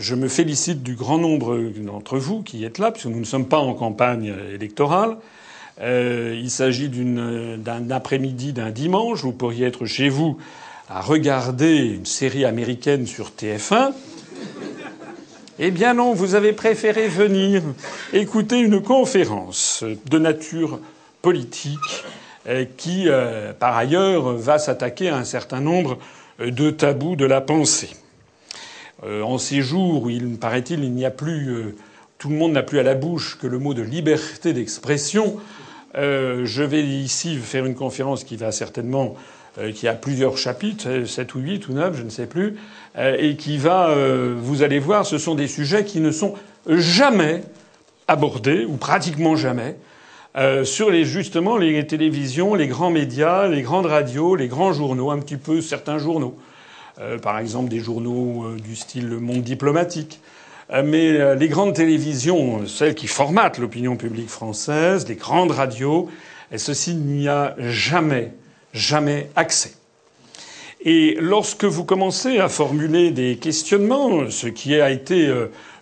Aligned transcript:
je 0.00 0.14
me 0.14 0.28
félicite 0.28 0.82
du 0.82 0.94
grand 0.94 1.18
nombre 1.18 1.58
d'entre 1.76 2.16
vous 2.16 2.42
qui 2.42 2.64
êtes 2.64 2.78
là, 2.78 2.90
puisque 2.90 3.06
nous 3.06 3.20
ne 3.20 3.24
sommes 3.24 3.46
pas 3.46 3.58
en 3.58 3.74
campagne 3.74 4.34
électorale. 4.52 5.18
Euh, 5.80 6.38
il 6.40 6.50
s'agit 6.50 6.88
d'un 6.88 7.90
après-midi 7.90 8.52
d'un 8.52 8.70
dimanche. 8.70 9.22
Vous 9.22 9.32
pourriez 9.32 9.66
être 9.66 9.84
chez 9.84 10.08
vous 10.08 10.38
à 10.88 11.02
regarder 11.02 11.76
une 11.76 12.06
série 12.06 12.46
américaine 12.46 13.06
sur 13.06 13.30
TF1. 13.38 13.92
Eh 15.58 15.70
bien 15.70 15.92
non, 15.92 16.14
vous 16.14 16.34
avez 16.34 16.54
préféré 16.54 17.06
venir 17.06 17.62
écouter 18.14 18.58
une 18.58 18.80
conférence 18.80 19.84
de 20.06 20.18
nature 20.18 20.80
politique 21.20 22.04
euh, 22.48 22.64
qui, 22.78 23.04
euh, 23.06 23.52
par 23.52 23.76
ailleurs, 23.76 24.32
va 24.32 24.58
s'attaquer 24.58 25.10
à 25.10 25.16
un 25.18 25.24
certain 25.24 25.60
nombre 25.60 25.98
de 26.38 26.70
tabous 26.70 27.16
de 27.16 27.26
la 27.26 27.42
pensée. 27.42 27.90
Euh, 29.04 29.22
en 29.22 29.38
ces 29.38 29.62
jours 29.62 30.04
où 30.04 30.10
il 30.10 30.38
paraît-il 30.38 30.84
il 30.84 30.92
n'y 30.92 31.06
a 31.06 31.10
plus 31.10 31.74
tout 32.18 32.28
le 32.28 32.36
monde 32.36 32.52
n'a 32.52 32.62
plus 32.62 32.78
à 32.78 32.82
la 32.82 32.94
bouche 32.94 33.38
que 33.40 33.46
le 33.46 33.58
mot 33.58 33.72
de 33.72 33.80
liberté 33.80 34.52
d'expression, 34.52 35.38
je 35.94 36.62
vais 36.62 36.82
ici 36.82 37.36
faire 37.36 37.64
une 37.64 37.74
conférence 37.74 38.24
qui 38.24 38.36
va 38.36 38.52
certainement 38.52 39.14
qui 39.74 39.88
a 39.88 39.94
plusieurs 39.94 40.36
chapitres, 40.36 41.04
7 41.06 41.34
ou 41.34 41.38
8 41.38 41.68
ou 41.68 41.72
9, 41.72 41.96
je 41.96 42.02
ne 42.02 42.10
sais 42.10 42.26
plus, 42.26 42.56
et 42.98 43.36
qui 43.36 43.56
va, 43.56 43.94
vous 44.36 44.62
allez 44.62 44.78
voir, 44.78 45.06
ce 45.06 45.16
sont 45.16 45.34
des 45.34 45.48
sujets 45.48 45.86
qui 45.86 46.00
ne 46.00 46.10
sont 46.10 46.34
jamais 46.68 47.42
abordés, 48.06 48.66
ou 48.66 48.76
pratiquement 48.76 49.34
jamais, 49.34 49.76
euh, 50.36 50.64
sur 50.64 50.90
les, 50.90 51.04
justement 51.04 51.56
les 51.56 51.86
télévisions, 51.86 52.54
les 52.54 52.68
grands 52.68 52.90
médias, 52.90 53.48
les 53.48 53.62
grandes 53.62 53.86
radios, 53.86 54.36
les 54.36 54.48
grands 54.48 54.72
journaux, 54.72 55.10
un 55.10 55.18
petit 55.18 55.36
peu 55.36 55.60
certains 55.60 55.98
journaux. 55.98 56.36
Euh, 57.00 57.18
par 57.18 57.38
exemple 57.38 57.70
des 57.70 57.80
journaux 57.80 58.44
euh, 58.44 58.56
du 58.56 58.76
style 58.76 59.08
Le 59.08 59.20
Monde 59.20 59.42
diplomatique. 59.42 60.20
mais 60.84 61.34
les 61.34 61.48
grandes 61.48 61.74
télévisions, 61.74 62.64
celles 62.68 62.94
qui 62.94 63.08
formatent 63.08 63.58
l'opinion 63.58 63.96
publique 63.96 64.28
française, 64.28 65.08
les 65.08 65.16
grandes 65.16 65.50
radios, 65.50 66.08
ceci 66.56 66.94
n'y 66.94 67.26
a 67.28 67.56
jamais, 67.58 68.32
jamais 68.72 69.30
accès. 69.34 69.72
Et 70.84 71.16
lorsque 71.18 71.64
vous 71.64 71.84
commencez 71.84 72.38
à 72.38 72.48
formuler 72.48 73.10
des 73.10 73.36
questionnements, 73.36 74.30
ce 74.30 74.46
qui 74.46 74.80
a 74.80 74.90
été, 74.90 75.26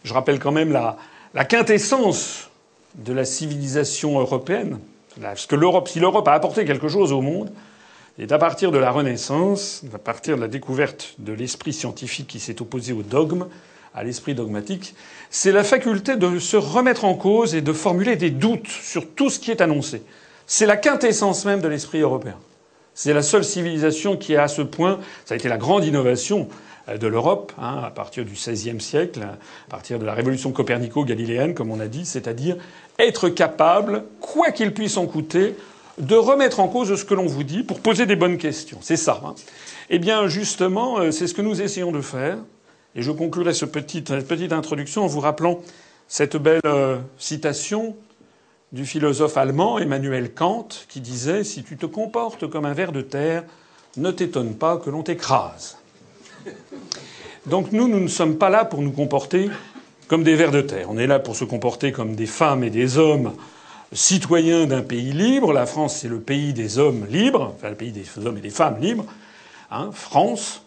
je 0.05 0.14
rappelle 0.14 0.39
quand 0.39 0.52
même 0.52 0.72
la, 0.72 0.96
la 1.34 1.44
quintessence 1.44 2.48
de 2.94 3.12
la 3.12 3.24
civilisation 3.24 4.19
européenne. 4.19 4.78
Parce 5.20 5.46
que 5.46 5.56
l'Europe, 5.56 5.89
si 5.89 6.00
l'Europe 6.00 6.27
a 6.28 6.33
apporté 6.33 6.64
quelque 6.64 6.89
chose 6.89 7.12
au 7.12 7.20
monde, 7.20 7.50
c'est 8.19 8.33
à 8.33 8.38
partir 8.38 8.72
de 8.72 8.78
la 8.78 8.91
Renaissance, 8.91 9.84
à 9.94 9.98
partir 9.98 10.34
de 10.34 10.41
la 10.41 10.48
découverte 10.48 11.14
de 11.20 11.33
l'esprit 11.33 11.72
scientifique 11.72 12.27
qui 12.27 12.41
s'est 12.41 12.61
opposé 12.61 12.92
au 12.92 13.02
dogme, 13.02 13.47
à 13.94 14.02
l'esprit 14.02 14.34
dogmatique, 14.34 14.97
c'est 15.30 15.52
la 15.52 15.62
faculté 15.62 16.16
de 16.16 16.41
se 16.41 16.56
remettre 16.56 17.05
en 17.05 17.14
cause 17.14 17.55
et 17.55 17.61
de 17.61 17.72
formuler 17.72 18.16
des 18.16 18.30
doutes 18.30 18.66
sur 18.66 19.08
tout 19.08 19.30
ce 19.30 19.39
qui 19.39 19.52
est 19.52 19.61
annoncé. 19.61 20.02
C'est 20.48 20.66
la 20.66 20.77
quintessence 20.77 21.44
même 21.44 21.61
de 21.61 21.69
l'esprit 21.69 22.00
européen. 22.00 22.34
C'est 22.92 23.14
la 23.14 23.22
seule 23.22 23.44
civilisation 23.44 24.16
qui 24.16 24.33
est 24.33 24.39
à 24.39 24.48
ce 24.48 24.62
point. 24.62 24.98
Ça 25.24 25.34
a 25.34 25.36
été 25.36 25.48
la 25.48 25.56
grande 25.56 25.84
innovation 25.84 26.48
de 26.89 27.06
l'Europe, 27.06 27.52
hein, 27.56 27.83
à 27.84 27.91
partir 27.91 28.24
du 28.24 28.33
XVIe 28.33 28.80
siècle, 28.80 29.20
à 29.22 29.70
partir 29.70 30.00
de 30.00 30.05
la 30.05 30.14
révolution 30.14 30.50
copernico-galiléenne, 30.50 31.55
comme 31.55 31.70
on 31.70 31.78
a 31.78 31.86
dit, 31.86 32.05
c'est-à-dire 32.05 32.56
être 32.98 33.28
capable, 33.28 34.02
quoi 34.20 34.50
qu'il 34.50 34.74
puisse 34.74 34.96
en 34.96 35.06
coûter, 35.06 35.55
de 35.98 36.14
remettre 36.14 36.60
en 36.60 36.68
cause 36.68 36.94
ce 36.94 37.04
que 37.04 37.14
l'on 37.14 37.27
vous 37.27 37.45
dit 37.45 37.62
pour 37.62 37.80
poser 37.80 38.06
des 38.06 38.17
bonnes 38.17 38.39
questions. 38.39 38.78
C'est 38.80 38.96
ça. 38.96 39.20
Hein. 39.24 39.34
Eh 39.90 39.98
bien, 39.98 40.28
justement, 40.28 40.98
euh, 40.98 41.11
c'est 41.11 41.27
ce 41.27 41.34
que 41.34 41.42
nous 41.42 41.61
essayons 41.61 41.92
de 41.92 42.00
faire. 42.00 42.39
Et 42.95 43.02
je 43.02 43.11
conclurai 43.11 43.55
cette 43.55 43.73
petite, 43.73 44.52
introduction 44.52 45.05
en 45.05 45.06
vous 45.06 45.20
rappelant 45.20 45.61
cette 46.08 46.36
belle 46.36 46.61
euh, 46.64 46.98
citation 47.18 47.96
du 48.73 48.84
philosophe 48.84 49.36
allemand 49.36 49.78
Emmanuel 49.78 50.33
Kant 50.33 50.68
qui 50.89 51.00
disait 51.00 51.45
Si 51.45 51.62
tu 51.62 51.77
te 51.77 51.86
comportes 51.86 52.48
comme 52.48 52.64
un 52.64 52.74
ver 52.74 52.92
de 52.92 53.02
terre, 53.02 53.44
ne 53.96 54.11
t'étonne 54.11 54.55
pas 54.55 54.77
que 54.77 54.90
l'on 54.90 55.02
t'écrase. 55.02 55.78
Donc 57.46 57.73
nous, 57.73 57.89
nous 57.89 58.00
ne 58.00 58.08
sommes 58.08 58.36
pas 58.36 58.50
là 58.50 58.64
pour 58.64 58.83
nous 58.83 58.92
comporter 58.92 59.50
comme 60.06 60.23
des 60.23 60.34
vers 60.34 60.50
de 60.50 60.61
terre. 60.61 60.86
On 60.90 60.98
est 60.98 61.06
là 61.06 61.18
pour 61.18 61.36
se 61.36 61.44
comporter 61.44 61.92
comme 61.92 62.14
des 62.14 62.27
femmes 62.27 62.64
et 62.64 62.70
des 62.70 62.98
hommes 62.98 63.33
citoyens 63.92 64.66
d'un 64.66 64.82
pays 64.82 65.12
libre. 65.12 65.52
La 65.52 65.66
France, 65.66 65.98
c'est 66.00 66.08
le 66.08 66.20
pays 66.20 66.52
des 66.52 66.78
hommes 66.78 67.06
libres, 67.10 67.54
enfin 67.56 67.70
le 67.70 67.76
pays 67.76 67.92
des 67.92 68.06
hommes 68.24 68.38
et 68.38 68.42
des 68.42 68.50
femmes 68.50 68.80
libres. 68.80 69.06
Hein, 69.70 69.90
France. 69.92 70.62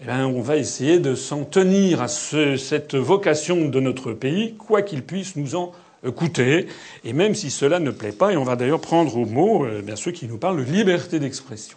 Eh 0.00 0.04
bien, 0.04 0.26
on 0.26 0.40
va 0.40 0.56
essayer 0.56 1.00
de 1.00 1.14
s'en 1.16 1.44
tenir 1.44 2.00
à 2.00 2.08
cette 2.08 2.94
vocation 2.94 3.68
de 3.68 3.80
notre 3.80 4.12
pays, 4.12 4.54
quoi 4.54 4.82
qu'il 4.82 5.02
puisse 5.02 5.34
nous 5.34 5.56
en 5.56 5.72
coûter, 6.14 6.68
et 7.04 7.12
même 7.12 7.34
si 7.34 7.50
cela 7.50 7.80
ne 7.80 7.90
plaît 7.90 8.12
pas. 8.12 8.32
Et 8.32 8.36
on 8.36 8.44
va 8.44 8.54
d'ailleurs 8.54 8.80
prendre 8.80 9.16
au 9.16 9.26
mot 9.26 9.64
euh, 9.64 9.82
bien 9.82 9.96
ceux 9.96 10.12
qui 10.12 10.26
nous 10.26 10.38
parlent 10.38 10.64
de 10.64 10.70
liberté 10.70 11.18
d'expression. 11.18 11.76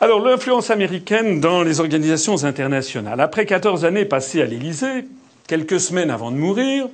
Alors, 0.00 0.20
l'influence 0.20 0.70
américaine 0.70 1.40
dans 1.40 1.62
les 1.62 1.80
organisations 1.80 2.44
internationales. 2.44 3.20
Après 3.20 3.46
14 3.46 3.84
années 3.84 4.04
passées 4.04 4.42
à 4.42 4.46
l'Élysée, 4.46 5.06
quelques 5.46 5.80
semaines 5.80 6.10
avant 6.10 6.30
de 6.30 6.36
mourir, 6.36 6.88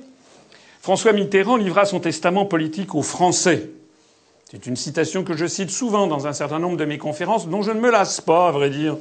François 0.81 1.13
Mitterrand 1.13 1.57
livra 1.57 1.85
son 1.85 1.99
testament 1.99 2.45
politique 2.45 2.95
aux 2.95 3.03
Français. 3.03 3.69
C'est 4.49 4.65
une 4.65 4.75
citation 4.75 5.23
que 5.23 5.37
je 5.37 5.45
cite 5.45 5.69
souvent 5.69 6.07
dans 6.07 6.25
un 6.25 6.33
certain 6.33 6.59
nombre 6.59 6.77
de 6.77 6.85
mes 6.85 6.97
conférences, 6.97 7.47
dont 7.47 7.61
je 7.61 7.71
ne 7.71 7.79
me 7.79 7.91
lasse 7.91 8.19
pas, 8.19 8.47
à 8.47 8.51
vrai 8.51 8.69
dire. 8.69 8.97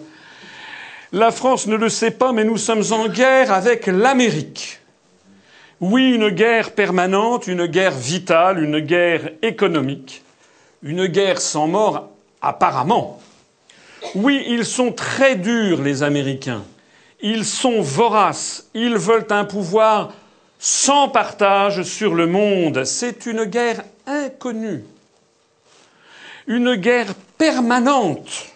La 1.12 1.30
France 1.30 1.66
ne 1.66 1.76
le 1.76 1.88
sait 1.88 2.10
pas, 2.10 2.32
mais 2.32 2.44
nous 2.44 2.58
sommes 2.58 2.84
en 2.92 3.08
guerre 3.08 3.50
avec 3.50 3.86
l'Amérique. 3.86 4.78
Oui, 5.80 6.12
une 6.12 6.28
guerre 6.28 6.72
permanente, 6.72 7.46
une 7.46 7.66
guerre 7.66 7.92
vitale, 7.92 8.62
une 8.62 8.80
guerre 8.80 9.30
économique, 9.41 10.22
une 10.82 11.06
guerre 11.06 11.41
sans 11.41 11.66
mort 11.66 12.10
apparemment, 12.42 13.20
oui, 14.14 14.44
ils 14.48 14.64
sont 14.64 14.92
très 14.92 15.36
durs, 15.36 15.82
les 15.82 16.02
Américains. 16.02 16.64
Ils 17.22 17.44
sont 17.44 17.80
voraces. 17.80 18.68
Ils 18.74 18.97
veulent 18.97 19.26
un 19.30 19.44
pouvoir 19.44 20.12
sans 20.60 21.09
partage 21.09 21.82
sur 21.82 22.15
le 22.15 22.26
monde. 22.26 22.84
C'est 22.84 23.26
une 23.26 23.44
guerre 23.44 23.82
inconnue. 24.06 24.84
Une 26.47 26.76
guerre 26.76 27.15
permanente. 27.38 28.47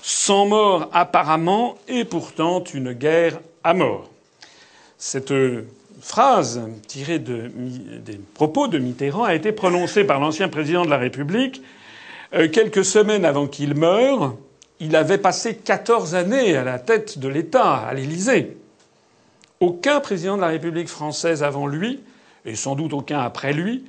Sans 0.00 0.46
mort 0.46 0.88
apparemment, 0.92 1.76
et 1.88 2.04
pourtant 2.04 2.64
une 2.64 2.92
guerre 2.92 3.40
à 3.64 3.74
mort. 3.74 4.08
Cette 4.96 5.34
phrase 6.00 6.62
tirée 6.86 7.18
des 7.18 8.20
propos 8.34 8.68
de 8.68 8.78
Mitterrand 8.78 9.24
a 9.24 9.34
été 9.34 9.52
prononcée 9.52 10.04
par 10.04 10.20
l'ancien 10.20 10.48
président 10.48 10.84
de 10.84 10.90
la 10.90 10.96
République 10.96 11.60
euh, 12.34 12.48
quelques 12.48 12.84
semaines 12.84 13.24
avant 13.24 13.46
qu'il 13.46 13.74
meure, 13.74 14.34
il 14.80 14.94
avait 14.96 15.18
passé 15.18 15.56
14 15.56 16.14
années 16.14 16.56
à 16.56 16.64
la 16.64 16.78
tête 16.78 17.18
de 17.18 17.26
l'État, 17.26 17.76
à 17.76 17.94
l'Élysée. 17.94 18.56
Aucun 19.60 20.00
président 20.00 20.36
de 20.36 20.42
la 20.42 20.48
République 20.48 20.88
française 20.88 21.42
avant 21.42 21.66
lui, 21.66 22.00
et 22.44 22.54
sans 22.54 22.76
doute 22.76 22.92
aucun 22.92 23.20
après 23.20 23.52
lui, 23.52 23.84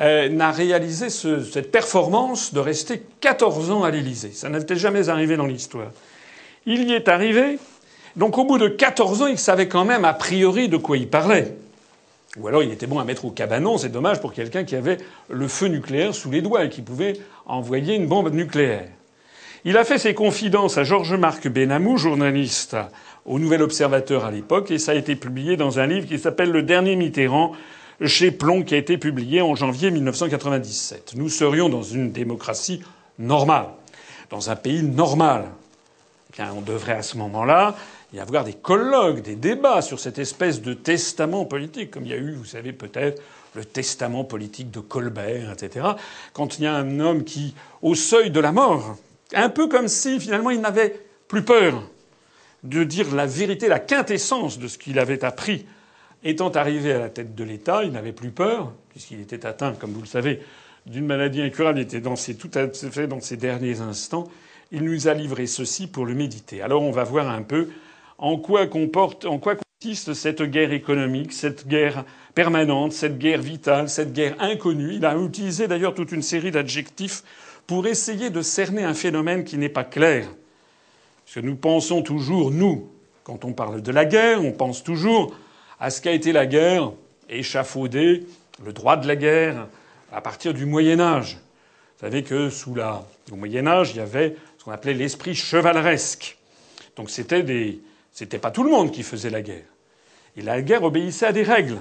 euh, 0.00 0.30
n'a 0.30 0.50
réalisé 0.50 1.10
cette 1.10 1.70
performance 1.70 2.54
de 2.54 2.60
rester 2.60 3.02
14 3.20 3.70
ans 3.70 3.84
à 3.84 3.90
l'Élysée. 3.90 4.32
Ça 4.32 4.48
n'était 4.48 4.76
jamais 4.76 5.10
arrivé 5.10 5.36
dans 5.36 5.46
l'histoire. 5.46 5.90
Il 6.64 6.88
y 6.88 6.94
est 6.94 7.08
arrivé. 7.08 7.58
Donc 8.16 8.38
au 8.38 8.44
bout 8.44 8.58
de 8.58 8.68
14 8.68 9.22
ans, 9.22 9.26
il 9.26 9.38
savait 9.38 9.68
quand 9.68 9.84
même 9.84 10.04
a 10.04 10.14
priori 10.14 10.68
de 10.68 10.78
quoi 10.78 10.96
il 10.96 11.08
parlait. 11.08 11.56
Ou 12.38 12.48
alors 12.48 12.62
il 12.62 12.72
était 12.72 12.86
bon 12.86 12.98
à 12.98 13.04
mettre 13.04 13.26
au 13.26 13.30
cabanon, 13.30 13.76
c'est 13.76 13.90
dommage 13.90 14.20
pour 14.20 14.32
quelqu'un 14.32 14.64
qui 14.64 14.76
avait 14.76 14.96
le 15.28 15.48
feu 15.48 15.66
nucléaire 15.66 16.14
sous 16.14 16.30
les 16.30 16.40
doigts 16.40 16.64
et 16.64 16.70
qui 16.70 16.80
pouvait 16.80 17.18
envoyer 17.44 17.94
une 17.94 18.06
bombe 18.06 18.32
nucléaire. 18.32 18.88
Il 19.64 19.76
a 19.76 19.84
fait 19.84 19.98
ses 19.98 20.14
confidences 20.14 20.78
à 20.78 20.84
Georges-Marc 20.84 21.46
Benamou, 21.48 21.98
journaliste 21.98 22.76
au 23.24 23.38
Nouvel 23.38 23.62
Observateur 23.62 24.24
à 24.24 24.30
l'époque, 24.30 24.70
et 24.70 24.78
ça 24.78 24.92
a 24.92 24.94
été 24.94 25.16
publié 25.16 25.56
dans 25.56 25.78
un 25.78 25.86
livre 25.86 26.06
qui 26.06 26.18
s'appelle 26.18 26.50
Le 26.50 26.62
dernier 26.62 26.96
Mitterrand 26.96 27.52
chez 28.04 28.30
Plomb, 28.30 28.62
qui 28.62 28.74
a 28.74 28.78
été 28.78 28.98
publié 28.98 29.42
en 29.42 29.54
janvier 29.54 29.90
1997. 29.90 31.12
Nous 31.16 31.28
serions 31.28 31.68
dans 31.68 31.82
une 31.82 32.10
démocratie 32.10 32.82
normale, 33.18 33.66
dans 34.30 34.50
un 34.50 34.56
pays 34.56 34.82
normal. 34.82 35.44
on 36.38 36.60
devrait 36.62 36.94
à 36.94 37.02
ce 37.02 37.16
moment-là 37.18 37.76
y 38.12 38.18
avoir 38.18 38.44
des 38.44 38.54
colloques, 38.54 39.22
des 39.22 39.36
débats 39.36 39.82
sur 39.82 40.00
cette 40.00 40.18
espèce 40.18 40.60
de 40.60 40.74
testament 40.74 41.44
politique, 41.44 41.90
comme 41.90 42.04
il 42.04 42.10
y 42.10 42.14
a 42.14 42.18
eu, 42.18 42.34
vous 42.34 42.44
savez 42.44 42.72
peut-être, 42.72 43.22
le 43.54 43.64
testament 43.64 44.24
politique 44.24 44.70
de 44.70 44.80
Colbert, 44.80 45.52
etc. 45.52 45.86
Quand 46.32 46.58
il 46.58 46.64
y 46.64 46.66
a 46.66 46.74
un 46.74 47.00
homme 47.00 47.24
qui, 47.24 47.54
au 47.82 47.94
seuil 47.94 48.30
de 48.30 48.40
la 48.40 48.52
mort, 48.52 48.96
un 49.34 49.48
peu 49.48 49.68
comme 49.68 49.88
si 49.88 50.18
finalement 50.18 50.50
il 50.50 50.60
n'avait 50.60 50.98
plus 51.28 51.42
peur 51.42 51.82
de 52.62 52.84
dire 52.84 53.14
la 53.14 53.26
vérité, 53.26 53.68
la 53.68 53.80
quintessence 53.80 54.58
de 54.58 54.68
ce 54.68 54.78
qu'il 54.78 54.98
avait 54.98 55.24
appris, 55.24 55.66
étant 56.24 56.50
arrivé 56.50 56.92
à 56.92 56.98
la 56.98 57.08
tête 57.08 57.34
de 57.34 57.44
l'État, 57.44 57.82
il 57.84 57.92
n'avait 57.92 58.12
plus 58.12 58.30
peur, 58.30 58.72
puisqu'il 58.90 59.20
était 59.20 59.44
atteint, 59.46 59.72
comme 59.72 59.92
vous 59.92 60.00
le 60.00 60.06
savez, 60.06 60.40
d'une 60.86 61.06
maladie 61.06 61.42
incurable, 61.42 61.78
il 61.78 61.82
était 61.82 62.00
dans 62.00 62.16
ses, 62.16 62.34
tout 62.34 62.50
à 62.54 62.68
fait 62.68 63.06
dans 63.06 63.20
ses 63.20 63.36
derniers 63.36 63.80
instants. 63.80 64.28
Il 64.70 64.84
nous 64.84 65.08
a 65.08 65.14
livré 65.14 65.46
ceci 65.46 65.86
pour 65.86 66.06
le 66.06 66.14
méditer. 66.14 66.62
Alors 66.62 66.82
on 66.82 66.90
va 66.90 67.04
voir 67.04 67.28
un 67.28 67.42
peu 67.42 67.68
en 68.18 68.36
quoi, 68.36 68.66
comporte, 68.66 69.24
en 69.24 69.38
quoi 69.38 69.56
consiste 69.56 70.14
cette 70.14 70.42
guerre 70.42 70.72
économique, 70.72 71.32
cette 71.32 71.66
guerre 71.66 72.04
permanente, 72.34 72.92
cette 72.92 73.18
guerre 73.18 73.42
vitale, 73.42 73.88
cette 73.88 74.12
guerre 74.12 74.36
inconnue. 74.40 74.94
Il 74.94 75.04
a 75.04 75.16
utilisé 75.16 75.66
d'ailleurs 75.68 75.94
toute 75.94 76.12
une 76.12 76.22
série 76.22 76.50
d'adjectifs 76.50 77.22
pour 77.66 77.86
essayer 77.86 78.30
de 78.30 78.42
cerner 78.42 78.84
un 78.84 78.94
phénomène 78.94 79.44
qui 79.44 79.58
n'est 79.58 79.68
pas 79.68 79.84
clair. 79.84 80.28
Parce 81.32 81.40
que 81.40 81.50
nous 81.50 81.56
pensons 81.56 82.02
toujours, 82.02 82.50
nous, 82.50 82.90
quand 83.24 83.46
on 83.46 83.54
parle 83.54 83.80
de 83.80 83.90
la 83.90 84.04
guerre, 84.04 84.44
on 84.44 84.52
pense 84.52 84.84
toujours 84.84 85.34
à 85.80 85.88
ce 85.88 86.02
qu'a 86.02 86.12
été 86.12 86.30
la 86.30 86.44
guerre, 86.44 86.92
échafaudée, 87.30 88.26
le 88.62 88.74
droit 88.74 88.98
de 88.98 89.08
la 89.08 89.16
guerre, 89.16 89.66
à 90.12 90.20
partir 90.20 90.52
du 90.52 90.66
Moyen 90.66 91.00
Âge. 91.00 91.38
Vous 91.96 92.06
savez 92.06 92.22
que 92.22 92.50
sous 92.50 92.74
la, 92.74 93.06
au 93.30 93.36
Moyen 93.36 93.66
Âge, 93.66 93.92
il 93.92 93.96
y 93.96 94.00
avait 94.00 94.36
ce 94.58 94.64
qu'on 94.64 94.72
appelait 94.72 94.92
l'esprit 94.92 95.34
chevaleresque. 95.34 96.36
Donc 96.96 97.08
c'était 97.08 97.42
des, 97.42 97.80
c'était 98.12 98.38
pas 98.38 98.50
tout 98.50 98.62
le 98.62 98.70
monde 98.70 98.90
qui 98.90 99.02
faisait 99.02 99.30
la 99.30 99.40
guerre. 99.40 99.64
Et 100.36 100.42
la 100.42 100.60
guerre 100.60 100.82
obéissait 100.82 101.24
à 101.24 101.32
des 101.32 101.44
règles. 101.44 101.78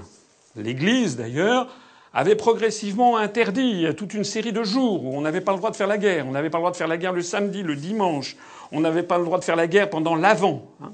L'Église, 0.56 1.18
d'ailleurs, 1.18 1.68
avait 2.13 2.36
progressivement 2.36 3.18
interdit 3.18 3.88
toute 3.96 4.13
une 4.13 4.24
série 4.24 4.52
de 4.52 4.63
jours 4.63 5.06
où 5.06 5.16
on 5.16 5.22
n'avait 5.22 5.42
pas 5.42 5.54
le 5.54 5.58
droit 5.58 5.72
de 5.72 5.75
faire 5.75 5.88
la 5.88 5.98
guerre. 5.98 6.25
On 6.28 6.31
n'avait 6.31 6.50
pas 6.50 6.58
le 6.58 6.63
droit 6.63 6.72
de 6.72 6.78
faire 6.78 6.88
la 6.88 6.98
guerre 6.98 7.13
le 7.13 7.22
samedi, 7.22 7.63
le 7.63 7.75
dimanche. 7.75 8.36
On 8.72 8.81
n'avait 8.81 9.04
pas 9.04 9.18
le 9.18 9.25
droit 9.25 9.40
de 9.40 9.44
faire 9.44 9.56
la 9.56 9.68
guerre 9.68 9.90
pendant 9.90 10.16
l'avant, 10.16 10.66
hein, 10.84 10.92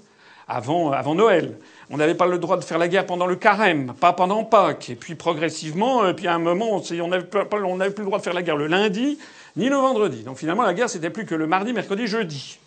avant, 0.47 0.91
avant 0.91 1.15
Noël. 1.15 1.57
On 1.89 1.97
n'avait 1.97 2.15
pas 2.15 2.27
le 2.27 2.37
droit 2.37 2.57
de 2.57 2.63
faire 2.63 2.77
la 2.77 2.87
guerre 2.87 3.05
pendant 3.05 3.25
le 3.25 3.35
carême, 3.35 3.93
pas 3.99 4.13
pendant 4.13 4.43
Pâques. 4.43 4.89
Et 4.89 4.95
puis 4.95 5.15
progressivement, 5.15 6.07
et 6.07 6.13
puis 6.13 6.27
à 6.27 6.35
un 6.35 6.39
moment, 6.39 6.81
on 6.81 7.07
n'avait 7.07 7.25
plus 7.25 7.39
le 7.41 8.05
droit 8.05 8.19
de 8.19 8.23
faire 8.23 8.33
la 8.33 8.43
guerre 8.43 8.57
le 8.57 8.67
lundi 8.67 9.17
ni 9.55 9.69
le 9.69 9.75
vendredi. 9.75 10.23
Donc 10.23 10.37
finalement, 10.37 10.63
la 10.63 10.73
guerre, 10.73 10.89
c'était 10.89 11.09
plus 11.09 11.25
que 11.25 11.33
le 11.33 11.47
mardi, 11.47 11.73
mercredi, 11.73 12.05
jeudi. 12.05 12.59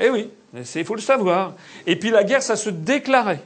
Eh 0.00 0.10
oui, 0.10 0.30
il 0.74 0.84
faut 0.84 0.96
le 0.96 1.00
savoir. 1.00 1.54
Et 1.86 1.96
puis 1.96 2.10
la 2.10 2.24
guerre, 2.24 2.42
ça 2.42 2.56
se 2.56 2.68
déclarait. 2.68 3.40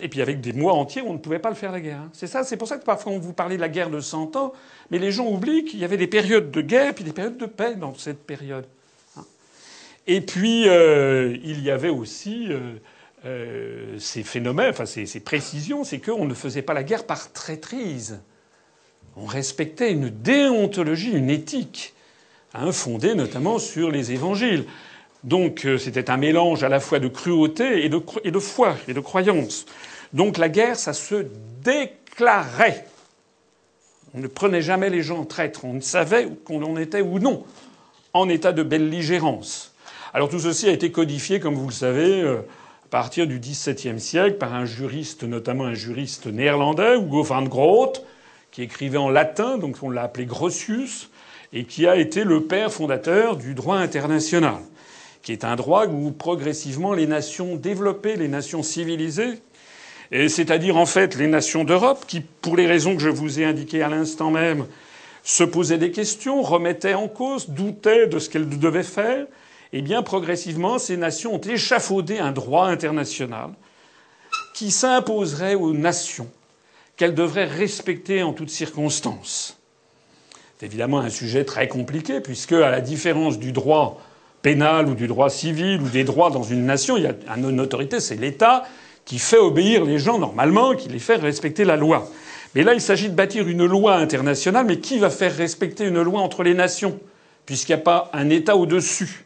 Et 0.00 0.08
puis 0.08 0.20
avec 0.20 0.40
des 0.40 0.52
mois 0.52 0.74
entiers, 0.74 1.02
on 1.02 1.14
ne 1.14 1.18
pouvait 1.18 1.38
pas 1.38 1.48
le 1.48 1.54
faire 1.54 1.72
la 1.72 1.80
guerre. 1.80 2.00
Hein. 2.00 2.10
C'est 2.12 2.26
ça, 2.26 2.44
c'est 2.44 2.56
pour 2.56 2.68
ça 2.68 2.76
que 2.76 2.84
parfois 2.84 3.12
on 3.12 3.18
vous 3.18 3.32
parlait 3.32 3.56
de 3.56 3.60
la 3.60 3.68
guerre 3.68 3.90
de 3.90 4.00
100 4.00 4.36
ans, 4.36 4.52
mais 4.90 4.98
les 4.98 5.10
gens 5.10 5.26
oublient 5.26 5.64
qu'il 5.64 5.78
y 5.78 5.84
avait 5.84 5.96
des 5.96 6.06
périodes 6.06 6.50
de 6.50 6.60
guerre 6.60 6.94
puis 6.94 7.04
des 7.04 7.12
périodes 7.12 7.38
de 7.38 7.46
paix 7.46 7.74
dans 7.74 7.94
cette 7.94 8.24
période. 8.24 8.66
Hein. 9.16 9.24
Et 10.06 10.20
puis 10.20 10.68
euh, 10.68 11.36
il 11.42 11.62
y 11.62 11.70
avait 11.70 11.88
aussi 11.88 12.48
euh, 12.50 12.74
euh, 13.24 13.98
ces 13.98 14.22
phénomènes, 14.22 14.70
enfin 14.70 14.86
ces, 14.86 15.06
ces 15.06 15.20
précisions, 15.20 15.82
c'est 15.82 15.98
qu'on 15.98 16.26
ne 16.26 16.34
faisait 16.34 16.62
pas 16.62 16.74
la 16.74 16.82
guerre 16.82 17.06
par 17.06 17.32
traîtrise. 17.32 18.20
On 19.16 19.24
respectait 19.24 19.92
une 19.92 20.10
déontologie, 20.10 21.10
une 21.10 21.30
éthique, 21.30 21.94
hein, 22.54 22.70
fondée 22.70 23.14
notamment 23.14 23.58
sur 23.58 23.90
les 23.90 24.12
évangiles. 24.12 24.66
Donc 25.24 25.64
euh, 25.64 25.78
c'était 25.78 26.10
un 26.10 26.16
mélange 26.16 26.62
à 26.62 26.68
la 26.68 26.80
fois 26.80 27.00
de 27.00 27.08
cruauté 27.08 27.84
et 27.84 27.88
de, 27.88 28.38
foi 28.38 28.76
et 28.86 28.94
de 28.94 29.00
croyance. 29.00 29.66
Donc 30.12 30.38
la 30.38 30.48
guerre, 30.48 30.76
ça 30.76 30.92
se 30.92 31.26
déclarait. 31.62 32.86
On 34.14 34.20
ne 34.20 34.26
prenait 34.26 34.62
jamais 34.62 34.90
les 34.90 35.02
gens 35.02 35.24
traîtres. 35.24 35.64
On 35.64 35.74
ne 35.74 35.80
savait 35.80 36.28
qu'on 36.44 36.62
en 36.62 36.76
était 36.76 37.02
ou 37.02 37.18
non 37.18 37.44
en 38.14 38.28
état 38.28 38.52
de 38.52 38.62
belligérance. 38.62 39.74
Alors 40.14 40.28
tout 40.28 40.38
ceci 40.38 40.68
a 40.68 40.72
été 40.72 40.90
codifié, 40.90 41.40
comme 41.40 41.54
vous 41.54 41.66
le 41.66 41.72
savez, 41.72 42.22
euh, 42.22 42.38
à 42.86 42.88
partir 42.90 43.26
du 43.26 43.38
XVIIe 43.38 44.00
siècle 44.00 44.38
par 44.38 44.54
un 44.54 44.64
juriste, 44.64 45.24
notamment 45.24 45.64
un 45.64 45.74
juriste 45.74 46.26
néerlandais, 46.26 46.96
Hugo 46.96 47.22
van 47.22 47.42
Groot, 47.42 48.02
qui 48.50 48.62
écrivait 48.62 48.96
en 48.96 49.10
latin, 49.10 49.58
donc 49.58 49.76
on 49.82 49.90
l'a 49.90 50.04
appelé 50.04 50.24
Grotius, 50.24 51.10
et 51.52 51.64
qui 51.64 51.86
a 51.86 51.96
été 51.96 52.24
le 52.24 52.44
père 52.44 52.72
fondateur 52.72 53.36
du 53.36 53.54
droit 53.54 53.76
international 53.76 54.56
qui 55.22 55.32
est 55.32 55.44
un 55.44 55.56
droit 55.56 55.86
où 55.86 56.10
progressivement 56.10 56.92
les 56.92 57.06
nations 57.06 57.56
développées, 57.56 58.16
les 58.16 58.28
nations 58.28 58.62
civilisées, 58.62 59.40
c'est-à-dire 60.10 60.76
en 60.76 60.86
fait 60.86 61.16
les 61.16 61.26
nations 61.26 61.64
d'Europe, 61.64 62.04
qui, 62.06 62.20
pour 62.20 62.56
les 62.56 62.66
raisons 62.66 62.96
que 62.96 63.02
je 63.02 63.10
vous 63.10 63.40
ai 63.40 63.44
indiquées 63.44 63.82
à 63.82 63.88
l'instant 63.88 64.30
même, 64.30 64.66
se 65.22 65.44
posaient 65.44 65.78
des 65.78 65.90
questions, 65.90 66.40
remettaient 66.42 66.94
en 66.94 67.08
cause, 67.08 67.50
doutaient 67.50 68.06
de 68.06 68.18
ce 68.18 68.30
qu'elles 68.30 68.48
devaient 68.48 68.82
faire, 68.82 69.26
eh 69.74 69.82
bien 69.82 70.02
progressivement 70.02 70.78
ces 70.78 70.96
nations 70.96 71.34
ont 71.34 71.40
échafaudé 71.40 72.18
un 72.18 72.32
droit 72.32 72.66
international 72.66 73.50
qui 74.54 74.70
s'imposerait 74.70 75.54
aux 75.54 75.74
nations, 75.74 76.30
qu'elles 76.96 77.14
devraient 77.14 77.44
respecter 77.44 78.22
en 78.22 78.32
toutes 78.32 78.50
circonstances. 78.50 79.58
C'est 80.58 80.66
évidemment 80.66 81.00
un 81.00 81.10
sujet 81.10 81.44
très 81.44 81.68
compliqué, 81.68 82.20
puisque, 82.20 82.52
à 82.52 82.70
la 82.70 82.80
différence 82.80 83.38
du 83.38 83.52
droit 83.52 84.00
pénal 84.42 84.88
ou 84.88 84.94
du 84.94 85.06
droit 85.06 85.30
civil 85.30 85.80
ou 85.82 85.88
des 85.88 86.04
droits 86.04 86.30
dans 86.30 86.42
une 86.42 86.64
nation, 86.64 86.96
il 86.96 87.04
y 87.04 87.06
a 87.06 87.14
une 87.36 87.60
autorité, 87.60 88.00
c'est 88.00 88.16
l'État 88.16 88.64
qui 89.04 89.18
fait 89.18 89.38
obéir 89.38 89.84
les 89.84 89.98
gens 89.98 90.18
normalement, 90.18 90.74
qui 90.74 90.88
les 90.88 90.98
fait 90.98 91.16
respecter 91.16 91.64
la 91.64 91.76
loi. 91.76 92.08
Mais 92.54 92.62
là, 92.62 92.74
il 92.74 92.80
s'agit 92.80 93.08
de 93.08 93.14
bâtir 93.14 93.48
une 93.48 93.64
loi 93.64 93.96
internationale, 93.96 94.66
mais 94.66 94.80
qui 94.80 94.98
va 94.98 95.10
faire 95.10 95.34
respecter 95.34 95.84
une 95.84 96.02
loi 96.02 96.20
entre 96.20 96.42
les 96.42 96.54
nations, 96.54 96.98
puisqu'il 97.46 97.74
n'y 97.74 97.80
a 97.80 97.84
pas 97.84 98.10
un 98.12 98.30
État 98.30 98.56
au-dessus? 98.56 99.24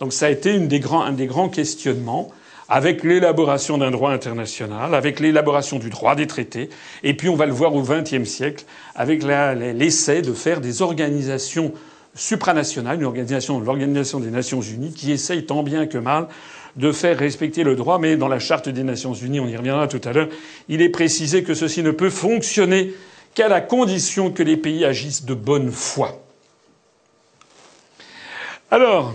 Donc 0.00 0.12
ça 0.12 0.26
a 0.26 0.30
été 0.30 0.50
un 0.50 0.60
des 0.66 0.80
grands 1.26 1.48
questionnements 1.48 2.30
avec 2.68 3.04
l'élaboration 3.04 3.76
d'un 3.78 3.90
droit 3.90 4.10
international, 4.12 4.94
avec 4.94 5.20
l'élaboration 5.20 5.78
du 5.78 5.90
droit 5.90 6.14
des 6.14 6.26
traités, 6.26 6.70
et 7.02 7.14
puis 7.14 7.28
on 7.28 7.36
va 7.36 7.46
le 7.46 7.52
voir 7.52 7.74
au 7.74 7.82
XXe 7.82 8.24
siècle 8.24 8.64
avec 8.94 9.22
l'essai 9.22 10.22
de 10.22 10.32
faire 10.32 10.60
des 10.60 10.80
organisations 10.80 11.72
supranationale, 12.14 12.98
une 12.98 13.04
organisation, 13.04 13.60
l'Organisation 13.60 14.20
des 14.20 14.30
Nations 14.30 14.60
Unies, 14.60 14.92
qui 14.92 15.12
essaye 15.12 15.46
tant 15.46 15.62
bien 15.62 15.86
que 15.86 15.98
mal 15.98 16.28
de 16.76 16.92
faire 16.92 17.18
respecter 17.18 17.64
le 17.64 17.76
droit, 17.76 17.98
mais 17.98 18.16
dans 18.16 18.28
la 18.28 18.38
Charte 18.38 18.68
des 18.68 18.82
Nations 18.82 19.14
Unies, 19.14 19.40
on 19.40 19.46
y 19.46 19.56
reviendra 19.56 19.88
tout 19.88 20.00
à 20.04 20.12
l'heure, 20.12 20.28
il 20.68 20.80
est 20.80 20.88
précisé 20.88 21.42
que 21.42 21.54
ceci 21.54 21.82
ne 21.82 21.90
peut 21.90 22.10
fonctionner 22.10 22.94
qu'à 23.34 23.48
la 23.48 23.60
condition 23.60 24.30
que 24.30 24.42
les 24.42 24.56
pays 24.56 24.84
agissent 24.84 25.24
de 25.24 25.34
bonne 25.34 25.70
foi. 25.70 26.22
Alors, 28.70 29.14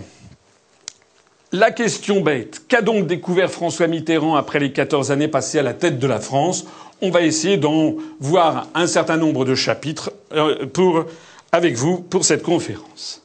la 1.50 1.70
question 1.70 2.20
bête, 2.20 2.62
qu'a 2.68 2.82
donc 2.82 3.06
découvert 3.06 3.50
François 3.50 3.86
Mitterrand 3.86 4.36
après 4.36 4.58
les 4.58 4.72
14 4.72 5.10
années 5.10 5.28
passées 5.28 5.58
à 5.58 5.62
la 5.62 5.74
tête 5.74 5.98
de 5.98 6.06
la 6.06 6.20
France? 6.20 6.66
On 7.00 7.10
va 7.10 7.22
essayer 7.22 7.56
d'en 7.56 7.94
voir 8.20 8.68
un 8.74 8.86
certain 8.86 9.16
nombre 9.16 9.44
de 9.44 9.54
chapitres 9.54 10.12
euh, 10.32 10.66
pour 10.66 11.06
avec 11.52 11.74
vous 11.74 11.98
pour 11.98 12.24
cette 12.24 12.42
conférence. 12.42 13.22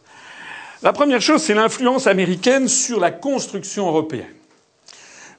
La 0.82 0.94
première 0.94 1.22
chose, 1.22 1.42
c'est 1.42 1.54
l'influence 1.54 2.08
américaine 2.08 2.68
sur 2.68 3.00
la 3.00 3.12
construction 3.12 3.88
européenne. 3.88 4.26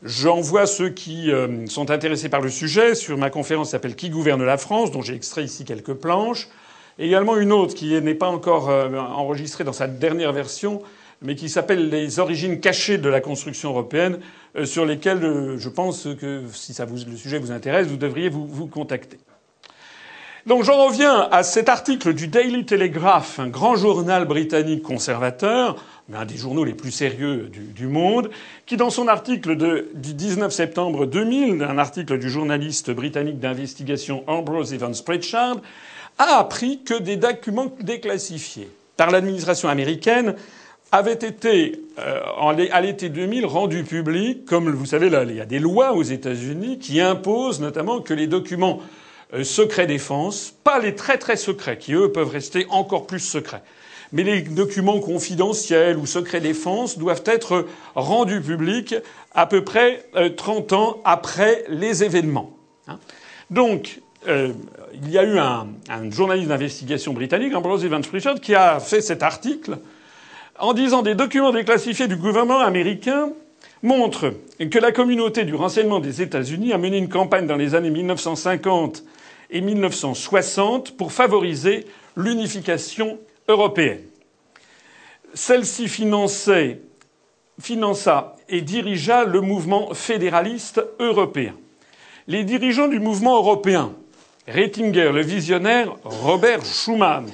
J'envoie 0.02 0.66
ceux 0.66 0.90
qui 0.90 1.30
euh, 1.30 1.66
sont 1.66 1.90
intéressés 1.90 2.28
par 2.28 2.42
le 2.42 2.50
sujet 2.50 2.94
sur 2.94 3.16
ma 3.16 3.30
conférence 3.30 3.68
qui 3.68 3.70
s'appelle 3.72 3.96
Qui 3.96 4.10
gouverne 4.10 4.44
la 4.44 4.58
France, 4.58 4.90
dont 4.90 5.00
j'ai 5.00 5.14
extrait 5.14 5.44
ici 5.44 5.64
quelques 5.64 5.94
planches. 5.94 6.48
Et 6.98 7.06
également 7.06 7.36
une 7.36 7.52
autre 7.52 7.74
qui 7.74 8.00
n'est 8.00 8.14
pas 8.14 8.28
encore 8.28 8.68
euh, 8.68 8.98
enregistrée 8.98 9.64
dans 9.64 9.72
sa 9.72 9.86
dernière 9.86 10.32
version, 10.32 10.82
mais 11.22 11.34
qui 11.36 11.48
s'appelle 11.48 11.88
Les 11.88 12.18
origines 12.18 12.60
cachées 12.60 12.98
de 12.98 13.08
la 13.08 13.22
construction 13.22 13.70
européenne, 13.70 14.18
euh, 14.56 14.66
sur 14.66 14.84
lesquelles 14.84 15.56
je 15.56 15.68
pense 15.70 16.06
que 16.20 16.42
si 16.52 16.74
le 16.78 17.16
sujet 17.16 17.38
vous 17.38 17.50
intéresse, 17.50 17.86
vous 17.86 17.96
devriez 17.96 18.28
vous 18.28 18.66
contacter. 18.66 19.18
Donc 20.46 20.62
j'en 20.62 20.88
reviens 20.88 21.26
à 21.30 21.42
cet 21.42 21.70
article 21.70 22.12
du 22.12 22.28
Daily 22.28 22.66
Telegraph, 22.66 23.38
un 23.38 23.48
grand 23.48 23.76
journal 23.76 24.26
britannique 24.26 24.82
conservateur, 24.82 25.82
mais 26.10 26.18
un 26.18 26.26
des 26.26 26.36
journaux 26.36 26.64
les 26.64 26.74
plus 26.74 26.90
sérieux 26.90 27.50
du, 27.50 27.86
monde, 27.86 28.28
qui 28.66 28.76
dans 28.76 28.90
son 28.90 29.08
article 29.08 29.56
du 29.94 30.12
19 30.12 30.52
septembre 30.52 31.06
2000, 31.06 31.62
un 31.62 31.78
article 31.78 32.18
du 32.18 32.28
journaliste 32.28 32.90
britannique 32.90 33.40
d'investigation 33.40 34.22
Ambrose 34.26 34.74
Evans 34.74 34.94
Pritchard, 35.02 35.56
a 36.18 36.36
appris 36.38 36.82
que 36.84 36.92
des 36.92 37.16
documents 37.16 37.72
déclassifiés 37.80 38.68
par 38.98 39.10
l'administration 39.10 39.70
américaine 39.70 40.34
avaient 40.92 41.14
été, 41.14 41.80
euh, 41.98 42.20
à 42.70 42.80
l'été 42.82 43.08
2000, 43.08 43.46
rendus 43.46 43.84
publics. 43.84 44.44
Comme 44.44 44.70
vous 44.70 44.84
savez, 44.84 45.08
là, 45.08 45.24
il 45.24 45.36
y 45.36 45.40
a 45.40 45.46
des 45.46 45.58
lois 45.58 45.94
aux 45.94 46.02
États-Unis 46.02 46.78
qui 46.78 47.00
imposent 47.00 47.62
notamment 47.62 48.00
que 48.00 48.12
les 48.12 48.26
documents 48.26 48.80
secret 49.42 49.86
défense, 49.86 50.54
pas 50.62 50.78
les 50.78 50.94
très 50.94 51.18
très 51.18 51.36
secrets, 51.36 51.78
qui 51.78 51.94
eux 51.94 52.12
peuvent 52.12 52.30
rester 52.30 52.66
encore 52.70 53.06
plus 53.06 53.20
secrets. 53.20 53.62
Mais 54.12 54.22
les 54.22 54.42
documents 54.42 55.00
confidentiels 55.00 55.96
ou 55.98 56.06
secrets 56.06 56.40
défense 56.40 56.98
doivent 56.98 57.24
être 57.26 57.66
rendus 57.96 58.40
publics 58.40 58.94
à 59.34 59.46
peu 59.46 59.64
près 59.64 60.06
30 60.36 60.72
euh, 60.72 60.76
ans 60.76 61.00
après 61.04 61.64
les 61.68 62.04
événements. 62.04 62.56
Hein. 62.86 62.98
Donc, 63.50 64.00
euh, 64.28 64.52
il 64.94 65.10
y 65.10 65.18
a 65.18 65.24
eu 65.24 65.38
un, 65.38 65.66
un 65.88 66.10
journaliste 66.10 66.48
d'investigation 66.48 67.12
britannique, 67.12 67.54
Ambrose 67.54 67.84
Evans 67.84 68.04
Pritchard, 68.04 68.40
qui 68.40 68.54
a 68.54 68.78
fait 68.78 69.00
cet 69.00 69.22
article 69.22 69.78
en 70.58 70.72
disant 70.72 71.02
des 71.02 71.14
documents 71.14 71.52
déclassifiés 71.52 72.06
du 72.06 72.16
gouvernement 72.16 72.60
américain 72.60 73.30
montrent 73.82 74.32
que 74.70 74.78
la 74.78 74.92
communauté 74.92 75.44
du 75.44 75.54
renseignement 75.54 76.00
des 76.00 76.22
États-Unis 76.22 76.72
a 76.72 76.78
mené 76.78 76.98
une 76.98 77.08
campagne 77.08 77.46
dans 77.46 77.56
les 77.56 77.74
années 77.74 77.90
1950 77.90 79.02
et 79.50 79.60
1960 79.60 80.96
pour 80.96 81.12
favoriser 81.12 81.86
l'unification 82.16 83.18
européenne. 83.48 84.02
Celle-ci 85.34 85.88
finança 85.88 86.76
et 88.48 88.60
dirigea 88.60 89.24
le 89.24 89.40
mouvement 89.40 89.92
fédéraliste 89.94 90.82
européen. 90.98 91.54
Les 92.26 92.44
dirigeants 92.44 92.88
du 92.88 93.00
mouvement 93.00 93.36
européen, 93.36 93.92
Rettinger, 94.48 95.10
le 95.12 95.22
visionnaire 95.22 95.94
Robert 96.04 96.64
Schuman, 96.64 97.26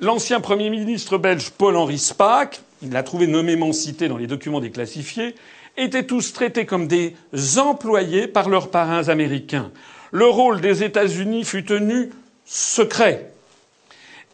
l'ancien 0.00 0.40
Premier 0.40 0.70
ministre 0.70 1.18
belge 1.18 1.50
Paul-Henri 1.50 1.98
Spaak, 1.98 2.60
il 2.82 2.90
l'a 2.90 3.02
trouvé 3.02 3.26
nommément 3.26 3.72
cité 3.72 4.08
dans 4.08 4.16
les 4.16 4.26
documents 4.26 4.60
déclassifiés, 4.60 5.34
étaient 5.76 6.04
tous 6.06 6.32
traités 6.32 6.66
comme 6.66 6.88
des 6.88 7.14
employés 7.58 8.26
par 8.26 8.48
leurs 8.48 8.70
parrains 8.70 9.08
américains. 9.08 9.70
Le 10.10 10.26
rôle 10.26 10.60
des 10.60 10.82
États-Unis 10.82 11.44
fut 11.44 11.64
tenu 11.64 12.10
secret. 12.44 13.32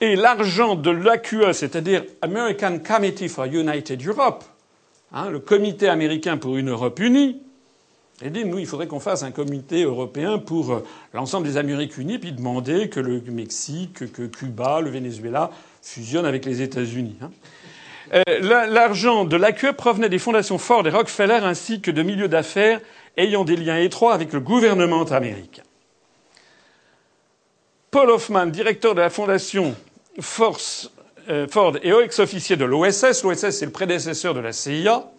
Et 0.01 0.17
l'argent 0.17 0.75
de 0.75 0.91
l'AQE, 0.91 1.53
c'est-à-dire 1.53 2.05
American 2.23 2.79
Committee 2.79 3.29
for 3.29 3.47
United 3.47 4.07
Europe, 4.07 4.45
hein, 5.13 5.31
le 5.31 5.39
comité 5.39 5.89
américain 5.89 6.37
pour 6.37 6.57
une 6.57 6.71
Europe 6.71 6.99
unie, 7.01 7.41
et 8.23 8.31
dit, 8.31 8.45
nous, 8.45 8.59
il 8.59 8.67
faudrait 8.67 8.87
qu'on 8.87 9.01
fasse 9.01 9.25
un 9.25 9.33
comité 9.33 9.83
européen 9.83 10.39
pour 10.39 10.73
euh, 10.73 10.85
l'ensemble 11.13 11.47
des 11.47 11.57
Amériques 11.57 11.99
unies, 11.99 12.19
puis 12.19 12.31
demander 12.31 12.89
que 12.89 13.01
le 13.01 13.21
Mexique, 13.29 14.13
que 14.13 14.23
Cuba, 14.23 14.81
le 14.81 14.91
Venezuela 14.91 15.51
fusionnent 15.83 16.25
avec 16.25 16.45
les 16.45 16.63
États-Unis. 16.63 17.17
Hein. 17.21 17.31
Euh, 18.15 18.67
l'argent 18.69 19.25
de 19.25 19.37
l'AQE 19.37 19.73
provenait 19.73 20.09
des 20.09 20.21
fondations 20.21 20.59
Ford 20.59 20.87
et 20.87 20.91
Rockefeller 20.91 21.41
ainsi 21.43 21.81
que 21.81 21.91
de 21.91 22.03
milieux 22.03 22.29
d'affaires 22.29 22.81
ayant 23.17 23.45
des 23.45 23.57
liens 23.57 23.79
étroits 23.79 24.15
avec 24.15 24.33
le 24.33 24.41
gouvernement 24.41 25.05
américain. 25.05 25.64
Paul 27.95 28.11
Hoffman, 28.11 28.47
directeur 28.47 28.97
de 28.97 29.01
la 29.01 29.09
fondation 29.09 29.77
euh, 30.19 31.47
Ford 31.49 31.77
et 31.81 31.91
ex-officier 31.91 32.57
de 32.57 32.65
l'OSS, 32.65 33.23
l'OSS 33.23 33.51
c'est 33.51 33.67
le 33.67 33.71
prédécesseur 33.71 34.35
de 34.35 34.41
la 34.41 34.53
CIA, 34.53 35.13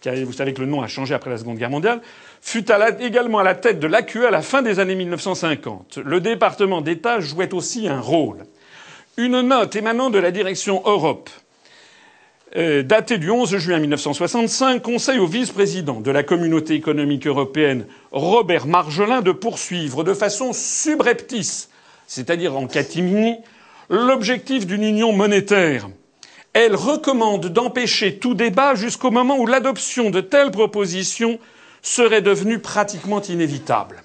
qui 0.00 0.24
vous 0.24 0.32
savez 0.32 0.54
que 0.54 0.62
le 0.62 0.66
nom 0.66 0.80
a 0.80 0.86
changé 0.86 1.12
après 1.14 1.28
la 1.28 1.36
Seconde 1.36 1.58
Guerre 1.58 1.68
mondiale, 1.68 2.00
fut 2.40 2.64
également 3.00 3.40
à 3.40 3.44
la 3.44 3.54
tête 3.54 3.80
de 3.80 3.86
l'AQE 3.86 4.24
à 4.26 4.30
la 4.30 4.40
fin 4.40 4.62
des 4.62 4.80
années 4.80 4.94
1950. 4.94 5.98
Le 6.02 6.22
département 6.22 6.80
d'État 6.80 7.20
jouait 7.20 7.52
aussi 7.52 7.86
un 7.86 8.00
rôle. 8.00 8.46
Une 9.18 9.42
note 9.42 9.76
émanant 9.76 10.08
de 10.08 10.18
la 10.18 10.30
direction 10.30 10.82
Europe, 10.86 11.28
euh, 12.56 12.82
datée 12.82 13.18
du 13.18 13.30
11 13.30 13.58
juin 13.58 13.78
1965, 13.78 14.80
conseille 14.80 15.18
au 15.18 15.26
vice-président 15.26 16.00
de 16.00 16.10
la 16.10 16.22
communauté 16.22 16.72
économique 16.72 17.26
européenne, 17.26 17.84
Robert 18.10 18.66
Marjolin, 18.66 19.20
de 19.20 19.32
poursuivre 19.32 20.02
de 20.02 20.14
façon 20.14 20.54
subreptice, 20.54 21.68
c'est-à-dire 22.14 22.56
en 22.56 22.66
catimini, 22.66 23.36
l'objectif 23.88 24.66
d'une 24.66 24.82
union 24.82 25.12
monétaire 25.12 25.88
elle 26.52 26.76
recommande 26.76 27.46
d'empêcher 27.46 28.18
tout 28.18 28.34
débat 28.34 28.74
jusqu'au 28.74 29.10
moment 29.10 29.38
où 29.38 29.46
l'adoption 29.46 30.10
de 30.10 30.20
telles 30.20 30.50
propositions 30.50 31.38
serait 31.80 32.22
devenue 32.22 32.58
pratiquement 32.58 33.22
inévitable. 33.22 34.02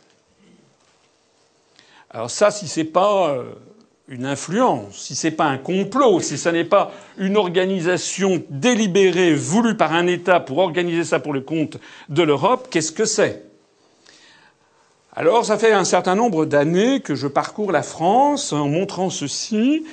Alors 2.10 2.32
ça, 2.32 2.52
si 2.52 2.68
c'est 2.68 2.86
pas 2.86 3.30
euh, 3.30 3.44
une 4.08 4.26
influence, 4.26 4.98
si 4.98 5.14
c'est 5.14 5.32
pas 5.32 5.46
un 5.46 5.58
complot, 5.58 6.22
si 6.22 6.38
ce 6.38 6.48
n'est 6.50 6.64
pas 6.64 6.92
une 7.18 7.36
organisation 7.36 8.42
délibérée 8.50 9.34
voulue 9.34 9.76
par 9.76 9.94
un 9.94 10.08
État 10.08 10.40
pour 10.40 10.60
organiser 10.60 11.04
ça 11.04 11.20
pour 11.20 11.34
le 11.34 11.42
compte 11.42 11.78
de 12.08 12.24
l'Europe, 12.24 12.70
qu'est-ce 12.72 12.94
que 12.94 13.06
c'est? 13.06 13.47
Alors 15.20 15.44
ça 15.44 15.58
fait 15.58 15.72
un 15.72 15.84
certain 15.84 16.14
nombre 16.14 16.46
d'années 16.46 17.00
que 17.00 17.16
je 17.16 17.26
parcours 17.26 17.72
la 17.72 17.82
France 17.82 18.54
en 18.54 18.70
montrant 18.70 19.10
ceci. 19.10 19.84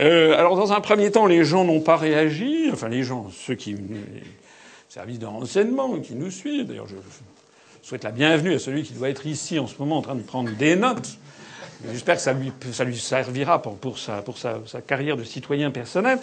Euh, 0.00 0.36
alors, 0.36 0.56
dans 0.56 0.72
un 0.72 0.80
premier 0.80 1.12
temps, 1.12 1.26
les 1.26 1.44
gens 1.44 1.62
n'ont 1.62 1.78
pas 1.78 1.96
réagi. 1.96 2.68
Enfin, 2.72 2.88
les 2.88 3.04
gens, 3.04 3.28
ceux 3.30 3.54
qui. 3.54 3.74
Les 3.74 4.24
services 4.88 5.20
de 5.20 5.26
renseignement 5.26 6.00
qui 6.00 6.16
nous 6.16 6.32
suivent. 6.32 6.66
D'ailleurs, 6.66 6.88
je 6.88 6.96
souhaite 7.80 8.02
la 8.02 8.10
bienvenue 8.10 8.54
à 8.54 8.58
celui 8.58 8.82
qui 8.82 8.92
doit 8.92 9.08
être 9.08 9.24
ici 9.24 9.60
en 9.60 9.68
ce 9.68 9.74
moment 9.78 9.98
en 9.98 10.02
train 10.02 10.16
de 10.16 10.22
prendre 10.22 10.50
des 10.50 10.74
notes. 10.74 11.16
J'espère 11.90 12.16
que 12.16 12.22
ça 12.22 12.32
lui, 12.84 12.96
servira 12.96 13.60
pour, 13.60 13.98
sa, 13.98 14.22
carrière 14.86 15.16
de 15.16 15.24
citoyen 15.24 15.70
personnel. 15.70 16.18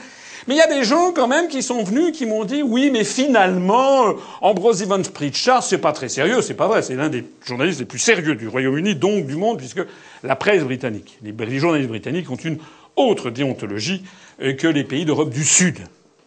Mais 0.48 0.56
il 0.56 0.58
y 0.58 0.62
a 0.62 0.68
des 0.68 0.84
gens 0.84 1.12
quand 1.14 1.28
même 1.28 1.48
qui 1.48 1.64
sont 1.64 1.84
venus, 1.84 2.12
qui 2.12 2.26
m'ont 2.26 2.44
dit 2.44 2.62
oui, 2.64 2.90
mais 2.92 3.04
finalement, 3.04 4.08
euh, 4.08 4.14
Ambrose 4.42 4.82
Evans 4.82 5.04
Pritchard, 5.04 5.64
c'est 5.64 5.78
pas 5.78 5.94
très 5.94 6.10
sérieux, 6.10 6.42
c'est 6.42 6.56
pas 6.56 6.68
vrai. 6.68 6.82
C'est 6.82 6.96
l'un 6.96 7.10
des 7.10 7.24
journalistes 7.46 7.80
les 7.80 7.86
plus 7.86 8.00
sérieux 8.00 8.36
du 8.36 8.48
Royaume-Uni, 8.48 8.96
donc 8.96 9.26
du 9.26 9.36
monde, 9.36 9.58
puisque 9.58 9.82
la 10.24 10.36
presse 10.36 10.64
britannique, 10.64 11.18
les 11.22 11.60
journalistes 11.60 11.90
britanniques 11.90 12.30
ont 12.30 12.36
une 12.36 12.58
autre 12.96 13.30
déontologie 13.30 14.04
euh, 14.42 14.54
que 14.54 14.68
les 14.68 14.84
pays 14.84 15.06
d'Europe 15.06 15.30
du 15.30 15.44
Sud. 15.44 15.78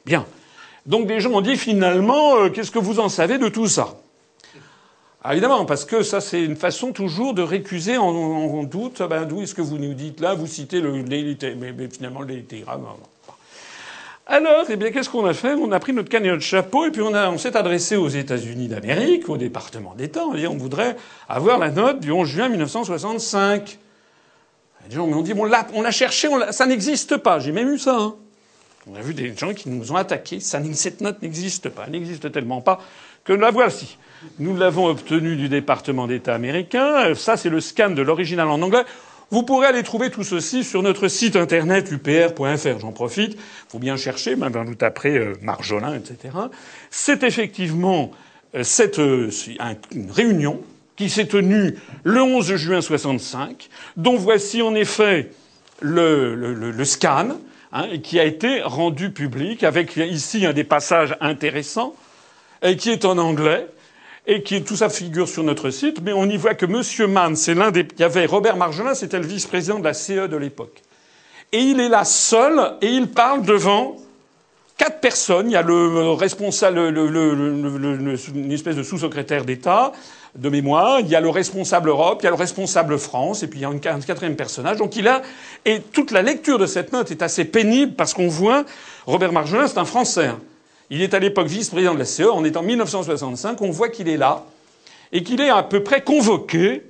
Bien. 0.04 0.24
Donc 0.86 1.08
des 1.08 1.20
gens 1.20 1.32
ont 1.32 1.40
dit 1.40 1.56
finalement, 1.56 2.36
euh, 2.36 2.48
qu'est-ce 2.48 2.70
que 2.70 2.78
vous 2.78 3.00
en 3.00 3.08
savez 3.08 3.38
de 3.38 3.48
tout 3.48 3.66
ça? 3.66 3.96
Ah, 5.28 5.32
Évidemment, 5.32 5.64
parce 5.64 5.84
que 5.84 6.04
ça 6.04 6.20
c'est 6.20 6.40
une 6.40 6.54
façon 6.54 6.92
toujours 6.92 7.34
de 7.34 7.42
récuser 7.42 7.98
en, 7.98 8.62
doute. 8.62 9.02
Ben, 9.02 9.24
D'où 9.24 9.42
est-ce 9.42 9.56
que 9.56 9.60
vous 9.60 9.76
nous 9.76 9.92
dites 9.92 10.20
là 10.20 10.34
Vous 10.34 10.46
citez 10.46 10.80
le 10.80 10.92
mais, 10.92 11.72
mais, 11.72 11.88
finalement 11.88 12.20
le 12.20 12.42
télégramme. 12.42 12.86
Alors, 14.28 14.66
eh 14.68 14.76
bien, 14.76 14.92
qu'est-ce 14.92 15.10
qu'on 15.10 15.26
a 15.26 15.34
fait? 15.34 15.54
On 15.54 15.72
a 15.72 15.80
pris 15.80 15.92
notre 15.92 16.08
canne 16.08 16.22
de 16.22 16.38
chapeau 16.38 16.86
et 16.86 16.92
puis 16.92 17.02
on, 17.02 17.12
on 17.12 17.38
s'est 17.38 17.56
adressé 17.56 17.96
aux 17.96 18.08
États-Unis 18.08 18.68
d'Amérique, 18.68 19.28
au 19.28 19.36
département 19.36 19.94
d'État. 19.96 20.24
On 20.24 20.34
dit 20.34 20.46
on 20.46 20.56
voudrait 20.56 20.96
avoir 21.28 21.58
la 21.58 21.70
note 21.70 21.98
du 21.98 22.12
11 22.12 22.28
juin 22.28 22.48
1965. 22.48 23.78
Les 24.88 24.94
gens 24.94 25.08
m'ont 25.08 25.22
dit 25.22 25.32
on 25.36 25.44
l'a, 25.44 25.66
on 25.74 25.90
cherché, 25.90 26.28
ça 26.52 26.66
n'existe 26.66 27.16
pas. 27.16 27.40
J'ai 27.40 27.50
même 27.50 27.72
eu 27.72 27.78
ça. 27.80 27.96
Hein. 27.98 28.14
On 28.88 28.94
a 28.94 29.00
vu 29.00 29.12
des 29.12 29.36
gens 29.36 29.52
qui 29.52 29.68
nous 29.68 29.90
ont 29.90 29.96
attaqués. 29.96 30.38
Cette 30.38 31.00
note 31.00 31.20
n'existe 31.20 31.68
pas. 31.68 31.84
Elle 31.86 31.92
n'existe 31.94 32.30
tellement 32.30 32.60
pas 32.60 32.80
que 33.26 33.32
la 33.32 33.50
voici. 33.50 33.98
Nous 34.38 34.56
l'avons 34.56 34.86
obtenue 34.86 35.36
du 35.36 35.48
département 35.48 36.06
d'État 36.06 36.34
américain. 36.34 37.14
Ça, 37.14 37.36
c'est 37.36 37.50
le 37.50 37.60
scan 37.60 37.90
de 37.90 38.02
l'original 38.02 38.48
en 38.48 38.62
anglais. 38.62 38.84
Vous 39.30 39.42
pourrez 39.42 39.66
aller 39.66 39.82
trouver 39.82 40.10
tout 40.10 40.22
ceci 40.22 40.62
sur 40.62 40.82
notre 40.82 41.08
site 41.08 41.34
internet 41.34 41.90
upr.fr. 41.90 42.78
J'en 42.78 42.92
profite. 42.92 43.32
Il 43.34 43.70
faut 43.70 43.78
bien 43.80 43.96
chercher. 43.96 44.36
Maintenant, 44.36 44.64
vous 44.64 44.76
taperez 44.76 45.18
euh, 45.18 45.32
Marjolin, 45.42 45.94
etc. 45.94 46.34
C'est 46.90 47.24
effectivement 47.24 48.12
euh, 48.54 48.62
cette 48.62 49.00
euh, 49.00 49.30
une 49.92 50.10
réunion 50.10 50.60
qui 50.94 51.10
s'est 51.10 51.26
tenu 51.26 51.76
le 52.04 52.22
11 52.22 52.54
juin 52.54 52.80
65, 52.80 53.68
dont 53.96 54.16
voici 54.16 54.62
en 54.62 54.74
effet 54.74 55.30
le 55.82 56.84
scan, 56.84 57.36
hein, 57.72 57.98
qui 58.02 58.18
a 58.18 58.24
été 58.24 58.62
rendu 58.62 59.10
public, 59.10 59.62
avec 59.62 59.96
ici 59.96 60.46
un 60.46 60.54
des 60.54 60.64
passages 60.64 61.14
intéressants, 61.20 61.94
et 62.66 62.76
qui 62.76 62.90
est 62.90 63.04
en 63.04 63.18
anglais, 63.18 63.66
et 64.26 64.42
qui 64.42 64.62
tout 64.62 64.76
ça 64.76 64.88
figure 64.88 65.28
sur 65.28 65.44
notre 65.44 65.70
site, 65.70 66.00
mais 66.02 66.12
on 66.12 66.28
y 66.28 66.36
voit 66.36 66.54
que 66.54 66.66
M. 66.66 67.10
Mann, 67.10 67.36
c'est 67.36 67.54
l'un 67.54 67.70
des. 67.70 67.86
Il 67.96 68.00
y 68.00 68.04
avait 68.04 68.26
Robert 68.26 68.56
Marjolin, 68.56 68.94
c'était 68.94 69.18
le 69.18 69.26
vice-président 69.26 69.78
de 69.78 69.84
la 69.84 69.94
CE 69.94 70.26
de 70.26 70.36
l'époque. 70.36 70.82
Et 71.52 71.58
il 71.58 71.78
est 71.78 71.88
là 71.88 72.04
seul, 72.04 72.72
et 72.82 72.88
il 72.88 73.08
parle 73.08 73.42
devant 73.42 73.96
quatre 74.76 75.00
personnes. 75.00 75.48
Il 75.48 75.52
y 75.52 75.56
a 75.56 75.62
le 75.62 76.10
responsable, 76.10 76.88
le, 76.88 77.06
le, 77.06 78.16
une 78.34 78.52
espèce 78.52 78.74
de 78.74 78.82
sous-secrétaire 78.82 79.44
d'État, 79.44 79.92
de 80.34 80.48
mémoire, 80.48 80.98
il 81.00 81.08
y 81.08 81.14
a 81.14 81.20
le 81.20 81.30
responsable 81.30 81.88
Europe, 81.88 82.18
il 82.22 82.24
y 82.24 82.26
a 82.26 82.30
le 82.30 82.36
responsable 82.36 82.98
France, 82.98 83.44
et 83.44 83.46
puis 83.46 83.60
il 83.60 83.62
y 83.62 83.64
a 83.64 83.68
un 83.68 84.00
quatrième 84.00 84.36
personnage. 84.36 84.76
Donc 84.76 84.96
il 84.96 85.06
a, 85.06 85.22
et 85.64 85.80
toute 85.80 86.10
la 86.10 86.22
lecture 86.22 86.58
de 86.58 86.66
cette 86.66 86.92
note 86.92 87.12
est 87.12 87.22
assez 87.22 87.44
pénible 87.44 87.92
parce 87.94 88.12
qu'on 88.12 88.28
voit, 88.28 88.64
Robert 89.06 89.32
Marjolin, 89.32 89.68
c'est 89.68 89.78
un 89.78 89.84
Français. 89.84 90.30
Il 90.90 91.02
est 91.02 91.14
à 91.14 91.18
l'époque 91.18 91.48
vice-président 91.48 91.94
de 91.94 91.98
la 91.98 92.04
CE, 92.04 92.22
on 92.22 92.44
est 92.44 92.56
en 92.56 92.62
1965, 92.62 93.60
on 93.60 93.70
voit 93.70 93.88
qu'il 93.88 94.08
est 94.08 94.16
là, 94.16 94.44
et 95.12 95.22
qu'il 95.22 95.40
est 95.40 95.50
à 95.50 95.62
peu 95.62 95.82
près 95.82 96.02
convoqué 96.02 96.82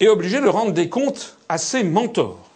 et 0.00 0.08
obligé 0.08 0.40
de 0.40 0.48
rendre 0.48 0.72
des 0.72 0.88
comptes 0.88 1.36
à 1.48 1.58
ses 1.58 1.82
mentors. 1.82 2.50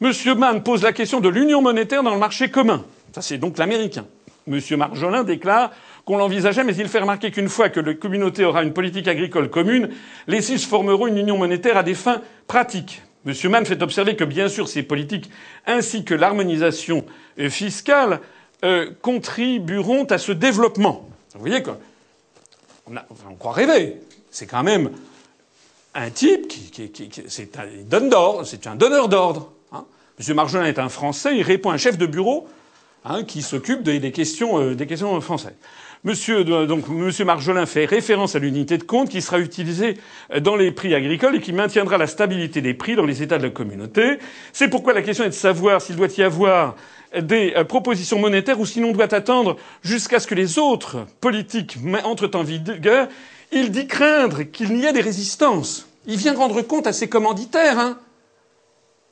Monsieur 0.00 0.34
Mann 0.34 0.62
pose 0.62 0.82
la 0.82 0.92
question 0.92 1.20
de 1.20 1.28
l'union 1.28 1.62
monétaire 1.62 2.02
dans 2.02 2.12
le 2.12 2.18
marché 2.18 2.50
commun. 2.50 2.84
Ça, 3.14 3.22
c'est 3.22 3.38
donc 3.38 3.58
l'américain. 3.58 4.06
Monsieur 4.46 4.76
Marjolin 4.76 5.22
déclare 5.22 5.70
qu'on 6.04 6.16
l'envisageait, 6.16 6.64
mais 6.64 6.74
il 6.74 6.88
fait 6.88 6.98
remarquer 6.98 7.30
qu'une 7.30 7.48
fois 7.48 7.68
que 7.68 7.78
la 7.78 7.94
communauté 7.94 8.44
aura 8.44 8.64
une 8.64 8.72
politique 8.72 9.06
agricole 9.06 9.48
commune, 9.48 9.90
les 10.26 10.42
six 10.42 10.64
formeront 10.64 11.06
une 11.06 11.18
union 11.18 11.38
monétaire 11.38 11.76
à 11.76 11.82
des 11.82 11.94
fins 11.94 12.22
pratiques. 12.48 13.02
M. 13.24 13.34
Mann 13.50 13.64
fait 13.64 13.80
observer 13.82 14.16
que, 14.16 14.24
bien 14.24 14.48
sûr, 14.48 14.68
ces 14.68 14.82
politiques 14.82 15.30
ainsi 15.66 16.04
que 16.04 16.14
l'harmonisation 16.14 17.04
fiscale 17.48 18.20
euh, 18.64 18.90
contribueront 19.02 20.04
à 20.04 20.18
ce 20.18 20.30
développement. 20.30 21.08
Vous 21.34 21.40
voyez 21.40 21.64
qu'on 21.64 21.76
on 23.28 23.34
croit 23.34 23.52
rêver. 23.52 23.96
C'est 24.30 24.46
quand 24.46 24.62
même 24.62 24.90
un 25.94 26.10
type 26.10 26.46
qui, 26.46 26.70
qui, 26.70 26.88
qui 26.90 27.22
c'est 27.26 27.58
un, 27.58 27.64
c'est 28.44 28.66
un 28.68 28.76
donneur 28.76 29.08
d'ordre. 29.08 29.50
Hein. 29.72 29.84
M. 30.20 30.36
Marjolin 30.36 30.66
est 30.66 30.78
un 30.78 30.88
Français, 30.88 31.36
il 31.36 31.42
répond 31.42 31.70
à 31.70 31.74
un 31.74 31.76
chef 31.76 31.98
de 31.98 32.06
bureau 32.06 32.46
hein, 33.04 33.24
qui 33.24 33.42
s'occupe 33.42 33.82
des, 33.82 34.12
questions, 34.12 34.60
euh, 34.60 34.74
des 34.76 34.86
questions 34.86 35.20
françaises. 35.20 35.56
Monsieur, 36.04 36.44
donc, 36.44 36.88
Monsieur 36.88 37.24
Marjolin 37.24 37.66
fait 37.66 37.84
référence 37.84 38.36
à 38.36 38.40
l'unité 38.40 38.78
de 38.78 38.82
compte 38.84 39.08
qui 39.08 39.22
sera 39.22 39.38
utilisée 39.38 39.98
dans 40.40 40.56
les 40.56 40.72
prix 40.72 40.94
agricoles 40.94 41.36
et 41.36 41.40
qui 41.40 41.52
maintiendra 41.52 41.96
la 41.96 42.08
stabilité 42.08 42.60
des 42.60 42.74
prix 42.74 42.96
dans 42.96 43.06
les 43.06 43.22
États 43.22 43.38
de 43.38 43.44
la 43.44 43.50
communauté. 43.50 44.18
C'est 44.52 44.68
pourquoi 44.68 44.94
la 44.94 45.02
question 45.02 45.24
est 45.24 45.28
de 45.28 45.34
savoir 45.34 45.80
s'il 45.80 45.94
doit 45.94 46.08
y 46.16 46.22
avoir 46.22 46.74
des 47.20 47.52
euh, 47.56 47.64
propositions 47.64 48.18
monétaires 48.18 48.60
ou 48.60 48.66
sinon 48.66 48.92
doit 48.92 49.12
attendre 49.14 49.56
jusqu'à 49.82 50.20
ce 50.20 50.26
que 50.26 50.34
les 50.34 50.58
autres 50.58 51.06
politiques 51.20 51.76
entrent 52.04 52.30
en 52.34 52.42
vigueur, 52.42 53.08
il 53.50 53.70
dit 53.70 53.86
craindre 53.86 54.42
qu'il 54.42 54.72
n'y 54.72 54.86
ait 54.86 54.92
des 54.92 55.00
résistances. 55.00 55.88
Il 56.06 56.16
vient 56.16 56.34
rendre 56.34 56.62
compte 56.62 56.86
à 56.86 56.92
ses 56.92 57.08
commanditaires. 57.08 57.78
Hein. 57.78 57.98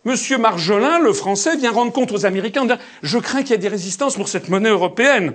Monsieur 0.04 0.38
Marjolin, 0.38 0.98
le 0.98 1.12
français, 1.12 1.56
vient 1.56 1.72
rendre 1.72 1.92
compte 1.92 2.10
aux 2.10 2.24
Américains 2.24 2.66
Je 3.02 3.18
crains 3.18 3.42
qu'il 3.42 3.50
y 3.50 3.54
ait 3.54 3.58
des 3.58 3.68
résistances 3.68 4.16
pour 4.16 4.28
cette 4.28 4.48
monnaie 4.48 4.70
européenne. 4.70 5.34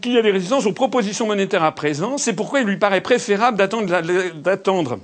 Qu'il 0.00 0.12
y 0.12 0.16
ait 0.16 0.22
des 0.22 0.30
résistances 0.30 0.64
aux 0.64 0.72
propositions 0.72 1.26
monétaires 1.26 1.64
à 1.64 1.72
présent. 1.72 2.18
C'est 2.18 2.32
pourquoi 2.32 2.60
il 2.60 2.66
lui 2.66 2.78
paraît 2.78 3.02
préférable 3.02 3.58
d'attendre 3.58 5.00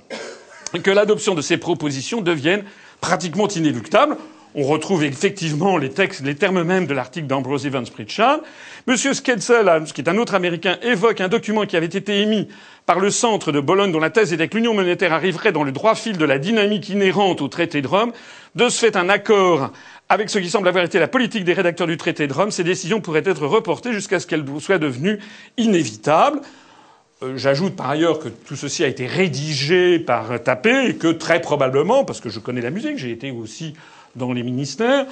que 0.82 0.90
l'adoption 0.90 1.35
de 1.35 1.42
ces 1.42 1.56
propositions 1.56 2.20
devienne 2.20 2.64
pratiquement 3.00 3.49
inéluctable. 3.49 4.16
On 4.57 4.64
retrouve 4.64 5.04
effectivement 5.04 5.78
les 5.78 5.90
textes, 5.90 6.25
les 6.25 6.35
termes 6.35 6.64
mêmes 6.64 6.87
de 6.87 6.95
l'article 6.95 7.28
d'Ambrose 7.28 7.66
Evans 7.66 7.87
Pritchard. 7.87 8.40
Monsieur 8.88 9.14
Sketzel, 9.14 9.85
qui 9.95 10.00
est 10.00 10.09
un 10.09 10.16
autre 10.16 10.35
Américain, 10.35 10.76
évoque 10.83 11.21
un 11.21 11.28
document 11.28 11.66
qui 11.66 11.76
avait 11.76 11.87
été 11.87 12.21
émis 12.21 12.49
par 12.85 12.99
le 12.99 13.11
centre 13.11 13.52
de 13.52 13.61
Bologne 13.61 13.92
dont 13.92 14.00
la 14.00 14.11
thèse 14.11 14.33
était 14.33 14.49
que 14.49 14.57
l'union 14.57 14.75
monétaire 14.75 15.12
arriverait 15.12 15.52
dans 15.52 15.62
le 15.62 15.71
droit 15.71 15.95
fil 15.95 16.19
de 16.19 16.25
la 16.25 16.38
dynamique 16.38 16.88
inhérente 16.88 17.42
au 17.42 17.47
traité 17.47 17.80
de 17.80 17.87
Rome. 17.87 18.11
De 18.57 18.69
ce 18.69 18.80
fait, 18.80 18.97
un 18.97 19.09
accord 19.09 19.71
avec 20.09 20.28
ce 20.28 20.40
qui 20.40 20.50
semble 20.50 20.66
avoir 20.66 20.83
été 20.83 20.99
la 20.99 21.07
politique 21.07 21.45
des 21.45 21.52
rédacteurs 21.52 21.87
du 21.87 21.97
traité 21.97 22.26
de 22.26 22.33
Rome, 22.33 22.50
ces 22.50 22.64
décisions 22.64 23.00
pourraient 23.00 23.23
être 23.25 23.47
reportées 23.47 23.92
jusqu'à 23.92 24.19
ce 24.19 24.26
qu'elles 24.26 24.45
soient 24.59 24.78
devenues 24.78 25.21
inévitables. 25.59 26.40
Euh, 27.23 27.37
j'ajoute 27.37 27.76
par 27.76 27.88
ailleurs 27.88 28.19
que 28.19 28.28
tout 28.28 28.57
ceci 28.57 28.83
a 28.83 28.88
été 28.88 29.07
rédigé 29.07 30.00
par 30.00 30.42
Tapé 30.42 30.88
et 30.88 30.97
que 30.97 31.07
très 31.07 31.40
probablement, 31.40 32.04
parce 32.04 32.21
que 32.21 32.28
je 32.30 32.40
connais 32.40 32.62
la 32.62 32.71
musique, 32.71 32.99
j'ai 32.99 33.12
été 33.12 33.30
aussi 33.30 33.75
dans 34.17 34.33
les 34.33 34.43
ministères, 34.43 35.07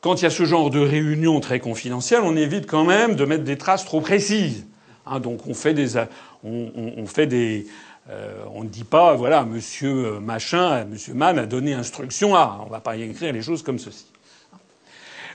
quand 0.00 0.20
il 0.20 0.24
y 0.24 0.26
a 0.26 0.30
ce 0.30 0.44
genre 0.44 0.70
de 0.70 0.78
réunion 0.78 1.40
très 1.40 1.60
confidentielle, 1.60 2.20
on 2.22 2.36
évite 2.36 2.66
quand 2.66 2.84
même 2.84 3.16
de 3.16 3.24
mettre 3.24 3.44
des 3.44 3.58
traces 3.58 3.84
trop 3.84 4.00
précises. 4.00 4.66
Hein, 5.06 5.20
donc 5.20 5.46
on 5.46 5.54
fait 5.54 5.74
des, 5.74 5.96
on, 6.44 6.70
on, 6.96 7.06
fait 7.06 7.26
des, 7.26 7.66
euh, 8.10 8.42
on 8.54 8.64
ne 8.64 8.68
dit 8.68 8.84
pas, 8.84 9.14
voilà, 9.14 9.44
Monsieur 9.44 10.20
Machin, 10.20 10.84
Monsieur 10.84 11.14
Mann 11.14 11.38
a 11.38 11.46
donné 11.46 11.74
instruction 11.74 12.34
à. 12.34 12.64
On 12.66 12.70
va 12.70 12.80
pas 12.80 12.96
y 12.96 13.02
écrire 13.02 13.32
les 13.32 13.42
choses 13.42 13.62
comme 13.62 13.78
ceci. 13.78 14.06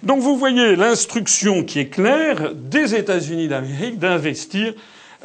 Donc 0.01 0.19
vous 0.19 0.37
voyez 0.37 0.75
l'instruction 0.75 1.63
qui 1.63 1.79
est 1.79 1.87
claire 1.87 2.53
des 2.53 2.95
États-Unis 2.95 3.47
d'Amérique 3.47 3.99
d'investir 3.99 4.73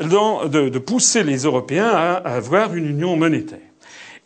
dans, 0.01 0.47
de, 0.47 0.69
de, 0.69 0.79
pousser 0.79 1.25
les 1.25 1.39
Européens 1.39 1.89
à 1.89 2.15
avoir 2.15 2.75
une 2.75 2.87
union 2.87 3.17
monétaire. 3.17 3.59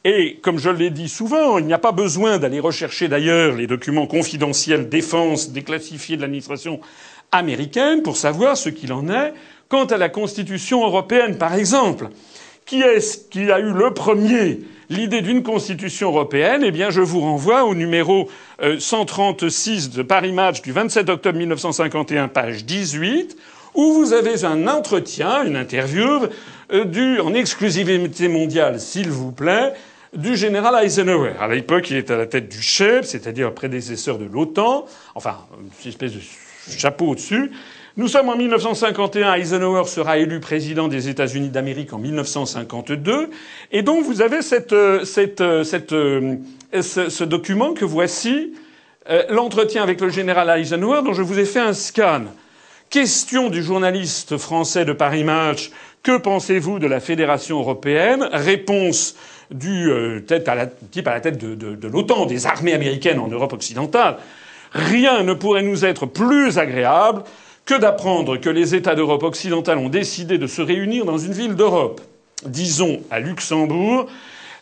Et 0.05 0.41
comme 0.43 0.59
je 0.59 0.71
l'ai 0.71 0.91
dit 0.91 1.09
souvent, 1.09 1.59
il 1.59 1.67
n'y 1.67 1.73
a 1.73 1.79
pas 1.79 1.93
besoin 1.93 2.39
d'aller 2.39 2.59
rechercher 2.59 3.07
d'ailleurs 3.07 3.55
les 3.55 3.69
documents 3.69 4.07
confidentiels 4.09 4.89
défense 4.89 5.51
déclassifiés 5.51 6.17
de 6.17 6.23
l'administration 6.23 6.81
américaine 7.31 8.03
pour 8.03 8.17
savoir 8.17 8.57
ce 8.57 8.69
qu'il 8.69 8.93
en 8.93 9.09
est 9.09 9.33
quant 9.69 9.85
à 9.85 9.97
la 9.97 10.09
Constitution 10.09 10.85
européenne, 10.85 11.39
par 11.39 11.55
exemple. 11.55 12.09
Qui 12.67 12.83
est-ce 12.83 13.19
qui 13.29 13.51
a 13.51 13.61
eu 13.61 13.73
le 13.73 13.95
premier 13.95 14.61
l'idée 14.91 15.21
d'une 15.21 15.43
Constitution 15.43 16.09
européenne? 16.09 16.63
Eh 16.65 16.71
bien, 16.71 16.91
je 16.91 17.01
vous 17.01 17.21
renvoie 17.21 17.65
au 17.65 17.75
numéro 17.75 18.29
136 18.79 19.91
euh, 19.95 19.97
de 19.99 20.03
Paris 20.03 20.33
Match 20.33 20.63
du 20.63 20.73
27 20.73 21.09
octobre 21.09 21.39
1951, 21.39 22.29
page 22.29 22.65
18, 22.65 23.37
où 23.75 23.93
vous 23.95 24.13
avez 24.13 24.45
un 24.45 24.67
entretien, 24.69 25.45
une 25.45 25.57
interview, 25.57 26.27
euh, 26.73 26.85
du, 26.85 27.21
en 27.21 27.35
exclusivité 27.35 28.29
mondiale, 28.29 28.79
s'il 28.79 29.11
vous 29.11 29.33
plaît, 29.33 29.73
du 30.15 30.37
général 30.37 30.85
Eisenhower. 30.85 31.33
À 31.41 31.49
l'époque, 31.49 31.91
il 31.91 31.97
était 31.97 32.13
à 32.13 32.19
la 32.19 32.27
tête 32.27 32.49
du 32.49 32.61
chef, 32.61 33.07
c'est-à-dire 33.07 33.53
prédécesseur 33.55 34.19
de 34.19 34.27
l'OTAN, 34.27 34.85
enfin, 35.15 35.39
une 35.85 35.89
espèce 35.89 36.13
de 36.13 36.21
chapeau 36.77 37.09
au-dessus. 37.09 37.51
Nous 37.97 38.09
sommes 38.09 38.29
en 38.29 38.37
1951, 38.37 39.35
Eisenhower 39.35 39.85
sera 39.85 40.19
élu 40.19 40.41
président 40.41 40.89
des 40.89 41.09
États-Unis 41.09 41.51
d'Amérique 41.51 41.93
en 41.93 41.99
1952, 41.99 43.31
et 43.71 43.83
donc 43.83 44.05
vous 44.05 44.23
avez 44.23 44.41
cette, 44.41 44.75
cette, 45.05 45.43
cette, 45.65 45.91
ce, 45.91 47.09
ce, 47.09 47.25
document 47.25 47.75
que 47.75 47.85
voici, 47.85 48.55
euh, 49.11 49.25
l'entretien 49.29 49.83
avec 49.83 50.01
le 50.01 50.09
général 50.09 50.49
Eisenhower, 50.59 51.03
dont 51.05 51.13
je 51.13 51.23
vous 51.23 51.39
ai 51.39 51.45
fait 51.45 51.61
un 51.61 51.75
scan. 51.75 52.23
Question 52.93 53.49
du 53.49 53.63
journaliste 53.63 54.37
français 54.37 54.85
de 54.85 54.93
Paris 54.93 55.25
Match. 55.25 55.71
Que 56.03 56.19
pensez-vous 56.19 56.79
de 56.79 56.87
la 56.87 57.01
Fédération 57.01 57.59
européenne? 57.59 58.29
Réponse 58.31 59.17
du 59.51 59.91
euh, 59.91 60.21
à 60.47 60.55
la, 60.55 60.67
type 60.67 61.09
à 61.09 61.15
la 61.15 61.21
tête 61.23 61.39
de 61.39 61.89
l'OTAN, 61.89 62.27
des 62.27 62.47
armées 62.47 62.75
américaines 62.75 63.19
en 63.19 63.29
Europe 63.29 63.55
occidentale. 63.55 64.19
Rien 64.73 65.23
ne 65.23 65.33
pourrait 65.33 65.63
nous 65.63 65.87
être 65.87 66.05
plus 66.05 66.59
agréable 66.59 67.23
que 67.65 67.81
d'apprendre 67.81 68.37
que 68.37 68.51
les 68.51 68.75
États 68.75 68.95
d'Europe 68.95 69.23
occidentale 69.23 69.79
ont 69.79 69.89
décidé 69.89 70.37
de 70.37 70.47
se 70.47 70.61
réunir 70.61 71.07
dans 71.07 71.17
une 71.17 71.33
ville 71.33 71.55
d'Europe, 71.55 72.03
disons 72.45 73.01
à 73.11 73.21
Luxembourg, 73.21 74.05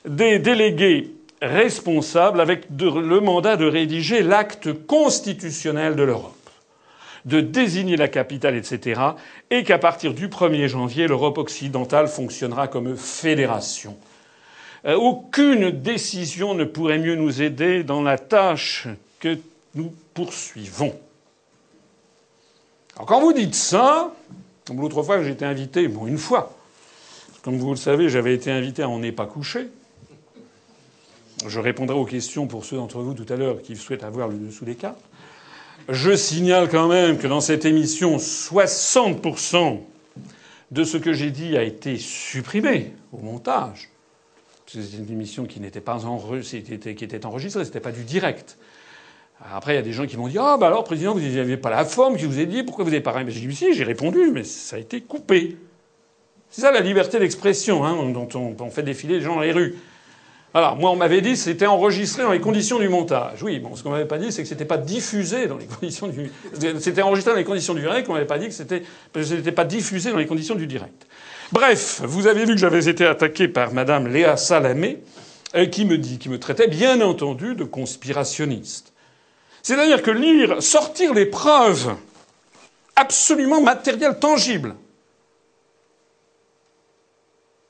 des 0.09 0.39
délégués 0.39 1.11
responsables 1.43 2.41
avec 2.41 2.67
le 2.79 3.19
mandat 3.19 3.57
de 3.57 3.67
rédiger 3.67 4.23
l'acte 4.23 4.73
constitutionnel 4.87 5.97
de 5.97 6.05
l'Europe 6.05 6.40
de 7.25 7.41
désigner 7.41 7.97
la 7.97 8.09
capitale, 8.09 8.57
etc., 8.57 9.01
et 9.51 9.65
qu'à 9.65 9.79
partir 9.79 10.15
du 10.15 10.29
1er 10.29 10.69
janvier, 10.69 11.07
l'Europe 11.07 11.39
occidentale 11.39 12.09
fonctionnera 12.09 12.69
comme 12.69 12.97
fédération. 12.97 13.97
Euh, 14.87 14.95
aucune 14.95 15.71
décision 15.71 16.55
ne 16.55 16.65
pourrait 16.65 16.99
mieux 16.99 17.17
nous 17.17 17.43
aider 17.43 17.85
dans 17.85 18.03
la 18.03 18.17
tâche 18.17 18.89
que 19.19 19.39
nous 19.75 19.93
poursuivons. 20.15 20.95
Alors 22.97 23.07
quand 23.07 23.21
vous 23.21 23.33
dites 23.33 23.55
ça, 23.55 24.13
comme 24.67 24.81
l'autre 24.81 25.03
fois 25.03 25.23
j'ai 25.23 25.31
été 25.31 25.45
invité, 25.45 25.89
bon 25.89 26.07
une 26.07 26.19
fois, 26.19 26.57
comme 27.43 27.59
vous 27.59 27.71
le 27.71 27.77
savez, 27.77 28.09
j'avais 28.09 28.35
été 28.35 28.51
invité 28.51 28.83
à 28.83 28.89
On 28.89 28.99
n'est 28.99 29.13
pas 29.13 29.27
couché. 29.27 29.69
Je 31.47 31.59
répondrai 31.59 31.97
aux 31.97 32.05
questions 32.05 32.47
pour 32.47 32.67
ceux 32.67 32.77
d'entre 32.77 33.01
vous 33.01 33.15
tout 33.15 33.31
à 33.33 33.37
l'heure 33.37 33.63
qui 33.63 33.77
souhaitent 33.77 34.05
avoir 34.05 34.29
le 34.29 34.37
dessous 34.37 34.67
des 34.67 34.75
cartes. 34.75 35.01
Je 35.89 36.15
signale 36.15 36.69
quand 36.69 36.89
même 36.89 37.19
que 37.19 37.27
dans 37.27 37.41
cette 37.41 37.65
émission, 37.65 38.17
60% 38.17 39.81
de 40.71 40.85
ce 40.85 40.97
que 40.97 41.13
j'ai 41.13 41.31
dit 41.31 41.57
a 41.57 41.63
été 41.63 41.97
supprimé 41.97 42.93
au 43.13 43.19
montage. 43.19 43.89
C'était 44.67 44.99
une 44.99 45.11
émission 45.11 45.47
qui 45.47 45.59
n'était 45.59 45.81
pas 45.81 46.05
enregistrée, 46.07 46.95
qui 46.95 47.05
était 47.05 47.27
enregistrée, 47.27 47.65
c'était 47.65 47.81
pas 47.81 47.91
du 47.91 48.05
direct. 48.05 48.57
Après, 49.53 49.73
il 49.73 49.77
y 49.77 49.79
a 49.79 49.83
des 49.83 49.93
gens 49.93 50.07
qui 50.07 50.17
m'ont 50.17 50.29
dit 50.29 50.39
Ah, 50.39 50.57
bah 50.59 50.67
alors, 50.67 50.85
président, 50.85 51.15
vous 51.15 51.21
n'aviez 51.21 51.57
pas 51.57 51.71
la 51.71 51.85
forme, 51.85 52.17
qui 52.17 52.27
vous 52.27 52.39
ai 52.39 52.47
dit, 52.47 52.63
pourquoi 52.63 52.85
vous 52.85 52.91
n'avez 52.91 53.03
pas 53.03 53.13
rien? 53.13 53.27
J'ai 53.29 53.41
dit 53.41 53.57
Si, 53.57 53.73
j'ai 53.73 53.85
répondu, 53.85 54.31
mais 54.33 54.45
ça 54.45 54.77
a 54.77 54.79
été 54.79 55.01
coupé. 55.01 55.57
C'est 56.51 56.61
ça 56.61 56.71
la 56.71 56.81
liberté 56.81 57.19
d'expression, 57.19 57.85
hein, 57.85 58.11
dont 58.11 58.29
on, 58.35 58.55
on, 58.59 58.71
fait 58.71 58.83
défiler 58.83 59.15
les 59.15 59.21
gens 59.23 59.37
dans 59.37 59.41
les 59.41 59.53
rues. 59.53 59.77
Alors, 60.53 60.77
moi, 60.77 60.91
on 60.91 60.97
m'avait 60.97 61.21
dit 61.21 61.33
que 61.33 61.39
c'était 61.39 61.67
enregistré 61.67 62.25
dans 62.25 62.33
les 62.33 62.41
conditions 62.41 62.81
du 62.81 62.89
montage. 62.89 63.43
Oui, 63.43 63.61
bon, 63.61 63.77
ce 63.77 63.85
qu'on 63.85 63.91
m'avait 63.91 64.07
pas 64.07 64.19
dit, 64.19 64.33
c'est 64.33 64.43
que 64.43 64.49
c'était 64.49 64.65
pas 64.65 64.79
diffusé 64.79 65.47
dans 65.47 65.57
les 65.57 65.67
conditions 65.67 66.09
du. 66.09 66.33
C'était 66.81 67.03
enregistré 67.03 67.33
dans 67.33 67.39
les 67.39 67.45
conditions 67.45 67.75
du 67.75 67.83
direct, 67.83 68.09
on 68.09 68.15
m'avait 68.15 68.27
pas 68.27 68.39
dit 68.39 68.49
que 68.49 68.55
c'était, 68.55 68.83
c'était 69.15 69.53
pas 69.53 69.65
diffusé 69.65 70.11
dans 70.11 70.17
les 70.17 70.27
conditions 70.27 70.57
du 70.57 70.67
direct. 70.67 71.07
Bref, 71.53 72.01
vous 72.05 72.27
avez 72.27 72.45
vu 72.45 72.55
que 72.55 72.61
j'avais 72.61 72.89
été 72.89 73.07
attaqué 73.07 73.47
par 73.47 73.73
Madame 73.73 74.09
Léa 74.09 74.37
Salamé, 74.37 74.99
euh, 75.55 75.67
qui 75.67 75.85
me 75.85 75.99
dit, 75.99 76.19
qui 76.19 76.29
me 76.29 76.39
traitait 76.39 76.69
bien 76.69 77.01
entendu 77.01 77.55
de 77.55 77.65
conspirationniste. 77.65 78.93
C'est-à-dire 79.63 80.03
que 80.03 80.11
lire, 80.11 80.63
sortir 80.63 81.15
les 81.15 81.27
preuves 81.27 81.95
absolument 82.97 83.61
matérielles, 83.61 84.19
tangibles. 84.19 84.75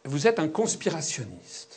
Vous 0.05 0.27
êtes 0.27 0.39
un 0.39 0.49
conspirationniste. 0.49 1.70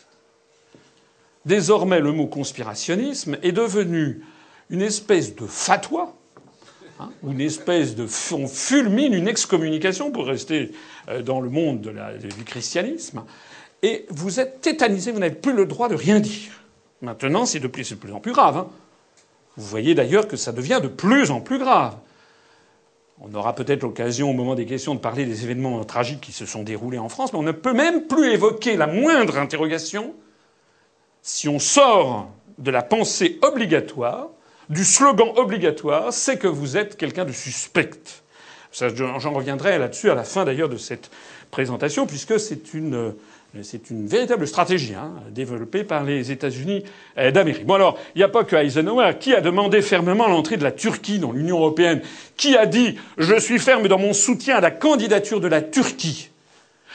Désormais, 1.46 2.00
le 2.00 2.12
mot 2.12 2.28
conspirationnisme 2.28 3.38
est 3.44 3.52
devenu 3.52 4.22
une 4.70 4.82
espèce 4.82 5.36
de 5.36 5.46
fatwa, 5.46 6.14
hein, 7.00 7.10
une 7.28 7.42
espèce 7.42 7.96
de. 7.96 8.08
On 8.34 8.48
fulmine 8.48 9.14
une 9.14 9.28
excommunication 9.28 10.12
pour 10.12 10.26
rester 10.26 10.72
euh, 11.10 11.22
dans 11.22 11.42
le 11.42 11.50
monde 11.50 11.82
du 11.82 12.44
christianisme, 12.46 13.24
et 13.82 14.06
vous 14.10 14.40
êtes 14.40 14.62
tétanisé, 14.62 15.12
vous 15.12 15.20
n'avez 15.20 15.36
plus 15.36 15.54
le 15.54 15.66
droit 15.66 15.90
de 15.90 15.96
rien 15.96 16.22
dire. 16.22 16.52
Maintenant, 17.02 17.46
c'est 17.46 17.60
de 17.60 17.68
plus, 17.68 17.90
de 17.90 17.96
plus 17.96 18.14
en 18.14 18.22
plus 18.22 18.32
grave. 18.32 18.58
Hein. 18.58 18.68
Vous 19.58 19.68
voyez 19.68 19.94
d'ailleurs 19.94 20.30
que 20.30 20.38
ça 20.38 20.54
devient 20.54 20.80
de 20.82 20.88
plus 20.88 21.30
en 21.30 21.42
plus 21.42 21.60
grave. 21.60 21.96
On 23.20 23.34
aura 23.36 23.54
peut-être 23.54 23.84
l'occasion 23.84 24.30
au 24.30 24.34
moment 24.34 24.56
des 24.56 24.66
questions 24.66 24.96
de 24.96 25.00
parler 25.00 25.26
des 25.26 25.44
événements 25.44 25.84
tragiques 25.84 26.22
qui 26.22 26.32
se 26.32 26.46
sont 26.46 26.64
déroulés 26.64 26.98
en 26.98 27.10
France, 27.10 27.34
mais 27.34 27.40
on 27.40 27.44
ne 27.44 27.52
peut 27.52 27.74
même 27.74 28.08
plus 28.08 28.32
évoquer 28.32 28.78
la 28.78 28.88
moindre 28.88 29.38
interrogation 29.38 30.14
si 31.24 31.48
on 31.48 31.58
sort 31.58 32.30
de 32.60 32.70
la 32.70 32.84
pensée 32.84 33.40
obligatoire, 33.42 34.28
du 34.70 34.84
slogan 34.84 35.30
obligatoire, 35.36 36.14
c'est 36.14 36.38
que 36.38 36.48
vous 36.48 36.78
êtes 36.78 36.98
quelqu'un 36.98 37.26
de 37.26 37.32
suspect. 37.32 37.90
J'en 38.72 39.34
reviendrai 39.34 39.78
là-dessus 39.80 40.10
à 40.10 40.16
la 40.16 40.24
fin 40.24 40.46
d'ailleurs 40.46 40.70
de 40.70 40.78
cette 40.78 41.10
présentation, 41.50 42.06
puisque 42.06 42.40
c'est 42.40 42.74
une 42.74 43.14
c'est 43.62 43.92
une 43.92 44.08
véritable 44.08 44.48
stratégie 44.48 44.96
hein, 44.96 45.14
développée 45.30 45.84
par 45.84 46.04
les 46.04 46.32
États-Unis 46.32 46.84
euh, 47.20 47.30
d'Amérique. 47.30 47.68
Bon 47.68 47.76
alors, 47.76 48.00
il 48.16 48.18
n'y 48.18 48.24
a 48.24 48.28
pas 48.28 48.44
que 48.44 48.56
Eisenhower. 48.56 49.12
Qui 49.20 49.36
a 49.36 49.42
demandé 49.42 49.84
fermement 49.84 50.28
l'entrée 50.28 50.58
de 50.58 50.64
la 50.64 50.72
Turquie 50.72 51.20
dans 51.20 51.32
l'Union 51.32 51.60
européenne 51.60 52.02
Qui 52.36 52.58
a 52.58 52.66
dit 52.66 52.98
je 53.20 53.40
suis 53.40 53.60
ferme 53.60 53.88
dans 53.88 54.00
mon 54.00 54.14
soutien 54.14 54.56
à 54.56 54.60
la 54.60 54.72
candidature 54.72 55.40
de 55.40 55.48
la 55.48 55.62
Turquie 55.62 56.32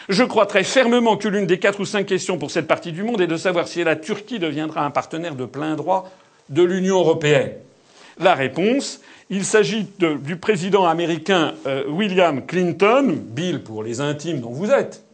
Je 0.08 0.24
crois 0.24 0.46
très 0.46 0.64
fermement 0.64 1.16
que 1.16 1.28
l'une 1.28 1.46
des 1.46 1.58
quatre 1.58 1.80
ou 1.80 1.84
cinq 1.84 2.06
questions 2.06 2.38
pour 2.38 2.50
cette 2.50 2.66
partie 2.66 2.92
du 2.92 3.02
monde 3.02 3.20
est 3.20 3.26
de 3.26 3.36
savoir 3.36 3.68
si 3.68 3.84
la 3.84 3.96
Turquie 3.96 4.38
deviendra 4.38 4.84
un 4.84 4.90
partenaire 4.90 5.34
de 5.34 5.44
plein 5.44 5.76
droit 5.76 6.10
de 6.48 6.62
l'Union 6.62 6.98
européenne. 6.98 7.52
La 8.18 8.34
réponse 8.34 9.00
il 9.30 9.44
s'agit 9.44 9.86
du 9.98 10.36
président 10.36 10.86
américain 10.86 11.54
euh, 11.66 11.84
William 11.86 12.46
Clinton, 12.46 13.14
Bill 13.14 13.62
pour 13.62 13.82
les 13.82 14.00
intimes 14.00 14.40
dont 14.40 14.52
vous 14.52 14.70
êtes, 14.70 15.04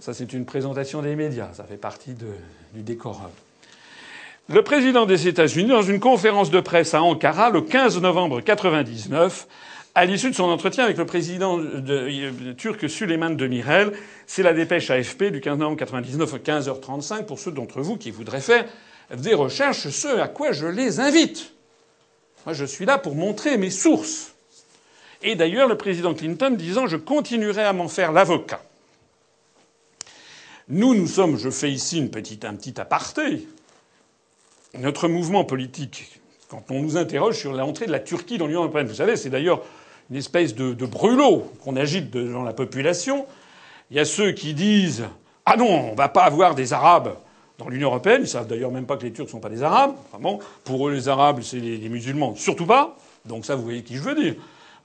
Ça, 0.00 0.14
c'est 0.14 0.32
une 0.32 0.44
présentation 0.44 1.02
des 1.02 1.16
médias. 1.16 1.52
Ça 1.52 1.64
fait 1.64 1.76
partie 1.76 2.14
du 2.14 2.82
décor. 2.82 3.28
Le 4.48 4.62
président 4.62 5.04
des 5.06 5.28
États-Unis, 5.28 5.68
dans 5.68 5.82
une 5.82 6.00
conférence 6.00 6.50
de 6.50 6.60
presse 6.60 6.94
à 6.94 7.02
Ankara 7.02 7.50
le 7.50 7.62
15 7.62 8.00
novembre 8.00 8.36
1999, 8.36 9.46
à 9.98 10.04
l'issue 10.04 10.30
de 10.30 10.34
son 10.36 10.44
entretien 10.44 10.84
avec 10.84 10.96
le 10.96 11.06
président 11.06 11.58
de, 11.58 12.52
turc 12.52 12.88
Süleyman 12.88 13.36
Demirel, 13.36 13.92
c'est 14.28 14.44
la 14.44 14.52
dépêche 14.52 14.90
AFP 14.90 15.24
du 15.24 15.40
15 15.40 15.58
novembre 15.58 15.76
1999 15.76 16.34
à 16.34 16.38
15h35 16.38 17.24
pour 17.24 17.40
ceux 17.40 17.50
d'entre 17.50 17.80
vous 17.80 17.96
qui 17.96 18.12
voudraient 18.12 18.40
faire 18.40 18.64
des 19.12 19.34
recherches, 19.34 19.88
ce 19.88 20.20
à 20.20 20.28
quoi 20.28 20.52
je 20.52 20.68
les 20.68 21.00
invite. 21.00 21.52
Moi, 22.46 22.52
je 22.52 22.64
suis 22.64 22.84
là 22.84 22.98
pour 22.98 23.16
montrer 23.16 23.56
mes 23.58 23.70
sources. 23.70 24.34
Et 25.22 25.34
d'ailleurs, 25.34 25.66
le 25.66 25.76
président 25.76 26.14
Clinton 26.14 26.50
disant 26.56 26.86
Je 26.86 26.96
continuerai 26.96 27.64
à 27.64 27.72
m'en 27.72 27.88
faire 27.88 28.12
l'avocat. 28.12 28.62
Nous, 30.68 30.94
nous 30.94 31.08
sommes, 31.08 31.36
je 31.36 31.50
fais 31.50 31.72
ici 31.72 31.98
une 31.98 32.10
petite, 32.10 32.44
un 32.44 32.54
petit 32.54 32.80
aparté, 32.80 33.48
notre 34.78 35.08
mouvement 35.08 35.42
politique, 35.42 36.20
quand 36.48 36.62
on 36.70 36.82
nous 36.82 36.96
interroge 36.96 37.36
sur 37.36 37.52
l'entrée 37.52 37.86
de 37.86 37.92
la 37.92 37.98
Turquie 37.98 38.38
dans 38.38 38.46
l'Union 38.46 38.60
européenne, 38.60 38.86
vous 38.86 38.94
savez, 38.94 39.16
c'est 39.16 39.30
d'ailleurs 39.30 39.64
une 40.10 40.16
espèce 40.16 40.54
de, 40.54 40.86
brûlot 40.86 41.50
qu'on 41.62 41.76
agite 41.76 42.10
dans 42.10 42.42
la 42.42 42.52
population. 42.52 43.26
Il 43.90 43.96
y 43.96 44.00
a 44.00 44.04
ceux 44.04 44.32
qui 44.32 44.54
disent 44.54 45.04
Ah 45.44 45.56
non, 45.56 45.90
on 45.92 45.94
va 45.94 46.08
pas 46.08 46.24
avoir 46.24 46.54
des 46.54 46.72
Arabes 46.72 47.16
dans 47.58 47.68
l'Union 47.68 47.88
européenne. 47.88 48.22
Ils 48.22 48.28
savent 48.28 48.46
d'ailleurs 48.46 48.70
même 48.70 48.86
pas 48.86 48.96
que 48.96 49.04
les 49.04 49.12
Turcs 49.12 49.26
ne 49.26 49.30
sont 49.30 49.40
pas 49.40 49.48
des 49.48 49.62
Arabes. 49.62 49.94
pour 50.64 50.88
eux, 50.88 50.92
les 50.92 51.08
Arabes, 51.08 51.40
c'est 51.42 51.60
les 51.60 51.88
musulmans. 51.88 52.34
Surtout 52.36 52.66
pas. 52.66 52.96
Donc 53.24 53.44
ça, 53.44 53.56
vous 53.56 53.62
voyez 53.62 53.82
qui 53.82 53.96
je 53.96 54.02
veux 54.02 54.14
dire. 54.14 54.34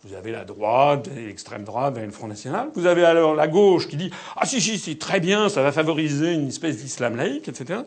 Vous 0.05 0.13
avez 0.15 0.33
la 0.33 0.43
droite, 0.43 1.07
l'extrême 1.15 1.63
droite, 1.63 1.97
le 1.97 2.11
Front 2.11 2.27
National. 2.27 2.67
Vous 2.75 2.85
avez 2.87 3.05
alors 3.05 3.35
la 3.35 3.47
gauche 3.47 3.87
qui 3.87 3.95
dit 3.95 4.11
Ah 4.35 4.45
si, 4.45 4.59
si, 4.59 4.77
c'est 4.77 4.99
très 4.99 5.21
bien, 5.21 5.47
ça 5.47 5.63
va 5.63 5.71
favoriser 5.71 6.33
une 6.33 6.49
espèce 6.49 6.77
d'islam 6.77 7.15
laïque, 7.15 7.47
etc. 7.47 7.81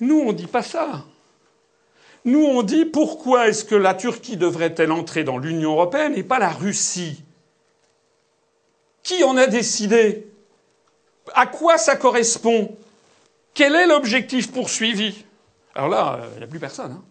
Nous, 0.00 0.20
on 0.20 0.34
dit 0.34 0.46
pas 0.46 0.62
ça. 0.62 1.04
Nous, 2.26 2.44
on 2.44 2.64
dit 2.64 2.84
pourquoi 2.84 3.48
est-ce 3.48 3.64
que 3.64 3.76
la 3.76 3.94
Turquie 3.94 4.36
devrait-elle 4.36 4.90
entrer 4.90 5.22
dans 5.22 5.38
l'Union 5.38 5.72
européenne 5.72 6.12
et 6.16 6.24
pas 6.24 6.40
la 6.40 6.50
Russie? 6.50 7.22
Qui 9.04 9.22
en 9.22 9.36
a 9.36 9.46
décidé? 9.46 10.26
À 11.34 11.46
quoi 11.46 11.78
ça 11.78 11.94
correspond? 11.94 12.76
Quel 13.54 13.76
est 13.76 13.86
l'objectif 13.86 14.50
poursuivi? 14.50 15.24
Alors 15.76 15.88
là, 15.88 16.18
il 16.34 16.38
n'y 16.38 16.44
a 16.44 16.48
plus 16.48 16.58
personne. 16.58 16.92
Hein. 16.92 17.04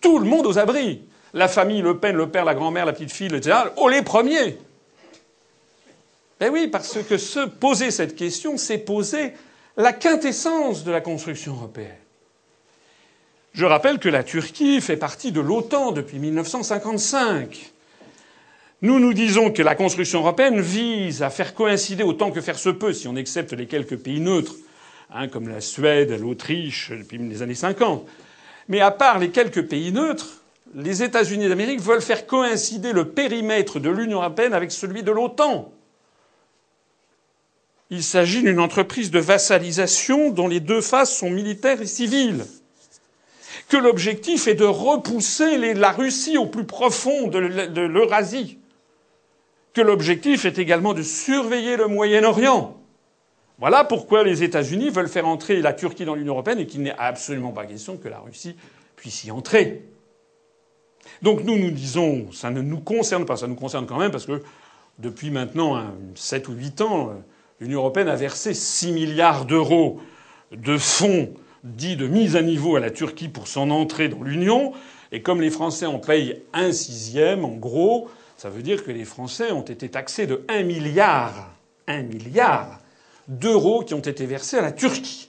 Tout 0.00 0.18
le 0.18 0.24
monde 0.24 0.46
aux 0.46 0.58
abris 0.58 1.02
la 1.34 1.48
famille 1.48 1.82
Le 1.82 1.98
Pen, 1.98 2.16
le 2.16 2.30
père, 2.30 2.46
la 2.46 2.54
grand-mère, 2.54 2.86
la 2.86 2.94
petite 2.94 3.12
fille, 3.12 3.26
etc. 3.34 3.56
Oh, 3.76 3.88
les 3.88 4.02
premiers 4.02 4.56
Ben 6.40 6.50
oui, 6.50 6.68
parce 6.68 7.02
que 7.02 7.18
se 7.18 7.40
poser 7.40 7.90
cette 7.90 8.16
question, 8.16 8.56
c'est 8.56 8.78
poser 8.78 9.34
la 9.76 9.92
quintessence 9.92 10.84
de 10.84 10.90
la 10.92 11.02
construction 11.02 11.52
européenne. 11.52 12.03
Je 13.54 13.66
rappelle 13.66 14.00
que 14.00 14.08
la 14.08 14.24
Turquie 14.24 14.80
fait 14.80 14.96
partie 14.96 15.30
de 15.30 15.40
l'OTAN 15.40 15.92
depuis 15.92 16.18
1955. 16.18 17.72
Nous 18.82 18.98
nous 18.98 19.14
disons 19.14 19.52
que 19.52 19.62
la 19.62 19.76
construction 19.76 20.18
européenne 20.18 20.60
vise 20.60 21.22
à 21.22 21.30
faire 21.30 21.54
coïncider 21.54 22.02
autant 22.02 22.32
que 22.32 22.40
faire 22.40 22.58
se 22.58 22.70
peut, 22.70 22.92
si 22.92 23.06
on 23.06 23.14
accepte 23.14 23.52
les 23.52 23.66
quelques 23.66 23.96
pays 23.96 24.18
neutres, 24.18 24.56
hein, 25.08 25.28
comme 25.28 25.48
la 25.48 25.60
Suède, 25.60 26.10
l'Autriche, 26.20 26.90
depuis 26.90 27.16
les 27.16 27.42
années 27.42 27.54
50. 27.54 28.04
Mais 28.68 28.80
à 28.80 28.90
part 28.90 29.20
les 29.20 29.30
quelques 29.30 29.62
pays 29.62 29.92
neutres, 29.92 30.42
les 30.74 31.04
États-Unis 31.04 31.48
d'Amérique 31.48 31.80
veulent 31.80 32.02
faire 32.02 32.26
coïncider 32.26 32.92
le 32.92 33.10
périmètre 33.10 33.78
de 33.78 33.88
l'Union 33.88 34.18
européenne 34.18 34.52
avec 34.52 34.72
celui 34.72 35.04
de 35.04 35.12
l'OTAN. 35.12 35.70
Il 37.90 38.02
s'agit 38.02 38.42
d'une 38.42 38.58
entreprise 38.58 39.12
de 39.12 39.20
vassalisation 39.20 40.30
dont 40.30 40.48
les 40.48 40.58
deux 40.58 40.80
faces 40.80 41.16
sont 41.16 41.30
militaires 41.30 41.80
et 41.80 41.86
civiles. 41.86 42.44
Que 43.68 43.76
l'objectif 43.76 44.46
est 44.46 44.54
de 44.54 44.64
repousser 44.64 45.74
la 45.74 45.90
Russie 45.92 46.36
au 46.36 46.46
plus 46.46 46.64
profond 46.64 47.28
de 47.28 47.38
l'Eurasie. 47.38 48.58
Que 49.72 49.80
l'objectif 49.80 50.44
est 50.44 50.58
également 50.58 50.94
de 50.94 51.02
surveiller 51.02 51.76
le 51.76 51.88
Moyen-Orient. 51.88 52.76
Voilà 53.58 53.84
pourquoi 53.84 54.24
les 54.24 54.42
États-Unis 54.42 54.90
veulent 54.90 55.08
faire 55.08 55.26
entrer 55.26 55.60
la 55.60 55.72
Turquie 55.72 56.04
dans 56.04 56.14
l'Union 56.14 56.34
européenne 56.34 56.58
et 56.58 56.66
qu'il 56.66 56.82
n'est 56.82 56.96
absolument 56.98 57.52
pas 57.52 57.66
question 57.66 57.96
que 57.96 58.08
la 58.08 58.18
Russie 58.18 58.56
puisse 58.96 59.24
y 59.24 59.30
entrer. 59.30 59.84
Donc 61.22 61.44
nous, 61.44 61.58
nous 61.58 61.70
disons, 61.70 62.32
ça 62.32 62.50
ne 62.50 62.60
nous 62.60 62.80
concerne 62.80 63.24
pas, 63.24 63.36
ça 63.36 63.46
nous 63.46 63.54
concerne 63.54 63.86
quand 63.86 63.98
même 63.98 64.10
parce 64.10 64.26
que 64.26 64.42
depuis 64.98 65.30
maintenant 65.30 65.82
7 66.14 66.48
ou 66.48 66.52
8 66.52 66.80
ans, 66.80 67.12
l'Union 67.60 67.80
européenne 67.80 68.08
a 68.08 68.16
versé 68.16 68.54
6 68.54 68.92
milliards 68.92 69.44
d'euros 69.44 70.00
de 70.52 70.76
fonds 70.78 71.32
dits 71.64 71.96
de 71.96 72.06
mise 72.06 72.36
à 72.36 72.42
niveau 72.42 72.76
à 72.76 72.80
la 72.80 72.90
Turquie 72.90 73.28
pour 73.28 73.48
son 73.48 73.70
entrée 73.70 74.08
dans 74.08 74.22
l'Union. 74.22 74.72
Et 75.10 75.22
comme 75.22 75.40
les 75.40 75.50
Français 75.50 75.86
en 75.86 75.98
payent 75.98 76.42
un 76.52 76.72
sixième, 76.72 77.44
en 77.44 77.54
gros, 77.54 78.08
ça 78.36 78.50
veut 78.50 78.62
dire 78.62 78.84
que 78.84 78.90
les 78.90 79.04
Français 79.04 79.50
ont 79.50 79.62
été 79.62 79.88
taxés 79.88 80.26
de 80.26 80.44
1 80.48 80.62
milliard, 80.62 81.50
1 81.86 82.02
milliard 82.02 82.80
d'euros 83.28 83.82
qui 83.82 83.94
ont 83.94 84.00
été 84.00 84.26
versés 84.26 84.58
à 84.58 84.62
la 84.62 84.72
Turquie. 84.72 85.28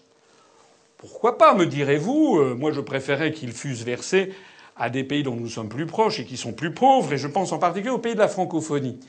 Pourquoi 0.97 1.37
pas, 1.37 1.53
me 1.53 1.65
direz-vous? 1.65 2.39
Euh, 2.39 2.55
Moi, 2.55 2.71
je 2.71 2.81
préférais 2.81 3.31
qu'ils 3.31 3.53
fussent 3.53 3.83
versés 3.83 4.33
à 4.75 4.89
des 4.89 5.03
pays 5.03 5.23
dont 5.23 5.35
nous 5.35 5.47
sommes 5.47 5.69
plus 5.69 5.85
proches 5.85 6.19
et 6.19 6.25
qui 6.25 6.35
sont 6.35 6.51
plus 6.51 6.73
pauvres, 6.73 7.13
et 7.13 7.17
je 7.17 7.27
pense 7.27 7.51
en 7.53 7.59
particulier 7.59 7.91
aux 7.91 7.99
pays 7.99 8.15
de 8.15 8.19
la 8.19 8.27
francophonie. 8.27 8.99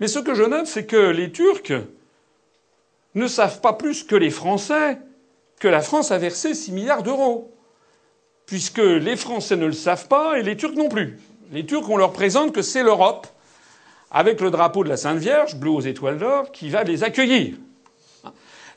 Mais 0.00 0.08
ce 0.08 0.18
que 0.18 0.34
je 0.34 0.42
note, 0.42 0.66
c'est 0.66 0.84
que 0.84 0.96
les 0.96 1.30
Turcs 1.32 1.72
ne 3.14 3.26
savent 3.26 3.60
pas 3.60 3.72
plus 3.72 4.02
que 4.02 4.16
les 4.16 4.30
Français 4.30 4.98
que 5.64 5.68
la 5.70 5.80
France 5.80 6.10
a 6.10 6.18
versé 6.18 6.52
6 6.52 6.72
milliards 6.72 7.02
d'euros. 7.02 7.50
Puisque 8.44 8.76
les 8.76 9.16
Français 9.16 9.56
ne 9.56 9.64
le 9.64 9.72
savent 9.72 10.08
pas 10.08 10.38
et 10.38 10.42
les 10.42 10.58
Turcs 10.58 10.74
non 10.76 10.90
plus. 10.90 11.18
Les 11.52 11.64
Turcs, 11.64 11.88
on 11.88 11.96
leur 11.96 12.12
présente 12.12 12.52
que 12.52 12.60
c'est 12.60 12.82
l'Europe, 12.82 13.26
avec 14.10 14.42
le 14.42 14.50
drapeau 14.50 14.84
de 14.84 14.90
la 14.90 14.98
Sainte 14.98 15.16
Vierge, 15.16 15.56
bleu 15.56 15.70
aux 15.70 15.80
étoiles 15.80 16.18
d'or, 16.18 16.52
qui 16.52 16.68
va 16.68 16.84
les 16.84 17.02
accueillir. 17.02 17.54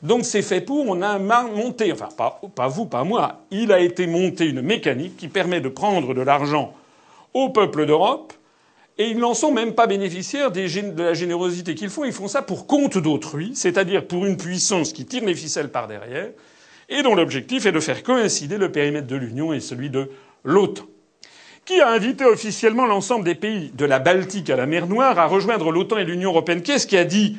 Donc 0.00 0.24
c'est 0.24 0.40
fait 0.40 0.62
pour, 0.62 0.88
on 0.88 1.02
a 1.02 1.18
monté, 1.18 1.92
enfin 1.92 2.08
pas, 2.16 2.40
pas, 2.54 2.68
vous, 2.68 2.86
pas 2.86 3.04
moi, 3.04 3.42
il 3.50 3.70
a 3.70 3.80
été 3.80 4.06
monté 4.06 4.46
une 4.46 4.62
mécanique 4.62 5.18
qui 5.18 5.28
permet 5.28 5.60
de 5.60 5.68
prendre 5.68 6.14
de 6.14 6.22
l'argent 6.22 6.72
au 7.34 7.50
peuple 7.50 7.84
d'Europe, 7.84 8.32
et 8.96 9.10
ils 9.10 9.18
n'en 9.18 9.34
sont 9.34 9.52
même 9.52 9.74
pas 9.74 9.86
bénéficiaires 9.86 10.50
de 10.50 11.02
la 11.02 11.12
générosité 11.12 11.74
qu'ils 11.74 11.90
font, 11.90 12.06
ils 12.06 12.12
font 12.14 12.28
ça 12.28 12.40
pour 12.40 12.66
compte 12.66 12.96
d'autrui, 12.96 13.52
c'est-à-dire 13.54 14.06
pour 14.06 14.24
une 14.24 14.38
puissance 14.38 14.94
qui 14.94 15.04
tire 15.04 15.26
les 15.26 15.34
ficelles 15.34 15.70
par 15.70 15.86
derrière, 15.86 16.30
et 16.88 17.02
dont 17.02 17.14
l'objectif 17.14 17.66
est 17.66 17.72
de 17.72 17.80
faire 17.80 18.02
coïncider 18.02 18.58
le 18.58 18.72
périmètre 18.72 19.06
de 19.06 19.16
l'Union 19.16 19.52
et 19.52 19.60
celui 19.60 19.90
de 19.90 20.10
l'OTAN 20.44 20.84
qui 21.64 21.82
a 21.82 21.90
invité 21.90 22.24
officiellement 22.24 22.86
l'ensemble 22.86 23.26
des 23.26 23.34
pays 23.34 23.70
de 23.74 23.84
la 23.84 23.98
Baltique 23.98 24.48
à 24.48 24.56
la 24.56 24.64
mer 24.64 24.86
Noire 24.86 25.18
à 25.18 25.26
rejoindre 25.26 25.70
l'OTAN 25.70 25.98
et 25.98 26.04
l'Union 26.04 26.30
européenne? 26.30 26.62
Qu'est-ce 26.62 26.86
qui 26.86 26.96
a 26.96 27.04
dit 27.04 27.36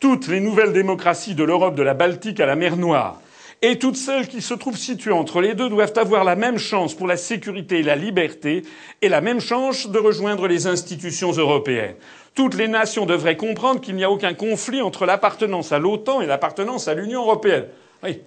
toutes 0.00 0.26
les 0.26 0.40
nouvelles 0.40 0.72
démocraties 0.72 1.36
de 1.36 1.44
l'Europe 1.44 1.76
de 1.76 1.84
la 1.84 1.94
Baltique 1.94 2.40
à 2.40 2.46
la 2.46 2.56
mer 2.56 2.76
Noire, 2.76 3.20
et 3.62 3.78
toutes 3.78 3.96
celles 3.96 4.26
qui 4.26 4.42
se 4.42 4.54
trouvent 4.54 4.76
situées 4.76 5.12
entre 5.12 5.40
les 5.40 5.54
deux 5.54 5.68
doivent 5.68 5.92
avoir 5.96 6.24
la 6.24 6.34
même 6.34 6.58
chance 6.58 6.94
pour 6.94 7.06
la 7.06 7.16
sécurité 7.16 7.78
et 7.78 7.82
la 7.84 7.94
liberté, 7.94 8.62
et 9.00 9.08
la 9.08 9.20
même 9.20 9.40
chance 9.40 9.88
de 9.88 9.98
rejoindre 9.98 10.48
les 10.48 10.66
institutions 10.66 11.30
européennes. 11.30 11.94
Toutes 12.34 12.54
les 12.54 12.68
nations 12.68 13.06
devraient 13.06 13.36
comprendre 13.36 13.80
qu'il 13.80 13.94
n'y 13.94 14.04
a 14.04 14.10
aucun 14.10 14.34
conflit 14.34 14.82
entre 14.82 15.06
l'appartenance 15.06 15.70
à 15.70 15.78
l'OTAN 15.78 16.20
et 16.20 16.26
l'appartenance 16.26 16.88
à 16.88 16.94
l'Union 16.94 17.22
européenne. 17.22 17.66
Oui. 18.02 18.20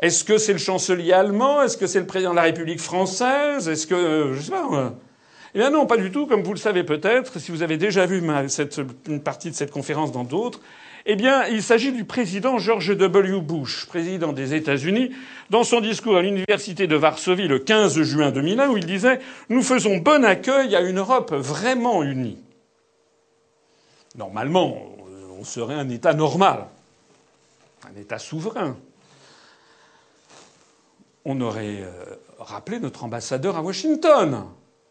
Est-ce 0.00 0.24
que 0.24 0.38
c'est 0.38 0.52
le 0.52 0.58
chancelier 0.58 1.12
allemand? 1.12 1.62
Est-ce 1.62 1.76
que 1.76 1.86
c'est 1.86 2.00
le 2.00 2.06
président 2.06 2.30
de 2.30 2.36
la 2.36 2.42
République 2.42 2.80
française? 2.80 3.68
Est-ce 3.68 3.86
que 3.86 3.94
euh, 3.94 4.34
je 4.34 4.40
sais 4.40 4.50
pas. 4.50 4.94
Eh 5.54 5.58
bien 5.58 5.70
non, 5.70 5.86
pas 5.86 5.96
du 5.96 6.10
tout, 6.10 6.26
comme 6.26 6.42
vous 6.42 6.52
le 6.52 6.58
savez 6.58 6.84
peut-être, 6.84 7.38
si 7.38 7.50
vous 7.50 7.62
avez 7.62 7.78
déjà 7.78 8.04
vu 8.04 8.22
une 9.06 9.20
partie 9.22 9.50
de 9.50 9.54
cette 9.54 9.70
conférence 9.70 10.12
dans 10.12 10.24
d'autres. 10.24 10.60
Eh 11.08 11.14
bien, 11.14 11.46
il 11.46 11.62
s'agit 11.62 11.92
du 11.92 12.04
président 12.04 12.58
George 12.58 12.94
W. 12.94 13.40
Bush, 13.40 13.86
président 13.86 14.32
des 14.32 14.54
États-Unis, 14.54 15.12
dans 15.50 15.62
son 15.62 15.80
discours 15.80 16.16
à 16.16 16.22
l'université 16.22 16.88
de 16.88 16.96
Varsovie 16.96 17.46
le 17.46 17.60
15 17.60 18.02
juin 18.02 18.32
2001, 18.32 18.68
où 18.68 18.76
il 18.76 18.84
disait 18.84 19.20
Nous 19.48 19.62
faisons 19.62 19.98
bon 19.98 20.24
accueil 20.24 20.74
à 20.74 20.80
une 20.80 20.98
Europe 20.98 21.32
vraiment 21.32 22.02
unie. 22.02 22.38
Normalement, 24.16 24.76
on 25.38 25.44
serait 25.44 25.74
un 25.74 25.88
État 25.88 26.12
normal, 26.12 26.66
un 27.88 27.98
État 27.98 28.18
souverain. 28.18 28.76
On 31.28 31.40
aurait 31.40 31.82
euh, 31.82 31.90
rappelé 32.38 32.78
notre 32.78 33.02
ambassadeur 33.02 33.56
à 33.56 33.60
Washington 33.60 34.44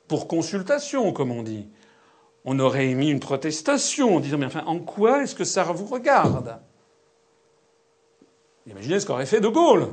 pour 0.10 0.28
consultation, 0.28 1.13
comme 1.13 1.32
on 1.32 1.43
dit. 1.43 1.65
On 2.43 2.60
aurait 2.60 2.88
émis 2.88 3.10
une 3.10 3.21
protestation 3.21 4.17
en 4.17 4.19
disant 4.19 4.38
Mais 4.38 4.45
enfin, 4.45 4.65
en 4.65 4.80
quoi 4.80 5.24
est-ce 5.24 5.34
que 5.34 5.45
ça 5.45 5.63
vous 5.63 5.86
regarde? 5.86 6.60
Imaginez 8.67 9.00
ce 9.00 9.06
qu'aurait 9.06 9.26
fait 9.26 9.39
De 9.39 9.48
Gaulle. 9.48 9.88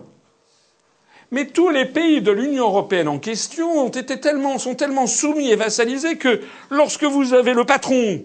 Mais 1.30 1.46
tous 1.46 1.70
les 1.70 1.84
pays 1.84 2.20
de 2.22 2.32
l'Union 2.32 2.64
européenne 2.64 3.06
en 3.06 3.20
question 3.20 3.70
ont 3.70 3.88
été 3.88 4.18
tellement, 4.18 4.58
sont 4.58 4.74
tellement 4.74 5.06
soumis 5.06 5.48
et 5.48 5.56
vassalisés 5.56 6.18
que 6.18 6.40
lorsque 6.70 7.04
vous 7.04 7.34
avez 7.34 7.54
le 7.54 7.64
patron 7.64 8.24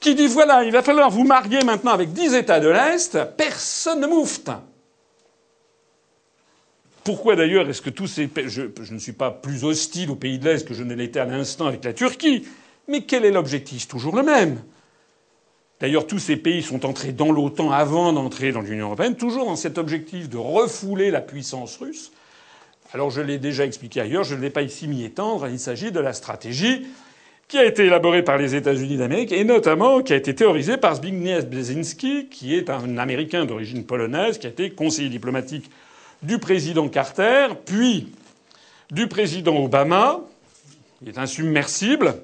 qui 0.00 0.16
dit 0.16 0.26
voilà, 0.26 0.64
il 0.64 0.72
va 0.72 0.82
falloir 0.82 1.10
vous 1.10 1.24
marier 1.24 1.62
maintenant 1.62 1.92
avec 1.92 2.12
dix 2.12 2.34
États 2.34 2.58
de 2.58 2.68
l'Est, 2.68 3.16
personne 3.36 4.00
ne 4.00 4.08
moufte. 4.08 4.50
Pourquoi 7.06 7.36
d'ailleurs 7.36 7.70
est-ce 7.70 7.80
que 7.80 7.90
tous 7.90 8.08
ces 8.08 8.26
pays. 8.26 8.48
Je, 8.48 8.62
ne 8.92 8.98
suis 8.98 9.12
pas 9.12 9.30
plus 9.30 9.62
hostile 9.62 10.10
aux 10.10 10.16
pays 10.16 10.40
de 10.40 10.44
l'Est 10.44 10.66
que 10.66 10.74
je 10.74 10.82
ne 10.82 10.92
l'étais 10.92 11.20
à 11.20 11.24
l'instant 11.24 11.66
avec 11.66 11.84
la 11.84 11.92
Turquie. 11.92 12.44
Mais 12.88 13.02
quel 13.02 13.24
est 13.24 13.30
l'objectif? 13.30 13.86
Toujours 13.86 14.16
le 14.16 14.24
même. 14.24 14.60
D'ailleurs, 15.78 16.08
tous 16.08 16.18
ces 16.18 16.34
pays 16.34 16.64
sont 16.64 16.84
entrés 16.84 17.12
dans 17.12 17.30
l'OTAN 17.30 17.70
avant 17.70 18.12
d'entrer 18.12 18.50
dans 18.50 18.60
l'Union 18.60 18.86
européenne, 18.86 19.14
toujours 19.14 19.46
dans 19.46 19.54
cet 19.54 19.78
objectif 19.78 20.28
de 20.28 20.36
refouler 20.36 21.12
la 21.12 21.20
puissance 21.20 21.76
russe. 21.76 22.10
Alors, 22.92 23.10
je 23.10 23.20
l'ai 23.20 23.38
déjà 23.38 23.64
expliqué 23.64 24.00
ailleurs, 24.00 24.24
je 24.24 24.34
ne 24.34 24.40
vais 24.40 24.50
pas 24.50 24.62
ici 24.62 24.88
m'y 24.88 25.04
étendre. 25.04 25.46
Il 25.46 25.60
s'agit 25.60 25.92
de 25.92 26.00
la 26.00 26.12
stratégie 26.12 26.88
qui 27.46 27.58
a 27.58 27.64
été 27.64 27.84
élaborée 27.84 28.24
par 28.24 28.36
les 28.36 28.56
États-Unis 28.56 28.96
d'Amérique 28.96 29.30
et 29.30 29.44
notamment 29.44 30.02
qui 30.02 30.12
a 30.12 30.16
été 30.16 30.34
théorisée 30.34 30.76
par 30.76 30.96
Zbigniew 30.96 31.44
Brzezinski, 31.44 32.26
qui 32.28 32.56
est 32.56 32.68
un 32.68 32.98
Américain 32.98 33.44
d'origine 33.44 33.86
polonaise, 33.86 34.38
qui 34.38 34.48
a 34.48 34.50
été 34.50 34.70
conseiller 34.70 35.08
diplomatique 35.08 35.70
du 36.22 36.38
président 36.38 36.88
Carter, 36.88 37.48
puis 37.64 38.12
du 38.90 39.06
président 39.08 39.56
Obama. 39.56 40.20
Il 41.02 41.08
est 41.08 41.18
insubmersible 41.18 42.14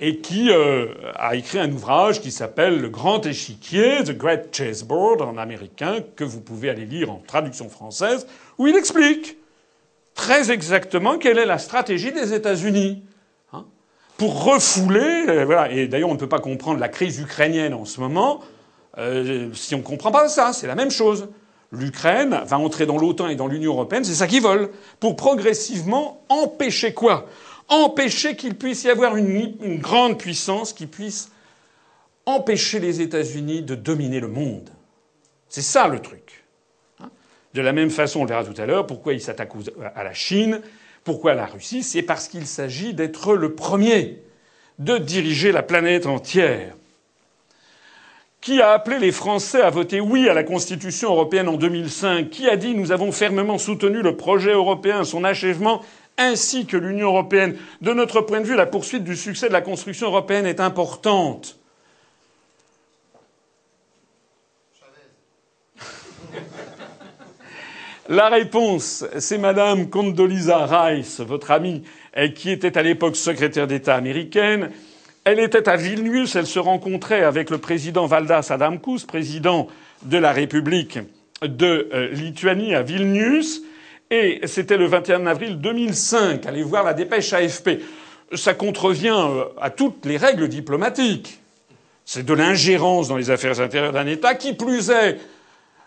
et 0.00 0.18
qui 0.18 0.50
euh, 0.50 0.86
a 1.16 1.34
écrit 1.34 1.58
un 1.58 1.72
ouvrage 1.72 2.20
qui 2.20 2.30
s'appelle 2.30 2.80
Le 2.80 2.88
Grand 2.88 3.24
Échiquier, 3.26 4.04
The 4.04 4.16
Great 4.16 4.54
Chessboard 4.54 5.22
en 5.22 5.36
américain, 5.36 5.96
que 6.14 6.24
vous 6.24 6.40
pouvez 6.40 6.70
aller 6.70 6.84
lire 6.84 7.10
en 7.10 7.22
traduction 7.26 7.68
française, 7.68 8.26
où 8.58 8.66
il 8.68 8.76
explique 8.76 9.36
très 10.14 10.50
exactement 10.50 11.18
quelle 11.18 11.38
est 11.38 11.46
la 11.46 11.58
stratégie 11.58 12.12
des 12.12 12.32
États-Unis 12.32 13.02
hein, 13.52 13.64
pour 14.16 14.44
refouler. 14.44 15.24
Euh. 15.28 15.66
Et 15.70 15.88
d'ailleurs, 15.88 16.10
on 16.10 16.14
ne 16.14 16.18
peut 16.18 16.28
pas 16.28 16.40
comprendre 16.40 16.78
la 16.78 16.88
crise 16.88 17.18
ukrainienne 17.18 17.74
en 17.74 17.84
ce 17.84 18.00
moment 18.00 18.40
euh, 18.98 19.52
si 19.54 19.74
on 19.74 19.78
ne 19.78 19.82
comprend 19.82 20.10
pas 20.10 20.28
ça. 20.28 20.52
C'est 20.52 20.66
la 20.66 20.74
même 20.74 20.90
chose. 20.90 21.28
L'Ukraine 21.70 22.40
va 22.46 22.58
entrer 22.58 22.86
dans 22.86 22.96
l'OTAN 22.96 23.28
et 23.28 23.36
dans 23.36 23.46
l'Union 23.46 23.72
européenne, 23.72 24.04
c'est 24.04 24.14
ça 24.14 24.26
qu'ils 24.26 24.42
veulent, 24.42 24.70
pour 25.00 25.16
progressivement 25.16 26.24
empêcher 26.28 26.94
quoi? 26.94 27.26
Empêcher 27.68 28.36
qu'il 28.36 28.56
puisse 28.56 28.84
y 28.84 28.90
avoir 28.90 29.16
une, 29.16 29.78
grande 29.78 30.18
puissance 30.18 30.72
qui 30.72 30.86
puisse 30.86 31.30
empêcher 32.24 32.80
les 32.80 33.02
États-Unis 33.02 33.62
de 33.62 33.74
dominer 33.74 34.20
le 34.20 34.28
monde. 34.28 34.70
C'est 35.50 35.62
ça 35.62 35.88
le 35.88 36.00
truc. 36.00 36.44
Hein? 37.00 37.10
De 37.52 37.60
la 37.60 37.72
même 37.72 37.90
façon, 37.90 38.20
on 38.20 38.24
le 38.24 38.30
verra 38.30 38.44
tout 38.44 38.58
à 38.58 38.64
l'heure, 38.64 38.86
pourquoi 38.86 39.12
il 39.12 39.20
s'attaque 39.20 39.52
à 39.94 40.04
la 40.04 40.14
Chine, 40.14 40.62
pourquoi 41.04 41.32
à 41.32 41.34
la 41.34 41.46
Russie, 41.46 41.82
c'est 41.82 42.02
parce 42.02 42.28
qu'il 42.28 42.46
s'agit 42.46 42.94
d'être 42.94 43.34
le 43.34 43.54
premier, 43.54 44.22
de 44.78 44.96
diriger 44.96 45.52
la 45.52 45.62
planète 45.62 46.06
entière. 46.06 46.74
Qui 48.40 48.62
a 48.62 48.70
appelé 48.70 48.98
les 48.98 49.10
Français 49.12 49.60
à 49.62 49.70
voter 49.70 50.00
oui 50.00 50.28
à 50.28 50.34
la 50.34 50.44
Constitution 50.44 51.10
européenne 51.10 51.48
en 51.48 51.56
2005 51.56 52.30
Qui 52.30 52.48
a 52.48 52.56
dit 52.56 52.74
nous 52.74 52.92
avons 52.92 53.10
fermement 53.12 53.58
soutenu 53.58 54.00
le 54.00 54.16
projet 54.16 54.52
européen, 54.52 55.04
son 55.04 55.24
achèvement 55.24 55.82
ainsi 56.16 56.66
que 56.66 56.76
l'Union 56.76 57.08
européenne? 57.08 57.56
De 57.80 57.92
notre 57.92 58.20
point 58.20 58.40
de 58.40 58.46
vue, 58.46 58.54
la 58.56 58.66
poursuite 58.66 59.04
du 59.04 59.16
succès 59.16 59.48
de 59.48 59.52
la 59.52 59.60
construction 59.60 60.06
européenne 60.08 60.46
est 60.46 60.60
importante. 60.60 61.58
La 68.08 68.28
réponse, 68.30 69.04
c'est 69.18 69.36
Madame 69.38 69.90
Condoleezza 69.90 70.64
Rice, 70.66 71.20
votre 71.20 71.50
amie, 71.50 71.82
qui 72.34 72.50
était 72.50 72.78
à 72.78 72.82
l'époque 72.82 73.16
secrétaire 73.16 73.66
d'État 73.66 73.94
américaine. 73.96 74.70
Elle 75.30 75.40
était 75.40 75.68
à 75.68 75.76
Vilnius, 75.76 76.36
elle 76.36 76.46
se 76.46 76.58
rencontrait 76.58 77.22
avec 77.22 77.50
le 77.50 77.58
président 77.58 78.06
Valdas 78.06 78.46
Adamkus, 78.48 79.04
président 79.04 79.68
de 80.04 80.16
la 80.16 80.32
République 80.32 81.00
de 81.42 81.90
euh, 81.92 82.08
Lituanie 82.12 82.74
à 82.74 82.80
Vilnius. 82.82 83.60
Et 84.10 84.40
c'était 84.46 84.78
le 84.78 84.86
21 84.86 85.26
avril 85.26 85.60
2005. 85.60 86.46
Allez 86.46 86.62
voir 86.62 86.82
la 86.82 86.94
dépêche 86.94 87.34
AFP. 87.34 87.82
Ça 88.32 88.54
contrevient 88.54 89.22
euh, 89.28 89.44
à 89.60 89.68
toutes 89.68 90.06
les 90.06 90.16
règles 90.16 90.48
diplomatiques. 90.48 91.40
C'est 92.06 92.24
de 92.24 92.32
l'ingérence 92.32 93.08
dans 93.08 93.18
les 93.18 93.30
affaires 93.30 93.60
intérieures 93.60 93.92
d'un 93.92 94.06
État, 94.06 94.34
qui 94.34 94.54
plus 94.54 94.88
est 94.88 95.18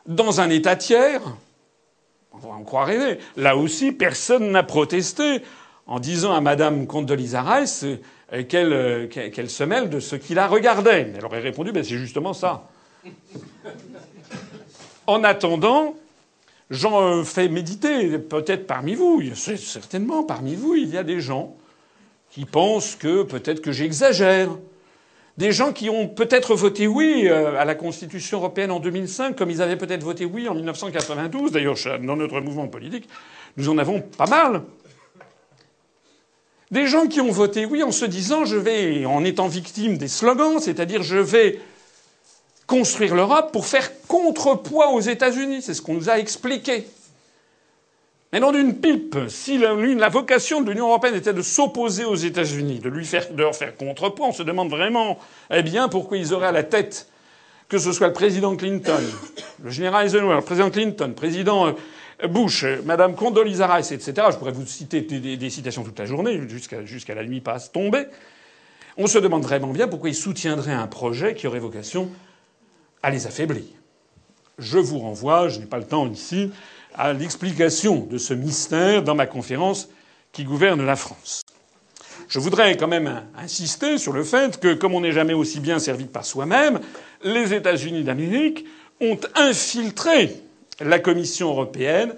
dans 0.06 0.39
un 0.39 0.51
État 0.51 0.75
tiers. 0.75 1.23
On 2.32 2.38
va 2.38 2.49
en 2.49 2.62
croire 2.62 2.86
rêver. 2.86 3.17
Là 3.38 3.58
aussi, 3.58 3.91
personne 3.91 4.51
n'a 4.51 4.62
protesté 4.62 5.41
en 5.88 5.99
disant 5.99 6.32
à 6.32 6.41
Madame 6.41 6.86
Condoleezza 6.86 7.41
euh, 8.34 9.08
qu'elle 9.08 9.50
se 9.50 9.63
mêle 9.63 9.89
de 9.89 10.00
ce 10.00 10.15
qui 10.15 10.34
la 10.34 10.48
regardait. 10.48 11.12
Elle 11.15 11.26
aurait 11.26 11.39
répondu, 11.39 11.72
ben 11.72 11.84
c'est 11.84 11.98
justement 11.98 12.34
ça. 12.34 12.70
En 15.08 15.24
attendant, 15.24 15.96
J'en 16.72 17.26
fais 17.26 17.50
méditer, 17.50 18.17
peut-être 18.17 18.65
parmi 18.65 18.96
vous, 18.96 19.22
certainement 19.36 20.24
parmi 20.24 20.56
vous, 20.56 20.76
il 20.76 20.88
y 20.88 20.98
a 20.98 21.04
des 21.04 21.20
gens 21.20 21.58
qui 22.30 22.46
pensent 22.46 22.96
que 22.96 23.24
peut-être 23.24 23.60
que 23.60 23.74
j'exagère. 23.74 24.48
Des 25.38 25.52
gens 25.52 25.74
qui 25.74 25.89
ont 25.89 26.08
peut-être 26.08 26.56
voté 26.56 26.88
oui 26.88 27.28
euh, 27.28 27.60
à 27.60 27.65
la 27.65 27.76
Constitution 27.76 28.38
européenne 28.38 28.72
en 28.72 28.80
2005, 28.80 29.36
comme 29.36 29.50
ils 29.50 29.62
avaient 29.62 29.76
peut-être 29.76 30.04
voté 30.04 30.24
oui 30.24 30.48
en 30.48 30.56
1992. 30.56 31.52
D'ailleurs, 31.52 31.76
dans 32.04 32.15
notre 32.15 32.39
mouvement 32.39 32.67
politique, 32.70 33.10
nous 33.58 33.67
en 33.67 33.78
avons 33.78 34.00
pas 34.00 34.28
mal. 34.28 34.62
Des 36.72 36.88
gens 36.88 37.08
qui 37.08 37.20
ont 37.20 37.32
voté 37.32 37.66
oui 37.66 37.84
en 37.84 37.92
se 37.92 38.06
disant 38.06 38.46
je 38.46 38.56
vais, 38.56 39.06
en 39.06 39.26
étant 39.26 39.48
victime 39.48 39.98
des 39.98 40.08
slogans, 40.08 40.60
c'est-à-dire 40.60 41.04
je 41.04 41.18
vais 41.18 41.60
construire 42.66 43.14
l'Europe 43.14 43.52
pour 43.52 43.66
faire 43.66 43.92
contrepoids 44.08 44.92
aux 44.92 45.02
États-Unis. 45.02 45.62
C'est 45.62 45.74
ce 45.74 45.82
qu'on 45.82 45.96
nous 45.96 46.10
a 46.10 46.18
expliqué. 46.18 46.88
Mais 48.32 48.40
non 48.40 48.54
d'une 48.54 48.76
pipe. 48.76 49.18
Si 49.28 49.58
la, 49.58 50.08
vocation 50.08 50.62
de 50.62 50.72
l'Union 50.72 50.88
européenne 50.88 51.16
était 51.16 51.34
de 51.34 51.42
s'opposer 51.42 52.06
aux 52.06 52.16
États-Unis, 52.16 52.80
de 52.80 52.88
lui 52.88 53.06
faire, 53.06 53.30
de 53.30 53.42
leur 53.42 53.54
faire 53.54 53.76
contrepoids, 53.76 54.28
on 54.28 54.32
se 54.32 54.44
demande 54.44 54.70
vraiment, 54.70 55.20
eh 55.54 55.64
bien, 55.64 55.90
pourquoi 55.90 56.18
ils 56.18 56.34
auraient 56.34 56.48
à 56.48 56.54
la 56.54 56.64
tête, 56.64 57.10
que 57.68 57.78
ce 57.78 57.92
soit 57.92 58.08
le 58.08 58.14
président 58.14 58.56
Clinton, 58.56 59.02
le 59.62 59.70
général 59.70 60.06
Eisenhower, 60.06 60.36
le 60.36 60.42
président 60.42 60.70
Clinton, 60.70 61.08
le 61.08 61.14
président 61.14 61.68
euh, 61.68 61.72
Bush, 62.30 62.66
Madame 62.86 63.16
Condoleezza 63.16 63.68
Rice, 63.68 63.92
etc. 63.92 64.28
Je 64.32 64.38
pourrais 64.38 64.52
vous 64.52 64.66
citer 64.66 65.02
des, 65.02 65.50
citations 65.50 65.84
toute 65.84 65.98
la 65.98 66.06
journée, 66.06 66.42
jusqu'à 66.48 66.86
jusqu'à 66.86 67.16
la 67.16 67.24
nuit 67.24 67.42
passe 67.42 67.72
tomber. 67.72 68.06
On 68.98 69.08
se 69.08 69.18
demande 69.18 69.44
vraiment 69.44 69.72
bien 69.72 69.88
pourquoi 69.88 70.10
ils 70.10 70.16
soutiendraient 70.16 70.74
un 70.74 70.88
projet 70.88 71.34
qui 71.34 71.48
aurait 71.48 71.60
vocation 71.60 72.10
à 73.02 73.10
les 73.10 73.26
affaiblir. 73.26 73.64
Je 74.60 74.78
vous 74.78 75.00
renvoie, 75.00 75.48
je 75.48 75.60
n'ai 75.60 75.66
pas 75.66 75.80
le 75.80 75.86
temps 75.86 76.08
ici, 76.10 76.52
à 76.94 77.14
l'explication 77.14 78.06
de 78.10 78.18
ce 78.18 78.34
mystère 78.34 79.04
dans 79.04 79.16
ma 79.16 79.26
conférence 79.26 79.90
qui 80.32 80.44
gouverne 80.44 80.86
la 80.86 80.96
France. 80.96 81.42
Je 82.28 82.40
voudrais 82.40 82.78
quand 82.78 82.88
même 82.88 83.24
insister 83.38 83.98
sur 83.98 84.14
le 84.14 84.24
fait 84.24 84.60
que, 84.60 84.74
comme 84.74 84.94
on 84.94 85.02
n'est 85.02 85.12
jamais 85.12 85.34
aussi 85.34 85.60
bien 85.60 85.80
servi 85.80 86.06
par 86.06 86.26
soi-même, 86.26 86.80
les 87.24 87.54
États-Unis 87.54 88.04
d'Amérique 88.04 88.66
ont 89.02 89.18
infiltré 89.36 90.42
la 90.84 91.00
Commission 91.00 91.50
européenne 91.50 92.13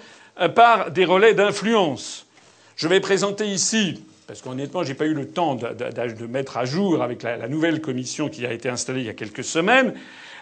par 0.56 0.91
des 0.91 1.06
relais 1.06 1.34
d'influence. 1.34 2.28
Je 2.76 2.88
vais 2.88 2.99
présenter 2.99 3.45
ici, 3.45 4.04
parce 4.28 4.41
qu'honnêtement, 4.41 4.84
j'ai 4.84 4.95
pas 4.95 5.06
eu 5.06 5.13
le 5.13 5.28
temps 5.28 5.56
de, 5.56 6.26
mettre 6.26 6.58
à 6.58 6.65
jour 6.65 7.04
avec 7.04 7.23
la 7.23 7.47
nouvelle 7.47 7.82
commission 7.82 8.30
qui 8.30 8.45
a 8.45 8.52
été 8.52 8.69
installée 8.69 9.02
il 9.02 9.06
y 9.06 9.10
a 9.10 9.13
quelques 9.13 9.43
semaines, 9.43 9.93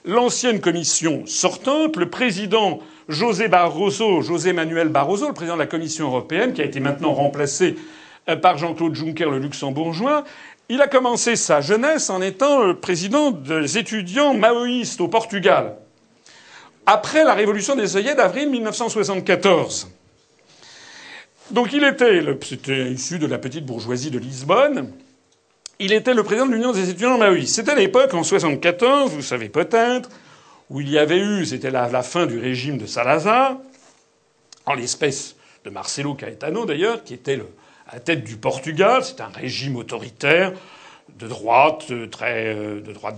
l'ancienne 0.05 0.61
commission 0.61 1.23
sortante, 1.25 1.97
le 1.97 2.09
président 2.09 2.79
José 3.07 3.47
Barroso, 3.47 4.21
José 4.21 4.53
Manuel 4.53 4.89
Barroso, 4.89 5.27
le 5.27 5.33
président 5.33 5.55
de 5.55 5.61
la 5.61 5.67
Commission 5.67 6.07
européenne, 6.07 6.53
qui 6.53 6.61
a 6.61 6.65
été 6.65 6.79
maintenant 6.79 7.13
remplacé 7.13 7.75
euh, 8.29 8.35
par 8.35 8.57
Jean-Claude 8.57 8.95
Juncker, 8.95 9.29
le 9.29 9.39
luxembourgeois, 9.39 10.23
il 10.69 10.81
a 10.81 10.87
commencé 10.87 11.35
sa 11.35 11.59
jeunesse 11.59 12.09
en 12.09 12.21
étant 12.21 12.63
le 12.63 12.75
président 12.75 13.31
des 13.31 13.77
étudiants 13.77 14.33
maoïstes 14.33 15.01
au 15.01 15.07
Portugal. 15.07 15.75
Après 16.85 17.23
la 17.23 17.33
révolution 17.33 17.75
des 17.75 17.95
œillets 17.95 18.15
d'avril 18.15 18.49
1974. 18.49 19.89
Donc 21.51 21.73
il 21.73 21.83
était, 21.83 22.21
c'était 22.43 22.91
issu 22.91 23.19
de 23.19 23.27
la 23.27 23.37
petite 23.37 23.65
bourgeoisie 23.65 24.09
de 24.09 24.19
Lisbonne. 24.19 24.91
il 25.79 25.91
était 25.91 26.13
le 26.13 26.23
président 26.23 26.45
de 26.45 26.53
l'Union 26.53 26.71
des 26.71 26.89
étudiants 26.89 27.17
maoïstes. 27.17 27.55
C'était 27.55 27.75
l'époque, 27.75 28.13
en 28.13 28.23
74, 28.23 29.11
vous 29.11 29.21
savez 29.21 29.49
peut-être, 29.49 30.09
où 30.69 30.79
il 30.79 30.89
y 30.89 30.97
avait 30.97 31.19
eu, 31.19 31.45
c'était 31.45 31.71
la, 31.71 31.89
la, 31.89 32.03
fin 32.03 32.25
du 32.25 32.39
régime 32.39 32.77
de 32.77 32.85
Salazar, 32.85 33.57
en 34.65 34.73
l'espèce 34.73 35.35
de 35.65 35.69
Marcelo 35.69 36.13
Caetano 36.13 36.65
d'ailleurs, 36.65 37.03
qui 37.03 37.13
était 37.13 37.35
le, 37.35 37.47
à 37.87 37.95
la 37.95 37.99
tête 37.99 38.23
du 38.23 38.37
Portugal. 38.37 39.03
C'est 39.03 39.21
un 39.21 39.27
régime 39.27 39.75
autoritaire 39.75 40.53
de 41.21 41.27
droite, 41.27 41.87
euh, 41.91 42.07
très 42.07 42.47
euh, 42.47 42.81
de 42.81 42.91
droite 42.91 43.17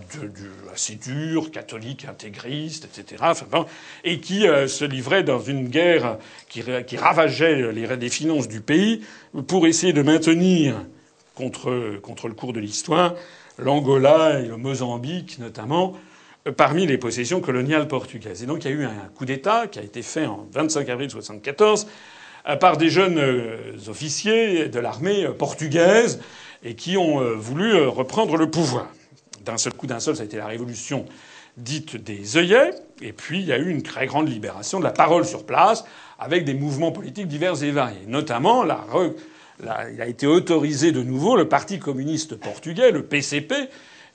assez 0.74 0.96
dur, 0.96 1.52
catholique, 1.52 2.06
intégriste, 2.06 2.86
etc. 2.86 3.24
Enfin, 3.26 3.66
et 4.04 4.20
qui 4.20 4.48
euh, 4.48 4.68
se 4.68 4.84
livrait 4.84 5.24
dans 5.24 5.39
une 5.39 5.70
guerre 5.70 6.18
qui, 6.50 6.62
ravageait 6.98 7.72
les, 7.72 7.88
les, 7.88 8.10
finances 8.10 8.48
du 8.48 8.62
pays 8.62 9.02
pour 9.48 9.68
essayer 9.68 9.94
de 9.94 10.02
maintenir 10.02 10.76
contre, 11.36 12.00
contre 12.02 12.28
le 12.28 12.34
cours 12.34 12.54
de 12.54 12.60
l'histoire 12.60 13.16
l'Angola 13.58 14.39
et 14.39 14.48
le 14.48 14.58
Mozambique 14.58 15.39
notamment 15.39 15.94
parmi 16.58 16.86
les 16.86 16.98
possessions 16.98 17.39
coloniales 17.39 17.88
portugaises. 17.88 18.44
Et 18.44 18.46
donc 18.46 18.66
il 18.66 18.72
y 18.72 18.74
a 18.74 18.76
eu 18.76 18.86
un 18.86 19.10
coup 19.16 19.26
d'État 19.26 19.68
qui 19.68 19.80
a 19.80 19.84
été 19.84 20.02
fait 20.02 20.26
en 20.26 20.48
25 20.52 20.89
avril 20.89 21.08
1974 21.08 21.88
par 22.60 22.78
des 22.78 22.89
jeunes 22.89 23.22
officiers 23.88 24.68
de 24.68 24.80
l'armée 24.80 25.28
portugaise 25.38 26.20
et 26.63 26.76
qui 26.76 26.97
ont 26.97 27.21
euh, 27.21 27.34
voulu 27.34 27.73
euh, 27.73 27.89
reprendre 27.89 28.38
le 28.38 28.49
pouvoir. 28.49 28.88
D'un 29.45 29.58
seul 29.58 29.73
coup, 29.73 29.88
d'un 29.88 29.99
seul, 29.99 30.15
ça 30.15 30.23
a 30.23 30.26
été 30.26 30.38
la 30.38 30.47
révolution 30.47 31.06
dite 31.58 31.97
des 31.97 32.38
œillets, 32.38 32.71
et 33.02 33.13
puis 33.13 33.39
il 33.39 33.45
y 33.45 33.54
a 33.54 33.58
eu 33.58 33.69
une 33.69 33.84
très 33.84 34.08
grande 34.08 34.28
libération 34.28 34.80
de 34.80 34.84
la 34.84 34.91
parole 34.91 35.26
sur 35.26 35.45
place, 35.45 35.84
avec 36.17 36.45
des 36.45 36.54
mouvements 36.54 36.91
politiques 36.91 37.28
divers 37.28 37.62
et 37.63 37.71
variés. 37.71 38.06
Notamment, 38.08 38.63
la, 38.63 38.86
il 39.91 40.02
a 40.02 40.08
été 40.08 40.26
autorisé 40.26 40.91
de 40.91 41.04
nouveau 41.04 41.36
le 41.36 41.47
Parti 41.47 41.80
communiste 41.80 42.36
portugais, 42.36 42.91
le 42.91 43.04
PCP, 43.04 43.56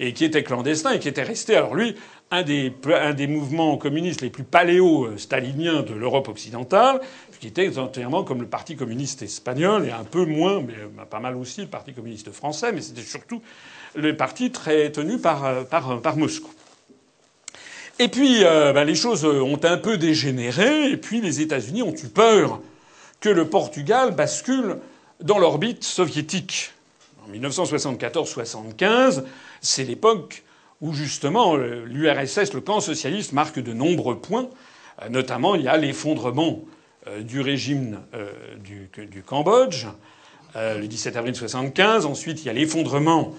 et 0.00 0.12
qui 0.12 0.24
était 0.24 0.42
clandestin 0.42 0.92
et 0.92 0.98
qui 0.98 1.08
était 1.08 1.22
resté, 1.22 1.56
alors 1.56 1.74
lui, 1.74 1.96
un 2.30 2.42
des, 2.42 2.72
un 2.94 3.14
des 3.14 3.26
mouvements 3.26 3.76
communistes 3.76 4.20
les 4.20 4.30
plus 4.30 4.44
paléo-staliniens 4.44 5.82
de 5.82 5.94
l'Europe 5.94 6.28
occidentale, 6.28 7.00
qui 7.40 7.46
était 7.46 7.78
entièrement 7.78 8.24
comme 8.24 8.40
le 8.40 8.48
Parti 8.48 8.76
communiste 8.76 9.22
espagnol, 9.22 9.86
et 9.86 9.92
un 9.92 10.04
peu 10.04 10.24
moins, 10.24 10.60
mais 10.60 10.74
euh, 10.74 11.04
pas 11.04 11.20
mal 11.20 11.36
aussi, 11.36 11.62
le 11.62 11.68
Parti 11.68 11.92
communiste 11.92 12.32
français, 12.32 12.72
mais 12.72 12.80
c'était 12.80 13.02
surtout 13.02 13.42
le 13.94 14.16
parti 14.16 14.50
très 14.50 14.90
tenu 14.92 15.18
par, 15.18 15.44
euh, 15.44 15.62
par, 15.62 16.00
par 16.00 16.16
Moscou. 16.16 16.50
Et 17.98 18.08
puis, 18.08 18.44
euh, 18.44 18.72
ben, 18.72 18.84
les 18.84 18.94
choses 18.94 19.24
ont 19.24 19.58
un 19.64 19.76
peu 19.76 19.98
dégénéré, 19.98 20.90
et 20.90 20.96
puis 20.96 21.20
les 21.20 21.40
États-Unis 21.40 21.82
ont 21.82 21.94
eu 21.94 22.08
peur 22.08 22.60
que 23.20 23.28
le 23.28 23.48
Portugal 23.48 24.14
bascule 24.14 24.78
dans 25.20 25.38
l'orbite 25.38 25.82
soviétique. 25.82 26.72
En 27.26 27.32
1974-75, 27.32 29.24
c'est 29.60 29.84
l'époque 29.84 30.44
où 30.80 30.92
justement 30.92 31.56
l'URSS, 31.56 32.52
le 32.52 32.60
camp 32.60 32.78
socialiste, 32.78 33.32
marque 33.32 33.58
de 33.58 33.72
nombreux 33.72 34.20
points. 34.20 34.48
Notamment, 35.10 35.56
il 35.56 35.62
y 35.62 35.68
a 35.68 35.76
l'effondrement 35.76 36.60
euh, 36.62 36.77
du 37.20 37.40
régime 37.40 38.00
euh, 38.14 38.30
du, 38.62 39.22
Cambodge, 39.22 39.86
euh, 40.56 40.78
le 40.78 40.86
17 40.86 41.16
avril 41.16 41.32
1975. 41.32 42.06
Ensuite, 42.06 42.42
il 42.42 42.46
y 42.46 42.50
a 42.50 42.52
l'effondrement 42.52 43.34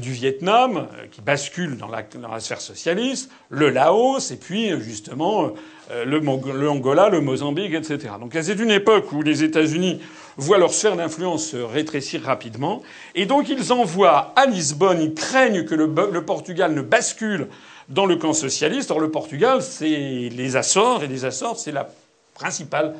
du 0.00 0.12
Vietnam, 0.12 0.86
qui 1.10 1.22
bascule 1.22 1.76
dans 1.76 1.88
la, 1.88 2.38
sphère 2.38 2.60
socialiste, 2.60 3.32
le 3.48 3.68
Laos, 3.68 4.30
et 4.30 4.36
puis 4.36 4.80
justement 4.80 5.50
le, 5.90 6.20
le, 6.20 6.70
Angola, 6.70 7.08
le 7.08 7.20
Mozambique, 7.20 7.74
etc. 7.74 8.14
Donc 8.20 8.36
c'est 8.40 8.60
une 8.60 8.70
époque 8.70 9.10
où 9.10 9.22
les 9.22 9.42
États-Unis 9.42 10.00
voient 10.36 10.58
leur 10.58 10.72
sphère 10.72 10.94
d'influence 10.94 11.46
se 11.46 11.56
rétrécir 11.56 12.22
rapidement, 12.22 12.82
et 13.16 13.26
donc 13.26 13.48
ils 13.48 13.72
envoient 13.72 14.32
à 14.36 14.46
Lisbonne, 14.46 15.02
ils 15.02 15.14
craignent 15.14 15.64
que 15.64 15.74
le 15.74 16.24
Portugal 16.24 16.74
ne 16.74 16.82
bascule 16.82 17.48
dans 17.88 18.06
le 18.06 18.16
camp 18.16 18.32
socialiste. 18.32 18.90
Or 18.90 19.00
le 19.00 19.10
Portugal, 19.10 19.62
c'est 19.62 19.86
les 19.86 20.56
Açores, 20.56 21.04
et 21.04 21.08
les 21.08 21.24
Açores, 21.24 21.58
c'est 21.58 21.72
la 21.72 21.88
principale, 22.34 22.94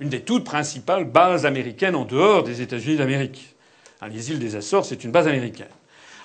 une 0.00 0.08
des 0.08 0.20
toutes 0.20 0.44
principales 0.44 1.04
bases 1.04 1.46
américaines 1.46 1.94
en 1.94 2.04
dehors 2.04 2.42
des 2.42 2.62
États-Unis 2.62 2.96
d'Amérique. 2.96 3.54
Les 4.10 4.30
îles 4.30 4.38
des 4.38 4.54
Açores, 4.54 4.86
c'est 4.86 5.02
une 5.04 5.10
base 5.10 5.26
américaine. 5.26 5.66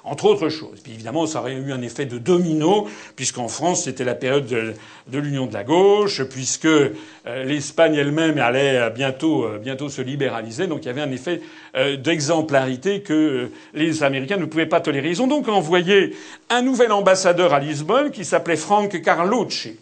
Entre 0.06 0.26
autres 0.26 0.50
choses. 0.50 0.82
Puis 0.82 0.92
évidemment, 0.92 1.26
ça 1.26 1.40
aurait 1.40 1.54
eu 1.54 1.72
un 1.72 1.82
effet 1.82 2.06
de 2.06 2.18
domino, 2.18 2.90
puisqu'en 3.16 3.48
France, 3.48 3.86
c'était 3.86 4.04
la 4.04 4.16
période 4.16 4.46
de, 4.46 5.18
l'union 5.18 5.46
de 5.46 5.54
la 5.54 5.64
gauche, 5.64 6.24
puisque 6.24 6.66
euh, 6.66 6.90
l'Espagne 7.26 7.96
elle-même 7.96 8.38
allait 8.38 8.90
bientôt, 8.90 9.46
euh, 9.46 9.60
bientôt 9.60 9.88
se 9.88 10.02
libéraliser. 10.02 10.68
Donc 10.68 10.84
il 10.84 10.88
y 10.88 10.90
avait 10.90 11.02
un 11.02 11.12
effet 11.12 11.40
euh, 11.78 11.96
d'exemplarité 11.96 13.02
que 13.02 13.14
euh, 13.14 13.52
les 13.74 14.04
Américains 14.04 14.36
ne 14.36 14.46
pouvaient 14.46 14.66
pas 14.66 14.82
tolérer. 14.82 15.10
Ils 15.10 15.22
ont 15.22 15.28
donc 15.28 15.48
envoyé 15.48 16.14
un 16.50 16.62
nouvel 16.62 16.92
ambassadeur 16.92 17.54
à 17.54 17.60
Lisbonne 17.60 18.12
qui 18.12 18.26
s'appelait 18.26 18.58
Frank 18.58 19.02
Carlucci 19.02 19.78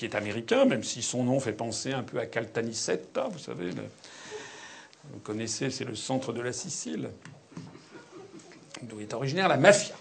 qui 0.00 0.06
est 0.06 0.14
américain, 0.14 0.64
même 0.64 0.82
si 0.82 1.02
son 1.02 1.24
nom 1.24 1.40
fait 1.40 1.52
penser 1.52 1.92
un 1.92 2.02
peu 2.02 2.18
à 2.18 2.24
Caltanissetta, 2.24 3.28
vous 3.30 3.38
savez. 3.38 3.68
Vous 5.12 5.18
connaissez, 5.22 5.68
c'est 5.68 5.84
le 5.84 5.94
centre 5.94 6.32
de 6.32 6.40
la 6.40 6.54
Sicile, 6.54 7.10
d'où 8.80 8.98
est 9.00 9.12
originaire 9.12 9.46
la 9.46 9.58
mafia. 9.58 9.94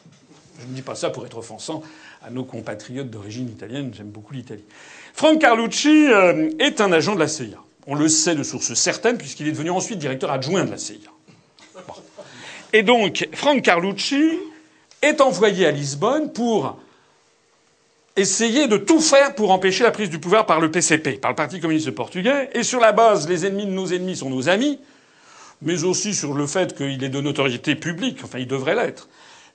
Je 0.62 0.68
ne 0.68 0.74
dis 0.74 0.84
pas 0.84 0.96
ça 0.96 1.10
pour 1.10 1.26
être 1.26 1.38
offensant 1.38 1.84
à 2.22 2.30
nos 2.30 2.46
compatriotes 2.46 3.10
d'origine 3.10 3.50
italienne. 3.50 3.92
J'aime 3.94 4.08
beaucoup 4.08 4.32
l'Italie. 4.32 4.64
Frank 5.14 5.38
Carlucci 5.42 6.08
euh, 6.08 6.50
est 6.60 6.80
un 6.80 6.94
agent 6.94 7.16
de 7.16 7.20
la 7.20 7.28
CIA. 7.28 7.62
On 7.86 7.96
le 7.96 8.08
sait 8.08 8.36
de 8.36 8.44
sources 8.44 8.76
certaines 8.76 9.18
puisqu'il 9.18 9.50
est 9.50 9.52
devenu 9.52 9.70
ensuite 9.70 10.00
directeur 10.00 10.32
adjoint 10.32 10.64
de 10.64 10.72
la 10.72 10.78
CIA. 10.78 11.12
Et 12.72 12.84
donc, 12.84 13.28
Frank 13.34 13.62
Carlucci 13.62 14.40
est 15.02 15.20
envoyé 15.20 15.66
à 15.66 15.72
Lisbonne 15.72 16.32
pour 16.32 16.80
essayer 18.20 18.68
de 18.68 18.78
tout 18.78 19.00
faire 19.00 19.34
pour 19.34 19.52
empêcher 19.52 19.84
la 19.84 19.92
prise 19.92 20.10
du 20.10 20.20
pouvoir 20.20 20.46
par 20.46 20.60
le 20.60 20.70
PCP, 20.70 21.14
par 21.14 21.32
le 21.32 21.36
Parti 21.36 21.60
communiste 21.60 21.92
portugais, 21.92 22.50
et 22.54 22.64
sur 22.64 22.80
la 22.80 22.92
base, 22.92 23.30
les 23.30 23.46
ennemis 23.46 23.66
de 23.66 23.72
nos 23.72 23.88
ennemis 23.88 24.18
sont 24.18 24.30
nos 24.30 24.50
amis, 24.50 24.80
mais 25.62 25.84
aussi 25.84 26.14
sur 26.14 26.34
le 26.34 26.46
fait 26.46 26.76
qu'il 26.76 27.04
est 27.04 27.10
de 27.10 27.22
notoriété 27.22 27.76
publique, 27.76 28.20
enfin 28.24 28.40
il 28.40 28.48
devrait 28.48 28.76
l'être, 28.76 29.08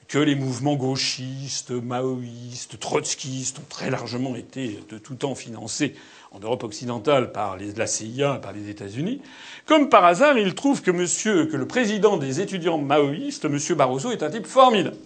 que 0.09 0.19
les 0.19 0.35
mouvements 0.35 0.77
gauchistes, 0.77 1.71
maoïstes, 1.71 2.79
trotskistes 2.79 3.59
ont 3.59 3.69
très 3.69 3.91
largement 3.91 4.37
été 4.37 4.81
de 4.91 4.99
tout 4.99 5.15
temps 5.15 5.35
financés 5.35 5.95
en 6.31 6.41
Europe 6.41 6.65
occidentale 6.65 7.33
par 7.33 7.57
la 7.57 7.87
CIA, 7.87 8.35
par 8.43 8.53
les 8.53 8.69
États-Unis. 8.69 9.21
Comme 9.67 9.89
par 9.89 10.05
hasard, 10.05 10.37
il 10.37 10.55
trouve 10.55 10.83
que 10.83 10.91
monsieur, 10.91 11.47
que 11.47 11.57
le 11.57 11.67
président 11.67 12.17
des 12.17 12.41
étudiants 12.41 12.79
maoïstes, 12.79 13.45
monsieur 13.47 13.75
Barroso, 13.75 14.11
est 14.11 14.23
un 14.23 14.31
type 14.31 14.47
formidable. 14.47 14.97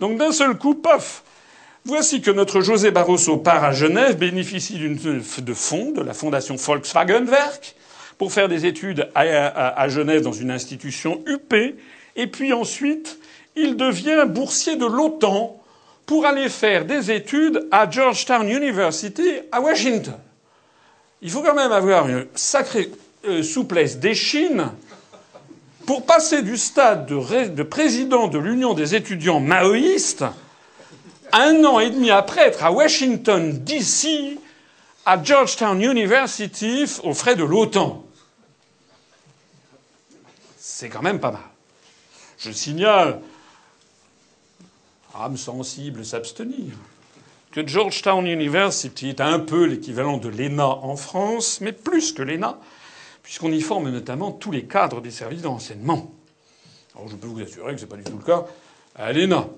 Donc 0.00 0.18
d'un 0.18 0.32
seul 0.32 0.58
coup, 0.58 0.74
paf, 0.74 1.22
Voici 1.86 2.22
que 2.22 2.30
notre 2.30 2.62
José 2.62 2.90
Barroso 2.90 3.36
part 3.36 3.62
à 3.62 3.72
Genève, 3.72 4.16
bénéficie 4.16 4.78
de 4.78 5.54
fonds 5.54 5.90
de 5.90 6.00
la 6.00 6.14
fondation 6.14 6.56
Volkswagenwerk 6.56 7.76
pour 8.16 8.32
faire 8.32 8.48
des 8.48 8.64
études 8.64 9.10
à, 9.14 9.86
Genève 9.90 10.22
dans 10.22 10.32
une 10.32 10.50
institution 10.50 11.22
UP, 11.26 11.52
et 12.16 12.26
puis 12.26 12.54
ensuite 12.54 13.18
il 13.54 13.76
devient 13.76 14.24
boursier 14.26 14.76
de 14.76 14.86
l'OTAN 14.86 15.60
pour 16.06 16.24
aller 16.24 16.48
faire 16.48 16.86
des 16.86 17.10
études 17.10 17.68
à 17.70 17.90
Georgetown 17.90 18.48
University 18.48 19.40
à 19.52 19.60
Washington. 19.60 20.16
Il 21.20 21.30
faut 21.30 21.42
quand 21.42 21.54
même 21.54 21.72
avoir 21.72 22.08
une 22.08 22.26
sacrée 22.34 22.90
euh, 23.26 23.42
souplesse 23.42 23.98
d'échine 23.98 24.70
pour 25.84 26.06
passer 26.06 26.40
du 26.40 26.56
stade 26.56 27.04
de, 27.04 27.48
de 27.48 27.62
président 27.62 28.26
de 28.26 28.38
l'Union 28.38 28.72
des 28.72 28.94
étudiants 28.94 29.40
maoïstes 29.40 30.24
un 31.34 31.64
an 31.64 31.80
et 31.80 31.90
demi 31.90 32.10
après 32.10 32.42
être 32.42 32.64
à 32.64 32.70
Washington, 32.70 33.62
D.C., 33.64 34.38
à 35.04 35.22
Georgetown 35.22 35.82
University, 35.82 36.84
aux 37.02 37.12
frais 37.12 37.34
de 37.34 37.42
l'OTAN. 37.42 38.04
C'est 40.56 40.88
quand 40.88 41.02
même 41.02 41.20
pas 41.20 41.32
mal. 41.32 41.42
Je 42.38 42.50
signale, 42.52 43.20
âme 45.14 45.36
sensible 45.36 46.04
s'abstenir, 46.04 46.72
que 47.50 47.66
Georgetown 47.66 48.26
University 48.26 49.08
est 49.08 49.20
un 49.20 49.40
peu 49.40 49.64
l'équivalent 49.64 50.18
de 50.18 50.28
l'ENA 50.28 50.66
en 50.66 50.96
France, 50.96 51.60
mais 51.60 51.72
plus 51.72 52.12
que 52.12 52.22
l'ENA, 52.22 52.58
puisqu'on 53.22 53.50
y 53.50 53.60
forme 53.60 53.90
notamment 53.90 54.30
tous 54.30 54.52
les 54.52 54.64
cadres 54.64 55.00
des 55.00 55.10
services 55.10 55.42
d'enseignement. 55.42 56.12
Alors 56.94 57.08
je 57.08 57.16
peux 57.16 57.26
vous 57.26 57.40
assurer 57.40 57.74
que 57.74 57.80
ce 57.80 57.84
n'est 57.84 57.90
pas 57.90 57.96
du 57.96 58.04
tout 58.04 58.18
le 58.18 58.24
cas 58.24 58.46
à 58.94 59.12
l'ENA. 59.12 59.48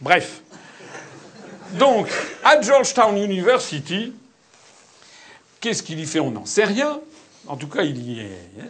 Bref. 0.00 0.42
Donc, 1.74 2.08
à 2.42 2.60
Georgetown 2.60 3.16
University, 3.16 4.12
qu'est-ce 5.60 5.82
qu'il 5.82 6.00
y 6.00 6.06
fait 6.06 6.20
On 6.20 6.30
n'en 6.30 6.46
sait 6.46 6.64
rien. 6.64 7.00
En 7.46 7.56
tout 7.56 7.68
cas, 7.68 7.82
il 7.82 7.98
y 8.02 8.20
est. 8.20 8.50
Hein. 8.60 8.68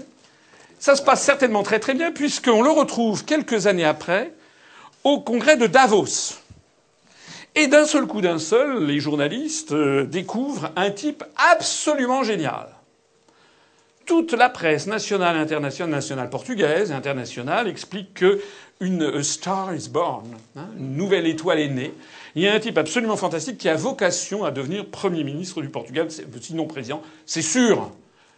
Ça 0.78 0.96
se 0.96 1.02
passe 1.02 1.22
certainement 1.22 1.62
très 1.62 1.78
très 1.78 1.94
bien, 1.94 2.10
puisqu'on 2.10 2.62
le 2.62 2.70
retrouve 2.70 3.24
quelques 3.24 3.66
années 3.66 3.84
après 3.84 4.32
au 5.04 5.20
congrès 5.20 5.56
de 5.56 5.66
Davos. 5.66 6.38
Et 7.54 7.66
d'un 7.66 7.84
seul 7.84 8.06
coup 8.06 8.20
d'un 8.20 8.38
seul, 8.38 8.84
les 8.84 9.00
journalistes 9.00 9.72
euh, 9.72 10.04
découvrent 10.04 10.70
un 10.76 10.90
type 10.90 11.24
absolument 11.36 12.22
génial. 12.22 12.68
toute 14.06 14.32
la 14.32 14.48
presse 14.48 14.86
nationale, 14.86 15.36
internationale, 15.36 15.94
nationale 15.94 16.30
portugaise 16.30 16.90
internationale 16.90 17.68
explique 17.68 18.14
que 18.14 18.40
une 18.80 19.22
star 19.22 19.74
is 19.74 19.88
born, 19.90 20.26
hein, 20.56 20.68
une 20.78 20.96
nouvelle 20.96 21.26
étoile 21.26 21.60
est 21.60 21.68
née. 21.68 21.92
Il 22.34 22.42
y 22.42 22.48
a 22.48 22.54
un 22.54 22.60
type 22.60 22.78
absolument 22.78 23.16
fantastique 23.16 23.58
qui 23.58 23.68
a 23.68 23.76
vocation 23.76 24.44
à 24.44 24.50
devenir 24.50 24.86
Premier 24.86 25.22
ministre 25.22 25.60
du 25.60 25.68
Portugal, 25.68 26.08
sinon 26.40 26.66
président, 26.66 27.02
c'est 27.26 27.42
sûr. 27.42 27.90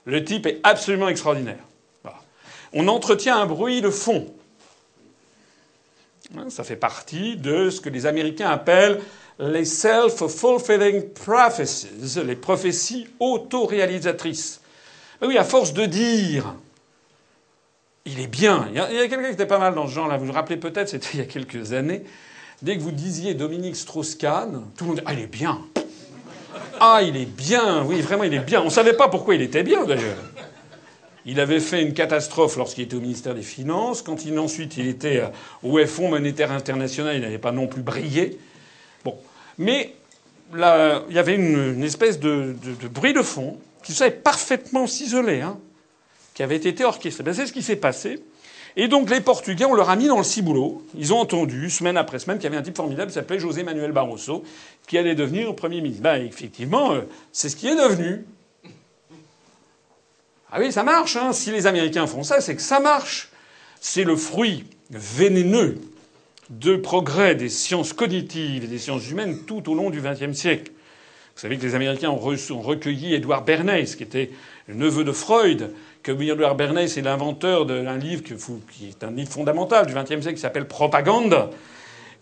Le 0.05 0.25
type 0.25 0.47
est 0.47 0.61
absolument 0.65 1.09
extraordinaire. 1.09 1.63
On 2.73 2.89
entretient 2.89 3.37
un 3.37 3.47
bruit 3.47 3.83
de 3.83 3.91
fond. 3.91 4.33
Hein, 6.37 6.47
ça 6.49 6.65
fait 6.65 6.77
partie 6.77 7.37
de 7.37 7.71
ce 7.71 7.81
que 7.81 7.91
les 7.91 8.07
Américains 8.07 8.49
appellent 8.49 9.01
les 9.39 9.65
self-fulfilling 9.65 11.11
prophecies, 11.11 11.89
les 12.25 12.37
prophéties 12.37 13.09
autoréalisatrices. 13.21 14.61
Oui, 15.21 15.37
à 15.37 15.45
force 15.45 15.73
de 15.73 15.85
dire 15.85 16.55
il 18.07 18.21
est 18.21 18.27
bien. 18.27 18.69
Il 18.71 18.77
y 18.77 18.81
a, 18.81 18.87
quelqu'un 19.09 19.29
qui 19.29 19.35
était 19.35 19.47
pas 19.47 19.59
mal 19.59 19.75
dans 19.75 19.87
ce 19.87 19.93
genre-là. 19.93 20.17
Vous 20.17 20.27
vous 20.27 20.33
rappelez 20.33 20.57
peut-être, 20.57 20.89
c'était 20.89 21.09
il 21.15 21.19
y 21.21 21.23
a 21.23 21.27
quelques 21.27 21.73
années. 21.73 22.03
Dès 22.61 22.77
que 22.77 22.83
vous 22.83 22.93
disiez 22.93 23.35
Dominique 23.35 23.77
Strauss-Kahn, 23.77 24.65
tout 24.77 24.85
le 24.85 24.89
monde 24.89 24.99
dit 24.99 25.05
Ah, 25.07 25.13
il 25.13 25.21
est 25.21 25.27
bien. 25.27 25.61
Ah, 26.81 27.01
il 27.03 27.17
est 27.17 27.27
bien. 27.27 27.85
Oui, 27.85 28.01
vraiment, 28.01 28.25
il 28.25 28.35
est 28.35 28.41
bien. 28.41 28.61
On 28.61 28.67
ne 28.67 28.71
savait 28.71 28.93
pas 28.95 29.09
pourquoi 29.09 29.35
il 29.35 29.43
était 29.43 29.63
bien, 29.63 29.85
d'ailleurs. 29.85 30.17
Il 31.25 31.39
avait 31.39 31.61
fait 31.61 31.83
une 31.83 31.95
catastrophe 31.95 32.57
lorsqu'il 32.57 32.85
était 32.85 32.97
au 32.97 33.01
ministère 33.01 33.35
des 33.35 33.43
Finances. 33.43 34.03
Quand 34.03 34.25
il, 34.25 34.37
ensuite 34.39 34.77
il 34.77 34.89
était 34.89 35.23
au 35.63 35.79
Fonds 35.87 36.09
monétaire 36.09 36.51
international, 36.51 37.15
il 37.15 37.23
n'avait 37.23 37.39
pas 37.39 37.53
non 37.53 37.69
plus 37.69 37.83
brillé. 37.83 38.39
Bon. 39.05 39.17
Mais 39.59 39.95
il 40.53 41.15
y 41.15 41.19
avait 41.19 41.37
une, 41.37 41.83
espèce 41.85 42.19
de, 42.19 42.55
bruit 42.93 43.13
de 43.13 43.23
fond 43.23 43.59
qui 43.85 43.93
savait 43.93 44.11
parfaitement 44.11 44.87
s'isoler. 44.87 45.41
Hein 45.41 45.59
qui 46.35 46.43
avait 46.43 46.57
été 46.57 46.85
orchestré. 46.85 47.23
Ben, 47.23 47.35
c'est 47.35 47.47
ce 47.47 47.53
qui 47.53 47.63
s'est 47.63 47.77
passé. 47.77 48.23
Et 48.77 48.89
donc 48.89 49.11
les 49.11 49.21
Portugais, 49.21 49.65
on 49.67 49.75
leur 49.75 49.91
a 49.91 49.97
mis 49.97 50.07
dans 50.07 50.17
le 50.17 50.25
ciboulot. 50.25 50.83
Ils 50.97 51.13
ont 51.13 51.19
entendu, 51.19 51.69
semaine 51.69 51.97
après 51.97 52.19
semaine, 52.19 52.39
qu'il 52.39 52.45
y 52.45 52.47
avait 52.47 52.57
un 52.57 52.63
type 52.63 52.77
formidable 52.77 53.11
qui 53.11 53.15
s'appelait 53.15 53.39
José 53.39 53.63
Manuel 53.63 53.93
Barroso, 53.93 54.45
qui 54.89 54.97
allait 54.97 55.15
devenir 55.15 55.55
Premier 55.55 55.81
ministre. 55.81 56.03
Ben, 56.03 56.25
effectivement, 56.25 56.93
euh, 56.93 57.03
c'est 57.33 57.49
ce 57.49 57.57
qui 57.57 57.69
est 57.69 57.77
devenu. 57.77 58.25
Ah 60.51 60.59
oui, 60.59 60.73
ça 60.73 60.83
marche. 60.83 61.17
Hein. 61.17 61.33
Si 61.33 61.51
les 61.51 61.67
Américains 61.67 62.07
font 62.07 62.23
ça, 62.23 62.41
c'est 62.41 62.57
que 62.57 62.63
ça 62.63 62.81
marche. 62.81 63.31
C'est 63.81 64.05
le 64.05 64.17
fruit 64.17 64.65
vénéneux 64.91 65.79
de 66.51 66.77
progrès 66.77 67.35
des 67.35 67.49
sciences 67.49 67.93
cognitives 67.93 68.65
et 68.65 68.67
des 68.67 68.79
sciences 68.79 69.09
humaines 69.09 69.45
tout 69.47 69.71
au 69.71 69.75
long 69.75 69.91
du 69.91 70.01
XXe 70.01 70.37
siècle. 70.37 70.71
Vous 71.35 71.41
savez 71.41 71.57
que 71.57 71.63
les 71.63 71.75
Américains 71.75 72.11
ont 72.11 72.19
recueilli 72.19 73.15
Edward 73.15 73.45
Bernays, 73.47 73.87
qui 73.97 74.03
était 74.03 74.31
le 74.69 74.75
neveu 74.75 75.05
de 75.05 75.13
Freud, 75.13 75.73
que 76.03 76.11
Edward 76.11 76.57
Bernays 76.57 76.99
est 76.99 77.03
l'inventeur 77.03 77.67
d'un 77.67 77.97
livre 77.97 78.23
qui 78.23 78.35
est 78.89 79.05
un 79.05 79.11
livre 79.11 79.31
fondamental 79.31 79.87
du 79.87 79.95
XXe 79.95 80.21
siècle 80.21 80.35
qui 80.35 80.41
s'appelle 80.41 80.67
Propagande, 80.67 81.51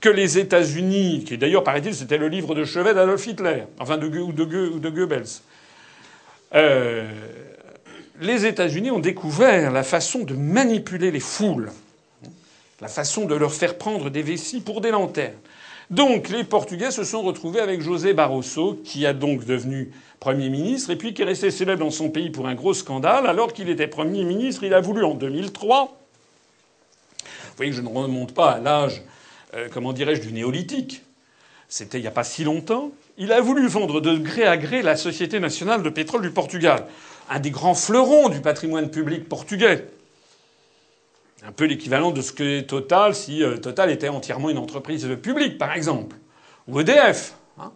que 0.00 0.08
les 0.08 0.38
États-Unis, 0.38 1.24
qui 1.26 1.38
d'ailleurs 1.38 1.64
paraît-il 1.64 1.94
c'était 1.94 2.18
le 2.18 2.28
livre 2.28 2.54
de 2.54 2.64
chevet 2.64 2.94
d'Adolf 2.94 3.26
Hitler, 3.26 3.64
enfin 3.78 3.98
de, 3.98 4.06
ou, 4.06 4.32
de, 4.32 4.44
de 4.78 4.90
Goebbels, 4.90 5.42
euh, 6.54 7.08
les 8.20 8.46
États-Unis 8.46 8.90
ont 8.90 8.98
découvert 8.98 9.70
la 9.70 9.82
façon 9.82 10.20
de 10.20 10.34
manipuler 10.34 11.10
les 11.10 11.20
foules, 11.20 11.70
la 12.80 12.88
façon 12.88 13.26
de 13.26 13.34
leur 13.34 13.52
faire 13.52 13.76
prendre 13.78 14.10
des 14.10 14.22
vessies 14.22 14.60
pour 14.60 14.80
des 14.80 14.90
lanternes. 14.90 15.34
Donc 15.90 16.28
les 16.28 16.44
Portugais 16.44 16.92
se 16.92 17.02
sont 17.02 17.22
retrouvés 17.22 17.58
avec 17.58 17.80
José 17.80 18.14
Barroso, 18.14 18.80
qui 18.84 19.06
a 19.06 19.12
donc 19.12 19.44
devenu 19.44 19.90
Premier 20.20 20.48
ministre, 20.48 20.90
et 20.90 20.96
puis 20.96 21.14
qui 21.14 21.22
est 21.22 21.24
resté 21.24 21.50
célèbre 21.50 21.84
dans 21.84 21.90
son 21.90 22.10
pays 22.10 22.30
pour 22.30 22.46
un 22.46 22.54
gros 22.54 22.74
scandale. 22.74 23.26
Alors 23.26 23.52
qu'il 23.52 23.68
était 23.68 23.88
Premier 23.88 24.22
ministre, 24.22 24.62
il 24.62 24.72
a 24.72 24.80
voulu 24.80 25.04
en 25.04 25.14
2003. 25.14 25.86
Vous 25.86 27.26
voyez 27.56 27.72
que 27.72 27.76
je 27.76 27.82
ne 27.82 27.88
remonte 27.88 28.32
pas 28.34 28.52
à 28.52 28.60
l'âge, 28.60 29.02
euh, 29.54 29.68
comment 29.72 29.92
dirais-je, 29.92 30.20
du 30.20 30.32
néolithique. 30.32 31.02
C'était 31.68 31.98
il 31.98 32.02
n'y 32.02 32.06
a 32.06 32.12
pas 32.12 32.24
si 32.24 32.44
longtemps. 32.44 32.92
Il 33.18 33.32
a 33.32 33.40
voulu 33.40 33.66
vendre 33.66 34.00
de 34.00 34.16
gré 34.16 34.44
à 34.44 34.56
gré 34.56 34.82
la 34.82 34.96
Société 34.96 35.40
nationale 35.40 35.82
de 35.82 35.90
pétrole 35.90 36.22
du 36.22 36.30
Portugal, 36.30 36.86
un 37.28 37.40
des 37.40 37.50
grands 37.50 37.74
fleurons 37.74 38.28
du 38.28 38.40
patrimoine 38.40 38.90
public 38.90 39.28
portugais. 39.28 39.86
Un 41.46 41.52
peu 41.52 41.64
l'équivalent 41.64 42.10
de 42.10 42.20
ce 42.20 42.32
que 42.32 42.60
Total 42.60 43.14
si 43.14 43.42
euh, 43.42 43.56
Total 43.56 43.90
était 43.90 44.08
entièrement 44.08 44.50
une 44.50 44.58
entreprise 44.58 45.08
publique, 45.22 45.56
par 45.56 45.72
exemple. 45.72 46.16
Ou 46.68 46.80
EDF. 46.80 47.34
Hein. 47.58 47.72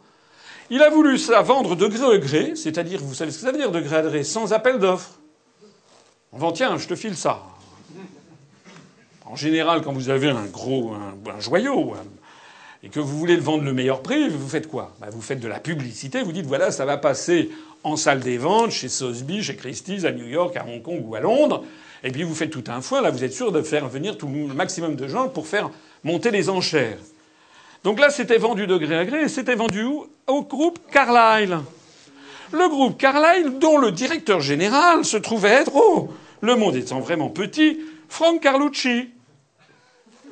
Il 0.71 0.83
a 0.83 0.91
voulu 0.91 1.19
ça 1.19 1.41
vendre 1.41 1.75
de 1.75 1.87
gré 1.87 2.15
à 2.15 2.19
gré, 2.19 2.57
c'est-à-dire, 2.57 3.01
vous 3.03 3.15
savez 3.15 3.31
ce 3.31 3.39
que 3.39 3.45
ça 3.45 3.53
veut 3.53 3.59
dire 3.59 3.71
de 3.71 3.81
gré 3.81 3.97
à 3.97 4.03
gré, 4.03 4.23
sans 4.23 4.53
appel 4.53 4.79
d'offres. 4.79 5.19
On 6.33 6.39
vend, 6.39 6.53
tiens, 6.53 6.77
je 6.77 6.87
te 6.87 6.95
file 6.95 7.17
ça. 7.17 7.43
En 9.25 9.37
général, 9.37 9.81
quand 9.83 9.93
vous 9.93 10.11
avez 10.11 10.29
un 10.29 10.45
gros 10.45 10.95
joyau 11.39 11.95
et 12.83 12.89
que 12.91 13.01
vous 13.01 13.19
voulez 13.19 13.37
le 13.37 13.43
vendre 13.43 13.65
le 13.65 13.73
meilleur 13.73 14.03
prix, 14.03 14.29
vous 14.29 14.49
faites 14.49 14.69
quoi? 14.69 14.95
Bah, 15.01 15.07
Vous 15.11 15.23
faites 15.23 15.41
de 15.41 15.49
la 15.49 15.61
publicité, 15.61 16.23
vous 16.23 16.33
dites 16.33 16.45
voilà, 16.45 16.71
ça 16.71 16.85
va 16.85 16.99
passer 16.99 17.51
en 17.83 17.97
salle 17.97 18.21
des 18.21 18.37
ventes, 18.37 18.71
chez 18.73 18.89
Sotheby, 18.89 19.43
chez 19.43 19.57
Christie's, 19.57 20.05
à 20.05 20.13
New 20.13 20.27
York, 20.27 20.57
à 20.57 20.67
Hong 20.67 20.83
Kong 20.83 21.03
ou 21.07 21.15
à 21.15 21.21
Londres. 21.21 21.65
Et 22.05 22.11
puis 22.11 22.23
vous 22.23 22.35
faites 22.35 22.51
tout 22.51 22.65
un 22.69 22.83
foin, 22.83 23.01
là 23.01 23.11
vous 23.11 23.25
êtes 23.25 23.33
sûr 23.33 23.51
de 23.51 23.63
faire 23.63 23.89
venir 23.89 24.19
tout 24.19 24.29
le 24.29 24.55
maximum 24.55 24.95
de 24.95 25.09
gens 25.09 25.29
pour 25.29 25.49
faire 25.49 25.71
monter 26.05 26.31
les 26.31 26.51
enchères. 26.51 26.99
Donc 27.83 27.99
là 27.99 28.11
c'était 28.11 28.37
vendu 28.37 28.67
de 28.67 28.77
gré 28.77 28.97
à 28.97 29.05
gré 29.07 29.23
et 29.23 29.29
c'était 29.29 29.55
vendu 29.55 29.83
où? 29.83 30.07
Au 30.27 30.43
groupe 30.43 30.79
Carlyle. 30.93 31.61
Le 32.53 32.69
groupe 32.69 32.99
Carlyle 32.99 33.59
dont 33.59 33.79
le 33.79 33.91
directeur 33.91 34.41
général 34.41 35.05
se 35.05 35.17
trouvait 35.17 35.49
être, 35.49 35.73
oh, 35.75 36.11
le 36.43 36.57
monde 36.57 36.77
étant 36.77 37.01
vraiment 37.01 37.31
petit, 37.31 37.81
Frank 38.09 38.41
Carlucci. 38.41 39.09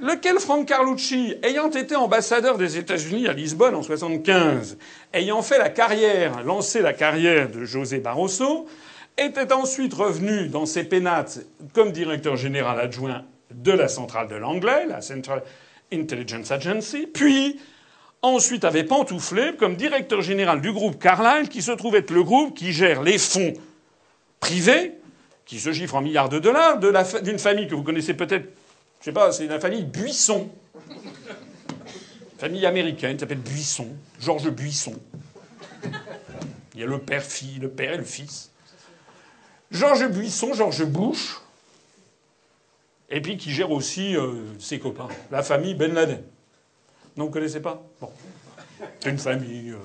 Lequel 0.02 0.40
Frank 0.40 0.66
Carlucci, 0.66 1.34
ayant 1.42 1.70
été 1.70 1.96
ambassadeur 1.96 2.58
des 2.58 2.76
États-Unis 2.76 3.28
à 3.28 3.32
Lisbonne 3.32 3.74
en 3.74 3.82
75, 3.82 4.76
ayant 5.14 5.42
fait 5.42 5.58
la 5.58 5.70
carrière, 5.70 6.42
lancé 6.42 6.82
la 6.82 6.92
carrière 6.92 7.48
de 7.50 7.64
José 7.64 7.98
Barroso, 7.98 8.66
était 9.18 9.52
ensuite 9.52 9.94
revenu 9.94 10.48
dans 10.48 10.66
ses 10.66 10.84
pénates 10.84 11.40
comme 11.74 11.92
directeur 11.92 12.36
général 12.36 12.80
adjoint 12.80 13.24
de 13.50 13.72
la 13.72 13.88
centrale 13.88 14.28
de 14.28 14.36
l'anglais, 14.36 14.86
la 14.86 15.00
Central 15.02 15.42
Intelligence 15.92 16.50
Agency, 16.50 17.06
puis 17.06 17.60
ensuite 18.22 18.64
avait 18.64 18.84
pantouflé 18.84 19.56
comme 19.58 19.76
directeur 19.76 20.22
général 20.22 20.60
du 20.60 20.72
groupe 20.72 20.98
Carlyle, 20.98 21.48
qui 21.48 21.60
se 21.60 21.72
trouve 21.72 21.96
être 21.96 22.10
le 22.10 22.22
groupe 22.22 22.56
qui 22.56 22.72
gère 22.72 23.02
les 23.02 23.18
fonds 23.18 23.52
privés, 24.40 24.94
qui 25.44 25.58
se 25.58 25.72
chiffrent 25.72 25.96
en 25.96 26.00
milliards 26.00 26.28
de 26.28 26.38
dollars, 26.38 26.78
d'une 27.22 27.38
famille 27.38 27.66
que 27.66 27.74
vous 27.74 27.82
connaissez 27.82 28.14
peut-être, 28.14 28.48
je 29.00 29.06
sais 29.06 29.12
pas, 29.12 29.32
c'est 29.32 29.46
la 29.46 29.60
famille 29.60 29.84
Buisson. 29.84 30.48
Famille 32.38 32.64
américaine, 32.66 33.18
s'appelle 33.18 33.38
Buisson, 33.38 33.88
Georges 34.20 34.50
Buisson. 34.50 34.94
Il 36.74 36.80
y 36.80 36.82
a 36.82 36.86
le 36.86 36.98
père, 36.98 37.22
fille, 37.22 37.58
le 37.60 37.68
père 37.68 37.92
et 37.92 37.98
le 37.98 38.04
fils. 38.04 38.51
Georges 39.72 40.08
Buisson, 40.08 40.52
Georges 40.52 40.84
Bush, 40.84 41.38
et 43.08 43.20
puis 43.20 43.36
qui 43.36 43.50
gère 43.50 43.70
aussi 43.70 44.16
euh, 44.16 44.58
ses 44.58 44.78
copains, 44.78 45.08
la 45.30 45.42
famille 45.42 45.74
Ben 45.74 45.92
Laden. 45.92 46.22
Non, 47.16 47.24
vous 47.24 47.30
ne 47.30 47.34
connaissez 47.34 47.60
pas? 47.60 47.82
Bon. 48.00 48.10
C'est 49.00 49.10
une 49.10 49.18
famille. 49.18 49.70
Euh, 49.70 49.78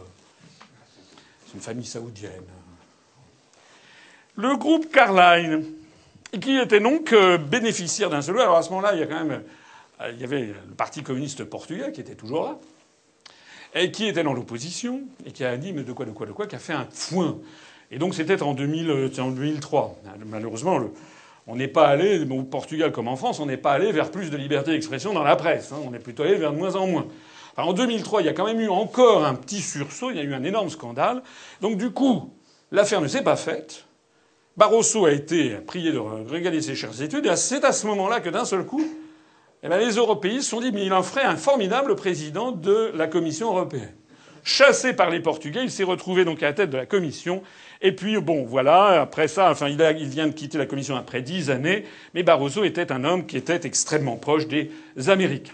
c'est 1.46 1.54
une 1.56 1.62
famille 1.62 1.86
saoudienne. 1.86 2.46
Le 4.36 4.56
groupe 4.58 4.92
Carlyle, 4.92 5.66
qui 6.40 6.58
était 6.58 6.80
donc 6.80 7.14
euh, 7.14 7.38
bénéficiaire 7.38 8.10
d'un 8.10 8.22
seul. 8.22 8.40
Alors 8.40 8.58
à 8.58 8.64
ce 8.64 8.70
moment-là, 8.70 8.94
il 8.94 9.00
y 9.00 9.04
a 9.04 9.08
quand 9.08 9.24
même. 9.24 9.44
il 10.12 10.20
y 10.20 10.24
avait 10.24 10.48
le 10.48 10.76
Parti 10.76 11.02
communiste 11.02 11.44
portugais 11.46 11.92
qui 11.92 12.02
était 12.02 12.16
toujours 12.16 12.44
là, 12.44 12.60
et 13.74 13.92
qui 13.92 14.08
était 14.08 14.24
dans 14.24 14.34
l'opposition, 14.34 15.04
et 15.26 15.32
qui 15.32 15.46
a 15.46 15.56
dit 15.58 15.72
mais 15.72 15.84
de 15.84 15.94
quoi, 15.94 16.06
de 16.06 16.12
quoi, 16.12 16.28
de 16.28 16.34
quoi, 16.34 16.46
qui 16.46 16.56
a 16.56 16.60
fait 16.60 16.74
un 16.74 16.88
foin. 16.92 17.40
Et 17.92 18.00
donc 18.00 18.14
c'était 18.16 18.42
en, 18.42 18.54
2003. 18.54 19.96
Euh, 20.06 20.10
Malheureusement, 20.26 20.80
on 21.48 21.56
n'est 21.56 21.68
pas 21.68 21.88
allé, 21.88 22.26
au 22.30 22.44
Portugal 22.44 22.92
comme 22.92 23.08
en 23.08 23.16
France, 23.16 23.40
on 23.40 23.46
n'est 23.46 23.58
pas 23.58 23.72
allé 23.72 23.92
vers 23.92 24.12
plus 24.12 24.30
de 24.30 24.38
liberté 24.38 24.72
d'expression 24.72 25.14
dans 25.14 25.24
la 25.24 25.36
presse. 25.36 25.72
Hein. 25.72 25.78
On 25.88 25.94
est 25.94 26.00
plutôt 26.00 26.24
allé 26.24 26.36
vers 26.36 26.52
de 26.52 26.58
moins 26.58 26.76
en 26.76 26.88
moins. 26.88 27.08
en 27.56 27.74
2003, 27.74 28.22
il 28.22 28.26
y 28.26 28.30
a 28.30 28.34
quand 28.34 28.46
même 28.46 28.60
eu 28.60 28.70
encore 28.70 29.26
un 29.26 29.36
petit 29.36 29.62
sursaut, 29.62 30.12
il 30.12 30.18
y 30.18 30.20
a 30.20 30.24
eu 30.24 30.34
un 30.34 30.44
énorme 30.44 30.70
scandale. 30.70 31.24
Donc 31.62 31.78
du 31.78 31.92
coup, 31.92 32.34
l'affaire 32.72 33.02
ne 33.02 33.08
s'est 33.08 33.24
pas 33.24 33.38
faite. 33.38 33.86
Barroso 34.58 35.06
a 35.06 35.12
été 35.12 35.52
prié 35.58 35.92
de 35.92 36.00
régaler 36.00 36.62
ses 36.62 36.76
chères 36.76 37.02
études, 37.02 37.28
et 37.28 37.36
c'est 37.36 37.64
à 37.64 37.72
ce 37.72 37.86
moment-là 37.88 38.20
que 38.20 38.30
d'un 38.30 38.44
seul 38.44 38.66
coup, 38.66 38.84
eh 39.64 39.70
ben, 39.70 39.78
les 39.78 39.96
Européens 39.96 40.42
se 40.42 40.50
sont 40.50 40.62
dit, 40.62 40.72
il 40.74 40.94
en 40.94 41.04
ferait 41.04 41.24
un 41.24 41.36
formidable 41.36 41.96
président 41.96 42.52
de 42.52 42.92
la 42.96 43.08
Commission 43.08 43.50
européenne. 43.50 43.94
Chassé 44.44 44.94
par 44.94 45.10
les 45.10 45.20
Portugais, 45.20 45.62
il 45.64 45.72
s'est 45.72 45.84
retrouvé 45.84 46.26
donc 46.26 46.44
à 46.44 46.48
la 46.48 46.54
tête 46.54 46.70
de 46.70 46.78
la 46.78 46.86
Commission, 46.86 47.44
et 47.82 47.92
puis, 47.92 48.20
bon, 48.20 48.44
voilà, 48.44 49.02
après 49.02 49.28
ça, 49.28 49.52
enfin, 49.52 49.68
il, 49.70 49.78
vient 50.08 50.28
de 50.28 50.34
quitter 50.34 50.58
la 50.58 50.66
Commission 50.66 50.96
après 50.96 51.22
dix 51.22 51.50
années, 51.50 51.86
mais 52.14 52.24
Barroso 52.24 52.64
était 52.64 52.92
un 52.92 53.04
homme 53.04 53.26
qui 53.26 53.38
était 53.38 53.66
extrêmement 53.66 54.16
proche 54.16 54.48
des 54.48 54.72
Américains. 55.08 55.54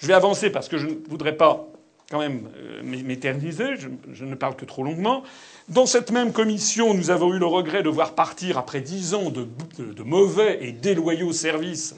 Je 0.00 0.06
vais 0.06 0.12
avancer 0.12 0.50
parce 0.50 0.68
que 0.68 0.76
je 0.76 0.88
ne 0.88 0.94
voudrais 1.08 1.36
pas 1.36 1.66
quand 2.10 2.18
même 2.18 2.48
m'éterniser, 2.82 3.76
je, 4.12 4.24
ne 4.24 4.34
parle 4.34 4.56
que 4.56 4.66
trop 4.66 4.84
longuement. 4.84 5.22
Dans 5.68 5.86
cette 5.86 6.10
même 6.10 6.32
commission, 6.32 6.92
nous 6.92 7.10
avons 7.10 7.32
eu 7.32 7.38
le 7.38 7.46
regret 7.46 7.82
de 7.82 7.88
voir 7.88 8.14
partir, 8.14 8.58
après 8.58 8.82
dix 8.82 9.14
ans 9.14 9.30
de, 9.30 9.48
de 9.78 10.02
mauvais 10.02 10.58
et 10.60 10.72
déloyaux 10.72 11.32
services, 11.32 11.96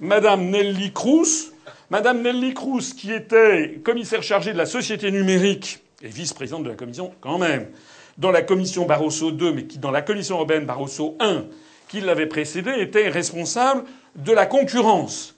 Madame 0.00 0.48
Nelly 0.48 0.92
Cruz. 0.92 1.51
Madame 1.92 2.22
Nelly 2.22 2.54
Cruz, 2.54 2.94
qui 2.96 3.12
était 3.12 3.78
commissaire 3.84 4.22
chargée 4.22 4.54
de 4.54 4.56
la 4.56 4.64
société 4.64 5.10
numérique 5.10 5.80
et 6.00 6.08
vice-présidente 6.08 6.64
de 6.64 6.70
la 6.70 6.74
commission, 6.74 7.12
quand 7.20 7.36
même, 7.36 7.68
dans 8.16 8.30
la 8.30 8.40
commission 8.40 8.86
Barroso 8.86 9.30
II, 9.30 9.52
mais 9.52 9.66
qui, 9.66 9.76
dans 9.76 9.90
la 9.90 10.00
commission 10.00 10.36
européenne 10.36 10.64
Barroso 10.64 11.18
I, 11.20 11.40
qui 11.88 12.00
l'avait 12.00 12.24
précédée, 12.24 12.72
était 12.78 13.10
responsable 13.10 13.84
de 14.16 14.32
la 14.32 14.46
concurrence. 14.46 15.36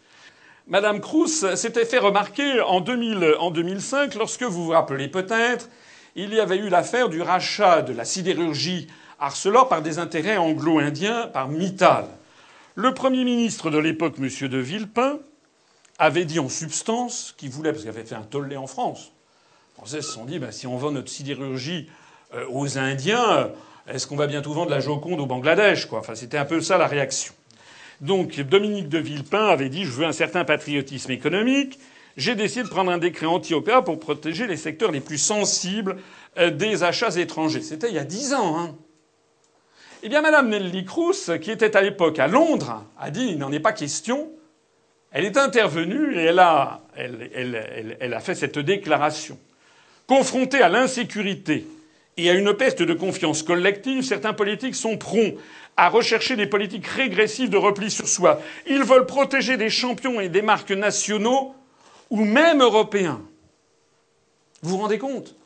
Madame 0.69 1.01
Cruz 1.01 1.57
s'était 1.57 1.85
fait 1.85 1.99
remarquer 1.99 2.61
en, 2.61 2.81
2000, 2.81 3.35
en 3.41 3.51
2005, 3.51 4.15
lorsque 4.15 4.45
vous 4.45 4.67
vous 4.67 4.71
rappelez 4.71 5.09
peut-être, 5.09 5.69
il 6.15 6.33
y 6.33 6.39
avait 6.39 6.59
eu 6.59 6.69
l'affaire 6.69 7.09
du 7.09 7.21
rachat 7.21 7.83
de 7.83 7.93
la 7.93 8.05
sidérurgie 8.05 8.87
Arcelor 9.19 9.69
par 9.69 9.83
des 9.83 9.99
intérêts 9.99 10.37
anglo-indiens 10.37 11.27
par 11.33 11.49
Mittal. 11.49 12.05
Le 12.77 12.95
Premier 12.95 13.25
ministre 13.25 13.71
de 13.71 13.79
l'époque, 13.79 14.15
M. 14.21 14.49
de 14.49 14.59
Villepin, 14.59 15.19
avait 15.99 16.25
dit 16.25 16.39
en 16.39 16.49
substance 16.49 17.35
qu'il 17.37 17.51
voulait, 17.51 17.71
parce 17.71 17.83
qu'il 17.83 17.91
avait 17.91 18.05
fait 18.05 18.15
un 18.15 18.23
tollé 18.23 18.57
en 18.57 18.67
France. 18.67 19.13
Les 19.73 19.75
Français 19.77 20.03
se 20.03 20.13
sont 20.13 20.25
dit, 20.25 20.39
ben, 20.39 20.51
si 20.51 20.67
on 20.67 20.77
vend 20.77 20.91
notre 20.91 21.09
sidérurgie 21.09 21.89
euh, 22.35 22.47
aux 22.51 22.79
Indiens, 22.79 23.51
est-ce 23.87 24.07
qu'on 24.07 24.17
va 24.17 24.27
bientôt 24.27 24.53
vendre 24.53 24.71
la 24.71 24.81
Joconde 24.81 25.21
au 25.21 25.27
Bangladesh 25.27 25.89
Enfin, 25.93 26.15
c'était 26.15 26.39
un 26.39 26.45
peu 26.45 26.61
ça 26.61 26.79
la 26.79 26.87
réaction. 26.87 27.35
Donc 28.01 28.41
Dominique 28.41 28.89
de 28.89 28.99
Villepin 28.99 29.47
avait 29.47 29.69
dit 29.69 29.85
je 29.85 29.91
veux 29.91 30.05
un 30.05 30.13
certain 30.13 30.45
patriotisme 30.45 31.11
économique. 31.11 31.79
J'ai 32.17 32.35
décidé 32.35 32.63
de 32.63 32.69
prendre 32.69 32.91
un 32.91 32.99
décret 32.99 33.27
anti-OPA 33.27 33.83
pour 33.83 33.99
protéger 33.99 34.47
les 34.47 34.57
secteurs 34.57 34.93
les 34.93 35.01
plus 35.01 35.19
sensibles 35.19 35.97
euh, 36.39 36.51
des 36.51 36.83
achats 36.83 37.17
étrangers. 37.17 37.63
C'était 37.63 37.89
il 37.89 37.95
y 37.95 37.99
a 37.99 38.05
dix 38.05 38.35
ans. 38.35 38.59
Hein. 38.59 38.77
Eh 40.03 40.09
bien, 40.09 40.21
Madame 40.21 40.49
Nelly 40.49 40.85
Cruz, 40.85 41.31
qui 41.41 41.51
était 41.51 41.77
à 41.77 41.81
l'époque 41.81 42.19
à 42.19 42.27
Londres, 42.27 42.85
a 42.99 43.11
dit 43.11 43.27
il 43.31 43.39
n'en 43.39 43.51
est 43.53 43.61
pas 43.61 43.73
question. 43.73 44.31
Elle 45.15 45.25
est 45.27 45.37
intervenue 45.37 46.17
et 46.17 46.25
elle 46.25 46.41
a, 46.41 46.81
fait 48.21 48.35
cette 48.35 48.59
déclaration. 48.59 49.39
Confrontée 50.09 50.61
à 50.61 50.69
l'insécurité 50.69 51.69
et 52.17 52.29
à 52.29 52.35
une 52.35 52.53
peste 52.53 52.83
de 52.83 52.95
confiance 52.95 53.45
collective, 53.45 54.03
certains 54.03 54.33
politiques 54.33 54.75
sont 54.75 54.99
prompts 54.99 55.37
à 55.77 55.89
rechercher 55.89 56.35
des 56.35 56.49
politiques 56.49 56.89
régressives 56.89 57.49
de 57.49 57.57
repli 57.57 57.93
sur 57.93 58.09
soi. 58.09 58.41
Ils 58.67 58.83
veulent 58.83 59.07
protéger 59.07 59.57
des 59.57 59.71
champions 59.71 60.21
et 60.21 60.29
des 60.29 60.43
marques 60.43 60.73
nationaux 60.73 61.55
ou 62.11 62.25
même 62.25 62.61
européens. 62.61 63.23
Vous 64.63 64.71
vous 64.71 64.79
rendez 64.79 64.99
compte? 64.99 65.37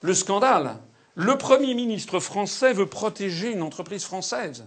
Le 0.00 0.14
scandale. 0.14 0.78
Le 1.14 1.36
Premier 1.36 1.74
ministre 1.74 2.20
français 2.20 2.72
veut 2.72 2.86
protéger 2.86 3.52
une 3.52 3.62
entreprise 3.62 4.04
française. 4.04 4.64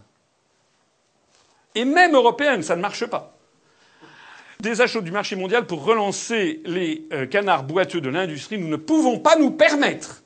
Et 1.73 1.85
même 1.85 2.13
européenne, 2.13 2.61
ça 2.61 2.75
ne 2.75 2.81
marche 2.81 3.07
pas. 3.07 3.32
Des 4.63 4.79
achats 4.79 5.01
du 5.01 5.11
marché 5.11 5.35
mondial 5.35 5.65
pour 5.65 5.83
relancer 5.83 6.61
les 6.63 7.03
euh, 7.11 7.25
canards 7.25 7.63
boiteux 7.63 7.99
de 7.99 8.07
l'industrie, 8.07 8.57
nous 8.57 8.69
ne 8.69 8.77
pouvons 8.77 9.19
pas 9.19 9.35
nous 9.35 9.51
permettre 9.51 10.23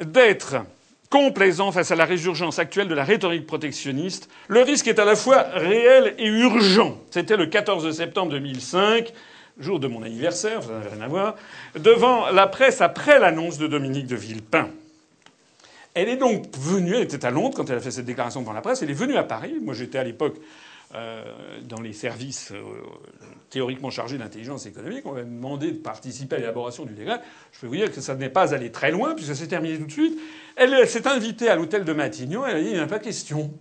d'être 0.00 0.64
complaisant 1.10 1.70
face 1.70 1.90
à 1.90 1.96
la 1.96 2.06
résurgence 2.06 2.58
actuelle 2.58 2.88
de 2.88 2.94
la 2.94 3.04
rhétorique 3.04 3.46
protectionniste. 3.46 4.30
Le 4.48 4.62
risque 4.62 4.88
est 4.88 4.98
à 4.98 5.04
la 5.04 5.16
fois 5.16 5.42
réel 5.52 6.14
et 6.16 6.24
urgent. 6.28 6.98
C'était 7.10 7.36
le 7.36 7.44
14 7.44 7.94
septembre 7.94 8.32
2005, 8.32 9.12
jour 9.58 9.80
de 9.80 9.86
mon 9.86 10.02
anniversaire, 10.02 10.62
ça 10.62 10.72
n'avait 10.72 10.94
rien 10.94 11.02
à 11.02 11.08
voir, 11.08 11.34
devant 11.78 12.30
la 12.30 12.46
presse 12.46 12.80
après 12.80 13.18
l'annonce 13.18 13.58
de 13.58 13.66
Dominique 13.66 14.06
de 14.06 14.16
Villepin. 14.16 14.70
Elle 15.92 16.08
est 16.08 16.16
donc 16.16 16.46
venue, 16.56 16.94
elle 16.94 17.02
était 17.02 17.26
à 17.26 17.30
Londres 17.30 17.54
quand 17.54 17.68
elle 17.68 17.76
a 17.76 17.80
fait 17.80 17.90
cette 17.90 18.06
déclaration 18.06 18.40
devant 18.40 18.54
la 18.54 18.62
presse, 18.62 18.80
elle 18.80 18.90
est 18.90 18.94
venue 18.94 19.18
à 19.18 19.24
Paris. 19.24 19.56
Moi 19.62 19.74
j'étais 19.74 19.98
à 19.98 20.04
l'époque 20.04 20.36
dans 21.64 21.80
les 21.80 21.92
services 21.92 22.52
euh, 22.52 22.62
théoriquement 23.50 23.90
chargés 23.90 24.18
d'intelligence 24.18 24.66
économique, 24.66 25.04
on 25.04 25.12
m'a 25.12 25.22
demandé 25.22 25.72
de 25.72 25.78
participer 25.78 26.36
à 26.36 26.38
l'élaboration 26.38 26.84
du 26.84 26.94
décret. 26.94 27.20
Je 27.52 27.60
peux 27.60 27.66
vous 27.66 27.76
dire 27.76 27.92
que 27.92 28.00
ça 28.00 28.14
n'est 28.14 28.30
pas 28.30 28.54
allé 28.54 28.70
très 28.70 28.90
loin, 28.90 29.14
puisque 29.14 29.28
ça 29.28 29.34
s'est 29.34 29.48
terminé 29.48 29.78
tout 29.78 29.86
de 29.86 29.92
suite. 29.92 30.18
Elle, 30.56 30.88
s'est 30.88 31.06
invitée 31.06 31.48
à 31.48 31.56
l'hôtel 31.56 31.84
de 31.84 31.92
Matignon, 31.92 32.46
elle 32.46 32.56
a 32.56 32.60
dit 32.60 32.68
il 32.68 32.74
n'y 32.74 32.78
a 32.78 32.86
pas 32.86 32.98
question. 32.98 33.52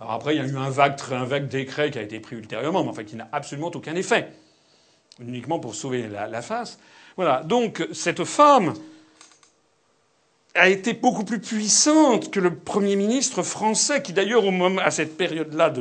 Alors 0.00 0.12
après, 0.12 0.34
il 0.34 0.38
y 0.38 0.44
a 0.44 0.48
eu 0.48 0.56
un 0.56 0.70
vague, 0.70 0.96
un 1.10 1.24
vague 1.24 1.48
décret 1.48 1.90
qui 1.90 1.98
a 1.98 2.02
été 2.02 2.20
pris 2.20 2.36
ultérieurement, 2.36 2.84
mais 2.84 2.90
enfin 2.90 3.04
qui 3.04 3.16
n'a 3.16 3.28
absolument 3.32 3.70
aucun 3.74 3.94
effet. 3.94 4.28
Uniquement 5.20 5.58
pour 5.58 5.74
sauver 5.74 6.08
la, 6.08 6.26
la 6.26 6.42
face. 6.42 6.78
Voilà. 7.16 7.42
Donc, 7.42 7.86
cette 7.92 8.24
femme 8.24 8.74
a 10.58 10.68
été 10.68 10.92
beaucoup 10.92 11.24
plus 11.24 11.40
puissante 11.40 12.30
que 12.30 12.40
le 12.40 12.54
Premier 12.54 12.96
ministre 12.96 13.42
français, 13.42 14.02
qui 14.02 14.12
d'ailleurs, 14.12 14.42
à 14.84 14.90
cette 14.90 15.16
période-là 15.16 15.72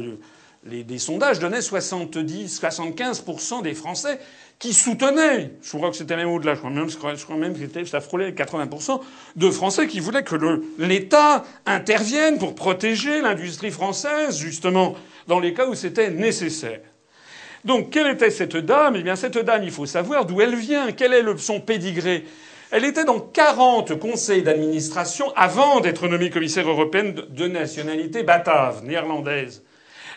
des 0.63 0.99
sondages, 0.99 1.39
donnait 1.39 1.61
70, 1.61 2.61
75% 2.61 3.63
des 3.63 3.73
Français 3.73 4.19
qui 4.59 4.73
soutenaient, 4.73 5.51
je 5.61 5.77
crois 5.77 5.91
que 5.91 5.95
c'était 5.95 6.15
même 6.15 6.29
au-delà, 6.29 6.55
je 6.55 6.59
crois 6.95 7.37
même, 7.37 7.53
que 7.55 7.85
ça 7.85 8.01
frôlait 8.01 8.31
80% 8.31 8.99
de 9.35 9.51
Français 9.51 9.87
qui 9.87 9.99
voulaient 9.99 10.23
que 10.23 10.35
l'État 10.79 11.43
intervienne 11.65 12.39
pour 12.39 12.55
protéger 12.55 13.21
l'industrie 13.21 13.71
française, 13.71 14.37
justement, 14.37 14.95
dans 15.27 15.39
les 15.39 15.53
cas 15.53 15.67
où 15.67 15.75
c'était 15.75 16.09
nécessaire. 16.09 16.79
Donc, 17.65 17.89
quelle 17.89 18.07
était 18.07 18.31
cette 18.31 18.57
dame? 18.57 18.95
Eh 18.95 19.03
bien, 19.03 19.15
cette 19.15 19.37
dame, 19.37 19.63
il 19.63 19.71
faut 19.71 19.85
savoir 19.85 20.25
d'où 20.25 20.41
elle 20.41 20.55
vient, 20.55 20.91
quel 20.91 21.13
est 21.13 21.37
son 21.37 21.59
pédigré? 21.59 22.25
Elle 22.71 22.83
était 22.83 23.05
dans 23.05 23.19
40 23.19 23.97
conseils 23.97 24.43
d'administration 24.43 25.31
avant 25.35 25.79
d'être 25.79 26.07
nommée 26.07 26.29
commissaire 26.29 26.69
européenne 26.69 27.13
de 27.29 27.47
nationalité 27.47 28.23
batave, 28.23 28.83
néerlandaise. 28.83 29.63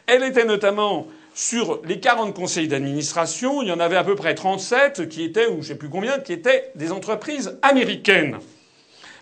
Elle 0.06 0.24
était 0.24 0.44
notamment 0.44 1.06
sur 1.32 1.80
les 1.84 2.00
40 2.00 2.34
conseils 2.34 2.66
d'administration, 2.66 3.62
il 3.62 3.68
y 3.68 3.72
en 3.72 3.78
avait 3.78 3.96
à 3.96 4.02
peu 4.02 4.16
près 4.16 4.34
37 4.34 5.08
qui 5.08 5.22
étaient, 5.22 5.46
ou 5.46 5.54
je 5.54 5.58
ne 5.58 5.62
sais 5.62 5.74
plus 5.76 5.88
combien, 5.88 6.18
qui 6.18 6.32
étaient 6.32 6.72
des 6.74 6.90
entreprises 6.90 7.56
américaines. 7.62 8.38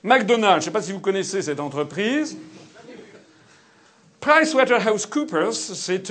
McDonald's, 0.03 0.53
je 0.53 0.57
ne 0.57 0.65
sais 0.65 0.71
pas 0.71 0.83
si 0.83 0.93
vous 0.93 1.01
connaissez 1.01 1.43
cette 1.43 1.61
entreprise. 1.61 2.39
PricewaterhouseCoopers, 4.21 5.53
c'est 5.53 6.11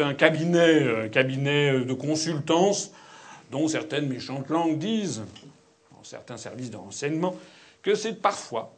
un, 0.00 0.14
cabinet, 0.14 1.04
un 1.04 1.08
cabinet 1.08 1.80
de 1.80 1.92
consultance 1.94 2.90
dont 3.52 3.68
certaines 3.68 4.08
méchantes 4.08 4.50
langues 4.50 4.78
disent 4.78 5.22
certains 6.06 6.36
services 6.36 6.70
de 6.70 6.76
renseignement, 6.76 7.36
que 7.82 7.94
c'est 7.94 8.20
parfois 8.20 8.72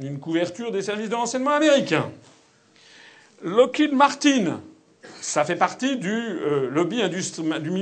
une 0.00 0.18
couverture 0.18 0.72
des 0.72 0.82
services 0.82 1.08
de 1.08 1.14
renseignement 1.14 1.52
américains. 1.52 2.10
Lockheed 3.42 3.92
Martin, 3.92 4.60
ça 5.20 5.44
fait 5.44 5.56
partie 5.56 5.96
du 5.96 6.10
euh, 6.10 6.68
lobby 6.70 7.02
du 7.08 7.72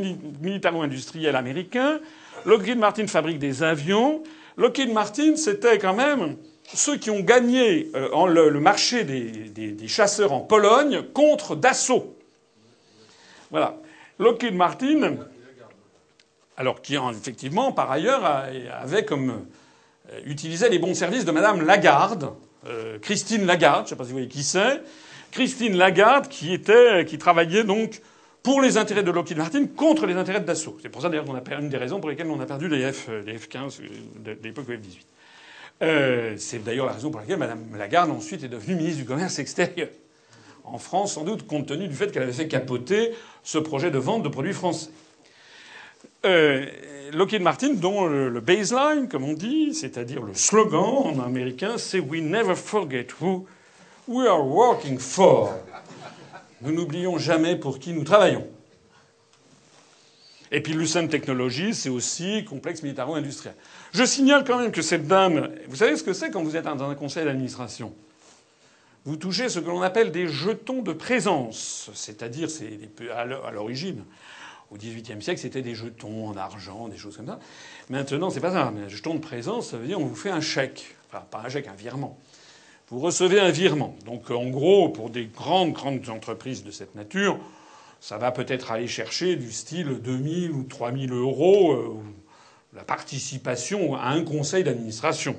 militaro-industriel 0.40 1.34
américain. 1.36 2.00
Lockheed 2.44 2.78
Martin 2.78 3.06
fabrique 3.06 3.38
des 3.38 3.62
avions. 3.62 4.22
Lockheed 4.56 4.92
Martin, 4.92 5.36
c'était 5.36 5.78
quand 5.78 5.94
même 5.94 6.36
ceux 6.72 6.96
qui 6.96 7.10
ont 7.10 7.20
gagné 7.20 7.90
euh, 7.94 8.26
le, 8.26 8.60
marché 8.60 9.04
des, 9.04 9.88
chasseurs 9.88 10.32
en 10.32 10.40
Pologne 10.40 11.02
contre 11.12 11.56
Dassault. 11.56 12.16
Voilà. 13.50 13.76
Lockheed 14.18 14.54
Martin, 14.54 15.16
alors 16.56 16.82
qui 16.82 16.96
effectivement, 16.96 17.72
par 17.72 17.90
ailleurs, 17.90 18.24
avait 18.24 19.04
comme 19.04 19.46
euh, 20.12 20.20
utilisait 20.26 20.68
les 20.68 20.78
bons 20.78 20.94
services 20.94 21.24
de 21.24 21.30
Madame 21.30 21.64
Lagarde, 21.64 22.30
euh, 22.66 22.98
Christine 22.98 23.46
Lagarde, 23.46 23.80
je 23.80 23.82
ne 23.84 23.88
sais 23.90 23.96
pas 23.96 24.04
si 24.04 24.10
vous 24.10 24.16
voyez 24.16 24.28
qui 24.28 24.42
c'est, 24.42 24.82
Christine 25.30 25.76
Lagarde, 25.76 26.28
qui 26.28 26.52
était, 26.52 27.06
qui 27.06 27.16
travaillait 27.16 27.64
donc 27.64 28.02
pour 28.42 28.60
les 28.60 28.76
intérêts 28.76 29.02
de 29.02 29.10
Lockheed 29.10 29.38
Martin 29.38 29.66
contre 29.66 30.04
les 30.04 30.14
intérêts 30.16 30.40
de 30.40 30.44
Dassault. 30.44 30.76
C'est 30.82 30.90
pour 30.90 31.00
ça 31.00 31.08
d'ailleurs 31.08 31.24
qu'on 31.24 31.34
a 31.34 31.58
une 31.58 31.70
des 31.70 31.78
raisons 31.78 32.00
pour 32.00 32.10
lesquelles 32.10 32.26
on 32.26 32.38
a 32.38 32.44
perdu 32.44 32.68
les, 32.68 32.92
F, 32.92 33.08
les 33.24 33.38
F-15 33.38 33.80
de, 34.22 34.36
l'époque 34.42 34.66
F-18. 34.66 34.98
Euh, 35.82 36.34
c'est 36.36 36.62
d'ailleurs 36.62 36.86
la 36.86 36.92
raison 36.92 37.10
pour 37.10 37.20
laquelle 37.20 37.38
Madame 37.38 37.64
Lagarde 37.74 38.10
ensuite 38.10 38.44
est 38.44 38.48
devenue 38.48 38.76
ministre 38.76 39.00
du 39.00 39.06
Commerce 39.06 39.38
extérieur. 39.38 39.88
En 40.64 40.76
France, 40.76 41.14
sans 41.14 41.24
doute, 41.24 41.46
compte 41.46 41.66
tenu 41.66 41.88
du 41.88 41.94
fait 41.94 42.12
qu'elle 42.12 42.22
avait 42.22 42.32
fait 42.32 42.48
capoter 42.48 43.12
ce 43.42 43.56
projet 43.56 43.90
de 43.90 43.98
vente 43.98 44.22
de 44.22 44.28
produits 44.28 44.52
français. 44.52 44.90
Euh, 46.24 46.66
Lockheed 47.12 47.42
Martin, 47.42 47.74
dont 47.74 48.06
le, 48.06 48.40
baseline, 48.40 49.08
comme 49.08 49.24
on 49.24 49.34
dit, 49.34 49.74
c'est-à-dire 49.74 50.22
le 50.22 50.34
slogan 50.34 50.82
en 50.82 51.20
américain, 51.20 51.76
c'est 51.76 52.00
We 52.00 52.22
never 52.22 52.54
forget 52.56 53.06
who 53.20 53.46
we 54.08 54.26
are 54.26 54.44
working 54.44 54.98
for. 54.98 55.52
Nous 56.62 56.72
n'oublions 56.72 57.18
jamais 57.18 57.56
pour 57.56 57.78
qui 57.78 57.92
nous 57.92 58.04
travaillons. 58.04 58.46
Et 60.50 60.60
puis 60.60 60.72
Lucent 60.72 61.08
Technologies, 61.08 61.74
c'est 61.74 61.88
aussi 61.88 62.44
complexe 62.44 62.82
militaro-industriel. 62.82 63.54
Je 63.92 64.04
signale 64.04 64.44
quand 64.44 64.58
même 64.58 64.72
que 64.72 64.82
cette 64.82 65.06
dame, 65.06 65.50
vous 65.68 65.76
savez 65.76 65.96
ce 65.96 66.02
que 66.02 66.12
c'est 66.12 66.30
quand 66.30 66.42
vous 66.42 66.56
êtes 66.56 66.64
dans 66.64 66.88
un 66.88 66.94
conseil 66.94 67.24
d'administration? 67.24 67.92
Vous 69.04 69.16
touchez 69.16 69.48
ce 69.48 69.58
que 69.58 69.66
l'on 69.66 69.82
appelle 69.82 70.10
des 70.10 70.28
jetons 70.28 70.80
de 70.80 70.92
présence, 70.92 71.90
c'est-à-dire, 71.92 72.48
c'est 72.48 72.78
à 73.14 73.24
l'origine, 73.52 74.04
Au 74.74 74.76
XVIIIe 74.76 75.22
siècle, 75.22 75.40
c'était 75.40 75.62
des 75.62 75.76
jetons 75.76 76.26
en 76.26 76.36
argent, 76.36 76.88
des 76.88 76.96
choses 76.96 77.16
comme 77.16 77.28
ça. 77.28 77.38
Maintenant, 77.90 78.28
c'est 78.30 78.40
pas 78.40 78.50
ça. 78.50 78.66
Un 78.66 78.88
jeton 78.88 79.14
de 79.14 79.20
présence, 79.20 79.68
ça 79.68 79.76
veut 79.76 79.86
dire 79.86 80.00
on 80.00 80.06
vous 80.06 80.16
fait 80.16 80.30
un 80.30 80.40
chèque. 80.40 80.96
Enfin, 81.08 81.24
pas 81.30 81.42
un 81.44 81.48
chèque, 81.48 81.68
un 81.68 81.74
virement. 81.74 82.18
Vous 82.88 82.98
recevez 82.98 83.38
un 83.38 83.50
virement. 83.50 83.94
Donc, 84.04 84.32
en 84.32 84.46
gros, 84.48 84.88
pour 84.88 85.10
des 85.10 85.26
grandes, 85.26 85.74
grandes 85.74 86.08
entreprises 86.08 86.64
de 86.64 86.72
cette 86.72 86.96
nature, 86.96 87.38
ça 88.00 88.18
va 88.18 88.32
peut-être 88.32 88.72
aller 88.72 88.88
chercher 88.88 89.36
du 89.36 89.52
style 89.52 90.00
2000 90.02 90.50
ou 90.50 90.64
3000 90.64 91.12
euros 91.12 91.72
euh, 91.72 91.96
la 92.74 92.82
participation 92.82 93.94
à 93.94 94.08
un 94.08 94.24
conseil 94.24 94.64
d'administration. 94.64 95.36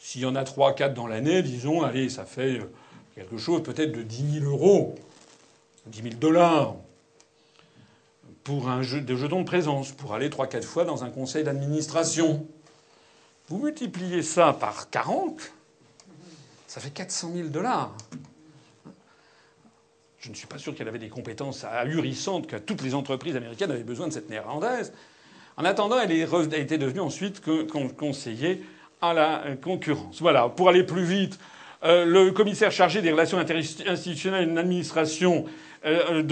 S'il 0.00 0.22
y 0.22 0.26
en 0.26 0.34
a 0.34 0.42
3 0.42 0.74
4 0.74 0.92
dans 0.92 1.06
l'année, 1.06 1.42
disons, 1.44 1.82
allez, 1.82 2.08
ça 2.08 2.24
fait 2.24 2.58
euh, 2.58 2.72
quelque 3.14 3.38
chose 3.38 3.62
peut-être 3.62 3.92
de 3.92 4.02
10 4.02 4.40
000 4.40 4.50
euros, 4.50 4.96
10 5.86 6.02
000 6.02 6.14
dollars 6.16 6.74
pour 8.46 8.68
un 8.68 8.80
jeu, 8.80 9.00
des 9.00 9.16
jetons 9.16 9.40
de 9.40 9.44
présence, 9.44 9.90
pour 9.90 10.14
aller 10.14 10.28
3-4 10.28 10.62
fois 10.62 10.84
dans 10.84 11.02
un 11.02 11.10
conseil 11.10 11.42
d'administration. 11.42 12.46
Vous 13.48 13.58
multipliez 13.58 14.22
ça 14.22 14.52
par 14.52 14.88
40, 14.88 15.50
ça 16.68 16.80
fait 16.80 16.90
400 16.90 17.32
000 17.34 17.48
dollars. 17.48 17.92
Je 20.20 20.30
ne 20.30 20.36
suis 20.36 20.46
pas 20.46 20.58
sûr 20.58 20.76
qu'elle 20.76 20.86
avait 20.86 21.00
des 21.00 21.08
compétences 21.08 21.64
ahurissantes, 21.64 22.46
que 22.46 22.54
toutes 22.54 22.82
les 22.82 22.94
entreprises 22.94 23.34
américaines 23.34 23.72
avaient 23.72 23.82
besoin 23.82 24.06
de 24.06 24.12
cette 24.12 24.30
néerlandaise. 24.30 24.92
En 25.56 25.64
attendant, 25.64 25.98
elle, 25.98 26.12
été 26.12 26.78
devenue 26.78 27.00
ensuite 27.00 27.42
conseiller 27.96 28.64
à 29.02 29.12
la 29.12 29.42
concurrence. 29.60 30.20
Voilà. 30.20 30.48
Pour 30.50 30.68
aller 30.68 30.84
plus 30.84 31.04
vite, 31.04 31.36
euh, 31.82 32.04
le 32.04 32.30
commissaire 32.30 32.70
chargé 32.70 33.02
des 33.02 33.10
relations 33.10 33.38
institutionnelles 33.38 34.44
et 34.44 34.46
de 34.46 34.52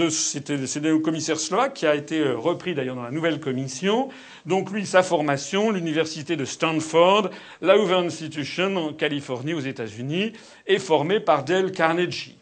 c'était 0.09 0.57
le 0.57 0.99
commissaire 0.99 1.39
slovaque 1.39 1.73
qui 1.73 1.85
a 1.85 1.95
été 1.95 2.19
euh, 2.19 2.35
repris 2.35 2.75
d'ailleurs 2.75 2.95
dans 2.95 3.03
la 3.03 3.11
nouvelle 3.11 3.39
commission. 3.39 4.09
Donc 4.45 4.71
lui, 4.71 4.85
sa 4.85 5.03
formation, 5.03 5.71
l'université 5.71 6.35
de 6.35 6.45
Stanford, 6.45 7.29
la 7.61 7.77
Hoover 7.77 7.95
Institution 7.95 8.75
en 8.77 8.93
Californie 8.93 9.53
aux 9.53 9.59
États-Unis, 9.59 10.33
est 10.67 10.79
formé 10.79 11.19
par 11.19 11.43
Dale 11.43 11.71
Carnegie. 11.71 12.37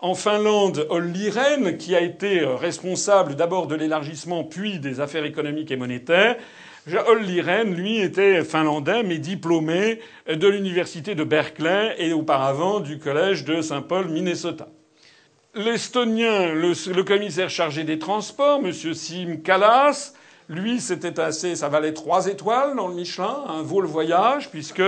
En 0.00 0.14
Finlande, 0.14 0.86
Olli 0.90 1.28
Rehn, 1.28 1.76
qui 1.76 1.94
a 1.94 2.00
été 2.00 2.40
euh, 2.40 2.54
responsable 2.54 3.34
d'abord 3.34 3.66
de 3.66 3.74
l'élargissement 3.74 4.44
puis 4.44 4.78
des 4.78 5.00
affaires 5.00 5.24
économiques 5.24 5.70
et 5.70 5.76
monétaires. 5.76 6.36
Olli 7.06 7.42
Rehn, 7.42 7.74
lui, 7.74 8.00
était 8.00 8.42
finlandais, 8.44 9.02
mais 9.02 9.18
diplômé 9.18 10.00
de 10.26 10.48
l'université 10.48 11.14
de 11.14 11.22
Berkeley 11.22 11.94
et 11.98 12.14
auparavant 12.14 12.80
du 12.80 12.98
collège 12.98 13.44
de 13.44 13.60
Saint-Paul, 13.60 14.08
Minnesota. 14.08 14.68
L'estonien, 15.54 16.52
le, 16.52 17.02
commissaire 17.02 17.48
chargé 17.48 17.82
des 17.82 17.98
transports, 17.98 18.60
M. 18.62 18.72
Sim 18.72 19.38
Kallas, 19.42 20.12
lui, 20.50 20.78
c'était 20.80 21.18
assez, 21.18 21.56
ça 21.56 21.68
valait 21.68 21.94
trois 21.94 22.26
étoiles 22.26 22.76
dans 22.76 22.86
le 22.86 22.94
Michelin, 22.94 23.44
un 23.48 23.62
vol 23.62 23.86
voyage, 23.86 24.50
puisque 24.50 24.82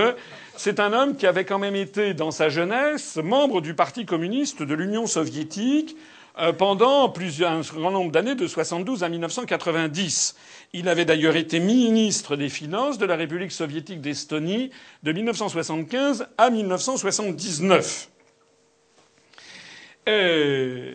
c'est 0.55 0.79
un 0.79 0.93
homme 0.93 1.15
qui 1.15 1.25
avait 1.25 1.45
quand 1.45 1.59
même 1.59 1.75
été, 1.75 2.13
dans 2.13 2.31
sa 2.31 2.49
jeunesse, 2.49 3.17
membre 3.17 3.61
du 3.61 3.73
Parti 3.73 4.05
communiste 4.05 4.61
de 4.61 4.73
l'Union 4.75 5.07
soviétique 5.07 5.97
euh, 6.39 6.53
pendant 6.53 7.09
plusieurs, 7.09 7.51
un 7.51 7.61
grand 7.61 7.91
nombre 7.91 8.11
d'années, 8.11 8.35
de 8.35 8.47
72 8.47 9.03
à 9.03 9.09
1990. 9.09 10.35
Il 10.73 10.87
avait 10.87 11.05
d'ailleurs 11.05 11.35
été 11.35 11.59
ministre 11.59 12.35
des 12.35 12.49
Finances 12.49 12.99
de 12.99 13.05
la 13.05 13.15
République 13.15 13.51
soviétique 13.51 13.99
d'Estonie 13.99 14.69
de 15.03 15.11
1975 15.11 16.27
à 16.37 16.49
1979. 16.51 18.09
Euh, 20.09 20.91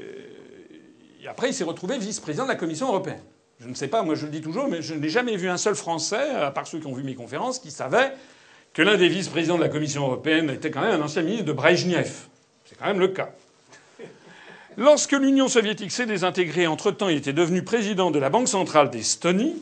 et 1.23 1.29
après, 1.29 1.51
il 1.51 1.55
s'est 1.55 1.65
retrouvé 1.65 1.99
vice-président 1.99 2.45
de 2.45 2.49
la 2.49 2.57
Commission 2.57 2.89
européenne. 2.89 3.23
Je 3.61 3.69
ne 3.69 3.75
sais 3.75 3.89
pas, 3.89 4.03
moi 4.03 4.15
je 4.15 4.27
le 4.27 4.31
dis 4.31 4.43
toujours, 4.43 4.69
mais 4.69 4.83
je 4.83 4.95
n'ai 4.95 5.09
jamais 5.09 5.37
vu 5.37 5.49
un 5.49 5.57
seul 5.57 5.75
Français, 5.75 6.31
à 6.31 6.51
part 6.51 6.67
ceux 6.67 6.79
qui 6.79 6.87
ont 6.87 6.93
vu 6.93 7.03
mes 7.03 7.15
conférences, 7.15 7.59
qui 7.59 7.71
savait 7.71 8.13
que 8.75 8.83
l'un 8.83 8.97
des 8.97 9.09
vice-présidents 9.09 9.57
de 9.57 9.63
la 9.63 9.71
Commission 9.71 10.03
européenne 10.03 10.51
était 10.51 10.71
quand 10.71 10.83
même 10.83 11.01
un 11.01 11.05
ancien 11.05 11.23
ministre 11.23 11.47
de 11.47 11.53
Brejnev. 11.53 12.27
C'est 12.67 12.77
quand 12.79 12.87
même 12.87 13.01
le 13.01 13.09
cas. 13.09 13.31
Lorsque 14.77 15.13
l'Union 15.13 15.49
soviétique 15.49 15.91
s'est 15.91 16.05
désintégrée, 16.05 16.67
entre-temps, 16.67 17.09
il 17.09 17.17
était 17.17 17.33
devenu 17.33 17.63
président 17.63 18.11
de 18.11 18.19
la 18.19 18.29
Banque 18.29 18.49
centrale 18.49 18.91
d'Estonie. 18.91 19.57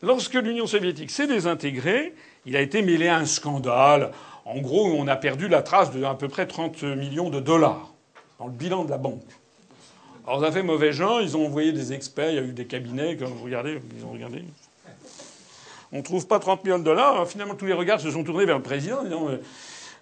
Lorsque 0.00 0.34
l'Union 0.34 0.66
soviétique 0.66 1.10
s'est 1.10 1.26
désintégrée, 1.26 2.14
il 2.46 2.56
a 2.56 2.62
été 2.62 2.80
mêlé 2.80 3.08
à 3.08 3.18
un 3.18 3.26
scandale. 3.26 4.12
En 4.46 4.58
gros, 4.58 4.86
on 4.86 5.06
a 5.06 5.16
perdu 5.16 5.48
la 5.48 5.60
trace 5.60 5.92
de 5.92 6.02
à 6.02 6.14
peu 6.14 6.28
près 6.28 6.46
30 6.46 6.82
millions 6.82 7.28
de 7.28 7.40
dollars 7.40 7.93
le 8.46 8.52
bilan 8.52 8.84
de 8.84 8.90
la 8.90 8.98
banque. 8.98 9.22
Alors 10.26 10.40
ça 10.40 10.50
fait 10.50 10.62
mauvais 10.62 10.92
gens, 10.92 11.18
ils 11.18 11.36
ont 11.36 11.46
envoyé 11.46 11.72
des 11.72 11.92
experts, 11.92 12.30
il 12.30 12.36
y 12.36 12.38
a 12.38 12.42
eu 12.42 12.52
des 12.52 12.66
cabinets, 12.66 13.16
comme 13.16 13.28
vous 13.28 13.44
regardez, 13.44 13.80
ils 13.98 14.04
ont 14.04 14.12
regardé 14.12 14.42
on 15.94 15.98
ne 15.98 16.02
trouve 16.02 16.26
pas 16.26 16.40
30 16.40 16.64
millions 16.64 16.80
de 16.80 16.84
dollars. 16.84 17.26
Finalement, 17.28 17.54
tous 17.54 17.66
les 17.66 17.72
regards 17.72 18.00
se 18.00 18.10
sont 18.10 18.24
tournés 18.24 18.44
vers 18.44 18.56
le 18.56 18.62
président 18.62 18.98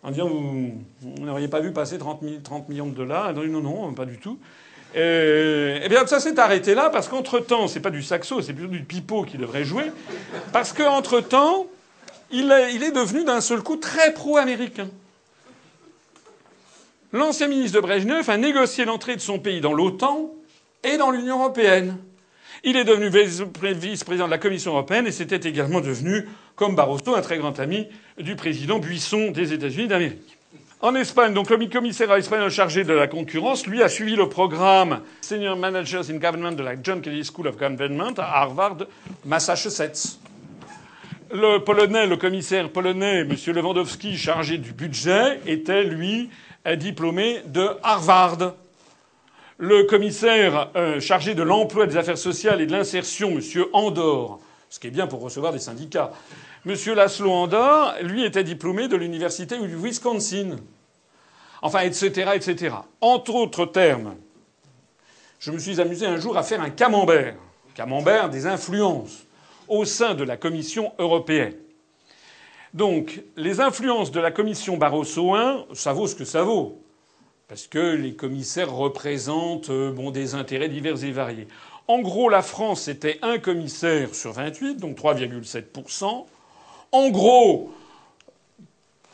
en 0.03 0.11
disant, 0.11 0.27
euh, 0.27 0.69
vous, 1.03 1.25
n'auriez 1.25 1.49
pas 1.49 1.61
vu 1.61 1.71
passer 1.71 1.99
30, 1.99 2.23
millions 2.69 2.87
de 2.87 2.95
dollars. 2.95 3.35
Non, 3.35 3.61
non, 3.61 3.93
pas 3.93 4.07
du 4.07 4.17
tout. 4.17 4.39
Eh 4.95 5.87
bien, 5.91 6.07
ça 6.07 6.19
s'est 6.19 6.39
arrêté 6.41 6.75
là 6.75 6.89
parce 6.91 7.09
qu'entre-temps, 7.09 7.69
c'est 7.69 7.81
pas 7.81 7.91
du 7.91 8.03
saxo, 8.03 8.41
c'est 8.41 8.55
plutôt 8.55 8.71
du 8.71 8.83
pipeau 8.83 9.25
qui 9.25 9.37
devrait 9.37 9.65
jouer. 9.65 9.93
Parce 10.53 10.73
qu'entre-temps, 10.73 11.67
il 12.31 12.51
est 12.51 12.93
devenu 12.93 13.25
d'un 13.25 13.43
seul 13.43 13.63
coup 13.63 13.77
très 13.77 14.15
pro-américain. 14.15 14.89
L'ancien 17.13 17.47
ministre 17.47 17.77
de 17.77 17.83
Brejnev 17.83 18.31
a 18.31 18.39
négocié 18.39 18.87
l'entrée 18.87 19.17
de 19.17 19.21
son 19.21 19.39
pays 19.39 19.61
dans 19.61 19.75
l'OTAN 19.75 20.31
et 20.83 20.97
dans 20.97 21.11
l'Union 21.11 21.41
européenne. 21.41 21.99
Il 22.65 22.77
est 22.77 22.85
devenu 22.85 23.11
vice-président 23.11 24.27
de 24.27 24.31
la 24.31 24.39
Commission 24.39 24.71
européenne 24.73 25.07
et 25.07 25.13
c'était 25.13 25.47
également 25.49 25.83
devenu, 25.83 26.27
comme 26.57 26.75
Barroso, 26.75 27.15
un 27.15 27.21
très 27.21 27.37
grand 27.37 27.59
ami 27.61 27.87
du 28.19 28.35
président 28.35 28.79
Buisson 28.79 29.31
des 29.31 29.53
États-Unis 29.53 29.89
d'Amérique. 29.89 30.39
En 30.81 30.95
Espagne, 30.95 31.35
donc 31.35 31.51
le 31.51 31.67
commissaire 31.67 32.13
espagnol 32.15 32.51
chargé 32.51 32.83
de 32.83 32.95
la 32.95 33.07
concurrence, 33.09 33.67
lui, 33.67 33.83
a 33.83 33.89
suivi 33.91 34.17
le 34.17 34.31
programme 34.31 35.03
Senior 35.21 35.57
Managers 35.57 36.11
in 36.11 36.17
Government 36.17 36.53
de 36.53 36.63
la 36.63 36.81
John 36.83 37.03
Kennedy 37.03 37.25
School 37.31 37.47
of 37.47 37.59
Government 37.59 38.15
à 38.17 38.41
Harvard, 38.41 38.79
Massachusetts. 39.27 40.19
Le 41.31 41.59
polonais, 41.59 42.07
le 42.07 42.17
commissaire 42.17 42.71
polonais, 42.71 43.21
M. 43.21 43.37
Lewandowski, 43.55 44.17
chargé 44.17 44.59
du 44.59 44.73
budget, 44.73 45.41
était, 45.47 45.85
lui, 45.85 46.31
diplômé 46.77 47.43
de 47.47 47.69
Harvard 47.83 48.55
le 49.63 49.85
commissaire 49.85 50.71
euh, 50.75 50.99
chargé 50.99 51.37
de 51.37 51.43
l'emploi, 51.43 51.87
des 51.87 51.97
affaires 51.97 52.19
sociales 52.19 52.61
et 52.61 52.67
de 52.67 52.73
l'insertion, 52.73 53.31
M. 53.31 53.41
Andor, 53.73 54.41
ce 54.69 54.81
qui 54.81 54.89
est 54.89 54.91
bien 54.91 55.07
pour 55.07 55.21
recevoir 55.21 55.53
des 55.53 55.61
syndicats, 55.61 56.11
M. 56.67 56.75
Laszlo 56.97 57.31
Andor, 57.31 57.95
lui 58.03 58.25
était 58.25 58.43
diplômé 58.43 58.89
de 58.89 58.97
l'université 58.97 59.57
du 59.59 59.77
Wisconsin. 59.77 60.57
Enfin, 61.63 61.83
etc., 61.83 62.33
etc. 62.35 62.75
Entre 63.01 63.37
autres 63.37 63.67
termes, 63.67 64.17
je 65.39 65.53
me 65.53 65.59
suis 65.59 65.81
amusé 65.81 66.07
un 66.07 66.17
jour 66.17 66.37
à 66.37 66.43
faire 66.43 66.61
un 66.61 66.71
camembert, 66.71 67.37
camembert 67.77 68.31
des 68.31 68.49
influences 68.49 69.27
au 69.69 69.85
sein 69.85 70.15
de 70.15 70.25
la 70.25 70.37
Commission 70.37 70.93
européenne. 70.99 71.55
Donc, 72.75 73.23
les 73.37 73.61
influences 73.61 74.11
de 74.11 74.21
la 74.21 74.31
Commission 74.31 74.77
Barroso 74.77 75.37
I, 75.37 75.65
ça 75.75 75.93
vaut 75.93 76.07
ce 76.07 76.15
que 76.15 76.25
ça 76.25 76.43
vaut 76.43 76.83
parce 77.53 77.67
que 77.67 77.97
les 77.97 78.15
commissaires 78.15 78.73
représentent 78.73 79.69
euh, 79.69 79.93
bon, 79.93 80.11
des 80.11 80.35
intérêts 80.35 80.71
divers 80.71 81.05
et 81.05 81.11
variés. 81.11 81.49
En 81.87 82.01
gros, 82.01 82.31
la 82.31 82.41
France 82.41 82.89
était 82.89 83.19
un 83.21 83.39
commissaire 83.39 84.15
sur 84.15 84.33
28, 84.33 84.77
donc 84.77 84.97
3,7%. 84.97 86.25
En 86.93 87.11
gros, 87.11 87.71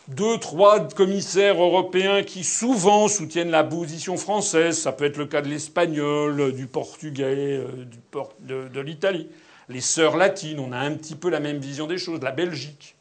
deux, 0.07 0.39
trois 0.39 0.87
commissaires 0.87 1.61
européens 1.61 2.23
qui 2.23 2.45
souvent 2.45 3.09
soutiennent 3.09 3.51
la 3.51 3.65
position 3.65 4.17
française. 4.17 4.79
Ça 4.79 4.93
peut 4.93 5.07
être 5.07 5.17
le 5.17 5.27
cas 5.27 5.43
de 5.43 5.49
l'espagnol, 5.49 6.53
du 6.53 6.69
portugais, 6.69 7.59
euh, 7.59 7.87
de, 8.43 8.69
de 8.69 8.81
l'Italie. 8.81 9.29
Les 9.69 9.81
sœurs 9.81 10.17
latines, 10.17 10.61
on 10.61 10.71
a 10.71 10.79
un 10.79 10.93
petit 10.93 11.17
peu 11.17 11.29
la 11.29 11.41
même 11.41 11.59
vision 11.59 11.89
des 11.89 11.99
choses. 11.99 12.21
La 12.23 12.31
Belgique. 12.31 12.98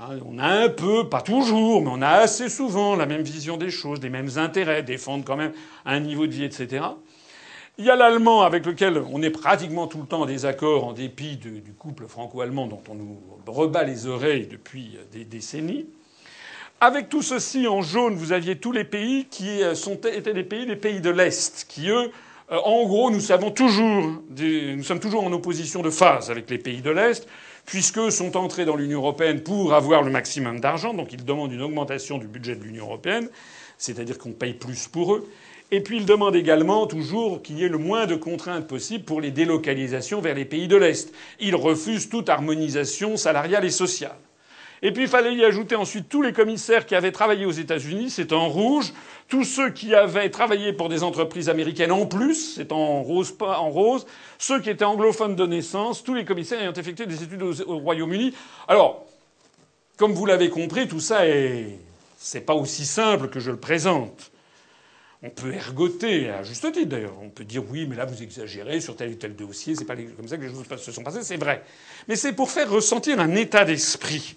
Hein, 0.00 0.20
on 0.24 0.38
a 0.38 0.46
un 0.46 0.68
peu, 0.68 1.08
pas 1.08 1.22
toujours, 1.22 1.82
mais 1.82 1.90
on 1.92 2.02
a 2.02 2.08
assez 2.08 2.48
souvent 2.48 2.94
la 2.94 3.06
même 3.06 3.22
vision 3.22 3.56
des 3.56 3.70
choses, 3.70 4.00
les 4.00 4.10
mêmes 4.10 4.30
intérêts, 4.36 4.84
défendre 4.84 5.24
quand 5.24 5.36
même 5.36 5.52
un 5.84 5.98
niveau 5.98 6.28
de 6.28 6.32
vie, 6.32 6.44
etc. 6.44 6.84
Il 7.78 7.84
y 7.84 7.90
a 7.90 7.96
l'allemand 7.96 8.42
avec 8.42 8.64
lequel 8.64 9.02
on 9.12 9.22
est 9.22 9.30
pratiquement 9.30 9.88
tout 9.88 9.98
le 9.98 10.06
temps 10.06 10.22
en 10.22 10.26
désaccord 10.26 10.84
en 10.84 10.92
dépit 10.92 11.36
du 11.36 11.72
couple 11.76 12.06
franco-allemand 12.06 12.68
dont 12.68 12.82
on 12.88 12.94
nous 12.94 13.18
rebat 13.46 13.82
les 13.82 14.06
oreilles 14.06 14.46
depuis 14.46 14.96
des 15.12 15.24
décennies. 15.24 15.86
Avec 16.80 17.08
tout 17.08 17.22
ceci 17.22 17.66
en 17.66 17.82
jaune, 17.82 18.14
vous 18.14 18.32
aviez 18.32 18.56
tous 18.56 18.70
les 18.70 18.84
pays 18.84 19.26
qui 19.28 19.62
sont, 19.74 19.94
étaient 19.94 20.32
des 20.32 20.44
pays, 20.44 20.64
des 20.64 20.76
pays 20.76 21.00
de 21.00 21.10
l'Est, 21.10 21.66
qui 21.68 21.88
eux, 21.88 22.12
euh, 22.50 22.58
en 22.64 22.84
gros, 22.86 23.10
nous 23.10 23.20
savons 23.20 23.50
toujours, 23.50 24.22
nous 24.30 24.82
sommes 24.84 25.00
toujours 25.00 25.24
en 25.24 25.32
opposition 25.32 25.82
de 25.82 25.90
phase 25.90 26.30
avec 26.30 26.48
les 26.50 26.58
pays 26.58 26.82
de 26.82 26.90
l'Est 26.90 27.28
puisqu'eux 27.68 28.10
sont 28.10 28.38
entrés 28.38 28.64
dans 28.64 28.76
l'Union 28.76 29.00
européenne 29.00 29.42
pour 29.42 29.74
avoir 29.74 30.02
le 30.02 30.10
maximum 30.10 30.58
d'argent, 30.58 30.94
donc 30.94 31.12
ils 31.12 31.22
demandent 31.22 31.52
une 31.52 31.60
augmentation 31.60 32.16
du 32.16 32.26
budget 32.26 32.56
de 32.56 32.64
l'Union 32.64 32.86
européenne, 32.86 33.28
c'est-à-dire 33.76 34.16
qu'on 34.16 34.32
paye 34.32 34.54
plus 34.54 34.88
pour 34.88 35.14
eux. 35.14 35.30
Et 35.70 35.82
puis 35.82 35.98
il 35.98 36.06
demande 36.06 36.34
également 36.34 36.86
toujours 36.86 37.42
qu'il 37.42 37.58
y 37.58 37.64
ait 37.64 37.68
le 37.68 37.76
moins 37.76 38.06
de 38.06 38.16
contraintes 38.16 38.66
possibles 38.66 39.04
pour 39.04 39.20
les 39.20 39.30
délocalisations 39.30 40.22
vers 40.22 40.34
les 40.34 40.46
pays 40.46 40.66
de 40.66 40.76
l'Est. 40.76 41.12
Il 41.40 41.54
refuse 41.56 42.08
toute 42.08 42.30
harmonisation 42.30 43.18
salariale 43.18 43.66
et 43.66 43.70
sociale. 43.70 44.16
Et 44.80 44.90
puis 44.90 45.02
il 45.02 45.08
fallait 45.08 45.34
y 45.34 45.44
ajouter 45.44 45.76
ensuite 45.76 46.08
tous 46.08 46.22
les 46.22 46.32
commissaires 46.32 46.86
qui 46.86 46.94
avaient 46.94 47.12
travaillé 47.12 47.44
aux 47.44 47.52
États-Unis, 47.52 48.08
c'est 48.08 48.32
en 48.32 48.48
rouge. 48.48 48.94
Tous 49.28 49.44
ceux 49.44 49.70
qui 49.70 49.94
avaient 49.94 50.30
travaillé 50.30 50.72
pour 50.72 50.88
des 50.88 51.02
entreprises 51.02 51.50
américaines 51.50 51.92
en 51.92 52.06
plus, 52.06 52.54
c'est 52.54 52.72
en 52.72 53.02
rose, 53.02 53.30
pas 53.30 53.58
en 53.58 53.68
rose. 53.68 54.06
Ceux 54.38 54.60
qui 54.60 54.70
étaient 54.70 54.86
anglophones 54.86 55.36
de 55.36 55.46
naissance, 55.46 56.02
tous 56.02 56.14
les 56.14 56.24
commissaires 56.24 56.62
ayant 56.62 56.72
effectué 56.72 57.04
des 57.04 57.22
études 57.22 57.42
au, 57.42 57.78
Royaume-Uni. 57.78 58.32
Alors, 58.68 59.04
comme 59.98 60.12
vous 60.12 60.24
l'avez 60.24 60.48
compris, 60.48 60.88
tout 60.88 61.00
ça 61.00 61.28
est, 61.28 61.78
c'est 62.16 62.40
pas 62.40 62.54
aussi 62.54 62.86
simple 62.86 63.28
que 63.28 63.38
je 63.38 63.50
le 63.50 63.58
présente. 63.58 64.30
On 65.22 65.28
peut 65.28 65.52
ergoter, 65.52 66.30
à 66.30 66.42
juste 66.42 66.72
titre 66.72 66.88
d'ailleurs. 66.88 67.16
On 67.20 67.28
peut 67.28 67.44
dire 67.44 67.62
oui, 67.68 67.86
mais 67.86 67.96
là 67.96 68.06
vous 68.06 68.22
exagérez 68.22 68.80
sur 68.80 68.96
tel 68.96 69.10
ou 69.10 69.14
tel 69.16 69.36
dossier, 69.36 69.74
c'est 69.74 69.84
pas 69.84 69.96
comme 69.96 70.28
ça 70.28 70.38
que 70.38 70.42
les 70.42 70.48
choses 70.48 70.64
se 70.78 70.92
sont 70.92 71.02
passées, 71.02 71.22
c'est 71.22 71.36
vrai. 71.36 71.64
Mais 72.06 72.16
c'est 72.16 72.32
pour 72.32 72.50
faire 72.50 72.70
ressentir 72.70 73.20
un 73.20 73.34
état 73.34 73.66
d'esprit. 73.66 74.36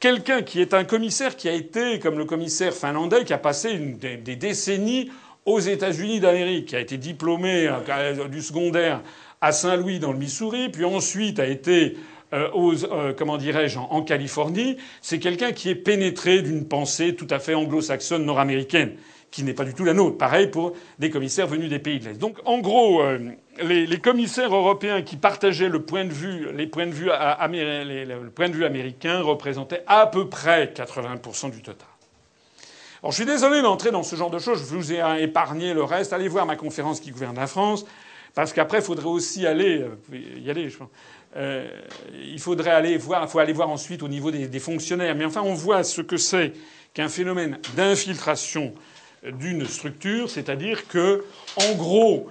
Quelqu'un 0.00 0.40
qui 0.40 0.62
est 0.62 0.72
un 0.72 0.84
commissaire 0.84 1.36
qui 1.36 1.46
a 1.46 1.52
été, 1.52 1.98
comme 1.98 2.16
le 2.16 2.24
commissaire 2.24 2.72
finlandais, 2.72 3.26
qui 3.26 3.34
a 3.34 3.38
passé 3.38 3.76
des, 3.76 4.16
décennies 4.34 5.10
aux 5.44 5.60
États-Unis 5.60 6.20
d'Amérique, 6.20 6.68
qui 6.68 6.76
a 6.76 6.80
été 6.80 6.96
diplômé 6.96 7.68
euh, 7.68 8.28
du 8.28 8.40
secondaire 8.40 9.02
à 9.42 9.52
Saint-Louis 9.52 9.98
dans 9.98 10.12
le 10.12 10.18
Missouri, 10.18 10.70
puis 10.70 10.86
ensuite 10.86 11.38
a 11.38 11.46
été 11.46 11.98
euh, 12.32 12.48
aux, 12.54 12.82
euh, 12.86 13.12
comment 13.12 13.36
dirais-je, 13.36 13.78
en 13.78 14.00
Californie, 14.00 14.78
c'est 15.02 15.18
quelqu'un 15.18 15.52
qui 15.52 15.68
est 15.68 15.74
pénétré 15.74 16.40
d'une 16.40 16.66
pensée 16.66 17.14
tout 17.14 17.26
à 17.28 17.38
fait 17.38 17.52
anglo-saxonne 17.52 18.24
nord-américaine 18.24 18.92
qui 19.30 19.44
n'est 19.44 19.54
pas 19.54 19.64
du 19.64 19.74
tout 19.74 19.84
la 19.84 19.94
nôtre. 19.94 20.18
Pareil 20.18 20.48
pour 20.48 20.72
des 20.98 21.10
commissaires 21.10 21.46
venus 21.46 21.70
des 21.70 21.78
pays 21.78 22.00
de 22.00 22.06
l'Est. 22.06 22.18
Donc, 22.18 22.38
en 22.44 22.58
gros, 22.58 23.00
euh, 23.02 23.18
les, 23.62 23.98
commissaires 23.98 24.54
européens 24.54 25.02
qui 25.02 25.16
partageaient 25.16 25.68
le 25.68 25.82
point 25.82 26.04
de 26.04 26.12
vue, 26.12 26.48
les 26.52 26.66
points 26.66 26.86
de 26.86 26.92
vue, 26.92 27.10
américain 28.64 29.20
représentaient 29.20 29.84
à 29.86 30.06
peu 30.06 30.28
près 30.28 30.72
80% 30.74 31.50
du 31.50 31.62
total. 31.62 31.86
Alors, 33.02 33.12
je 33.12 33.16
suis 33.16 33.24
désolé 33.24 33.62
d'entrer 33.62 33.90
dans 33.90 34.02
ce 34.02 34.16
genre 34.16 34.30
de 34.30 34.38
choses. 34.38 34.58
Je 34.58 34.74
vous 34.74 34.92
ai 34.92 35.00
épargné 35.22 35.74
le 35.74 35.84
reste. 35.84 36.12
Allez 36.12 36.28
voir 36.28 36.44
ma 36.44 36.56
conférence 36.56 37.00
qui 37.00 37.12
gouverne 37.12 37.36
la 37.36 37.46
France. 37.46 37.86
Parce 38.34 38.52
qu'après, 38.52 38.78
il 38.78 38.84
faudrait 38.84 39.06
aussi 39.06 39.46
aller, 39.46 39.82
euh, 39.82 40.18
y 40.38 40.50
aller. 40.50 40.68
Euh, 41.36 41.68
il 42.12 42.38
faudrait 42.40 42.70
aller 42.70 42.96
voir, 42.96 43.28
faut 43.30 43.38
aller 43.38 43.52
voir 43.52 43.70
ensuite 43.70 44.02
au 44.02 44.08
niveau 44.08 44.30
des 44.30 44.60
fonctionnaires. 44.60 45.14
Mais 45.14 45.24
enfin, 45.24 45.42
on 45.42 45.54
voit 45.54 45.84
ce 45.84 46.00
que 46.00 46.16
c'est 46.16 46.52
qu'un 46.92 47.08
phénomène 47.08 47.58
d'infiltration 47.76 48.74
d'une 49.22 49.66
structure, 49.66 50.30
c'est-à-dire 50.30 50.88
que, 50.88 51.24
en 51.56 51.74
gros, 51.74 52.30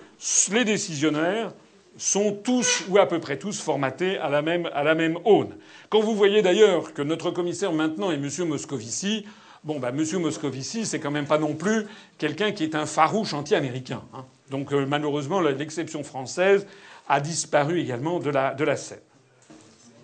les 0.51 0.65
décisionnaires 0.65 1.53
sont 1.97 2.31
tous 2.31 2.85
ou 2.87 2.97
à 2.97 3.07
peu 3.07 3.19
près 3.19 3.37
tous 3.37 3.59
formatés 3.61 4.17
à 4.17 4.29
la 4.29 4.41
même, 4.41 4.67
à 4.73 4.83
aune. 5.25 5.55
Quand 5.89 5.99
vous 5.99 6.15
voyez 6.15 6.41
d'ailleurs 6.41 6.93
que 6.93 7.01
notre 7.01 7.31
commissaire 7.31 7.73
maintenant 7.73 8.11
est 8.11 8.15
M. 8.15 8.29
Moscovici, 8.47 9.25
bon, 9.63 9.79
bah, 9.79 9.89
M. 9.89 10.03
Moscovici, 10.19 10.85
c'est 10.85 10.99
quand 10.99 11.11
même 11.11 11.27
pas 11.27 11.37
non 11.37 11.55
plus 11.55 11.85
quelqu'un 12.17 12.51
qui 12.51 12.63
est 12.63 12.75
un 12.75 12.85
farouche 12.85 13.33
anti-américain. 13.33 14.01
Hein. 14.13 14.25
Donc, 14.49 14.71
euh, 14.71 14.85
malheureusement, 14.85 15.41
l'exception 15.41 16.03
française 16.03 16.65
a 17.07 17.19
disparu 17.19 17.81
également 17.81 18.19
de 18.19 18.29
la, 18.29 18.53
de 18.53 18.63
la 18.63 18.77
scène. 18.77 18.99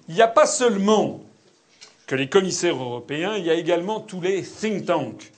Il 0.08 0.16
n'y 0.16 0.22
a 0.22 0.28
pas 0.28 0.46
seulement 0.46 1.24
que 2.06 2.16
les 2.16 2.30
commissaires 2.30 2.76
européens, 2.76 3.36
il 3.38 3.46
y 3.46 3.50
a 3.50 3.56
également 3.56 4.00
tous 4.00 4.22
les 4.22 4.44
think 4.44 4.86
tanks 4.86 5.32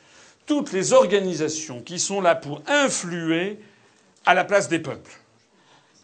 toutes 0.47 0.71
les 0.71 0.93
organisations 0.93 1.81
qui 1.81 1.99
sont 1.99 2.21
là 2.21 2.33
pour 2.33 2.63
influer 2.65 3.59
à 4.25 4.33
la 4.33 4.43
place 4.43 4.69
des 4.69 4.79
peuples. 4.79 5.11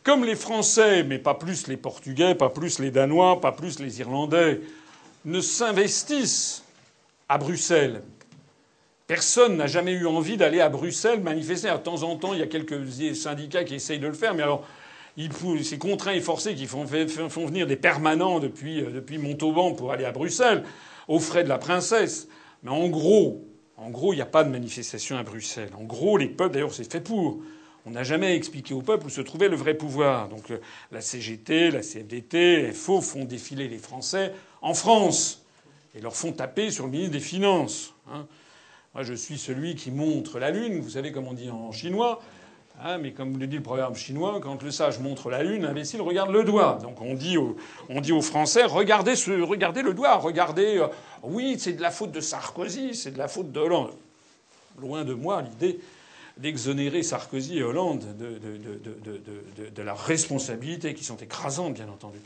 Comme 0.03 0.25
les 0.25 0.35
Français, 0.35 1.03
mais 1.03 1.17
pas 1.17 1.33
plus 1.33 1.67
les 1.67 1.77
Portugais, 1.77 2.35
pas 2.35 2.49
plus 2.49 2.77
les 2.79 2.91
Danois, 2.91 3.41
pas 3.41 3.53
plus 3.53 3.79
les 3.79 4.01
Irlandais, 4.01 4.61
ne 5.23 5.39
s'investissent 5.39 6.63
à 7.29 7.37
Bruxelles. 7.37 8.03
Personne 9.07 9.55
n'a 9.55 9.67
jamais 9.67 9.93
eu 9.93 10.05
envie 10.05 10.35
d'aller 10.35 10.59
à 10.59 10.69
Bruxelles 10.69 11.21
manifester. 11.21 11.71
De 11.71 11.77
temps 11.77 12.03
en 12.03 12.17
temps, 12.17 12.33
il 12.33 12.39
y 12.39 12.43
a 12.43 12.47
quelques 12.47 13.15
syndicats 13.15 13.63
qui 13.63 13.75
essayent 13.75 13.99
de 13.99 14.07
le 14.07 14.13
faire, 14.13 14.33
mais 14.33 14.43
alors 14.43 14.65
c'est 15.61 15.77
contraint 15.77 16.13
et 16.13 16.21
forcé 16.21 16.55
qui 16.55 16.65
font, 16.65 16.83
venir 16.83 17.67
des 17.67 17.75
permanents 17.75 18.39
depuis, 18.39 18.81
euh, 18.81 18.89
depuis 18.89 19.19
Montauban 19.19 19.73
pour 19.73 19.91
aller 19.91 20.05
à 20.05 20.11
Bruxelles, 20.11 20.63
aux 21.07 21.19
frais 21.19 21.43
de 21.43 21.49
la 21.49 21.59
princesse. 21.59 22.27
Mais 22.63 22.71
en 22.71 22.87
gros, 22.89 23.45
en 23.77 23.89
gros, 23.89 24.13
il 24.13 24.17
n'y 24.17 24.21
a 24.21 24.27
pas 24.27 24.43
de 24.43 24.49
manifestation 24.49 25.17
à 25.17 25.23
Bruxelles. 25.23 25.71
En 25.77 25.83
gros, 25.83 26.17
les 26.17 26.27
peuples, 26.27 26.53
d'ailleurs, 26.53 26.73
c'est 26.73 26.89
fait 26.91 27.01
pour. 27.01 27.41
On 27.85 27.91
n'a 27.91 28.03
jamais 28.03 28.35
expliqué 28.35 28.73
au 28.73 28.81
peuple 28.81 29.07
où 29.07 29.09
se 29.09 29.19
trouvait 29.19 29.49
le 29.49 29.57
vrai 29.57 29.73
pouvoir. 29.73 30.29
Donc 30.29 30.53
la 30.91 31.01
CGT, 31.01 31.71
la 31.71 31.81
CFDT, 31.81 32.71
FO 32.71 33.01
font 33.01 33.25
défiler 33.25 33.67
les 33.67 33.77
Français 33.77 34.33
en 34.61 34.73
France 34.73 35.43
et 35.93 35.99
leur 35.99 36.15
font 36.15 36.31
taper 36.31 36.71
sur 36.71 36.85
le 36.85 36.91
ministre 36.91 37.11
des 37.11 37.19
Finances. 37.19 37.93
Hein. 38.09 38.25
Moi, 38.93 39.03
je 39.03 39.13
suis 39.13 39.37
celui 39.37 39.75
qui 39.75 39.91
montre 39.91 40.39
la 40.39 40.51
lune. 40.51 40.79
Vous 40.79 40.91
savez 40.91 41.11
comme 41.11 41.27
on 41.27 41.33
dit 41.33 41.49
en 41.49 41.71
chinois. 41.73 42.21
Hein, 42.81 42.97
mais 42.97 43.11
comme 43.11 43.37
le 43.37 43.47
dit 43.47 43.57
le 43.57 43.63
proverbe 43.63 43.95
chinois, 43.95 44.39
quand 44.41 44.61
le 44.63 44.71
sage 44.71 44.99
montre 44.99 45.29
la 45.29 45.43
lune, 45.43 45.63
l'imbécile 45.63 46.01
regarde 46.01 46.31
le 46.31 46.43
doigt. 46.43 46.79
Donc 46.81 47.01
on 47.01 47.13
dit 47.13 47.37
aux, 47.37 47.55
on 47.87 48.01
dit 48.01 48.11
aux 48.11 48.21
Français, 48.21 48.63
regardez, 48.63 49.15
ce, 49.15 49.31
regardez 49.41 49.83
le 49.83 49.93
doigt, 49.93 50.15
regardez. 50.15 50.79
Euh, 50.79 50.87
oui, 51.21 51.55
c'est 51.59 51.73
de 51.73 51.81
la 51.81 51.91
faute 51.91 52.11
de 52.11 52.19
Sarkozy, 52.19 52.95
c'est 52.95 53.11
de 53.11 53.17
la 53.17 53.27
faute 53.27 53.51
de. 53.51 53.61
Loin 54.81 55.05
de 55.05 55.13
moi 55.13 55.43
l'idée 55.43 55.79
d'exonérer 56.37 57.03
Sarkozy 57.03 57.59
et 57.59 57.63
Hollande 57.63 58.03
de, 58.17 59.69
de, 59.69 59.81
leur 59.83 59.99
responsabilité, 59.99 60.95
qui 60.95 61.03
sont 61.03 61.17
écrasantes, 61.17 61.75
bien 61.75 61.87
entendu. 61.87 62.17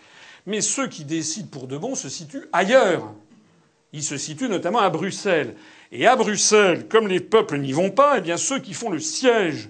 Mais 0.45 0.61
ceux 0.61 0.87
qui 0.87 1.03
décident 1.03 1.49
pour 1.51 1.67
de 1.67 1.77
bon 1.77 1.93
se 1.93 2.07
situent 2.07 2.47
ailleurs. 2.53 3.13
Ils 3.91 4.03
se 4.03 4.17
situent 4.17 4.47
notamment 4.47 4.79
à 4.79 4.89
Bruxelles. 4.89 5.55
Et 5.91 6.07
à 6.07 6.15
Bruxelles, 6.15 6.87
comme 6.87 7.09
les 7.09 7.19
peuples 7.19 7.57
n'y 7.57 7.73
vont 7.73 7.91
pas, 7.91 8.17
eh 8.17 8.21
bien 8.21 8.37
ceux 8.37 8.59
qui 8.59 8.73
font 8.73 8.89
le 8.89 8.99
siège 8.99 9.69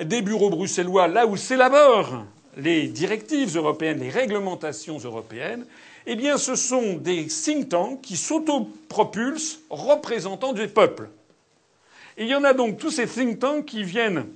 des 0.00 0.22
bureaux 0.22 0.50
bruxellois, 0.50 1.08
là 1.08 1.26
où 1.26 1.36
s'élaborent 1.36 2.24
les 2.56 2.88
directives 2.88 3.56
européennes, 3.56 4.00
les 4.00 4.10
réglementations 4.10 4.98
européennes, 4.98 5.64
eh 6.06 6.16
bien, 6.16 6.38
ce 6.38 6.54
sont 6.54 6.94
des 6.94 7.26
think 7.26 7.68
tanks 7.68 8.00
qui 8.00 8.16
s'autopropulsent 8.16 9.60
représentants 9.70 10.52
du 10.52 10.66
peuple. 10.66 11.10
Et 12.16 12.24
il 12.24 12.28
y 12.28 12.34
en 12.34 12.44
a 12.44 12.54
donc 12.54 12.78
tous 12.78 12.90
ces 12.90 13.06
think 13.06 13.38
tanks 13.38 13.66
qui 13.66 13.84
viennent 13.84 14.26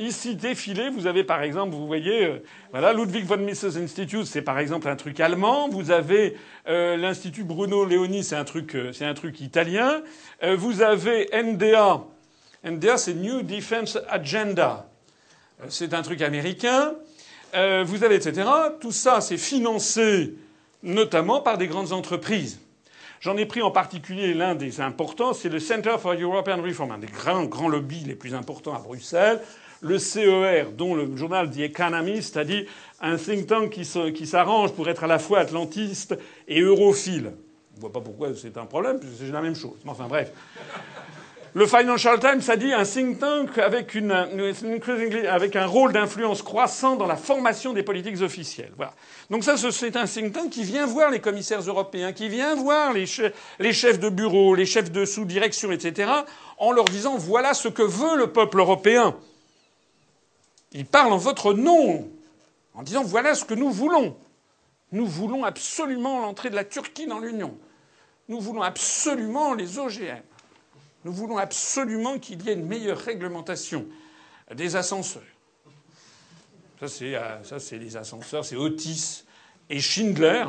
ici 0.00 0.34
défiler. 0.34 0.90
Vous 0.90 1.06
avez 1.06 1.22
par 1.24 1.42
exemple, 1.42 1.74
vous 1.74 1.86
voyez, 1.86 2.42
euh, 2.74 2.92
Ludwig 2.92 3.24
von 3.24 3.36
Mises 3.36 3.76
Institute, 3.76 4.26
c'est 4.26 4.42
par 4.42 4.58
exemple 4.58 4.88
un 4.88 4.96
truc 4.96 5.20
allemand. 5.20 5.68
Vous 5.68 5.90
avez 5.90 6.36
euh, 6.68 6.96
l'institut 6.96 7.44
Bruno 7.44 7.84
Leoni, 7.84 8.24
c'est 8.24 8.36
un 8.36 8.44
truc, 8.44 8.74
euh, 8.74 8.92
c'est 8.92 9.04
un 9.04 9.14
truc 9.14 9.40
italien. 9.40 10.02
vous 10.56 10.82
avez 10.82 11.28
NDA. 11.32 12.02
NDA, 12.64 12.96
c'est 12.98 13.14
New 13.14 13.42
Defense 13.42 13.98
Agenda. 14.08 14.89
C'est 15.68 15.94
un 15.94 16.02
truc 16.02 16.22
américain. 16.22 16.94
Euh, 17.54 17.84
vous 17.84 18.04
avez 18.04 18.16
etc. 18.16 18.48
Tout 18.80 18.92
ça, 18.92 19.20
c'est 19.20 19.36
financé 19.36 20.34
notamment 20.82 21.40
par 21.40 21.58
des 21.58 21.66
grandes 21.66 21.92
entreprises. 21.92 22.60
J'en 23.20 23.36
ai 23.36 23.44
pris 23.44 23.60
en 23.60 23.70
particulier 23.70 24.32
l'un 24.32 24.54
des 24.54 24.80
importants, 24.80 25.34
c'est 25.34 25.50
le 25.50 25.58
Center 25.60 25.96
for 26.00 26.14
European 26.14 26.62
Reform, 26.62 26.92
un 26.92 26.98
des 26.98 27.06
grands, 27.06 27.44
grands 27.44 27.68
lobbies 27.68 28.04
les 28.06 28.14
plus 28.14 28.34
importants 28.34 28.74
à 28.74 28.78
Bruxelles. 28.78 29.40
Le 29.82 29.98
CER, 29.98 30.72
dont 30.76 30.94
le 30.94 31.16
journal 31.16 31.50
The 31.50 31.60
Economist 31.60 32.36
a 32.38 32.44
dit 32.44 32.66
un 33.00 33.16
think 33.16 33.46
tank 33.46 33.70
qui 33.70 34.26
s'arrange 34.26 34.72
pour 34.72 34.88
être 34.88 35.04
à 35.04 35.06
la 35.06 35.18
fois 35.18 35.40
atlantiste 35.40 36.18
et 36.48 36.60
europhile. 36.60 37.32
On 37.72 37.76
ne 37.76 37.80
voit 37.80 37.92
pas 37.92 38.00
pourquoi 38.00 38.28
c'est 38.34 38.56
un 38.56 38.66
problème, 38.66 38.98
puisque 39.00 39.18
c'est 39.18 39.32
la 39.32 39.40
même 39.40 39.54
chose. 39.54 39.78
Mais 39.84 39.90
enfin 39.90 40.06
bref. 40.06 40.32
Le 41.52 41.66
Financial 41.66 42.18
Times 42.20 42.42
a 42.46 42.56
dit 42.56 42.72
un 42.72 42.84
think 42.84 43.18
tank 43.18 43.58
avec, 43.58 43.96
un 45.56 45.66
rôle 45.66 45.92
d'influence 45.92 46.42
croissant 46.42 46.94
dans 46.94 47.08
la 47.08 47.16
formation 47.16 47.72
des 47.72 47.82
politiques 47.82 48.20
officielles. 48.22 48.72
Donc 49.30 49.42
ça, 49.42 49.56
c'est 49.56 49.96
un 49.96 50.06
think 50.06 50.32
tank 50.32 50.50
qui 50.50 50.62
vient 50.62 50.86
voir 50.86 51.10
les 51.10 51.18
commissaires 51.18 51.62
européens, 51.62 52.12
qui 52.12 52.28
vient 52.28 52.54
voir 52.54 52.92
les, 52.92 53.06
les 53.58 53.72
chefs 53.72 53.98
de 53.98 54.08
bureau, 54.08 54.54
les 54.54 54.66
chefs 54.66 54.92
de 54.92 55.04
sous-direction, 55.04 55.72
etc., 55.72 56.12
en 56.58 56.70
leur 56.70 56.84
disant 56.84 57.16
voilà 57.16 57.52
ce 57.52 57.66
que 57.66 57.82
veut 57.82 58.16
le 58.16 58.28
peuple 58.28 58.60
européen. 58.60 59.16
Ils 60.70 60.86
parlent 60.86 61.12
en 61.12 61.18
votre 61.18 61.52
nom, 61.52 62.08
en 62.74 62.82
disant 62.84 63.02
voilà 63.02 63.34
ce 63.34 63.44
que 63.44 63.54
nous 63.54 63.72
voulons. 63.72 64.16
Nous 64.92 65.06
voulons 65.06 65.44
absolument 65.44 66.20
l'entrée 66.20 66.50
de 66.50 66.54
la 66.54 66.64
Turquie 66.64 67.06
dans 67.06 67.18
l'Union. 67.18 67.56
Nous 68.28 68.40
voulons 68.40 68.62
absolument 68.62 69.54
les 69.54 69.80
OGM. 69.80 70.22
Nous 71.04 71.12
voulons 71.12 71.38
absolument 71.38 72.18
qu'il 72.18 72.42
y 72.42 72.50
ait 72.50 72.54
une 72.54 72.66
meilleure 72.66 72.98
réglementation 72.98 73.86
des 74.54 74.76
ascenseurs. 74.76 75.22
Ça, 76.80 76.88
c'est, 76.88 77.14
euh, 77.14 77.78
les 77.78 77.96
ascenseurs, 77.96 78.44
c'est 78.44 78.56
Otis 78.56 79.24
et 79.68 79.80
Schindler 79.80 80.44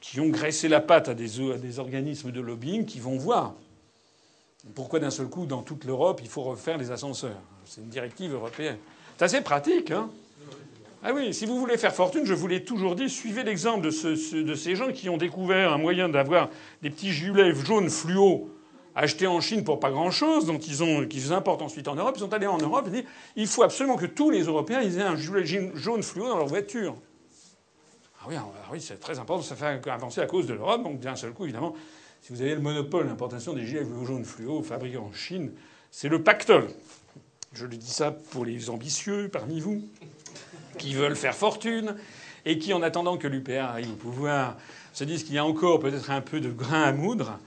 qui 0.00 0.20
ont 0.20 0.28
graissé 0.28 0.68
la 0.68 0.80
patte 0.80 1.08
à 1.08 1.14
des, 1.14 1.78
organismes 1.78 2.30
de 2.30 2.40
lobbying 2.40 2.84
qui 2.84 3.00
vont 3.00 3.16
voir. 3.16 3.54
Pourquoi 4.74 5.00
d'un 5.00 5.10
seul 5.10 5.28
coup, 5.28 5.46
dans 5.46 5.62
toute 5.62 5.84
l'Europe, 5.84 6.20
il 6.22 6.28
faut 6.28 6.42
refaire 6.42 6.76
les 6.76 6.90
ascenseurs 6.90 7.40
C'est 7.64 7.80
une 7.80 7.88
directive 7.88 8.34
européenne. 8.34 8.76
C'est 9.16 9.24
assez 9.24 9.40
pratique, 9.40 9.90
hein? 9.90 10.10
Ah 11.02 11.12
oui, 11.12 11.34
si 11.34 11.44
vous 11.44 11.58
voulez 11.58 11.76
faire 11.76 11.94
fortune, 11.94 12.24
je 12.24 12.32
vous 12.32 12.46
l'ai 12.46 12.64
toujours 12.64 12.94
dit, 12.94 13.10
suivez 13.10 13.44
l'exemple 13.44 13.82
de, 13.82 14.42
de, 14.42 14.54
ces 14.54 14.74
gens 14.74 14.90
qui 14.90 15.10
ont 15.10 15.18
découvert 15.18 15.72
un 15.72 15.78
moyen 15.78 16.08
d'avoir 16.08 16.48
des 16.80 16.88
petits 16.88 17.12
gilets 17.12 17.54
jaunes 17.54 17.90
fluo 17.90 18.53
achetés 18.94 19.26
en 19.26 19.40
Chine 19.40 19.64
pour 19.64 19.80
pas 19.80 19.90
grand-chose, 19.90 20.46
dont 20.46 20.58
ils 20.58 20.82
ont, 20.82 21.06
qu'ils 21.06 21.32
importent 21.32 21.62
ensuite 21.62 21.88
en 21.88 21.94
Europe. 21.94 22.14
Ils 22.16 22.20
sont 22.20 22.32
allés 22.32 22.46
en 22.46 22.58
Europe 22.58 22.86
et 22.88 22.90
dit 22.90 23.04
il 23.36 23.46
faut 23.46 23.62
absolument 23.62 23.96
que 23.96 24.06
tous 24.06 24.30
les 24.30 24.42
Européens 24.42 24.80
aient 24.80 25.00
un 25.00 25.16
gilet 25.16 25.44
jaune 25.74 26.02
fluo 26.02 26.28
dans 26.28 26.38
leur 26.38 26.46
voiture. 26.46 26.94
Ah 28.20 28.26
oui, 28.28 28.36
ah 28.36 28.68
oui 28.72 28.80
c'est 28.80 28.98
très 28.98 29.18
important, 29.18 29.42
ça 29.42 29.56
fait 29.56 29.88
avancer 29.90 30.20
à 30.20 30.26
cause 30.26 30.46
de 30.46 30.54
l'Europe. 30.54 30.82
Donc 30.82 31.00
d'un 31.00 31.16
seul 31.16 31.32
coup, 31.32 31.44
évidemment, 31.44 31.74
si 32.22 32.32
vous 32.32 32.40
avez 32.40 32.54
le 32.54 32.60
monopole 32.60 33.06
d'importation 33.06 33.52
des 33.52 33.66
gilets 33.66 33.86
jaunes 34.04 34.24
fluo 34.24 34.62
fabriqués 34.62 34.96
en 34.96 35.12
Chine, 35.12 35.52
c'est 35.90 36.08
le 36.08 36.22
pactole. 36.22 36.68
Je 37.52 37.66
le 37.66 37.76
dis 37.76 37.90
ça 37.90 38.10
pour 38.10 38.44
les 38.44 38.70
ambitieux 38.70 39.28
parmi 39.28 39.60
vous 39.60 39.82
qui 40.78 40.94
veulent 40.94 41.16
faire 41.16 41.34
fortune 41.34 41.96
et 42.44 42.58
qui, 42.58 42.72
en 42.72 42.82
attendant 42.82 43.16
que 43.16 43.28
l'UPR 43.28 43.60
arrive 43.60 43.92
au 43.92 43.96
pouvoir, 43.96 44.56
se 44.92 45.04
disent 45.04 45.24
qu'il 45.24 45.34
y 45.34 45.38
a 45.38 45.44
encore 45.44 45.78
peut-être 45.78 46.10
un 46.10 46.20
peu 46.20 46.40
de 46.40 46.50
grain 46.50 46.82
à 46.82 46.92
moudre. 46.92 47.38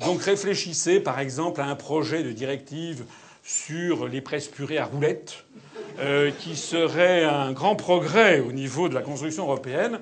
Donc 0.00 0.22
réfléchissez 0.22 1.00
par 1.00 1.18
exemple 1.20 1.60
à 1.60 1.66
un 1.66 1.74
projet 1.74 2.22
de 2.22 2.32
directive 2.32 3.04
sur 3.42 4.08
les 4.08 4.20
presses 4.20 4.48
purées 4.48 4.78
à 4.78 4.84
roulettes, 4.84 5.44
euh, 6.00 6.30
qui 6.30 6.56
serait 6.56 7.24
un 7.24 7.52
grand 7.52 7.76
progrès 7.76 8.40
au 8.40 8.52
niveau 8.52 8.88
de 8.88 8.94
la 8.94 9.02
construction 9.02 9.44
européenne, 9.44 10.00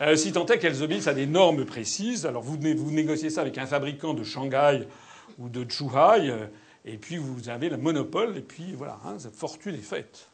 euh, 0.00 0.16
si 0.16 0.32
tant 0.32 0.46
est 0.46 0.58
qu'elles 0.58 0.82
obéissent 0.82 1.06
à 1.06 1.14
des 1.14 1.26
normes 1.26 1.64
précises. 1.64 2.26
Alors 2.26 2.42
vous, 2.42 2.56
négociez 2.56 3.30
ça 3.30 3.42
avec 3.42 3.58
un 3.58 3.66
fabricant 3.66 4.14
de 4.14 4.24
Shanghai 4.24 4.88
ou 5.38 5.48
de 5.48 5.64
Zhuhai, 5.70 6.30
euh, 6.30 6.46
et 6.84 6.96
puis 6.96 7.16
vous 7.16 7.48
avez 7.48 7.68
le 7.68 7.76
monopole, 7.76 8.36
et 8.36 8.40
puis 8.40 8.72
voilà, 8.76 8.98
hein, 9.04 9.16
cette 9.18 9.36
fortune 9.36 9.74
est 9.74 9.78
faite. 9.78 10.28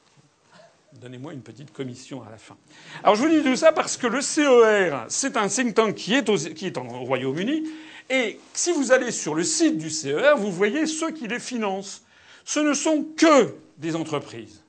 Donnez-moi 1.01 1.33
une 1.33 1.41
petite 1.41 1.73
commission 1.73 2.23
à 2.23 2.31
la 2.31 2.39
fin. 2.39 2.57
Alors 3.03 3.17
je 3.17 3.23
vous 3.23 3.29
dis 3.29 3.43
tout 3.43 3.57
ça 3.57 3.73
parce 3.73 3.97
que 3.97 4.07
le 4.07 4.21
CER, 4.21 5.05
c'est 5.09 5.37
un 5.37 5.49
think 5.49 5.75
tank 5.75 5.95
qui 5.95 6.15
est, 6.15 6.29
est 6.29 6.79
au 6.79 6.83
Royaume-Uni. 6.83 7.65
Et 8.13 8.39
si 8.53 8.73
vous 8.73 8.93
allez 8.93 9.11
sur 9.11 9.35
le 9.35 9.43
site 9.43 9.79
du 9.79 9.89
CER, 9.89 10.37
vous 10.37 10.53
voyez 10.53 10.87
ceux 10.87 11.13
qui 11.13 11.27
les 11.27 11.39
financent. 11.39 12.03
Ce 12.45 12.61
ne 12.61 12.75
sont 12.75 13.07
que 13.17 13.55
des 13.79 13.97
entreprises. 13.97 14.63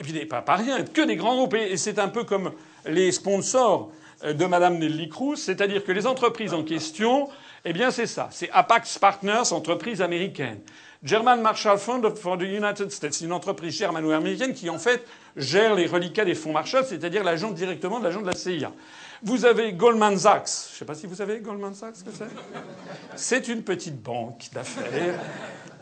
Et 0.00 0.04
puis 0.04 0.26
pas, 0.26 0.42
pas 0.42 0.56
rien, 0.56 0.82
que 0.82 1.02
des 1.02 1.14
grands 1.14 1.36
groupes. 1.36 1.54
Et 1.54 1.76
c'est 1.76 2.00
un 2.00 2.08
peu 2.08 2.24
comme 2.24 2.50
les 2.84 3.12
sponsors 3.12 3.92
de 4.24 4.44
Madame 4.44 4.78
Nelly 4.78 5.08
Cruz, 5.08 5.36
c'est-à-dire 5.36 5.84
que 5.84 5.92
les 5.92 6.08
entreprises 6.08 6.52
en 6.52 6.64
question, 6.64 7.28
eh 7.64 7.72
bien 7.72 7.92
c'est 7.92 8.08
ça. 8.08 8.28
C'est 8.32 8.50
Apax 8.50 8.98
Partners, 8.98 9.52
entreprise 9.52 10.02
américaine. 10.02 10.58
German 11.04 11.40
Marshall 11.40 11.78
Fund 11.78 12.02
for 12.16 12.36
the 12.38 12.42
United 12.42 12.90
States, 12.90 13.20
une 13.20 13.32
entreprise 13.32 13.78
germano-américaine 13.78 14.52
qui 14.52 14.68
en 14.68 14.78
fait 14.78 15.06
gère 15.36 15.76
les 15.76 15.86
reliquats 15.86 16.24
des 16.24 16.34
fonds 16.34 16.52
Marshall, 16.52 16.84
c'est-à-dire 16.84 17.22
l'agent 17.22 17.52
directement 17.52 18.00
de 18.00 18.04
l'agent 18.04 18.20
de 18.20 18.26
la 18.26 18.34
CIA. 18.34 18.72
Vous 19.22 19.44
avez 19.44 19.72
Goldman 19.72 20.16
Sachs. 20.16 20.68
Je 20.68 20.74
ne 20.74 20.78
sais 20.78 20.84
pas 20.84 20.94
si 20.94 21.06
vous 21.06 21.16
savez 21.16 21.40
Goldman 21.40 21.74
Sachs 21.74 22.04
que 22.04 22.10
c'est. 22.12 22.28
C'est 23.16 23.48
une 23.48 23.62
petite 23.62 24.00
banque 24.00 24.48
d'affaires 24.52 25.18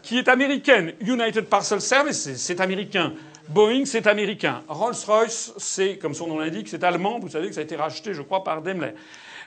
qui 0.02 0.18
est 0.18 0.28
américaine. 0.28 0.92
United 1.00 1.46
Parcel 1.46 1.80
Services, 1.80 2.34
c'est 2.36 2.60
américain. 2.60 3.12
Boeing, 3.48 3.84
c'est 3.84 4.06
américain. 4.06 4.62
Rolls-Royce, 4.68 5.52
c'est, 5.58 5.98
comme 5.98 6.14
son 6.14 6.26
nom 6.26 6.38
l'indique, 6.38 6.68
c'est 6.68 6.82
allemand. 6.82 7.18
Vous 7.20 7.28
savez 7.28 7.48
que 7.48 7.54
ça 7.54 7.60
a 7.60 7.64
été 7.64 7.76
racheté, 7.76 8.14
je 8.14 8.22
crois, 8.22 8.42
par 8.42 8.62
Daimler. 8.62 8.94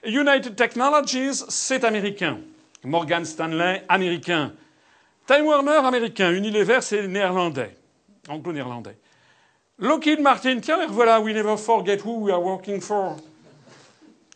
United 0.06 0.56
Technologies, 0.56 1.44
c'est 1.50 1.84
américain. 1.84 2.40
Morgan 2.84 3.26
Stanley, 3.26 3.84
américain. 3.90 4.54
Time 5.28 5.46
Warner, 5.46 5.82
américain. 5.84 6.32
Unilever, 6.32 6.80
c'est 6.82 7.08
néerlandais. 7.08 7.76
Anglo-néerlandais. 8.30 8.98
Lockheed 9.80 10.22
Martin, 10.22 10.60
tiens, 10.60 10.88
voilà, 10.88 11.20
we 11.20 11.34
never 11.34 11.58
forget 11.58 12.00
who 12.06 12.20
we 12.20 12.32
are 12.32 12.42
working 12.42 12.80
for. 12.82 13.16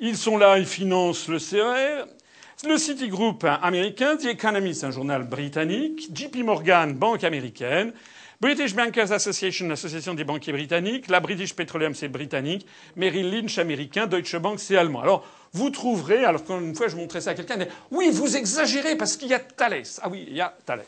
Ils 0.06 0.18
sont 0.18 0.38
là, 0.38 0.60
ils 0.60 0.66
financent 0.66 1.30
le 1.30 1.40
CER. 1.40 2.04
Le 2.68 2.78
Citigroup 2.78 3.46
américain, 3.46 4.18
The 4.18 4.26
Economist, 4.26 4.84
un 4.84 4.92
journal 4.92 5.24
britannique, 5.24 6.10
JP 6.14 6.44
Morgan, 6.44 6.94
banque 6.94 7.24
américaine, 7.24 7.94
British 8.42 8.76
Bankers 8.76 9.14
Association, 9.14 9.66
l'association 9.70 10.14
des 10.14 10.26
banquiers 10.26 10.52
britanniques, 10.52 11.08
la 11.08 11.22
British 11.22 11.56
Petroleum, 11.56 11.96
c'est 11.96 12.10
britannique, 12.10 12.68
Merrill 12.98 13.32
Lynch 13.32 13.58
américain, 13.60 14.06
Deutsche 14.06 14.36
Bank, 14.36 14.60
c'est 14.60 14.76
allemand. 14.76 15.00
Alors, 15.00 15.26
vous 15.54 15.70
trouverez, 15.70 16.26
alors 16.26 16.44
qu'une 16.44 16.76
fois 16.76 16.90
je 16.90 16.98
montrais 16.98 17.22
ça 17.22 17.30
à 17.30 17.34
quelqu'un, 17.34 17.56
il 17.58 17.68
Oui, 17.90 18.10
vous 18.12 18.36
exagérez 18.36 18.98
parce 18.98 19.16
qu'il 19.16 19.30
y 19.30 19.34
a 19.34 19.40
Thales. 19.40 19.84
Ah 20.02 20.10
oui, 20.10 20.26
il 20.28 20.36
y 20.36 20.42
a 20.42 20.54
Thales. 20.66 20.84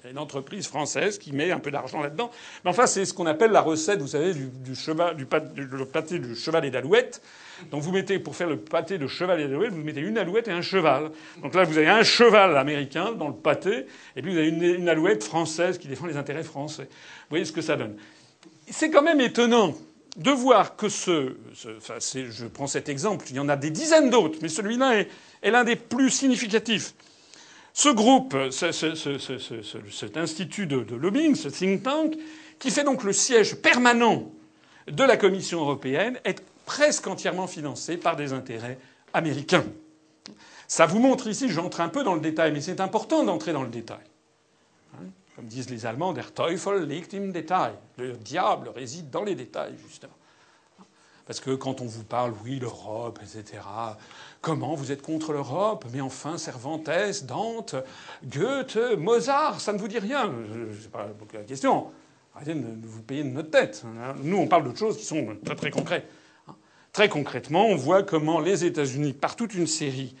Il 0.00 0.06
y 0.06 0.08
a 0.08 0.10
une 0.10 0.18
entreprise 0.18 0.66
française 0.66 1.20
qui 1.20 1.32
met 1.32 1.52
un 1.52 1.60
peu 1.60 1.70
d'argent 1.70 2.00
là-dedans. 2.00 2.32
Mais 2.64 2.70
enfin, 2.70 2.88
c'est 2.88 3.04
ce 3.04 3.14
qu'on 3.14 3.26
appelle 3.26 3.52
la 3.52 3.60
recette, 3.60 4.00
vous 4.00 4.08
savez, 4.08 4.34
du, 4.34 4.74
cheval, 4.74 5.14
du, 5.14 5.26
pâté 5.26 6.18
du 6.18 6.34
cheval 6.34 6.64
et 6.64 6.70
d'alouette. 6.70 7.22
Donc 7.70 7.82
vous 7.82 7.92
mettez, 7.92 8.18
pour 8.18 8.36
faire 8.36 8.48
le 8.48 8.58
pâté 8.58 8.98
de 8.98 9.06
cheval 9.06 9.40
et 9.40 9.48
d'alouette, 9.48 9.72
vous 9.72 9.82
mettez 9.82 10.00
une 10.00 10.18
alouette 10.18 10.48
et 10.48 10.52
un 10.52 10.62
cheval. 10.62 11.10
Donc 11.42 11.54
là, 11.54 11.64
vous 11.64 11.78
avez 11.78 11.88
un 11.88 12.02
cheval 12.02 12.56
américain 12.56 13.12
dans 13.12 13.28
le 13.28 13.34
pâté, 13.34 13.86
et 14.16 14.22
puis 14.22 14.32
vous 14.32 14.38
avez 14.38 14.48
une, 14.48 14.88
alouette 14.88 15.24
française 15.24 15.78
qui 15.78 15.88
défend 15.88 16.06
les 16.06 16.16
intérêts 16.16 16.42
français. 16.42 16.84
Vous 16.84 17.30
voyez 17.30 17.44
ce 17.44 17.52
que 17.52 17.60
ça 17.60 17.76
donne. 17.76 17.96
C'est 18.68 18.90
quand 18.90 19.02
même 19.02 19.20
étonnant 19.20 19.74
de 20.16 20.30
voir 20.30 20.76
que 20.76 20.88
ce, 20.88 21.34
enfin, 21.76 21.94
je 22.00 22.46
prends 22.46 22.66
cet 22.66 22.88
exemple, 22.88 23.26
il 23.30 23.36
y 23.36 23.38
en 23.38 23.48
a 23.48 23.56
des 23.56 23.70
dizaines 23.70 24.10
d'autres, 24.10 24.38
mais 24.42 24.48
celui-là 24.48 25.04
est, 25.42 25.50
l'un 25.50 25.64
des 25.64 25.76
plus 25.76 26.10
significatifs. 26.10 26.94
Ce 27.72 27.88
groupe, 27.88 28.36
cet 28.50 30.16
institut 30.16 30.66
de, 30.66 30.80
de, 30.80 30.96
lobbying, 30.96 31.36
ce 31.36 31.48
think 31.48 31.84
tank, 31.84 32.16
qui 32.58 32.70
fait 32.70 32.84
donc 32.84 33.04
le 33.04 33.12
siège 33.12 33.54
permanent 33.56 34.30
de 34.88 35.04
la 35.04 35.16
Commission 35.16 35.60
européenne, 35.60 36.18
est 36.24 36.42
presque 36.70 37.08
entièrement 37.08 37.48
financé 37.48 37.96
par 37.96 38.14
des 38.14 38.32
intérêts 38.32 38.78
américains. 39.12 39.64
Ça 40.68 40.86
vous 40.86 41.00
montre 41.00 41.26
ici, 41.26 41.48
j'entre 41.48 41.80
un 41.80 41.88
peu 41.88 42.04
dans 42.04 42.14
le 42.14 42.20
détail, 42.20 42.52
mais 42.52 42.60
c'est 42.60 42.80
important 42.80 43.24
d'entrer 43.24 43.52
dans 43.52 43.64
le 43.64 43.70
détail. 43.70 44.06
Comme 45.34 45.46
disent 45.46 45.68
les 45.68 45.84
Allemands, 45.84 46.12
der 46.12 46.32
Teufel 46.32 46.84
liegt 46.84 47.12
im 47.12 47.32
Detail. 47.32 47.72
Le 47.96 48.12
diable 48.12 48.68
réside 48.68 49.10
dans 49.10 49.24
les 49.24 49.34
détails, 49.34 49.74
justement. 49.84 50.12
Parce 51.26 51.40
que 51.40 51.56
quand 51.56 51.80
on 51.80 51.86
vous 51.86 52.04
parle, 52.04 52.34
oui, 52.44 52.60
l'Europe, 52.60 53.18
etc., 53.20 53.62
comment 54.40 54.76
vous 54.76 54.92
êtes 54.92 55.02
contre 55.02 55.32
l'Europe? 55.32 55.86
Mais 55.92 56.00
enfin, 56.00 56.38
Cervantes, 56.38 56.88
Dante, 57.24 57.74
Goethe, 58.24 58.78
Mozart, 58.96 59.60
ça 59.60 59.72
ne 59.72 59.78
vous 59.78 59.88
dit 59.88 59.98
rien. 59.98 60.32
C'est 60.80 60.92
pas 60.92 61.08
la 61.32 61.42
question. 61.42 61.90
Arrêtez 62.32 62.54
de 62.54 62.86
vous 62.86 63.02
payer 63.02 63.24
de 63.24 63.30
notre 63.30 63.50
tête. 63.50 63.82
Nous, 64.22 64.36
on 64.36 64.46
parle 64.46 64.62
d'autres 64.62 64.78
choses 64.78 64.96
qui 64.96 65.04
sont 65.04 65.36
très 65.44 65.56
très 65.56 65.72
concrètes. 65.72 66.08
Très 66.92 67.08
concrètement, 67.08 67.66
on 67.66 67.76
voit 67.76 68.02
comment 68.02 68.40
les 68.40 68.64
États-Unis, 68.64 69.12
par 69.12 69.36
toute 69.36 69.54
une 69.54 69.66
série, 69.66 70.14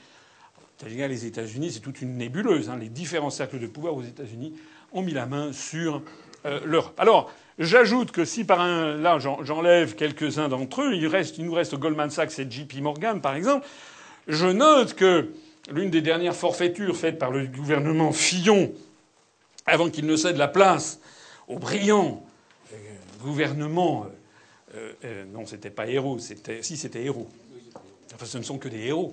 les 0.86 1.26
États-Unis, 1.26 1.72
c'est 1.72 1.80
toute 1.80 2.00
une 2.00 2.16
nébuleuse. 2.16 2.70
Hein, 2.70 2.78
les 2.80 2.88
différents 2.88 3.30
cercles 3.30 3.58
de 3.58 3.66
pouvoir 3.66 3.94
aux 3.94 4.02
États-Unis 4.02 4.54
ont 4.92 5.02
mis 5.02 5.12
la 5.12 5.26
main 5.26 5.52
sur 5.52 6.02
euh, 6.46 6.60
l'Europe. 6.64 6.98
Alors, 6.98 7.32
j'ajoute 7.58 8.10
que 8.10 8.24
si 8.24 8.44
par 8.44 8.60
un, 8.60 8.96
là 8.96 9.18
j'enlève 9.18 9.94
quelques-uns 9.94 10.48
d'entre 10.48 10.82
eux, 10.82 10.94
il, 10.94 11.02
nous 11.44 11.52
reste 11.52 11.74
Goldman 11.76 12.10
Sachs 12.10 12.38
et 12.38 12.50
JP 12.50 12.80
Morgan, 12.80 13.20
par 13.20 13.34
exemple. 13.34 13.66
Je 14.26 14.46
note 14.46 14.94
que 14.94 15.30
l'une 15.70 15.90
des 15.90 16.00
dernières 16.00 16.34
forfaitures 16.34 16.96
faites 16.96 17.18
par 17.18 17.30
le 17.30 17.46
gouvernement 17.46 18.12
Fillon, 18.12 18.72
avant 19.66 19.90
qu'il 19.90 20.06
ne 20.06 20.16
cède 20.16 20.36
la 20.36 20.48
place 20.48 21.00
au 21.48 21.58
brillant 21.58 22.24
euh, 22.72 22.76
gouvernement, 23.22 24.06
euh, 24.74 24.92
euh, 25.04 25.24
non, 25.32 25.46
c'était 25.46 25.70
pas 25.70 25.86
héros, 25.88 26.18
si 26.18 26.76
c'était 26.76 27.02
héros. 27.02 27.28
Enfin, 28.14 28.26
ce 28.26 28.38
ne 28.38 28.42
sont 28.42 28.58
que 28.58 28.68
des 28.68 28.86
héros. 28.86 29.12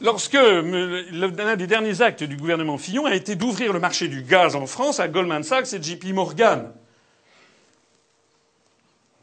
Lorsque 0.00 0.34
l'un 0.34 1.56
des 1.56 1.66
derniers 1.66 2.00
actes 2.00 2.24
du 2.24 2.36
gouvernement 2.36 2.78
Fillon 2.78 3.04
a 3.04 3.14
été 3.14 3.36
d'ouvrir 3.36 3.72
le 3.72 3.80
marché 3.80 4.08
du 4.08 4.22
gaz 4.22 4.56
en 4.56 4.66
France 4.66 4.98
à 4.98 5.08
Goldman 5.08 5.42
Sachs 5.42 5.74
et 5.74 5.82
JP 5.82 6.04
Morgan. 6.14 6.72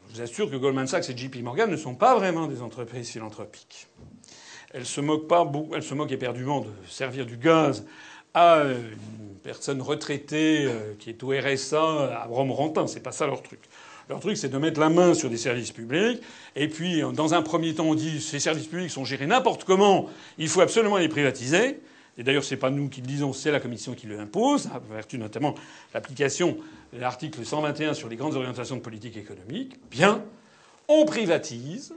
Je 0.08 0.14
vous 0.14 0.20
assure 0.22 0.50
que 0.50 0.56
Goldman 0.56 0.86
Sachs 0.86 1.10
et 1.10 1.16
JP 1.16 1.42
Morgan 1.42 1.68
ne 1.68 1.76
sont 1.76 1.94
pas 1.94 2.16
vraiment 2.16 2.46
des 2.46 2.62
entreprises 2.62 3.10
philanthropiques. 3.10 3.88
Elles 4.72 4.86
se 4.86 5.00
moquent 5.00 5.26
pas, 5.26 5.50
elles 5.74 5.82
se 5.82 5.94
moquent 5.94 6.12
éperdument 6.12 6.60
de 6.60 6.70
servir 6.88 7.26
du 7.26 7.36
gaz 7.36 7.84
à 8.34 8.62
une 8.62 9.34
personne 9.42 9.82
retraitée 9.82 10.64
euh, 10.66 10.94
qui 10.98 11.10
est 11.10 11.22
au 11.22 11.30
RSA 11.30 12.22
à 12.22 12.26
Romorantin. 12.26 12.86
C'est 12.86 13.00
pas 13.00 13.12
ça 13.12 13.26
leur 13.26 13.42
truc. 13.42 13.60
Leur 14.08 14.20
truc, 14.20 14.38
c'est 14.38 14.48
de 14.48 14.56
mettre 14.56 14.80
la 14.80 14.88
main 14.88 15.12
sur 15.12 15.28
des 15.28 15.36
services 15.36 15.70
publics. 15.70 16.22
Et 16.56 16.68
puis, 16.68 17.02
dans 17.12 17.34
un 17.34 17.42
premier 17.42 17.74
temps, 17.74 17.84
on 17.84 17.94
dit 17.94 18.20
ces 18.20 18.40
services 18.40 18.66
publics 18.66 18.90
sont 18.90 19.04
gérés 19.04 19.26
n'importe 19.26 19.64
comment. 19.64 20.08
Il 20.38 20.48
faut 20.48 20.62
absolument 20.62 20.96
les 20.96 21.08
privatiser. 21.08 21.80
Et 22.16 22.22
d'ailleurs, 22.24 22.42
c'est 22.42 22.56
pas 22.56 22.70
nous 22.70 22.88
qui 22.88 23.00
le 23.00 23.06
disons, 23.06 23.32
c'est 23.32 23.52
la 23.52 23.60
Commission 23.60 23.94
qui 23.94 24.06
le 24.06 24.18
impose, 24.18 24.68
à 24.74 24.80
vertu 24.92 25.18
notamment 25.18 25.54
l'application 25.94 26.56
de 26.92 26.98
l'article 26.98 27.44
121 27.44 27.94
sur 27.94 28.08
les 28.08 28.16
grandes 28.16 28.34
orientations 28.34 28.76
de 28.76 28.80
politique 28.80 29.16
économique. 29.16 29.76
Bien, 29.90 30.24
on 30.88 31.04
privatise. 31.04 31.94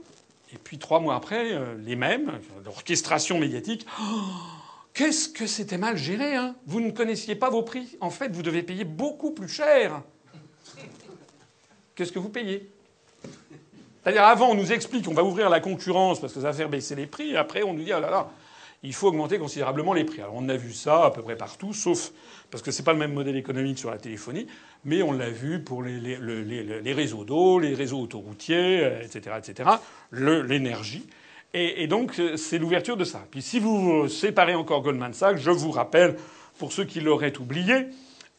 Et 0.54 0.58
puis 0.62 0.78
trois 0.78 1.00
mois 1.00 1.16
après, 1.16 1.54
euh, 1.54 1.74
les 1.82 1.96
mêmes, 1.96 2.32
l'orchestration 2.64 3.38
médiatique. 3.38 3.86
Oh, 4.00 4.20
Qu'est-ce 4.92 5.30
que 5.30 5.46
c'était 5.46 5.78
mal 5.78 5.96
géré, 5.96 6.36
hein? 6.36 6.54
Vous 6.66 6.80
ne 6.80 6.90
connaissiez 6.90 7.34
pas 7.34 7.48
vos 7.48 7.62
prix. 7.62 7.96
En 8.00 8.10
fait, 8.10 8.30
vous 8.30 8.42
devez 8.42 8.62
payer 8.62 8.84
beaucoup 8.84 9.30
plus 9.30 9.48
cher 9.48 10.02
que 11.94 12.04
ce 12.04 12.12
que 12.12 12.18
vous 12.18 12.28
payez. 12.28 12.68
C'est-à-dire, 14.02 14.24
avant, 14.24 14.50
on 14.50 14.54
nous 14.54 14.72
explique 14.72 15.04
qu'on 15.04 15.14
va 15.14 15.22
ouvrir 15.22 15.48
la 15.48 15.60
concurrence 15.60 16.20
parce 16.20 16.32
que 16.32 16.40
ça 16.40 16.46
va 16.46 16.52
faire 16.52 16.68
baisser 16.68 16.94
les 16.94 17.06
prix, 17.06 17.36
après, 17.36 17.62
on 17.62 17.72
nous 17.72 17.84
dit, 17.84 17.92
oh 17.96 18.00
là 18.00 18.10
là, 18.10 18.30
il 18.82 18.92
faut 18.92 19.08
augmenter 19.08 19.38
considérablement 19.38 19.92
les 19.92 20.04
prix. 20.04 20.22
Alors, 20.22 20.34
on 20.36 20.48
a 20.48 20.56
vu 20.56 20.72
ça 20.72 21.04
à 21.04 21.10
peu 21.10 21.22
près 21.22 21.36
partout, 21.36 21.72
sauf 21.72 22.10
parce 22.50 22.62
que 22.62 22.70
c'est 22.70 22.82
pas 22.82 22.92
le 22.92 22.98
même 22.98 23.14
modèle 23.14 23.36
économique 23.36 23.78
sur 23.78 23.90
la 23.90 23.98
téléphonie, 23.98 24.46
mais 24.84 25.02
on 25.02 25.12
l'a 25.12 25.30
vu 25.30 25.62
pour 25.62 25.82
les, 25.82 26.00
les, 26.00 26.92
réseaux 26.92 27.24
d'eau, 27.24 27.58
les 27.58 27.74
réseaux 27.74 28.00
autoroutiers, 28.00 28.84
etc., 29.02 29.36
etc., 29.38 29.70
l'énergie. 30.10 31.06
Et, 31.54 31.86
donc, 31.86 32.20
c'est 32.36 32.58
l'ouverture 32.58 32.96
de 32.96 33.04
ça. 33.04 33.24
Puis, 33.30 33.42
si 33.42 33.58
vous 33.58 34.08
séparez 34.08 34.54
encore 34.54 34.82
Goldman 34.82 35.12
Sachs, 35.12 35.36
je 35.36 35.50
vous 35.50 35.70
rappelle, 35.70 36.16
pour 36.58 36.72
ceux 36.72 36.84
qui 36.84 37.00
l'auraient 37.00 37.36
oublié, 37.38 37.88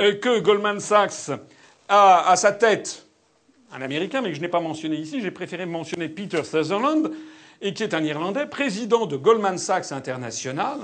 euh, 0.01 0.15
que 0.15 0.39
Goldman 0.39 0.79
Sachs 0.79 1.31
a 1.87 2.29
à 2.29 2.35
sa 2.35 2.51
tête 2.51 3.02
un 3.73 3.81
Américain, 3.81 4.21
mais 4.21 4.29
que 4.29 4.35
je 4.35 4.41
n'ai 4.41 4.47
pas 4.47 4.59
mentionné 4.59 4.95
ici. 4.95 5.21
J'ai 5.21 5.31
préféré 5.31 5.65
mentionner 5.65 6.09
Peter 6.09 6.43
Sutherland, 6.43 7.11
et 7.61 7.73
qui 7.73 7.83
est 7.83 7.93
un 7.93 8.03
Irlandais, 8.03 8.45
président 8.45 9.05
de 9.05 9.17
Goldman 9.17 9.57
Sachs 9.57 9.91
International, 9.91 10.77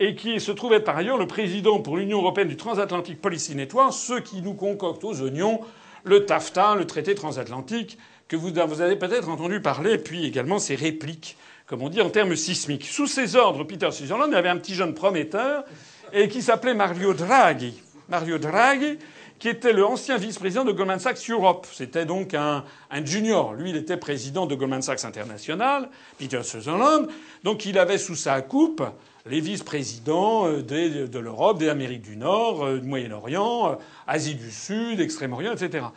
et 0.00 0.14
qui 0.14 0.40
se 0.40 0.52
trouve 0.52 0.72
être 0.72 0.84
par 0.84 0.96
ailleurs 0.96 1.18
le 1.18 1.26
président 1.26 1.80
pour 1.80 1.96
l'Union 1.96 2.18
européenne 2.18 2.48
du 2.48 2.56
Transatlantic 2.56 3.20
Policy 3.20 3.54
Network, 3.54 3.92
ceux 3.92 4.20
qui 4.20 4.40
nous 4.40 4.54
concoctent 4.54 5.04
aux 5.04 5.20
oignons 5.22 5.60
le 6.04 6.26
TAFTA, 6.26 6.74
le 6.76 6.86
traité 6.86 7.14
transatlantique, 7.14 7.98
que 8.28 8.36
vous, 8.36 8.58
avez 8.58 8.96
peut-être 8.96 9.28
entendu 9.28 9.60
parler, 9.60 9.98
puis 9.98 10.26
également 10.26 10.58
ses 10.58 10.74
répliques, 10.74 11.36
comme 11.66 11.82
on 11.82 11.88
dit 11.88 12.00
en 12.00 12.10
termes 12.10 12.36
sismiques. 12.36 12.86
Sous 12.86 13.06
ses 13.06 13.36
ordres, 13.36 13.64
Peter 13.64 13.90
Sutherland, 13.90 14.32
avait 14.34 14.48
un 14.48 14.56
petit 14.56 14.74
jeune 14.74 14.94
prometteur, 14.94 15.64
et 16.12 16.28
qui 16.28 16.42
s'appelait 16.42 16.74
Mario 16.74 17.12
Draghi. 17.12 17.74
Mario 18.08 18.38
Draghi, 18.38 18.98
qui 19.44 19.50
était 19.50 19.74
le 19.74 19.84
ancien 19.84 20.16
vice-président 20.16 20.64
de 20.64 20.72
Goldman 20.72 20.98
Sachs 20.98 21.28
Europe. 21.28 21.66
C'était 21.70 22.06
donc 22.06 22.32
un, 22.32 22.64
junior. 23.04 23.52
Lui, 23.52 23.68
il 23.68 23.76
était 23.76 23.98
président 23.98 24.46
de 24.46 24.54
Goldman 24.54 24.80
Sachs 24.80 25.04
International, 25.04 25.90
Peter 26.18 26.42
Sutherland. 26.42 27.08
Donc 27.42 27.66
il 27.66 27.78
avait 27.78 27.98
sous 27.98 28.14
sa 28.14 28.40
coupe 28.40 28.82
les 29.26 29.40
vice-présidents 29.40 30.46
euh, 30.48 30.62
de 30.62 31.18
l'Europe, 31.18 31.58
des 31.58 31.68
Amériques 31.68 32.00
du 32.00 32.16
Nord, 32.16 32.64
euh, 32.64 32.78
du 32.78 32.88
Moyen-Orient, 32.88 33.72
euh, 33.72 33.74
Asie 34.06 34.34
du 34.34 34.50
Sud, 34.50 34.98
Extrême-Orient, 34.98 35.52
etc. 35.52 35.88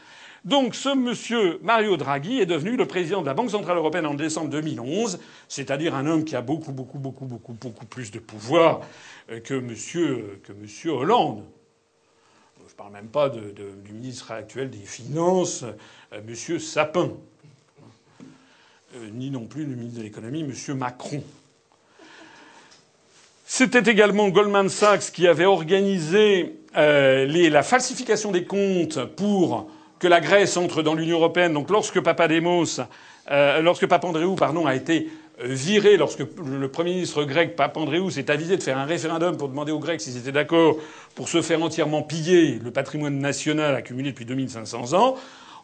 Donc 0.44 0.76
ce 0.76 0.94
monsieur 0.94 1.60
Mario 1.64 1.96
Draghi 1.96 2.42
est 2.42 2.46
devenu 2.46 2.76
le 2.76 2.86
président 2.86 3.22
de 3.22 3.28
la 3.28 3.34
Banque 3.34 3.52
centrale 3.52 3.78
européenne 3.78 4.08
en 4.08 4.14
décembre 4.14 4.50
2011, 4.50 5.20
c'est-à-dire 5.48 5.96
un 5.96 6.06
homme 6.06 6.26
qui 6.26 6.36
a 6.36 6.42
beaucoup, 6.42 6.74
beaucoup, 6.74 7.00
beaucoup, 7.00 7.24
beaucoup, 7.24 7.54
beaucoup 7.54 7.86
plus 7.86 8.12
de 8.12 8.20
pouvoir 8.20 8.82
que 9.46 9.54
monsieur, 9.54 10.42
que 10.44 10.52
monsieur 10.52 10.92
Hollande 10.92 11.46
parle 12.78 12.94
même 12.94 13.08
pas 13.08 13.30
du 13.30 13.92
ministre 13.92 14.32
actuel 14.32 14.70
des 14.70 14.78
Finances, 14.78 15.64
euh, 16.14 16.20
M. 16.20 16.60
Sapin, 16.60 17.10
euh, 18.96 19.10
ni 19.14 19.32
non 19.32 19.46
plus 19.46 19.66
du 19.66 19.76
ministre 19.76 19.98
de 19.98 20.04
l'économie, 20.04 20.42
M. 20.42 20.78
Macron. 20.78 21.24
C'était 23.48 23.90
également 23.90 24.30
Goldman 24.30 24.70
Sachs 24.70 25.12
qui 25.12 25.28
avait 25.28 25.46
organisé 25.46 26.60
euh, 26.76 27.26
la 27.50 27.64
falsification 27.64 28.32
des 28.32 28.44
comptes 28.44 29.04
pour 29.16 29.72
que 29.98 30.08
la 30.08 30.22
Grèce 30.22 30.56
entre 30.56 30.84
dans 30.84 30.94
l'Union 30.94 31.18
européenne. 31.18 31.54
Donc 31.54 31.72
lorsque 31.72 32.00
Papademos, 32.00 32.82
lorsque 33.28 33.88
Papandreou 33.88 34.36
pardon, 34.36 34.68
a 34.68 34.76
été 34.76 35.10
viré 35.40 35.98
lorsque 35.98 36.20
le 36.20 36.68
Premier 36.68 36.94
ministre 36.94 37.24
grec 37.24 37.56
Papandreou 37.56 38.10
s'est 38.10 38.32
avisé 38.32 38.58
de 38.58 38.64
faire 38.64 38.78
un 38.78 38.86
référendum 38.86 39.38
pour 39.38 39.50
demander 39.50 39.72
aux 39.72 39.80
Grecs 39.80 40.02
s'ils 40.02 40.18
étaient 40.18 40.32
d'accord 40.32 40.78
pour 41.16 41.30
se 41.30 41.42
faire 41.42 41.62
entièrement 41.62 42.02
piller 42.02 42.60
le 42.64 42.72
patrimoine 42.72 43.20
national 43.20 43.76
accumulé 43.76 44.12
depuis 44.12 44.26
2500 44.26 44.94
ans. 44.94 45.16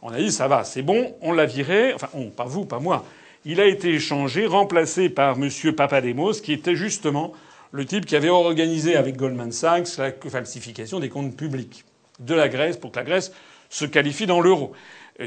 On 0.02 0.10
a 0.10 0.18
dit 0.18 0.32
ça 0.32 0.48
va, 0.48 0.64
c'est 0.64 0.82
bon, 0.82 1.16
on 1.22 1.32
l'a 1.32 1.46
viré. 1.46 1.94
Enfin, 1.94 2.10
pas 2.36 2.46
vous, 2.46 2.66
pas 2.66 2.80
moi. 2.80 3.06
Il 3.46 3.60
a 3.60 3.66
été 3.66 3.90
échangé, 3.90 4.46
remplacé 4.46 5.10
par 5.10 5.38
M. 5.38 5.50
Papademos, 5.76 6.34
qui 6.34 6.54
était 6.54 6.76
justement 6.76 7.34
le 7.72 7.86
type 7.86 8.06
qui 8.06 8.16
avait 8.16 8.30
organisé 8.30 8.96
avec 8.96 9.18
Goldman 9.18 9.52
Sachs 9.52 9.98
la 9.98 10.12
falsification 10.30 11.00
des 11.00 11.10
comptes 11.10 11.36
publics 11.36 11.84
de 12.20 12.36
la 12.36 12.48
Grèce 12.48 12.78
pour 12.78 12.92
que 12.92 13.00
la 13.00 13.06
Grèce 13.06 13.34
se 13.70 13.86
qualifie 13.86 14.28
dans 14.28 14.40
l'euro. 14.40 14.74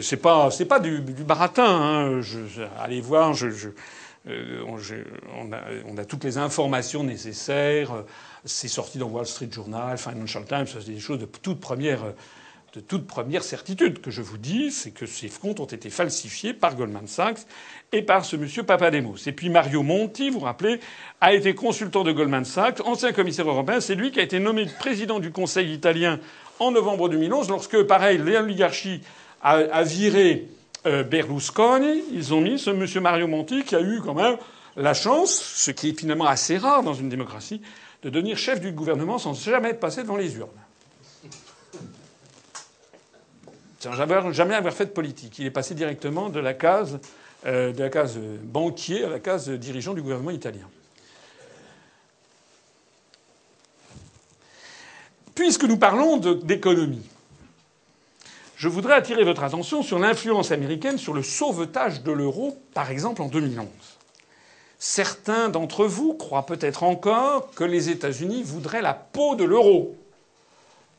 C'est 0.00 0.16
pas, 0.16 0.50
pas 0.68 0.80
du, 0.80 1.00
baratin. 1.00 1.64
Hein. 1.64 2.20
allez 2.80 3.00
voir, 3.00 3.34
je, 3.34 3.48
on, 4.26 5.96
a, 5.98 6.04
toutes 6.04 6.24
les 6.24 6.38
informations 6.38 7.04
nécessaires. 7.04 8.04
C'est 8.44 8.68
sorti 8.68 8.98
dans 8.98 9.08
Wall 9.08 9.26
Street 9.26 9.48
Journal, 9.50 9.96
Financial 9.98 10.44
Times, 10.44 10.66
c'est 10.66 10.86
des 10.86 11.00
choses 11.00 11.18
de 11.18 11.26
toute 11.26 11.60
première, 11.60 12.00
de 12.74 12.80
toute 12.80 13.06
première 13.06 13.42
certitude 13.42 14.00
que 14.00 14.10
je 14.10 14.22
vous 14.22 14.38
dis, 14.38 14.70
c'est 14.70 14.90
que 14.90 15.06
ces 15.06 15.28
comptes 15.28 15.60
ont 15.60 15.66
été 15.66 15.90
falsifiés 15.90 16.52
par 16.54 16.76
Goldman 16.76 17.06
Sachs 17.06 17.46
et 17.92 18.02
par 18.02 18.24
ce 18.24 18.36
monsieur 18.36 18.62
Papademos. 18.62 19.16
Et 19.26 19.32
puis 19.32 19.48
Mario 19.48 19.82
Monti, 19.82 20.30
vous 20.30 20.40
vous 20.40 20.44
rappelez, 20.44 20.80
a 21.20 21.32
été 21.32 21.54
consultant 21.54 22.04
de 22.04 22.12
Goldman 22.12 22.44
Sachs, 22.44 22.80
ancien 22.84 23.12
commissaire 23.12 23.48
européen. 23.48 23.80
C'est 23.80 23.94
lui 23.94 24.10
qui 24.10 24.20
a 24.20 24.22
été 24.22 24.38
nommé 24.40 24.66
président 24.78 25.20
du 25.20 25.30
Conseil 25.30 25.72
italien 25.72 26.20
en 26.58 26.70
novembre 26.70 27.08
2011, 27.08 27.48
lorsque, 27.48 27.82
pareil, 27.82 28.18
l'oligarchie 28.18 29.02
a, 29.42 29.82
viré 29.82 30.48
euh, 30.48 30.55
Berlusconi, 30.86 32.02
ils 32.12 32.32
ont 32.32 32.40
mis 32.40 32.58
ce 32.58 32.70
monsieur 32.70 33.00
Mario 33.00 33.26
Monti 33.26 33.64
qui 33.64 33.74
a 33.74 33.80
eu 33.80 34.00
quand 34.04 34.14
même 34.14 34.36
la 34.76 34.94
chance, 34.94 35.32
ce 35.32 35.70
qui 35.70 35.90
est 35.90 35.98
finalement 35.98 36.26
assez 36.26 36.58
rare 36.58 36.82
dans 36.82 36.94
une 36.94 37.08
démocratie, 37.08 37.62
de 38.02 38.10
devenir 38.10 38.36
chef 38.36 38.60
du 38.60 38.72
gouvernement 38.72 39.18
sans 39.18 39.34
jamais 39.34 39.70
être 39.70 39.80
passé 39.80 40.02
devant 40.02 40.16
les 40.16 40.36
urnes. 40.36 40.48
Sans 43.80 43.92
jamais 44.32 44.54
avoir 44.54 44.74
fait 44.74 44.86
de 44.86 44.90
politique. 44.90 45.38
Il 45.38 45.46
est 45.46 45.50
passé 45.50 45.74
directement 45.74 46.26
euh, 46.26 47.72
de 47.72 47.80
la 47.80 47.88
case 47.90 48.18
banquier 48.42 49.04
à 49.04 49.08
la 49.08 49.20
case 49.20 49.48
dirigeant 49.48 49.94
du 49.94 50.02
gouvernement 50.02 50.30
italien. 50.30 50.68
Puisque 55.34 55.64
nous 55.64 55.76
parlons 55.76 56.16
d'économie, 56.16 57.06
je 58.56 58.68
voudrais 58.68 58.94
attirer 58.94 59.22
votre 59.22 59.42
attention 59.42 59.82
sur 59.82 59.98
l'influence 59.98 60.50
américaine 60.50 60.96
sur 60.96 61.12
le 61.12 61.22
sauvetage 61.22 62.02
de 62.02 62.10
l'euro, 62.10 62.56
par 62.72 62.90
exemple 62.90 63.20
en 63.20 63.28
2011. 63.28 63.68
Certains 64.78 65.48
d'entre 65.48 65.84
vous 65.84 66.14
croient 66.14 66.46
peut-être 66.46 66.82
encore 66.82 67.50
que 67.52 67.64
les 67.64 67.90
États-Unis 67.90 68.42
voudraient 68.42 68.82
la 68.82 68.94
peau 68.94 69.34
de 69.34 69.44
l'euro. 69.44 69.94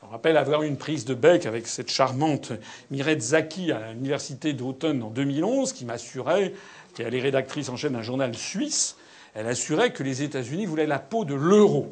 Je 0.03 0.07
rappelle 0.11 0.37
avoir 0.37 0.63
eu 0.63 0.67
une 0.67 0.77
prise 0.77 1.05
de 1.05 1.13
bec 1.13 1.45
avec 1.45 1.67
cette 1.67 1.91
charmante 1.91 2.53
Mireille 2.91 3.19
Zaki 3.19 3.71
à 3.71 3.91
l'université 3.91 4.53
d'Automne 4.53 5.03
en 5.03 5.09
2011, 5.09 5.73
qui 5.73 5.83
m'assurait, 5.83 6.53
qui 6.93 7.01
est 7.01 7.09
rédactrice 7.09 7.69
en 7.69 7.75
chef 7.75 7.91
d'un 7.91 8.03
journal 8.03 8.35
suisse, 8.35 8.95
elle 9.33 9.47
assurait 9.47 9.91
que 9.91 10.03
les 10.03 10.23
États-Unis 10.23 10.65
voulaient 10.65 10.87
la 10.87 10.99
peau 10.99 11.25
de 11.25 11.35
l'euro. 11.35 11.91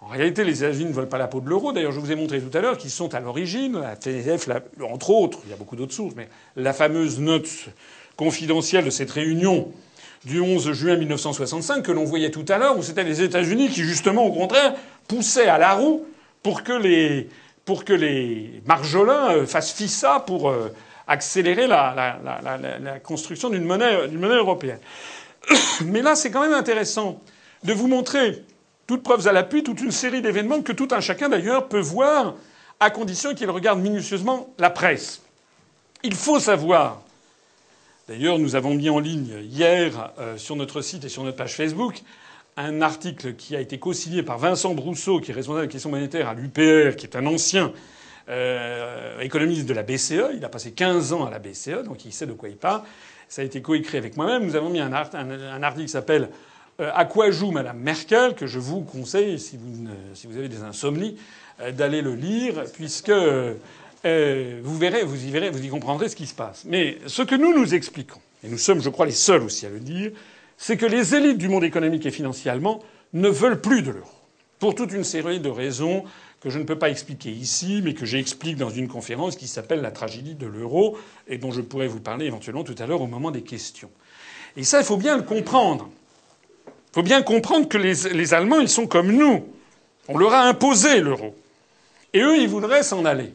En 0.00 0.06
réalité, 0.06 0.44
les 0.44 0.62
États-Unis 0.62 0.90
ne 0.90 0.94
veulent 0.94 1.08
pas 1.08 1.18
la 1.18 1.26
peau 1.26 1.40
de 1.40 1.48
l'euro. 1.48 1.72
D'ailleurs, 1.72 1.92
je 1.92 1.98
vous 1.98 2.12
ai 2.12 2.14
montré 2.14 2.40
tout 2.40 2.56
à 2.56 2.60
l'heure 2.60 2.78
qu'ils 2.78 2.90
sont 2.90 3.14
à 3.14 3.20
l'origine, 3.20 3.80
la 3.80 3.96
TNF, 3.96 4.48
entre 4.80 5.10
autres, 5.10 5.40
il 5.44 5.50
y 5.50 5.52
a 5.52 5.56
beaucoup 5.56 5.74
d'autres 5.74 5.92
sources, 5.92 6.14
mais 6.16 6.28
la 6.56 6.72
fameuse 6.72 7.18
note 7.18 7.48
confidentielle 8.16 8.84
de 8.84 8.90
cette 8.90 9.10
réunion 9.10 9.72
du 10.24 10.40
11 10.40 10.72
juin 10.72 10.96
1965 10.96 11.82
que 11.82 11.92
l'on 11.92 12.04
voyait 12.04 12.30
tout 12.30 12.44
à 12.48 12.58
l'heure, 12.58 12.78
où 12.78 12.82
c'était 12.82 13.04
les 13.04 13.22
États-Unis 13.22 13.70
qui, 13.70 13.82
justement, 13.82 14.24
au 14.24 14.32
contraire, 14.32 14.74
poussaient 15.08 15.48
à 15.48 15.58
la 15.58 15.74
roue 15.74 16.06
pour 16.42 16.62
que 16.62 16.72
les, 16.72 17.28
pour 17.64 17.84
que 17.84 17.92
les 17.92 18.62
marjolins 18.66 19.32
euh, 19.32 19.46
fassent 19.46 19.72
FISA 19.72 20.20
pour 20.20 20.48
euh, 20.48 20.72
accélérer 21.08 21.66
la, 21.66 22.18
la 22.80 22.98
construction 23.00 23.50
d'une 23.50 23.64
monnaie, 23.64 24.08
d'une 24.08 24.20
monnaie 24.20 24.36
européenne. 24.36 24.78
Mais 25.84 26.02
là, 26.02 26.14
c'est 26.14 26.30
quand 26.30 26.42
même 26.42 26.52
intéressant 26.52 27.20
de 27.64 27.72
vous 27.72 27.88
montrer 27.88 28.44
toutes 28.88 29.04
preuves 29.04 29.28
à 29.28 29.32
l'appui, 29.32 29.62
toute 29.62 29.80
une 29.80 29.92
série 29.92 30.22
d'événements 30.22 30.62
que 30.62 30.72
tout 30.72 30.88
un 30.90 31.00
chacun 31.00 31.28
d'ailleurs 31.28 31.68
peut 31.68 31.78
voir 31.78 32.34
à 32.80 32.90
condition 32.90 33.34
qu'il 33.34 33.50
regarde 33.50 33.78
minutieusement 33.78 34.52
la 34.58 34.70
presse. 34.70 35.22
Il 36.02 36.14
faut 36.14 36.40
savoir, 36.40 37.02
d'ailleurs 38.08 38.38
nous 38.38 38.56
avons 38.56 38.74
mis 38.74 38.88
en 38.88 38.98
ligne 38.98 39.44
hier 39.44 40.12
euh, 40.18 40.36
sur 40.38 40.56
notre 40.56 40.80
site 40.80 41.04
et 41.04 41.08
sur 41.08 41.22
notre 41.22 41.36
page 41.36 41.54
Facebook 41.54 42.02
un 42.56 42.82
article 42.82 43.34
qui 43.34 43.54
a 43.54 43.60
été 43.60 43.78
co-signé 43.78 44.24
par 44.24 44.38
Vincent 44.38 44.74
Brousseau, 44.74 45.20
qui 45.20 45.30
est 45.30 45.34
responsable 45.34 45.66
des 45.66 45.72
questions 45.72 45.90
monétaires 45.90 46.28
à 46.28 46.34
l'UPR, 46.34 46.96
qui 46.96 47.06
est 47.06 47.14
un 47.14 47.24
ancien 47.26 47.72
euh, 48.28 49.20
économiste 49.20 49.66
de 49.66 49.74
la 49.74 49.84
BCE. 49.84 50.34
Il 50.34 50.44
a 50.44 50.48
passé 50.48 50.72
15 50.72 51.12
ans 51.12 51.24
à 51.24 51.30
la 51.30 51.38
BCE, 51.38 51.84
donc 51.84 52.04
il 52.04 52.12
sait 52.12 52.26
de 52.26 52.32
quoi 52.32 52.48
il 52.48 52.56
parle. 52.56 52.82
Ça 53.28 53.42
a 53.42 53.44
été 53.44 53.62
coécrit 53.62 53.96
avec 53.96 54.16
moi-même. 54.16 54.44
Nous 54.44 54.56
avons 54.56 54.70
mis 54.70 54.80
un, 54.80 54.92
article 54.92 55.84
qui 55.84 55.88
s'appelle 55.88 56.30
à 56.78 57.04
quoi 57.04 57.30
joue 57.30 57.50
Madame 57.50 57.78
Merkel, 57.78 58.34
que 58.34 58.46
je 58.46 58.58
vous 58.58 58.82
conseille, 58.82 59.38
si 59.38 59.56
vous, 59.56 59.88
si 60.14 60.26
vous 60.26 60.36
avez 60.36 60.48
des 60.48 60.62
insomnies, 60.62 61.16
euh, 61.60 61.72
d'aller 61.72 62.02
le 62.02 62.14
lire, 62.14 62.64
puisque 62.72 63.08
euh, 63.08 64.60
vous 64.62 64.78
verrez, 64.78 65.02
vous 65.02 65.24
y 65.24 65.30
verrez, 65.30 65.50
vous 65.50 65.64
y 65.64 65.68
comprendrez 65.68 66.08
ce 66.08 66.14
qui 66.14 66.26
se 66.26 66.34
passe. 66.34 66.64
Mais 66.66 66.98
ce 67.06 67.22
que 67.22 67.34
nous 67.34 67.52
nous 67.52 67.74
expliquons, 67.74 68.20
et 68.44 68.48
nous 68.48 68.58
sommes, 68.58 68.80
je 68.80 68.90
crois, 68.90 69.06
les 69.06 69.12
seuls 69.12 69.42
aussi 69.42 69.66
à 69.66 69.70
le 69.70 69.80
dire, 69.80 70.12
c'est 70.56 70.76
que 70.76 70.86
les 70.86 71.16
élites 71.16 71.38
du 71.38 71.48
monde 71.48 71.64
économique 71.64 72.06
et 72.06 72.12
financier 72.12 72.50
allemand 72.50 72.80
ne 73.12 73.28
veulent 73.28 73.60
plus 73.60 73.82
de 73.82 73.90
l'euro. 73.90 74.10
Pour 74.60 74.76
toute 74.76 74.92
une 74.92 75.04
série 75.04 75.40
de 75.40 75.48
raisons 75.48 76.04
que 76.40 76.50
je 76.50 76.60
ne 76.60 76.64
peux 76.64 76.78
pas 76.78 76.90
expliquer 76.90 77.30
ici, 77.30 77.80
mais 77.82 77.94
que 77.94 78.06
j'explique 78.06 78.56
dans 78.56 78.70
une 78.70 78.86
conférence 78.86 79.34
qui 79.34 79.48
s'appelle 79.48 79.80
La 79.80 79.90
tragédie 79.90 80.36
de 80.36 80.46
l'euro, 80.46 80.96
et 81.26 81.38
dont 81.38 81.50
je 81.50 81.60
pourrais 81.60 81.88
vous 81.88 82.00
parler 82.00 82.26
éventuellement 82.26 82.62
tout 82.62 82.76
à 82.78 82.86
l'heure 82.86 83.00
au 83.00 83.08
moment 83.08 83.32
des 83.32 83.42
questions. 83.42 83.90
Et 84.56 84.62
ça, 84.62 84.78
il 84.78 84.84
faut 84.84 84.96
bien 84.96 85.16
le 85.16 85.24
comprendre. 85.24 85.90
Il 86.90 86.94
faut 86.94 87.02
bien 87.02 87.22
comprendre 87.22 87.68
que 87.68 87.78
les, 87.78 88.34
Allemands, 88.34 88.60
ils 88.60 88.68
sont 88.68 88.86
comme 88.86 89.12
nous. 89.12 89.46
On 90.08 90.16
leur 90.16 90.32
a 90.32 90.42
imposé 90.44 91.00
l'euro. 91.00 91.34
Et 92.14 92.20
eux, 92.20 92.38
ils 92.38 92.48
voudraient 92.48 92.82
s'en 92.82 93.04
aller. 93.04 93.34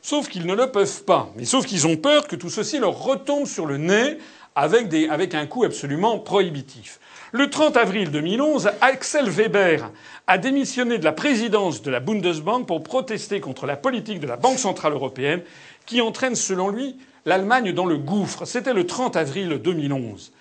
Sauf 0.00 0.28
qu'ils 0.28 0.46
ne 0.46 0.54
le 0.54 0.70
peuvent 0.70 1.04
pas. 1.04 1.30
Mais 1.36 1.44
sauf 1.44 1.66
qu'ils 1.66 1.86
ont 1.86 1.96
peur 1.96 2.26
que 2.26 2.34
tout 2.34 2.50
ceci 2.50 2.78
leur 2.78 2.98
retombe 2.98 3.46
sur 3.46 3.66
le 3.66 3.76
nez 3.76 4.18
avec, 4.54 4.92
avec 5.10 5.34
un 5.34 5.46
coût 5.46 5.64
absolument 5.64 6.18
prohibitif. 6.18 6.98
Le 7.30 7.48
30 7.48 7.76
avril 7.76 8.10
2011, 8.10 8.70
Axel 8.80 9.28
Weber 9.28 9.90
a 10.26 10.38
démissionné 10.38 10.98
de 10.98 11.04
la 11.04 11.12
présidence 11.12 11.82
de 11.82 11.90
la 11.90 12.00
Bundesbank 12.00 12.66
pour 12.66 12.82
protester 12.82 13.40
contre 13.40 13.66
la 13.66 13.76
politique 13.76 14.20
de 14.20 14.26
la 14.26 14.36
Banque 14.36 14.58
centrale 14.58 14.92
européenne 14.92 15.42
qui 15.86 16.00
entraîne, 16.00 16.34
selon 16.34 16.68
lui, 16.68 16.96
l'Allemagne 17.24 17.72
dans 17.72 17.86
le 17.86 17.96
gouffre. 17.96 18.44
C'était 18.44 18.74
le 18.74 18.86
30 18.86 19.16
avril 19.16 19.60
2011. 19.62 20.32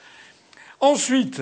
Ensuite, 0.82 1.42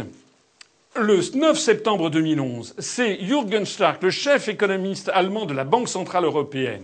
le 0.99 1.19
9 1.35 1.57
septembre 1.57 2.09
2011, 2.09 2.75
c'est 2.77 3.19
Jürgen 3.21 3.65
Stark, 3.65 4.03
le 4.03 4.09
chef 4.09 4.47
économiste 4.47 5.09
allemand 5.13 5.45
de 5.45 5.53
la 5.53 5.63
Banque 5.63 5.87
centrale 5.89 6.25
européenne, 6.25 6.83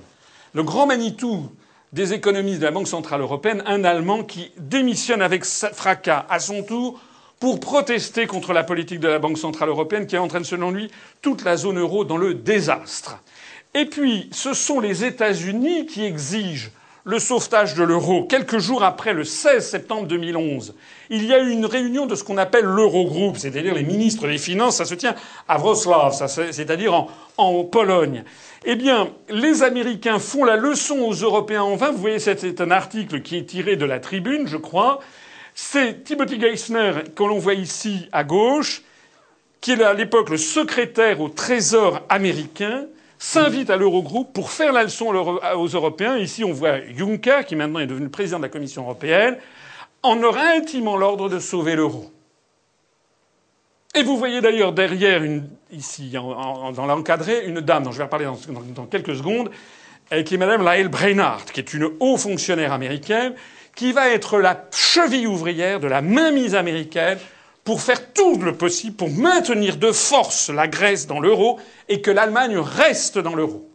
le 0.53 0.63
grand 0.63 0.87
Manitou 0.87 1.49
des 1.93 2.13
économistes 2.13 2.59
de 2.59 2.65
la 2.65 2.71
Banque 2.71 2.87
centrale 2.87 3.21
européenne, 3.21 3.63
un 3.65 3.83
Allemand 3.83 4.23
qui 4.23 4.51
démissionne 4.57 5.21
avec 5.21 5.45
fracas 5.45 6.25
à 6.29 6.39
son 6.39 6.63
tour 6.63 6.99
pour 7.39 7.59
protester 7.59 8.27
contre 8.27 8.53
la 8.53 8.63
politique 8.63 8.99
de 8.99 9.07
la 9.07 9.19
Banque 9.19 9.37
centrale 9.37 9.69
européenne 9.69 10.07
qui 10.07 10.17
entraîne, 10.17 10.43
selon 10.43 10.71
lui, 10.71 10.89
toute 11.21 11.43
la 11.43 11.57
zone 11.57 11.79
euro 11.79 12.03
dans 12.05 12.17
le 12.17 12.33
désastre. 12.33 13.17
Et 13.73 13.85
puis, 13.85 14.29
ce 14.31 14.53
sont 14.53 14.79
les 14.79 15.03
États-Unis 15.05 15.85
qui 15.85 16.03
exigent 16.05 16.71
le 17.05 17.19
sauvetage 17.19 17.75
de 17.75 17.83
l'euro. 17.83 18.23
Quelques 18.23 18.57
jours 18.57 18.83
après, 18.83 19.13
le 19.13 19.23
16 19.23 19.65
septembre 19.65 20.07
2011, 20.07 20.73
il 21.11 21.25
y 21.25 21.33
a 21.33 21.39
eu 21.39 21.51
une 21.51 21.67
réunion 21.67 22.07
de 22.07 22.15
ce 22.15 22.23
qu'on 22.23 22.37
appelle 22.37 22.65
l'Eurogroupe, 22.65 23.37
c'est-à-dire 23.37 23.75
les 23.75 23.83
ministres 23.83 24.27
des 24.27 24.39
Finances. 24.39 24.77
Ça 24.77 24.85
se 24.85 24.95
tient 24.95 25.15
à 25.47 25.57
Wrocław, 25.57 26.11
c'est-à-dire 26.51 27.07
en, 27.37 27.63
Pologne. 27.63 28.23
Eh 28.65 28.75
bien, 28.75 29.09
les 29.29 29.61
Américains 29.61 30.17
font 30.17 30.43
la 30.43 30.55
leçon 30.55 30.97
aux 30.99 31.13
Européens 31.13 31.61
en 31.61 31.75
vain. 31.75 31.91
Vous 31.91 31.99
voyez, 31.99 32.19
c'est 32.19 32.59
un 32.59 32.71
article 32.71 33.21
qui 33.21 33.37
est 33.37 33.45
tiré 33.45 33.75
de 33.75 33.85
la 33.85 33.99
tribune, 33.99 34.47
je 34.47 34.57
crois. 34.57 34.99
C'est 35.53 36.03
Timothy 36.03 36.39
Geithner, 36.39 36.91
que 37.15 37.23
l'on 37.23 37.37
voit 37.37 37.53
ici 37.53 38.09
à 38.11 38.23
gauche, 38.23 38.81
qui 39.61 39.73
est 39.73 39.83
à 39.83 39.93
l'époque 39.93 40.31
le 40.31 40.37
secrétaire 40.37 41.21
au 41.21 41.29
Trésor 41.29 42.01
américain, 42.09 42.85
s'invite 43.17 43.69
à 43.69 43.77
l'Eurogroupe 43.77 44.33
pour 44.33 44.51
faire 44.51 44.73
la 44.73 44.83
leçon 44.83 45.07
aux 45.07 45.67
Européens. 45.67 46.17
Ici, 46.17 46.43
on 46.43 46.51
voit 46.51 46.79
Juncker, 46.95 47.45
qui 47.45 47.55
maintenant 47.55 47.79
est 47.79 47.87
devenu 47.87 48.09
président 48.09 48.37
de 48.37 48.43
la 48.43 48.49
Commission 48.49 48.83
européenne, 48.83 49.37
en 50.03 50.15
leur 50.15 50.37
intimant 50.37 50.97
l'ordre 50.97 51.29
de 51.29 51.39
sauver 51.39 51.75
l'euro. 51.75 52.11
Et 53.95 54.03
vous 54.03 54.17
voyez 54.17 54.41
d'ailleurs 54.41 54.73
derrière, 54.73 55.23
ici, 55.71 56.11
dans 56.11 56.85
l'encadré, 56.85 57.45
une 57.45 57.61
dame 57.61 57.83
dont 57.83 57.91
je 57.91 57.97
vais 57.99 58.03
reparler 58.03 58.25
dans, 58.25 58.85
quelques 58.85 59.15
secondes, 59.15 59.49
qui 60.25 60.35
est 60.35 60.37
Madame 60.37 60.63
Lael 60.63 60.89
Brainard, 60.89 61.45
qui 61.45 61.61
est 61.61 61.73
une 61.73 61.89
haut 62.01 62.17
fonctionnaire 62.17 62.73
américaine, 62.73 63.35
qui 63.73 63.93
va 63.93 64.09
être 64.09 64.39
la 64.39 64.65
cheville 64.71 65.27
ouvrière 65.27 65.79
de 65.79 65.87
la 65.87 66.01
mainmise 66.01 66.55
américaine 66.55 67.17
pour 67.65 67.81
faire 67.81 68.13
tout 68.13 68.39
le 68.39 68.55
possible 68.55 68.95
pour 68.95 69.09
maintenir 69.09 69.75
de 69.77 69.91
force 69.91 70.49
la 70.49 70.67
Grèce 70.67 71.07
dans 71.07 71.19
l'euro 71.19 71.59
et 71.89 71.99
que 71.99 72.11
l'Allemagne 72.11 72.57
reste 72.57 73.17
dans 73.17 73.35
l'euro. 73.35 73.69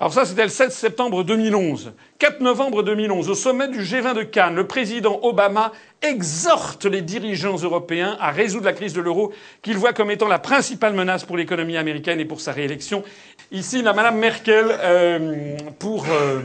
Alors 0.00 0.12
ça, 0.12 0.24
c'était 0.24 0.42
le 0.42 0.48
7 0.48 0.72
septembre 0.72 1.22
2011. 1.22 1.92
4 2.18 2.40
novembre 2.40 2.82
2011, 2.82 3.30
au 3.30 3.34
sommet 3.36 3.68
du 3.68 3.82
G20 3.82 4.14
de 4.14 4.22
Cannes, 4.24 4.56
le 4.56 4.66
président 4.66 5.20
Obama 5.22 5.70
exhorte 6.02 6.84
les 6.86 7.02
dirigeants 7.02 7.56
européens 7.56 8.16
à 8.20 8.32
résoudre 8.32 8.64
la 8.64 8.72
crise 8.72 8.94
de 8.94 9.00
l'euro 9.00 9.32
qu'il 9.62 9.76
voit 9.76 9.92
comme 9.92 10.10
étant 10.10 10.26
la 10.26 10.40
principale 10.40 10.94
menace 10.94 11.22
pour 11.22 11.36
l'économie 11.36 11.76
américaine 11.76 12.18
et 12.18 12.24
pour 12.24 12.40
sa 12.40 12.50
réélection. 12.50 13.04
Ici, 13.52 13.80
la 13.80 13.92
Madame 13.92 14.18
Merkel 14.18 14.66
euh, 14.68 15.56
pour 15.78 16.04
euh, 16.10 16.40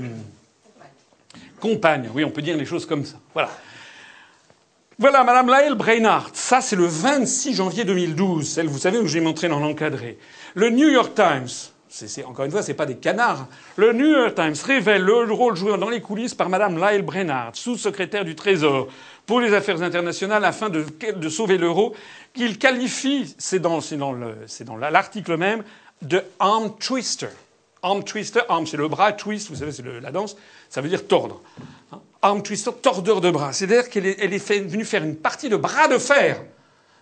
compagne. 1.59 2.11
Oui, 2.13 2.23
on 2.23 2.29
peut 2.29 2.43
dire 2.43 2.57
les 2.57 2.65
choses 2.65 2.85
comme 2.85 3.05
ça. 3.05 3.17
Voilà. 3.33 3.49
Voilà, 4.99 5.23
Madame 5.23 5.47
Laëlle 5.47 5.75
Brainard. 5.75 6.31
Ça, 6.33 6.59
c'est 6.59 6.75
le 6.75 6.87
26 6.87 7.53
janvier 7.53 7.85
2012. 7.85 8.49
Celle, 8.49 8.67
vous 8.67 8.79
savez, 8.79 8.97
où 8.97 9.05
j'ai 9.05 9.21
montré 9.21 9.47
dans 9.47 9.59
l'encadré. 9.59 10.17
Le 10.55 10.71
New 10.71 10.89
York 10.89 11.13
Times. 11.13 11.45
Encore 12.25 12.45
une 12.45 12.51
fois, 12.51 12.63
c'est 12.63 12.73
pas 12.73 12.87
des 12.87 12.97
canards. 12.97 13.45
Le 13.75 13.93
New 13.93 14.07
York 14.07 14.33
Times 14.33 14.55
révèle 14.65 15.03
le 15.03 15.31
rôle 15.31 15.55
joué 15.55 15.77
dans 15.77 15.89
les 15.89 16.01
coulisses 16.01 16.33
par 16.33 16.49
Madame 16.49 16.79
Laëlle 16.79 17.03
Brainard, 17.03 17.51
sous-secrétaire 17.53 18.25
du 18.25 18.33
Trésor 18.33 18.87
pour 19.27 19.39
les 19.39 19.53
affaires 19.53 19.83
internationales 19.83 20.43
afin 20.43 20.69
de, 20.69 20.83
de 21.15 21.29
sauver 21.29 21.59
l'euro, 21.59 21.95
qu'il 22.33 22.57
qualifie, 22.57 23.35
c'est 23.37 23.59
dans 23.59 23.79
l'article 24.79 25.37
même, 25.37 25.63
de 26.01 26.23
arm 26.39 26.75
twister. 26.79 27.29
Arm 27.83 28.03
twister, 28.03 28.41
arm 28.49 28.65
c'est 28.65 28.77
le 28.77 28.87
bras, 28.87 29.11
twist, 29.13 29.49
vous 29.49 29.57
savez, 29.57 29.71
c'est 29.71 29.85
la 30.01 30.11
danse, 30.11 30.35
ça 30.69 30.81
veut 30.81 30.89
dire 30.89 31.07
tordre. 31.07 31.41
Arm 32.21 32.41
twister, 32.41 32.71
tordeur 32.81 33.21
de 33.21 33.29
bras. 33.29 33.53
C'est-à-dire 33.53 33.89
qu'elle 33.89 34.05
est, 34.05 34.49
venue 34.67 34.85
faire 34.85 35.03
une 35.03 35.15
partie 35.15 35.49
de 35.49 35.55
bras 35.55 35.87
de 35.87 35.97
fer, 35.97 36.41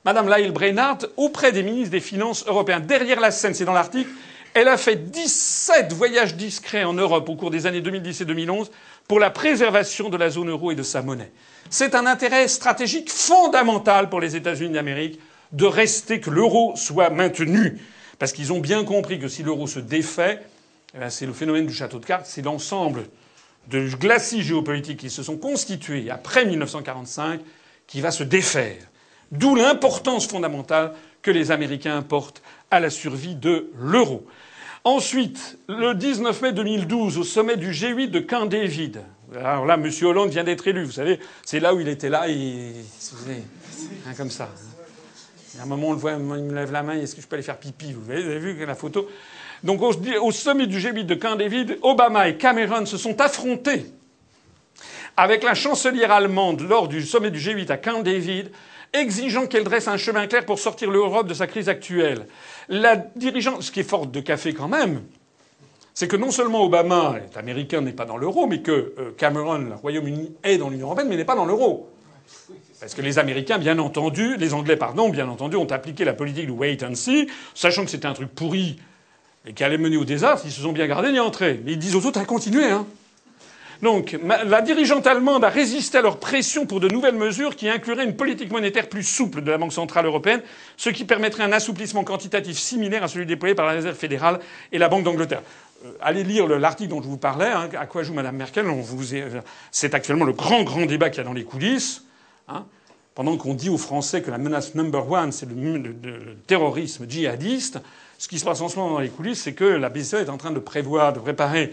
Madame 0.04 0.28
Laïl 0.28 0.52
Brainard, 0.52 0.98
auprès 1.18 1.52
des 1.52 1.64
ministres 1.64 1.92
des 1.92 2.00
Finances 2.00 2.46
européens. 2.48 2.80
Derrière 2.80 3.20
la 3.20 3.32
scène, 3.32 3.54
c'est 3.54 3.66
dans 3.66 3.74
l'article, 3.74 4.10
elle 4.54 4.68
a 4.68 4.78
fait 4.78 5.12
17 5.12 5.94
voyages 5.94 6.36
discrets 6.36 6.84
en 6.84 6.94
Europe 6.94 7.28
au 7.28 7.36
cours 7.36 7.52
des 7.52 7.66
années 7.66 7.82
2010 7.82 8.22
et 8.22 8.26
2011 8.26 8.72
pour 9.08 9.20
la 9.20 9.30
préservation 9.30 10.10
de 10.10 10.18
la 10.18 10.30
zone 10.30 10.50
euro 10.50 10.72
et 10.72 10.76
de 10.76 10.84
sa 10.84 11.02
monnaie. 11.02 11.32
C'est 11.70 11.96
un 11.96 12.06
intérêt 12.06 12.48
stratégique 12.48 13.12
fondamental 13.12 14.10
pour 14.10 14.22
les 14.22 14.36
États-Unis 14.36 14.74
d'Amérique 14.74 15.20
de 15.52 15.66
rester 15.66 16.20
que 16.20 16.30
l'euro 16.30 16.74
soit 16.76 17.10
maintenu. 17.10 17.80
Parce 18.18 18.32
qu'ils 18.32 18.54
ont 18.54 18.60
bien 18.60 18.84
compris 18.86 19.20
que 19.20 19.28
si 19.28 19.44
l'euro 19.44 19.68
se 19.68 19.80
défait, 19.80 20.42
eh 20.96 21.10
c'est 21.10 21.26
le 21.26 21.34
phénomène 21.34 21.66
du 21.66 21.74
château 21.74 22.00
de 22.00 22.06
cartes, 22.06 22.26
c'est 22.26 22.42
l'ensemble 22.42 23.04
de 23.70 23.88
glacis 23.96 24.42
géopolitiques 24.42 25.00
qui 25.00 25.10
se 25.10 25.24
sont 25.24 25.38
constitués 25.38 26.10
après 26.10 26.46
1945 26.46 27.42
qui 27.88 28.02
va 28.02 28.12
se 28.12 28.24
défaire. 28.24 28.78
D'où 29.32 29.56
l'importance 29.56 30.28
fondamentale 30.28 30.94
que 31.22 31.32
les 31.32 31.52
Américains 31.52 31.98
apportent 31.98 32.42
à 32.70 32.80
la 32.80 32.90
survie 32.90 33.36
de 33.36 33.72
l'euro. 33.78 34.26
Ensuite, 34.84 35.58
le 35.68 35.96
19 35.96 36.42
mai 36.44 36.54
2012, 36.54 37.18
au 37.18 37.24
sommet 37.24 37.58
du 37.58 37.72
G8 37.72 38.12
de 38.12 38.20
Camp 38.20 38.46
David. 38.46 39.02
Alors 39.36 39.66
là, 39.66 39.74
M. 39.74 39.90
Hollande 40.04 40.30
vient 40.30 40.44
d'être 40.44 40.68
élu. 40.68 40.84
Vous 40.84 40.92
savez, 40.92 41.20
c'est 41.44 41.60
là 41.60 41.74
où 41.74 41.80
il 41.80 41.88
était 41.88 42.10
là, 42.10 42.30
et... 42.30 42.72
Hein, 44.08 44.14
comme 44.16 44.30
ça. 44.30 44.50
À 45.60 45.64
un 45.64 45.66
moment, 45.66 45.88
on 45.88 45.94
le 45.94 45.98
voit, 45.98 46.14
il 46.14 46.20
me 46.20 46.54
lève 46.54 46.72
la 46.72 46.84
main. 46.84 46.94
Est-ce 46.94 47.16
que 47.16 47.22
je 47.22 47.28
peux 47.28 47.36
aller 47.36 47.44
faire 47.44 47.58
pipi 47.58 47.94
Vous 47.94 48.12
avez 48.12 48.38
vu 48.38 48.64
la 48.64 48.76
photo? 48.76 49.10
Donc 49.66 49.82
au, 49.82 50.32
sommet 50.32 50.68
du 50.68 50.78
G8 50.78 51.06
de 51.06 51.16
Camp 51.16 51.36
David, 51.36 51.80
Obama 51.82 52.30
et 52.30 52.38
Cameron 52.38 52.86
se 52.86 52.98
sont 52.98 53.20
affrontés 53.20 53.88
avec 55.18 55.44
la 55.44 55.56
chancelière 55.56 56.12
allemande 56.12 56.62
lors 56.62 56.88
du 56.88 57.04
sommet 57.04 57.32
du 57.32 57.40
G8 57.40 57.72
à 57.72 57.78
Camp 57.78 58.04
David, 58.04 58.52
exigeant 58.94 59.48
qu'elle 59.48 59.64
dresse 59.64 59.88
un 59.88 59.98
chemin 59.98 60.28
clair 60.28 60.46
pour 60.46 60.60
sortir 60.60 60.92
l'Europe 60.92 61.28
de 61.28 61.34
sa 61.34 61.48
crise 61.48 61.68
actuelle. 61.68 62.28
La 62.70 62.96
dirigeante, 62.96 63.64
ce 63.64 63.72
qui 63.72 63.80
est 63.80 63.90
fort 63.90 64.06
de 64.06 64.20
café 64.20 64.54
quand 64.54 64.68
même, 64.68 65.02
c'est 65.96 66.08
que 66.08 66.16
non 66.16 66.30
seulement 66.30 66.64
Obama 66.64 67.16
est 67.26 67.36
américain, 67.36 67.82
n'est 67.82 67.94
pas 67.94 68.06
dans 68.06 68.18
l'euro, 68.18 68.46
mais 68.46 68.62
que 68.62 68.94
euh, 69.00 69.12
Cameron, 69.18 69.58
le 69.58 69.76
Royaume-Uni, 69.76 70.36
est 70.44 70.58
dans 70.58 70.70
l'Union 70.70 70.88
européenne, 70.88 71.08
mais 71.10 71.18
n'est 71.18 71.26
pas 71.26 71.36
dans 71.36 71.46
l'euro. 71.46 71.90
Parce 72.80 72.94
que 72.94 73.02
les 73.02 73.18
Américains, 73.18 73.58
bien 73.58 73.80
entendu, 73.80 74.36
les 74.38 74.54
Anglais, 74.54 74.76
pardon, 74.76 75.10
bien 75.10 75.28
entendu, 75.28 75.56
ont 75.56 75.72
appliqué 75.72 76.06
la 76.06 76.14
politique 76.14 76.46
du 76.46 76.52
wait 76.52 76.84
and 76.84 76.94
see, 76.94 77.28
sachant 77.56 77.86
que 77.86 77.90
c'était 77.90 78.06
un 78.06 78.14
truc 78.14 78.30
pourri 78.36 78.78
et 79.48 79.54
qui 79.54 79.64
allait 79.64 79.78
mener 79.78 79.98
au 79.98 80.06
désastre, 80.06 80.46
ils 80.46 80.52
se 80.52 80.62
sont 80.62 80.72
bien 80.72 80.88
gardés 80.88 81.12
d'y 81.12 81.20
entrer. 81.20 81.60
Mais 81.64 81.74
ils 81.74 81.80
disent 81.80 81.96
aux 81.96 82.06
autres 82.06 82.20
à 82.20 82.26
continuer. 82.26 82.66
Hein. 82.66 82.86
Donc, 83.82 84.18
la 84.24 84.62
dirigeante 84.62 85.06
allemande 85.06 85.44
a 85.44 85.50
résisté 85.50 85.98
à 85.98 86.02
leur 86.02 86.20
pression 86.20 86.66
pour 86.66 86.80
de 86.80 86.88
nouvelles 86.88 87.16
mesures 87.16 87.56
qui 87.56 87.70
incluraient 87.70 88.06
une 88.06 88.16
politique 88.16 88.52
monétaire 88.52 88.88
plus 88.88 89.04
souple 89.04 89.42
de 89.42 89.52
la 89.52 89.58
Banque 89.58 89.74
centrale 89.74 90.06
européenne, 90.06 90.42
ce 90.78 90.90
qui 90.90 91.04
permettrait 91.04 91.44
un 91.44 91.52
assouplissement 91.52 92.04
quantitatif 92.04 92.58
similaire 92.58 93.04
à 93.04 93.08
celui 93.08 93.26
déployé 93.26 93.54
par 93.54 93.66
la 93.66 93.74
Réserve 93.74 93.96
fédérale 93.96 94.40
et 94.72 94.78
la 94.78 94.88
Banque 94.88 95.04
d'Angleterre. 95.04 95.42
Euh, 95.86 95.92
allez 96.02 96.24
lire 96.24 96.48
l'article 96.48 96.90
dont 96.90 97.02
je 97.02 97.08
vous 97.08 97.18
parlais, 97.18 97.50
hein, 97.50 97.70
à 97.78 97.86
quoi 97.86 98.04
joue 98.04 98.14
Mme 98.14 98.38
Merkel. 98.38 98.66
C'est 99.72 99.94
actuellement 99.94 100.26
le 100.26 100.34
grand, 100.34 100.64
grand 100.64 100.86
débat 100.86 101.10
qu'il 101.10 101.18
y 101.18 101.22
a 101.22 101.26
dans 101.26 101.34
les 101.34 101.44
coulisses. 101.44 102.04
Hein, 102.48 102.66
pendant 103.14 103.38
qu'on 103.38 103.54
dit 103.54 103.70
aux 103.70 103.78
Français 103.78 104.22
que 104.22 104.30
la 104.30 104.38
menace 104.38 104.76
number 104.76 105.10
one, 105.10 105.32
c'est 105.32 105.48
le 105.50 106.36
terrorisme 106.48 107.06
djihadiste, 107.10 107.80
ce 108.26 108.28
qui 108.28 108.40
se 108.40 108.46
passe 108.46 108.60
en 108.62 108.70
ce 108.70 108.78
moment 108.78 108.94
dans 108.94 109.00
les 109.02 109.10
coulisses, 109.10 109.44
c'est 109.44 109.54
que 109.54 109.66
la 109.66 109.90
BCE 109.90 110.16
est 110.16 110.30
en 110.30 110.38
train 110.38 110.50
de 110.50 110.58
prévoir, 110.58 111.14
de 111.14 111.20
préparer 111.20 111.72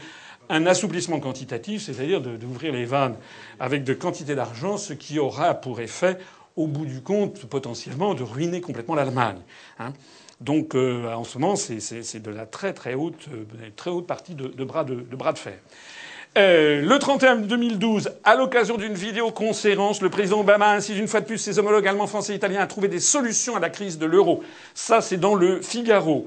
un 0.51 0.67
assouplissement 0.67 1.19
quantitatif, 1.19 1.85
c'est-à-dire 1.85 2.21
d'ouvrir 2.21 2.75
les 2.75 2.85
vannes 2.85 3.17
avec 3.59 3.85
de 3.85 3.95
quantités 3.95 4.35
d'argent, 4.35 4.77
ce 4.77 4.93
qui 4.93 5.19
aura 5.19 5.55
pour 5.55 5.81
effet, 5.81 6.19
au 6.57 6.67
bout 6.67 6.85
du 6.85 7.01
compte, 7.01 7.47
potentiellement, 7.47 8.13
de 8.13 8.23
ruiner 8.23 8.61
complètement 8.61 8.95
l'Allemagne. 8.95 9.39
Hein. 9.79 9.95
Donc, 10.43 10.75
euh, 10.75 11.11
en 11.15 11.25
ce 11.25 11.39
moment, 11.39 11.57
c'est 11.57 12.21
de 12.21 12.31
la 12.31 12.45
très 12.45 12.75
très 12.75 12.93
haute, 12.93 13.29
euh, 13.33 13.45
très 13.75 13.89
haute 13.89 14.07
partie 14.07 14.35
de, 14.35 14.65
bras 14.65 14.85
de, 14.85 15.39
fer. 15.39 15.55
Euh, 16.37 16.83
le 16.83 16.99
31 16.99 17.37
2012, 17.37 18.11
à 18.25 18.37
l'occasion 18.37 18.77
d'une 18.77 18.93
vidéoconférence, 18.93 20.03
le 20.03 20.11
président 20.11 20.41
Obama 20.41 20.71
incite 20.73 20.99
une 20.99 21.09
fois 21.09 21.23
de 21.23 21.27
plus 21.27 21.39
ses 21.39 21.59
homologues 21.59 21.89
allemands, 21.89 22.07
français 22.07 22.35
et 22.35 22.37
italiens 22.37 22.61
à 22.61 22.67
trouver 22.67 22.89
des 22.89 23.01
solutions 23.01 23.57
à 23.57 23.61
la 23.61 23.71
crise 23.71 23.99
de 23.99 24.05
l'euro. 24.05 24.43
Ça, 24.75 25.01
c'est 25.01 25.17
dans 25.17 25.35
le 25.35 25.63
Figaro. 25.63 26.27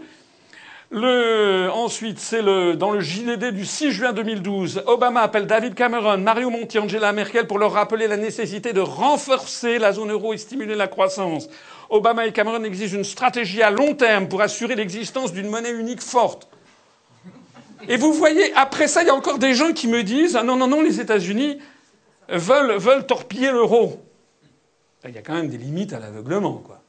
Ensuite, 0.94 2.20
c'est 2.20 2.44
dans 2.78 2.92
le 2.92 3.00
JDD 3.00 3.52
du 3.52 3.66
6 3.66 3.92
juin 3.92 4.14
2012. 4.14 4.84
Obama 4.88 5.22
appelle 5.22 5.48
David 5.48 5.76
Cameron, 5.76 6.18
Mario 6.18 6.50
Monti, 6.50 6.80
Angela 6.80 7.12
Merkel 7.12 7.48
pour 7.48 7.60
leur 7.60 7.74
rappeler 7.74 8.08
la 8.08 8.18
nécessité 8.18 8.74
de 8.74 8.82
renforcer 8.82 9.80
la 9.80 9.94
zone 9.94 10.12
euro 10.12 10.34
et 10.34 10.38
stimuler 10.38 10.76
la 10.76 10.88
croissance. 10.88 11.50
Obama 11.90 12.26
et 12.26 12.32
Cameron 12.32 12.64
exigent 12.64 12.96
une 12.98 13.04
stratégie 13.04 13.62
à 13.62 13.72
long 13.72 13.94
terme 13.96 14.28
pour 14.28 14.42
assurer 14.42 14.76
l'existence 14.76 15.34
d'une 15.34 15.50
monnaie 15.50 15.72
unique 15.72 16.02
forte. 16.02 16.48
Et 17.88 17.98
vous 17.98 18.14
voyez, 18.14 18.54
après 18.56 18.88
ça, 18.88 19.04
il 19.04 19.08
y 19.08 19.10
a 19.10 19.16
encore 19.16 19.38
des 19.38 19.54
gens 19.54 19.74
qui 19.74 19.88
me 19.88 20.04
disent 20.04 20.36
Ah 20.36 20.44
non, 20.44 20.56
non, 20.56 20.68
non, 20.68 20.82
les 20.82 21.00
États-Unis 21.00 21.60
veulent, 22.30 22.78
veulent 22.78 23.06
torpiller 23.06 23.52
l'euro. 23.52 24.02
Il 25.08 25.14
y 25.14 25.20
a 25.20 25.22
quand 25.22 25.36
même 25.36 25.50
des 25.50 25.58
limites 25.58 25.94
à 25.94 26.00
l'aveuglement, 26.00 26.54
quoi. 26.54 26.82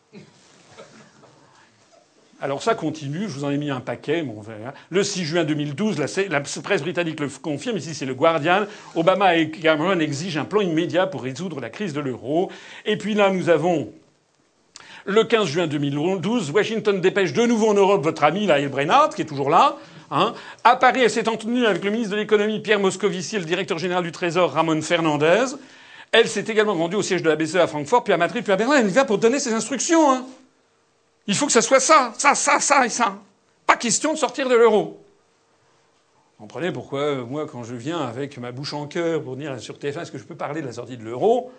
Alors 2.41 2.63
ça 2.63 2.75
continue, 2.75 3.23
je 3.23 3.29
vous 3.29 3.45
en 3.45 3.51
ai 3.51 3.57
mis 3.57 3.71
un 3.71 3.81
paquet. 3.81 4.23
Bon, 4.23 4.43
le 4.91 5.03
6 5.03 5.25
juin 5.25 5.45
2012, 5.45 5.99
la, 6.29 6.41
presse 6.41 6.83
britannique 6.83 7.19
le 7.19 7.29
confirme, 7.29 7.79
ici 7.79 7.95
c'est 7.95 8.05
le 8.05 8.15
Guardian, 8.15 8.67
Obama 8.95 9.37
et 9.37 9.51
Cameron 9.51 9.99
exigent 10.01 10.41
un 10.41 10.45
plan 10.45 10.61
immédiat 10.61 11.07
pour 11.07 11.23
résoudre 11.23 11.61
la 11.61 11.71
crise 11.71 11.95
de 11.95 12.01
l'euro. 12.01 12.51
Et 12.85 12.99
puis 12.99 13.15
là, 13.15 13.31
nous 13.31 13.49
avons 13.49 13.91
le 15.07 15.25
15 15.25 15.47
juin 15.47 15.67
2012, 15.67 16.51
Washington 16.51 17.01
dépêche 17.01 17.33
de 17.33 17.47
nouveau 17.47 17.71
en 17.71 17.75
Europe 17.75 18.05
votre 18.05 18.25
ami, 18.25 18.45
là, 18.47 18.61
Brennard, 18.69 19.11
qui 19.15 19.23
est 19.23 19.27
toujours 19.27 19.49
là. 19.49 19.77
Hein. 20.11 20.35
À 20.63 20.77
Paris, 20.77 21.01
elle 21.05 21.11
s'est 21.11 21.29
entenue 21.29 21.65
avec 21.65 21.85
le 21.85 21.91
ministre 21.91 22.13
de 22.13 22.17
l'économie, 22.17 22.61
Pierre 22.61 22.81
Moscovici, 22.81 23.37
et 23.37 23.39
le 23.39 23.45
directeur 23.47 23.79
général 23.79 24.05
du 24.05 24.13
Trésor, 24.13 24.53
Ramon 24.53 24.83
Fernandez. 24.83 25.55
Elle 26.13 26.29
s'est 26.29 26.45
également 26.47 26.75
rendue 26.75 26.97
au 26.97 27.03
siège 27.03 27.23
de 27.23 27.29
la 27.29 27.37
BCE 27.37 27.57
à 27.57 27.67
Francfort, 27.67 28.05
puis 28.05 28.13
à 28.13 28.17
Madrid, 28.17 28.43
puis 28.43 28.53
à 28.53 28.57
Berlin. 28.57 28.77
Elle 28.81 28.89
y 28.89 28.93
va 28.93 29.05
pour 29.05 29.19
donner 29.19 29.39
ses 29.39 29.55
instructions. 29.55 30.13
Hein. 30.13 30.25
Il 31.27 31.35
faut 31.35 31.47
que 31.47 31.53
ça 31.53 31.63
soit 31.63 31.81
ça, 31.81 32.13
ça, 32.17 32.35
ça, 32.35 32.61
ça 32.61 32.87
et 32.87 32.89
ça. 32.89 33.19
Pas 33.67 33.77
question 33.77 34.13
de 34.13 34.19
sortir 34.19 34.49
de 34.49 34.55
l'euro. 34.55 35.03
Vous 36.39 36.45
comprenez 36.45 36.71
pourquoi, 36.71 37.01
euh, 37.01 37.25
moi, 37.25 37.47
quand 37.51 37.65
je 37.65 37.75
viens 37.75 37.99
avec 37.99 38.37
ma 38.39 38.53
bouche 38.53 38.75
en 38.75 38.87
cœur 38.87 39.23
pour 39.23 39.37
dire 39.37 39.59
sur 39.59 39.79
TF1 39.79 40.03
est-ce 40.03 40.13
que 40.13 40.19
je 40.19 40.25
peux 40.25 40.37
parler 40.37 40.61
de 40.61 40.67
la 40.67 40.73
sortie 40.73 40.97
de 40.97 41.03
l'euro, 41.03 41.51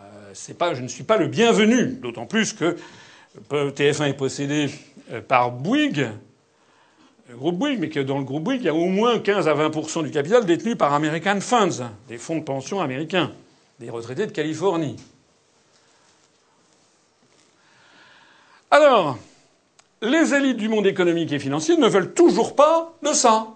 euh, 0.00 0.54
pas, 0.58 0.74
je 0.74 0.82
ne 0.82 0.88
suis 0.88 1.04
pas 1.04 1.16
le 1.16 1.28
bienvenu. 1.28 1.86
D'autant 1.94 2.26
plus 2.26 2.52
que 2.52 2.76
TF1 3.50 4.10
est 4.10 4.16
possédé 4.16 4.70
euh, 5.10 5.20
par 5.22 5.50
Bouygues, 5.50 6.10
le 7.28 7.36
groupe 7.36 7.56
Bouygues, 7.56 7.80
mais 7.80 7.88
que 7.88 8.00
dans 8.00 8.18
le 8.18 8.24
groupe 8.24 8.44
Bouygues, 8.44 8.60
il 8.60 8.66
y 8.66 8.68
a 8.68 8.74
au 8.74 8.88
moins 8.88 9.18
15 9.18 9.48
à 9.48 9.54
20% 9.54 10.04
du 10.04 10.10
capital 10.10 10.44
détenu 10.44 10.76
par 10.76 10.92
American 10.92 11.40
Funds, 11.40 11.88
des 12.08 12.18
fonds 12.18 12.36
de 12.36 12.44
pension 12.44 12.82
américains, 12.82 13.32
des 13.80 13.88
retraités 13.88 14.26
de 14.26 14.32
Californie. 14.32 14.96
Alors, 18.72 19.18
les 20.00 20.32
élites 20.32 20.56
du 20.56 20.70
monde 20.70 20.86
économique 20.86 21.30
et 21.30 21.38
financier 21.38 21.76
ne 21.76 21.86
veulent 21.86 22.14
toujours 22.14 22.56
pas 22.56 22.94
de 23.02 23.12
ça. 23.12 23.48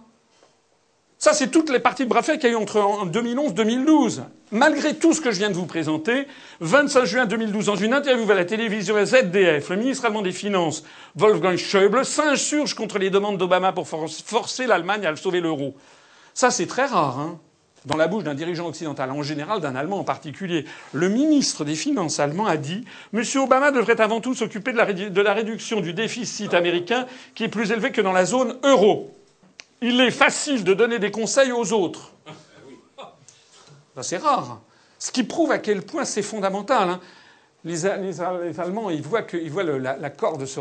Ça, 1.17 1.33
c'est 1.33 1.51
toutes 1.51 1.71
les 1.71 1.79
parties 1.81 2.05
de 2.05 2.11
bras 2.11 2.21
qu'il 2.21 2.43
y 2.43 2.47
a 2.47 2.51
eu 2.51 2.55
entre 2.55 3.07
2011 3.07 3.53
et 3.53 3.55
2012. 3.55 4.25
Malgré 4.51 4.95
tout 4.95 5.15
ce 5.15 5.23
que 5.23 5.31
je 5.31 5.39
viens 5.39 5.49
de 5.49 5.55
vous 5.55 5.65
présenter, 5.65 6.27
25 6.61 7.05
juin 7.07 7.25
2012, 7.25 7.65
dans 7.65 7.77
une 7.77 7.95
interview 7.95 8.31
à 8.31 8.35
la 8.35 8.45
télévision 8.45 9.03
ZDF, 9.03 9.71
le 9.71 9.77
ministre 9.77 10.05
allemand 10.05 10.21
des 10.21 10.33
Finances, 10.33 10.85
Wolfgang 11.15 11.57
Schäuble, 11.57 12.05
s'insurge 12.05 12.75
contre 12.75 12.99
les 12.99 13.09
demandes 13.09 13.39
d'Obama 13.39 13.73
pour 13.73 13.89
forcer 13.89 14.67
l'Allemagne 14.67 15.07
à 15.07 15.17
sauver 15.17 15.41
l'euro. 15.41 15.75
Ça, 16.35 16.51
c'est 16.51 16.67
très 16.67 16.85
rare. 16.85 17.19
Hein 17.19 17.41
dans 17.87 17.97
la 17.97 18.09
bouche 18.09 18.25
d'un 18.25 18.35
dirigeant 18.35 18.67
occidental, 18.67 19.11
en 19.11 19.23
général 19.23 19.61
d'un 19.61 19.77
Allemand 19.77 20.01
en 20.01 20.05
particulier. 20.05 20.65
Le 20.93 21.09
ministre 21.09 21.65
des 21.65 21.77
Finances 21.77 22.21
allemand 22.21 22.47
a 22.47 22.57
dit 22.57 22.85
M. 23.15 23.23
Obama 23.37 23.71
devrait 23.71 24.01
avant 24.01 24.21
tout 24.21 24.35
s'occuper 24.35 24.73
de, 24.73 25.21
la, 25.23 25.33
réduction 25.35 25.81
du 25.81 25.95
déficit 25.95 26.53
américain 26.53 27.07
qui 27.35 27.45
est 27.45 27.49
plus 27.49 27.71
élevé 27.71 27.93
que 27.93 28.01
dans 28.01 28.13
la 28.13 28.25
zone 28.25 28.57
euro. 28.65 29.17
Il 29.81 30.01
est 30.01 30.11
facile 30.11 30.65
de 30.65 30.75
donner 30.75 30.99
des 30.99 31.13
conseils 31.13 31.53
aux 31.53 31.73
autres. 31.73 32.13
C'est 34.03 34.19
rare. 34.19 34.61
Ce 34.99 35.13
qui 35.13 35.23
prouve 35.23 35.53
à 35.53 35.59
quel 35.59 35.83
point 35.83 36.05
c'est 36.05 36.23
fondamental. 36.23 36.91
Hein 36.91 37.01
les, 37.67 37.85
Allemands, 38.61 38.91
ils 38.91 39.03
voient, 39.03 39.23
que, 39.23 39.37
voient 39.49 39.65
la, 39.65 40.11
corde 40.11 40.47
se, 40.47 40.61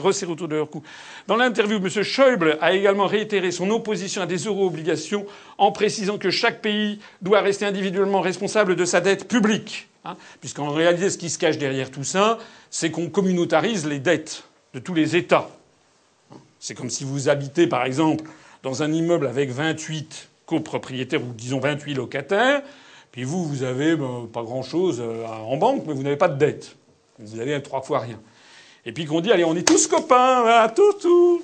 resserrer 0.00 0.30
autour 0.30 0.48
de 0.48 0.56
leur 0.56 0.68
cou. 0.68 0.82
Dans 1.26 1.36
l'interview, 1.36 1.78
M. 1.78 1.88
Schäuble 2.02 2.58
a 2.60 2.74
également 2.74 3.06
réitéré 3.06 3.50
son 3.50 3.70
opposition 3.70 4.20
à 4.20 4.26
des 4.26 4.44
euro-obligations 4.44 5.24
en 5.56 5.72
précisant 5.72 6.18
que 6.18 6.30
chaque 6.30 6.60
pays 6.60 7.00
doit 7.22 7.40
rester 7.40 7.64
individuellement 7.64 8.20
responsable 8.20 8.76
de 8.76 8.84
sa 8.84 9.00
dette 9.00 9.26
publique. 9.26 9.88
Hein, 10.04 10.16
Puisqu'en 10.40 10.68
réalité, 10.68 11.08
ce 11.08 11.16
qui 11.16 11.30
se 11.30 11.38
cache 11.38 11.56
derrière 11.56 11.90
tout 11.90 12.04
ça, 12.04 12.38
c'est 12.70 12.90
qu'on 12.90 13.08
communautarise 13.08 13.86
les 13.86 14.00
dettes 14.00 14.44
de 14.74 14.78
tous 14.78 14.92
les 14.92 15.16
États. 15.16 15.48
C'est 16.60 16.74
comme 16.74 16.90
si 16.90 17.04
vous 17.04 17.30
habitez, 17.30 17.66
par 17.66 17.84
exemple, 17.84 18.28
dans 18.62 18.82
un 18.82 18.92
immeuble 18.92 19.26
avec 19.26 19.50
28 19.50 20.28
copropriétaires 20.44 21.22
ou 21.22 21.32
disons 21.32 21.60
28 21.60 21.94
locataires. 21.94 22.62
Puis 23.12 23.24
vous, 23.24 23.44
vous 23.44 23.62
avez 23.62 23.96
ben, 23.96 24.28
pas 24.32 24.42
grand-chose 24.42 25.00
euh, 25.00 25.24
en 25.26 25.56
banque, 25.56 25.84
mais 25.86 25.94
vous 25.94 26.02
n'avez 26.02 26.16
pas 26.16 26.28
de 26.28 26.38
dette. 26.38 26.76
Vous 27.18 27.40
avez 27.40 27.60
trois 27.62 27.82
fois 27.82 28.00
rien. 28.00 28.20
Et 28.86 28.92
puis 28.92 29.04
qu'on 29.04 29.20
dit, 29.20 29.32
allez, 29.32 29.44
on 29.44 29.56
est 29.56 29.66
tous 29.66 29.86
copains, 29.86 30.42
voilà, 30.42 30.68
tout, 30.68 30.92
tout. 31.00 31.42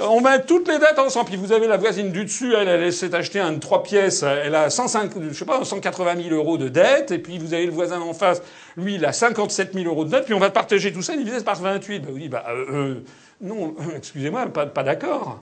On 0.00 0.20
met 0.20 0.42
toutes 0.42 0.68
les 0.68 0.78
dettes 0.78 0.98
ensemble. 0.98 1.26
Puis 1.26 1.36
vous 1.36 1.52
avez 1.52 1.66
la 1.66 1.76
voisine 1.76 2.10
du 2.10 2.24
dessus, 2.24 2.54
elle, 2.54 2.92
s'est 2.92 3.14
acheté 3.14 3.38
un 3.38 3.54
trois 3.58 3.82
pièces, 3.82 4.22
elle 4.22 4.54
a 4.54 4.70
105, 4.70 5.12
je 5.30 5.32
sais 5.32 5.44
pas, 5.44 5.64
180 5.64 6.22
000 6.28 6.34
euros 6.34 6.58
de 6.58 6.68
dette. 6.68 7.10
Et 7.10 7.18
puis 7.18 7.38
vous 7.38 7.54
avez 7.54 7.66
le 7.66 7.72
voisin 7.72 8.00
en 8.00 8.12
face, 8.12 8.42
lui, 8.76 8.96
il 8.96 9.04
a 9.04 9.12
57 9.12 9.74
000 9.74 9.86
euros 9.86 10.04
de 10.04 10.10
dette. 10.10 10.24
Puis 10.24 10.34
on 10.34 10.40
va 10.40 10.50
partager 10.50 10.92
tout 10.92 11.02
ça 11.02 11.16
divisé 11.16 11.42
par 11.44 11.60
28. 11.60 12.00
Ben 12.00 12.12
oui, 12.12 12.28
bah, 12.28 12.44
euh, 12.48 12.64
euh, 12.72 12.94
non, 13.40 13.74
excusez-moi, 13.96 14.46
pas 14.46 14.82
d'accord. 14.82 15.40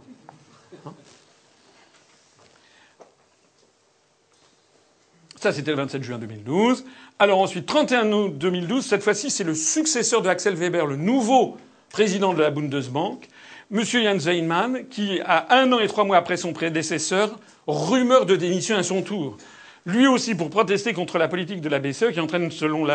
Ça, 5.45 5.53
c'était 5.53 5.73
le 5.73 5.77
27 5.77 6.03
juin 6.03 6.17
2012. 6.17 6.87
Alors 7.19 7.39
ensuite, 7.39 7.67
31 7.67 8.11
août 8.13 8.39
2012, 8.39 8.83
cette 8.83 9.03
fois-ci, 9.03 9.29
c'est 9.29 9.45
le 9.45 9.53
successeur 9.53 10.23
de 10.23 10.31
Axel 10.31 10.55
Weber, 10.55 10.87
le 10.87 10.97
nouveau 10.97 11.59
président 11.91 12.33
de 12.33 12.41
la 12.41 12.49
Bundesbank, 12.49 13.29
M. 13.71 13.85
Jan 13.85 14.19
Zeinmann, 14.19 14.89
qui, 14.89 15.21
a 15.23 15.55
un 15.55 15.71
an 15.75 15.81
et 15.81 15.87
trois 15.87 16.05
mois 16.05 16.17
après 16.17 16.39
son 16.39 16.55
prédécesseur, 16.55 17.39
rumeur 17.67 18.25
de 18.25 18.37
démission 18.37 18.75
à 18.79 18.83
son 18.83 19.03
tour. 19.03 19.37
Lui 19.85 20.07
aussi 20.07 20.35
pour 20.35 20.49
protester 20.49 20.95
contre 20.95 21.19
la 21.19 21.29
politique 21.29 21.61
de 21.61 21.69
la 21.69 21.79
BCE 21.79 22.13
qui 22.15 22.21
entraîne 22.21 22.51
selon 22.51 22.87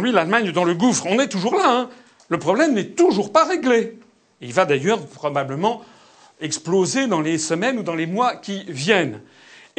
lui, 0.00 0.12
l'Allemagne 0.12 0.52
dans 0.52 0.64
le 0.64 0.72
gouffre. 0.72 1.04
On 1.06 1.18
est 1.18 1.28
toujours 1.28 1.56
là, 1.56 1.68
hein. 1.68 1.90
Le 2.30 2.38
problème 2.38 2.72
n'est 2.72 2.92
toujours 2.92 3.30
pas 3.30 3.44
réglé. 3.44 3.98
Il 4.40 4.54
va 4.54 4.64
d'ailleurs 4.64 5.04
probablement 5.06 5.82
exploser 6.40 7.08
dans 7.08 7.20
les 7.20 7.36
semaines 7.36 7.78
ou 7.78 7.82
dans 7.82 7.94
les 7.94 8.06
mois 8.06 8.36
qui 8.36 8.64
viennent. 8.68 9.20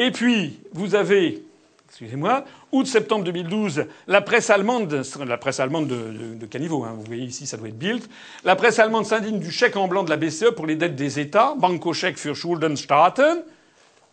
Et 0.00 0.12
puis, 0.12 0.60
vous 0.72 0.94
avez, 0.94 1.42
excusez-moi, 1.88 2.44
août-septembre 2.70 3.24
2012, 3.24 3.86
la 4.06 4.20
presse 4.20 4.48
allemande, 4.48 5.02
la 5.26 5.38
presse 5.38 5.58
allemande 5.58 5.88
de, 5.88 6.46
Caniveau, 6.46 6.84
hein, 6.84 6.94
vous 6.96 7.02
voyez 7.02 7.24
ici, 7.24 7.48
ça 7.48 7.56
doit 7.56 7.66
être 7.66 7.78
Bild, 7.78 8.04
la 8.44 8.54
presse 8.54 8.78
allemande 8.78 9.06
s'indigne 9.06 9.40
du 9.40 9.50
chèque 9.50 9.76
en 9.76 9.88
blanc 9.88 10.04
de 10.04 10.10
la 10.10 10.16
BCE 10.16 10.52
pour 10.54 10.66
les 10.66 10.76
dettes 10.76 10.94
des 10.94 11.18
États, 11.18 11.54
Banco-Chèque 11.58 12.16
für 12.16 12.36
Schuldenstaaten, 12.36 13.42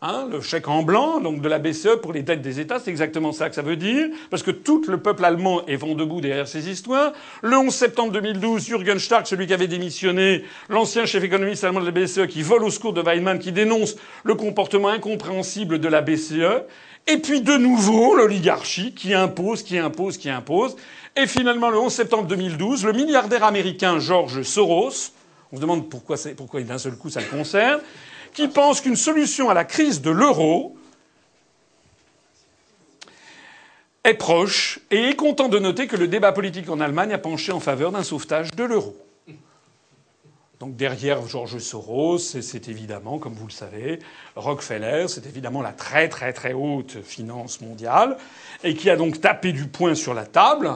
Hein, 0.08 0.28
le 0.32 0.40
chèque 0.40 0.68
en 0.68 0.84
blanc, 0.84 1.20
donc 1.20 1.42
de 1.42 1.50
la 1.50 1.58
BCE 1.58 2.00
pour 2.00 2.14
les 2.14 2.22
dettes 2.22 2.44
des 2.44 2.60
États, 2.60 2.78
c'est 2.78 2.92
exactement 2.92 3.32
ça 3.32 3.50
que 3.50 3.56
ça 3.56 3.64
veut 3.64 3.76
dire, 3.76 4.06
parce 4.30 4.44
que 4.44 4.52
tout 4.52 4.84
le 4.88 5.00
peuple 5.00 5.26
allemand 5.26 5.66
est 5.66 5.78
vent 5.78 5.96
debout 5.96 6.22
derrière 6.22 6.48
ces 6.48 6.70
histoires. 6.70 7.12
Le 7.42 7.58
11 7.58 7.74
septembre 7.74 8.12
2012, 8.12 8.68
Jürgen 8.68 9.00
Stark, 9.00 9.26
celui 9.26 9.48
qui 9.48 9.54
avait 9.56 9.68
démissionné, 9.68 10.44
l'ancien 10.70 11.08
chef 11.08 11.24
économiste 11.24 11.64
allemand 11.64 11.80
de 11.82 11.88
la 11.88 11.92
BCE, 11.92 12.28
qui 12.28 12.44
vole 12.44 12.64
au 12.66 12.70
secours 12.70 12.94
de 12.94 13.02
Weinmann, 13.02 13.40
qui 13.40 13.52
dénonce 13.52 13.96
le 14.24 14.36
comportement 14.36 14.90
incompréhensible 14.90 15.80
de 15.80 15.88
la 15.88 16.04
BCE. 16.04 16.66
Et 17.08 17.18
puis 17.18 17.42
de 17.42 17.58
nouveau, 17.58 18.14
l'oligarchie 18.14 18.94
qui 18.94 19.16
impose, 19.16 19.64
qui 19.64 19.80
impose, 19.80 20.20
qui 20.20 20.30
impose. 20.30 20.76
Et 21.16 21.26
finalement, 21.26 21.72
le 21.72 21.80
11 21.80 21.92
septembre 21.92 22.28
2012, 22.28 22.86
le 22.86 22.94
milliardaire 22.94 23.44
américain 23.44 23.98
George 23.98 24.44
Soros, 24.44 25.14
on 25.52 25.56
se 25.56 25.62
demande 25.62 25.90
pourquoi, 25.90 26.18
pourquoi 26.38 26.62
d'un 26.62 26.78
seul 26.78 26.96
coup 26.96 27.10
ça 27.10 27.22
le 27.22 27.28
concerne, 27.28 27.80
qui 28.36 28.50
pense 28.50 28.82
qu'une 28.82 28.98
solution 28.98 29.50
à 29.50 29.54
la 29.54 29.64
crise 29.64 30.02
de 30.02 30.12
l'euro 30.12 30.76
est 34.04 34.14
proche 34.14 34.80
et 34.92 35.10
est 35.10 35.16
content 35.16 35.48
de 35.48 35.58
noter 35.58 35.88
que 35.88 35.96
le 35.96 36.08
débat 36.08 36.34
politique 36.34 36.70
en 36.70 36.82
Allemagne 36.82 37.14
a 37.14 37.18
penché 37.18 37.54
en 37.54 37.62
faveur 37.62 37.92
d'un 37.92 38.04
sauvetage 38.04 38.52
de 38.52 38.64
l'euro. 38.66 38.96
Donc 40.60 40.76
derrière 40.76 41.26
George 41.28 41.58
Soros, 41.60 42.18
c'est 42.18 42.68
évidemment, 42.68 43.20
comme 43.20 43.34
vous 43.34 43.48
le 43.48 43.52
savez, 43.52 44.00
Rockefeller, 44.36 45.06
c'est 45.08 45.26
évidemment 45.26 45.62
la 45.62 45.72
très 45.72 46.08
très 46.10 46.34
très 46.34 46.54
haute 46.54 47.02
finance 47.04 47.62
mondiale, 47.62 48.18
et 48.64 48.74
qui 48.76 48.90
a 48.90 48.96
donc 48.96 49.22
tapé 49.22 49.54
du 49.54 49.68
poing 49.68 49.96
sur 49.96 50.14
la 50.14 50.26
table. 50.26 50.72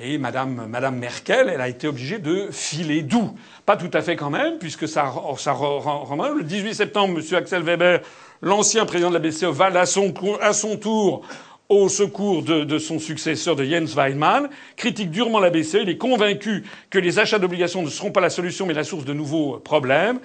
Et 0.00 0.16
Madame, 0.18 0.68
Merkel, 0.96 1.50
elle 1.52 1.60
a 1.60 1.68
été 1.68 1.88
obligée 1.88 2.18
de 2.18 2.48
filer 2.52 3.02
doux. 3.02 3.34
Pas 3.66 3.76
tout 3.76 3.90
à 3.92 4.00
fait 4.00 4.14
quand 4.14 4.30
même, 4.30 4.58
puisque 4.58 4.86
ça, 4.86 5.12
ça 5.38 5.52
le 5.52 6.42
18 6.42 6.74
septembre, 6.74 7.18
M. 7.18 7.36
Axel 7.36 7.62
Weber, 7.62 8.00
l'ancien 8.40 8.86
président 8.86 9.10
de 9.10 9.14
la 9.14 9.20
BCE, 9.20 9.44
va 9.44 9.66
à 9.66 9.86
son, 9.86 10.14
à 10.40 10.52
tour 10.76 11.26
au 11.68 11.88
secours 11.88 12.42
de, 12.42 12.78
son 12.78 12.98
successeur 12.98 13.56
de 13.56 13.64
Jens 13.64 13.94
Weidmann, 13.94 14.48
critique 14.76 15.10
durement 15.10 15.40
la 15.40 15.50
BCE. 15.50 15.78
Il 15.82 15.88
est 15.88 15.98
convaincu 15.98 16.64
que 16.90 16.98
les 16.98 17.18
achats 17.18 17.38
d'obligations 17.38 17.82
ne 17.82 17.90
seront 17.90 18.12
pas 18.12 18.20
la 18.20 18.30
solution, 18.30 18.66
mais 18.66 18.74
la 18.74 18.84
source 18.84 19.04
de 19.04 19.12
nouveaux 19.12 19.58
problèmes. 19.58 20.20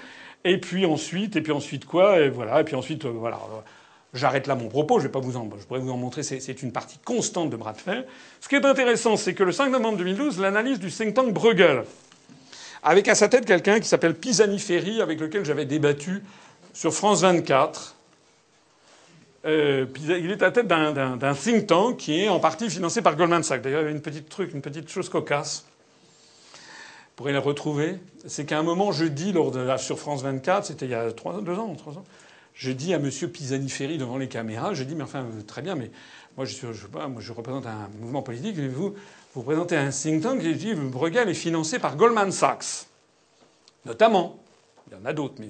Et 0.46 0.60
puis 0.60 0.86
ensuite, 0.86 1.36
et 1.36 1.42
puis 1.42 1.52
ensuite 1.52 1.86
quoi? 1.86 2.20
Et 2.20 2.30
voilà. 2.30 2.62
Et 2.62 2.64
puis 2.64 2.76
ensuite, 2.76 3.06
euh, 3.06 3.10
voilà. 3.10 3.40
J'arrête 4.14 4.48
là 4.48 4.56
mon 4.56 4.70
propos. 4.70 5.00
Je 5.00 5.06
vais 5.06 5.12
pas 5.12 5.20
vous 5.20 5.38
en, 5.38 5.50
je 5.60 5.66
pourrais 5.66 5.80
vous 5.80 5.92
en 5.92 5.98
montrer. 5.98 6.24
C'est 6.24 6.62
une 6.62 6.72
partie 6.72 7.00
constante 7.04 7.50
de 7.50 7.56
bras. 7.56 7.74
Ce 8.42 8.48
qui 8.48 8.56
est 8.56 8.66
intéressant, 8.66 9.18
c'est 9.18 9.34
que 9.34 9.44
le 9.44 9.52
5 9.52 9.70
novembre 9.70 9.98
2012, 9.98 10.40
l'analyse 10.40 10.80
du 10.80 10.92
think 10.92 11.14
tank 11.14 11.34
Bruegel, 11.34 11.84
avec 12.84 13.08
à 13.08 13.16
sa 13.16 13.30
tête 13.30 13.46
quelqu'un 13.46 13.80
qui 13.80 13.88
s'appelle 13.88 14.16
Pisani 14.16 14.60
Ferry, 14.60 15.02
avec 15.02 15.20
lequel 15.20 15.46
j'avais 15.46 15.66
débattu 15.66 16.24
sur 16.74 16.94
France 16.94 17.22
24 17.22 17.96
euh, 19.46 19.88
il 20.00 20.32
est 20.32 20.42
à 20.42 20.46
la 20.46 20.52
tête 20.52 20.68
d'un 20.68 21.34
think 21.34 21.68
tank 21.68 21.98
qui 21.98 22.22
est 22.22 22.30
en 22.30 22.40
partie 22.40 22.70
financé 22.70 23.02
par 23.02 23.16
Goldman 23.16 23.44
Sachs. 23.44 23.62
D'ailleurs, 23.62 23.82
il 23.82 23.86
y 23.86 23.88
a 23.88 23.92
une 23.92 24.02
petite 24.02 24.30
truc, 24.30 24.54
une 24.54 24.62
petite 24.62 24.90
chose 24.90 25.10
cocasse. 25.10 25.66
Vous 26.54 27.18
pourrez 27.18 27.34
la 27.34 27.42
retrouver. 27.42 28.00
C'est 28.26 28.46
qu'à 28.46 28.58
un 28.58 28.64
moment, 28.64 28.92
je 28.92 29.06
dis 29.06 29.34
lors 29.34 29.52
de 29.52 29.60
la, 29.60 29.78
sur 29.78 30.00
France 30.00 30.24
24, 30.24 30.68
c'était 30.68 30.86
il 30.86 30.92
y 30.92 30.96
a 30.96 31.12
deux 31.12 31.60
ans, 31.60 31.76
trois 31.76 31.94
ans, 31.94 32.06
je 32.54 32.72
dis 32.72 32.94
à 32.94 33.00
Monsieur 33.00 33.28
Pisani-Ferry 33.28 33.98
devant 33.98 34.18
les 34.18 34.28
caméras, 34.28 34.74
je 34.74 34.84
dis 34.84 34.96
mais 34.96 35.04
enfin 35.04 35.26
très 35.48 35.62
bien, 35.62 35.76
mais 35.76 35.92
moi 36.38 36.46
je, 36.46 36.56
je, 36.56 36.88
moi, 36.88 37.10
je 37.20 37.32
représente 37.32 37.66
un 37.66 37.90
mouvement 38.00 38.22
politique, 38.22 38.58
vous 38.58 38.96
vous 39.34 39.42
représentez 39.42 39.76
un 39.76 39.90
think 39.90 40.22
tank, 40.24 40.42
et 40.44 40.54
je 40.54 40.58
dis 40.58 40.74
Bruegel 40.74 41.30
est 41.30 41.34
financé 41.34 41.80
par 41.80 41.96
Goldman 41.96 42.32
Sachs, 42.32 42.88
notamment. 43.86 44.40
Il 44.88 44.98
y 44.98 45.02
en 45.02 45.06
a 45.06 45.14
d'autres, 45.14 45.36
mais 45.40 45.50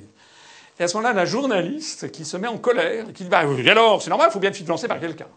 et 0.80 0.84
à 0.84 0.88
ce 0.88 0.98
moment-là, 0.98 1.14
la 1.14 1.26
journaliste 1.26 2.12
qui 2.12 2.26
se 2.26 2.38
met 2.38 2.48
en 2.48 2.58
colère 2.58 3.06
qui 3.14 3.24
dit 3.24 3.30
bah, 3.30 3.40
alors, 3.40 4.02
c'est 4.02 4.10
normal, 4.10 4.30
il 4.30 4.34
faut 4.34 4.40
bien 4.40 4.50
être 4.50 4.56
financé 4.56 4.88
par 4.88 5.00
quelqu'un. 5.00 5.28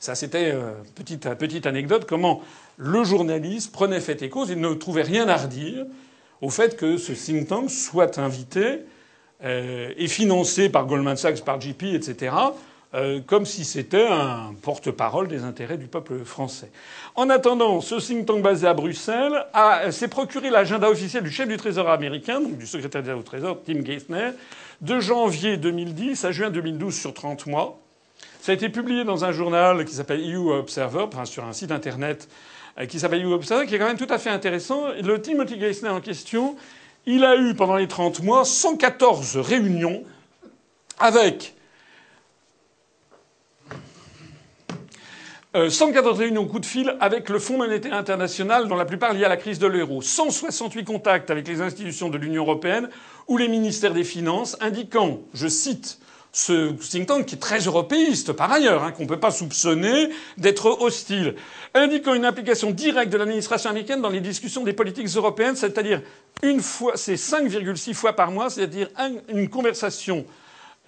Ça, 0.00 0.14
c'était 0.14 0.52
euh, 0.52 0.72
petite, 0.94 1.28
petite 1.34 1.66
anecdote 1.66 2.06
comment 2.08 2.42
le 2.76 3.04
journaliste 3.04 3.72
prenait 3.72 4.00
fait 4.00 4.22
et 4.22 4.28
cause. 4.28 4.50
Il 4.50 4.60
ne 4.60 4.74
trouvait 4.74 5.02
rien 5.02 5.28
à 5.28 5.36
redire 5.36 5.86
au 6.40 6.50
fait 6.50 6.76
que 6.76 6.96
ce 6.96 7.12
think 7.12 7.48
tank 7.48 7.70
soit 7.70 8.18
invité 8.18 8.80
et 9.42 10.08
financé 10.08 10.68
par 10.68 10.86
Goldman 10.86 11.16
Sachs, 11.16 11.44
par 11.44 11.60
JP, 11.60 11.84
etc. 11.94 12.32
Euh, 12.94 13.20
comme 13.20 13.44
si 13.44 13.66
c'était 13.66 14.06
un 14.06 14.54
porte-parole 14.62 15.28
des 15.28 15.44
intérêts 15.44 15.76
du 15.76 15.88
peuple 15.88 16.24
français. 16.24 16.70
En 17.16 17.28
attendant, 17.28 17.82
ce 17.82 17.96
think 17.96 18.24
tank 18.24 18.40
basé 18.40 18.66
à 18.66 18.72
Bruxelles 18.72 19.44
s'est 19.90 20.08
procuré 20.08 20.48
l'agenda 20.48 20.88
officiel 20.88 21.22
du 21.22 21.30
chef 21.30 21.46
du 21.46 21.58
Trésor 21.58 21.90
américain, 21.90 22.40
donc 22.40 22.56
du 22.56 22.66
secrétaire 22.66 23.02
d'État 23.02 23.16
au 23.18 23.22
Trésor, 23.22 23.58
Tim 23.66 23.84
Geithner, 23.84 24.30
de 24.80 25.00
janvier 25.00 25.58
2010 25.58 26.24
à 26.24 26.32
juin 26.32 26.48
2012 26.48 26.94
sur 26.94 27.12
30 27.12 27.46
mois. 27.46 27.78
Ça 28.40 28.52
a 28.52 28.54
été 28.54 28.70
publié 28.70 29.04
dans 29.04 29.22
un 29.22 29.32
journal 29.32 29.84
qui 29.84 29.94
s'appelle 29.94 30.22
EU 30.22 30.50
Observer, 30.52 31.04
enfin 31.12 31.26
sur 31.26 31.44
un 31.44 31.52
site 31.52 31.72
internet 31.72 32.26
euh, 32.80 32.86
qui 32.86 32.98
s'appelle 32.98 33.22
EU 33.22 33.34
Observer, 33.34 33.66
qui 33.66 33.74
est 33.74 33.78
quand 33.78 33.86
même 33.86 33.98
tout 33.98 34.06
à 34.08 34.16
fait 34.16 34.30
intéressant. 34.30 34.84
Le 35.02 35.20
Timothy 35.20 35.60
Geithner 35.60 35.90
en 35.90 36.00
question, 36.00 36.56
il 37.06 37.24
a 37.24 37.36
eu 37.36 37.54
pendant 37.54 37.76
les 37.76 37.88
30 37.88 38.22
mois 38.22 38.44
114 38.44 39.36
réunions 39.38 40.02
avec 40.98 41.54
114 45.54 46.18
euh, 46.18 46.22
réunions 46.22 46.46
coup 46.46 46.60
de 46.60 46.66
fil 46.66 46.94
avec 47.00 47.30
le 47.30 47.38
Fonds 47.38 47.56
monétaire 47.56 47.94
international, 47.94 48.68
dont 48.68 48.76
la 48.76 48.84
plupart 48.84 49.14
liés 49.14 49.24
à 49.24 49.28
la 49.28 49.36
crise 49.36 49.58
de 49.58 49.66
l'euro. 49.66 50.02
168 50.02 50.84
contacts 50.84 51.30
avec 51.30 51.48
les 51.48 51.60
institutions 51.60 52.10
de 52.10 52.18
l'Union 52.18 52.42
européenne 52.42 52.90
ou 53.26 53.38
les 53.38 53.48
ministères 53.48 53.94
des 53.94 54.04
Finances, 54.04 54.56
indiquant, 54.60 55.20
je 55.32 55.48
cite, 55.48 55.98
ce 56.32 56.72
think 56.72 57.06
tank 57.06 57.26
qui 57.26 57.34
est 57.34 57.38
très 57.38 57.60
européiste 57.60 58.32
par 58.32 58.52
ailleurs, 58.52 58.84
hein, 58.84 58.92
qu'on 58.92 59.04
ne 59.04 59.08
peut 59.08 59.20
pas 59.20 59.30
soupçonner 59.30 60.10
d'être 60.36 60.80
hostile, 60.80 61.34
indiquant 61.74 62.14
une 62.14 62.24
implication 62.24 62.70
directe 62.70 63.10
de 63.12 63.18
l'administration 63.18 63.70
américaine 63.70 64.02
dans 64.02 64.10
les 64.10 64.20
discussions 64.20 64.62
des 64.64 64.72
politiques 64.72 65.08
européennes, 65.08 65.56
c'est-à-dire 65.56 66.02
une 66.42 66.60
fois, 66.60 66.92
c'est 66.96 67.14
5,6 67.14 67.94
fois 67.94 68.12
par 68.14 68.30
mois, 68.30 68.50
c'est-à-dire 68.50 68.88
une 69.28 69.48
conversation 69.48 70.24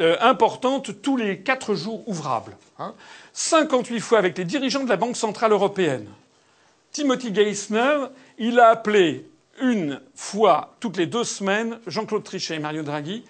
euh, 0.00 0.16
importante 0.20 1.02
tous 1.02 1.16
les 1.16 1.40
quatre 1.40 1.74
jours 1.74 2.08
ouvrables. 2.08 2.56
Hein. 2.78 2.94
58 3.32 4.00
fois 4.00 4.18
avec 4.18 4.38
les 4.38 4.44
dirigeants 4.44 4.84
de 4.84 4.88
la 4.88 4.96
Banque 4.96 5.16
centrale 5.16 5.52
européenne. 5.52 6.06
Timothy 6.92 7.32
Geithner, 7.34 8.06
il 8.38 8.58
a 8.58 8.68
appelé 8.68 9.26
une 9.60 10.00
fois 10.14 10.74
toutes 10.80 10.96
les 10.96 11.06
deux 11.06 11.24
semaines 11.24 11.78
Jean-Claude 11.86 12.24
Trichet 12.24 12.56
et 12.56 12.58
Mario 12.58 12.82
Draghi 12.82 13.24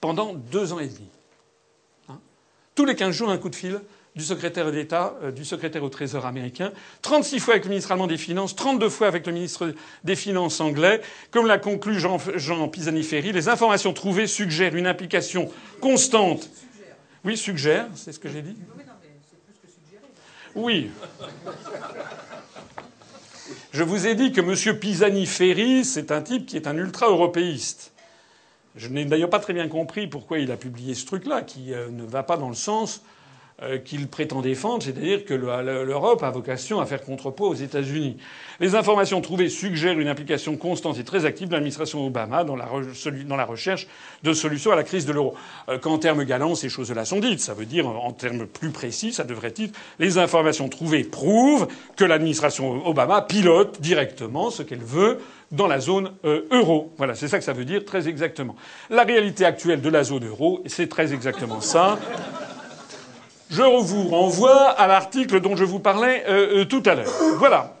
pendant 0.00 0.34
deux 0.34 0.72
ans 0.72 0.78
et 0.78 0.86
demi. 0.86 1.08
Tous 2.74 2.84
les 2.84 2.96
15 2.96 3.14
jours, 3.14 3.30
un 3.30 3.38
coup 3.38 3.50
de 3.50 3.54
fil 3.54 3.80
du 4.16 4.24
secrétaire 4.24 4.70
d'État, 4.70 5.16
euh, 5.22 5.30
du 5.32 5.44
secrétaire 5.44 5.82
au 5.82 5.88
Trésor 5.88 6.24
américain, 6.26 6.72
36 7.02 7.40
fois 7.40 7.54
avec 7.54 7.64
le 7.64 7.70
ministre 7.70 7.90
allemand 7.92 8.06
des 8.06 8.16
Finances, 8.16 8.54
32 8.54 8.88
fois 8.88 9.08
avec 9.08 9.26
le 9.26 9.32
ministre 9.32 9.74
des 10.04 10.16
Finances 10.16 10.60
anglais. 10.60 11.00
Comme 11.30 11.46
l'a 11.46 11.58
conclu 11.58 11.98
Jean, 11.98 12.18
Jean 12.36 12.68
Pisani-Ferry, 12.68 13.32
les 13.32 13.48
informations 13.48 13.92
trouvées 13.92 14.26
suggèrent 14.26 14.76
une 14.76 14.86
implication 14.86 15.50
constante. 15.80 16.48
Oui, 17.24 17.36
suggère, 17.36 17.88
c'est 17.94 18.12
ce 18.12 18.18
que 18.18 18.28
j'ai 18.28 18.42
dit. 18.42 18.56
Oui. 20.54 20.90
Je 23.72 23.82
vous 23.82 24.06
ai 24.06 24.14
dit 24.14 24.30
que 24.30 24.40
M. 24.40 24.78
Pisani-Ferry, 24.78 25.84
c'est 25.84 26.12
un 26.12 26.22
type 26.22 26.46
qui 26.46 26.56
est 26.56 26.68
un 26.68 26.76
ultra-européiste. 26.76 27.93
Je 28.76 28.88
n'ai 28.88 29.04
d'ailleurs 29.04 29.30
pas 29.30 29.38
très 29.38 29.52
bien 29.52 29.68
compris 29.68 30.06
pourquoi 30.06 30.38
il 30.38 30.50
a 30.50 30.56
publié 30.56 30.94
ce 30.94 31.06
truc-là, 31.06 31.42
qui 31.42 31.72
euh, 31.72 31.88
ne 31.90 32.04
va 32.04 32.22
pas 32.22 32.36
dans 32.36 32.48
le 32.48 32.54
sens 32.54 33.02
euh, 33.62 33.78
qu'il 33.78 34.08
prétend 34.08 34.40
défendre, 34.40 34.82
c'est-à-dire 34.82 35.24
que 35.24 35.32
l'Europe 35.32 36.24
a 36.24 36.30
vocation 36.32 36.80
à 36.80 36.86
faire 36.86 37.00
contrepoids 37.00 37.46
aux 37.46 37.54
États-Unis. 37.54 38.16
Les 38.58 38.74
informations 38.74 39.20
trouvées 39.20 39.48
suggèrent 39.48 40.00
une 40.00 40.08
implication 40.08 40.56
constante 40.56 40.98
et 40.98 41.04
très 41.04 41.24
active 41.24 41.46
de 41.46 41.52
l'administration 41.52 42.04
Obama 42.04 42.42
dans 42.42 42.56
la, 42.56 42.66
recherche 43.44 43.86
de 44.24 44.32
solutions 44.32 44.72
à 44.72 44.76
la 44.76 44.82
crise 44.82 45.06
de 45.06 45.12
l'euro. 45.12 45.36
Euh, 45.68 45.78
qu'en 45.78 45.98
termes 45.98 46.24
galants, 46.24 46.56
ces 46.56 46.68
choses-là 46.68 47.04
sont 47.04 47.20
dites. 47.20 47.38
Ça 47.38 47.54
veut 47.54 47.64
dire, 47.64 47.86
en 47.86 48.10
termes 48.10 48.44
plus 48.48 48.70
précis, 48.70 49.12
ça 49.12 49.22
devrait 49.22 49.54
être 49.56 49.72
les 50.00 50.18
informations 50.18 50.68
trouvées 50.68 51.04
prouvent 51.04 51.68
que 51.96 52.04
l'administration 52.04 52.84
Obama 52.84 53.22
pilote 53.22 53.80
directement 53.80 54.50
ce 54.50 54.64
qu'elle 54.64 54.82
veut 54.82 55.20
dans 55.52 55.66
la 55.66 55.80
zone 55.80 56.12
euh, 56.24 56.46
euro. 56.50 56.92
Voilà, 56.96 57.14
c'est 57.14 57.28
ça 57.28 57.38
que 57.38 57.44
ça 57.44 57.52
veut 57.52 57.64
dire 57.64 57.84
très 57.84 58.08
exactement. 58.08 58.56
La 58.90 59.02
réalité 59.04 59.44
actuelle 59.44 59.80
de 59.80 59.88
la 59.88 60.04
zone 60.04 60.26
euro, 60.26 60.62
c'est 60.66 60.88
très 60.88 61.12
exactement 61.12 61.60
ça. 61.60 61.98
Je 63.50 63.62
vous 63.62 64.08
renvoie 64.08 64.70
à 64.70 64.86
l'article 64.86 65.40
dont 65.40 65.54
je 65.54 65.64
vous 65.64 65.78
parlais 65.78 66.24
euh, 66.28 66.62
euh, 66.62 66.64
tout 66.64 66.82
à 66.86 66.94
l'heure. 66.94 67.12
Voilà. 67.38 67.76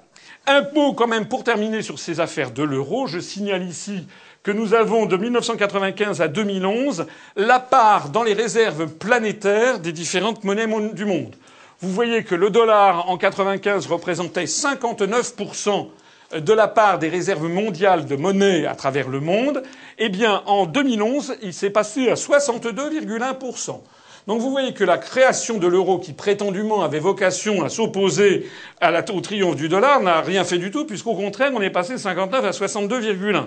Mot 0.74 0.92
quand 0.92 1.06
même 1.06 1.26
pour 1.26 1.42
terminer 1.42 1.82
sur 1.82 1.98
ces 1.98 2.20
affaires 2.20 2.50
de 2.50 2.62
l'euro. 2.62 3.06
Je 3.06 3.18
signale 3.18 3.64
ici 3.64 4.06
que 4.42 4.50
nous 4.50 4.74
avons 4.74 5.06
de 5.06 5.16
1995 5.16 6.20
à 6.20 6.28
2011 6.28 7.06
la 7.36 7.60
part 7.60 8.10
dans 8.10 8.22
les 8.22 8.34
réserves 8.34 8.88
planétaires 8.88 9.80
des 9.80 9.92
différentes 9.92 10.44
monnaies 10.44 10.68
du 10.92 11.06
monde. 11.06 11.34
Vous 11.80 11.90
voyez 11.90 12.24
que 12.24 12.34
le 12.34 12.50
dollar 12.50 13.08
en 13.08 13.16
95 13.16 13.86
représentait 13.86 14.44
59% 14.44 15.88
de 16.38 16.52
la 16.52 16.68
part 16.68 16.98
des 16.98 17.08
réserves 17.08 17.48
mondiales 17.48 18.06
de 18.06 18.16
monnaie 18.16 18.66
à 18.66 18.74
travers 18.74 19.08
le 19.08 19.20
monde. 19.20 19.62
Eh 19.98 20.08
bien, 20.08 20.42
en 20.46 20.66
2011, 20.66 21.36
il 21.42 21.52
s'est 21.52 21.70
passé 21.70 22.08
à 22.08 22.14
62,1%. 22.14 23.80
Donc 24.26 24.40
vous 24.40 24.50
voyez 24.50 24.72
que 24.72 24.84
la 24.84 24.96
création 24.96 25.58
de 25.58 25.66
l'euro, 25.66 25.98
qui 25.98 26.12
prétendument 26.12 26.82
avait 26.82 26.98
vocation 26.98 27.62
à 27.62 27.68
s'opposer 27.68 28.48
au 29.12 29.20
triomphe 29.20 29.56
du 29.56 29.68
dollar, 29.68 30.00
n'a 30.00 30.22
rien 30.22 30.44
fait 30.44 30.58
du 30.58 30.70
tout, 30.70 30.86
puisqu'au 30.86 31.14
contraire, 31.14 31.52
on 31.54 31.60
est 31.60 31.70
passé 31.70 31.92
de 31.92 31.98
59 31.98 32.44
à 32.44 32.50
62,1. 32.50 33.46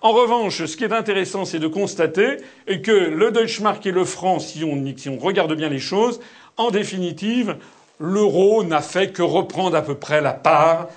En 0.00 0.12
revanche, 0.12 0.64
ce 0.64 0.76
qui 0.76 0.84
est 0.84 0.92
intéressant, 0.92 1.44
c'est 1.44 1.58
de 1.58 1.66
constater 1.66 2.38
que 2.82 2.90
le 2.90 3.30
Deutschmark 3.30 3.84
et 3.86 3.92
le 3.92 4.04
franc, 4.04 4.38
si 4.38 4.64
on 4.64 5.18
regarde 5.18 5.54
bien 5.54 5.68
les 5.68 5.78
choses, 5.78 6.20
en 6.56 6.70
définitive, 6.70 7.56
l'euro 8.00 8.64
n'a 8.64 8.80
fait 8.80 9.12
que 9.12 9.22
reprendre 9.22 9.76
à 9.76 9.82
peu 9.82 9.94
près 9.94 10.20
la 10.20 10.32
part 10.32 10.88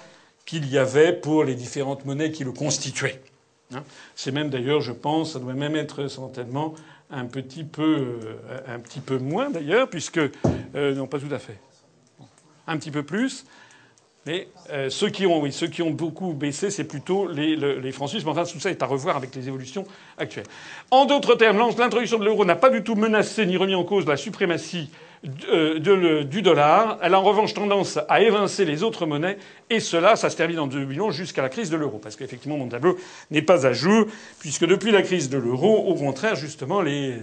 qu'il 0.46 0.70
y 0.70 0.78
avait 0.78 1.14
pour 1.14 1.44
les 1.44 1.56
différentes 1.56 2.06
monnaies 2.06 2.32
qui 2.32 2.44
le 2.44 2.52
constituaient. 2.52 3.22
Hein. 3.74 3.84
C'est 4.16 4.32
même 4.32 4.50
d'ailleurs, 4.50 4.82
je 4.82 4.92
pense, 4.92 5.34
ça 5.34 5.40
doit 5.40 5.54
même 5.54 5.76
être 5.76 6.08
certainement 6.08 6.76
un 7.10 7.26
petit 7.26 7.64
peu, 7.64 8.20
euh, 8.50 8.60
un 8.68 8.80
petit 8.80 9.00
peu 9.00 9.18
moins 9.18 9.50
d'ailleurs, 9.50 9.90
puisque 9.90 10.20
euh, 10.20 10.96
non 10.96 11.08
pas 11.08 11.20
tout 11.20 11.34
à 11.34 11.40
fait, 11.40 11.60
un 12.68 12.78
petit 12.78 12.92
peu 12.92 13.04
plus. 13.04 13.46
Mais 14.28 14.50
euh, 14.72 14.90
ceux 14.90 15.10
qui 15.10 15.26
ont, 15.26 15.42
oui, 15.42 15.52
ceux 15.52 15.68
qui 15.68 15.82
ont 15.82 15.90
beaucoup 15.90 16.34
baissé, 16.34 16.70
c'est 16.70 16.84
plutôt 16.84 17.28
les, 17.28 17.56
les. 17.56 17.82
Mais 17.82 18.28
enfin, 18.28 18.44
tout 18.44 18.60
ça 18.60 18.70
est 18.70 18.84
à 18.84 18.86
revoir 18.86 19.18
avec 19.18 19.34
les 19.34 19.48
évolutions 19.48 19.86
actuelles. 20.18 20.46
En 20.92 21.06
d'autres 21.06 21.36
termes, 21.36 21.58
l'introduction 21.58 22.20
de 22.20 22.26
l'euro 22.26 22.46
n'a 22.46 22.56
pas 22.56 22.70
du 22.70 22.84
tout 22.84 22.94
menacé 22.94 23.48
ni 23.48 23.58
remis 23.58 23.74
en 23.74 23.84
cause 23.84 24.06
la 24.06 24.18
suprématie 24.18 24.92
euh, 25.24 26.24
du 26.24 26.42
dollar. 26.42 26.98
Elle 27.04 27.14
a 27.14 27.20
en 27.20 27.24
revanche 27.24 27.54
tendance 27.54 28.00
à 28.10 28.22
évincer 28.22 28.66
les 28.66 28.82
autres 28.82 29.06
monnaies, 29.06 29.38
et 29.70 29.80
cela, 29.80 30.16
ça 30.16 30.32
se 30.32 30.36
termine 30.36 30.58
en 30.58 30.66
2011 30.66 31.14
jusqu'à 31.14 31.44
la 31.44 31.50
crise 31.50 31.70
de 31.70 31.78
l'euro. 31.78 32.00
Parce 32.00 32.16
qu'effectivement, 32.16 32.58
mon 32.58 32.68
tableau 32.68 32.98
n'est 33.30 33.44
pas 33.44 33.68
à 33.68 33.72
jour, 33.72 34.08
puisque 34.40 34.66
depuis 34.66 34.92
la 34.92 35.04
crise 35.04 35.30
de 35.30 35.38
l'euro, 35.38 35.86
au 35.86 35.94
contraire, 35.94 36.36
justement, 36.36 36.82
les, 36.82 37.20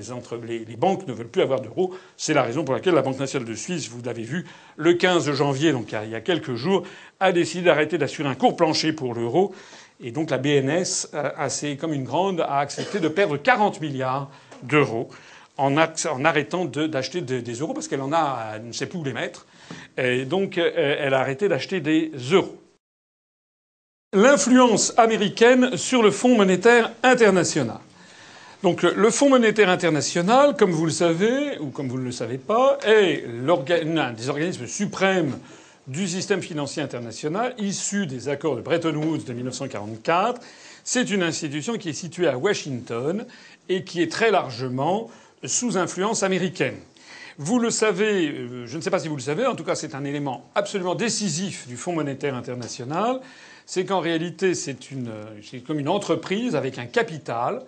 banques 0.78 1.08
ne 1.08 1.12
veulent 1.12 1.26
plus 1.26 1.42
avoir 1.42 1.60
d'euros. 1.60 1.92
C'est 2.16 2.34
la 2.34 2.44
raison 2.44 2.62
pour 2.62 2.72
laquelle 2.72 2.94
la 2.94 3.02
Banque 3.02 3.18
nationale 3.18 3.48
de 3.48 3.54
Suisse, 3.54 3.88
vous 3.88 4.00
l'avez 4.04 4.22
vu, 4.22 4.46
le 4.76 4.94
15 4.94 5.32
janvier, 5.32 5.72
donc 5.72 5.92
il 6.04 6.10
y 6.10 6.14
a 6.14 6.20
quelques 6.20 6.54
jours, 6.54 6.84
a 7.18 7.32
décidé 7.32 7.64
d'arrêter 7.64 7.98
d'assurer 7.98 8.28
un 8.28 8.36
court 8.36 8.54
plancher 8.54 8.92
pour 8.92 9.12
l'euro. 9.12 9.52
Et 10.00 10.12
donc 10.12 10.30
la 10.30 10.38
BNS, 10.38 11.08
assez 11.36 11.76
comme 11.76 11.92
une 11.92 12.04
grande, 12.04 12.42
a 12.42 12.58
accepté 12.58 13.00
de 13.00 13.08
perdre 13.08 13.36
40 13.36 13.80
milliards 13.80 14.30
d'euros 14.62 15.08
en, 15.58 15.76
arrêtant 16.24 16.64
d'acheter 16.64 17.20
des 17.20 17.52
euros 17.54 17.74
parce 17.74 17.88
qu'elle 17.88 18.00
en 18.00 18.12
a, 18.12 18.52
elle 18.54 18.68
ne 18.68 18.72
sait 18.72 18.86
plus 18.86 18.98
où 18.98 19.04
les 19.04 19.12
mettre. 19.12 19.46
Et 19.96 20.24
donc, 20.24 20.56
euh, 20.56 20.96
elle 20.98 21.12
a 21.12 21.20
arrêté 21.20 21.48
d'acheter 21.48 21.80
des 21.80 22.12
euros. 22.32 22.56
L'influence 24.14 24.94
américaine 24.96 25.76
sur 25.76 26.02
le 26.02 26.10
Fonds 26.10 26.36
monétaire 26.36 26.92
international. 27.02 27.78
Donc, 28.62 28.82
le 28.82 29.10
Fonds 29.10 29.28
monétaire 29.28 29.68
international, 29.68 30.56
comme 30.56 30.70
vous 30.70 30.86
le 30.86 30.90
savez, 30.90 31.58
ou 31.58 31.66
comme 31.66 31.88
vous 31.88 31.98
ne 31.98 32.04
le 32.04 32.12
savez 32.12 32.38
pas, 32.38 32.78
est 32.84 33.24
l'un 33.44 34.12
des 34.12 34.28
organismes 34.30 34.66
suprêmes 34.66 35.38
du 35.86 36.06
système 36.08 36.42
financier 36.42 36.82
international, 36.82 37.54
issu 37.58 38.06
des 38.06 38.28
accords 38.28 38.56
de 38.56 38.60
Bretton 38.60 38.94
Woods 38.94 39.24
de 39.26 39.32
1944. 39.32 40.40
C'est 40.84 41.10
une 41.10 41.22
institution 41.22 41.78
qui 41.78 41.90
est 41.90 41.94
située 41.94 42.28
à 42.28 42.38
Washington 42.38 43.26
et 43.68 43.84
qui 43.84 44.02
est 44.02 44.10
très 44.10 44.30
largement 44.30 45.10
sous 45.44 45.76
influence 45.76 46.22
américaine. 46.22 46.76
Vous 47.38 47.60
le 47.60 47.70
savez, 47.70 48.28
euh, 48.28 48.66
je 48.66 48.76
ne 48.76 48.82
sais 48.82 48.90
pas 48.90 48.98
si 48.98 49.08
vous 49.08 49.16
le 49.16 49.22
savez, 49.22 49.46
en 49.46 49.54
tout 49.54 49.64
cas 49.64 49.76
c'est 49.76 49.94
un 49.94 50.04
élément 50.04 50.50
absolument 50.54 50.96
décisif 50.96 51.68
du 51.68 51.76
Fonds 51.76 51.92
monétaire 51.92 52.34
international, 52.34 53.20
c'est 53.64 53.84
qu'en 53.84 54.00
réalité 54.00 54.54
c'est 54.54 54.76
comme 55.64 55.78
une 55.78 55.88
entreprise 55.88 56.56
avec 56.56 56.78
un 56.78 56.86
capital, 56.86 57.62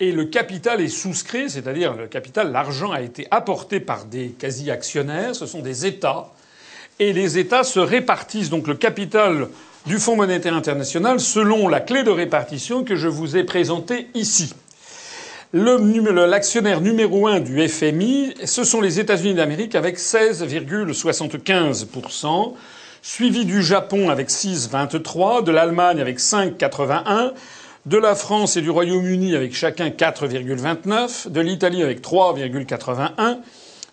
et 0.00 0.12
le 0.12 0.24
capital 0.26 0.80
est 0.80 0.88
souscrit, 0.88 1.48
c'est-à-dire 1.48 1.94
le 1.94 2.06
capital, 2.06 2.52
l'argent 2.52 2.90
a 2.90 3.00
été 3.00 3.26
apporté 3.30 3.80
par 3.80 4.04
des 4.04 4.30
quasi-actionnaires, 4.30 5.34
ce 5.34 5.46
sont 5.46 5.60
des 5.60 5.86
États, 5.86 6.30
et 6.98 7.12
les 7.12 7.38
États 7.38 7.64
se 7.64 7.80
répartissent 7.80 8.50
donc 8.50 8.66
le 8.66 8.74
capital 8.74 9.48
du 9.86 9.98
Fonds 9.98 10.16
monétaire 10.16 10.54
international 10.54 11.20
selon 11.20 11.68
la 11.68 11.80
clé 11.80 12.02
de 12.02 12.10
répartition 12.10 12.84
que 12.84 12.96
je 12.96 13.08
vous 13.08 13.36
ai 13.36 13.44
présentée 13.44 14.08
ici. 14.14 14.52
L'actionnaire 15.56 16.80
numéro 16.80 17.28
un 17.28 17.38
du 17.38 17.68
FMI, 17.68 18.34
ce 18.44 18.64
sont 18.64 18.80
les 18.80 18.98
États-Unis 18.98 19.34
d'Amérique 19.34 19.76
avec 19.76 19.98
16,75%, 19.98 22.54
suivi 23.02 23.44
du 23.44 23.62
Japon 23.62 24.10
avec 24.10 24.30
6,23%, 24.30 25.44
de 25.44 25.52
l'Allemagne 25.52 26.00
avec 26.00 26.18
5,81%, 26.18 27.34
de 27.86 27.96
la 27.96 28.16
France 28.16 28.56
et 28.56 28.62
du 28.62 28.70
Royaume-Uni 28.70 29.36
avec 29.36 29.54
chacun 29.54 29.90
4,29%, 29.90 31.30
de 31.30 31.40
l'Italie 31.40 31.84
avec 31.84 32.02
3,81%, 32.02 33.38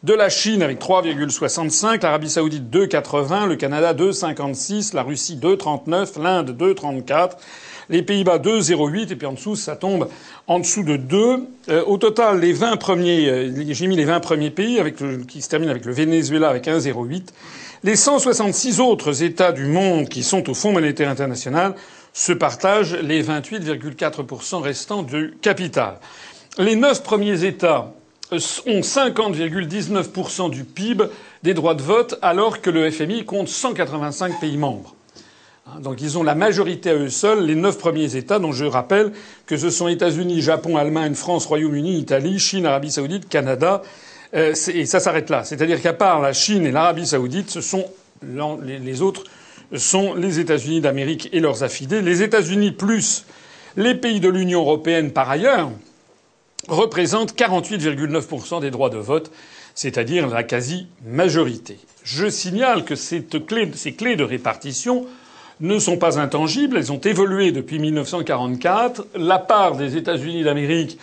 de 0.01 0.13
la 0.15 0.29
Chine 0.29 0.63
avec 0.63 0.81
3,65, 0.81 2.01
l'Arabie 2.01 2.31
saoudite 2.31 2.75
2,80, 2.75 3.47
le 3.47 3.55
Canada 3.55 3.93
2,56, 3.93 4.95
la 4.95 5.03
Russie 5.03 5.37
2,39, 5.39 6.19
l'Inde 6.19 6.57
2,34 6.59 7.33
les 7.89 8.01
Pays-Bas 8.01 8.39
2,08 8.39 9.11
et 9.11 9.15
puis 9.15 9.27
en 9.27 9.33
dessous 9.33 9.55
ça 9.55 9.75
tombe 9.75 10.07
en 10.47 10.59
dessous 10.59 10.83
de 10.83 10.97
2. 10.97 11.47
Euh, 11.69 11.83
au 11.85 11.97
total, 11.97 12.39
les 12.39 12.53
20 12.53 12.77
premiers, 12.77 13.29
euh, 13.29 13.65
j'ai 13.69 13.87
mis 13.87 13.95
les 13.95 14.05
20 14.05 14.19
premiers 14.19 14.51
pays 14.51 14.79
avec 14.79 14.95
qui 15.27 15.41
se 15.41 15.49
terminent 15.49 15.71
avec 15.71 15.85
le 15.85 15.93
Venezuela 15.93 16.49
avec 16.49 16.67
1,08. 16.67 17.29
Les 17.83 17.95
166 17.95 18.79
autres 18.79 19.23
États 19.23 19.51
du 19.51 19.65
monde 19.65 20.07
qui 20.07 20.23
sont 20.23 20.49
au 20.49 20.53
Fonds 20.53 20.71
monétaire 20.71 21.09
international 21.09 21.73
se 22.13 22.31
partagent 22.31 22.93
les 22.93 23.23
28,4% 23.23 24.61
restants 24.61 25.03
du 25.03 25.33
capital. 25.41 25.95
Les 26.57 26.75
neuf 26.75 27.01
premiers 27.01 27.45
États 27.45 27.93
ont 28.31 28.37
50,19% 28.37 30.49
du 30.49 30.63
PIB 30.63 31.05
des 31.43 31.53
droits 31.53 31.75
de 31.75 31.81
vote 31.81 32.17
alors 32.21 32.61
que 32.61 32.69
le 32.69 32.91
FMI 32.91 33.25
compte 33.25 33.47
185 33.47 34.39
pays 34.39 34.57
membres. 34.57 34.95
Hein, 35.71 35.79
donc 35.81 36.01
ils 36.01 36.17
ont 36.17 36.23
la 36.23 36.35
majorité 36.35 36.89
à 36.91 36.95
eux 36.95 37.09
seuls, 37.09 37.45
les 37.45 37.55
neuf 37.55 37.77
premiers 37.77 38.15
États, 38.15 38.39
dont 38.39 38.51
je 38.51 38.65
rappelle 38.65 39.11
que 39.45 39.57
ce 39.57 39.69
sont 39.69 39.87
États-Unis, 39.87 40.41
Japon, 40.41 40.77
Allemagne, 40.77 41.13
France, 41.13 41.45
Royaume-Uni, 41.45 41.97
Italie, 41.97 42.39
Chine, 42.39 42.65
Arabie 42.65 42.91
saoudite, 42.91 43.29
Canada. 43.29 43.81
Euh, 44.33 44.53
et 44.73 44.85
ça 44.85 44.99
s'arrête 44.99 45.29
là. 45.29 45.43
C'est-à-dire 45.43 45.81
qu'à 45.81 45.93
part 45.93 46.21
la 46.21 46.33
Chine 46.33 46.65
et 46.65 46.71
l'Arabie 46.71 47.05
saoudite, 47.05 47.49
ce 47.49 47.61
sont 47.61 47.85
les 48.63 49.01
autres 49.01 49.23
sont 49.75 50.13
les 50.13 50.39
États-Unis 50.39 50.81
d'Amérique 50.81 51.29
et 51.31 51.39
leurs 51.39 51.63
affidés. 51.63 52.01
Les 52.01 52.21
États-Unis 52.21 52.71
plus 52.71 53.25
les 53.77 53.95
pays 53.95 54.19
de 54.19 54.29
l'Union 54.29 54.61
européenne 54.61 55.11
par 55.11 55.29
ailleurs 55.29 55.71
représentent 56.67 57.33
48,9% 57.35 58.61
des 58.61 58.69
droits 58.69 58.89
de 58.89 58.97
vote, 58.97 59.31
c'est-à-dire 59.73 60.27
la 60.27 60.43
quasi-majorité. 60.43 61.79
Je 62.03 62.29
signale 62.29 62.83
que 62.83 62.95
ces 62.95 63.23
clés 63.23 64.15
de 64.15 64.23
répartition 64.23 65.07
ne 65.61 65.79
sont 65.79 65.97
pas 65.97 66.19
intangibles. 66.19 66.77
Elles 66.77 66.91
ont 66.91 66.99
évolué 66.99 67.51
depuis 67.51 67.79
1944. 67.79 69.07
La 69.15 69.39
part 69.39 69.77
des 69.77 69.95
États-Unis 69.95 70.43
d'Amérique 70.43 70.97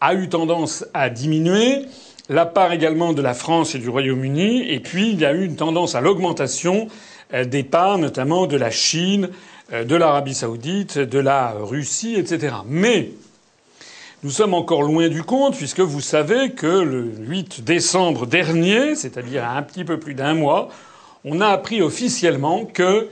a 0.00 0.14
eu 0.14 0.28
tendance 0.28 0.84
à 0.92 1.08
diminuer. 1.08 1.86
La 2.28 2.46
part 2.46 2.72
également 2.72 3.12
de 3.12 3.22
la 3.22 3.34
France 3.34 3.74
et 3.74 3.78
du 3.78 3.88
Royaume-Uni. 3.88 4.70
Et 4.70 4.80
puis, 4.80 5.10
il 5.10 5.20
y 5.20 5.24
a 5.24 5.32
eu 5.32 5.44
une 5.44 5.56
tendance 5.56 5.94
à 5.94 6.00
l'augmentation 6.00 6.88
euh, 7.32 7.44
des 7.44 7.62
parts, 7.62 7.98
notamment 7.98 8.46
de 8.46 8.56
la 8.56 8.70
Chine, 8.70 9.30
euh, 9.72 9.84
de 9.84 9.96
l'Arabie 9.96 10.34
saoudite, 10.34 10.98
de 10.98 11.18
la 11.18 11.52
Russie, 11.52 12.16
etc. 12.16 12.54
Mais 12.66 13.10
nous 14.22 14.30
sommes 14.30 14.54
encore 14.54 14.82
loin 14.82 15.08
du 15.08 15.22
compte, 15.22 15.56
puisque 15.56 15.80
vous 15.80 16.00
savez 16.00 16.50
que 16.50 16.66
le 16.66 17.10
8 17.20 17.64
décembre 17.64 18.26
dernier, 18.26 18.94
c'est-à-dire 18.94 19.48
un 19.48 19.62
petit 19.62 19.84
peu 19.84 19.98
plus 19.98 20.14
d'un 20.14 20.34
mois, 20.34 20.68
on 21.24 21.40
a 21.40 21.48
appris 21.48 21.82
officiellement 21.82 22.64
que 22.64 23.08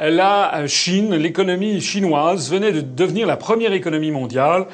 la 0.00 0.66
Chine, 0.66 1.14
l'économie 1.14 1.80
chinoise 1.80 2.50
venait 2.50 2.72
de 2.72 2.80
devenir 2.80 3.26
la 3.26 3.36
première 3.36 3.72
économie 3.72 4.10
mondiale, 4.10 4.66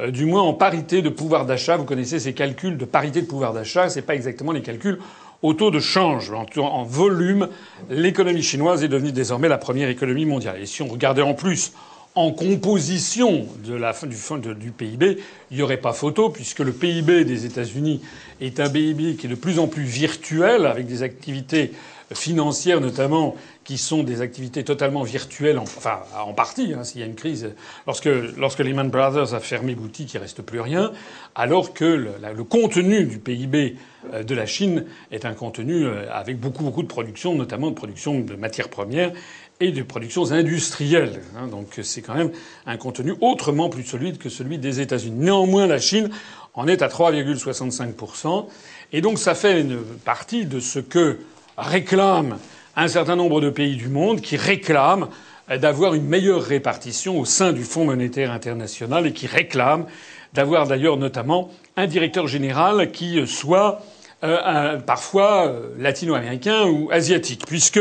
euh, 0.00 0.10
du 0.10 0.26
moins 0.26 0.42
en 0.42 0.54
parité 0.54 1.02
de 1.02 1.08
pouvoir 1.08 1.46
d'achat. 1.46 1.76
Vous 1.76 1.84
connaissez 1.84 2.18
ces 2.18 2.32
calculs 2.32 2.76
de 2.76 2.84
parité 2.84 3.20
de 3.22 3.26
pouvoir 3.26 3.52
d'achat. 3.52 3.88
C'est 3.88 4.02
pas 4.02 4.14
exactement 4.14 4.52
les 4.52 4.62
calculs 4.62 4.98
au 5.42 5.54
taux 5.54 5.70
de 5.70 5.80
change. 5.80 6.32
En, 6.56 6.84
volume, 6.84 7.48
l'économie 7.90 8.42
chinoise 8.42 8.82
est 8.82 8.88
devenue 8.88 9.12
désormais 9.12 9.48
la 9.48 9.58
première 9.58 9.88
économie 9.88 10.26
mondiale. 10.26 10.60
Et 10.60 10.66
si 10.66 10.82
on 10.82 10.88
regardait 10.88 11.22
en 11.22 11.34
plus 11.34 11.72
en 12.14 12.30
composition 12.30 13.46
de 13.64 13.74
la, 13.74 13.92
du, 13.92 14.54
du 14.54 14.70
PIB, 14.70 15.18
il 15.50 15.56
n'y 15.56 15.62
aurait 15.62 15.78
pas 15.78 15.92
photo, 15.92 16.28
puisque 16.28 16.60
le 16.60 16.72
PIB 16.72 17.24
des 17.24 17.46
États-Unis 17.46 18.02
est 18.40 18.60
un 18.60 18.68
PIB 18.68 19.16
qui 19.16 19.26
est 19.26 19.30
de 19.30 19.34
plus 19.34 19.58
en 19.58 19.66
plus 19.66 19.84
virtuel, 19.84 20.66
avec 20.66 20.86
des 20.86 21.02
activités 21.02 21.72
financières 22.14 22.80
notamment 22.80 23.34
qui 23.64 23.78
sont 23.78 24.02
des 24.02 24.20
activités 24.20 24.64
totalement 24.64 25.02
virtuelles, 25.02 25.58
en, 25.58 25.62
enfin 25.62 26.00
en 26.18 26.32
partie, 26.32 26.74
hein, 26.74 26.84
s'il 26.84 27.00
y 27.00 27.04
a 27.04 27.06
une 27.06 27.14
crise. 27.14 27.54
Lorsque, 27.86 28.58
Lehman 28.58 28.90
Brothers 28.90 29.34
a 29.34 29.40
fermé 29.40 29.74
boutique, 29.74 30.14
il 30.14 30.18
reste 30.18 30.42
plus 30.42 30.60
rien, 30.60 30.92
alors 31.34 31.72
que 31.72 31.84
le, 31.84 32.44
contenu 32.44 33.04
du 33.04 33.18
PIB 33.18 33.76
euh, 34.12 34.22
de 34.22 34.34
la 34.34 34.46
Chine 34.46 34.84
est 35.10 35.24
un 35.24 35.34
contenu 35.34 35.84
euh, 35.84 36.12
avec 36.12 36.38
beaucoup 36.38 36.64
beaucoup 36.64 36.82
de 36.82 36.88
production, 36.88 37.34
notamment 37.34 37.70
de 37.70 37.74
production 37.74 38.20
de 38.20 38.34
matières 38.34 38.68
premières 38.68 39.12
et 39.60 39.70
de 39.70 39.82
productions 39.82 40.32
industrielles. 40.32 41.20
Hein, 41.36 41.46
donc 41.46 41.78
c'est 41.82 42.02
quand 42.02 42.14
même 42.14 42.32
un 42.66 42.76
contenu 42.76 43.14
autrement 43.20 43.68
plus 43.68 43.84
solide 43.84 44.18
que 44.18 44.28
celui 44.28 44.58
des 44.58 44.80
États-Unis. 44.80 45.16
Néanmoins, 45.16 45.66
la 45.66 45.78
Chine 45.78 46.10
en 46.54 46.66
est 46.66 46.82
à 46.82 46.88
3,65 46.88 48.46
et 48.92 49.00
donc 49.00 49.18
ça 49.18 49.34
fait 49.34 49.60
une 49.60 49.78
partie 50.04 50.44
de 50.44 50.60
ce 50.60 50.78
que 50.78 51.18
réclame 51.56 52.38
un 52.76 52.88
certain 52.88 53.16
nombre 53.16 53.40
de 53.40 53.50
pays 53.50 53.76
du 53.76 53.88
monde 53.88 54.20
qui 54.20 54.36
réclament 54.36 55.08
d'avoir 55.48 55.94
une 55.94 56.06
meilleure 56.06 56.42
répartition 56.42 57.18
au 57.18 57.24
sein 57.24 57.52
du 57.52 57.64
Fonds 57.64 57.84
monétaire 57.84 58.30
international 58.30 59.06
et 59.06 59.12
qui 59.12 59.26
réclament 59.26 59.86
d'avoir 60.32 60.66
d'ailleurs 60.66 60.96
notamment 60.96 61.50
un 61.76 61.86
directeur 61.86 62.26
général 62.26 62.90
qui 62.90 63.26
soit 63.26 63.82
euh, 64.24 64.78
parfois 64.78 65.48
euh, 65.48 65.68
latino-américain 65.78 66.64
ou 66.66 66.90
asiatique, 66.90 67.44
puisque 67.46 67.80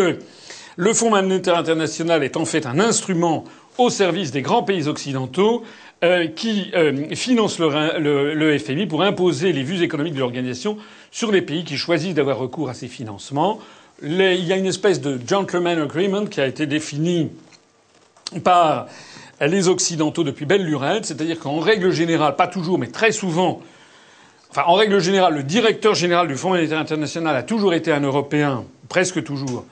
le 0.75 0.93
Fonds 0.93 1.11
monétaire 1.11 1.57
international 1.57 2.23
est 2.23 2.37
en 2.37 2.45
fait 2.45 2.65
un 2.65 2.79
instrument 2.79 3.45
au 3.77 3.89
service 3.89 4.31
des 4.31 4.41
grands 4.41 4.63
pays 4.63 4.87
occidentaux 4.87 5.63
euh, 6.03 6.27
qui 6.27 6.71
euh, 6.73 7.13
financent 7.15 7.59
le, 7.59 8.33
le, 8.33 8.57
FMI 8.57 8.87
pour 8.87 9.03
imposer 9.03 9.53
les 9.53 9.63
vues 9.63 9.83
économiques 9.83 10.15
de 10.15 10.19
l'organisation 10.19 10.77
sur 11.11 11.31
les 11.31 11.41
pays 11.41 11.63
qui 11.63 11.77
choisissent 11.77 12.15
d'avoir 12.15 12.39
recours 12.39 12.69
à 12.69 12.73
ces 12.73 12.87
financements. 12.87 13.59
Il 14.03 14.45
y 14.45 14.53
a 14.53 14.57
une 14.57 14.65
espèce 14.65 15.01
de 15.01 15.19
gentleman 15.27 15.79
agreement 15.79 16.25
qui 16.25 16.41
a 16.41 16.47
été 16.47 16.65
défini 16.65 17.29
par 18.43 18.87
les 19.39 19.67
Occidentaux 19.67 20.23
depuis 20.23 20.45
belle 20.45 20.63
lurette, 20.63 21.05
c'est-à-dire 21.05 21.39
qu'en 21.39 21.59
règle 21.59 21.91
générale, 21.91 22.35
pas 22.35 22.47
toujours, 22.47 22.77
mais 22.77 22.87
très 22.87 23.11
souvent, 23.11 23.61
enfin 24.49 24.63
en 24.67 24.73
règle 24.73 24.99
générale, 24.99 25.35
le 25.35 25.43
directeur 25.43 25.95
général 25.95 26.27
du 26.27 26.35
Fonds 26.35 26.49
monétaire 26.49 26.79
international 26.79 27.35
a 27.35 27.43
toujours 27.43 27.73
été 27.73 27.91
un 27.91 28.01
Européen, 28.01 28.65
presque 28.89 29.23
toujours, 29.23 29.65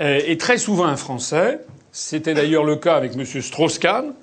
euh, 0.00 0.20
et 0.26 0.36
très 0.38 0.58
souvent 0.58 0.84
un 0.84 0.96
Français. 0.96 1.60
C'était 1.92 2.34
d'ailleurs 2.34 2.64
le 2.64 2.76
cas 2.76 2.96
avec 2.96 3.14
M. 3.14 3.24
Strauss-Kahn, 3.24 4.14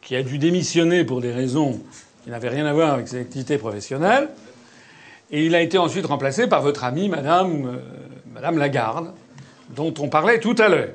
qui 0.00 0.14
a 0.14 0.22
dû 0.22 0.38
démissionner 0.38 1.04
pour 1.04 1.20
des 1.20 1.32
raisons 1.32 1.80
qui 2.22 2.30
n'avaient 2.30 2.48
rien 2.48 2.66
à 2.66 2.72
voir 2.72 2.92
avec 2.94 3.08
ses 3.08 3.20
activités 3.20 3.58
professionnelles. 3.58 4.28
Et 5.32 5.44
il 5.44 5.54
a 5.56 5.60
été 5.60 5.76
ensuite 5.76 6.06
remplacé 6.06 6.46
par 6.46 6.62
votre 6.62 6.84
amie, 6.84 7.08
Madame, 7.08 7.66
euh, 7.66 7.78
Madame 8.36 8.58
Lagarde, 8.58 9.12
dont 9.70 9.94
on 9.98 10.10
parlait 10.10 10.40
tout 10.40 10.54
à 10.58 10.68
l'heure. 10.68 10.90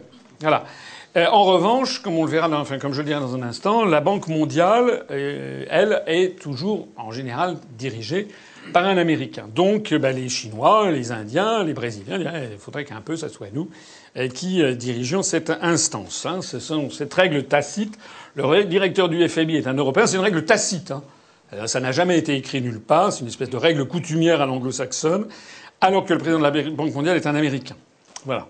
Euh, 1.17 1.25
en 1.25 1.43
revanche, 1.43 1.99
comme 2.03 2.13
on 2.19 2.25
le 2.25 2.29
verra, 2.29 2.47
enfin 2.51 2.77
comme 2.77 2.93
je 2.93 2.99
le 2.99 3.07
dirai 3.07 3.19
dans 3.19 3.33
un 3.33 3.41
instant, 3.41 3.83
la 3.83 3.99
Banque 3.99 4.27
mondiale, 4.27 5.05
euh, 5.09 5.65
elle, 5.67 6.03
est 6.05 6.39
toujours 6.39 6.87
en 6.97 7.09
général 7.09 7.57
dirigée 7.79 8.27
par 8.73 8.85
un 8.85 8.95
Américain. 8.97 9.45
Donc, 9.55 9.91
bah, 9.95 10.11
les 10.11 10.29
Chinois, 10.29 10.91
les 10.91 11.11
Indiens, 11.11 11.63
les 11.63 11.73
Brésiliens, 11.73 12.19
il 12.19 12.59
faudrait 12.59 12.85
qu'un 12.85 13.01
peu 13.01 13.15
ça 13.15 13.27
soit 13.27 13.47
nous 13.51 13.69
qui 14.35 14.61
dirigeons 14.75 15.23
cette 15.23 15.51
instance. 15.61 16.27
Hein. 16.27 16.41
Ce 16.43 16.59
sont 16.59 16.91
cette 16.91 17.13
règle 17.13 17.45
tacite. 17.45 17.97
Le 18.35 18.65
directeur 18.65 19.09
du 19.09 19.27
FMI 19.27 19.55
est 19.55 19.67
un 19.67 19.73
Européen. 19.73 20.05
C'est 20.05 20.17
une 20.17 20.23
règle 20.23 20.45
tacite. 20.45 20.91
Hein. 20.91 21.01
Euh, 21.53 21.67
ça 21.67 21.79
n'a 21.79 21.91
jamais 21.91 22.17
été 22.17 22.35
écrit 22.35 22.61
nulle 22.61 22.79
part. 22.79 23.11
C'est 23.11 23.21
une 23.21 23.27
espèce 23.27 23.49
de 23.49 23.57
règle 23.57 23.85
coutumière 23.85 24.41
à 24.41 24.45
l'anglo-saxonne, 24.45 25.27
alors 25.81 26.05
que 26.05 26.13
le 26.13 26.19
président 26.19 26.39
de 26.39 26.43
la 26.43 26.69
Banque 26.71 26.93
mondiale 26.93 27.17
est 27.17 27.27
un 27.27 27.35
Américain. 27.35 27.75
Voilà. 28.25 28.47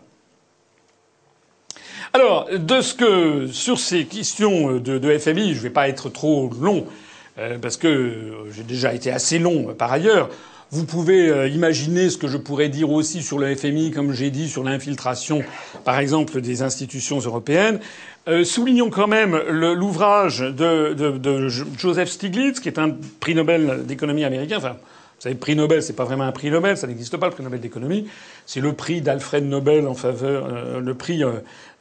Alors, 2.13 2.49
de 2.51 2.81
ce 2.81 2.93
que 2.93 3.47
sur 3.47 3.79
ces 3.79 4.05
questions 4.05 4.73
de, 4.73 4.97
de 4.97 5.17
FMI, 5.17 5.53
je 5.53 5.57
ne 5.57 5.63
vais 5.63 5.69
pas 5.69 5.87
être 5.87 6.09
trop 6.09 6.51
long 6.59 6.85
euh, 7.39 7.57
parce 7.57 7.77
que 7.77 8.33
j'ai 8.51 8.63
déjà 8.63 8.93
été 8.93 9.11
assez 9.11 9.39
long 9.39 9.73
par 9.73 9.91
ailleurs. 9.91 10.29
Vous 10.71 10.85
pouvez 10.85 11.29
euh, 11.29 11.49
imaginer 11.49 12.09
ce 12.09 12.17
que 12.17 12.27
je 12.27 12.37
pourrais 12.37 12.69
dire 12.69 12.91
aussi 12.91 13.21
sur 13.23 13.37
le 13.37 13.53
FMI, 13.55 13.91
comme 13.91 14.13
j'ai 14.13 14.29
dit 14.29 14.47
sur 14.47 14.63
l'infiltration, 14.63 15.43
par 15.83 15.99
exemple, 15.99 16.39
des 16.39 16.61
institutions 16.61 17.19
européennes. 17.19 17.79
Euh, 18.27 18.45
soulignons 18.45 18.89
quand 18.89 19.07
même 19.07 19.37
l'ouvrage 19.49 20.39
de, 20.39 21.47
Joseph 21.77 22.09
Stiglitz, 22.09 22.59
qui 22.59 22.69
est 22.69 22.79
un 22.79 22.95
prix 23.19 23.35
Nobel 23.35 23.85
d'économie 23.85 24.23
américain. 24.23 24.59
Savez, 25.21 25.33
le 25.35 25.39
prix 25.39 25.55
Nobel, 25.55 25.83
c'est 25.83 25.95
pas 25.95 26.03
vraiment 26.03 26.23
un 26.23 26.31
prix 26.31 26.49
Nobel, 26.49 26.77
ça 26.77 26.87
n'existe 26.87 27.15
pas, 27.17 27.27
le 27.27 27.31
prix 27.31 27.43
Nobel 27.43 27.59
d'économie. 27.59 28.07
C'est 28.47 28.59
le 28.59 28.73
prix 28.73 29.01
d'Alfred 29.01 29.45
Nobel 29.45 29.87
en 29.87 29.93
faveur, 29.93 30.47
euh, 30.51 30.79
le 30.79 30.93
prix 30.95 31.23
euh, 31.23 31.33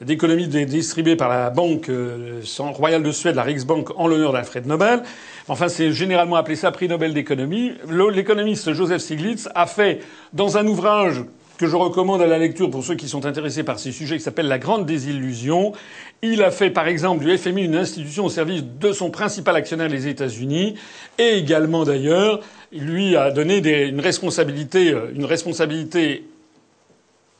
d'économie 0.02 0.46
distribué 0.46 1.16
par 1.16 1.30
la 1.30 1.48
Banque 1.48 1.88
euh, 1.88 2.42
royale 2.58 3.02
de 3.02 3.12
Suède, 3.12 3.36
la 3.36 3.42
Riksbank, 3.42 3.98
en 3.98 4.06
l'honneur 4.06 4.32
d'Alfred 4.32 4.66
Nobel. 4.66 5.02
Enfin, 5.48 5.68
c'est 5.68 5.90
généralement 5.92 6.36
appelé 6.36 6.54
ça 6.54 6.70
prix 6.70 6.86
Nobel 6.86 7.14
d'économie. 7.14 7.72
L'économiste 8.12 8.74
Joseph 8.74 9.00
Stiglitz 9.00 9.48
a 9.54 9.66
fait, 9.66 10.00
dans 10.34 10.58
un 10.58 10.66
ouvrage 10.66 11.24
que 11.61 11.66
je 11.66 11.77
recommande 11.77 12.23
à 12.23 12.27
la 12.27 12.39
lecture 12.39 12.70
pour 12.70 12.82
ceux 12.82 12.95
qui 12.95 13.07
sont 13.07 13.27
intéressés 13.27 13.65
par 13.65 13.78
ces 13.78 13.93
sujets, 13.93 14.16
qui 14.16 14.23
s'appelle 14.23 14.49
La 14.49 14.59
Grande 14.59 14.87
Désillusion. 14.87 15.74
Il 16.23 16.43
a 16.43 16.51
fait, 16.51 16.70
par 16.70 16.89
exemple, 16.89 17.23
du 17.23 17.37
FMI 17.37 17.65
une 17.65 17.77
institution 17.77 18.24
au 18.24 18.31
service 18.31 18.65
de 18.65 18.93
son 18.93 19.11
principal 19.11 19.55
actionnaire, 19.57 19.91
les 19.91 20.09
États-Unis, 20.09 20.77
et 21.19 21.37
également, 21.37 21.85
d'ailleurs, 21.85 22.41
il 22.73 22.87
lui 22.87 23.15
a 23.15 23.31
donné 23.31 23.59
une 23.89 24.01
responsabilité, 24.01 24.91
euh, 24.91 25.12
une 25.15 25.27
responsabilité 25.27 26.24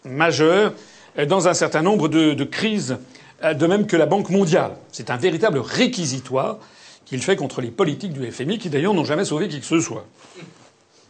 majeure 0.05 0.75
euh, 1.19 1.25
dans 1.25 1.49
un 1.49 1.55
certain 1.55 1.81
nombre 1.81 2.09
de, 2.09 2.45
crises, 2.45 2.99
euh, 3.43 3.55
de 3.55 3.67
même 3.67 3.87
que 3.87 3.97
la 3.97 4.05
Banque 4.05 4.29
mondiale. 4.29 4.73
C'est 4.93 5.09
un 5.09 5.17
véritable 5.17 5.61
réquisitoire 5.61 6.59
qu'il 7.07 7.23
fait 7.23 7.37
contre 7.37 7.63
les 7.63 7.71
politiques 7.71 8.13
du 8.13 8.31
FMI, 8.31 8.59
qui 8.59 8.69
d'ailleurs 8.69 8.93
n'ont 8.93 9.07
jamais 9.07 9.25
sauvé 9.25 9.49
qui 9.49 9.61
que 9.61 9.67
ce 9.67 9.81
soit. 9.81 10.05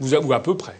Ou 0.00 0.32
à 0.32 0.40
peu 0.40 0.56
près. 0.56 0.76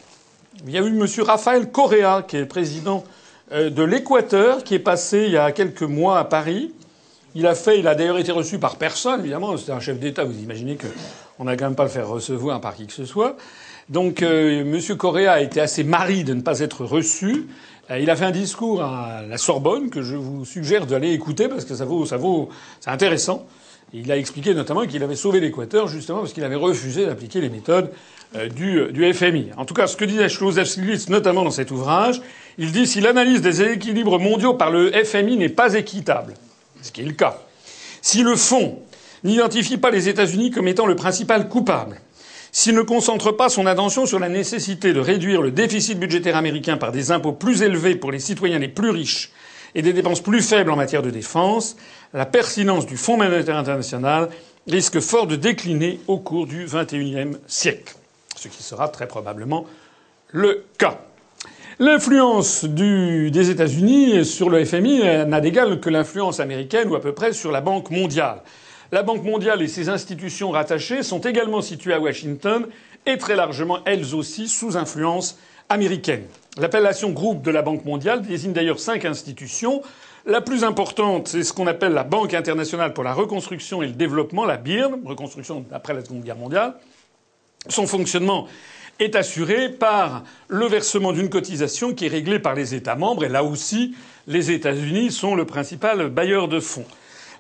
Il 0.67 0.73
y 0.73 0.79
a 0.79 0.81
eu 0.81 0.89
M. 0.89 1.07
Raphaël 1.25 1.71
Correa, 1.71 2.23
qui 2.27 2.37
est 2.37 2.45
président 2.45 3.05
euh, 3.53 3.71
de 3.71 3.83
l'Équateur, 3.83 4.65
qui 4.65 4.75
est 4.75 4.81
passé 4.81 5.25
il 5.27 5.33
y 5.33 5.37
a 5.37 5.53
quelques 5.53 5.83
mois 5.83 6.19
à 6.19 6.25
Paris. 6.25 6.73
Il 7.37 7.47
a 7.47 7.55
fait, 7.55 7.79
il 7.79 7.87
a 7.87 7.95
d'ailleurs 7.95 8.19
été 8.19 8.33
reçu 8.33 8.59
par 8.59 8.77
personne, 8.77 9.21
évidemment. 9.21 9.57
C'était 9.57 9.73
un 9.73 9.81
chef 9.81 10.01
d'État. 10.01 10.25
Vous 10.25 10.43
imaginez 10.43 10.77
qu'on 10.77 11.45
n'a 11.45 11.57
quand 11.57 11.67
même 11.67 11.77
pas 11.77 11.85
le 11.85 11.91
faire 11.91 12.09
recevoir 12.09 12.61
par 12.61 12.75
qui 12.75 12.87
que 12.87 12.93
ce 12.93 13.05
soit. 13.05 13.37
Donc, 13.89 14.23
euh, 14.23 14.61
M. 14.63 14.97
Correa 14.97 15.33
a 15.33 15.41
été 15.41 15.61
assez 15.61 15.85
mari 15.85 16.25
de 16.25 16.35
ne 16.35 16.41
pas 16.41 16.59
être 16.59 16.85
reçu. 16.85 17.47
Euh, 17.91 18.01
il 18.01 18.11
a 18.11 18.17
fait 18.17 18.25
un 18.25 18.31
discours 18.33 18.83
à 18.83 19.23
la 19.29 19.39
Sorbonne 19.39 19.89
que 19.89 20.03
je 20.03 20.17
vous 20.17 20.45
suggère 20.45 20.87
d'aller 20.87 21.13
écouter 21.13 21.49
parce 21.49 21.65
que 21.65 21.75
ça 21.75 21.87
ça 22.07 22.17
vaut, 22.17 22.49
c'est 22.81 22.91
intéressant. 22.91 23.47
Il 23.93 24.13
a 24.13 24.17
expliqué 24.17 24.55
notamment 24.55 24.87
qu'il 24.87 25.03
avait 25.03 25.17
sauvé 25.17 25.41
l'Équateur 25.41 25.89
justement 25.89 26.21
parce 26.21 26.33
qu'il 26.33 26.45
avait 26.45 26.55
refusé 26.55 27.07
d'appliquer 27.07 27.41
les 27.41 27.49
méthodes 27.49 27.91
euh, 28.37 28.49
du, 28.49 28.93
du, 28.93 29.13
FMI. 29.13 29.49
En 29.57 29.65
tout 29.65 29.75
cas, 29.75 29.89
ce 29.89 29.97
que 29.97 30.05
disait 30.05 30.29
Joseph 30.29 30.69
Stiglitz, 30.69 31.09
notamment 31.09 31.43
dans 31.43 31.51
cet 31.51 31.73
ouvrage, 31.73 32.21
il 32.59 32.71
dit 32.71 32.87
si 32.87 33.01
l'analyse 33.01 33.41
des 33.43 33.63
équilibres 33.63 34.21
mondiaux 34.21 34.55
par 34.55 34.71
le 34.71 34.93
FMI 34.93 35.37
n'est 35.37 35.49
pas 35.49 35.75
équitable, 35.75 36.35
ce 36.83 36.93
qui 36.93 37.01
est 37.01 37.05
le 37.05 37.13
cas, 37.13 37.39
si 38.01 38.23
le 38.23 38.37
Fonds 38.37 38.79
n'identifie 39.25 39.77
pas 39.77 39.91
les 39.91 40.09
États-Unis 40.09 40.53
comme 40.53 40.69
étant 40.69 40.87
le 40.87 40.95
principal 40.95 41.49
coupable, 41.49 42.01
s'il 42.53 42.75
ne 42.75 42.83
concentre 42.83 43.33
pas 43.33 43.49
son 43.49 43.67
attention 43.67 44.07
sur 44.07 44.19
la 44.19 44.29
nécessité 44.29 44.93
de 44.93 45.01
réduire 45.01 45.43
le 45.43 45.51
déficit 45.51 45.99
budgétaire 45.99 46.37
américain 46.37 46.77
par 46.77 46.93
des 46.93 47.11
impôts 47.11 47.33
plus 47.33 47.63
élevés 47.63 47.97
pour 47.97 48.13
les 48.13 48.19
citoyens 48.21 48.59
les 48.59 48.69
plus 48.69 48.91
riches 48.91 49.33
et 49.75 49.83
des 49.83 49.93
dépenses 49.93 50.21
plus 50.21 50.43
faibles 50.43 50.71
en 50.71 50.77
matière 50.77 51.03
de 51.03 51.11
défense, 51.11 51.77
la 52.13 52.27
pertinence 52.27 52.87
du 52.87 52.97
Fonds 52.97 53.17
monétaire 53.17 53.57
international 53.57 54.29
risque 54.67 55.01
fort 55.01 55.27
de 55.27 55.37
décliner 55.37 56.01
au 56.07 56.19
cours 56.19 56.47
du 56.47 56.67
XXIe 56.67 57.37
siècle 57.47 57.95
ce 58.41 58.49
qui 58.49 58.63
sera 58.63 58.89
très 58.89 59.07
probablement 59.07 59.67
le 60.29 60.65
cas. 60.79 60.99
L'influence 61.79 62.65
des 62.65 63.51
États-Unis 63.51 64.25
sur 64.25 64.51
le 64.51 64.65
FMI 64.65 65.01
n'a 65.27 65.41
d'égal 65.41 65.81
que 65.81 65.91
l'influence 65.91 66.41
américaine 66.41 66.89
ou 66.89 66.95
à 66.95 67.01
peu 67.01 67.13
près 67.13 67.33
sur 67.33 67.53
la 67.53 67.61
Banque 67.61 67.91
mondiale. 67.91 68.43
La 68.93 69.03
Banque 69.03 69.25
mondiale 69.25 69.63
et 69.63 69.69
ses 69.69 69.89
institutions 69.89 70.51
rattachées 70.51 71.03
sont 71.03 71.21
également 71.21 71.63
situées 71.63 71.95
à 71.95 72.01
Washington 72.01 72.67
et 73.07 73.19
très 73.19 73.37
largement 73.37 73.79
elles 73.87 74.15
aussi 74.15 74.49
sous 74.49 74.77
influence 74.77 75.39
américaine. 75.69 76.25
L'appellation 76.59 77.11
groupe 77.11 77.43
de 77.43 77.51
la 77.51 77.63
Banque 77.63 77.85
mondiale 77.85 78.23
désigne 78.23 78.53
d'ailleurs 78.53 78.81
cinq 78.81 79.05
institutions. 79.05 79.83
La 80.27 80.41
plus 80.41 80.65
importante, 80.65 81.29
c'est 81.29 81.45
ce 81.45 81.53
qu'on 81.53 81.67
appelle 81.67 81.93
la 81.93 82.03
Banque 82.03 82.35
internationale 82.35 82.93
pour 82.93 83.05
la 83.05 83.15
reconstruction 83.15 83.83
et 83.83 83.87
le 83.87 83.93
développement, 83.93 84.45
la 84.45 84.57
BIRD, 84.57 85.01
reconstruction 85.05 85.65
après 85.73 85.95
la 85.95 86.05
Seconde 86.05 86.25
Guerre 86.25 86.37
mondiale. 86.37 86.75
Son 87.69 87.87
fonctionnement 87.87 88.49
est 88.99 89.17
assuré 89.17 89.69
par 89.69 90.25
le 90.49 90.67
versement 90.67 91.13
d'une 91.13 91.31
cotisation 91.31 91.95
qui 91.95 92.07
est 92.07 92.09
réglée 92.09 92.39
par 92.39 92.55
les 92.55 92.75
États 92.75 92.97
membres, 92.97 93.25
et 93.25 93.29
là 93.29 93.45
aussi, 93.45 93.95
les 94.27 94.51
États-Unis 94.51 95.11
sont 95.11 95.35
le 95.35 95.47
principal 95.47 96.09
bailleur 96.11 96.49
de 96.49 96.61
fonds. 96.61 96.85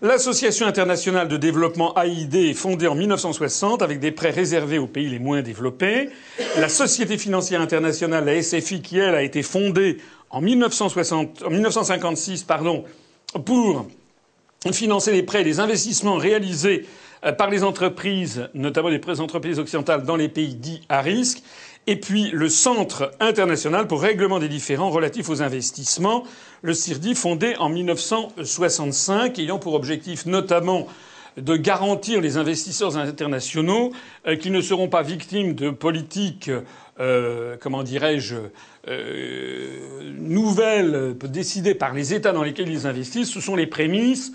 L'Association 0.02 0.66
internationale 0.66 1.28
de 1.28 1.36
développement 1.36 1.94
AID 1.94 2.34
est 2.34 2.54
fondée 2.54 2.86
en 2.86 2.94
1960 2.94 3.82
avec 3.82 4.00
des 4.00 4.10
prêts 4.10 4.30
réservés 4.30 4.78
aux 4.78 4.86
pays 4.86 5.10
les 5.10 5.18
moins 5.18 5.42
développés. 5.42 6.08
La 6.56 6.70
Société 6.70 7.18
financière 7.18 7.60
internationale, 7.60 8.24
la 8.24 8.42
SFI, 8.42 8.80
qui 8.80 8.98
elle 8.98 9.14
a 9.14 9.22
été 9.22 9.42
fondée 9.42 9.98
en, 10.30 10.40
1960, 10.40 11.42
en 11.42 11.50
1956 11.50 12.44
pardon, 12.44 12.84
pour 13.44 13.88
financer 14.72 15.12
les 15.12 15.22
prêts 15.22 15.42
et 15.42 15.44
les 15.44 15.60
investissements 15.60 16.16
réalisés 16.16 16.86
euh, 17.26 17.32
par 17.32 17.50
les 17.50 17.62
entreprises, 17.62 18.48
notamment 18.54 18.88
les 18.88 19.20
entreprises 19.20 19.58
occidentales 19.58 20.04
dans 20.04 20.16
les 20.16 20.30
pays 20.30 20.54
dits 20.54 20.80
à 20.88 21.02
risque, 21.02 21.42
et 21.86 21.96
puis 21.96 22.30
le 22.30 22.48
Centre 22.48 23.10
international 23.20 23.86
pour 23.86 24.00
règlement 24.00 24.38
des 24.38 24.48
différends 24.48 24.90
relatifs 24.90 25.28
aux 25.28 25.42
investissements, 25.42 26.24
le 26.62 26.74
CIRDI, 26.74 27.14
fondé 27.14 27.54
en 27.58 27.68
1965, 27.68 29.38
ayant 29.38 29.58
pour 29.58 29.74
objectif 29.74 30.26
notamment 30.26 30.86
de 31.36 31.56
garantir 31.56 32.20
les 32.20 32.36
investisseurs 32.36 32.96
internationaux 32.96 33.92
euh, 34.26 34.36
qui 34.36 34.50
ne 34.50 34.60
seront 34.60 34.88
pas 34.88 35.02
victimes 35.02 35.54
de 35.54 35.70
politiques, 35.70 36.50
euh, 36.98 37.56
comment 37.60 37.82
dirais-je, 37.82 38.36
euh, 38.88 40.12
nouvelles 40.18 41.16
décidées 41.24 41.74
par 41.74 41.94
les 41.94 42.14
États 42.14 42.32
dans 42.32 42.42
lesquels 42.42 42.70
ils 42.70 42.86
investissent. 42.86 43.30
Ce 43.30 43.40
sont 43.40 43.56
les 43.56 43.66
prémices 43.66 44.32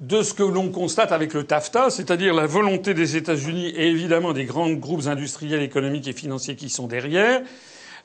de 0.00 0.22
ce 0.22 0.34
que 0.34 0.42
l'on 0.42 0.70
constate 0.70 1.12
avec 1.12 1.34
le 1.34 1.44
TAFTA, 1.44 1.90
c'est-à-dire 1.90 2.34
la 2.34 2.46
volonté 2.46 2.94
des 2.94 3.16
États-Unis 3.16 3.68
et 3.68 3.88
évidemment 3.88 4.32
des 4.32 4.44
grands 4.44 4.70
groupes 4.70 5.06
industriels, 5.06 5.62
économiques 5.62 6.08
et 6.08 6.12
financiers 6.12 6.56
qui 6.56 6.68
sont 6.68 6.86
derrière, 6.86 7.42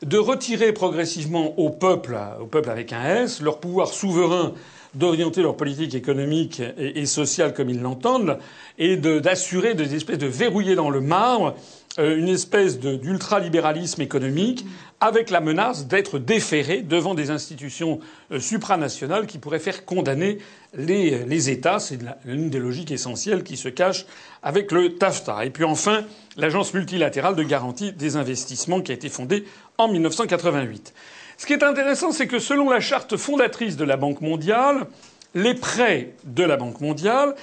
de 0.03 0.17
retirer 0.17 0.71
progressivement 0.71 1.59
au 1.59 1.69
peuple, 1.69 2.17
au 2.41 2.45
peuple 2.45 2.69
avec 2.69 2.93
un 2.93 3.03
S, 3.03 3.41
leur 3.41 3.59
pouvoir 3.59 3.89
souverain 3.89 4.53
d'orienter 4.95 5.41
leur 5.41 5.55
politique 5.55 5.93
économique 5.93 6.61
et, 6.77 7.05
sociale 7.05 7.53
comme 7.53 7.69
ils 7.69 7.81
l'entendent, 7.81 8.39
et 8.77 8.97
d'assurer 8.97 9.75
des 9.75 9.95
espèces 9.95 10.17
de 10.17 10.27
verrouiller 10.27 10.75
dans 10.75 10.89
le 10.89 11.01
marbre 11.01 11.55
euh, 11.99 12.17
une 12.17 12.29
espèce 12.29 12.79
d'ultralibéralisme 12.79 14.01
économique 14.01 14.65
avec 14.99 15.29
la 15.29 15.41
menace 15.41 15.87
d'être 15.87 16.17
déféré 16.17 16.81
devant 16.81 17.13
des 17.13 17.29
institutions 17.29 17.99
euh, 18.31 18.39
supranationales 18.39 19.27
qui 19.27 19.37
pourraient 19.37 19.59
faire 19.59 19.85
condamner 19.85 20.39
les, 20.73 21.49
États. 21.49 21.79
C'est 21.79 21.99
l'une 22.25 22.49
des 22.49 22.59
logiques 22.59 22.91
essentielles 22.91 23.43
qui 23.43 23.57
se 23.57 23.69
cachent 23.69 24.05
avec 24.43 24.71
le 24.71 24.95
TAFTA. 24.95 25.45
Et 25.45 25.49
puis 25.49 25.63
enfin, 25.63 26.03
l'Agence 26.37 26.73
multilatérale 26.73 27.35
de 27.35 27.43
garantie 27.43 27.91
des 27.91 28.15
investissements 28.15 28.81
qui 28.81 28.91
a 28.91 28.95
été 28.95 29.09
fondée 29.09 29.45
en 29.77 29.87
1988. 29.87 30.93
Ce 31.37 31.45
qui 31.45 31.53
est 31.53 31.63
intéressant, 31.63 32.11
c'est 32.11 32.27
que 32.27 32.39
selon 32.39 32.69
la 32.69 32.79
charte 32.79 33.15
fondatrice 33.15 33.77
de 33.77 33.85
la 33.85 33.97
Banque 33.97 34.21
mondiale, 34.21 34.87
les 35.35 35.53
prêts 35.53 36.13
de 36.25 36.43
la 36.43 36.57
Banque 36.57 36.81
mondiale 36.81 37.35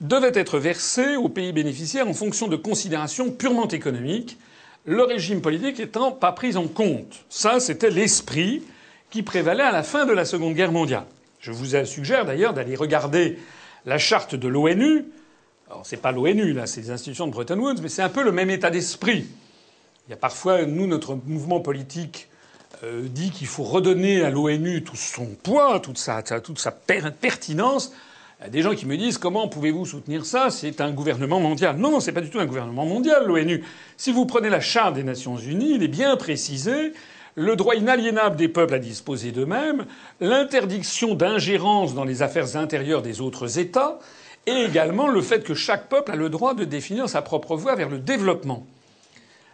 devaient 0.00 0.32
être 0.34 0.58
versés 0.58 1.16
aux 1.16 1.28
pays 1.28 1.52
bénéficiaires 1.52 2.08
en 2.08 2.14
fonction 2.14 2.48
de 2.48 2.56
considérations 2.56 3.30
purement 3.30 3.68
économiques, 3.68 4.38
le 4.84 5.02
régime 5.02 5.40
politique 5.40 5.80
étant 5.80 6.12
pas 6.12 6.32
pris 6.32 6.56
en 6.56 6.68
compte. 6.68 7.24
Ça, 7.28 7.58
c'était 7.58 7.90
l'esprit 7.90 8.62
qui 9.10 9.22
prévalait 9.22 9.62
à 9.62 9.72
la 9.72 9.82
fin 9.82 10.04
de 10.04 10.12
la 10.12 10.24
Seconde 10.24 10.54
Guerre 10.54 10.72
mondiale. 10.72 11.06
Je 11.44 11.52
vous 11.52 11.84
suggère 11.84 12.24
d'ailleurs 12.24 12.54
d'aller 12.54 12.74
regarder 12.74 13.38
la 13.84 13.98
charte 13.98 14.34
de 14.34 14.48
l'ONU. 14.48 15.04
Alors, 15.68 15.82
c'est 15.84 15.98
pas 15.98 16.10
l'ONU, 16.10 16.54
là, 16.54 16.66
c'est 16.66 16.80
les 16.80 16.90
institutions 16.90 17.26
de 17.26 17.32
Bretton 17.32 17.58
Woods, 17.58 17.82
mais 17.82 17.90
c'est 17.90 18.00
un 18.00 18.08
peu 18.08 18.24
le 18.24 18.32
même 18.32 18.48
état 18.48 18.70
d'esprit. 18.70 19.26
Il 20.06 20.10
y 20.10 20.14
a 20.14 20.16
parfois, 20.16 20.64
nous, 20.64 20.86
notre 20.86 21.14
mouvement 21.26 21.60
politique 21.60 22.28
euh, 22.82 23.02
dit 23.10 23.30
qu'il 23.30 23.46
faut 23.46 23.62
redonner 23.62 24.24
à 24.24 24.30
l'ONU 24.30 24.84
tout 24.84 24.96
son 24.96 25.26
poids, 25.26 25.80
toute 25.80 25.98
sa, 25.98 26.22
toute 26.22 26.58
sa 26.58 26.70
pertinence. 26.70 27.92
Il 28.40 28.44
y 28.44 28.46
a 28.46 28.50
des 28.50 28.62
gens 28.62 28.74
qui 28.74 28.86
me 28.86 28.96
disent 28.96 29.18
comment 29.18 29.46
pouvez-vous 29.46 29.84
soutenir 29.84 30.24
ça? 30.24 30.48
C'est 30.48 30.80
un 30.80 30.92
gouvernement 30.92 31.40
mondial. 31.40 31.76
Non, 31.76 31.90
non, 31.90 32.00
c'est 32.00 32.12
pas 32.12 32.22
du 32.22 32.30
tout 32.30 32.40
un 32.40 32.46
gouvernement 32.46 32.86
mondial, 32.86 33.26
l'ONU. 33.26 33.62
Si 33.98 34.12
vous 34.12 34.24
prenez 34.24 34.48
la 34.48 34.60
charte 34.60 34.94
des 34.94 35.02
Nations 35.02 35.36
Unies, 35.36 35.74
il 35.74 35.82
est 35.82 35.88
bien 35.88 36.16
précisé 36.16 36.94
le 37.34 37.56
droit 37.56 37.74
inaliénable 37.74 38.36
des 38.36 38.48
peuples 38.48 38.74
à 38.74 38.78
disposer 38.78 39.32
d'eux-mêmes, 39.32 39.86
l'interdiction 40.20 41.14
d'ingérence 41.14 41.94
dans 41.94 42.04
les 42.04 42.22
affaires 42.22 42.56
intérieures 42.56 43.02
des 43.02 43.20
autres 43.20 43.58
États, 43.58 43.98
et 44.46 44.64
également 44.64 45.08
le 45.08 45.22
fait 45.22 45.42
que 45.42 45.54
chaque 45.54 45.88
peuple 45.88 46.12
a 46.12 46.16
le 46.16 46.28
droit 46.28 46.54
de 46.54 46.64
définir 46.64 47.08
sa 47.08 47.22
propre 47.22 47.56
voie 47.56 47.74
vers 47.74 47.88
le 47.88 47.98
développement. 47.98 48.66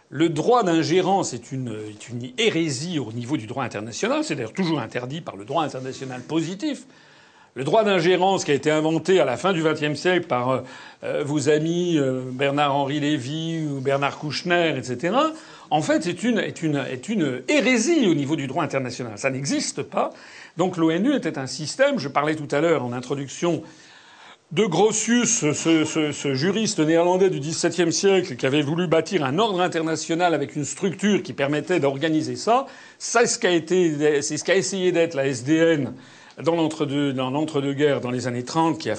Le 0.09 0.27
droit 0.27 0.63
d'ingérence 0.63 1.33
est 1.33 1.53
une, 1.53 1.73
hérésie 2.37 2.99
au 2.99 3.13
niveau 3.13 3.37
du 3.37 3.47
droit 3.47 3.63
international. 3.63 4.25
C'est 4.25 4.35
d'ailleurs 4.35 4.51
toujours 4.51 4.81
interdit 4.81 5.21
par 5.21 5.37
le 5.37 5.45
droit 5.45 5.63
international 5.63 6.21
positif. 6.21 6.83
Le 7.55 7.63
droit 7.63 7.85
d'ingérence 7.85 8.43
qui 8.43 8.51
a 8.51 8.53
été 8.53 8.71
inventé 8.71 9.21
à 9.21 9.25
la 9.25 9.37
fin 9.37 9.53
du 9.53 9.63
XXe 9.63 9.97
siècle 9.97 10.27
par 10.27 10.49
euh, 10.49 10.61
euh, 11.03 11.23
vos 11.25 11.47
amis 11.47 11.97
euh, 11.97 12.23
Bernard-Henri 12.25 12.99
Lévy 12.99 13.65
ou 13.65 13.79
Bernard 13.79 14.17
Kouchner, 14.19 14.73
etc., 14.77 15.15
en 15.71 15.81
fait, 15.81 16.05
est 16.05 16.23
une, 16.23 17.43
hérésie 17.47 18.07
au 18.07 18.13
niveau 18.13 18.35
du 18.35 18.45
droit 18.45 18.63
international. 18.63 19.13
Ça 19.15 19.29
n'existe 19.29 19.81
pas. 19.83 20.11
Donc 20.57 20.75
l'ONU 20.75 21.15
était 21.15 21.37
un 21.37 21.47
système, 21.47 21.97
je 21.97 22.09
parlais 22.09 22.35
tout 22.35 22.53
à 22.53 22.59
l'heure 22.59 22.83
en 22.83 22.91
introduction 22.91 23.63
de 24.51 24.65
Grotius, 24.65 25.49
ce, 25.53 26.33
juriste 26.33 26.81
néerlandais 26.81 27.29
du 27.29 27.39
XVIIe 27.39 27.93
siècle 27.93 28.35
qui 28.35 28.45
avait 28.45 28.61
voulu 28.61 28.87
bâtir 28.87 29.23
un 29.23 29.39
ordre 29.39 29.61
international 29.61 30.33
avec 30.33 30.57
une 30.57 30.65
structure 30.65 31.23
qui 31.23 31.31
permettait 31.31 31.79
d'organiser 31.79 32.35
ça, 32.35 32.65
c'est 32.99 33.27
ce 33.27 33.39
qu'a 33.39 33.51
ce 33.51 34.51
essayé 34.51 34.91
d'être 34.91 35.13
la 35.13 35.25
SDN 35.27 35.93
dans 36.43 36.55
l'entre-deux-guerres 36.55 38.01
dans 38.01 38.11
les 38.11 38.27
années 38.27 38.43
30, 38.43 38.77
qui 38.77 38.89
a, 38.89 38.95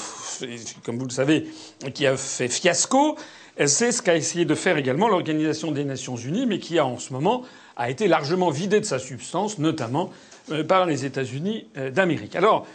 comme 0.85 0.99
vous 0.99 1.05
le 1.05 1.11
savez, 1.11 1.47
qui 1.93 2.07
a 2.07 2.16
fait 2.16 2.49
fiasco. 2.49 3.16
C'est 3.58 3.92
ce 3.92 4.00
qu'a 4.00 4.16
essayé 4.16 4.44
de 4.44 4.54
faire 4.54 4.78
également 4.78 5.08
l'Organisation 5.08 5.72
des 5.72 5.84
Nations 5.84 6.16
Unies, 6.16 6.46
mais 6.46 6.58
qui 6.58 6.78
a 6.78 6.86
en 6.86 6.98
ce 6.98 7.12
moment 7.12 7.42
a 7.76 7.90
été 7.90 8.08
largement 8.08 8.50
vidée 8.50 8.80
de 8.80 8.84
sa 8.84 8.98
substance, 8.98 9.58
notamment 9.58 10.10
euh, 10.50 10.64
par 10.64 10.86
les 10.86 11.04
États-Unis 11.04 11.66
euh, 11.76 11.90
d'Amérique. 11.90 12.34
Alors, 12.34 12.66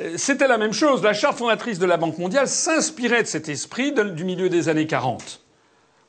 euh, 0.00 0.14
c'était 0.16 0.48
la 0.48 0.58
même 0.58 0.72
chose. 0.72 1.02
La 1.02 1.14
charte 1.14 1.38
fondatrice 1.38 1.78
de 1.78 1.86
la 1.86 1.96
Banque 1.96 2.18
mondiale 2.18 2.48
s'inspirait 2.48 3.22
de 3.22 3.28
cet 3.28 3.48
esprit 3.48 3.92
du 3.92 4.24
milieu 4.24 4.48
des 4.48 4.68
années 4.68 4.86
40. 4.86 5.40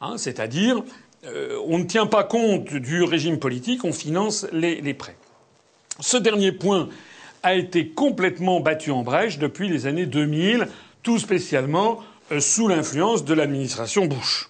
Hein, 0.01 0.17
c'est-à-dire, 0.17 0.83
on 1.65 1.79
ne 1.79 1.83
tient 1.83 2.05
pas 2.05 2.23
compte 2.23 2.73
du 2.73 3.03
régime 3.03 3.39
politique, 3.39 3.83
on 3.83 3.91
finance 3.91 4.45
les, 4.53 4.93
prêts. 4.93 5.17
Ce 5.99 6.15
dernier 6.15 6.51
point 6.51 6.87
a 7.41 7.55
été 7.55 7.89
complètement 7.89 8.59
battu 8.59 8.91
en 8.91 9.01
brèche 9.01 9.39
depuis 9.39 9.67
les 9.67 9.87
années 9.87 10.05
2000, 10.05 10.67
tout 11.01 11.17
spécialement 11.17 11.99
sous 12.39 12.67
l'influence 12.67 13.25
de 13.25 13.33
l'administration 13.33 14.05
Bush. 14.05 14.49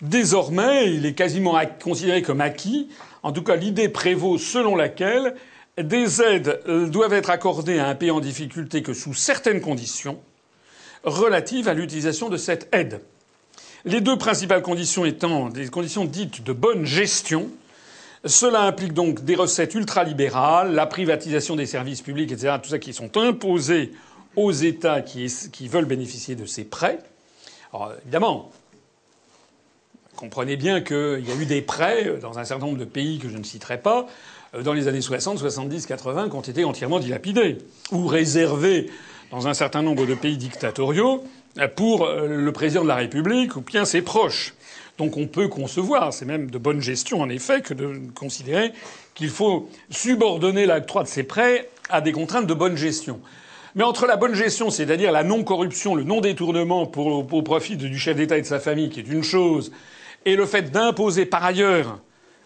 Désormais, 0.00 0.92
il 0.94 1.06
est 1.06 1.14
quasiment 1.14 1.58
considéré 1.82 2.22
comme 2.22 2.40
acquis. 2.40 2.88
En 3.22 3.32
tout 3.32 3.42
cas, 3.42 3.56
l'idée 3.56 3.88
prévaut 3.88 4.38
selon 4.38 4.76
laquelle 4.76 5.34
des 5.76 6.22
aides 6.22 6.60
euh, 6.68 6.88
doivent 6.88 7.12
être 7.12 7.30
accordées 7.30 7.78
à 7.78 7.88
un 7.88 7.94
pays 7.94 8.10
en 8.10 8.20
difficulté 8.20 8.82
que 8.82 8.94
sous 8.94 9.14
certaines 9.14 9.60
conditions 9.60 10.20
relatives 11.04 11.68
à 11.68 11.74
l'utilisation 11.74 12.28
de 12.28 12.36
cette 12.36 12.68
aide. 12.72 13.00
Les 13.84 14.00
deux 14.00 14.18
principales 14.18 14.62
conditions 14.62 15.04
étant 15.04 15.48
des 15.48 15.68
conditions 15.68 16.04
dites 16.04 16.42
de 16.42 16.52
bonne 16.52 16.84
gestion, 16.84 17.48
cela 18.24 18.62
implique 18.62 18.92
donc 18.92 19.24
des 19.24 19.36
recettes 19.36 19.74
ultralibérales, 19.74 20.74
la 20.74 20.86
privatisation 20.86 21.54
des 21.54 21.66
services 21.66 22.02
publics, 22.02 22.32
etc., 22.32 22.56
tout 22.60 22.70
ça 22.70 22.80
qui 22.80 22.92
sont 22.92 23.16
imposés 23.16 23.92
aux 24.38 24.52
États 24.52 25.02
qui, 25.02 25.68
veulent 25.68 25.84
bénéficier 25.84 26.36
de 26.36 26.46
ces 26.46 26.62
prêts. 26.62 27.00
Alors 27.72 27.92
évidemment, 28.02 28.52
comprenez 30.14 30.56
bien 30.56 30.80
qu'il 30.80 31.24
y 31.26 31.32
a 31.32 31.34
eu 31.34 31.44
des 31.44 31.60
prêts 31.60 32.18
dans 32.22 32.38
un 32.38 32.44
certain 32.44 32.66
nombre 32.66 32.78
de 32.78 32.84
pays 32.84 33.18
que 33.18 33.28
je 33.28 33.36
ne 33.36 33.42
citerai 33.42 33.78
pas, 33.82 34.06
euh, 34.54 34.62
dans 34.62 34.74
les 34.74 34.86
années 34.86 35.00
60, 35.00 35.38
70, 35.38 35.86
80, 35.86 36.28
qui 36.28 36.36
ont 36.36 36.40
été 36.40 36.64
entièrement 36.64 37.00
dilapidés, 37.00 37.58
ou 37.90 38.06
réservés 38.06 38.88
dans 39.32 39.48
un 39.48 39.54
certain 39.54 39.82
nombre 39.82 40.06
de 40.06 40.14
pays 40.14 40.36
dictatoriaux 40.36 41.24
pour 41.74 42.06
euh, 42.06 42.28
le 42.28 42.52
président 42.52 42.84
de 42.84 42.88
la 42.88 42.94
République 42.94 43.56
ou 43.56 43.60
bien 43.60 43.84
ses 43.84 44.02
proches. 44.02 44.54
Donc 44.98 45.16
on 45.16 45.26
peut 45.26 45.48
concevoir, 45.48 46.12
c'est 46.12 46.24
même 46.26 46.48
de 46.48 46.58
bonne 46.58 46.80
gestion 46.80 47.20
en 47.20 47.28
effet, 47.28 47.60
que 47.60 47.74
de 47.74 48.00
considérer 48.14 48.72
qu'il 49.14 49.30
faut 49.30 49.68
subordonner 49.90 50.64
l'octroi 50.64 51.02
de 51.02 51.08
ces 51.08 51.24
prêts 51.24 51.68
à 51.90 52.00
des 52.00 52.12
contraintes 52.12 52.46
de 52.46 52.54
bonne 52.54 52.76
gestion. 52.76 53.20
Mais 53.74 53.84
entre 53.84 54.06
la 54.06 54.16
bonne 54.16 54.34
gestion, 54.34 54.70
c'est-à-dire 54.70 55.12
la 55.12 55.24
non-corruption, 55.24 55.94
le 55.94 56.04
non-détournement 56.04 56.82
au 56.82 57.42
profit 57.42 57.76
du 57.76 57.98
chef 57.98 58.16
d'État 58.16 58.38
et 58.38 58.42
de 58.42 58.46
sa 58.46 58.60
famille, 58.60 58.90
qui 58.90 59.00
est 59.00 59.08
une 59.08 59.22
chose, 59.22 59.72
et 60.24 60.36
le 60.36 60.46
fait 60.46 60.70
d'imposer 60.70 61.26
par 61.26 61.44
ailleurs 61.44 62.00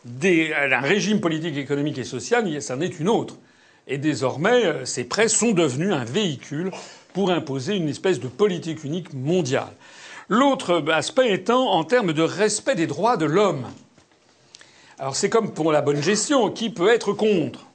un 0.04 0.80
régime 0.80 1.20
politique, 1.20 1.56
économique 1.56 1.98
et 1.98 2.04
social, 2.04 2.60
ça 2.60 2.76
n'est 2.76 2.86
une 2.86 3.08
autre. 3.08 3.36
Et 3.86 3.98
désormais, 3.98 4.64
euh, 4.64 4.84
ces 4.84 5.04
prêts 5.04 5.28
sont 5.28 5.52
devenus 5.52 5.92
un 5.92 6.04
véhicule 6.04 6.70
pour 7.12 7.30
imposer 7.30 7.76
une 7.76 7.88
espèce 7.88 8.20
de 8.20 8.28
politique 8.28 8.84
unique 8.84 9.12
mondiale. 9.12 9.72
L'autre 10.28 10.84
aspect 10.92 11.32
étant 11.32 11.70
en 11.70 11.84
termes 11.84 12.12
de 12.12 12.22
respect 12.22 12.74
des 12.74 12.86
droits 12.86 13.16
de 13.16 13.26
l'homme. 13.26 13.66
Alors 14.98 15.16
c'est 15.16 15.28
comme 15.28 15.52
pour 15.52 15.72
la 15.72 15.82
bonne 15.82 16.00
gestion, 16.00 16.50
qui 16.50 16.70
peut 16.70 16.88
être 16.88 17.12
contre? 17.12 17.66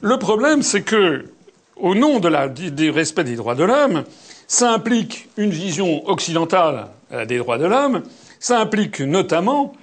Le 0.00 0.18
problème, 0.18 0.62
c'est 0.62 0.82
que, 0.82 1.26
au 1.76 1.94
nom 1.94 2.20
de 2.20 2.28
la, 2.28 2.48
du 2.48 2.90
respect 2.90 3.24
des 3.24 3.36
droits 3.36 3.54
de 3.54 3.64
l'homme, 3.64 4.04
ça 4.46 4.72
implique 4.72 5.28
une 5.36 5.50
vision 5.50 6.08
occidentale 6.08 6.88
euh, 7.12 7.24
des 7.24 7.38
droits 7.38 7.58
de 7.58 7.66
l'homme, 7.66 8.02
ça 8.38 8.60
implique 8.60 9.00
notamment 9.00 9.74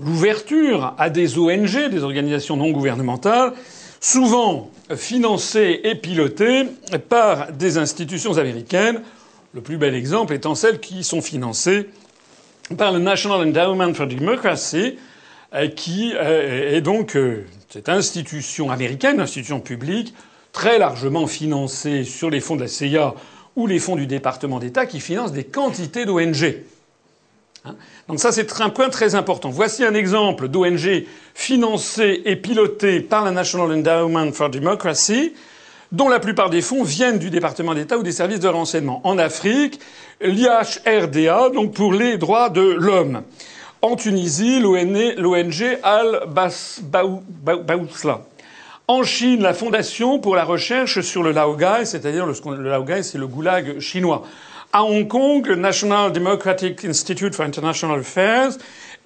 l'ouverture 0.00 0.94
à 0.98 1.10
des 1.10 1.38
ONG, 1.38 1.88
des 1.90 2.02
organisations 2.02 2.56
non 2.56 2.70
gouvernementales, 2.70 3.52
souvent 4.00 4.70
financées 4.96 5.80
et 5.84 5.94
pilotées 5.94 6.66
par 7.08 7.52
des 7.52 7.78
institutions 7.78 8.38
américaines. 8.38 9.02
Le 9.52 9.60
plus 9.60 9.76
bel 9.76 9.94
exemple 9.94 10.34
étant 10.34 10.54
celles 10.54 10.80
qui 10.80 11.04
sont 11.04 11.22
financées 11.22 11.88
par 12.76 12.92
le 12.92 12.98
National 12.98 13.46
Endowment 13.46 13.94
for 13.94 14.06
Democracy, 14.06 14.98
euh, 15.54 15.68
qui 15.68 16.12
euh, 16.14 16.76
est 16.76 16.80
donc 16.80 17.16
cette 17.68 17.88
institution 17.88 18.70
américaine, 18.70 19.20
institution 19.20 19.60
publique, 19.60 20.14
très 20.54 20.78
largement 20.78 21.26
financée 21.26 22.04
sur 22.04 22.30
les 22.30 22.40
fonds 22.40 22.56
de 22.56 22.62
la 22.62 22.68
CIA 22.68 23.12
ou 23.56 23.66
les 23.66 23.78
fonds 23.78 23.96
du 23.96 24.06
département 24.06 24.58
d'État, 24.58 24.86
qui 24.86 25.00
finance 25.00 25.32
des 25.32 25.44
quantités 25.44 26.06
d'ONG. 26.06 26.62
Hein? 27.66 27.74
Donc 28.08 28.20
ça, 28.20 28.32
c'est 28.32 28.60
un 28.60 28.70
point 28.70 28.88
très 28.88 29.14
important. 29.14 29.50
Voici 29.50 29.84
un 29.84 29.92
exemple 29.94 30.48
d'ONG 30.48 31.04
financée 31.34 32.22
et 32.24 32.36
pilotée 32.36 33.00
par 33.00 33.24
le 33.24 33.32
National 33.32 33.72
Endowment 33.72 34.32
for 34.32 34.48
Democracy, 34.48 35.34
dont 35.92 36.08
la 36.08 36.20
plupart 36.20 36.50
des 36.50 36.62
fonds 36.62 36.84
viennent 36.84 37.18
du 37.18 37.30
département 37.30 37.74
d'État 37.74 37.98
ou 37.98 38.02
des 38.02 38.12
services 38.12 38.40
de 38.40 38.48
renseignement. 38.48 39.00
En 39.04 39.18
Afrique, 39.18 39.80
l'IHRDA, 40.20 41.50
donc 41.50 41.74
pour 41.74 41.92
les 41.92 42.16
droits 42.16 42.48
de 42.48 42.62
l'homme. 42.62 43.22
En 43.82 43.96
Tunisie, 43.96 44.60
l'ONG 44.60 45.78
Al-Baousla. 45.82 47.24
En 48.86 49.02
Chine, 49.02 49.40
la 49.40 49.54
Fondation 49.54 50.18
pour 50.18 50.36
la 50.36 50.44
recherche 50.44 51.00
sur 51.00 51.22
le 51.22 51.32
Laogai, 51.32 51.86
c'est-à-dire 51.86 52.26
le, 52.26 52.68
Laogai, 52.68 53.02
c'est 53.02 53.16
le 53.16 53.26
goulag 53.26 53.80
chinois. 53.80 54.24
À 54.74 54.84
Hong 54.84 55.08
Kong, 55.08 55.46
le 55.46 55.56
National 55.56 56.12
Democratic 56.12 56.84
Institute 56.84 57.34
for 57.34 57.46
International 57.46 58.00
Affairs 58.00 58.50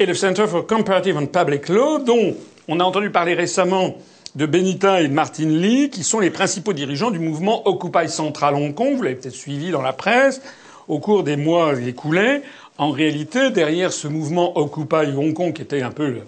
et 0.01 0.07
le 0.07 0.15
Center 0.15 0.49
for 0.49 0.67
Comparative 0.67 1.17
and 1.17 1.27
Public 1.27 1.69
Law, 1.69 1.99
dont 2.01 2.35
on 2.67 2.81
a 2.81 2.83
entendu 2.83 3.11
parler 3.11 3.35
récemment 3.35 3.95
de 4.35 4.47
Benita 4.47 5.01
et 5.01 5.07
de 5.07 5.15
Martin 5.15 5.47
Lee, 5.47 5.91
qui 5.91 6.03
sont 6.03 6.19
les 6.19 6.31
principaux 6.31 6.73
dirigeants 6.73 7.13
du 7.13 7.21
mouvement 7.21 7.69
Occupy 7.69 8.09
Central 8.09 8.57
Hong 8.57 8.75
Kong. 8.75 8.97
Vous 8.97 9.03
l'avez 9.03 9.15
peut-être 9.15 9.33
suivi 9.33 9.71
dans 9.71 9.83
la 9.83 9.93
presse 9.93 10.43
au 10.89 10.99
cours 10.99 11.23
des 11.23 11.37
mois 11.37 11.81
écoulés. 11.81 12.43
En 12.79 12.91
réalité, 12.91 13.51
derrière 13.51 13.93
ce 13.93 14.09
mouvement 14.09 14.59
Occupy 14.59 15.15
Hong 15.17 15.35
Kong, 15.35 15.53
qui 15.53 15.63
était 15.63 15.83
un 15.83 15.93
peu 15.93 16.09
le, 16.09 16.23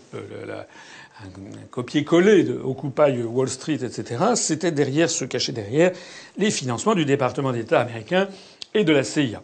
un, 1.25 1.67
copier-coller 1.71 2.45
de 2.45 2.61
Occupy 2.63 3.23
Wall 3.23 3.49
Street, 3.49 3.79
etc., 3.83 4.25
c'était 4.35 4.73
derrière, 4.73 5.11
se 5.11 5.25
cachait 5.25 5.53
derrière 5.53 5.93
les 6.37 6.51
financements 6.51 6.95
du 6.95 7.05
département 7.05 7.53
d'État 7.53 7.81
américain 7.81 8.29
et 8.75 8.85
de 8.85 8.93
la 8.93 9.05
CIA. 9.05 9.43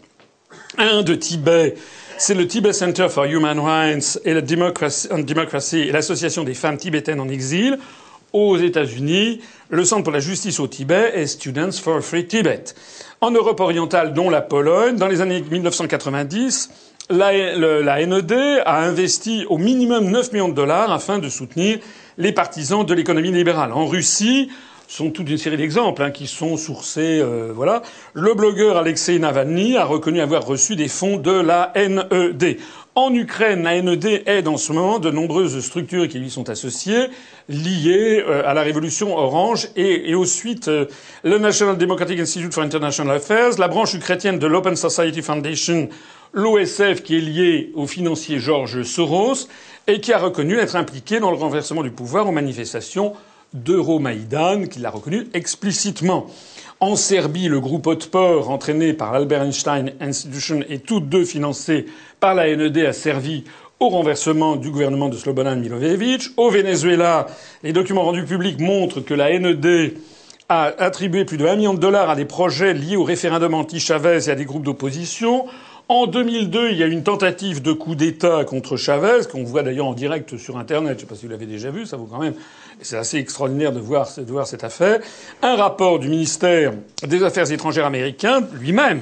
Un 0.79 1.03
de 1.03 1.15
Tibet, 1.15 1.75
c'est 2.19 2.35
le 2.35 2.47
Tibet 2.47 2.73
Center 2.73 3.09
for 3.09 3.25
Human 3.25 3.59
Rights 3.59 4.21
et 4.25 4.35
la 4.35 4.41
Democracy 4.41 5.79
et 5.79 5.93
l'association 5.93 6.45
des 6.45 6.55
femmes 6.55 6.79
tibétaines 6.79 7.21
en 7.21 7.29
exil 7.29 7.79
aux 8.33 8.59
États-Unis, 8.59 9.41
le 9.71 9.85
Centre 9.85 10.05
pour 10.05 10.13
la 10.13 10.21
justice 10.21 10.61
au 10.61 10.67
Tibet 10.67 11.13
et 11.15 11.27
Students 11.27 11.73
for 11.73 12.03
Free 12.03 12.27
Tibet. 12.27 12.65
En 13.21 13.31
Europe 13.31 13.61
orientale, 13.61 14.13
dont 14.13 14.29
la 14.29 14.43
Pologne, 14.43 14.97
dans 14.97 15.09
les 15.09 15.21
années 15.21 15.43
1990, 15.43 16.71
la, 17.11 17.33
la, 17.83 18.07
NED 18.07 18.33
a 18.65 18.83
investi 18.83 19.45
au 19.49 19.59
minimum 19.59 20.11
9 20.11 20.33
millions 20.33 20.49
de 20.49 20.55
dollars 20.55 20.93
afin 20.93 21.19
de 21.19 21.29
soutenir 21.29 21.79
les 22.19 22.33
partisans 22.33 22.85
de 22.85 22.95
l'économie 22.95 23.31
libérale. 23.31 23.73
En 23.73 23.87
Russie, 23.87 24.49
sont 24.89 25.11
toute 25.11 25.29
une 25.29 25.39
série 25.39 25.57
d'exemples 25.57 26.03
hein, 26.03 26.11
qui 26.11 26.27
sont 26.27 26.57
sourcés. 26.57 27.21
Euh, 27.21 27.53
voilà. 27.55 27.83
Le 28.15 28.35
blogueur 28.35 28.77
Alexei 28.77 29.19
Navalny 29.19 29.77
a 29.77 29.85
reconnu 29.85 30.21
avoir 30.21 30.47
reçu 30.47 30.77
des 30.77 30.89
fonds 30.89 31.17
de 31.17 31.33
la 31.33 31.73
NED. 31.75 32.59
En 32.95 33.13
Ukraine, 33.13 33.63
la 33.63 33.81
NED 33.83 34.23
aide 34.27 34.49
en 34.49 34.57
ce 34.57 34.73
moment 34.73 34.99
de 34.99 35.11
nombreuses 35.11 35.61
structures 35.61 36.09
qui 36.09 36.19
lui 36.19 36.31
sont 36.31 36.49
associées, 36.49 37.09
liées 37.49 38.25
euh, 38.27 38.43
à 38.47 38.55
la 38.55 38.63
révolution 38.63 39.17
orange 39.17 39.69
et, 39.77 40.11
et 40.11 40.15
aux 40.15 40.25
suites 40.25 40.69
euh, 40.69 40.87
le 41.23 41.39
National 41.39 41.77
Democratic 41.77 42.19
Institute 42.21 42.55
for 42.55 42.63
International 42.63 43.17
Affairs, 43.17 43.59
la 43.59 43.69
branche 43.69 43.99
chrétienne 43.99 44.39
de 44.39 44.47
l'Open 44.47 44.77
Society 44.77 45.21
Foundation, 45.21 45.89
l'OSF 46.33 47.03
qui 47.03 47.17
est 47.17 47.21
liée 47.21 47.73
au 47.75 47.87
financier 47.87 48.39
George 48.39 48.83
Soros 48.83 49.49
et 49.87 50.01
qui 50.01 50.13
a 50.13 50.19
reconnu 50.19 50.59
être 50.59 50.77
impliqué 50.77 51.21
dans 51.21 51.31
le 51.31 51.37
renversement 51.37 51.83
du 51.83 51.91
pouvoir 51.91 52.29
aux 52.29 52.33
manifestations 52.33 53.15
d'Euromaïdan, 53.55 54.67
qui 54.67 54.81
l'a 54.81 54.91
reconnu 54.91 55.29
explicitement. 55.33 56.27
En 56.81 56.97
Serbie, 56.97 57.49
le 57.49 57.61
groupe 57.61 57.87
Otpor, 57.87 58.51
entraîné 58.51 58.93
par 58.93 59.15
Albert 59.15 59.43
Einstein 59.43 59.93
Institution 60.01 60.61
et 60.69 60.79
tous 60.79 61.01
deux 61.01 61.25
financés 61.25 61.87
par 62.21 62.35
la 62.35 62.55
NED, 62.55 62.77
a 62.79 62.93
servi 62.93 63.45
au 63.81 63.89
renversement 63.89 64.57
du 64.57 64.71
gouvernement 64.71 65.09
de 65.09 65.17
Slobodan 65.17 65.57
Milosevic. 65.57 66.31
Au 66.37 66.51
Venezuela, 66.51 67.29
les 67.63 67.73
documents 67.73 68.05
rendus 68.05 68.25
publics 68.25 68.61
montrent 68.61 69.01
que 69.01 69.15
la 69.15 69.39
NED 69.39 69.95
a 70.49 70.65
attribué 70.79 71.25
plus 71.25 71.39
de 71.39 71.47
1 71.47 71.57
million 71.57 71.75
de 71.75 71.81
dollars 71.81 72.11
à 72.11 72.17
des 72.17 72.25
projets 72.25 72.73
liés 72.73 72.97
au 72.97 73.05
référendum 73.05 73.55
anti-Chavez 73.55 74.29
et 74.29 74.31
à 74.31 74.35
des 74.35 74.45
groupes 74.45 74.63
d'opposition. 74.63 75.47
En 75.89 76.09
2002, 76.09 76.73
il 76.73 76.79
y 76.79 76.83
a 76.83 76.87
une 76.87 77.05
tentative 77.05 77.63
de 77.63 77.73
coup 77.73 77.95
d'État 77.95 78.45
contre 78.45 78.77
Chavez, 78.77 79.21
qu'on 79.31 79.45
voit 79.45 79.63
d'ailleurs 79.63 79.87
en 79.87 79.95
direct 79.95 80.37
sur 80.37 80.59
Internet. 80.59 80.95
Je 80.95 80.95
ne 80.97 81.01
sais 81.03 81.07
pas 81.07 81.15
si 81.15 81.27
vous 81.27 81.31
l'avez 81.31 81.47
déjà 81.47 81.71
vu, 81.71 81.87
ça 81.87 81.97
vaut 81.97 82.09
quand 82.11 82.19
même. 82.19 82.35
C'est 82.81 82.97
assez 82.97 83.19
extraordinaire 83.19 83.71
de 83.71 83.79
voir, 83.79 84.09
de 84.17 84.33
voir 84.33 84.49
cette 84.49 84.65
affaire. 84.65 84.99
Un 85.43 85.55
rapport 85.55 86.01
du 86.01 86.09
ministère 86.09 86.73
des 87.07 87.23
Affaires 87.23 87.53
étrangères 87.53 87.87
américain, 87.87 88.43
lui-même, 88.55 89.01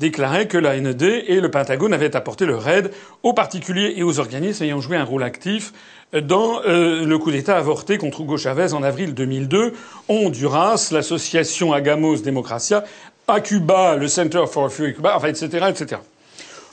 déclarait 0.00 0.48
que 0.48 0.58
la 0.58 0.76
NED 0.80 1.02
et 1.02 1.40
le 1.40 1.52
Pentagone 1.52 1.92
avaient 1.92 2.16
apporté 2.16 2.46
leur 2.46 2.68
aide 2.68 2.90
aux 3.22 3.32
particuliers 3.32 3.94
et 3.96 4.02
aux 4.02 4.18
organismes 4.18 4.64
ayant 4.64 4.80
joué 4.80 4.96
un 4.96 5.04
rôle 5.04 5.22
actif 5.22 5.72
dans 6.20 6.62
euh, 6.66 7.06
le 7.06 7.16
coup 7.16 7.30
d'État 7.30 7.56
avorté 7.56 7.96
contre 7.96 8.22
Hugo 8.22 8.38
Chavez 8.38 8.72
en 8.72 8.82
avril 8.82 9.14
2002. 9.14 9.72
Honduras, 10.08 10.88
l'association 10.90 11.72
Agamos 11.72 12.22
Democracia, 12.22 12.82
à 13.28 13.40
Cuba, 13.40 13.94
le 13.94 14.08
Center 14.08 14.42
for 14.50 14.68
Free 14.72 14.94
Cuba, 14.94 15.14
enfin, 15.16 15.28
etc., 15.28 15.66
etc. 15.70 16.00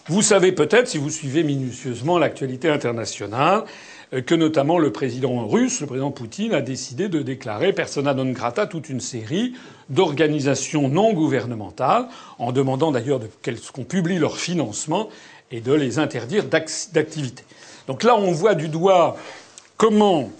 Vous 0.08 0.24
savez 0.24 0.52
peut-être, 0.52 0.88
si 0.88 0.98
vous 0.98 1.12
suivez 1.12 1.44
minutieusement 1.44 2.18
l'actualité 2.18 2.70
internationale, 2.70 3.66
euh, 4.14 4.22
que 4.22 4.34
notamment 4.34 4.80
le 4.80 4.92
président 4.92 5.48
russe, 5.48 5.80
le 5.80 5.86
président 5.86 6.10
Poutine, 6.10 6.56
a 6.56 6.62
décidé 6.62 7.08
de 7.08 7.22
déclarer 7.22 7.72
persona 7.72 8.16
non 8.16 8.32
grata 8.32 8.66
toute 8.66 8.90
une 8.90 9.00
série 9.00 9.54
d'organisations 9.90 10.90
non 10.90 11.14
gouvernementales, 11.14 12.08
en 12.40 12.52
demandant 12.52 12.92
d'ailleurs 12.92 13.20
qu'on 13.74 13.84
publie 13.84 14.18
leur 14.18 14.38
financement 14.38 15.10
et 15.52 15.62
de 15.62 15.74
les 15.74 16.00
interdire 16.00 16.46
d'activité. 16.46 17.44
Donc 17.88 18.04
là, 18.04 18.16
on 18.18 18.32
voit 18.32 18.56
du 18.56 18.70
doigt 18.70 19.18
comment 19.78 20.32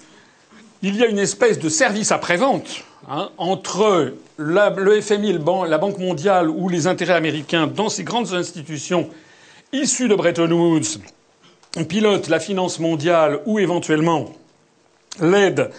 il 0.82 0.96
y 0.96 1.04
a 1.04 1.08
une 1.08 1.20
espèce 1.20 1.60
de 1.60 1.70
service 1.70 2.12
après-vente 2.12 2.84
hein, 3.08 3.30
entre 3.38 4.14
le 4.38 5.02
FMI 5.02 5.38
la 5.68 5.78
Banque 5.78 6.00
mondiale 6.00 6.50
ou 6.50 6.68
les 6.68 6.88
intérêts 6.88 7.14
américains 7.14 7.68
dans 7.68 7.90
ces 7.90 8.04
grandes 8.04 8.34
institutions 8.34 9.08
issus 9.74 10.08
de 10.08 10.16
Bretton 10.16 10.52
Woods 10.52 11.00
pilotent 11.88 12.28
la 12.28 12.40
finance 12.40 12.80
mondiale 12.80 13.40
ou 13.46 13.60
éventuellement 13.60 14.32
l'aide 15.22 15.72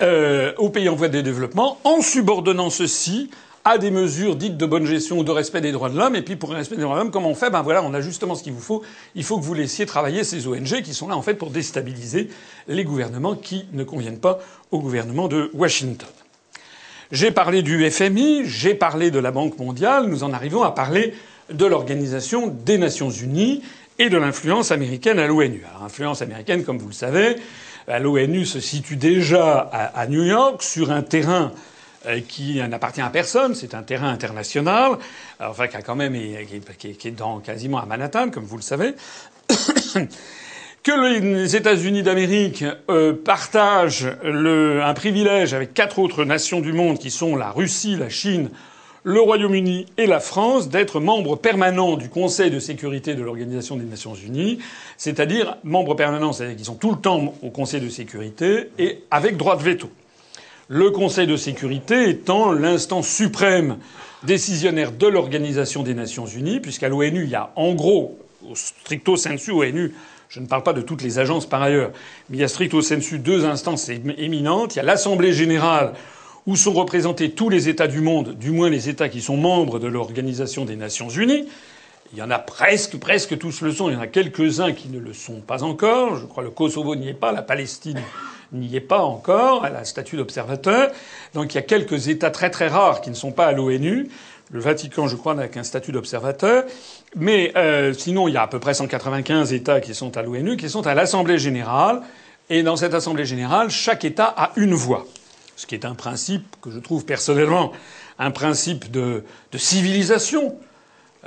euh, 0.00 0.52
aux 0.58 0.70
pays 0.70 0.88
en 0.88 0.94
voie 0.94 1.08
de 1.08 1.20
développement 1.20 1.78
en 1.84 2.00
subordonnant 2.00 2.70
ceci 2.70 3.30
à 3.64 3.78
des 3.78 3.90
mesures 3.90 4.36
dites 4.36 4.56
de 4.56 4.66
bonne 4.66 4.86
gestion 4.86 5.18
ou 5.18 5.24
de 5.24 5.30
respect 5.30 5.60
des 5.60 5.72
droits 5.72 5.88
de 5.88 5.96
l'homme. 5.96 6.16
Et 6.16 6.22
puis 6.22 6.36
pour 6.36 6.50
le 6.50 6.56
respect 6.56 6.76
des 6.76 6.82
droits 6.82 6.96
de 6.96 7.00
l'homme, 7.00 7.10
comment 7.10 7.30
on 7.30 7.34
fait? 7.34 7.50
Ben 7.50 7.62
voilà, 7.62 7.82
on 7.82 7.94
a 7.94 8.00
justement 8.00 8.34
ce 8.34 8.42
qu'il 8.42 8.52
vous 8.52 8.60
faut. 8.60 8.82
Il 9.14 9.24
faut 9.24 9.38
que 9.38 9.44
vous 9.44 9.54
laissiez 9.54 9.86
travailler 9.86 10.24
ces 10.24 10.46
ONG 10.46 10.82
qui 10.82 10.94
sont 10.94 11.08
là 11.08 11.16
en 11.16 11.22
fait 11.22 11.34
pour 11.34 11.50
déstabiliser 11.50 12.28
les 12.68 12.84
gouvernements 12.84 13.36
qui 13.36 13.66
ne 13.72 13.84
conviennent 13.84 14.20
pas 14.20 14.38
au 14.70 14.80
gouvernement 14.80 15.28
de 15.28 15.50
Washington. 15.54 16.08
J'ai 17.12 17.30
parlé 17.30 17.62
du 17.62 17.88
FMI, 17.90 18.46
j'ai 18.46 18.74
parlé 18.74 19.10
de 19.10 19.18
la 19.18 19.30
Banque 19.30 19.58
mondiale, 19.58 20.06
nous 20.06 20.24
en 20.24 20.32
arrivons 20.32 20.62
à 20.62 20.70
parler 20.70 21.12
de 21.52 21.66
l'Organisation 21.66 22.46
des 22.48 22.78
Nations 22.78 23.10
Unies 23.10 23.62
et 23.98 24.08
de 24.08 24.16
l'influence 24.16 24.72
américaine 24.72 25.18
à 25.18 25.26
l'ONU. 25.26 25.64
Alors, 25.68 25.82
l'influence 25.82 26.22
américaine, 26.22 26.64
comme 26.64 26.78
vous 26.78 26.88
le 26.88 26.94
savez, 26.94 27.36
l'ONU 27.88 28.46
se 28.46 28.60
situe 28.60 28.96
déjà 28.96 29.58
à, 29.58 30.06
New 30.06 30.24
York 30.24 30.62
sur 30.62 30.90
un 30.90 31.02
terrain 31.02 31.52
euh, 32.06 32.20
qui 32.26 32.60
n'appartient 32.68 33.00
à 33.00 33.10
personne, 33.10 33.54
c'est 33.54 33.74
un 33.74 33.82
terrain 33.82 34.08
international, 34.08 34.98
enfin 35.40 35.68
qui 35.68 35.76
a 35.76 35.82
quand 35.82 35.94
même 35.94 36.16
qui 36.78 37.08
est, 37.08 37.10
dans 37.16 37.40
quasiment 37.40 37.80
à 37.80 37.86
Manhattan, 37.86 38.30
comme 38.30 38.44
vous 38.44 38.56
le 38.56 38.62
savez. 38.62 38.94
que 40.82 41.20
les 41.20 41.54
États-Unis 41.54 42.02
d'Amérique 42.02 42.64
euh, 42.90 43.12
partagent 43.12 44.08
un 44.24 44.94
privilège 44.94 45.54
avec 45.54 45.74
quatre 45.74 45.98
autres 46.00 46.24
nations 46.24 46.60
du 46.60 46.72
monde 46.72 46.98
qui 46.98 47.10
sont 47.10 47.36
la 47.36 47.50
Russie, 47.50 47.96
la 47.96 48.08
Chine, 48.08 48.50
le 49.04 49.20
Royaume-Uni 49.20 49.86
et 49.98 50.06
la 50.06 50.20
France 50.20 50.68
d'être 50.68 51.00
membres 51.00 51.36
permanents 51.36 51.96
du 51.96 52.08
Conseil 52.08 52.50
de 52.50 52.60
sécurité 52.60 53.14
de 53.14 53.22
l'Organisation 53.22 53.76
des 53.76 53.84
Nations 53.84 54.14
Unies, 54.14 54.58
c'est-à-dire 54.96 55.56
membres 55.64 55.94
permanents, 55.94 56.32
c'est-à-dire 56.32 56.56
qu'ils 56.56 56.66
sont 56.66 56.76
tout 56.76 56.92
le 56.92 56.98
temps 56.98 57.34
au 57.42 57.50
Conseil 57.50 57.80
de 57.80 57.88
sécurité 57.88 58.70
et 58.78 59.02
avec 59.10 59.36
droit 59.36 59.56
de 59.56 59.62
veto. 59.62 59.90
Le 60.68 60.90
Conseil 60.90 61.26
de 61.26 61.36
sécurité 61.36 62.08
étant 62.08 62.52
l'instance 62.52 63.08
suprême 63.08 63.78
décisionnaire 64.22 64.92
de 64.92 65.06
l'Organisation 65.08 65.82
des 65.82 65.94
Nations 65.94 66.26
Unies, 66.26 66.60
puisqu'à 66.60 66.88
l'ONU, 66.88 67.24
il 67.24 67.30
y 67.30 67.34
a 67.34 67.50
en 67.56 67.74
gros, 67.74 68.18
stricto 68.54 69.16
sensu 69.16 69.50
ONU, 69.50 69.94
je 70.28 70.40
ne 70.40 70.46
parle 70.46 70.62
pas 70.62 70.72
de 70.72 70.80
toutes 70.80 71.02
les 71.02 71.18
agences 71.18 71.44
par 71.44 71.60
ailleurs, 71.60 71.90
mais 72.30 72.38
il 72.38 72.40
y 72.40 72.44
a 72.44 72.48
stricto 72.48 72.80
sensu 72.80 73.18
deux 73.18 73.44
instances 73.44 73.88
éminentes. 73.90 74.74
Il 74.74 74.78
y 74.78 74.80
a 74.80 74.84
l'Assemblée 74.84 75.32
générale 75.32 75.92
où 76.46 76.56
sont 76.56 76.72
représentés 76.72 77.30
tous 77.30 77.48
les 77.48 77.68
États 77.68 77.86
du 77.86 78.00
monde, 78.00 78.36
du 78.36 78.50
moins 78.50 78.68
les 78.68 78.88
États 78.88 79.08
qui 79.08 79.20
sont 79.20 79.36
membres 79.36 79.78
de 79.78 79.86
l'Organisation 79.86 80.64
des 80.64 80.76
Nations 80.76 81.08
Unies. 81.08 81.46
Il 82.12 82.18
y 82.18 82.22
en 82.22 82.30
a 82.30 82.38
presque, 82.38 82.98
presque 82.98 83.38
tous 83.38 83.62
le 83.62 83.72
sont. 83.72 83.88
Il 83.88 83.94
y 83.94 83.96
en 83.96 84.00
a 84.00 84.06
quelques-uns 84.06 84.72
qui 84.72 84.88
ne 84.88 84.98
le 84.98 85.14
sont 85.14 85.40
pas 85.40 85.62
encore. 85.62 86.16
Je 86.16 86.26
crois 86.26 86.42
le 86.42 86.50
Kosovo 86.50 86.94
n'y 86.94 87.08
est 87.08 87.14
pas, 87.14 87.32
la 87.32 87.42
Palestine 87.42 88.00
n'y 88.52 88.76
est 88.76 88.80
pas 88.80 89.00
encore. 89.00 89.66
Elle 89.66 89.76
a 89.76 89.84
statut 89.84 90.16
d'observateur. 90.16 90.90
Donc 91.32 91.54
il 91.54 91.56
y 91.56 91.58
a 91.58 91.62
quelques 91.62 92.08
États 92.08 92.30
très 92.30 92.50
très 92.50 92.68
rares 92.68 93.00
qui 93.00 93.08
ne 93.08 93.14
sont 93.14 93.32
pas 93.32 93.46
à 93.46 93.52
l'ONU. 93.52 94.08
Le 94.50 94.60
Vatican, 94.60 95.08
je 95.08 95.16
crois, 95.16 95.34
n'a 95.34 95.48
qu'un 95.48 95.62
statut 95.62 95.92
d'observateur. 95.92 96.64
Mais 97.16 97.52
euh, 97.56 97.94
sinon, 97.94 98.28
il 98.28 98.34
y 98.34 98.36
a 98.36 98.42
à 98.42 98.48
peu 98.48 98.58
près 98.58 98.74
195 98.74 99.54
États 99.54 99.80
qui 99.80 99.94
sont 99.94 100.14
à 100.18 100.22
l'ONU, 100.22 100.58
qui 100.58 100.68
sont 100.68 100.86
à 100.86 100.92
l'Assemblée 100.92 101.38
générale. 101.38 102.02
Et 102.50 102.62
dans 102.62 102.76
cette 102.76 102.92
Assemblée 102.92 103.24
générale, 103.24 103.70
chaque 103.70 104.04
État 104.04 104.34
a 104.36 104.52
une 104.56 104.74
voix 104.74 105.06
ce 105.56 105.66
qui 105.66 105.74
est 105.74 105.84
un 105.84 105.94
principe 105.94 106.44
que 106.60 106.70
je 106.70 106.78
trouve 106.78 107.04
personnellement 107.04 107.72
un 108.18 108.30
principe 108.30 108.90
de, 108.90 109.24
civilisation. 109.54 110.54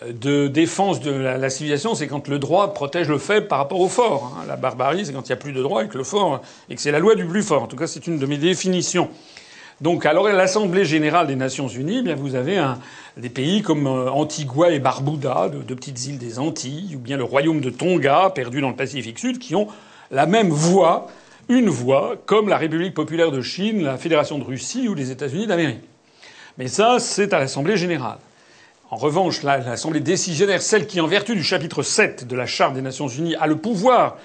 de 0.08 0.48
défense 0.48 1.00
de 1.00 1.12
la, 1.12 1.50
civilisation, 1.50 1.96
c'est 1.96 2.08
quand 2.08 2.28
le 2.28 2.40
droit 2.40 2.74
protège 2.74 3.08
le 3.08 3.18
faible 3.18 3.48
par 3.48 3.60
rapport 3.60 3.80
au 3.80 3.88
fort. 3.88 4.34
Hein. 4.36 4.46
La 4.48 4.56
barbarie, 4.56 5.06
c'est 5.06 5.14
quand 5.14 5.28
il 5.28 5.32
n'y 5.32 5.34
a 5.34 5.38
plus 5.38 5.54
de 5.54 5.62
droit 5.62 5.84
et 5.84 5.88
que 5.88 5.98
le 5.98 6.04
fort 6.04 6.42
et 6.70 6.76
que 6.76 6.82
c'est 6.82 6.92
la 6.92 7.00
loi 7.00 7.16
du 7.16 7.26
plus 7.26 7.44
fort. 7.44 7.64
En 7.64 7.68
tout 7.68 7.78
cas, 7.78 7.88
c'est 7.88 8.08
une 8.08 8.20
de 8.20 8.26
mes 8.26 8.38
définitions. 8.38 9.10
Donc, 9.82 10.06
alors 10.06 10.30
l'Assemblée 10.30 10.86
générale 10.86 11.28
des 11.28 11.36
Nations 11.36 11.68
Unies, 11.68 11.98
eh 12.00 12.02
bien 12.02 12.16
vous 12.16 12.36
avez 12.36 12.64
des 13.18 13.30
pays 13.30 13.62
comme 13.62 13.88
euh, 13.88 14.10
Antigua 14.10 14.72
et 14.72 14.80
Barbuda, 14.80 15.50
de, 15.50 15.62
de, 15.62 15.74
petites 15.74 16.06
îles 16.06 16.18
des 16.18 16.40
Antilles, 16.40 16.96
ou 16.96 17.00
bien 17.00 17.18
le 17.18 17.26
royaume 17.26 17.60
de 17.60 17.70
Tonga, 17.70 18.32
perdu 18.34 18.62
dans 18.62 18.70
le 18.70 18.76
Pacifique 18.76 19.20
Sud, 19.20 19.38
qui 19.38 19.54
ont 19.54 19.68
la 20.12 20.28
même 20.28 20.50
voix, 20.50 21.08
une 21.50 21.70
voix, 21.70 22.16
comme 22.26 22.50
la 22.50 22.58
République 22.58 22.94
populaire 22.94 23.32
de 23.32 23.42
Chine, 23.42 23.84
la 23.84 23.98
Fédération 23.98 24.40
de 24.40 24.44
Russie 24.44 24.88
ou 24.88 24.94
les 24.94 25.12
États-Unis 25.12 25.48
d'Amérique. 25.48 25.84
Mais 26.58 26.68
ça, 26.68 26.98
c'est 27.00 27.34
à 27.34 27.40
l'Assemblée 27.40 27.78
générale. 27.78 28.18
En 28.90 28.98
revanche, 28.98 29.44
l'Assemblée 29.44 30.00
décisionnaire, 30.00 30.62
celle 30.62 30.88
qui, 30.88 31.02
en 31.02 31.08
vertu 31.08 31.36
du 31.36 31.44
chapitre 31.44 31.84
7 31.84 32.28
de 32.28 32.36
la 32.36 32.46
Charte 32.46 32.76
des 32.76 32.82
Nations 32.82 33.08
Unies, 33.08 33.36
a 33.36 33.48
le 33.48 33.58
pouvoir 33.58 34.18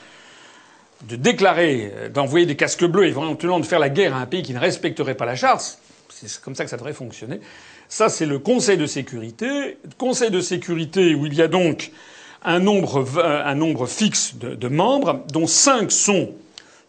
de 1.09 1.17
déclarer, 1.17 1.93
euh, 1.95 2.09
d'envoyer 2.09 2.47
des 2.47 2.57
casques 2.57 2.85
bleus 2.85 3.07
et 3.07 3.09
éventuellement 3.09 3.61
de 3.61 3.67
faire 3.67 3.79
la 3.79 3.89
guerre 3.89 4.15
à 4.15 4.21
un 4.21 4.27
pays 4.27 4.43
qui 4.43 4.53
ne 4.53 4.59
respecterait 4.59 5.15
pas 5.15 5.25
la 5.25 5.35
charte, 5.35 5.79
c'est 6.11 6.41
comme 6.43 6.55
ça 6.55 6.65
que 6.65 6.71
ça 6.71 6.77
devrait 6.77 6.93
fonctionner. 6.93 7.41
Ça, 7.89 8.09
c'est 8.09 8.27
le 8.27 8.39
Conseil 8.39 8.77
de 8.77 8.87
sécurité. 8.87 9.79
Conseil 9.97 10.31
de 10.31 10.41
sécurité 10.41 11.15
où 11.15 11.27
il 11.27 11.35
y 11.35 11.43
a 11.43 11.49
donc 11.49 11.91
un 12.45 12.59
nombre, 12.59 13.05
un 13.25 13.55
nombre 13.55 13.87
fixe 13.87 14.35
de, 14.37 14.69
membres, 14.69 15.25
dont 15.33 15.47
cinq 15.47 15.91
sont 15.91 16.31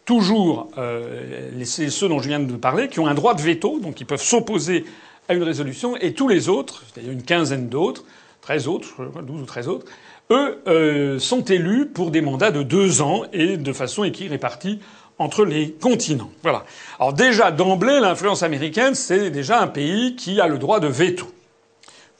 toujours 0.04 0.70
euh, 0.78 1.64
ceux 1.64 2.08
dont 2.08 2.18
je 2.18 2.28
viens 2.28 2.40
de 2.40 2.56
parler, 2.56 2.88
qui 2.88 3.00
ont 3.00 3.06
un 3.06 3.14
droit 3.14 3.34
de 3.34 3.42
veto, 3.42 3.78
donc 3.80 4.00
ils 4.00 4.06
peuvent 4.06 4.22
s'opposer 4.22 4.84
à 5.28 5.34
une 5.34 5.42
résolution, 5.42 5.96
et 5.96 6.12
tous 6.14 6.28
les 6.28 6.48
autres, 6.48 6.82
c'est-à-dire 6.86 7.12
une 7.12 7.22
quinzaine 7.22 7.68
d'autres, 7.68 8.04
13 8.42 8.68
autres, 8.68 8.94
12 9.22 9.42
ou 9.42 9.46
13 9.46 9.68
autres, 9.68 9.86
eux 10.30 10.60
euh, 10.66 11.18
sont 11.18 11.42
élus 11.42 11.86
pour 11.86 12.10
des 12.10 12.20
mandats 12.20 12.50
de 12.50 12.62
deux 12.62 13.02
ans 13.02 13.22
et 13.32 13.56
de 13.56 13.72
façon 13.72 14.04
équirépartie 14.04 14.80
entre 15.18 15.44
les 15.44 15.72
continents. 15.72 16.30
Voilà. 16.42 16.64
Alors 16.98 17.12
déjà 17.12 17.50
d'emblée, 17.50 18.00
l'influence 18.00 18.42
américaine, 18.42 18.94
c'est 18.94 19.30
déjà 19.30 19.60
un 19.60 19.68
pays 19.68 20.16
qui 20.16 20.40
a 20.40 20.48
le 20.48 20.58
droit 20.58 20.80
de 20.80 20.88
veto. 20.88 21.26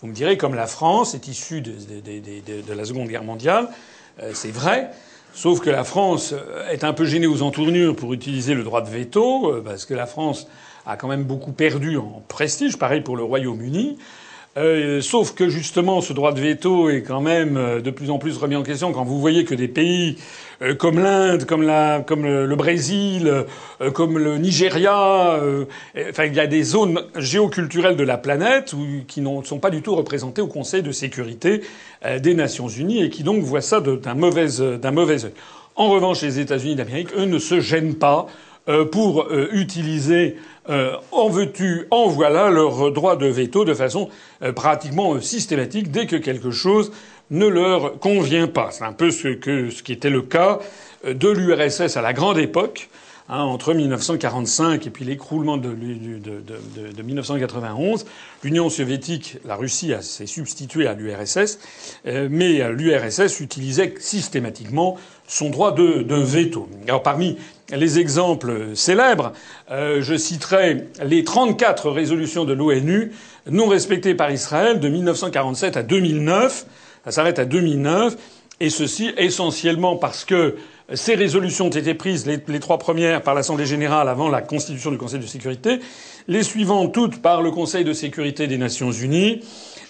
Vous 0.00 0.08
me 0.08 0.12
direz, 0.12 0.36
comme 0.36 0.54
la 0.54 0.66
France 0.66 1.14
est 1.14 1.28
issue 1.28 1.60
de, 1.60 1.72
la 2.74 2.84
Seconde 2.84 3.08
Guerre 3.08 3.24
mondiale, 3.24 3.68
euh, 4.20 4.32
c'est 4.34 4.50
vrai. 4.50 4.90
Sauf 5.34 5.60
que 5.60 5.70
la 5.70 5.84
France 5.84 6.34
est 6.70 6.84
un 6.84 6.92
peu 6.92 7.06
gênée 7.06 7.26
aux 7.26 7.42
entournures 7.42 7.96
pour 7.96 8.12
utiliser 8.12 8.54
le 8.54 8.64
droit 8.64 8.82
de 8.82 8.90
veto, 8.90 9.50
euh, 9.50 9.62
parce 9.64 9.86
que 9.86 9.94
la 9.94 10.06
France 10.06 10.46
a 10.84 10.96
quand 10.96 11.08
même 11.08 11.24
beaucoup 11.24 11.52
perdu 11.52 11.96
en 11.96 12.22
prestige. 12.28 12.76
Pareil 12.76 13.00
pour 13.00 13.16
le 13.16 13.22
Royaume-Uni. 13.22 13.96
Euh, 14.58 15.00
sauf 15.00 15.34
que 15.34 15.48
justement, 15.48 16.02
ce 16.02 16.12
droit 16.12 16.32
de 16.32 16.40
veto 16.40 16.90
est 16.90 17.02
quand 17.02 17.22
même 17.22 17.56
euh, 17.56 17.80
de 17.80 17.90
plus 17.90 18.10
en 18.10 18.18
plus 18.18 18.36
remis 18.36 18.56
en 18.56 18.62
question 18.62 18.92
quand 18.92 19.04
vous 19.04 19.18
voyez 19.18 19.44
que 19.44 19.54
des 19.54 19.68
pays 19.68 20.18
euh, 20.51 20.51
comme 20.78 20.98
l'Inde, 20.98 21.44
comme, 21.44 21.62
la, 21.62 22.00
comme 22.00 22.24
le, 22.24 22.56
Brésil, 22.56 23.44
comme 23.94 24.18
le 24.18 24.38
Nigeria, 24.38 25.40
enfin 26.10 26.24
il 26.24 26.34
y 26.34 26.40
a 26.40 26.46
des 26.46 26.62
zones 26.62 27.02
géoculturelles 27.16 27.96
de 27.96 28.04
la 28.04 28.18
planète 28.18 28.74
qui 29.08 29.20
ne 29.20 29.42
sont 29.42 29.58
pas 29.58 29.70
du 29.70 29.82
tout 29.82 29.94
représentées 29.94 30.42
au 30.42 30.46
Conseil 30.46 30.82
de 30.82 30.92
sécurité 30.92 31.62
des 32.20 32.34
Nations 32.34 32.68
Unies 32.68 33.02
et 33.02 33.10
qui 33.10 33.22
donc 33.22 33.42
voient 33.42 33.60
ça 33.60 33.80
d'un 33.80 34.14
mauvais, 34.14 34.46
mauvais 34.92 35.24
œil. 35.24 35.32
En 35.74 35.88
revanche, 35.88 36.22
les 36.22 36.38
États-Unis 36.38 36.76
d'Amérique, 36.76 37.08
eux, 37.16 37.24
ne 37.24 37.38
se 37.38 37.60
gênent 37.60 37.94
pas 37.94 38.26
pour 38.92 39.28
utiliser 39.52 40.36
euh, 40.70 40.96
en 41.10 41.28
veux-tu, 41.28 41.86
en 41.90 42.06
voilà 42.06 42.48
leur 42.48 42.92
droit 42.92 43.16
de 43.16 43.26
veto 43.26 43.64
de 43.64 43.74
façon 43.74 44.08
euh, 44.42 44.52
pratiquement 44.52 45.14
euh, 45.14 45.20
systématique 45.20 45.90
dès 45.90 46.06
que 46.06 46.14
quelque 46.14 46.52
chose 46.52 46.92
ne 47.32 47.46
leur 47.46 47.98
convient 47.98 48.46
pas. 48.46 48.68
C'est 48.70 48.84
un 48.84 48.92
peu 48.92 49.10
ce, 49.10 49.28
qui 49.28 49.92
était 49.92 50.10
le 50.10 50.22
cas 50.22 50.60
de 51.04 51.28
l'URSS 51.28 51.96
à 51.96 52.02
la 52.02 52.12
grande 52.12 52.38
époque, 52.38 52.88
hein, 53.28 53.40
entre 53.40 53.74
1945 53.74 54.86
et 54.86 54.90
puis 54.90 55.04
l'écroulement 55.04 55.56
de, 55.56 55.70
de, 55.70 56.18
de, 56.18 56.92
de, 56.92 57.02
1991. 57.02 58.06
L'Union 58.44 58.70
soviétique, 58.70 59.38
la 59.44 59.56
Russie 59.56 59.92
s'est 60.00 60.26
substituée 60.26 60.86
à 60.86 60.94
l'URSS, 60.94 61.58
mais 62.04 62.70
l'URSS 62.70 63.40
utilisait 63.40 63.94
systématiquement 63.98 64.98
son 65.32 65.48
droit 65.48 65.72
de, 65.72 66.14
veto. 66.14 66.68
Alors 66.86 67.02
parmi 67.02 67.38
les 67.70 67.98
exemples 67.98 68.74
célèbres, 68.74 69.32
euh, 69.70 70.02
je 70.02 70.14
citerai 70.14 70.88
les 71.02 71.24
34 71.24 71.90
résolutions 71.90 72.44
de 72.44 72.52
l'ONU 72.52 73.12
non 73.50 73.66
respectées 73.66 74.14
par 74.14 74.30
Israël 74.30 74.78
de 74.78 74.88
1947 74.88 75.78
à 75.78 75.82
2009. 75.82 76.66
Ça 77.04 77.10
s'arrête 77.10 77.38
à 77.38 77.44
2009. 77.44 78.16
Et 78.60 78.70
ceci 78.70 79.10
essentiellement 79.16 79.96
parce 79.96 80.24
que 80.24 80.56
ces 80.94 81.14
résolutions 81.16 81.66
ont 81.66 81.70
été 81.70 81.94
prises, 81.94 82.26
les, 82.26 82.60
trois 82.60 82.78
premières, 82.78 83.22
par 83.22 83.34
l'Assemblée 83.34 83.66
générale 83.66 84.08
avant 84.08 84.28
la 84.28 84.40
constitution 84.40 84.92
du 84.92 84.98
Conseil 84.98 85.18
de 85.18 85.26
sécurité, 85.26 85.80
les 86.28 86.44
suivantes 86.44 86.94
toutes 86.94 87.20
par 87.20 87.42
le 87.42 87.50
Conseil 87.50 87.82
de 87.82 87.92
sécurité 87.92 88.46
des 88.46 88.58
Nations 88.58 88.92
unies. 88.92 89.40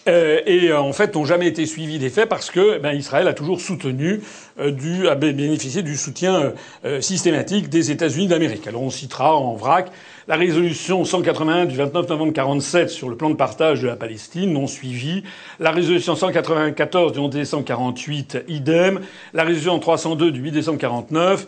Euh, 0.08 0.40
et 0.46 0.70
euh, 0.70 0.80
en 0.80 0.92
fait 0.92 1.14
n'ont 1.14 1.24
jamais 1.24 1.46
été 1.46 1.64
suivis 1.64 2.00
des 2.00 2.10
faits 2.10 2.28
parce 2.28 2.50
que 2.50 2.78
ben, 2.78 2.92
Israël 2.92 3.28
a 3.28 3.34
toujours 3.34 3.60
soutenu, 3.60 4.20
euh, 4.58 5.08
a 5.08 5.14
bénéficié 5.14 5.82
du 5.82 5.96
soutien 5.96 6.52
systématique 7.00 7.68
des 7.68 7.90
États-Unis 7.90 8.26
d'Amérique. 8.26 8.66
Alors 8.66 8.82
on 8.82 8.90
citera 8.90 9.36
en 9.36 9.54
vrac 9.54 9.92
la 10.28 10.36
résolution 10.36 11.04
181 11.04 11.66
du 11.66 11.76
29 11.76 12.08
novembre 12.08 12.32
47 12.32 12.90
sur 12.90 13.08
le 13.08 13.16
plan 13.16 13.30
de 13.30 13.34
partage 13.34 13.82
de 13.82 13.88
la 13.88 13.96
Palestine, 13.96 14.52
non 14.52 14.66
suivie. 14.66 15.24
La 15.58 15.70
résolution 15.70 16.14
194 16.14 17.12
du 17.12 17.18
11 17.18 17.30
décembre 17.30 17.64
48, 17.64 18.44
idem. 18.48 19.00
La 19.34 19.42
résolution 19.42 19.78
302 19.78 20.30
du 20.30 20.40
8 20.40 20.50
décembre 20.52 20.78
49 20.78 21.46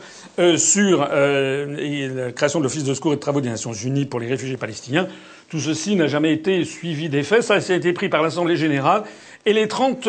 sur 0.56 1.01
la 1.01 2.32
création 2.32 2.59
de 2.59 2.64
l'Office 2.64 2.84
de 2.84 2.94
secours 2.94 3.12
et 3.12 3.16
de 3.16 3.20
travaux 3.20 3.40
des 3.40 3.51
Nations 3.51 3.72
Unies 3.72 4.06
pour 4.06 4.20
les 4.20 4.26
réfugiés 4.26 4.56
palestiniens. 4.56 5.09
Tout 5.48 5.60
ceci 5.60 5.94
n'a 5.94 6.06
jamais 6.06 6.32
été 6.32 6.64
suivi 6.64 7.09
des 7.09 7.22
faits. 7.22 7.42
Ça, 7.42 7.55
a 7.55 7.76
été 7.76 7.92
pris 7.92 8.09
par 8.09 8.22
l'Assemblée 8.22 8.56
générale. 8.56 9.05
Et 9.47 9.53
les 9.53 9.69
30, 9.69 10.09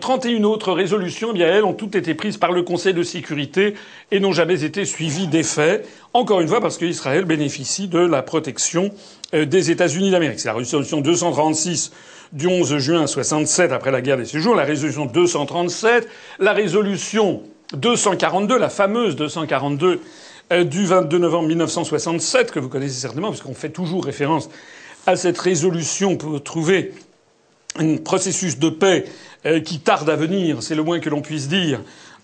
31 0.00 0.42
euh, 0.42 0.44
autres 0.44 0.72
résolutions, 0.72 1.30
eh 1.32 1.34
bien, 1.34 1.48
elles 1.48 1.64
ont 1.64 1.72
toutes 1.72 1.96
été 1.96 2.14
prises 2.14 2.36
par 2.36 2.52
le 2.52 2.62
Conseil 2.62 2.94
de 2.94 3.02
sécurité 3.02 3.74
et 4.12 4.20
n'ont 4.20 4.32
jamais 4.32 4.62
été 4.62 4.84
suivies 4.84 5.26
des 5.26 5.42
faits. 5.42 5.88
Encore 6.12 6.40
une 6.40 6.46
fois, 6.46 6.60
parce 6.60 6.78
qu'Israël 6.78 7.24
bénéficie 7.24 7.88
de 7.88 7.98
la 7.98 8.22
protection 8.22 8.92
euh, 9.34 9.44
des 9.44 9.72
États-Unis 9.72 10.12
d'Amérique. 10.12 10.38
C'est 10.38 10.48
la 10.48 10.54
résolution 10.54 11.00
236 11.00 11.90
du 12.32 12.46
11 12.46 12.78
juin 12.78 13.06
67 13.08 13.72
après 13.72 13.90
la 13.90 14.00
guerre 14.00 14.18
des 14.18 14.24
séjours, 14.24 14.54
la 14.54 14.62
résolution 14.62 15.06
237, 15.06 16.08
la 16.38 16.52
résolution 16.52 17.42
242, 17.74 18.56
la 18.56 18.68
fameuse 18.68 19.16
242 19.16 20.00
euh, 20.52 20.62
du 20.62 20.86
22 20.86 21.18
novembre 21.18 21.48
1967, 21.48 22.52
que 22.52 22.60
vous 22.60 22.68
connaissez 22.68 23.00
certainement, 23.00 23.30
parce 23.30 23.42
qu'on 23.42 23.54
fait 23.54 23.70
toujours 23.70 24.04
référence 24.04 24.48
à 25.08 25.16
cette 25.16 25.38
résolution 25.38 26.16
pour 26.16 26.40
trouver 26.40 26.92
un 27.78 27.96
processus 27.96 28.58
de 28.58 28.68
paix 28.68 29.04
euh, 29.46 29.60
qui 29.60 29.80
tarde 29.80 30.10
à 30.10 30.16
venir, 30.16 30.62
c'est 30.62 30.74
le 30.74 30.82
moins 30.82 31.00
que 31.00 31.08
l'on 31.08 31.22
puisse 31.22 31.48
dire, 31.48 31.80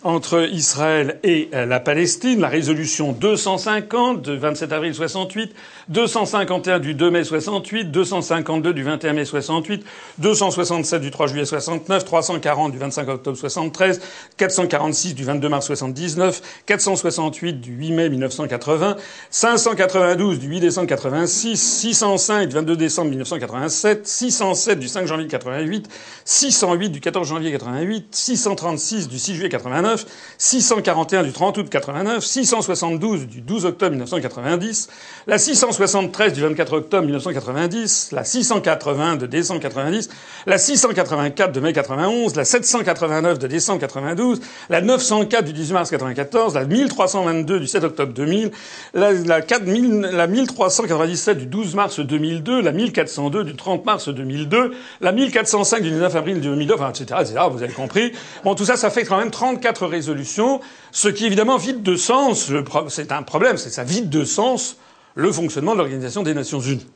entre 0.07 0.49
Israël 0.53 1.19
et 1.25 1.49
euh, 1.53 1.67
la 1.67 1.81
Palestine, 1.81 2.41
la 2.41 2.49
résolution 2.49 3.11
250 3.11 4.23
du 4.23 4.37
27 4.37 4.73
avril 4.73 4.95
68, 4.95 5.53
251 5.89 6.79
du 6.79 6.95
2 6.95 7.11
mai 7.11 7.25
68, 7.25 7.91
252 7.91 8.73
du 8.73 8.85
21 8.85 9.13
mai 9.15 9.25
68, 9.25 9.85
267 10.19 11.03
du 11.03 11.11
3 11.11 11.27
juillet 11.27 11.45
69, 11.45 12.05
340 12.05 12.71
du 12.71 12.79
25 12.79 13.09
octobre 13.09 13.37
73, 13.37 14.01
446 14.37 15.15
du 15.17 15.25
22 15.25 15.49
mars 15.49 15.67
79, 15.67 16.41
468 16.67 17.61
du 17.61 17.73
8 17.73 17.91
mai 17.91 18.09
1980, 18.09 18.97
592 19.31 20.39
du 20.39 20.47
8 20.47 20.61
décembre 20.61 20.87
86, 20.87 21.57
605 21.57 22.49
du 22.49 22.55
22 22.55 22.77
décembre 22.77 23.11
1987, 23.11 24.07
607 24.07 24.79
du 24.79 24.87
5 24.87 25.07
janvier 25.09 25.27
88, 25.27 25.89
608 26.25 26.91
du 26.91 27.01
14 27.01 27.29
janvier 27.29 27.51
88, 27.51 28.15
636 28.15 29.09
du 29.09 29.19
6 29.19 29.35
juillet 29.35 29.49
89, 29.49 29.96
641 30.39 31.23
du 31.23 31.33
30 31.33 31.59
août 31.59 31.69
89, 31.71 32.25
672 32.25 33.27
du 33.27 33.41
12 33.41 33.67
octobre 33.67 33.93
1990, 33.93 34.89
la 35.27 35.39
673 35.39 36.33
du 36.33 36.43
24 36.43 36.73
octobre 36.73 37.05
1990, 37.05 38.13
la 38.13 38.25
680 38.25 39.17
de 39.17 39.27
décembre 39.27 39.61
90, 39.61 40.09
la 40.47 40.59
684 40.59 41.53
de 41.53 41.61
mai 41.61 41.73
91, 41.73 42.35
la 42.37 42.45
789 42.45 43.39
de 43.39 43.47
décembre 43.47 43.81
92, 43.81 44.41
la 44.69 44.81
904 44.81 45.45
du 45.45 45.53
18 45.53 45.73
mars 45.73 45.91
94, 45.91 46.55
la 46.55 46.65
1322 46.65 47.61
du 47.61 47.67
7 47.67 47.85
octobre 47.85 48.13
2000, 48.13 48.51
la, 48.95 49.13
la, 49.13 49.41
4000, 49.41 50.01
la 50.13 50.27
1397 50.27 51.39
du 51.39 51.47
12 51.47 51.75
mars 51.75 52.01
2002, 52.01 52.63
la 52.63 52.73
1402 52.73 53.45
du 53.45 53.57
30 53.57 53.85
mars 53.85 54.09
2002, 54.09 54.73
la 55.01 55.13
1405 55.13 55.83
du 55.83 55.91
19 55.91 56.15
avril 56.15 56.41
2002, 56.41 56.75
enfin, 56.75 56.91
etc., 56.91 57.21
etc., 57.21 57.41
vous 57.51 57.63
avez 57.63 57.73
compris. 57.73 58.13
Bon, 58.45 58.55
tout 58.55 58.65
ça, 58.65 58.77
ça 58.77 58.91
fait 58.91 59.05
quand 59.05 59.19
même 59.19 59.31
34 59.31 59.76
résolutions, 59.85 60.61
ce 60.93 61.09
qui 61.09 61.27
évidemment 61.27 61.59
vide 61.59 61.83
de 61.83 61.97
sens, 61.97 62.51
c'est 62.89 63.13
un 63.13 63.23
problème, 63.23 63.57
c'est 63.57 63.71
ça 63.71 63.85
vide 63.85 64.09
de 64.09 64.25
sens 64.25 64.77
le 65.15 65.33
fonctionnement 65.33 65.73
de 65.73 65.79
l'Organisation 65.79 66.23
des 66.23 66.35
Nations 66.35 66.61
Unies. 66.61 66.87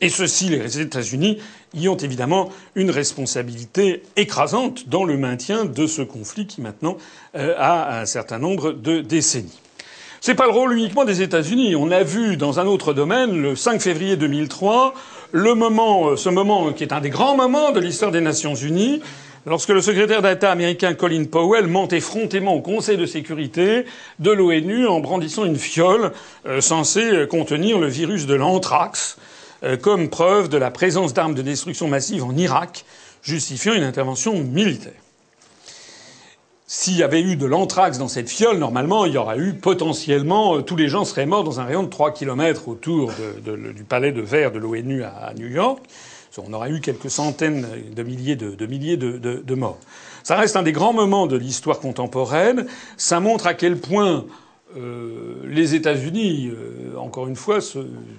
Et 0.00 0.10
ceci, 0.10 0.48
les 0.48 0.80
États-Unis 0.80 1.38
y 1.74 1.88
ont 1.88 1.96
évidemment 1.96 2.50
une 2.76 2.90
responsabilité 2.90 4.04
écrasante 4.16 4.88
dans 4.88 5.04
le 5.04 5.16
maintien 5.16 5.64
de 5.64 5.86
ce 5.86 6.02
conflit 6.02 6.46
qui 6.46 6.60
maintenant 6.60 6.96
euh, 7.34 7.54
a 7.58 8.00
un 8.00 8.06
certain 8.06 8.38
nombre 8.38 8.72
de 8.72 9.00
décennies. 9.00 9.60
C'est 10.20 10.34
pas 10.36 10.46
le 10.46 10.52
rôle 10.52 10.76
uniquement 10.76 11.04
des 11.04 11.22
États-Unis. 11.22 11.74
On 11.76 11.90
a 11.90 12.02
vu 12.02 12.36
dans 12.36 12.60
un 12.60 12.66
autre 12.66 12.92
domaine, 12.92 13.40
le 13.40 13.56
5 13.56 13.80
février 13.80 14.16
2003, 14.16 14.94
le 15.32 15.54
moment, 15.54 16.10
euh, 16.10 16.16
ce 16.16 16.28
moment 16.28 16.72
qui 16.72 16.84
est 16.84 16.92
un 16.92 17.00
des 17.00 17.10
grands 17.10 17.36
moments 17.36 17.72
de 17.72 17.80
l'histoire 17.80 18.12
des 18.12 18.20
Nations 18.20 18.54
Unies, 18.54 19.02
lorsque 19.48 19.70
le 19.70 19.80
secrétaire 19.80 20.22
d'État 20.22 20.50
américain 20.50 20.94
Colin 20.94 21.24
Powell 21.24 21.66
ment 21.66 21.88
effrontément 21.88 22.54
au 22.54 22.60
Conseil 22.60 22.96
de 22.96 23.06
sécurité 23.06 23.84
de 24.18 24.30
l'ONU 24.30 24.86
en 24.86 25.00
brandissant 25.00 25.44
une 25.44 25.56
fiole 25.56 26.12
euh, 26.46 26.60
censée 26.60 27.26
contenir 27.28 27.78
le 27.78 27.88
virus 27.88 28.26
de 28.26 28.34
l'anthrax 28.34 29.16
euh, 29.64 29.76
comme 29.76 30.08
preuve 30.08 30.48
de 30.48 30.58
la 30.58 30.70
présence 30.70 31.14
d'armes 31.14 31.34
de 31.34 31.42
destruction 31.42 31.88
massive 31.88 32.24
en 32.24 32.36
Irak, 32.36 32.84
justifiant 33.22 33.74
une 33.74 33.82
intervention 33.82 34.34
militaire. 34.38 34.92
S'il 36.66 36.98
y 36.98 37.02
avait 37.02 37.22
eu 37.22 37.36
de 37.36 37.46
l'anthrax 37.46 37.96
dans 37.96 38.08
cette 38.08 38.28
fiole, 38.28 38.58
normalement, 38.58 39.06
il 39.06 39.14
y 39.14 39.16
aurait 39.16 39.38
eu 39.38 39.54
potentiellement 39.54 40.56
euh, 40.56 40.60
tous 40.60 40.76
les 40.76 40.88
gens 40.88 41.06
seraient 41.06 41.26
morts 41.26 41.44
dans 41.44 41.60
un 41.60 41.64
rayon 41.64 41.82
de 41.82 41.88
3 41.88 42.12
km 42.12 42.68
autour 42.68 43.10
du 43.42 43.84
palais 43.84 44.12
de 44.12 44.20
verre 44.20 44.52
de 44.52 44.58
l'ONU 44.58 45.02
à, 45.02 45.32
New 45.34 45.48
York. 45.48 45.82
On 46.36 46.52
aurait 46.52 46.70
eu 46.70 46.80
quelques 46.80 47.10
centaines 47.10 47.66
de 47.94 48.02
milliers 48.02 48.36
de, 48.36 48.66
milliers 48.66 48.96
de 48.96 49.54
morts. 49.54 49.78
Ça 50.22 50.36
reste 50.36 50.56
un 50.56 50.62
des 50.62 50.72
grands 50.72 50.92
moments 50.92 51.26
de 51.26 51.36
l'histoire 51.36 51.80
contemporaine. 51.80 52.66
Ça 52.96 53.18
montre 53.18 53.46
à 53.46 53.54
quel 53.54 53.78
point 53.78 54.26
euh, 54.76 55.36
les 55.46 55.74
États-Unis, 55.74 56.50
euh, 56.52 56.98
encore 56.98 57.26
une 57.26 57.36
fois, 57.36 57.60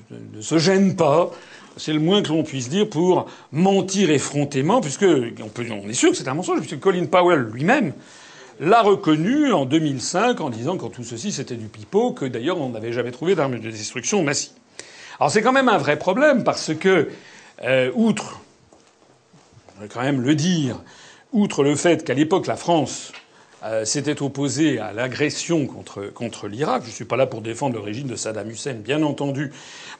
ne 0.10 0.42
se 0.42 0.58
gênent 0.58 0.96
pas. 0.96 1.30
C'est 1.78 1.94
le 1.94 2.00
moins 2.00 2.24
que 2.24 2.30
l'on 2.30 2.44
puisse 2.44 2.70
dire 2.70 2.90
pour 2.90 3.28
mentir 3.52 4.10
effrontément, 4.10 4.82
puisque 4.82 5.04
on, 5.04 5.50
peut, 5.50 5.64
est 5.64 5.94
sûr 5.94 6.10
que 6.10 6.18
c'est 6.18 6.28
un 6.28 6.34
mensonge, 6.34 6.60
puisque 6.60 6.80
Colin 6.80 7.06
Powell 7.06 7.42
lui-même 7.42 7.94
l'a 8.60 8.82
reconnu 8.82 9.54
en 9.54 9.66
2005 9.66 10.42
en 10.42 10.50
disant 10.50 10.78
quand 10.78 10.90
tout 10.90 11.04
ceci 11.04 11.32
c'était 11.32 11.56
du 11.56 11.68
pipeau, 11.68 12.12
que 12.12 12.26
d'ailleurs 12.26 12.60
on 12.60 12.70
n'avait 12.70 12.92
jamais 12.92 13.12
trouvé 13.12 13.36
d'armes 13.36 13.60
de 13.60 13.70
destruction 13.70 14.24
massive. 14.24 14.52
Alors 15.20 15.32
c'est 15.32 15.42
quand 15.42 15.54
même 15.54 15.70
un 15.70 15.78
vrai 15.78 15.98
problème 15.98 16.44
parce 16.44 16.74
que, 16.74 17.10
euh, 17.64 17.92
outre, 17.94 18.40
je 19.76 19.84
vais 19.84 19.90
quand 19.90 20.02
même 20.02 20.22
le 20.22 20.36
dire, 20.36 20.82
outre 21.32 21.64
le 21.64 21.76
fait 21.76 22.04
qu'à 22.04 22.14
l'époque 22.14 22.48
la 22.48 22.56
France 22.56 23.12
euh, 23.64 23.84
s'était 23.84 24.22
opposé 24.22 24.80
à 24.80 24.94
l'agression 24.94 25.68
contre, 25.68 26.06
contre 26.14 26.48
l'Irak. 26.48 26.84
Je 26.84 26.90
ne 26.90 26.94
suis 26.94 27.06
pas 27.06 27.18
là 27.18 27.28
pour 27.28 27.42
défendre 27.42 27.76
le 27.76 27.82
régime 27.82 28.08
de 28.08 28.16
Saddam 28.16 28.50
Hussein, 28.50 28.76
bien 28.76 29.04
entendu. 29.04 29.52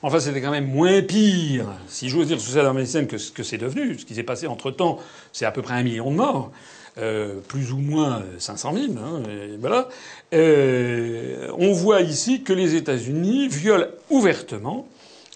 Enfin, 0.02 0.18
c'était 0.18 0.40
quand 0.40 0.50
même 0.50 0.70
moins 0.70 1.02
pire, 1.02 1.66
si 1.86 2.08
j'ose 2.08 2.28
dire, 2.28 2.40
sous 2.40 2.52
Saddam 2.52 2.78
Hussein 2.78 3.04
que 3.04 3.18
ce 3.18 3.30
que 3.30 3.42
c'est 3.42 3.58
devenu. 3.58 3.98
Ce 3.98 4.06
qui 4.06 4.14
s'est 4.14 4.22
passé 4.22 4.46
entre-temps, 4.46 4.98
c'est 5.32 5.44
à 5.44 5.50
peu 5.50 5.60
près 5.60 5.74
un 5.74 5.82
million 5.82 6.10
de 6.10 6.16
morts. 6.16 6.50
Euh, 6.98 7.36
plus 7.46 7.72
ou 7.72 7.78
moins 7.78 8.22
500 8.38 8.74
000. 8.74 8.86
Hein, 8.98 9.22
voilà. 9.60 9.88
Euh, 10.34 11.48
on 11.56 11.72
voit 11.72 12.00
ici 12.00 12.42
que 12.42 12.52
les 12.52 12.74
États-Unis 12.74 13.48
violent 13.48 13.86
ouvertement 14.10 14.88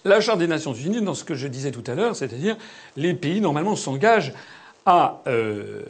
la 0.05 0.21
Charte 0.21 0.39
des 0.39 0.47
Nations 0.47 0.73
Unies 0.73 1.01
dans 1.01 1.15
ce 1.15 1.23
que 1.23 1.33
je 1.33 1.47
disais 1.47 1.71
tout 1.71 1.83
à 1.87 1.95
l'heure, 1.95 2.15
c'est-à-dire 2.15 2.55
les 2.95 3.13
pays 3.15 3.41
normalement 3.41 3.75
s'engagent 3.75 4.33
à, 4.85 5.21
euh, 5.27 5.81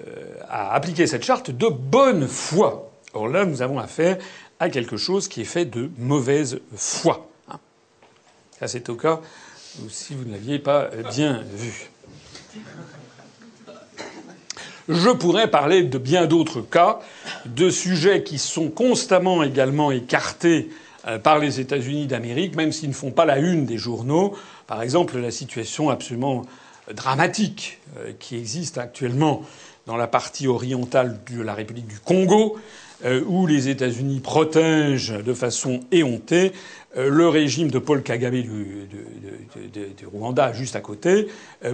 à 0.49 0.73
appliquer 0.73 1.05
cette 1.05 1.23
charte 1.23 1.51
de 1.51 1.67
bonne 1.67 2.27
foi. 2.27 2.89
Or 3.13 3.27
là, 3.27 3.45
nous 3.45 3.61
avons 3.61 3.77
affaire 3.77 4.17
à 4.59 4.69
quelque 4.69 4.95
chose 4.95 5.27
qui 5.27 5.41
est 5.41 5.45
fait 5.45 5.65
de 5.65 5.91
mauvaise 5.97 6.59
foi. 6.75 7.29
Hein. 7.51 7.59
Ça, 8.57 8.69
c'est 8.69 8.89
au 8.89 8.95
cas 8.95 9.19
où 9.83 9.89
si 9.89 10.15
vous 10.15 10.23
ne 10.23 10.31
l'aviez 10.31 10.59
pas 10.59 10.89
bien 11.11 11.43
vu. 11.53 11.89
Je 14.87 15.09
pourrais 15.09 15.49
parler 15.49 15.83
de 15.83 15.97
bien 15.97 16.25
d'autres 16.25 16.61
cas, 16.61 16.99
de 17.45 17.69
sujets 17.69 18.23
qui 18.23 18.37
sont 18.37 18.69
constamment 18.69 19.43
également 19.43 19.91
écartés 19.91 20.69
euh, 20.69 20.84
par 21.23 21.39
les 21.39 21.59
États-Unis 21.59 22.07
d'Amérique, 22.07 22.55
même 22.55 22.71
s'ils 22.71 22.89
ne 22.89 22.93
font 22.93 23.11
pas 23.11 23.25
la 23.25 23.37
une 23.37 23.65
des 23.65 23.77
journaux. 23.77 24.35
Par 24.65 24.81
exemple, 24.81 25.17
la 25.19 25.31
situation 25.31 25.89
absolument 25.89 26.45
dramatique 26.93 27.79
euh, 27.97 28.11
qui 28.19 28.35
existe 28.35 28.77
actuellement 28.77 29.43
dans 29.85 29.97
la 29.97 30.07
partie 30.07 30.47
orientale 30.47 31.19
de 31.31 31.41
la 31.41 31.53
République 31.53 31.87
du 31.87 31.99
Congo, 31.99 32.57
euh, 33.03 33.21
où 33.27 33.45
les 33.45 33.69
États-Unis 33.69 34.19
protègent 34.19 35.23
de 35.23 35.33
façon 35.33 35.81
éhontée 35.91 36.53
euh, 36.97 37.09
le 37.09 37.27
régime 37.27 37.69
de 37.69 37.77
Paul 37.77 38.01
Kagame 38.01 38.41
du, 38.41 38.87
Rwanda 40.11 40.53
juste 40.53 40.75
à 40.75 40.81
côté 40.81 41.27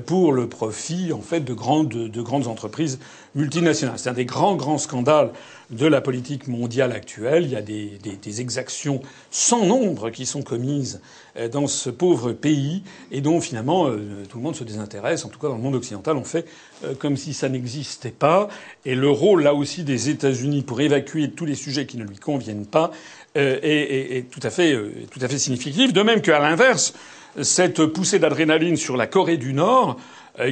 pour 0.05 0.33
le 0.33 0.47
profit 0.47 1.13
en 1.13 1.21
fait 1.21 1.41
de 1.41 1.53
grandes, 1.53 1.89
de 1.89 2.21
grandes 2.21 2.47
entreprises 2.47 2.99
multinationales. 3.35 3.99
C'est 3.99 4.09
un 4.09 4.13
des 4.13 4.25
grands 4.25 4.55
grands 4.55 4.77
scandales 4.77 5.31
de 5.71 5.87
la 5.87 6.01
politique 6.01 6.47
mondiale 6.47 6.91
actuelle. 6.91 7.43
Il 7.45 7.51
y 7.51 7.55
a 7.55 7.61
des, 7.61 7.97
des, 8.21 8.41
exactions 8.41 9.01
sans 9.29 9.65
nombre 9.65 10.09
qui 10.09 10.25
sont 10.25 10.41
commises 10.41 11.01
euh, 11.37 11.47
dans 11.47 11.67
ce 11.67 11.89
pauvre 11.89 12.33
pays 12.33 12.83
et 13.11 13.21
dont 13.21 13.39
finalement 13.39 13.87
euh, 13.87 14.23
tout 14.29 14.37
le 14.37 14.43
monde 14.43 14.55
se 14.55 14.63
désintéresse. 14.63 15.25
En 15.25 15.29
tout 15.29 15.39
cas, 15.39 15.47
dans 15.47 15.55
le 15.55 15.61
monde 15.61 15.75
occidental, 15.75 16.17
on 16.17 16.23
fait 16.23 16.45
euh, 16.83 16.93
comme 16.93 17.15
si 17.15 17.33
ça 17.33 17.47
n'existait 17.49 18.11
pas. 18.11 18.49
Et 18.85 18.95
le 18.95 19.09
rôle 19.09 19.43
là 19.43 19.53
aussi 19.53 19.83
des 19.83 20.09
États-Unis 20.09 20.61
pour 20.61 20.81
évacuer 20.81 21.31
tous 21.31 21.45
les 21.45 21.55
sujets 21.55 21.85
qui 21.85 21.97
ne 21.97 22.03
lui 22.03 22.17
conviennent 22.17 22.65
pas 22.65 22.91
est, 23.33 24.17
est, 24.17 24.29
tout 24.29 24.41
à 24.43 24.49
fait 24.49 24.77
tout 25.09 25.19
à 25.21 25.29
fait 25.29 25.37
significatif. 25.37 25.93
De 25.93 26.01
même 26.01 26.21
qu'à 26.21 26.39
l'inverse, 26.39 26.93
cette 27.41 27.85
poussée 27.85 28.19
d'adrénaline 28.19 28.75
sur 28.75 28.97
la 28.97 29.07
Corée 29.07 29.37
du 29.37 29.53
Nord 29.53 29.97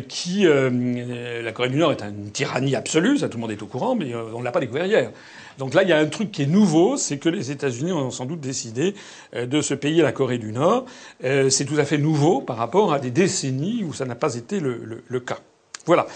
qui 0.08 0.46
euh, 0.46 1.42
la 1.42 1.52
Corée 1.52 1.70
du 1.70 1.78
Nord 1.78 1.92
est 1.92 2.02
une 2.02 2.32
tyrannie 2.32 2.76
absolue, 2.76 3.18
ça 3.18 3.30
tout 3.30 3.38
le 3.38 3.42
monde 3.42 3.52
est 3.52 3.62
au 3.62 3.66
courant, 3.66 3.96
mais 3.96 4.14
euh, 4.14 4.24
on 4.34 4.40
ne 4.40 4.44
l'a 4.44 4.52
pas 4.52 4.60
découvert 4.60 4.86
hier. 4.86 5.12
Donc 5.58 5.74
là, 5.74 5.84
il 5.84 5.90
y 5.90 5.94
a 5.94 5.98
un 5.98 6.06
truc 6.06 6.32
qui 6.32 6.44
est 6.44 6.48
nouveau, 6.48 6.96
c'est 6.96 7.18
que 7.18 7.28
les 7.28 7.52
États-Unis 7.52 7.92
ont 7.92 8.12
sans 8.12 8.26
doute 8.26 8.40
décidé 8.40 8.96
de 9.36 9.62
se 9.62 9.74
payer 9.74 10.02
la 10.02 10.14
Corée 10.14 10.38
du 10.38 10.54
Nord. 10.54 10.86
C'est 11.22 11.66
tout 11.66 11.78
à 11.78 11.84
fait 11.84 11.98
nouveau 11.98 12.40
par 12.40 12.56
rapport 12.56 12.94
à 12.94 13.00
des 13.00 13.12
décennies 13.12 13.84
où 13.84 13.92
ça 13.94 14.06
n'a 14.06 14.16
pas 14.16 14.36
été 14.36 14.62
le, 14.62 14.80
le, 14.86 15.04
le 15.06 15.20
cas. 15.20 15.40
Voilà. 15.86 16.08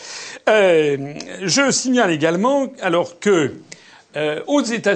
je 0.48 1.72
signale 1.72 2.11
également, 2.11 2.72
alors 2.81 3.19
que 3.19 3.52
aux, 4.48 4.61
États, 4.61 4.95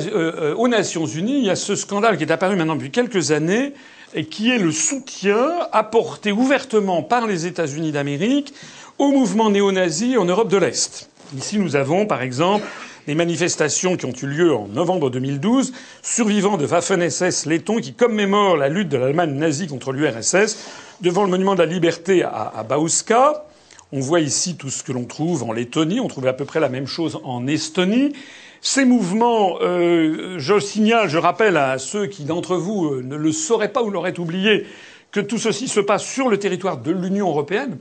aux 0.56 0.68
Nations 0.70 1.06
Unies, 1.08 1.40
il 1.40 1.46
y 1.46 1.50
a 1.50 1.58
ce 1.58 1.76
scandale 1.76 2.16
qui 2.16 2.24
est 2.24 2.32
apparu 2.32 2.56
maintenant 2.56 2.78
depuis 2.78 2.92
quelques 2.92 3.32
années 3.32 3.74
et 4.18 4.26
qui 4.26 4.52
est 4.52 4.58
le 4.58 4.72
soutien 4.72 5.48
apporté 5.72 6.32
ouvertement 6.32 7.04
par 7.04 7.28
les 7.28 7.46
États-Unis 7.46 7.92
d'Amérique 7.92 8.52
au 8.98 9.12
mouvement 9.12 9.52
néo-nazi 9.52 10.18
en 10.18 10.26
Europe 10.26 10.50
de 10.50 10.58
l'Est. 10.58 11.10
Ici, 11.38 11.60
nous 11.60 11.76
avons, 11.76 12.08
par 12.08 12.24
exemple, 12.24 12.66
les 13.06 13.14
manifestations 13.14 13.96
qui 13.96 14.06
ont 14.06 14.14
eu 14.14 14.26
lieu 14.26 14.54
en 14.56 14.68
novembre 14.68 15.12
2012, 15.12 15.72
survivants 16.02 16.58
de 16.58 16.66
Waffen-SS 16.66 17.46
letton 17.46 17.78
qui 17.78 17.94
commémorent 17.94 18.58
la 18.58 18.70
lutte 18.70 18.90
de 18.90 18.98
l'Allemagne 18.98 19.36
nazie 19.36 19.68
contre 19.68 19.92
l'URSS 19.92 20.58
devant 21.02 21.24
le 21.24 21.30
monument 21.30 21.54
de 21.54 21.62
la 21.62 21.68
liberté 21.68 22.24
à, 22.24 22.66
Bauska. 22.68 23.46
On 23.92 24.00
voit 24.00 24.20
ici 24.20 24.58
tout 24.58 24.72
ce 24.72 24.82
que 24.82 24.92
l'on 24.92 25.06
trouve 25.06 25.44
en 25.44 25.54
Lettonie. 25.54 26.00
On 26.00 26.08
trouve 26.08 26.26
à 26.26 26.34
peu 26.34 26.44
près 26.44 26.60
la 26.60 26.70
même 26.70 26.88
chose 26.88 27.20
en 27.24 27.46
Estonie. 27.46 28.14
Ces 28.62 28.86
mouvements, 28.86 29.58
euh, 29.62 30.36
je 30.40 30.60
signale, 30.60 31.10
je 31.10 31.18
rappelle 31.18 31.58
à 31.58 31.78
ceux 31.78 32.08
qui 32.08 32.24
d'entre 32.24 32.56
vous 32.58 32.86
euh, 32.86 33.02
ne 33.04 33.16
le 33.16 33.32
sauraient 33.32 33.72
pas 33.72 33.84
ou 33.84 33.90
l'auraient 33.90 34.20
oublié, 34.20 34.66
que 35.12 35.20
tout 35.20 35.38
ceci 35.38 35.68
se 35.68 35.80
passe 35.80 36.04
sur 36.04 36.30
le 36.30 36.38
territoire 36.38 36.78
de 36.78 36.92
l'Union 36.92 37.30
européenne, 37.30 37.78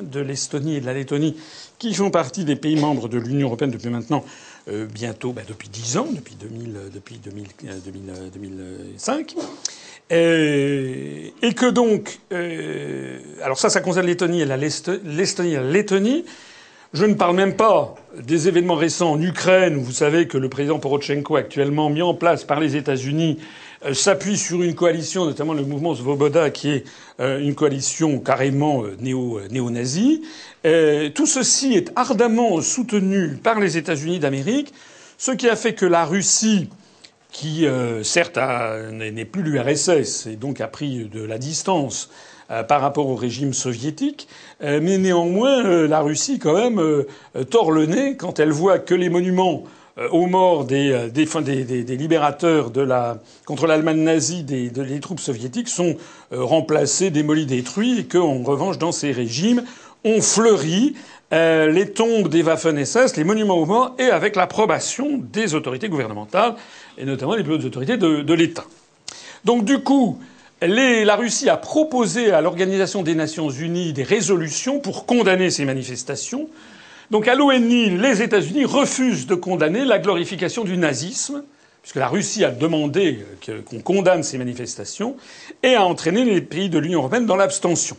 de 0.00 0.20
l'Estonie 0.20 0.76
et 0.76 0.80
de 0.80 0.86
la 0.86 0.94
Lettonie, 0.94 1.36
qui 1.78 1.92
font 1.94 2.10
partie 2.10 2.44
des 2.44 2.56
pays 2.56 2.76
membres 2.76 3.08
de 3.08 3.18
l'Union 3.18 3.48
européenne 3.48 3.70
depuis 3.70 3.90
maintenant 3.90 4.24
euh, 4.68 4.86
bientôt, 4.86 5.32
bah, 5.32 5.42
depuis 5.46 5.68
dix 5.68 5.96
ans, 5.96 6.06
depuis, 6.12 6.36
2000, 6.36 6.76
depuis 6.94 7.16
2000, 7.16 7.46
2005. 8.32 9.34
et 10.10 11.54
que 11.54 11.70
donc, 11.70 12.20
alors 13.42 13.58
ça, 13.58 13.70
ça 13.70 13.80
concerne 13.80 14.08
et 14.08 14.14
l'Estonie 14.14 15.52
et 15.52 15.56
la 15.56 15.62
Lettonie. 15.62 16.24
Je 16.94 17.06
ne 17.06 17.14
parle 17.14 17.36
même 17.36 17.56
pas 17.56 17.94
des 18.22 18.48
événements 18.48 18.74
récents 18.74 19.12
en 19.12 19.22
Ukraine, 19.22 19.76
où 19.76 19.80
vous 19.82 19.92
savez 19.92 20.28
que 20.28 20.36
le 20.36 20.50
président 20.50 20.78
Poroshenko, 20.78 21.36
actuellement 21.36 21.88
mis 21.88 22.02
en 22.02 22.12
place 22.12 22.44
par 22.44 22.60
les 22.60 22.76
États-Unis, 22.76 23.38
euh, 23.86 23.94
s'appuie 23.94 24.36
sur 24.36 24.62
une 24.62 24.74
coalition, 24.74 25.24
notamment 25.24 25.54
le 25.54 25.62
mouvement 25.64 25.94
Svoboda, 25.94 26.50
qui 26.50 26.68
est 26.68 26.84
euh, 27.18 27.40
une 27.40 27.54
coalition 27.54 28.18
carrément 28.18 28.84
euh, 28.84 28.94
néo, 29.00 29.40
néo-nazie. 29.50 30.20
tout 31.14 31.26
ceci 31.26 31.72
est 31.72 31.90
ardemment 31.96 32.60
soutenu 32.60 33.38
par 33.42 33.58
les 33.58 33.78
États-Unis 33.78 34.18
d'Amérique, 34.18 34.74
ce 35.16 35.30
qui 35.30 35.48
a 35.48 35.56
fait 35.56 35.72
que 35.72 35.86
la 35.86 36.04
Russie, 36.04 36.68
qui 37.30 37.64
certes 38.02 38.38
n'est 38.92 39.24
plus 39.24 39.42
l'URSS 39.42 40.26
et 40.26 40.36
donc 40.36 40.60
a 40.60 40.68
pris 40.68 41.06
de 41.06 41.22
la 41.22 41.38
distance 41.38 42.10
par 42.68 42.80
rapport 42.80 43.08
au 43.08 43.14
régime 43.14 43.52
soviétique, 43.54 44.28
euh, 44.62 44.80
mais 44.82 44.98
néanmoins 44.98 45.64
euh, 45.64 45.88
la 45.88 46.00
Russie 46.00 46.38
quand 46.38 46.54
même 46.54 47.04
tord 47.50 47.72
le 47.72 47.86
nez 47.86 48.16
quand 48.16 48.38
elle 48.38 48.52
voit 48.52 48.78
que 48.78 48.94
les 48.94 49.08
monuments 49.08 49.64
euh, 49.98 50.08
aux 50.10 50.26
morts 50.26 50.64
des, 50.64 51.10
des, 51.10 51.96
libérateurs 51.96 52.70
de 52.70 52.80
la, 52.80 53.18
contre 53.46 53.66
l'Allemagne 53.66 54.02
nazie 54.02 54.42
des, 54.42 54.70
des 54.70 55.00
troupes 55.00 55.20
soviétiques 55.20 55.68
sont 55.68 55.96
remplacés, 56.30 57.10
démolis, 57.10 57.46
détruits, 57.46 58.00
et 58.00 58.04
qu'en 58.04 58.42
revanche, 58.42 58.78
dans 58.78 58.92
ces 58.92 59.12
régimes, 59.12 59.64
on 60.04 60.20
fleurit 60.20 60.94
euh, 61.32 61.70
les 61.70 61.90
tombes 61.90 62.28
des 62.28 62.42
Waffen-SS, 62.42 63.16
les 63.16 63.24
monuments 63.24 63.56
aux 63.56 63.66
morts, 63.66 63.94
et 63.98 64.06
avec 64.06 64.36
l'approbation 64.36 65.18
des 65.18 65.54
autorités 65.54 65.88
gouvernementales, 65.88 66.54
et 66.98 67.04
notamment 67.04 67.34
les 67.34 67.42
plus 67.42 67.54
hautes 67.54 67.64
autorités 67.64 67.96
de 67.96 68.34
l'État. 68.34 68.64
Donc 69.44 69.64
du 69.64 69.78
coup, 69.80 70.18
la 70.66 71.16
Russie 71.16 71.48
a 71.48 71.56
proposé 71.56 72.30
à 72.30 72.40
l'Organisation 72.40 73.02
des 73.02 73.14
Nations 73.14 73.50
Unies 73.50 73.92
des 73.92 74.02
résolutions 74.02 74.78
pour 74.78 75.06
condamner 75.06 75.50
ces 75.50 75.64
manifestations, 75.64 76.48
donc 77.10 77.28
à 77.28 77.34
l'ONU, 77.34 77.98
les 77.98 78.22
États-Unis 78.22 78.64
refusent 78.64 79.26
de 79.26 79.34
condamner 79.34 79.84
la 79.84 79.98
glorification 79.98 80.64
du 80.64 80.78
nazisme, 80.78 81.44
puisque 81.82 81.96
la 81.96 82.08
Russie 82.08 82.42
a 82.44 82.50
demandé 82.50 83.18
qu'on 83.68 83.80
condamne 83.80 84.22
ces 84.22 84.38
manifestations, 84.38 85.16
et 85.62 85.74
a 85.74 85.84
entraîné 85.84 86.24
les 86.24 86.40
pays 86.40 86.70
de 86.70 86.78
l'Union 86.78 87.00
européenne 87.00 87.26
dans 87.26 87.36
l'abstention. 87.36 87.96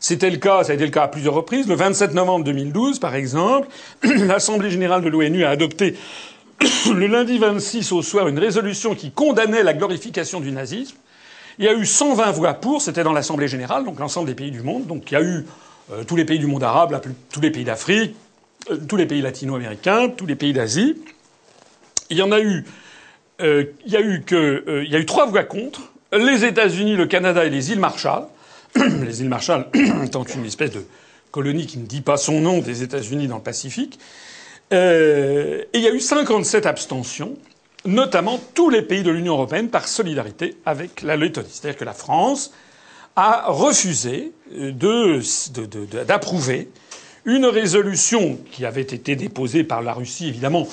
C'était 0.00 0.30
le 0.30 0.36
cas, 0.36 0.64
ça 0.64 0.72
a 0.72 0.74
été 0.74 0.84
le 0.84 0.90
cas 0.90 1.02
à 1.02 1.08
plusieurs 1.08 1.34
reprises. 1.34 1.66
Le 1.66 1.74
27 1.74 2.14
novembre 2.14 2.44
2012, 2.44 2.98
par 2.98 3.14
exemple, 3.14 3.68
l'Assemblée 4.02 4.70
générale 4.70 5.02
de 5.02 5.08
l'ONU 5.08 5.44
a 5.44 5.50
adopté 5.50 5.94
le 6.94 7.06
lundi 7.06 7.36
26 7.36 7.92
au 7.92 8.00
soir 8.02 8.28
une 8.28 8.38
résolution 8.38 8.94
qui 8.94 9.10
condamnait 9.10 9.62
la 9.62 9.74
glorification 9.74 10.40
du 10.40 10.52
nazisme. 10.52 10.96
Il 11.58 11.64
y 11.64 11.68
a 11.68 11.74
eu 11.74 11.86
120 11.86 12.32
voix 12.32 12.54
pour, 12.54 12.82
c'était 12.82 13.04
dans 13.04 13.12
l'Assemblée 13.12 13.48
générale, 13.48 13.84
donc 13.84 14.00
l'ensemble 14.00 14.26
des 14.26 14.34
pays 14.34 14.50
du 14.50 14.62
monde. 14.62 14.86
Donc 14.86 15.10
il 15.10 15.14
y 15.14 15.16
a 15.16 15.22
eu 15.22 15.46
euh, 15.92 16.02
tous 16.04 16.16
les 16.16 16.24
pays 16.24 16.38
du 16.38 16.46
monde 16.46 16.64
arabe, 16.64 17.00
tous 17.30 17.40
les 17.40 17.50
pays 17.50 17.64
d'Afrique, 17.64 18.16
euh, 18.70 18.78
tous 18.88 18.96
les 18.96 19.06
pays 19.06 19.22
latino-américains, 19.22 20.08
tous 20.08 20.26
les 20.26 20.34
pays 20.34 20.52
d'Asie. 20.52 20.96
Il 22.10 22.16
y 22.16 22.22
en 22.22 22.32
a 22.32 22.40
eu, 22.40 22.64
euh, 23.40 23.64
que, 24.26 24.82
il 24.84 24.90
y 24.90 24.96
a 24.96 24.98
eu 24.98 25.06
trois 25.06 25.26
voix 25.26 25.44
contre 25.44 25.80
les 26.12 26.44
États-Unis, 26.44 26.96
le 26.96 27.06
Canada 27.06 27.44
et 27.44 27.50
les 27.50 27.70
îles 27.70 27.80
Marshall. 27.80 28.26
les 28.76 29.20
îles 29.20 29.28
Marshall 29.28 29.66
étant 30.04 30.24
une 30.24 30.44
espèce 30.46 30.72
de 30.72 30.84
colonie 31.30 31.66
qui 31.66 31.78
ne 31.78 31.86
dit 31.86 32.00
pas 32.00 32.16
son 32.16 32.40
nom 32.40 32.58
des 32.58 32.82
États-Unis 32.82 33.28
dans 33.28 33.36
le 33.36 33.42
Pacifique. 33.42 33.98
et 34.72 35.68
il 35.72 35.80
y 35.80 35.86
a 35.86 35.92
eu 35.92 36.00
57 36.00 36.66
abstentions, 36.66 37.36
notamment 37.84 38.40
tous 38.54 38.70
les 38.70 38.82
pays 38.82 39.02
de 39.02 39.10
l'Union 39.10 39.34
européenne 39.34 39.68
par 39.68 39.88
solidarité 39.88 40.56
avec 40.64 41.02
la 41.02 41.16
Lettonie. 41.16 41.48
C'est-à-dire 41.50 41.78
que 41.78 41.84
la 41.84 41.92
France 41.92 42.52
a 43.16 43.44
refusé 43.48 44.32
d'approuver 44.50 46.68
une 47.24 47.46
résolution 47.46 48.38
qui 48.50 48.64
avait 48.64 48.82
été 48.82 49.16
déposée 49.16 49.64
par 49.64 49.82
la 49.82 49.92
Russie, 49.92 50.28
évidemment, 50.28 50.68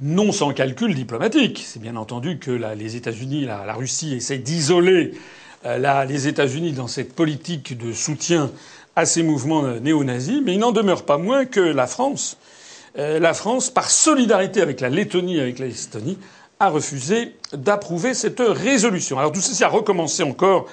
non 0.00 0.32
sans 0.32 0.52
calcul 0.52 0.94
diplomatique. 0.94 1.64
C'est 1.66 1.80
bien 1.80 1.96
entendu 1.96 2.38
que 2.38 2.50
les 2.50 2.96
États-Unis, 2.96 3.44
la, 3.44 3.72
Russie 3.74 4.14
essaie 4.14 4.38
d'isoler 4.38 5.12
euh, 5.64 6.04
les 6.04 6.28
États-Unis 6.28 6.72
dans 6.72 6.88
cette 6.88 7.14
politique 7.14 7.78
de 7.78 7.92
soutien 7.92 8.50
à 8.96 9.06
ces 9.06 9.22
mouvements 9.22 9.62
néo-nazis, 9.80 10.40
mais 10.44 10.54
il 10.54 10.58
n'en 10.58 10.72
demeure 10.72 11.04
pas 11.04 11.18
moins 11.18 11.46
que 11.46 11.60
la 11.60 11.86
France, 11.86 12.36
euh, 12.98 13.18
la 13.18 13.34
France, 13.34 13.70
par 13.70 13.90
solidarité 13.90 14.60
avec 14.60 14.80
la 14.80 14.88
Lettonie 14.88 15.36
et 15.36 15.40
avec 15.40 15.58
l'Estonie, 15.58 16.18
a 16.64 16.68
refusé 16.70 17.34
d'approuver 17.52 18.14
cette 18.14 18.40
résolution. 18.40 19.18
Alors 19.18 19.32
tout 19.32 19.40
ceci 19.40 19.64
a 19.64 19.68
recommencé 19.68 20.22
encore 20.22 20.66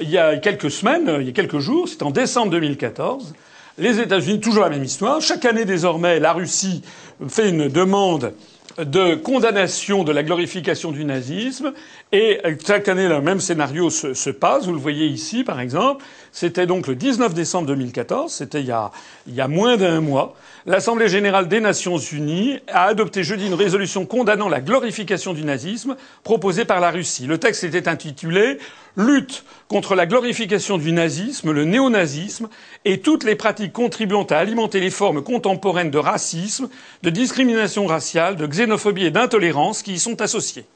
il 0.00 0.10
y 0.10 0.18
a 0.18 0.36
quelques 0.36 0.70
semaines, 0.70 1.16
il 1.20 1.26
y 1.26 1.30
a 1.30 1.32
quelques 1.32 1.58
jours, 1.58 1.88
c'était 1.88 2.04
en 2.04 2.10
décembre 2.10 2.50
2014. 2.52 3.34
Les 3.78 4.00
États-Unis, 4.00 4.40
toujours 4.40 4.64
la 4.64 4.70
même 4.70 4.84
histoire. 4.84 5.20
Chaque 5.20 5.44
année 5.44 5.64
désormais, 5.64 6.20
la 6.20 6.32
Russie 6.32 6.82
fait 7.28 7.48
une 7.48 7.68
demande 7.68 8.32
de 8.78 9.14
condamnation 9.14 10.04
de 10.04 10.12
la 10.12 10.22
glorification 10.22 10.92
du 10.92 11.04
nazisme. 11.04 11.72
Et 12.12 12.40
chaque 12.64 12.88
année, 12.88 13.08
le 13.08 13.20
même 13.20 13.40
scénario 13.40 13.90
se, 13.90 14.14
se, 14.14 14.30
passe. 14.30 14.66
Vous 14.66 14.72
le 14.72 14.78
voyez 14.78 15.06
ici, 15.06 15.44
par 15.44 15.60
exemple. 15.60 16.04
C'était 16.32 16.66
donc 16.66 16.86
le 16.86 16.94
19 16.94 17.34
décembre 17.34 17.66
2014. 17.66 18.32
C'était 18.32 18.60
il 18.60 18.66
y 18.66 18.72
a, 18.72 18.90
il 19.26 19.34
y 19.34 19.40
a 19.40 19.48
moins 19.48 19.76
d'un 19.76 20.00
mois. 20.00 20.34
L'Assemblée 20.66 21.08
générale 21.08 21.48
des 21.48 21.60
Nations 21.60 21.98
unies 21.98 22.58
a 22.68 22.84
adopté 22.84 23.24
jeudi 23.24 23.46
une 23.46 23.54
résolution 23.54 24.06
condamnant 24.06 24.48
la 24.48 24.60
glorification 24.60 25.32
du 25.32 25.44
nazisme 25.44 25.96
proposée 26.22 26.64
par 26.64 26.80
la 26.80 26.90
Russie. 26.90 27.26
Le 27.26 27.38
texte 27.38 27.64
était 27.64 27.88
intitulé 27.88 28.58
Lutte 28.98 29.44
contre 29.68 29.94
la 29.94 30.06
glorification 30.06 30.76
du 30.76 30.90
nazisme, 30.90 31.52
le 31.52 31.64
néonazisme 31.64 32.48
et 32.84 33.00
toutes 33.00 33.22
les 33.22 33.36
pratiques 33.36 33.72
contribuant 33.72 34.24
à 34.24 34.38
alimenter 34.38 34.80
les 34.80 34.90
formes 34.90 35.22
contemporaines 35.22 35.92
de 35.92 35.98
racisme, 35.98 36.68
de 37.04 37.10
discrimination 37.10 37.86
raciale, 37.86 38.34
de 38.34 38.46
xénophobie 38.46 39.04
et 39.04 39.12
d'intolérance 39.12 39.82
qui 39.82 39.92
y 39.92 39.98
sont 40.00 40.20
associées. 40.20 40.66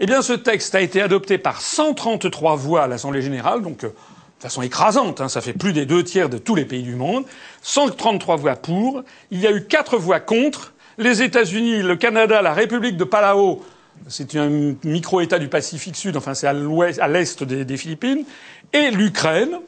Eh 0.00 0.06
bien, 0.06 0.22
ce 0.22 0.32
texte 0.32 0.74
a 0.74 0.80
été 0.80 1.02
adopté 1.02 1.36
par 1.36 1.60
133 1.60 2.56
voix 2.56 2.84
à 2.84 2.86
l'Assemblée 2.86 3.20
générale, 3.20 3.60
donc 3.60 3.84
euh, 3.84 3.88
de 3.88 4.42
façon 4.42 4.62
écrasante, 4.62 5.20
hein, 5.20 5.28
ça 5.28 5.42
fait 5.42 5.52
plus 5.52 5.74
des 5.74 5.84
deux 5.84 6.02
tiers 6.02 6.30
de 6.30 6.38
tous 6.38 6.54
les 6.54 6.64
pays 6.64 6.82
du 6.82 6.96
monde, 6.96 7.26
133 7.60 8.36
voix 8.36 8.56
pour, 8.56 9.02
il 9.30 9.40
y 9.40 9.46
a 9.46 9.52
eu 9.52 9.66
quatre 9.66 9.98
voix 9.98 10.18
contre, 10.18 10.72
les 10.96 11.22
États-Unis, 11.22 11.82
le 11.82 11.96
Canada, 11.96 12.40
la 12.40 12.54
République 12.54 12.96
de 12.96 13.04
Palau, 13.04 13.62
c'est 14.08 14.36
un 14.36 14.74
micro-État 14.84 15.38
du 15.38 15.48
Pacifique 15.48 15.96
Sud, 15.96 16.16
enfin 16.16 16.34
c'est 16.34 16.46
à 16.46 17.08
l'est 17.08 17.42
des, 17.42 17.76
Philippines, 17.76 18.24
et 18.72 18.90
l'Ukraine, 18.90 19.58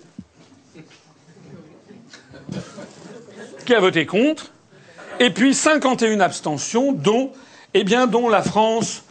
qui 3.64 3.74
a 3.74 3.80
voté 3.80 4.06
contre, 4.06 4.52
et 5.20 5.30
puis 5.30 5.54
51 5.54 6.20
abstentions, 6.20 6.92
dont, 6.92 7.32
eh 7.74 7.84
dont 7.84 8.28
la 8.28 8.42
France 8.42 9.04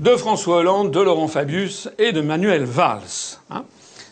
de 0.00 0.16
François 0.16 0.56
Hollande, 0.58 0.90
de 0.90 1.00
Laurent 1.00 1.28
Fabius 1.28 1.88
et 1.98 2.12
de 2.12 2.20
Manuel 2.20 2.64
Valls. 2.64 3.38
Hein. 3.50 3.64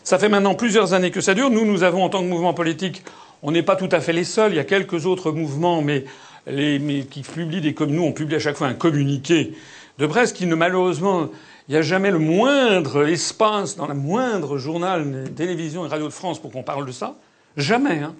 ça 0.03 0.17
fait 0.19 0.29
maintenant 0.29 0.55
plusieurs 0.55 0.93
années 0.93 1.11
que 1.11 1.21
ça 1.21 1.33
dure. 1.33 1.49
Nous, 1.49 1.65
nous 1.65 1.83
avons, 1.83 2.03
en 2.03 2.09
tant 2.09 2.19
que 2.19 2.27
mouvement 2.27 2.53
politique, 2.53 3.03
on 3.43 3.51
n'est 3.51 3.63
pas 3.63 3.75
tout 3.75 3.89
à 3.91 3.99
fait 3.99 4.13
les 4.13 4.23
seuls. 4.23 4.53
Il 4.53 4.55
y 4.55 4.59
a 4.59 4.63
quelques 4.63 5.05
autres 5.05 5.31
mouvements, 5.31 5.81
mais 5.81 6.05
qui 6.45 7.21
publient 7.23 7.61
des 7.61 7.73
comme 7.73 7.91
nous, 7.91 8.03
on 8.03 8.13
publie 8.13 8.35
à 8.35 8.39
chaque 8.39 8.55
fois 8.55 8.67
un 8.67 8.73
communiqué 8.73 9.53
de 10.01 10.07
presse 10.07 10.33
qui 10.33 10.47
malheureusement 10.47 11.29
il 11.69 11.73
n'y 11.73 11.77
a 11.77 11.83
jamais 11.83 12.09
le 12.09 12.17
moindre 12.17 13.07
espace 13.07 13.75
dans 13.77 13.87
le 13.87 13.93
moindre 13.93 14.57
journal, 14.57 15.29
télévision 15.35 15.85
et 15.85 15.87
radio 15.87 16.07
de 16.07 16.11
France 16.11 16.41
pour 16.41 16.51
qu'on 16.51 16.63
parle 16.63 16.87
de 16.87 16.91
ça. 16.91 17.15
Jamais. 17.55 17.99
Hein. 17.99 18.15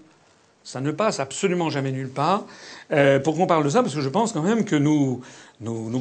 Ça 0.63 0.79
ne 0.79 0.91
passe 0.91 1.19
absolument 1.19 1.71
jamais 1.71 1.91
nulle 1.91 2.09
part 2.09 2.45
euh, 2.91 3.19
pour 3.19 3.35
qu'on 3.35 3.47
parle 3.47 3.63
de 3.63 3.69
ça, 3.69 3.81
parce 3.81 3.95
que 3.95 4.01
je 4.01 4.09
pense 4.09 4.31
quand 4.31 4.43
même 4.43 4.63
que 4.63 4.75
nos, 4.75 5.21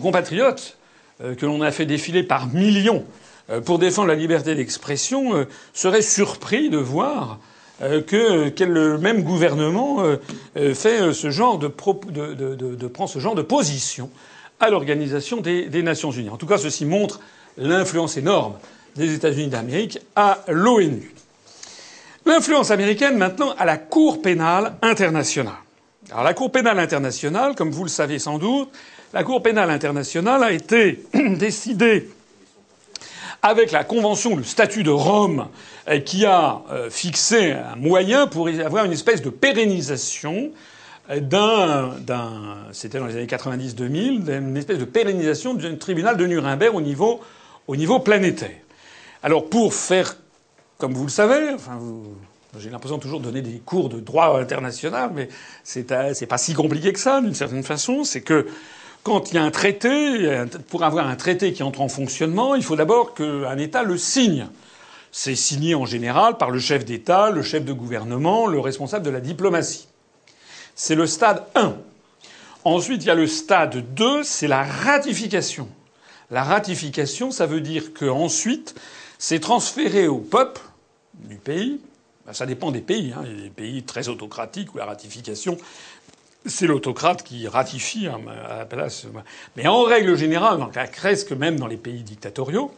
compatriotes, 0.02 0.76
euh, 1.22 1.34
que 1.34 1.46
l'on 1.46 1.62
a 1.62 1.70
fait 1.70 1.86
défiler 1.86 2.22
par 2.22 2.46
millions 2.48 3.04
euh, 3.48 3.62
pour 3.62 3.78
défendre 3.78 4.08
la 4.08 4.16
liberté 4.16 4.54
d'expression, 4.54 5.46
seraient 5.72 6.02
surpris 6.02 6.68
de 6.68 6.78
voir 6.78 7.38
que, 7.80 8.52
le 8.62 8.98
même 8.98 9.22
gouvernement 9.22 10.04
fait 10.54 11.14
ce 11.14 11.30
genre 11.30 11.58
de, 11.58 11.68
de, 11.68 12.86
prend 12.86 13.06
ce 13.06 13.18
genre 13.18 13.34
de 13.34 13.40
position 13.40 14.10
à 14.60 14.70
l'Organisation 14.70 15.40
des, 15.40 15.82
Nations 15.82 16.10
Unies. 16.10 16.28
En 16.28 16.36
tout 16.36 16.46
cas, 16.46 16.58
ceci 16.58 16.84
montre 16.84 17.20
l'influence 17.56 18.16
énorme 18.16 18.54
des 18.96 19.14
États-Unis 19.14 19.48
d'Amérique 19.48 19.98
à 20.14 20.44
l'ONU. 20.48 21.14
L'influence 22.26 22.70
américaine 22.70 23.16
maintenant 23.16 23.54
à 23.58 23.64
la 23.64 23.78
Cour 23.78 24.20
pénale 24.20 24.74
internationale. 24.82 25.54
Alors 26.10 26.24
la 26.24 26.34
Cour 26.34 26.52
pénale 26.52 26.78
internationale, 26.78 27.54
comme 27.54 27.70
vous 27.70 27.84
le 27.84 27.88
savez 27.88 28.18
sans 28.18 28.38
doute, 28.38 28.68
la 29.12 29.24
Cour 29.24 29.42
pénale 29.42 29.70
internationale 29.70 30.42
a 30.42 30.52
été 30.52 31.02
décidée 31.14 32.08
avec 33.42 33.72
la 33.72 33.84
Convention, 33.84 34.36
le 34.36 34.44
statut 34.44 34.82
de 34.82 34.90
Rome, 34.90 35.48
euh, 35.88 36.00
qui 36.00 36.26
a 36.26 36.60
euh, 36.70 36.90
fixé 36.90 37.52
un 37.52 37.76
moyen 37.76 38.26
pour 38.26 38.48
avoir 38.48 38.84
une 38.84 38.92
espèce 38.92 39.22
de 39.22 39.30
pérennisation 39.30 40.50
d'un, 41.18 41.96
d'un 41.98 42.56
c'était 42.72 42.98
dans 42.98 43.06
les 43.06 43.16
années 43.16 43.26
90-2000, 43.26 44.24
d'une 44.24 44.56
espèce 44.56 44.78
de 44.78 44.84
pérennisation 44.84 45.54
du 45.54 45.78
tribunal 45.78 46.16
de 46.16 46.26
Nuremberg 46.26 46.74
au 46.74 46.80
niveau, 46.80 47.20
au 47.66 47.76
niveau 47.76 47.98
planétaire. 47.98 48.56
Alors 49.22 49.48
pour 49.48 49.74
faire 49.74 50.14
comme 50.80 50.94
vous 50.94 51.04
le 51.04 51.10
savez, 51.10 51.56
j'ai 52.58 52.70
l'impression 52.70 52.96
de 52.96 53.02
toujours 53.02 53.20
donner 53.20 53.42
des 53.42 53.58
cours 53.58 53.90
de 53.90 54.00
droit 54.00 54.40
international, 54.40 55.10
mais 55.14 55.28
c'est, 55.62 55.92
euh, 55.92 56.14
pas 56.28 56.38
si 56.38 56.54
compliqué 56.54 56.92
que 56.92 56.98
ça, 56.98 57.20
d'une 57.20 57.34
certaine 57.34 57.62
façon. 57.62 58.02
C'est 58.02 58.22
que 58.22 58.46
quand 59.02 59.30
il 59.30 59.34
y 59.34 59.38
a 59.38 59.44
un 59.44 59.50
traité, 59.50 60.42
pour 60.68 60.82
avoir 60.84 61.06
un 61.06 61.16
traité 61.16 61.52
qui 61.52 61.62
entre 61.62 61.82
en 61.82 61.88
fonctionnement, 61.88 62.54
il 62.54 62.62
faut 62.62 62.76
d'abord 62.76 63.14
qu'un 63.14 63.58
État 63.58 63.82
le 63.82 63.98
signe. 63.98 64.48
C'est 65.12 65.34
signé 65.34 65.74
en 65.74 65.84
général 65.84 66.38
par 66.38 66.50
le 66.50 66.58
chef 66.58 66.84
d'État, 66.84 67.30
le 67.30 67.42
chef 67.42 67.64
de 67.64 67.72
gouvernement, 67.74 68.46
le 68.46 68.58
responsable 68.58 69.04
de 69.04 69.10
la 69.10 69.20
diplomatie. 69.20 69.89
C'est 70.82 70.94
le 70.94 71.06
stade 71.06 71.44
1. 71.56 71.76
Ensuite, 72.64 73.04
il 73.04 73.08
y 73.08 73.10
a 73.10 73.14
le 73.14 73.26
stade 73.26 73.94
2, 73.94 74.22
c'est 74.22 74.48
la 74.48 74.62
ratification. 74.62 75.68
La 76.30 76.42
ratification, 76.42 77.30
ça 77.30 77.44
veut 77.44 77.60
dire 77.60 77.92
qu'ensuite, 77.92 78.74
c'est 79.18 79.40
transféré 79.40 80.08
au 80.08 80.16
peuple 80.16 80.62
du 81.12 81.36
pays. 81.36 81.82
Ben, 82.24 82.32
ça 82.32 82.46
dépend 82.46 82.70
des 82.70 82.80
pays. 82.80 83.12
Hein. 83.14 83.24
Il 83.26 83.36
y 83.36 83.40
a 83.40 83.42
des 83.42 83.50
pays 83.50 83.82
très 83.82 84.08
autocratiques 84.08 84.74
où 84.74 84.78
la 84.78 84.86
ratification 84.86 85.58
c'est 86.46 86.66
l'autocrate 86.66 87.24
qui 87.24 87.46
ratifie 87.46 88.06
hein, 88.06 88.18
à 88.48 88.74
la. 88.74 88.86
Mais 89.56 89.66
en 89.66 89.82
règle 89.82 90.16
générale, 90.16 90.58
donc 90.60 90.78
presque 90.92 91.32
même 91.32 91.60
dans 91.60 91.66
les 91.66 91.76
pays 91.76 92.02
dictatoriaux, 92.02 92.74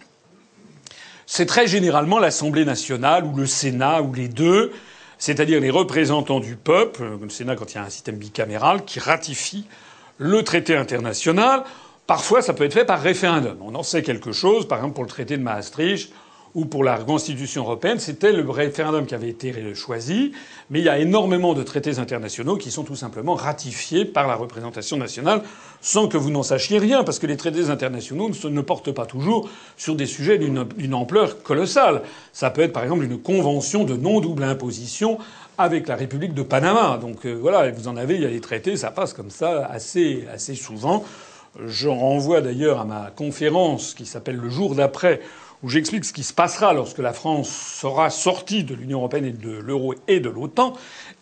c'est 1.27 1.47
très 1.47 1.69
généralement 1.69 2.19
l'Assemblée 2.19 2.65
nationale 2.65 3.25
ou 3.25 3.37
le 3.37 3.47
Sénat 3.47 4.03
ou 4.03 4.13
les 4.13 4.27
deux, 4.27 4.73
c'est-à-dire 5.23 5.61
les 5.61 5.71
représentants 5.71 6.41
du 6.41 6.57
peuple, 6.57 7.05
le 7.23 7.29
Sénat 7.29 7.55
quand 7.55 7.73
il 7.73 7.77
y 7.77 7.79
a 7.79 7.85
un 7.85 7.91
système 7.91 8.17
bicaméral, 8.17 8.85
qui 8.85 8.99
ratifie 8.99 9.67
le 10.19 10.43
traité 10.43 10.75
international. 10.75 11.63
Parfois, 12.09 12.43
ça 12.43 12.55
peut 12.55 12.65
être 12.65 12.73
fait 12.73 12.85
par 12.85 13.01
référendum. 13.01 13.57
On 13.61 13.77
en 13.77 13.85
sait 13.85 14.03
quelque 14.03 14.33
chose, 14.33 14.67
par 14.67 14.79
exemple 14.79 14.95
pour 14.95 15.05
le 15.05 15.09
traité 15.09 15.37
de 15.37 15.43
Maastricht 15.45 16.13
ou 16.55 16.67
pour 16.67 16.85
la 16.85 16.99
Constitution 16.99 17.63
européenne, 17.63 17.99
c'était 17.99 18.33
le 18.33 18.49
référendum 18.49 19.07
qui 19.07 19.15
avait 19.15 19.31
été 19.31 19.75
choisi, 19.75 20.33
mais 20.71 20.81
il 20.81 20.85
y 20.85 20.89
a 20.89 20.99
énormément 20.99 21.55
de 21.55 21.63
traités 21.63 21.99
internationaux 21.99 22.57
qui 22.57 22.71
sont 22.71 22.85
tout 22.85 22.97
simplement 22.97 23.35
ratifiés 23.35 24.05
par 24.05 24.27
la 24.27 24.35
représentation 24.35 24.97
nationale 24.97 25.43
sans 25.81 26.09
que 26.09 26.19
vous 26.19 26.31
n'en 26.31 26.43
sachiez 26.43 26.79
rien, 26.79 27.05
parce 27.05 27.19
que 27.19 27.27
les 27.27 27.37
traités 27.37 27.71
internationaux 27.71 28.31
ne 28.45 28.61
portent 28.61 28.93
pas 28.93 29.07
toujours 29.07 29.49
sur 29.77 29.95
des 29.95 30.07
sujets 30.07 30.39
d'une 30.39 30.95
ampleur 30.95 31.43
colossale. 31.43 32.03
Ça 32.33 32.51
peut 32.51 32.63
être 32.63 32.73
par 32.73 32.83
exemple 32.83 33.05
une 33.05 33.19
convention 33.19 33.85
de 33.85 33.97
non-double 33.97 34.45
imposition 34.45 35.19
avec 35.59 35.89
la 35.89 35.97
République 35.97 36.35
de 36.35 36.43
Panama. 36.43 36.99
Donc 37.01 37.27
euh, 37.27 37.33
voilà, 37.33 37.71
vous 37.71 37.89
en 37.89 37.97
avez, 37.97 38.15
il 38.15 38.23
y 38.23 38.27
a 38.27 38.31
des 38.31 38.41
traités, 38.41 38.77
ça 38.77 38.91
passe 38.91 39.13
comme 39.13 39.31
ça 39.31 39.67
assez, 39.67 40.27
assez 40.33 40.55
souvent. 40.55 41.05
Je 41.67 41.89
renvoie 41.89 42.41
d'ailleurs 42.41 42.81
à 42.81 42.85
ma 42.85 43.13
conférence 43.15 43.95
qui 43.95 44.07
s'appelle 44.07 44.37
Le 44.37 44.49
jour 44.49 44.75
d'après, 44.75 45.21
où 45.63 45.69
j'explique 45.69 46.05
ce 46.05 46.13
qui 46.13 46.25
se 46.25 46.35
passera 46.35 46.73
lorsque 46.73 46.99
la 46.99 47.13
France 47.13 47.49
sera 47.49 48.11
sortie 48.11 48.65
de 48.65 48.75
l'Union 48.75 48.99
européenne 48.99 49.27
et 49.27 49.33
de 49.33 49.53
l'euro 49.53 49.95
et 50.09 50.19
de 50.19 50.29
l'OTAN, 50.29 50.73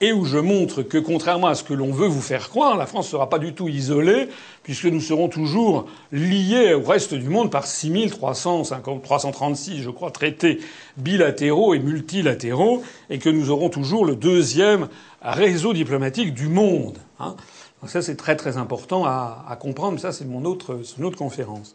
et 0.01 0.13
où 0.13 0.25
je 0.25 0.39
montre 0.39 0.81
que 0.83 0.97
contrairement 0.97 1.49
à 1.49 1.55
ce 1.55 1.63
que 1.63 1.75
l'on 1.75 1.93
veut 1.93 2.07
vous 2.07 2.23
faire 2.23 2.49
croire, 2.49 2.79
la 2.79 2.87
France 2.87 3.05
ne 3.07 3.11
sera 3.11 3.29
pas 3.29 3.39
du 3.39 3.53
tout 3.53 3.69
isolée, 3.69 4.31
puisque 4.63 4.87
nous 4.87 5.01
serons 5.01 5.29
toujours 5.29 5.87
liés 6.11 6.73
au 6.73 6.83
reste 6.83 7.13
du 7.13 7.29
monde 7.29 7.51
par 7.51 7.67
6336, 7.67 9.83
je 9.83 9.91
crois, 9.91 10.11
traités 10.11 10.61
bilatéraux 10.97 11.75
et 11.75 11.79
multilatéraux, 11.79 12.83
et 13.11 13.19
que 13.19 13.29
nous 13.29 13.51
aurons 13.51 13.69
toujours 13.69 14.07
le 14.07 14.17
deuxième 14.17 14.89
réseau 15.21 15.75
diplomatique 15.75 16.33
du 16.33 16.49
monde. 16.49 16.97
Hein. 17.19 17.37
Donc 17.83 17.91
ça, 17.91 18.01
c'est 18.01 18.17
très 18.17 18.37
très 18.37 18.57
important 18.57 19.05
à, 19.05 19.45
à 19.49 19.57
comprendre. 19.57 20.01
Ça, 20.01 20.13
c'est 20.13 20.25
mon 20.25 20.47
autre, 20.47 20.81
une 20.99 21.05
autre 21.05 21.19
conférence 21.19 21.75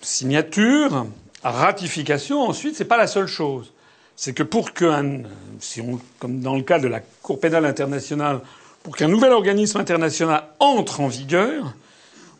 signature, 0.00 1.06
ratification. 1.42 2.42
Ensuite, 2.42 2.76
c'est 2.76 2.84
pas 2.84 2.96
la 2.96 3.06
seule 3.06 3.26
chose. 3.26 3.72
C'est 4.16 4.32
que 4.34 4.42
pour 4.42 4.72
qu'un, 4.72 5.22
si 5.60 5.80
on, 5.80 5.98
comme 6.18 6.40
dans 6.40 6.54
le 6.54 6.62
cas 6.62 6.78
de 6.78 6.88
la 6.88 7.00
Cour 7.22 7.40
pénale 7.40 7.64
internationale, 7.64 8.40
pour 8.82 8.96
qu'un 8.96 9.08
nouvel 9.08 9.32
organisme 9.32 9.78
international 9.78 10.44
entre 10.58 11.00
en 11.00 11.08
vigueur, 11.08 11.74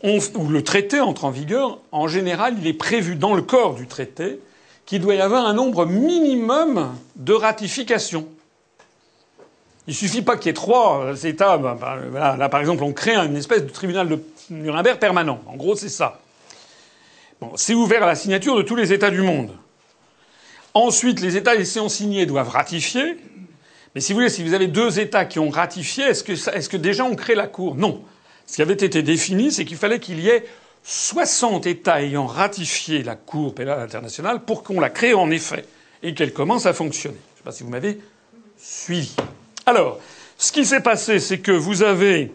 ou 0.02 0.48
le 0.48 0.64
traité 0.64 1.00
entre 1.00 1.26
en 1.26 1.30
vigueur, 1.30 1.78
en 1.92 2.08
général, 2.08 2.54
il 2.58 2.66
est 2.66 2.74
prévu 2.74 3.16
dans 3.16 3.34
le 3.34 3.42
corps 3.42 3.74
du 3.74 3.86
traité 3.86 4.40
qu'il 4.86 5.02
doit 5.02 5.14
y 5.14 5.20
avoir 5.20 5.46
un 5.46 5.52
nombre 5.52 5.84
minimum 5.84 6.94
de 7.16 7.32
ratifications. 7.34 8.26
Il 9.86 9.94
suffit 9.94 10.22
pas 10.22 10.36
qu'il 10.36 10.46
y 10.46 10.50
ait 10.50 10.54
trois 10.54 11.14
États. 11.24 11.58
Ben, 11.58 11.76
ben, 12.12 12.36
là, 12.36 12.48
par 12.48 12.60
exemple, 12.60 12.82
on 12.82 12.92
crée 12.92 13.14
une 13.14 13.36
espèce 13.36 13.62
de 13.62 13.70
tribunal 13.70 14.08
de 14.08 14.22
Nuremberg 14.50 14.98
permanent. 14.98 15.40
En 15.46 15.56
gros, 15.56 15.76
c'est 15.76 15.88
ça 15.88 16.20
c'est 17.56 17.74
ouvert 17.74 18.02
à 18.02 18.06
la 18.06 18.14
signature 18.14 18.56
de 18.56 18.62
tous 18.62 18.76
les 18.76 18.92
États 18.92 19.10
du 19.10 19.22
monde. 19.22 19.50
Ensuite, 20.74 21.20
les 21.20 21.36
États 21.36 21.52
ont 21.80 21.88
signé 21.88 22.26
doivent 22.26 22.50
ratifier. 22.50 23.16
Mais 23.94 24.00
si 24.00 24.12
vous 24.12 24.54
avez 24.54 24.68
deux 24.68 25.00
États 25.00 25.24
qui 25.24 25.38
ont 25.38 25.50
ratifié, 25.50 26.04
est-ce 26.04 26.22
que, 26.22 26.32
est 26.32 26.68
que 26.68 26.76
déjà 26.76 27.04
on 27.04 27.16
crée 27.16 27.34
la 27.34 27.48
Cour? 27.48 27.74
Non. 27.74 28.04
Ce 28.46 28.56
qui 28.56 28.62
avait 28.62 28.74
été 28.74 29.02
défini, 29.02 29.50
c'est 29.50 29.64
qu'il 29.64 29.76
fallait 29.76 29.98
qu'il 29.98 30.20
y 30.20 30.28
ait 30.28 30.44
60 30.84 31.66
États 31.66 32.02
ayant 32.02 32.26
ratifié 32.26 33.02
la 33.02 33.16
Cour 33.16 33.54
pénale 33.54 33.80
internationale 33.80 34.44
pour 34.44 34.62
qu'on 34.62 34.80
la 34.80 34.90
crée 34.90 35.14
en 35.14 35.30
effet 35.30 35.64
et 36.02 36.14
qu'elle 36.14 36.32
commence 36.32 36.66
à 36.66 36.72
fonctionner. 36.72 37.16
Je 37.16 37.32
ne 37.32 37.38
sais 37.38 37.44
pas 37.44 37.52
si 37.52 37.62
vous 37.64 37.70
m'avez 37.70 37.98
suivi. 38.56 39.14
Alors, 39.66 39.98
ce 40.38 40.52
qui 40.52 40.64
s'est 40.64 40.80
passé, 40.80 41.18
c'est 41.18 41.38
que 41.38 41.52
vous 41.52 41.82
avez 41.82 42.32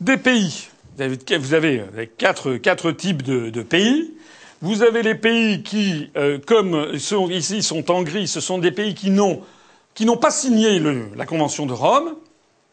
des 0.00 0.16
pays 0.16 0.68
vous 1.06 1.54
avez 1.54 1.82
quatre, 2.18 2.54
quatre 2.56 2.90
types 2.92 3.22
de, 3.22 3.62
pays. 3.62 4.14
Vous 4.60 4.82
avez 4.82 5.02
les 5.02 5.14
pays 5.14 5.62
qui, 5.62 6.10
euh, 6.16 6.38
comme 6.44 6.98
sont, 6.98 7.28
ici 7.30 7.62
sont 7.62 7.90
en 7.90 8.02
gris, 8.02 8.26
ce 8.26 8.40
sont 8.40 8.58
des 8.58 8.72
pays 8.72 8.94
qui 8.94 9.10
n'ont 9.10 10.16
pas 10.20 10.32
signé 10.32 10.80
la 11.16 11.26
Convention 11.26 11.66
de 11.66 11.72
Rome, 11.72 12.16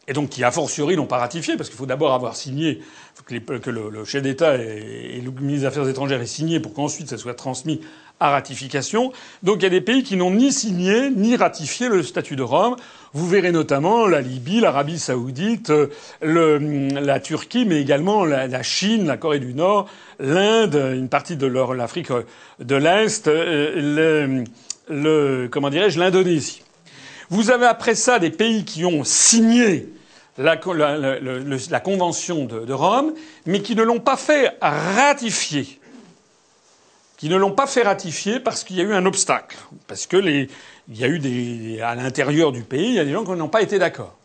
et 0.08 0.12
donc 0.12 0.30
qui 0.30 0.42
a 0.42 0.50
fortiori 0.50 0.96
n'ont 0.96 1.06
pas 1.06 1.18
ratifié, 1.18 1.56
parce 1.56 1.68
qu'il 1.68 1.78
faut 1.78 1.86
d'abord 1.86 2.12
avoir 2.12 2.36
signé, 2.36 2.80
que, 3.24 3.70
le, 3.70 4.04
chef 4.04 4.22
d'État 4.22 4.56
et, 4.56 5.16
et, 5.16 5.20
le 5.20 5.30
ministre 5.30 5.60
des 5.60 5.64
Affaires 5.66 5.88
étrangères 5.88 6.20
aient 6.20 6.26
signé 6.26 6.60
pour 6.60 6.72
qu'ensuite 6.74 7.08
ça 7.08 7.18
soit 7.18 7.34
transmis 7.34 7.80
à 8.20 8.30
ratification. 8.30 9.12
Donc 9.42 9.56
il 9.58 9.62
y 9.62 9.66
a 9.66 9.70
des 9.70 9.80
pays 9.80 10.02
qui 10.02 10.16
n'ont 10.16 10.30
ni 10.30 10.52
signé 10.52 11.10
ni 11.10 11.36
ratifié 11.36 11.88
le 11.88 12.02
statut 12.02 12.36
de 12.36 12.42
Rome. 12.42 12.76
Vous 13.12 13.26
verrez 13.26 13.52
notamment 13.52 14.06
la 14.06 14.20
Libye, 14.20 14.60
l'Arabie 14.60 14.98
saoudite, 14.98 15.72
le, 16.20 16.58
la 16.88 17.20
Turquie, 17.20 17.64
mais 17.64 17.80
également 17.80 18.24
la, 18.24 18.62
Chine, 18.62 19.06
la 19.06 19.16
Corée 19.16 19.38
du 19.38 19.54
Nord, 19.54 19.88
l'Inde, 20.18 20.94
une 20.94 21.08
partie 21.08 21.36
de 21.36 21.46
l'Afrique 21.46 22.08
de 22.58 22.76
l'Est, 22.76 23.28
euh, 23.28 23.72
le, 23.76 24.44
le 24.88 25.48
comment 25.50 25.70
dirais-je, 25.70 25.98
l'Indonésie. 25.98 26.62
Vous 27.28 27.50
avez 27.50 27.66
après 27.66 27.94
ça 27.94 28.18
des 28.18 28.30
pays 28.30 28.64
qui 28.64 28.84
ont 28.84 29.02
signé 29.04 29.88
la 30.38 30.56
Convention 31.80 32.44
de, 32.44 32.64
de, 32.64 32.72
Rome, 32.72 33.12
mais 33.46 33.60
qui 33.60 33.74
ne 33.74 33.82
l'ont 33.82 34.00
pas 34.00 34.16
fait 34.16 34.56
ratifier 34.60 35.80
qui 37.16 37.28
ne 37.28 37.36
l'ont 37.36 37.52
pas 37.52 37.66
fait 37.66 37.82
ratifier 37.82 38.40
parce 38.40 38.64
qu'il 38.64 38.76
y 38.76 38.80
a 38.80 38.84
eu 38.84 38.92
un 38.92 39.06
obstacle, 39.06 39.56
parce 39.86 40.06
que 40.06 40.16
il 40.16 40.48
y 40.90 41.04
a 41.04 41.08
eu 41.08 41.18
des, 41.18 41.80
à 41.80 41.94
l'intérieur 41.94 42.52
du 42.52 42.62
pays, 42.62 42.88
il 42.88 42.94
y 42.94 43.00
a 43.00 43.04
des 43.04 43.12
gens 43.12 43.24
qui 43.24 43.32
n'ont 43.32 43.48
pas 43.48 43.62
été 43.62 43.78
d'accord. 43.78 44.16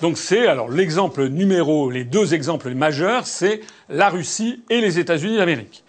Donc 0.00 0.16
c'est 0.16 0.46
alors 0.46 0.68
l'exemple 0.68 1.28
numéro, 1.28 1.90
les 1.90 2.04
deux 2.04 2.34
exemples 2.34 2.72
majeurs, 2.74 3.26
c'est 3.26 3.60
la 3.88 4.10
Russie 4.10 4.62
et 4.70 4.80
les 4.80 4.98
États-Unis 4.98 5.38
d'Amérique. 5.38 5.82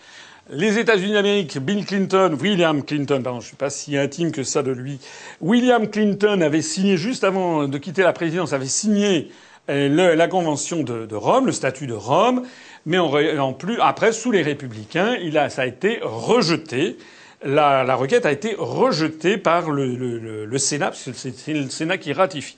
Les 0.52 0.80
États-Unis 0.80 1.14
d'Amérique, 1.14 1.60
Bill 1.60 1.86
Clinton, 1.86 2.36
William 2.42 2.84
Clinton, 2.84 3.22
pardon, 3.22 3.40
je 3.40 3.48
suis 3.48 3.56
pas 3.56 3.70
si 3.70 3.96
intime 3.98 4.32
que 4.32 4.42
ça 4.42 4.64
de 4.64 4.72
lui. 4.72 5.00
William 5.42 5.88
Clinton 5.88 6.42
avait 6.42 6.64
signé 6.64 6.98
juste 6.98 7.24
avant 7.24 7.68
de 7.68 7.78
quitter 7.78 8.02
la 8.02 8.14
présidence, 8.14 8.52
avait 8.52 8.66
signé 8.66 9.30
euh, 9.70 10.16
la 10.16 10.28
convention 10.28 10.82
de 10.82 11.16
Rome, 11.16 11.46
le 11.46 11.52
statut 11.52 11.86
de 11.86 11.94
Rome, 11.94 12.48
mais 12.90 12.98
en, 12.98 13.54
plus, 13.54 13.80
après, 13.80 14.12
sous 14.12 14.32
les 14.32 14.42
républicains, 14.42 15.16
il 15.22 15.38
a, 15.38 15.52
ça 15.52 15.62
a 15.62 15.66
été 15.68 16.00
rejeté. 16.02 16.98
La, 17.44 17.94
requête 17.94 18.26
a 18.26 18.32
été 18.32 18.56
rejetée 18.58 19.38
par 19.38 19.70
le, 19.70 20.58
Sénat, 20.58 20.88
parce 20.88 21.04
que 21.04 21.12
c'est 21.14 21.54
le 21.54 21.70
Sénat 21.70 22.00
qui 22.00 22.14
ratifie. 22.14 22.56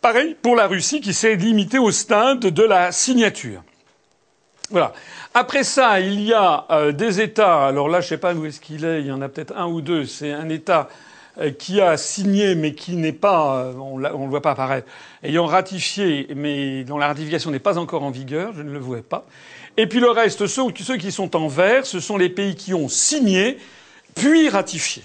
Pareil 0.00 0.36
pour 0.40 0.56
la 0.56 0.66
Russie, 0.66 1.02
qui 1.02 1.12
s'est 1.12 1.34
limitée 1.34 1.78
au 1.78 1.90
stade 1.90 2.40
de 2.40 2.62
la 2.62 2.92
signature. 2.92 3.62
Voilà. 4.70 4.94
Après 5.34 5.64
ça, 5.64 6.00
il 6.00 6.22
y 6.22 6.32
a 6.32 6.64
euh, 6.70 6.92
des 6.92 7.20
États. 7.20 7.66
Alors 7.66 7.90
là, 7.90 8.00
je 8.00 8.08
sais 8.08 8.16
pas 8.16 8.32
où 8.32 8.46
est-ce 8.46 8.58
qu'il 8.58 8.86
est. 8.86 9.02
Il 9.02 9.06
y 9.06 9.12
en 9.12 9.20
a 9.20 9.28
peut-être 9.28 9.54
un 9.54 9.66
ou 9.66 9.82
deux. 9.82 10.06
C'est 10.06 10.32
un 10.32 10.48
État 10.48 10.88
qui 11.58 11.80
a 11.80 11.96
signé 11.96 12.54
mais 12.54 12.74
qui 12.74 12.96
n'est 12.96 13.12
pas, 13.12 13.58
euh, 13.58 13.74
on 13.74 13.98
ne 13.98 14.08
le 14.08 14.30
voit 14.30 14.42
pas 14.42 14.52
apparaître, 14.52 14.88
ayant 15.22 15.46
ratifié 15.46 16.28
mais 16.34 16.84
dont 16.84 16.98
la 16.98 17.08
ratification 17.08 17.50
n'est 17.50 17.58
pas 17.58 17.78
encore 17.78 18.02
en 18.02 18.10
vigueur, 18.10 18.52
je 18.54 18.62
ne 18.62 18.72
le 18.72 18.78
vois 18.78 19.02
pas. 19.02 19.26
Et 19.76 19.86
puis 19.86 20.00
le 20.00 20.10
reste, 20.10 20.46
ceux, 20.46 20.70
qui 20.70 21.12
sont 21.12 21.36
en 21.36 21.48
vert, 21.48 21.84
ce 21.84 22.00
sont 22.00 22.16
les 22.16 22.30
pays 22.30 22.54
qui 22.54 22.72
ont 22.72 22.88
signé 22.88 23.58
puis 24.14 24.48
ratifié. 24.48 25.02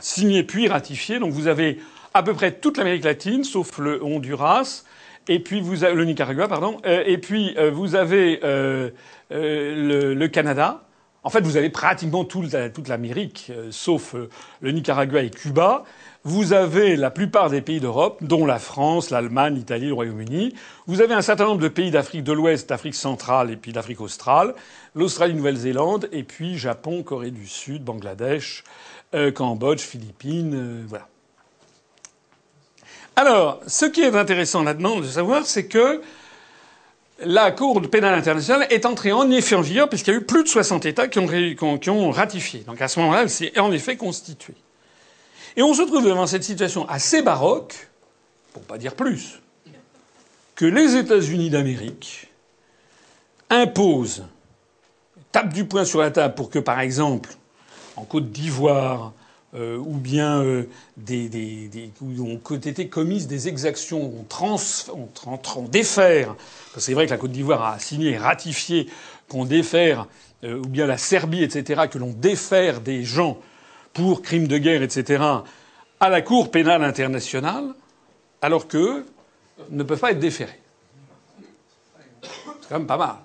Signé 0.00 0.42
puis 0.42 0.68
ratifié. 0.68 1.18
Donc 1.18 1.32
vous 1.32 1.46
avez 1.46 1.78
à 2.12 2.22
peu 2.22 2.34
près 2.34 2.52
toute 2.52 2.76
l'Amérique 2.76 3.04
latine, 3.04 3.42
sauf 3.44 3.78
le 3.78 4.04
Honduras, 4.04 4.84
et 5.28 5.38
puis 5.38 5.62
vous 5.62 5.84
avez, 5.84 5.94
le 5.94 6.04
Nicaragua, 6.04 6.46
pardon, 6.48 6.76
euh, 6.84 7.02
et 7.06 7.16
puis 7.16 7.56
vous 7.72 7.94
avez 7.94 8.40
euh, 8.44 8.90
le, 9.30 10.26
Canada, 10.26 10.82
en 11.24 11.30
fait, 11.30 11.40
vous 11.40 11.56
avez 11.56 11.68
pratiquement 11.68 12.24
toute 12.24 12.88
l'Amérique, 12.88 13.48
euh, 13.50 13.68
sauf 13.70 14.14
euh, 14.14 14.30
le 14.60 14.70
Nicaragua 14.70 15.22
et 15.22 15.30
Cuba. 15.30 15.84
Vous 16.22 16.52
avez 16.52 16.94
la 16.96 17.10
plupart 17.10 17.50
des 17.50 17.60
pays 17.60 17.80
d'Europe, 17.80 18.18
dont 18.22 18.46
la 18.46 18.58
France, 18.58 19.10
l'Allemagne, 19.10 19.54
l'Italie, 19.54 19.88
le 19.88 19.94
Royaume-Uni. 19.94 20.54
Vous 20.86 21.00
avez 21.00 21.14
un 21.14 21.22
certain 21.22 21.46
nombre 21.46 21.60
de 21.60 21.68
pays 21.68 21.90
d'Afrique 21.90 22.22
de 22.22 22.32
l'Ouest, 22.32 22.68
d'Afrique 22.68 22.94
centrale 22.94 23.50
et 23.50 23.56
puis 23.56 23.72
d'Afrique 23.72 24.00
australe, 24.00 24.54
l'Australie, 24.94 25.34
Nouvelle-Zélande, 25.34 26.08
et 26.12 26.22
puis 26.22 26.56
Japon, 26.56 27.02
Corée 27.02 27.30
du 27.30 27.46
Sud, 27.46 27.82
Bangladesh, 27.82 28.62
euh, 29.14 29.32
Cambodge, 29.32 29.80
Philippines, 29.80 30.86
voilà. 30.86 31.08
Alors, 33.16 33.60
ce 33.66 33.86
qui 33.86 34.02
est 34.02 34.14
intéressant 34.14 34.62
là-dedans 34.62 35.00
de 35.00 35.06
savoir, 35.06 35.44
c'est 35.44 35.66
que 35.66 36.00
la 37.20 37.50
Cour 37.50 37.80
pénale 37.90 38.14
internationale 38.14 38.66
est 38.70 38.86
entrée 38.86 39.12
en 39.12 39.30
effet 39.30 39.54
en 39.54 39.60
vigueur 39.60 39.88
puisqu'il 39.88 40.12
y 40.12 40.16
a 40.16 40.18
eu 40.20 40.24
plus 40.24 40.44
de 40.44 40.48
60 40.48 40.86
États 40.86 41.08
qui 41.08 41.18
ont, 41.18 42.10
ratifié. 42.10 42.60
Donc 42.60 42.80
à 42.80 42.88
ce 42.88 43.00
moment-là, 43.00 43.22
elle 43.22 43.30
s'est 43.30 43.58
en 43.58 43.72
effet 43.72 43.96
constituée. 43.96 44.54
Et 45.56 45.62
on 45.62 45.74
se 45.74 45.82
trouve 45.82 46.04
devant 46.04 46.26
cette 46.26 46.44
situation 46.44 46.88
assez 46.88 47.22
baroque, 47.22 47.88
pour 48.52 48.62
pas 48.62 48.78
dire 48.78 48.94
plus, 48.94 49.40
que 50.54 50.64
les 50.64 50.96
États-Unis 50.96 51.50
d'Amérique 51.50 52.28
imposent, 53.50 54.24
tapent 55.32 55.52
du 55.52 55.64
poing 55.64 55.84
sur 55.84 56.00
la 56.00 56.10
table 56.10 56.34
pour 56.34 56.50
que, 56.50 56.58
par 56.58 56.80
exemple, 56.80 57.30
en 57.96 58.04
Côte 58.04 58.30
d'Ivoire, 58.30 59.12
euh, 59.54 59.78
ou 59.78 59.94
bien 59.94 60.42
euh, 60.42 60.64
des, 60.98 61.30
des, 61.30 61.90
où 62.02 62.22
ont 62.22 62.56
été 62.56 62.88
commises 62.88 63.26
des 63.26 63.48
exactions, 63.48 64.12
on, 64.18 64.24
trans, 64.24 65.62
défère, 65.62 66.34
parce 66.34 66.74
que 66.74 66.80
c'est 66.80 66.92
vrai 66.92 67.06
que 67.06 67.10
la 67.12 67.16
Côte 67.16 67.32
d'Ivoire 67.32 67.64
a 67.64 67.78
signé 67.78 68.10
et 68.10 68.18
ratifié 68.18 68.88
qu'on 69.26 69.46
défère, 69.46 70.06
euh, 70.44 70.58
ou 70.58 70.68
bien 70.68 70.86
la 70.86 70.98
Serbie, 70.98 71.42
etc., 71.42 71.84
que 71.90 71.96
l'on 71.96 72.12
défère 72.12 72.82
des 72.82 73.04
gens 73.04 73.38
pour 73.94 74.20
crimes 74.20 74.48
de 74.48 74.58
guerre, 74.58 74.82
etc., 74.82 75.24
à 75.98 76.08
la 76.10 76.20
Cour 76.20 76.50
pénale 76.50 76.84
internationale, 76.84 77.74
alors 78.42 78.68
qu'eux 78.68 79.06
ne 79.70 79.82
peuvent 79.82 79.98
pas 79.98 80.12
être 80.12 80.20
déférés. 80.20 80.60
C'est 82.22 82.68
quand 82.68 82.78
même 82.78 82.86
pas 82.86 82.98
mal. 82.98 83.16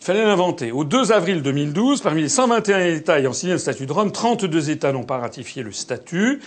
Il 0.00 0.04
fallait 0.04 0.24
l'inventer. 0.24 0.72
Au 0.72 0.84
2 0.84 1.12
avril 1.12 1.42
2012, 1.42 2.00
parmi 2.02 2.22
les 2.22 2.28
121 2.28 2.86
États 2.86 3.18
ayant 3.18 3.32
signé 3.32 3.52
le 3.52 3.58
statut 3.58 3.86
de 3.86 3.92
Rome, 3.92 4.12
32 4.12 4.70
États 4.70 4.92
n'ont 4.92 5.04
pas 5.04 5.18
ratifié 5.18 5.62
le 5.62 5.72
statut. 5.72 6.40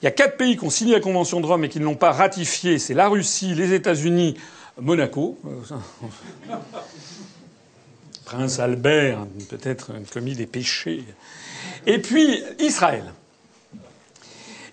Il 0.00 0.04
y 0.04 0.08
a 0.08 0.10
quatre 0.10 0.36
pays 0.36 0.56
qui 0.56 0.64
ont 0.64 0.70
signé 0.70 0.94
la 0.94 1.00
Convention 1.00 1.40
de 1.40 1.46
Rome 1.46 1.64
et 1.64 1.68
qui 1.68 1.80
ne 1.80 1.84
l'ont 1.84 1.94
pas 1.94 2.12
ratifié. 2.12 2.78
C'est 2.78 2.94
la 2.94 3.08
Russie, 3.08 3.54
les 3.54 3.72
États-Unis, 3.72 4.36
Monaco. 4.80 5.38
Prince 8.24 8.58
Albert, 8.58 9.26
peut-être 9.50 9.92
commis 10.12 10.34
des 10.34 10.46
péchés. 10.46 11.04
Et 11.86 11.98
puis 11.98 12.42
Israël. 12.58 13.12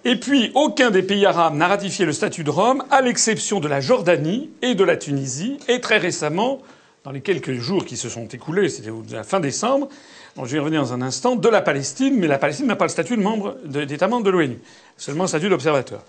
Et 0.04 0.16
puis, 0.16 0.52
aucun 0.56 0.90
des 0.90 1.04
pays 1.04 1.28
arabes 1.28 1.54
n'a 1.54 1.68
ratifié 1.68 2.06
le 2.06 2.14
statut 2.14 2.44
de 2.44 2.50
Rome, 2.50 2.84
à 2.90 3.02
l'exception 3.02 3.60
de 3.60 3.68
la 3.68 3.82
Jordanie 3.82 4.50
et 4.64 4.74
de 4.74 4.84
la 4.84 4.98
Tunisie, 4.98 5.60
et 5.68 5.80
très 5.80 6.00
récemment, 6.00 6.60
dans 7.04 7.12
les 7.12 7.22
quelques 7.22 7.54
jours 7.54 7.86
qui 7.86 7.98
se 7.98 8.10
sont 8.10 8.28
écoulés, 8.28 8.70
c'était 8.70 8.92
la 9.12 9.24
fin 9.24 9.40
décembre, 9.40 9.90
je 10.38 10.44
vais 10.44 10.58
y 10.58 10.60
revenir 10.60 10.82
dans 10.82 10.94
un 10.94 11.02
instant, 11.02 11.36
de 11.36 11.50
la 11.50 11.62
Palestine, 11.62 12.16
mais 12.18 12.28
la 12.28 12.38
Palestine 12.38 12.68
n'a 12.68 12.76
pas 12.76 12.86
le 12.86 12.90
statut 12.90 13.18
d'État 13.66 14.08
membre 14.08 14.24
de 14.24 14.30
l'ONU, 14.30 14.60
seulement 14.98 15.24
le 15.24 15.28
statut 15.28 15.50
d'observateur. 15.50 16.04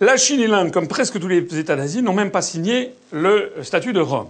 La 0.00 0.16
Chine 0.16 0.40
et 0.40 0.46
l'Inde, 0.46 0.70
comme 0.70 0.86
presque 0.86 1.18
tous 1.18 1.26
les 1.26 1.58
États 1.58 1.74
d'Asie, 1.74 2.02
n'ont 2.02 2.12
même 2.12 2.30
pas 2.30 2.42
signé 2.42 2.94
le 3.10 3.52
statut 3.62 3.92
de 3.92 4.00
Rome. 4.00 4.28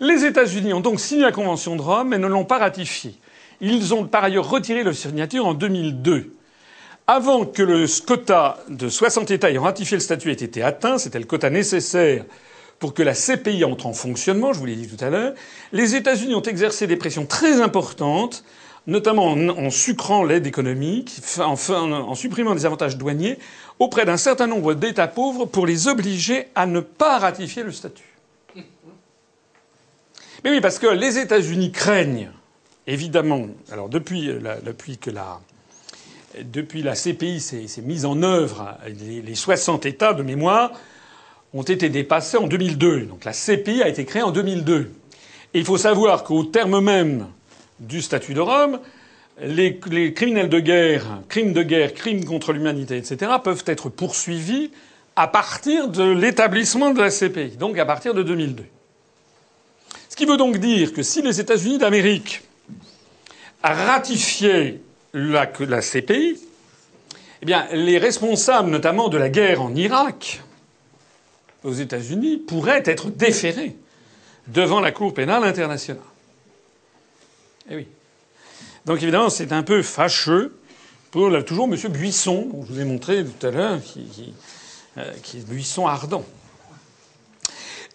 Les 0.00 0.26
États-Unis 0.26 0.74
ont 0.74 0.80
donc 0.80 1.00
signé 1.00 1.22
la 1.22 1.32
Convention 1.32 1.76
de 1.76 1.82
Rome, 1.82 2.08
mais 2.08 2.18
ne 2.18 2.26
l'ont 2.26 2.44
pas 2.44 2.58
ratifiée. 2.58 3.14
Ils 3.62 3.94
ont 3.94 4.04
par 4.04 4.22
ailleurs 4.24 4.48
retiré 4.48 4.84
leur 4.84 4.94
signature 4.94 5.46
en 5.46 5.54
2002. 5.54 6.34
Avant 7.06 7.46
que 7.46 7.62
le 7.62 7.86
quota 8.06 8.58
de 8.68 8.90
60 8.90 9.30
États 9.30 9.50
ayant 9.50 9.62
ratifié 9.62 9.96
le 9.96 10.02
statut 10.02 10.30
ait 10.30 10.34
été 10.34 10.62
atteint, 10.62 10.98
c'était 10.98 11.18
le 11.18 11.24
quota 11.24 11.48
nécessaire 11.48 12.26
pour 12.78 12.94
que 12.94 13.02
la 13.02 13.14
CPI 13.14 13.64
entre 13.64 13.86
en 13.86 13.92
fonctionnement, 13.92 14.52
je 14.52 14.58
vous 14.58 14.66
l'ai 14.66 14.76
dit 14.76 14.88
tout 14.88 15.02
à 15.04 15.10
l'heure, 15.10 15.34
les 15.72 15.94
États-Unis 15.94 16.34
ont 16.34 16.42
exercé 16.42 16.86
des 16.86 16.96
pressions 16.96 17.26
très 17.26 17.60
importantes, 17.60 18.44
notamment 18.86 19.32
en, 19.32 19.70
sucrant 19.70 20.24
l'aide 20.24 20.46
économique, 20.46 21.20
en, 21.38 22.14
supprimant 22.14 22.54
des 22.54 22.66
avantages 22.66 22.96
douaniers 22.96 23.38
auprès 23.78 24.04
d'un 24.04 24.16
certain 24.16 24.46
nombre 24.46 24.74
d'États 24.74 25.08
pauvres 25.08 25.44
pour 25.44 25.66
les 25.66 25.88
obliger 25.88 26.48
à 26.54 26.66
ne 26.66 26.80
pas 26.80 27.18
ratifier 27.18 27.62
le 27.62 27.72
statut. 27.72 28.04
Mais 30.44 30.50
oui, 30.50 30.60
parce 30.60 30.78
que 30.78 30.86
les 30.86 31.18
États-Unis 31.18 31.72
craignent, 31.72 32.30
évidemment, 32.86 33.48
alors 33.72 33.88
depuis, 33.88 34.28
que 35.00 35.10
la, 35.10 35.40
depuis 36.44 36.82
la 36.82 36.94
CPI 36.94 37.40
s'est 37.40 37.82
mise 37.82 38.04
en 38.04 38.22
œuvre, 38.22 38.78
les, 38.86 39.20
les 39.20 39.34
60 39.34 39.84
États 39.84 40.14
de 40.14 40.22
mémoire 40.22 40.72
ont 41.54 41.62
été 41.62 41.88
dépassés 41.88 42.36
en 42.36 42.46
2002. 42.46 43.02
Donc 43.02 43.24
la 43.24 43.32
CPI 43.32 43.82
a 43.82 43.88
été 43.88 44.04
créée 44.04 44.22
en 44.22 44.30
2002. 44.30 44.90
Et 45.54 45.58
il 45.58 45.64
faut 45.64 45.78
savoir 45.78 46.24
qu'au 46.24 46.44
terme 46.44 46.80
même 46.80 47.26
du 47.80 48.02
statut 48.02 48.34
de 48.34 48.40
Rome, 48.40 48.80
les, 49.40 49.78
criminels 50.14 50.48
de 50.48 50.60
guerre, 50.60 51.04
crimes 51.28 51.52
de 51.52 51.62
guerre, 51.62 51.94
crimes 51.94 52.24
contre 52.24 52.52
l'humanité, 52.52 52.96
etc., 52.96 53.32
peuvent 53.42 53.64
être 53.66 53.88
poursuivis 53.88 54.70
à 55.16 55.28
partir 55.28 55.88
de 55.88 56.04
l'établissement 56.04 56.92
de 56.92 57.00
la 57.00 57.10
CPI, 57.10 57.56
donc 57.56 57.78
à 57.78 57.84
partir 57.84 58.14
de 58.14 58.22
2002. 58.22 58.64
Ce 60.08 60.16
qui 60.16 60.26
veut 60.26 60.36
donc 60.36 60.58
dire 60.58 60.92
que 60.92 61.02
si 61.02 61.22
les 61.22 61.40
États-Unis 61.40 61.78
d'Amérique 61.78 62.42
ratifiaient 63.62 64.80
la, 65.12 65.50
la 65.60 65.80
CPI, 65.80 66.38
eh 67.40 67.46
bien, 67.46 67.66
les 67.72 67.98
responsables, 67.98 68.68
notamment 68.68 69.08
de 69.08 69.16
la 69.16 69.28
guerre 69.28 69.62
en 69.62 69.74
Irak, 69.74 70.42
aux 71.64 71.72
États-Unis 71.72 72.38
pourrait 72.38 72.82
être 72.84 73.10
déféré 73.10 73.76
devant 74.46 74.80
la 74.80 74.92
Cour 74.92 75.14
pénale 75.14 75.44
internationale. 75.44 76.02
Eh 77.70 77.76
oui. 77.76 77.86
Donc 78.86 79.02
évidemment, 79.02 79.28
c'est 79.28 79.52
un 79.52 79.62
peu 79.62 79.82
fâcheux 79.82 80.56
pour 81.10 81.30
toujours 81.44 81.66
M. 81.66 81.76
Buisson, 81.90 82.48
dont 82.52 82.64
je 82.64 82.72
vous 82.72 82.80
ai 82.80 82.84
montré 82.84 83.24
tout 83.24 83.46
à 83.46 83.50
l'heure, 83.50 83.80
qui, 83.82 84.32
euh, 84.98 85.12
est 85.12 85.48
Buisson 85.48 85.86
ardent. 85.86 86.24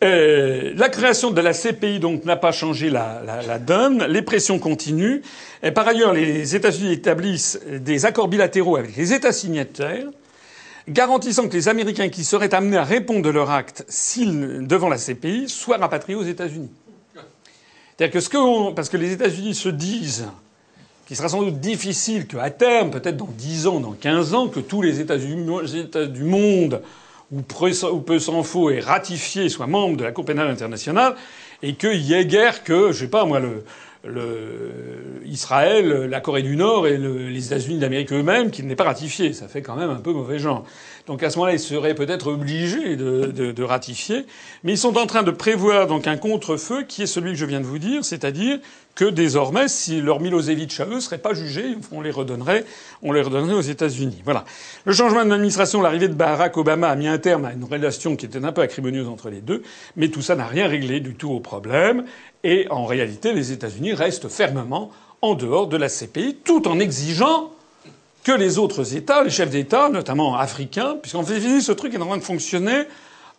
Euh, 0.03 0.73
la 0.75 0.89
création 0.89 1.31
de 1.31 1.39
la 1.39 1.53
CPI 1.53 1.99
donc 1.99 2.25
n'a 2.25 2.35
pas 2.35 2.51
changé 2.51 2.89
la, 2.89 3.21
la, 3.25 3.41
la, 3.41 3.59
donne. 3.59 4.03
Les 4.05 4.21
pressions 4.21 4.59
continuent. 4.59 5.21
Et 5.61 5.71
par 5.71 5.87
ailleurs, 5.87 6.11
les 6.11 6.55
États-Unis 6.55 6.91
établissent 6.91 7.59
des 7.65 8.05
accords 8.05 8.27
bilatéraux 8.27 8.75
avec 8.75 8.97
les 8.97 9.13
États 9.13 9.31
signataires 9.31 10.07
garantissant 10.87 11.47
que 11.47 11.53
les 11.53 11.69
Américains 11.69 12.09
qui 12.09 12.23
seraient 12.23 12.53
amenés 12.53 12.77
à 12.77 12.83
répondre 12.83 13.21
de 13.21 13.29
leur 13.29 13.51
acte 13.51 13.85
devant 14.17 14.89
la 14.89 14.97
CPI 14.97 15.49
soient 15.49 15.77
rapatriés 15.77 16.17
aux 16.17 16.23
États-Unis. 16.23 16.71
Que 17.97 18.19
ce 18.19 18.27
que 18.27 18.71
parce 18.71 18.89
que 18.89 18.97
les 18.97 19.13
États-Unis 19.13 19.55
se 19.55 19.69
disent 19.69 20.27
qu'il 21.05 21.15
sera 21.15 21.29
sans 21.29 21.41
doute 21.41 21.59
difficile 21.59 22.27
qu'à 22.27 22.49
terme, 22.49 22.91
peut-être 22.91 23.15
dans 23.17 23.29
10 23.29 23.67
ans, 23.67 23.79
dans 23.79 23.93
15 23.93 24.33
ans, 24.33 24.47
que 24.49 24.59
tous 24.59 24.81
les 24.81 24.99
États 24.99 25.17
du, 25.17 26.23
monde, 26.23 26.81
ou 27.31 27.41
peu 27.41 28.19
s'en 28.19 28.43
faut, 28.43 28.69
aient 28.69 28.79
ratifié, 28.81 29.47
soient 29.47 29.67
membres 29.67 29.97
de 29.97 30.03
la 30.03 30.11
Cour 30.11 30.25
pénale 30.25 30.49
internationale, 30.49 31.15
et 31.61 31.75
qu'il 31.75 32.01
y 32.01 32.13
ait 32.13 32.25
guère 32.25 32.63
que, 32.63 32.91
je 32.91 32.99
sais 32.99 33.07
pas 33.07 33.25
moi, 33.25 33.39
le, 33.39 33.63
le, 34.05 35.21
Israël, 35.25 36.07
la 36.09 36.19
Corée 36.19 36.41
du 36.41 36.55
Nord 36.55 36.87
et 36.87 36.97
le, 36.97 37.27
les 37.27 37.45
États-Unis 37.47 37.79
d'Amérique 37.79 38.11
eux-mêmes 38.11 38.51
qui 38.51 38.63
n'est 38.63 38.75
pas 38.75 38.83
ratifié. 38.83 39.33
Ça 39.33 39.47
fait 39.47 39.61
quand 39.61 39.75
même 39.75 39.89
un 39.89 40.01
peu 40.01 40.11
mauvais 40.11 40.39
genre. 40.39 40.65
Donc 41.07 41.23
à 41.23 41.29
ce 41.29 41.37
moment-là, 41.37 41.53
ils 41.53 41.59
seraient 41.59 41.95
peut-être 41.95 42.27
obligés 42.27 42.95
de, 42.95 43.27
de, 43.27 43.51
de, 43.51 43.63
ratifier, 43.63 44.25
mais 44.63 44.73
ils 44.73 44.77
sont 44.77 44.97
en 44.97 45.05
train 45.05 45.23
de 45.23 45.31
prévoir 45.31 45.87
donc 45.87 46.07
un 46.07 46.17
contre-feu 46.17 46.83
qui 46.83 47.03
est 47.03 47.07
celui 47.07 47.31
que 47.31 47.37
je 47.37 47.45
viens 47.45 47.59
de 47.59 47.65
vous 47.65 47.79
dire, 47.79 48.05
c'est-à-dire 48.05 48.59
que 48.95 49.05
désormais, 49.05 49.67
si 49.67 50.01
leur 50.01 50.19
Milosevic 50.19 50.79
à 50.79 50.85
eux 50.85 50.99
serait 50.99 51.17
pas 51.17 51.33
jugé, 51.33 51.75
on 51.91 52.01
les 52.01 52.11
redonnerait, 52.11 52.63
on 53.01 53.11
les 53.11 53.21
redonnerait 53.21 53.55
aux 53.55 53.61
États-Unis. 53.61 54.21
Voilà. 54.23 54.45
Le 54.85 54.93
changement 54.93 55.25
d'administration, 55.25 55.81
l'arrivée 55.81 56.07
de 56.07 56.13
Barack 56.13 56.55
Obama 56.57 56.89
a 56.89 56.95
mis 56.95 57.07
un 57.07 57.17
terme 57.17 57.45
à 57.45 57.53
une 57.53 57.63
relation 57.63 58.15
qui 58.15 58.25
était 58.25 58.43
un 58.43 58.51
peu 58.51 58.61
acrimonieuse 58.61 59.07
entre 59.07 59.29
les 59.29 59.41
deux, 59.41 59.63
mais 59.95 60.09
tout 60.09 60.21
ça 60.21 60.35
n'a 60.35 60.45
rien 60.45 60.67
réglé 60.67 60.99
du 60.99 61.15
tout 61.15 61.31
au 61.31 61.39
problème. 61.39 62.05
Et 62.43 62.67
en 62.69 62.85
réalité, 62.85 63.33
les 63.33 63.51
États-Unis 63.51 63.93
restent 63.93 64.27
fermement 64.27 64.91
en 65.21 65.35
dehors 65.35 65.67
de 65.67 65.77
la 65.77 65.87
CPI, 65.87 66.37
tout 66.43 66.67
en 66.67 66.79
exigeant 66.79 67.51
que 68.23 68.31
les 68.31 68.57
autres 68.57 68.95
États, 68.95 69.23
les 69.23 69.29
chefs 69.29 69.49
d'État, 69.49 69.89
notamment 69.89 70.35
africains, 70.35 70.97
puisqu'en 71.01 71.23
fait, 71.23 71.61
ce 71.61 71.71
truc 71.71 71.93
est 71.93 71.97
en 71.97 72.07
train 72.07 72.17
de 72.17 72.23
fonctionner 72.23 72.83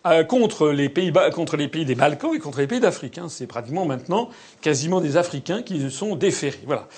euh, 0.07 0.23
contre 0.23 0.69
les 0.69 0.91
pays 0.91 1.11
des 1.11 1.95
Balkans 1.95 2.35
et 2.35 2.39
contre 2.39 2.59
les 2.59 2.67
pays 2.67 2.81
d'Afrique. 2.81 3.17
Hein. 3.17 3.27
C'est 3.31 3.47
pratiquement 3.47 3.87
maintenant 3.87 4.29
quasiment 4.61 5.01
des 5.01 5.17
Africains 5.17 5.63
qui 5.63 5.91
sont 5.91 6.15
déférés. 6.15 6.61
Voilà. 6.67 6.89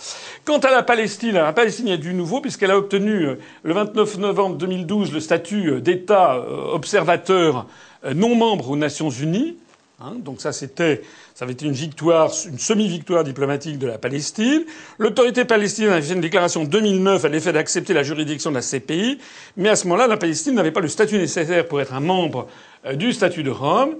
Quant 0.45 0.59
à 0.59 0.73
la 0.73 0.83
Palestine, 0.83 1.35
la 1.35 1.53
Palestine 1.53 1.89
a 1.91 1.97
du 1.97 2.15
nouveau 2.15 2.41
puisqu'elle 2.41 2.73
a 2.73 2.79
obtenu 2.79 3.27
euh, 3.27 3.39
le 3.63 3.75
29 3.75 4.19
novembre 4.19 4.57
2012 4.57 5.13
le 5.13 5.21
statut 5.21 5.71
euh, 5.71 5.81
d'État 5.81 6.41
observateur 6.73 7.67
non 8.13 8.35
membre 8.35 8.71
aux 8.71 8.77
Nations 8.77 9.11
Unies. 9.11 9.57
Hein. 10.01 10.15
Donc 10.19 10.41
ça 10.41 10.51
c'était 10.51 11.03
ça 11.37 11.45
avait 11.45 11.53
été 11.53 11.67
une 11.67 11.73
victoire, 11.73 12.33
une 12.51 12.59
semi-victoire 12.59 13.23
diplomatique 13.23 13.79
de 13.79 13.87
la 13.87 13.99
Palestine. 13.99 14.65
L'autorité 14.97 15.45
palestinienne 15.45 15.93
a 15.93 16.01
fait 16.01 16.15
une 16.15 16.23
déclaration 16.23 16.63
en 16.63 16.65
2009 16.65 17.27
à 17.27 17.29
l'effet 17.29 17.53
d'accepter 17.53 17.93
la 17.93 18.03
juridiction 18.03 18.49
de 18.49 18.55
la 18.55 18.63
CPI, 18.63 19.19
mais 19.59 19.69
à 19.69 19.77
ce 19.77 19.87
moment-là, 19.87 20.07
la 20.07 20.17
Palestine 20.17 20.55
n'avait 20.55 20.71
pas 20.71 20.81
le 20.81 20.89
statut 20.89 21.19
nécessaire 21.19 21.69
pour 21.69 21.79
être 21.83 21.93
un 21.93 22.01
membre 22.01 22.47
euh, 22.87 22.95
du 22.95 23.13
statut 23.13 23.43
de 23.43 23.51
Rome. 23.51 23.97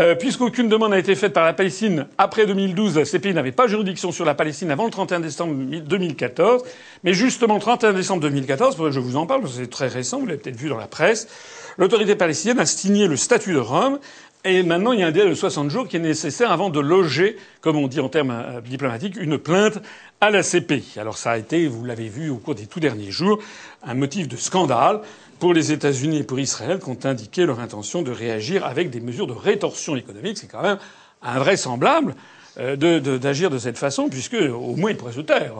Euh, 0.00 0.16
puisqu'aucune 0.16 0.68
demande 0.68 0.90
n'a 0.90 0.98
été 0.98 1.14
faite 1.14 1.34
par 1.34 1.44
la 1.44 1.52
Palestine 1.52 2.06
après 2.18 2.46
2012, 2.46 2.96
la 2.96 3.04
CPI 3.04 3.34
n'avait 3.34 3.52
pas 3.52 3.68
juridiction 3.68 4.10
sur 4.10 4.24
la 4.24 4.34
Palestine 4.34 4.70
avant 4.70 4.86
le 4.86 4.90
31 4.90 5.20
décembre 5.20 5.54
2014. 5.54 6.64
Mais 7.04 7.12
justement, 7.12 7.60
31 7.60 7.92
décembre 7.92 8.22
2014, 8.22 8.90
je 8.90 8.98
vous 8.98 9.16
en 9.16 9.26
parle 9.26 9.42
c'est 9.48 9.70
très 9.70 9.86
récent, 9.88 10.18
vous 10.18 10.26
l'avez 10.26 10.38
peut-être 10.38 10.56
vu 10.56 10.70
dans 10.70 10.78
la 10.78 10.86
presse, 10.86 11.28
l'autorité 11.76 12.16
palestinienne 12.16 12.58
a 12.58 12.66
signé 12.66 13.06
le 13.06 13.16
statut 13.16 13.52
de 13.52 13.58
Rome 13.58 13.98
Et 14.44 14.64
maintenant, 14.64 14.90
il 14.90 14.98
y 14.98 15.02
a 15.04 15.06
un 15.06 15.12
délai 15.12 15.30
de 15.30 15.34
60 15.34 15.70
jours 15.70 15.86
qui 15.86 15.96
est 15.96 16.00
nécessaire 16.00 16.50
avant 16.50 16.68
de 16.68 16.80
loger, 16.80 17.36
comme 17.60 17.76
on 17.76 17.86
dit 17.86 18.00
en 18.00 18.08
termes 18.08 18.32
euh, 18.32 18.60
diplomatiques, 18.60 19.16
une 19.16 19.38
plainte 19.38 19.78
à 20.20 20.30
la 20.30 20.42
CPI. 20.42 20.94
Alors 20.96 21.16
ça 21.16 21.32
a 21.32 21.38
été, 21.38 21.68
vous 21.68 21.84
l'avez 21.84 22.08
vu 22.08 22.28
au 22.28 22.38
cours 22.38 22.56
des 22.56 22.66
tout 22.66 22.80
derniers 22.80 23.12
jours, 23.12 23.38
un 23.84 23.94
motif 23.94 24.26
de 24.26 24.36
scandale 24.36 25.00
pour 25.38 25.54
les 25.54 25.70
États-Unis 25.70 26.18
et 26.18 26.22
pour 26.24 26.40
Israël 26.40 26.80
qui 26.80 26.90
ont 26.90 26.98
indiqué 27.04 27.46
leur 27.46 27.60
intention 27.60 28.02
de 28.02 28.10
réagir 28.10 28.66
avec 28.66 28.90
des 28.90 29.00
mesures 29.00 29.28
de 29.28 29.32
rétorsion 29.32 29.94
économique. 29.94 30.38
C'est 30.38 30.48
quand 30.48 30.62
même 30.62 30.78
invraisemblable 31.22 32.16
euh, 32.58 32.76
d'agir 33.18 33.48
de, 33.48 33.58
cette 33.58 33.78
façon, 33.78 34.08
puisque 34.08 34.34
au 34.34 34.74
moins 34.74 34.90
ils 34.90 34.96
pourraient 34.96 35.12
se 35.12 35.20
taire. 35.20 35.54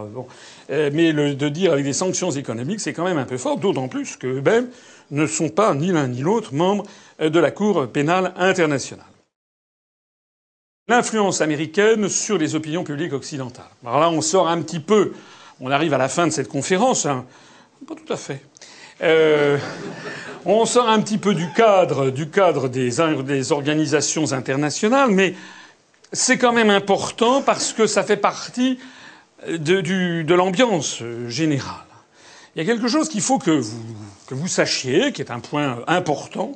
Euh, 0.70 0.90
mais 0.92 1.12
de 1.12 1.48
dire 1.48 1.72
avec 1.72 1.84
des 1.84 1.92
sanctions 1.92 2.32
économiques, 2.32 2.80
c'est 2.80 2.92
quand 2.92 3.04
même 3.04 3.18
un 3.18 3.24
peu 3.24 3.38
fort, 3.38 3.59
d'autant 3.59 3.86
plus 3.86 4.16
qu'eux-mêmes 4.16 4.66
ne 5.12 5.26
sont 5.26 5.50
pas 5.50 5.74
ni 5.74 5.92
l'un 5.92 6.09
ni 6.09 6.20
l'autre 6.20 6.52
membres 6.52 6.84
de 7.31 7.40
la 7.40 7.51
Cour 7.51 7.89
pénale 7.89 8.35
internationale. 8.36 9.07
L'influence 10.89 11.40
américaine 11.40 12.09
sur 12.09 12.39
les 12.39 12.55
opinions 12.55 12.82
publiques 12.82 13.12
occidentales. 13.12 13.70
Alors 13.85 14.01
là, 14.01 14.11
on 14.11 14.20
sort 14.20 14.49
un 14.49 14.61
petit 14.62 14.81
peu, 14.81 15.12
on 15.61 15.70
arrive 15.70 15.94
à 15.94 15.99
la 15.99 16.09
fin 16.09 16.27
de 16.27 16.32
cette 16.32 16.49
conférence, 16.49 17.07
hein. 17.07 17.24
pas 17.86 17.94
tout 17.94 18.12
à 18.12 18.16
fait. 18.16 18.43
Euh, 19.01 19.59
on 20.44 20.66
sort 20.66 20.89
un 20.89 21.01
petit 21.01 21.19
peu 21.19 21.35
du 21.35 21.53
cadre, 21.53 22.11
du 22.11 22.28
cadre 22.28 22.69
des, 22.69 23.01
organisations 23.53 24.32
internationales, 24.32 25.11
mais 25.11 25.35
c'est 26.12 26.36
quand 26.36 26.53
même 26.53 26.70
important 26.70 27.43
parce 27.43 27.73
que 27.73 27.86
ça 27.86 28.03
fait 28.03 28.16
partie 28.16 28.78
de, 29.47 30.35
l'ambiance 30.35 31.03
générale. 31.28 31.86
Il 32.55 32.62
y 32.62 32.69
a 32.69 32.74
quelque 32.74 32.89
chose 32.89 33.09
qu'il 33.09 33.23
faut 33.23 33.39
que 33.39 33.62
vous, 34.31 34.49
sachiez, 34.49 35.12
qui 35.12 35.23
est 35.23 35.31
un 35.31 35.40
point 35.40 35.78
important 35.86 36.53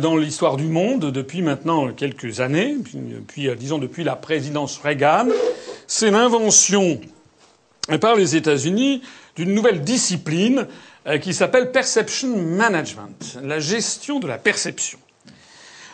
dans 0.00 0.16
l'histoire 0.16 0.56
du 0.56 0.64
monde 0.64 1.12
depuis 1.12 1.42
maintenant 1.42 1.92
quelques 1.92 2.40
années, 2.40 2.76
puis, 3.28 3.48
euh, 3.48 3.54
disons 3.54 3.78
depuis 3.78 4.02
la 4.02 4.16
présidence 4.16 4.78
Reagan, 4.78 5.28
c'est 5.86 6.10
l'invention 6.10 7.00
par 8.00 8.16
les 8.16 8.34
États-Unis 8.34 9.02
d'une 9.36 9.54
nouvelle 9.54 9.82
discipline 9.82 10.66
euh, 11.06 11.18
qui 11.18 11.32
s'appelle 11.32 11.70
perception 11.70 12.36
management, 12.36 13.38
la 13.42 13.60
gestion 13.60 14.18
de 14.18 14.26
la 14.26 14.38
perception. 14.38 14.98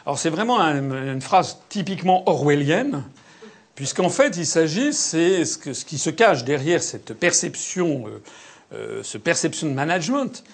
Alors 0.07 0.19
c'est 0.19 0.31
vraiment 0.31 0.59
une 0.61 1.21
phrase 1.21 1.59
typiquement 1.69 2.29
orwellienne, 2.29 3.05
puisqu'en 3.75 4.09
fait 4.09 4.37
il 4.39 4.47
s'agit, 4.47 4.95
c'est 4.95 5.45
ce, 5.45 5.85
qui 5.85 5.99
se 5.99 6.11
cache 6.11 6.45
derrière 6.45 6.83
cette 6.83 7.13
perception 7.13 8.07
euh, 8.75 9.03
ce 9.03 9.19
perception 9.19 9.71
management, 9.71 10.45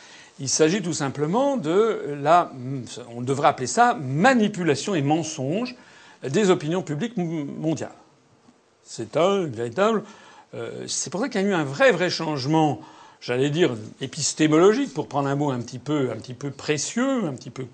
il 0.41 0.49
s'agit 0.49 0.83
tout 0.83 0.93
simplement 0.93 1.57
de 1.57 2.17
la, 2.21 2.53
on 3.15 3.23
devrait 3.23 3.49
appeler 3.49 3.67
ça 3.67 3.95
manipulation 3.95 4.95
et 4.95 5.03
mensonge 5.03 5.75
des 6.23 6.51
opinions 6.51 6.83
publiques 6.83 7.17
mondiales. 7.17 7.95
C'est 8.85 9.17
un 9.17 9.45
véritable. 9.45 10.03
Euh, 10.55 10.85
c'est 10.87 11.11
pour 11.11 11.21
ça 11.21 11.29
qu'il 11.29 11.41
y 11.41 11.45
a 11.45 11.47
eu 11.47 11.53
un 11.53 11.65
vrai, 11.65 11.93
vrai 11.93 12.09
changement, 12.09 12.81
j'allais 13.21 13.51
dire 13.51 13.75
épistémologique, 14.01 14.95
pour 14.95 15.09
prendre 15.09 15.29
un 15.29 15.37
mot 15.37 15.51
un 15.51 15.61
petit 15.61 15.79
peu, 15.79 16.11
précieux, 16.57 17.27
un 17.27 17.35
petit 17.35 17.51
peu 17.51 17.67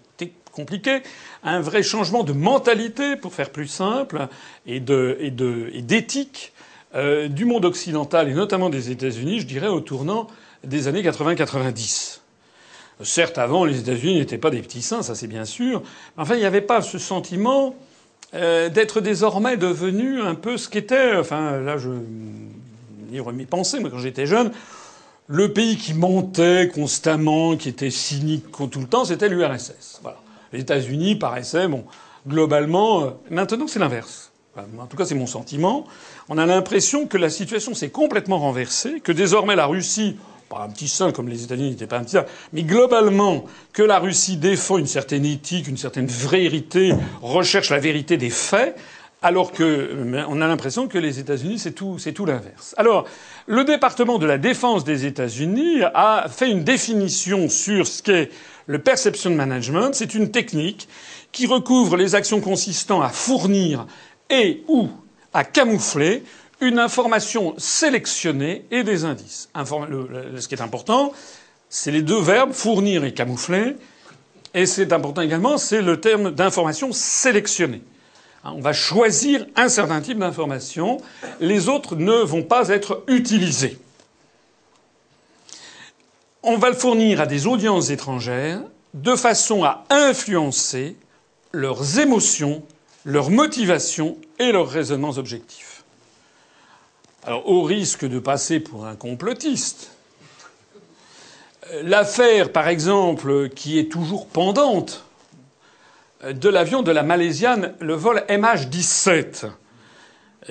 compliqué, 0.51 1.03
un 1.43 1.61
vrai 1.61 1.83
changement 1.83 2.25
de 2.25 2.33
mentalité, 2.33 3.17
pour 3.17 3.35
faire 3.35 3.51
plus 3.51 3.69
simple, 3.69 4.29
et 4.67 4.81
d'éthique 4.81 6.53
euh, 6.95 7.29
du 7.29 7.45
monde 7.45 7.65
occidental 7.65 8.29
et 8.29 8.35
notamment 8.35 8.71
des 8.71 8.91
États-Unis, 8.91 9.41
je 9.41 9.47
dirais, 9.47 9.69
au 9.69 9.81
tournant 9.81 10.29
des 10.63 10.89
années 10.89 11.03
80-90. 11.03 12.24
Certes, 13.03 13.39
avant, 13.39 13.65
les 13.65 13.81
États-Unis 13.81 14.19
n'étaient 14.19 14.39
pas 14.39 14.51
des 14.51 14.61
petits 14.61 14.83
saints, 14.83 15.03
ça 15.03 15.15
c'est 15.15 15.27
bien 15.27 15.45
sûr. 15.45 15.83
Enfin, 16.17 16.35
il 16.35 16.41
n'y 16.41 16.47
avait 16.47 16.61
pas 16.61 16.81
ce 16.81 16.99
sentiment 16.99 17.75
euh, 18.35 18.69
d'être 18.69 19.01
désormais 19.01 19.57
devenu 19.57 20.21
un 20.21 20.35
peu 20.35 20.57
ce 20.57 20.69
qu'était. 20.69 21.17
Enfin, 21.17 21.59
là, 21.59 21.77
je 21.77 21.91
y 23.13 23.21
mes 23.21 23.47
pensées. 23.47 23.81
Moi, 23.81 23.91
quand 23.91 23.99
j'étais 23.99 24.27
jeune, 24.27 24.51
le 25.27 25.53
pays 25.53 25.77
qui 25.77 25.95
montait 25.95 26.71
constamment, 26.73 27.57
qui 27.57 27.69
était 27.69 27.91
cynique 27.91 28.45
tout 28.51 28.81
le 28.81 28.87
temps, 28.87 29.05
c'était 29.05 29.29
l'URSS. 29.29 30.01
Les 30.53 30.61
États-Unis 30.61 31.17
paraissaient, 31.17 31.69
bon, 31.69 31.85
globalement. 32.27 33.05
Euh, 33.05 33.11
maintenant, 33.31 33.67
c'est 33.67 33.79
l'inverse. 33.79 34.31
En 34.79 34.87
tout 34.87 34.97
cas, 34.97 35.05
c'est 35.05 35.17
mon 35.17 35.27
sentiment. 35.27 35.85
On 36.29 36.39
a 36.39 36.47
l'impression 36.47 37.07
que 37.07 37.19
la 37.19 37.29
situation 37.29 37.75
s'est 37.75 37.91
complètement 37.91 38.39
renversée, 38.39 39.01
que 39.01 39.11
désormais 39.11 39.57
la 39.57 39.67
Russie, 39.67 40.17
un 40.63 40.69
petit 40.69 40.89
saint 40.89 41.13
comme 41.13 41.29
les 41.29 41.45
États-Unis 41.45 41.71
n'étaient 41.71 41.87
pas 41.87 41.99
un 41.99 42.05
petit 42.05 42.13
saint, 42.13 42.27
mais 42.53 42.63
globalement 42.63 43.45
que 43.73 43.83
la 43.83 43.99
Russie 43.99 44.37
défend 44.37 44.79
une 44.79 44.87
certaine 44.87 45.25
éthique, 45.25 45.69
une 45.69 45.77
certaine 45.77 46.07
vérité, 46.07 46.93
recherche 47.23 47.71
la 47.71 47.79
vérité 47.79 48.17
des 48.17 48.31
faits, 48.31 48.77
alors 49.23 49.53
que 49.53 49.91
on 50.29 50.41
a 50.43 50.47
l'impression 50.47 50.87
que 50.87 50.99
les 50.99 51.19
États-Unis 51.19 51.59
c'est 51.59 51.73
tout, 51.73 51.99
c'est 51.99 52.13
tout 52.13 52.27
l'inverse. 52.27 52.75
Alors, 52.77 53.07
le 53.47 53.65
département 53.65 54.19
de 54.19 54.27
la 54.27 54.37
défense 54.37 54.85
des 54.85 55.07
États-Unis 55.07 55.83
a 55.95 56.27
fait 56.29 56.51
une 56.51 56.63
définition 56.63 57.49
sur 57.49 57.87
ce 57.87 58.03
qu'est 58.03 58.31
le 58.67 58.79
perception 58.79 59.31
management. 59.31 59.95
C'est 59.95 60.15
une 60.15 60.31
technique 60.31 60.89
qui 61.33 61.47
recouvre 61.47 61.97
les 61.97 62.15
actions 62.15 62.41
consistant 62.41 63.01
à 63.01 63.09
fournir 63.09 63.87
et 64.31 64.63
ou 64.69 64.89
à 65.33 65.43
camoufler 65.43 66.23
une 66.65 66.79
information 66.79 67.55
sélectionnée 67.59 68.65
et 68.71 68.83
des 68.83 69.05
indices. 69.05 69.49
ce 69.55 70.49
qui 70.49 70.55
est 70.55 70.61
important, 70.63 71.13
c'est 71.69 71.91
les 71.91 72.03
deux 72.03 72.21
verbes 72.21 72.53
fournir 72.53 73.05
et 73.05 73.15
camoufler. 73.15 73.77
Et 74.55 74.67
c'est 74.67 74.93
important 74.93 75.23
également, 75.23 75.59
c'est 75.59 75.83
le 75.83 76.01
terme 76.01 76.31
d'information 76.31 76.93
sélectionnée. 76.93 77.83
On 78.45 78.61
va 78.61 78.73
choisir 78.73 79.47
un 79.57 79.69
certain 79.69 80.01
type 80.01 80.19
d'information. 80.19 80.99
Les 81.41 81.69
autres 81.69 81.97
ne 81.97 82.13
vont 82.13 82.43
pas 82.43 82.69
être 82.69 83.03
utilisées. 83.09 83.79
On 86.43 86.59
va 86.59 86.69
le 86.69 86.77
fournir 86.77 87.21
à 87.21 87.27
des 87.27 87.47
audiences 87.47 87.91
étrangères 87.91 88.61
de 88.93 89.17
façon 89.17 89.65
à 89.65 89.85
influencer 89.91 90.97
leurs 91.53 91.99
émotions 91.99 92.63
leur 93.05 93.31
motivation 93.31 94.17
et 94.39 94.53
leurs 94.53 94.69
raisonnements 94.69 95.11
objectifs. 95.19 95.74
Alors, 97.27 97.49
au 97.49 97.63
risque 97.63 98.05
de 98.05 98.19
passer 98.19 98.61
pour 98.61 98.85
un 98.85 98.97
complotiste, 98.97 99.93
l'affaire, 101.83 102.53
par 102.53 102.69
exemple, 102.69 103.49
qui 103.49 103.79
est 103.79 103.91
toujours 103.91 104.27
pendante, 104.27 105.07
de 106.23 106.49
l'avion 106.51 106.83
de 106.83 106.93
la 106.93 107.03
Malaisiane, 107.03 107.73
le 107.81 107.95
vol 107.95 108.25
MH17, 108.29 109.47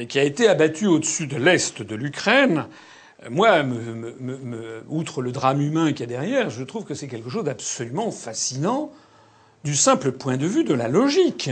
qui 0.08 0.18
a 0.18 0.24
été 0.24 0.48
abattu 0.48 0.88
au-dessus 0.88 1.28
de 1.28 1.38
l'est 1.38 1.84
de 1.84 1.94
l'Ukraine, 1.96 2.66
moi, 3.30 3.64
outre 4.90 5.22
le 5.22 5.32
drame 5.32 5.62
humain 5.62 5.94
qu'il 5.94 6.02
y 6.02 6.04
a 6.04 6.08
derrière, 6.08 6.50
je 6.50 6.64
trouve 6.64 6.86
que 6.86 6.96
c'est 6.96 7.08
quelque 7.08 7.30
chose 7.30 7.44
d'absolument 7.44 8.10
fascinant 8.10 8.92
du 9.64 9.76
simple 9.76 10.12
point 10.12 10.38
de 10.38 10.48
vue 10.48 10.64
de 10.64 10.74
la 10.74 10.88
logique. 10.88 11.52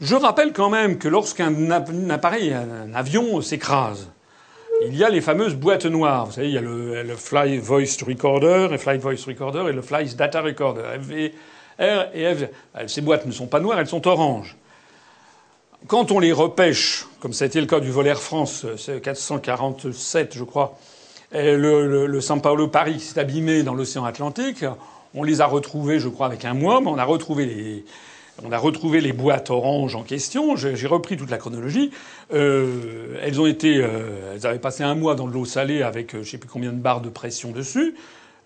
Je 0.00 0.14
rappelle 0.14 0.52
quand 0.52 0.70
même 0.70 0.98
que 0.98 1.08
lorsqu'un 1.08 1.70
appareil, 2.10 2.54
un 2.54 2.94
avion 2.94 3.40
s'écrase, 3.40 4.08
il 4.86 4.94
y 4.94 5.02
a 5.02 5.08
les 5.08 5.20
fameuses 5.20 5.56
boîtes 5.56 5.86
noires. 5.86 6.26
Vous 6.26 6.32
savez, 6.32 6.48
il 6.48 6.54
y 6.54 6.58
a 6.58 6.60
le, 6.60 7.16
Fly 7.16 7.58
Voice 7.58 8.04
Recorder, 8.06 8.68
et 8.70 9.72
le 9.72 9.82
Flight 9.82 10.16
Data 10.16 10.40
Recorder. 10.40 10.82
Ces 12.86 13.00
boîtes 13.00 13.26
ne 13.26 13.32
sont 13.32 13.48
pas 13.48 13.58
noires, 13.58 13.80
elles 13.80 13.88
sont 13.88 14.06
oranges. 14.06 14.56
Quand 15.88 16.12
on 16.12 16.20
les 16.20 16.32
repêche, 16.32 17.06
comme 17.18 17.32
ça 17.32 17.44
a 17.44 17.48
été 17.48 17.60
le 17.60 17.66
cas 17.66 17.80
du 17.80 17.90
vol 17.90 18.06
Air 18.06 18.20
France 18.20 18.66
447, 19.02 20.34
je 20.34 20.44
crois, 20.44 20.78
le, 21.32 22.06
le, 22.06 22.20
San 22.20 22.40
Paulo 22.40 22.68
Paris 22.68 23.00
s'est 23.00 23.18
abîmé 23.18 23.64
dans 23.64 23.74
l'océan 23.74 24.04
Atlantique, 24.04 24.64
on 25.14 25.24
les 25.24 25.40
a 25.40 25.46
retrouvés, 25.46 25.98
je 25.98 26.08
crois, 26.08 26.26
avec 26.26 26.44
un 26.44 26.54
mois, 26.54 26.80
on 26.84 26.98
a 26.98 27.04
retrouvé 27.04 27.46
les, 27.46 27.84
on 28.44 28.52
a 28.52 28.58
retrouvé 28.58 29.00
les 29.00 29.12
boîtes 29.12 29.50
oranges 29.50 29.96
en 29.96 30.02
question. 30.02 30.56
J'ai 30.56 30.86
repris 30.86 31.16
toute 31.16 31.30
la 31.30 31.38
chronologie. 31.38 31.90
Euh, 32.32 33.18
elles 33.22 33.40
ont 33.40 33.46
été, 33.46 33.78
euh, 33.78 34.34
elles 34.34 34.46
avaient 34.46 34.58
passé 34.58 34.82
un 34.84 34.94
mois 34.94 35.14
dans 35.14 35.26
de 35.26 35.32
l'eau 35.32 35.44
salée 35.44 35.82
avec 35.82 36.14
euh, 36.14 36.22
je 36.22 36.30
sais 36.30 36.38
plus 36.38 36.48
combien 36.48 36.72
de 36.72 36.78
barres 36.78 37.00
de 37.00 37.08
pression 37.08 37.50
dessus. 37.50 37.94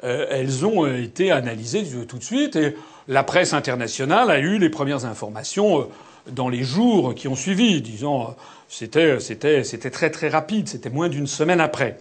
Euh, 0.04 0.26
elles 0.30 0.64
ont 0.64 0.86
été 0.86 1.30
analysées 1.30 1.84
tout 2.08 2.18
de 2.18 2.24
suite 2.24 2.56
et 2.56 2.74
la 3.06 3.22
presse 3.22 3.52
internationale 3.52 4.30
a 4.30 4.38
eu 4.38 4.58
les 4.58 4.70
premières 4.70 5.04
informations 5.04 5.88
dans 6.30 6.48
les 6.48 6.62
jours 6.62 7.14
qui 7.14 7.28
ont 7.28 7.36
suivi. 7.36 7.82
Disons, 7.82 8.34
c'était 8.68 9.20
c'était 9.20 9.62
c'était 9.62 9.90
très 9.90 10.10
très 10.10 10.28
rapide. 10.28 10.68
C'était 10.68 10.90
moins 10.90 11.08
d'une 11.08 11.26
semaine 11.26 11.60
après. 11.60 11.98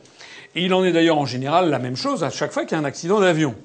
Et 0.56 0.64
il 0.66 0.74
en 0.74 0.84
est 0.84 0.92
d'ailleurs 0.92 1.18
en 1.18 1.26
général 1.26 1.70
la 1.70 1.80
même 1.80 1.96
chose 1.96 2.24
à 2.24 2.30
chaque 2.30 2.52
fois 2.52 2.64
qu'il 2.66 2.78
y 2.78 2.80
a 2.80 2.84
un 2.84 2.86
accident 2.86 3.20
d'avion. 3.20 3.56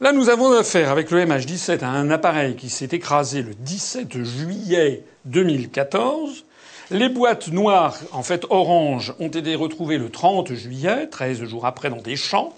Là, 0.00 0.12
nous 0.12 0.28
avons 0.28 0.50
affaire 0.50 0.90
avec 0.90 1.12
le 1.12 1.24
MH17 1.24 1.84
à 1.84 1.88
un 1.88 2.10
appareil 2.10 2.56
qui 2.56 2.68
s'est 2.68 2.88
écrasé 2.90 3.42
le 3.42 3.54
17 3.54 4.24
juillet 4.24 5.04
2014. 5.26 6.44
Les 6.90 7.08
boîtes 7.08 7.48
noires, 7.48 7.96
en 8.10 8.24
fait 8.24 8.44
orange, 8.50 9.14
ont 9.20 9.28
été 9.28 9.54
retrouvées 9.54 9.98
le 9.98 10.10
30 10.10 10.52
juillet, 10.52 11.06
13 11.06 11.44
jours 11.44 11.64
après, 11.64 11.90
dans 11.90 12.02
des 12.02 12.16
champs. 12.16 12.52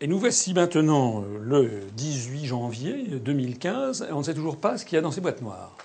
Et 0.00 0.08
nous 0.08 0.18
voici 0.18 0.52
maintenant 0.52 1.22
euh, 1.22 1.38
le 1.40 1.70
18 1.92 2.46
janvier 2.46 2.94
2015, 3.22 4.08
et 4.10 4.12
on 4.12 4.18
ne 4.18 4.24
sait 4.24 4.34
toujours 4.34 4.56
pas 4.56 4.78
ce 4.78 4.84
qu'il 4.84 4.96
y 4.96 4.98
a 4.98 5.02
dans 5.02 5.12
ces 5.12 5.20
boîtes 5.20 5.42
noires. 5.42 5.76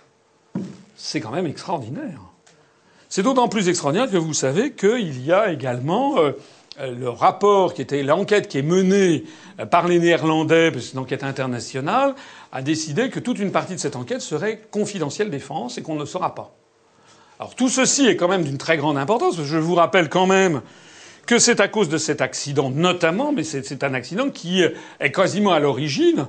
C'est 0.95 1.21
quand 1.21 1.31
même 1.31 1.47
extraordinaire. 1.47 2.19
C'est 3.09 3.21
d'autant 3.21 3.47
plus 3.47 3.69
extraordinaire 3.69 4.09
que 4.09 4.17
vous 4.17 4.33
savez 4.33 4.73
qu'il 4.73 5.23
y 5.23 5.31
a 5.31 5.51
également 5.51 6.17
euh, 6.17 6.31
le 6.79 7.09
rapport 7.09 7.73
qui 7.73 7.81
était 7.81 8.03
l'enquête 8.03 8.47
qui 8.47 8.57
est 8.57 8.63
menée 8.63 9.25
par 9.69 9.87
les 9.87 9.99
Néerlandais, 9.99 10.71
parce 10.71 10.83
que 10.83 10.89
c'est 10.89 10.93
une 10.93 10.99
enquête 10.99 11.23
internationale, 11.23 12.15
a 12.51 12.61
décidé 12.61 13.09
que 13.09 13.19
toute 13.19 13.39
une 13.39 13.51
partie 13.51 13.75
de 13.75 13.79
cette 13.79 13.95
enquête 13.95 14.21
serait 14.21 14.61
confidentielle 14.71 15.29
défense 15.29 15.77
et 15.77 15.81
qu'on 15.81 15.95
ne 15.95 15.99
le 15.99 16.05
saura 16.05 16.33
pas. 16.33 16.55
Alors 17.39 17.55
tout 17.55 17.69
ceci 17.69 18.07
est 18.07 18.15
quand 18.15 18.27
même 18.27 18.43
d'une 18.43 18.57
très 18.57 18.77
grande 18.77 18.97
importance. 18.97 19.35
Parce 19.35 19.47
que 19.47 19.53
je 19.53 19.59
vous 19.59 19.75
rappelle 19.75 20.09
quand 20.09 20.27
même 20.27 20.61
que 21.25 21.39
c'est 21.39 21.59
à 21.59 21.67
cause 21.67 21.89
de 21.89 21.97
cet 21.97 22.21
accident 22.21 22.69
notamment, 22.69 23.31
mais 23.31 23.43
c'est 23.43 23.83
un 23.83 23.93
accident 23.93 24.29
qui 24.29 24.61
est 24.61 25.11
quasiment 25.11 25.51
à 25.51 25.59
l'origine 25.59 26.27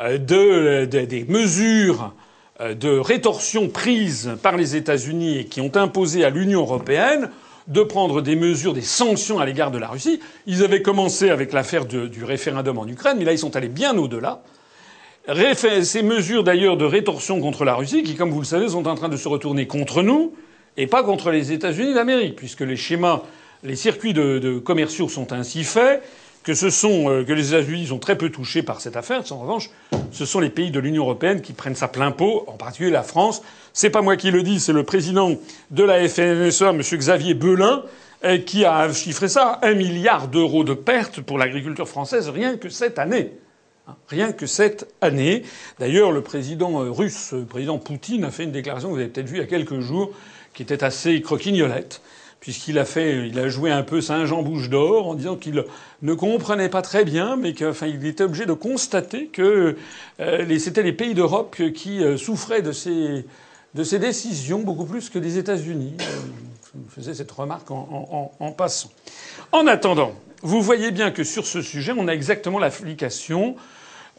euh, 0.00 0.18
de, 0.18 0.84
des 0.86 1.24
mesures 1.24 2.14
euh, 2.60 2.74
de 2.74 2.90
rétorsion 2.90 3.68
prises 3.68 4.36
par 4.42 4.56
les 4.56 4.76
États-Unis 4.76 5.38
et 5.38 5.44
qui 5.46 5.60
ont 5.60 5.74
imposé 5.76 6.24
à 6.24 6.30
l'Union 6.30 6.60
européenne 6.60 7.30
de 7.68 7.82
prendre 7.82 8.22
des 8.22 8.36
mesures, 8.36 8.72
des 8.72 8.80
sanctions 8.80 9.38
à 9.38 9.46
l'égard 9.46 9.70
de 9.70 9.78
la 9.78 9.88
Russie. 9.88 10.20
Ils 10.46 10.64
avaient 10.64 10.82
commencé 10.82 11.30
avec 11.30 11.52
l'affaire 11.52 11.84
du 11.84 12.24
référendum 12.24 12.78
en 12.78 12.86
Ukraine, 12.86 13.16
mais 13.18 13.24
là 13.24 13.32
ils 13.32 13.38
sont 13.38 13.56
allés 13.56 13.68
bien 13.68 13.96
au-delà. 13.96 14.42
Ces 15.82 16.02
mesures 16.02 16.44
d'ailleurs 16.44 16.76
de 16.76 16.84
rétorsion 16.84 17.40
contre 17.40 17.64
la 17.64 17.74
Russie, 17.74 18.02
qui, 18.02 18.16
comme 18.16 18.30
vous 18.30 18.40
le 18.40 18.46
savez, 18.46 18.68
sont 18.68 18.88
en 18.88 18.94
train 18.94 19.08
de 19.08 19.16
se 19.16 19.28
retourner 19.28 19.66
contre 19.66 20.02
nous 20.02 20.34
et 20.76 20.86
pas 20.86 21.02
contre 21.02 21.30
les 21.30 21.52
États-Unis 21.52 21.94
d'Amérique, 21.94 22.36
puisque 22.36 22.62
les 22.62 22.76
schémas 22.76 23.22
les 23.62 23.76
circuits 23.76 24.14
de, 24.14 24.58
commerciaux 24.58 25.08
sont 25.08 25.32
ainsi 25.32 25.64
faits 25.64 26.02
que 26.42 26.54
ce 26.54 26.70
sont 26.70 27.10
euh, 27.10 27.24
que 27.24 27.32
les 27.32 27.48
États-Unis 27.48 27.88
sont 27.88 27.98
très 27.98 28.16
peu 28.16 28.30
touchés 28.30 28.62
par 28.62 28.80
cette 28.80 28.96
affaire. 28.96 29.22
En 29.30 29.38
revanche, 29.38 29.70
ce 30.10 30.24
sont 30.24 30.40
les 30.40 30.50
pays 30.50 30.70
de 30.70 30.80
l'Union 30.80 31.04
européenne 31.04 31.42
qui 31.42 31.52
prennent 31.52 31.74
ça 31.74 31.88
plein 31.88 32.10
pot, 32.10 32.44
en 32.46 32.54
particulier 32.54 32.90
la 32.90 33.02
France. 33.02 33.42
C'est 33.72 33.90
pas 33.90 34.02
moi 34.02 34.16
qui 34.16 34.30
le 34.30 34.42
dis, 34.42 34.60
c'est 34.60 34.72
le 34.72 34.84
président 34.84 35.36
de 35.70 35.84
la 35.84 36.08
FNSEA, 36.08 36.70
M. 36.70 36.80
Xavier 36.80 37.34
Belin, 37.34 37.82
euh, 38.24 38.38
qui 38.38 38.64
a 38.64 38.92
chiffré 38.92 39.28
ça 39.28 39.58
un 39.62 39.74
milliard 39.74 40.28
d'euros 40.28 40.64
de 40.64 40.74
pertes 40.74 41.20
pour 41.20 41.38
l'agriculture 41.38 41.88
française 41.88 42.28
rien 42.28 42.56
que 42.56 42.68
cette 42.68 42.98
année. 42.98 43.32
Hein, 43.86 43.96
rien 44.08 44.32
que 44.32 44.46
cette 44.46 44.92
année. 45.00 45.42
D'ailleurs, 45.78 46.12
le 46.12 46.22
président 46.22 46.82
euh, 46.82 46.90
russe, 46.90 47.32
le 47.32 47.44
président 47.44 47.78
Poutine, 47.78 48.24
a 48.24 48.30
fait 48.30 48.44
une 48.44 48.52
déclaration 48.52 48.88
que 48.88 48.94
vous 48.94 49.00
avez 49.00 49.08
peut-être 49.08 49.28
vue 49.28 49.36
il 49.36 49.40
y 49.40 49.44
a 49.44 49.46
quelques 49.46 49.80
jours, 49.80 50.10
qui 50.54 50.62
était 50.62 50.82
assez 50.82 51.20
croquignolette 51.22 52.02
puisqu'il 52.40 52.78
a 52.78 52.84
fait, 52.84 53.28
il 53.28 53.38
a 53.38 53.48
joué 53.48 53.70
un 53.70 53.82
peu 53.82 54.00
Saint-Jean 54.00 54.42
Bouche 54.42 54.70
d'Or 54.70 55.08
en 55.08 55.14
disant 55.14 55.36
qu'il 55.36 55.64
ne 56.02 56.14
comprenait 56.14 56.70
pas 56.70 56.82
très 56.82 57.04
bien, 57.04 57.36
mais 57.36 57.52
qu'il 57.52 58.06
était 58.06 58.24
obligé 58.24 58.46
de 58.46 58.54
constater 58.54 59.26
que 59.26 59.76
euh, 60.20 60.58
c'était 60.58 60.82
les 60.82 60.94
pays 60.94 61.14
d'Europe 61.14 61.56
qui 61.74 62.02
euh, 62.02 62.16
souffraient 62.16 62.62
de 62.62 62.72
ces, 62.72 63.26
de 63.74 63.84
ces 63.84 63.98
décisions 63.98 64.60
beaucoup 64.60 64.86
plus 64.86 65.10
que 65.10 65.18
des 65.18 65.36
États-Unis. 65.36 65.94
Euh, 66.00 66.04
je 66.88 66.94
faisais 66.94 67.14
cette 67.14 67.30
remarque 67.30 67.70
en, 67.70 68.32
en, 68.38 68.52
passant. 68.52 68.90
En 69.52 69.66
attendant, 69.66 70.12
vous 70.42 70.62
voyez 70.62 70.92
bien 70.92 71.10
que 71.10 71.24
sur 71.24 71.46
ce 71.46 71.62
sujet, 71.62 71.92
on 71.96 72.08
a 72.08 72.12
exactement 72.12 72.58
l'application 72.58 73.56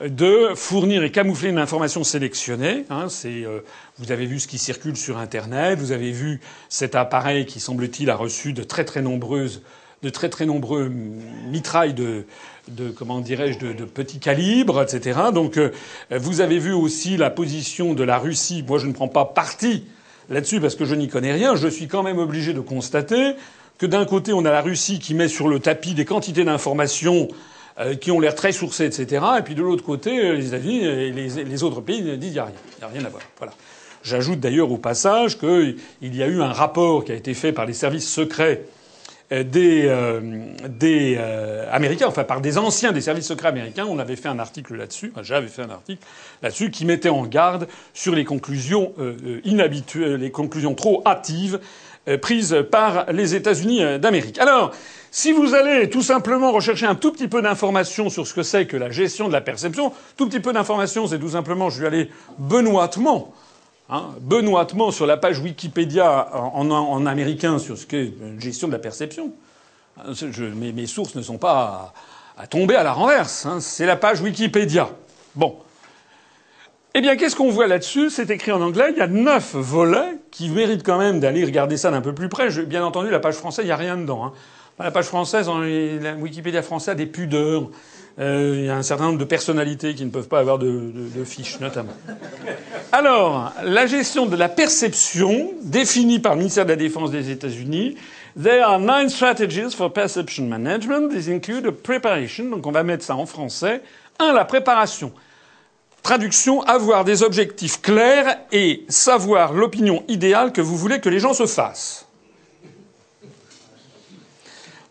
de 0.07 0.49
fournir 0.55 1.03
et 1.03 1.11
camoufler 1.11 1.49
une 1.49 1.59
information 1.59 2.03
sélectionnée. 2.03 2.85
Hein, 2.89 3.07
euh, 3.25 3.59
vous 3.97 4.11
avez 4.11 4.25
vu 4.25 4.39
ce 4.39 4.47
qui 4.47 4.57
circule 4.57 4.97
sur 4.97 5.17
Internet, 5.17 5.79
vous 5.79 5.91
avez 5.91 6.11
vu 6.11 6.39
cet 6.69 6.95
appareil 6.95 7.45
qui 7.45 7.59
semble-t-il 7.59 8.09
a 8.09 8.15
reçu 8.15 8.53
de 8.53 8.63
très 8.63 8.83
très 8.83 9.01
nombreuses, 9.01 9.61
de 10.01 10.09
très 10.09 10.29
très 10.29 10.45
nombreux 10.45 10.89
mitrailles 10.89 11.93
de, 11.93 12.25
de 12.69 12.89
comment 12.89 13.19
dirais-je, 13.19 13.59
de, 13.59 13.73
de 13.73 13.85
petits 13.85 14.19
calibres, 14.19 14.81
etc. 14.81 15.19
Donc, 15.33 15.57
euh, 15.57 15.71
vous 16.11 16.41
avez 16.41 16.57
vu 16.57 16.73
aussi 16.73 17.17
la 17.17 17.29
position 17.29 17.93
de 17.93 18.03
la 18.03 18.17
Russie. 18.17 18.63
Moi, 18.67 18.79
je 18.79 18.87
ne 18.87 18.93
prends 18.93 19.07
pas 19.07 19.25
parti 19.25 19.85
là-dessus 20.29 20.59
parce 20.59 20.75
que 20.75 20.85
je 20.85 20.95
n'y 20.95 21.09
connais 21.09 21.33
rien. 21.33 21.55
Je 21.55 21.67
suis 21.67 21.87
quand 21.87 22.01
même 22.01 22.17
obligé 22.17 22.53
de 22.53 22.61
constater 22.61 23.33
que 23.77 23.85
d'un 23.85 24.05
côté, 24.05 24.33
on 24.33 24.45
a 24.45 24.51
la 24.51 24.61
Russie 24.61 24.99
qui 24.99 25.13
met 25.13 25.27
sur 25.27 25.47
le 25.47 25.59
tapis 25.59 25.93
des 25.93 26.05
quantités 26.05 26.43
d'informations 26.43 27.27
qui 27.99 28.11
ont 28.11 28.19
l'air 28.19 28.35
très 28.35 28.51
sourcés, 28.51 28.85
etc. 28.85 29.23
Et 29.39 29.41
puis 29.41 29.55
de 29.55 29.61
l'autre 29.61 29.83
côté, 29.83 30.19
euh, 30.19 30.35
les 30.35 30.47
États-Unis 30.47 30.85
et 30.85 31.11
les, 31.11 31.63
autres 31.63 31.81
pays 31.81 32.01
disent 32.17 32.19
qu'il 32.19 32.31
n'y 32.31 32.39
a 32.39 32.45
rien. 32.45 32.55
Il 32.77 32.79
n'y 32.79 32.83
a 32.83 32.93
rien 32.93 33.05
à 33.05 33.09
voir. 33.09 33.23
Voilà. 33.37 33.53
J'ajoute 34.03 34.39
d'ailleurs 34.39 34.71
au 34.71 34.77
passage 34.77 35.37
qu'il 35.37 35.75
y 36.01 36.23
a 36.23 36.27
eu 36.27 36.41
un 36.41 36.51
rapport 36.51 37.05
qui 37.05 37.11
a 37.11 37.15
été 37.15 37.33
fait 37.33 37.53
par 37.53 37.65
les 37.65 37.73
services 37.73 38.11
secrets 38.11 38.65
euh, 39.31 39.43
des, 39.43 39.89
des 40.67 41.17
Américains, 41.71 42.07
enfin 42.07 42.23
par 42.23 42.41
des 42.41 42.57
anciens 42.57 42.91
des 42.91 43.01
services 43.01 43.27
secrets 43.27 43.49
américains. 43.49 43.85
On 43.87 43.99
avait 43.99 44.15
fait 44.15 44.29
un 44.29 44.39
article 44.39 44.75
là-dessus, 44.75 45.11
enfin, 45.13 45.23
j'avais 45.23 45.47
fait 45.47 45.61
un 45.61 45.69
article 45.69 46.03
là-dessus 46.41 46.71
qui 46.71 46.85
mettait 46.85 47.09
en 47.09 47.25
garde 47.25 47.67
sur 47.93 48.15
les 48.15 48.25
conclusions 48.25 48.93
inhabituelles, 49.43 50.15
les 50.15 50.31
conclusions 50.31 50.73
trop 50.73 51.03
hâtives 51.05 51.59
prises 52.21 52.55
par 52.71 53.11
les 53.11 53.35
États-Unis 53.35 53.99
d'Amérique. 53.99 54.39
Alors, 54.39 54.71
si 55.13 55.33
vous 55.33 55.53
allez 55.53 55.89
tout 55.89 56.01
simplement 56.01 56.53
rechercher 56.53 56.85
un 56.85 56.95
tout 56.95 57.11
petit 57.11 57.27
peu 57.27 57.41
d'informations 57.41 58.09
sur 58.09 58.25
ce 58.25 58.33
que 58.33 58.43
c'est 58.43 58.65
que 58.65 58.77
la 58.77 58.89
gestion 58.89 59.27
de 59.27 59.33
la 59.33 59.41
perception, 59.41 59.91
tout 60.15 60.27
petit 60.29 60.39
peu 60.39 60.53
d'informations, 60.53 61.05
c'est 61.05 61.19
tout 61.19 61.31
simplement, 61.31 61.69
je 61.69 61.81
vais 61.81 61.87
aller 61.87 62.09
benoîtement, 62.37 63.33
hein, 63.89 64.11
benoîtement 64.21 64.91
sur 64.91 65.05
la 65.05 65.17
page 65.17 65.39
Wikipédia 65.39 66.29
en, 66.33 67.05
américain 67.05 67.59
sur 67.59 67.77
ce 67.77 67.85
qu'est 67.85 68.13
une 68.21 68.39
gestion 68.39 68.69
de 68.69 68.73
la 68.73 68.79
perception. 68.79 69.33
Hein, 69.97 70.13
mes, 70.55 70.87
sources 70.87 71.15
ne 71.15 71.21
sont 71.21 71.37
pas 71.37 71.93
à, 72.37 72.47
tomber 72.47 72.75
à 72.75 72.83
la 72.83 72.93
renverse. 72.93 73.45
Hein, 73.45 73.59
c'est 73.59 73.85
la 73.85 73.97
page 73.97 74.21
Wikipédia. 74.21 74.89
Bon. 75.35 75.57
Eh 76.93 76.99
bien, 76.99 77.15
qu'est-ce 77.15 77.37
qu'on 77.37 77.49
voit 77.49 77.67
là-dessus? 77.67 78.09
C'est 78.09 78.29
écrit 78.29 78.51
en 78.51 78.61
anglais. 78.61 78.87
Il 78.91 78.97
y 78.97 79.01
a 79.01 79.07
neuf 79.07 79.55
volets 79.55 80.17
qui 80.29 80.49
méritent 80.49 80.83
quand 80.83 80.97
même 80.97 81.21
d'aller 81.21 81.45
regarder 81.45 81.77
ça 81.77 81.89
d'un 81.89 82.01
peu 82.01 82.13
plus 82.13 82.27
près. 82.27 82.49
bien 82.65 82.83
entendu, 82.83 83.09
la 83.09 83.21
page 83.21 83.35
française, 83.35 83.63
il 83.63 83.67
n'y 83.67 83.73
a 83.73 83.77
rien 83.77 83.95
dedans. 83.95 84.25
Hein. 84.25 84.33
La 84.77 84.91
page 84.91 85.05
française, 85.05 85.47
la 85.47 86.13
Wikipédia 86.15 86.61
française 86.61 86.89
a 86.89 86.95
des 86.95 87.05
pudeurs. 87.05 87.69
Euh, 88.19 88.55
il 88.57 88.65
y 88.65 88.69
a 88.69 88.75
un 88.75 88.83
certain 88.83 89.05
nombre 89.05 89.19
de 89.19 89.25
personnalités 89.25 89.95
qui 89.95 90.03
ne 90.03 90.09
peuvent 90.09 90.27
pas 90.27 90.39
avoir 90.39 90.59
de, 90.59 90.91
fiches, 91.23 91.59
notamment. 91.61 91.93
Alors, 92.91 93.53
la 93.63 93.85
gestion 93.85 94.25
de 94.25 94.35
la 94.35 94.49
perception, 94.49 95.51
définie 95.61 96.19
par 96.19 96.33
le 96.33 96.39
ministère 96.39 96.65
de 96.65 96.71
la 96.71 96.75
Défense 96.75 97.11
des 97.11 97.29
États-Unis, 97.29 97.95
There 98.41 98.61
are 98.63 98.79
nine 98.79 99.09
strategies 99.09 99.75
for 99.75 99.91
perception 99.91 100.47
management. 100.47 101.09
These 101.09 101.29
include 101.29 101.67
a 101.67 101.71
preparation. 101.71 102.45
Donc, 102.45 102.65
on 102.65 102.71
va 102.71 102.83
mettre 102.83 103.03
ça 103.03 103.15
en 103.15 103.25
français. 103.25 103.81
Un, 104.19 104.33
la 104.33 104.45
préparation. 104.45 105.11
Traduction, 106.03 106.61
avoir 106.63 107.05
des 107.05 107.21
objectifs 107.21 107.81
clairs 107.81 108.39
et 108.51 108.85
savoir 108.89 109.53
l'opinion 109.53 110.03
idéale 110.07 110.51
que 110.51 110.61
vous 110.61 110.75
voulez 110.75 110.99
que 110.99 111.09
les 111.09 111.19
gens 111.19 111.33
se 111.33 111.45
fassent. 111.45 112.07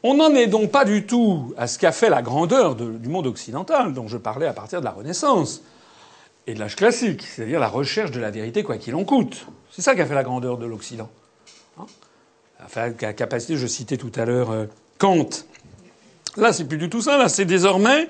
On 0.02 0.14
n'en 0.14 0.34
est 0.34 0.46
donc 0.46 0.70
pas 0.70 0.84
du 0.84 1.04
tout 1.04 1.52
à 1.58 1.66
ce 1.66 1.78
qu'a 1.78 1.92
fait 1.92 2.08
la 2.08 2.22
grandeur 2.22 2.74
du 2.74 3.08
monde 3.08 3.26
occidental, 3.26 3.92
dont 3.92 4.08
je 4.08 4.16
parlais 4.16 4.46
à 4.46 4.52
partir 4.52 4.80
de 4.80 4.84
la 4.84 4.92
Renaissance 4.92 5.62
et 6.46 6.54
de 6.54 6.58
l'âge 6.58 6.76
classique, 6.76 7.22
c'est-à-dire 7.26 7.60
la 7.60 7.68
recherche 7.68 8.10
de 8.10 8.20
la 8.20 8.30
vérité 8.30 8.62
quoi 8.62 8.78
qu'il 8.78 8.94
en 8.94 9.04
coûte. 9.04 9.46
C'est 9.70 9.82
ça 9.82 9.94
qui 9.94 10.00
a 10.00 10.06
fait 10.06 10.14
la 10.14 10.22
grandeur 10.22 10.56
de 10.56 10.64
l'Occident. 10.64 11.10
Enfin, 12.64 12.92
la 13.00 13.12
capacité, 13.12 13.56
je 13.56 13.66
citais 13.66 13.96
tout 13.96 14.12
à 14.16 14.24
l'heure 14.24 14.50
euh, 14.50 14.66
Kant. 14.98 15.28
Là, 16.36 16.52
c'est 16.52 16.64
plus 16.64 16.78
du 16.78 16.90
tout 16.90 17.00
ça. 17.00 17.16
Là, 17.16 17.28
c'est 17.28 17.44
désormais 17.44 18.08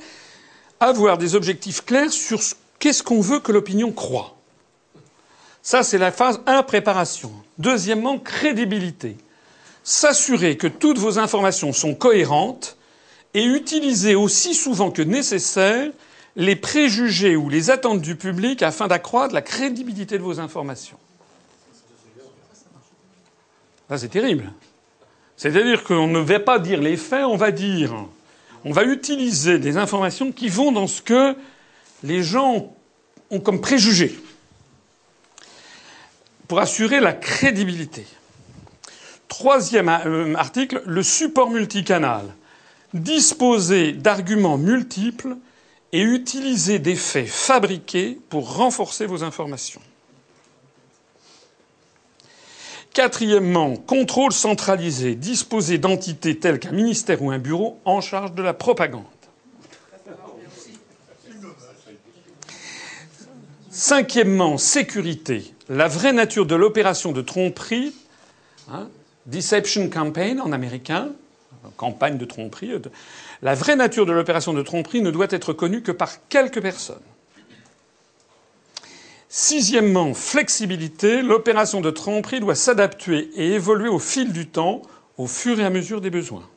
avoir 0.81 1.19
des 1.19 1.35
objectifs 1.35 1.85
clairs 1.85 2.11
sur 2.11 2.41
qu'est-ce 2.81 3.05
qu'on 3.05 3.21
veut 3.21 3.39
que 3.39 3.53
l'opinion 3.53 3.93
croit? 3.93 4.37
Ça, 5.63 5.85
c'est 5.85 5.99
la 5.99 6.11
phase 6.11 6.41
1, 6.47 6.65
préparation. 6.65 7.31
Deuxièmement, 7.59 8.19
crédibilité 8.19 9.17
s'assurer 9.83 10.57
que 10.57 10.67
toutes 10.67 10.99
vos 10.99 11.19
informations 11.19 11.73
sont 11.73 11.95
cohérentes 11.95 12.77
et 13.35 13.45
utiliser 13.45 14.15
aussi 14.15 14.55
souvent 14.55 14.91
que 14.91 15.03
nécessaire 15.03 15.91
les 16.37 16.57
préjugés 16.57 17.37
ou 17.37 17.49
les 17.49 17.71
attentes 17.71 18.01
du 18.01 18.17
public 18.17 18.63
afin 18.63 18.89
d'accroître 18.89 19.35
la 19.35 19.43
crédibilité 19.43 20.19
de 20.19 20.23
vos 20.23 20.39
informations. 20.41 20.99
C'est 23.97 24.09
terrible. 24.09 24.53
C'est-à-dire 25.37 25.83
qu'on 25.83 26.07
ne 26.07 26.21
va 26.21 26.39
pas 26.39 26.59
dire 26.59 26.81
les 26.81 26.97
faits, 26.97 27.25
on 27.25 27.37
va 27.37 27.51
dire, 27.51 27.93
on 28.65 28.73
va 28.73 28.85
utiliser 28.85 29.59
des 29.59 29.77
informations 29.77 30.31
qui 30.31 30.49
vont 30.49 30.71
dans 30.71 30.87
ce 30.87 31.03
que 31.03 31.35
les 32.03 32.23
gens 32.23 32.75
ont 33.31 33.41
comme 33.41 33.61
préjugés 33.61 34.19
pour 36.49 36.59
assurer 36.59 37.01
la 37.01 37.13
crédibilité. 37.13 38.07
Troisième 39.29 39.89
euh, 39.89 40.35
article, 40.35 40.83
le 40.85 41.03
support 41.03 41.51
multicanal. 41.51 42.35
Disposer 42.93 43.93
d'arguments 43.93 44.59
multiples 44.59 45.37
et 45.93 46.03
utiliser 46.03 46.81
des 46.81 46.97
faits 46.97 47.29
fabriqués 47.29 48.19
pour 48.29 48.57
renforcer 48.57 49.07
vos 49.07 49.23
informations. 49.23 49.81
Quatrièmement, 52.93 53.77
contrôle 53.77 54.33
centralisé, 54.33 55.15
disposer 55.15 55.79
d'entités 55.79 56.37
telles 56.37 56.59
qu'un 56.59 56.73
ministère 56.73 57.23
ou 57.23 57.31
un 57.31 57.39
bureau 57.39 57.79
en 57.85 58.01
charge 58.01 58.35
de 58.35 58.43
la 58.43 58.53
propagande. 58.53 59.05
Cinquièmement, 63.71 64.59
sécurité. 64.59 65.55
La 65.69 65.87
vraie 65.87 66.13
nature 66.13 66.45
de 66.45 66.57
l'opération 66.57 67.13
de 67.13 67.23
tromperie, 67.23 67.95
hein, 68.69 68.89
deception 69.27 69.89
campaign 69.89 70.41
en 70.41 70.51
américain, 70.51 71.11
campagne 71.77 72.19
de 72.19 72.25
tromperie. 72.25 72.73
La 73.43 73.55
vraie 73.55 73.77
nature 73.77 74.07
de 74.07 74.13
l'opération 74.13 74.53
de 74.53 74.63
tromperie 74.63 75.03
ne 75.03 75.13
doit 75.13 75.29
être 75.31 75.53
connue 75.53 75.83
que 75.83 75.93
par 75.93 76.27
quelques 76.29 76.61
personnes. 76.61 76.97
Sixièmement, 79.29 80.15
flexibilité. 80.15 81.23
L'opération 81.23 81.81
de 81.81 81.91
tromperie 81.91 82.41
doit 82.41 82.57
s'adapter 82.57 83.31
et 83.37 83.53
évoluer 83.53 83.89
au 83.89 84.01
fil 84.01 84.33
du 84.33 84.49
temps, 84.49 84.83
au 85.17 85.29
fur 85.29 85.61
et 85.61 85.65
à 85.65 85.71
mesure 85.71 86.01
des 86.01 86.11
besoins. 86.11 86.49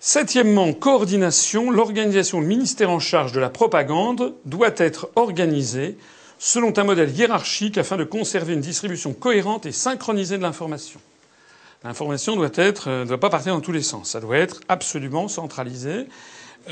Septièmement, 0.00 0.72
coordination. 0.72 1.70
L'organisation, 1.70 2.40
le 2.40 2.46
ministère 2.46 2.90
en 2.90 3.00
charge 3.00 3.32
de 3.32 3.40
la 3.40 3.48
propagande 3.48 4.34
doit 4.44 4.74
être 4.76 5.10
organisée 5.16 5.96
selon 6.38 6.76
un 6.78 6.84
modèle 6.84 7.10
hiérarchique 7.16 7.78
afin 7.78 7.96
de 7.96 8.04
conserver 8.04 8.52
une 8.52 8.60
distribution 8.60 9.14
cohérente 9.14 9.66
et 9.66 9.72
synchronisée 9.72 10.36
de 10.36 10.42
l'information. 10.42 11.00
L'information 11.82 12.36
doit 12.36 12.50
être, 12.54 12.90
ne 12.90 13.04
doit 13.04 13.20
pas 13.20 13.30
partir 13.30 13.54
dans 13.54 13.60
tous 13.60 13.72
les 13.72 13.82
sens. 13.82 14.10
Ça 14.10 14.20
doit 14.20 14.36
être 14.36 14.60
absolument 14.68 15.28
centralisé 15.28 16.06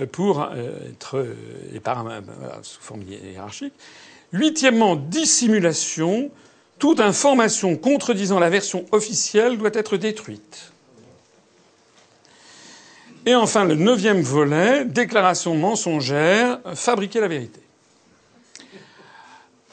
euh, 0.00 0.06
pour 0.06 0.42
euh, 0.42 0.90
être 0.90 1.26
et 1.72 1.80
par, 1.80 2.04
sous 2.62 2.80
forme 2.80 3.02
hiérarchique. 3.02 3.74
Huitièmement, 4.32 4.96
dissimulation. 4.96 6.30
Toute 6.78 6.98
information 6.98 7.76
contredisant 7.76 8.40
la 8.40 8.50
version 8.50 8.84
officielle 8.90 9.56
doit 9.56 9.70
être 9.72 9.96
détruite. 9.96 10.73
Et 13.26 13.34
enfin, 13.34 13.64
le 13.64 13.74
neuvième 13.74 14.20
volet, 14.20 14.84
déclaration 14.84 15.54
mensongère, 15.54 16.60
fabriquer 16.74 17.20
la 17.20 17.28
vérité. 17.28 17.60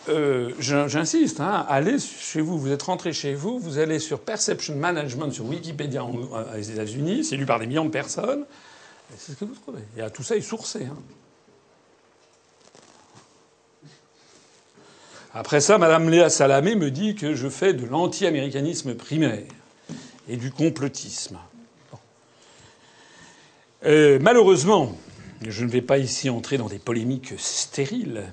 Euh, 0.10 0.52
J'insiste, 0.60 1.42
hein, 1.42 1.66
allez 1.70 1.98
chez 2.00 2.42
vous, 2.42 2.58
vous 2.58 2.72
êtes 2.72 2.82
rentré 2.82 3.14
chez 3.14 3.34
vous, 3.34 3.60
vous 3.60 3.78
allez 3.78 4.00
sur 4.00 4.20
Perception 4.20 4.76
Management 4.76 5.32
sur 5.32 5.46
Wikipédia 5.46 6.04
aux 6.04 6.58
États-Unis, 6.58 7.24
c'est 7.24 7.38
lu 7.38 7.46
par 7.46 7.60
des 7.60 7.68
millions 7.68 7.86
de 7.86 7.92
personnes. 7.92 8.46
C'est 9.18 9.34
ce 9.34 9.38
que 9.38 9.46
vous 9.46 9.56
trouvez. 9.56 9.82
Et 9.98 10.10
tout 10.10 10.24
ça 10.24 10.36
est 10.36 10.42
sourcé. 10.42 10.86
Hein. 10.86 10.98
Après 15.34 15.62
ça, 15.62 15.78
Madame 15.78 16.10
Léa 16.10 16.30
Salamé 16.30 16.76
me 16.76 16.90
dit 16.90 17.16
que 17.16 17.36
je 17.36 17.48
fais 17.48 17.74
de 17.74 17.86
l'anti-américanisme 17.86 18.96
primaire 18.96 19.44
et 20.28 20.38
du 20.38 20.52
complotisme. 20.52 21.38
Euh, 23.84 24.20
malheureusement, 24.22 24.96
je 25.48 25.66
ne 25.66 25.70
vais 25.72 25.82
pas 25.82 25.98
ici 25.98 26.30
entrer 26.30 26.60
dans 26.60 26.68
des 26.68 26.78
polémiques 26.78 27.34
stériles, 27.38 28.26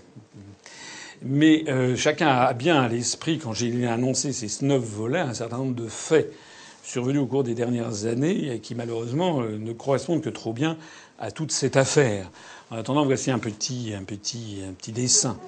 mais 1.22 1.64
euh, 1.68 1.96
chacun 1.96 2.28
a 2.28 2.52
bien 2.52 2.82
à 2.82 2.88
l'esprit, 2.88 3.38
quand 3.38 3.54
j'ai 3.54 3.86
annoncé 3.86 4.34
ces 4.34 4.64
neuf 4.66 4.82
volets, 4.82 5.20
un 5.20 5.32
certain 5.32 5.56
nombre 5.56 5.74
de 5.74 5.88
faits 5.88 6.34
survenus 6.82 7.22
au 7.22 7.26
cours 7.26 7.44
des 7.44 7.54
dernières 7.54 8.04
années 8.04 8.60
qui 8.62 8.74
malheureusement 8.74 9.40
euh, 9.40 9.56
ne 9.58 9.72
correspondent 9.72 10.20
que 10.20 10.28
trop 10.28 10.52
bien 10.52 10.76
à 11.18 11.30
toute 11.30 11.50
cette 11.50 11.78
affaire. 11.78 12.30
En 12.70 12.76
attendant, 12.76 13.06
voici 13.06 13.30
un 13.30 13.38
petit, 13.38 13.94
un 13.98 14.04
petit, 14.04 14.62
un 14.68 14.72
petit 14.72 14.92
dessin 14.92 15.38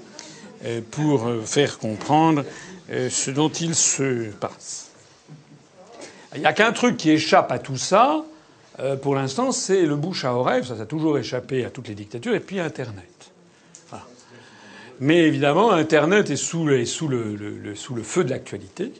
pour 0.90 1.26
faire 1.46 1.78
comprendre 1.78 2.44
ce 2.90 3.30
dont 3.30 3.48
il 3.48 3.74
se 3.74 4.30
passe. 4.30 4.90
Il 6.34 6.40
n'y 6.40 6.46
a 6.46 6.52
qu'un 6.52 6.72
truc 6.72 6.98
qui 6.98 7.10
échappe 7.10 7.50
à 7.50 7.58
tout 7.58 7.78
ça, 7.78 8.24
euh, 8.80 8.96
pour 8.96 9.14
l'instant, 9.14 9.52
c'est 9.52 9.82
le 9.82 9.96
bouche 9.96 10.24
à 10.24 10.34
oreille. 10.34 10.64
Ça, 10.64 10.74
a 10.80 10.86
toujours 10.86 11.18
échappé 11.18 11.64
à 11.64 11.70
toutes 11.70 11.88
les 11.88 11.94
dictatures. 11.94 12.34
Et 12.34 12.40
puis 12.40 12.60
Internet. 12.60 13.04
Mais 15.02 15.16
évidemment, 15.26 15.70
Internet 15.70 16.28
est 16.28 16.36
sous, 16.36 16.66
le, 16.66 16.84
feu 16.84 18.22
de 18.22 18.28
l'actualité, 18.28 18.92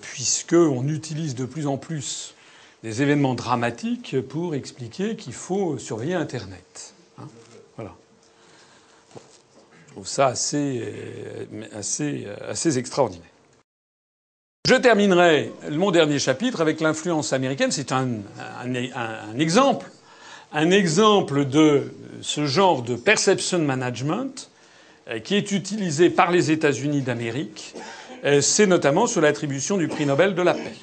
puisqu'on 0.00 0.88
utilise 0.88 1.34
de 1.34 1.44
plus 1.44 1.66
en 1.66 1.76
plus 1.76 2.34
des 2.82 3.02
événements 3.02 3.34
dramatiques 3.34 4.16
pour 4.22 4.54
expliquer 4.54 5.16
qu'il 5.16 5.34
faut 5.34 5.76
surveiller 5.76 6.14
Internet. 6.14 6.94
Hein. 7.18 7.28
voilà. 7.76 7.94
Je 9.86 9.92
trouve 9.92 10.08
ça 10.08 10.28
assez, 10.28 10.80
euh, 10.82 11.44
euh, 12.00 12.36
assez 12.48 12.78
extraordinaire. 12.78 13.28
Je 14.68 14.76
terminerai 14.76 15.52
mon 15.72 15.90
dernier 15.90 16.20
chapitre 16.20 16.60
avec 16.60 16.80
l'influence 16.80 17.32
américaine. 17.32 17.72
C'est 17.72 17.90
un, 17.90 18.08
exemple, 19.36 19.90
un 20.52 20.70
exemple 20.70 21.46
de 21.46 21.92
ce 22.20 22.46
genre 22.46 22.82
de 22.82 22.94
perception 22.94 23.58
management 23.58 24.52
euh, 25.08 25.18
qui 25.18 25.34
est 25.34 25.50
utilisé 25.50 26.10
par 26.10 26.30
les 26.30 26.52
États-Unis 26.52 27.02
d'Amérique. 27.02 27.74
Euh, 28.24 28.40
c'est 28.40 28.68
notamment 28.68 29.08
sur 29.08 29.20
l'attribution 29.20 29.78
du 29.78 29.88
prix 29.88 30.06
Nobel 30.06 30.36
de 30.36 30.42
la 30.42 30.54
paix. 30.54 30.76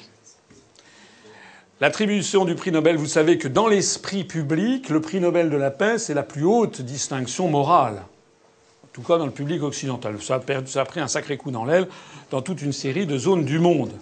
L'attribution 1.80 2.44
du 2.44 2.56
prix 2.56 2.72
Nobel, 2.72 2.98
vous 2.98 3.06
savez 3.06 3.38
que 3.38 3.48
dans 3.48 3.66
l'esprit 3.66 4.24
public, 4.24 4.90
le 4.90 5.00
prix 5.00 5.20
Nobel 5.20 5.48
de 5.48 5.56
la 5.56 5.70
paix, 5.70 5.98
c'est 5.98 6.12
la 6.12 6.22
plus 6.22 6.44
haute 6.44 6.82
distinction 6.82 7.48
morale 7.48 8.02
en 8.90 8.92
tout 8.92 9.02
cas 9.02 9.18
dans 9.18 9.26
le 9.26 9.30
public 9.30 9.62
occidental. 9.62 10.20
Ça 10.20 10.34
a, 10.34 10.38
perdu, 10.40 10.68
ça 10.68 10.80
a 10.80 10.84
pris 10.84 10.98
un 10.98 11.06
sacré 11.06 11.36
coup 11.36 11.52
dans 11.52 11.64
l'aile 11.64 11.86
dans 12.30 12.42
toute 12.42 12.62
une 12.62 12.72
série 12.72 13.06
de 13.06 13.18
zones 13.18 13.44
du 13.44 13.58
monde. 13.58 13.92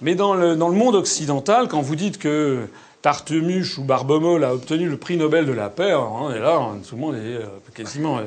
Mais 0.00 0.14
dans 0.14 0.34
le, 0.34 0.56
monde 0.56 0.96
occidental, 0.96 1.68
quand 1.68 1.80
vous 1.80 1.94
dites 1.94 2.18
que 2.18 2.66
Tartemuche 3.02 3.78
ou 3.78 3.84
Barbomol 3.84 4.42
a 4.44 4.52
obtenu 4.52 4.88
le 4.88 4.96
prix 4.96 5.16
Nobel 5.16 5.46
de 5.46 5.52
la 5.52 5.70
paix, 5.70 5.94
on 5.94 6.32
est 6.32 6.40
là, 6.40 6.60
tout 6.88 6.96
le 6.96 7.00
monde 7.00 7.14
est 7.14 7.36
euh, 7.36 7.46
quasiment. 7.74 8.18
Euh. 8.18 8.24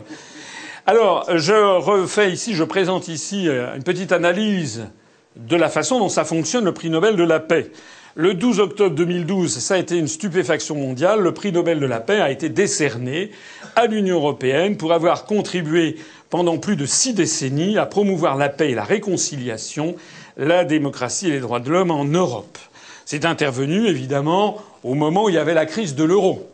Alors, 0.86 1.26
je 1.36 1.54
refais 1.54 2.32
ici, 2.32 2.54
je 2.54 2.64
présente 2.64 3.10
ici 3.10 3.50
euh, 3.50 3.76
une 3.76 3.84
petite 3.84 4.14
analyse 4.14 4.88
de 5.36 5.56
la 5.58 5.68
façon 5.68 6.00
dont 6.00 6.10
ça 6.10 6.24
fonctionne 6.24 6.64
le 6.64 6.74
prix 6.74 6.90
Nobel 6.90 7.18
de 7.18 7.24
la 7.24 7.42
paix. 7.42 7.72
Le 8.18 8.34
12 8.34 8.62
octobre 8.62 8.96
2012, 8.96 9.58
ça 9.58 9.74
a 9.74 9.78
été 9.78 9.98
une 9.98 10.08
stupéfaction 10.08 10.76
mondiale. 10.76 11.20
Le 11.20 11.34
prix 11.34 11.52
Nobel 11.52 11.82
de 11.82 11.86
la 11.86 12.00
paix 12.00 12.22
a 12.22 12.32
été 12.32 12.48
décerné 12.48 13.32
à 13.76 13.88
l'Union 13.88 14.16
européenne 14.16 14.78
pour 14.78 14.94
avoir 14.94 15.26
contribué 15.26 15.98
pendant 16.30 16.58
plus 16.58 16.78
de 16.78 16.86
six 16.86 17.14
décennies 17.14 17.78
à 17.78 17.86
promouvoir 17.86 18.38
la 18.38 18.48
paix 18.48 18.72
et 18.72 18.74
la 18.74 18.86
réconciliation, 18.86 19.98
la 20.38 20.64
démocratie 20.64 21.28
et 21.28 21.32
les 21.32 21.40
droits 21.42 21.60
de 21.60 21.70
l'homme 21.70 21.92
en 21.92 22.06
Europe. 22.06 22.58
C'est 23.04 23.26
intervenu 23.26 23.86
évidemment 23.86 24.62
au 24.86 24.94
moment 24.94 25.26
où 25.26 25.30
il 25.30 25.36
y 25.36 25.38
avait 25.38 25.54
la 25.54 25.66
crise 25.66 25.94
de 25.94 26.06
l'euro. 26.06 26.50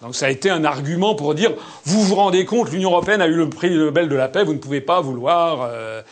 Donc 0.00 0.14
ça 0.14 0.26
a 0.26 0.30
été 0.30 0.48
un 0.48 0.64
argument 0.64 1.16
pour 1.16 1.34
dire 1.34 1.50
vous 1.82 2.00
vous 2.04 2.14
rendez 2.14 2.44
compte, 2.44 2.70
l'Union 2.70 2.90
européenne 2.90 3.20
a 3.20 3.26
eu 3.26 3.34
le 3.34 3.50
prix 3.50 3.76
Nobel 3.76 4.08
de 4.08 4.14
la 4.14 4.28
paix, 4.28 4.44
vous 4.44 4.54
ne 4.54 4.58
pouvez 4.58 4.80
pas 4.80 5.00
vouloir 5.00 5.62
euh, 5.62 6.02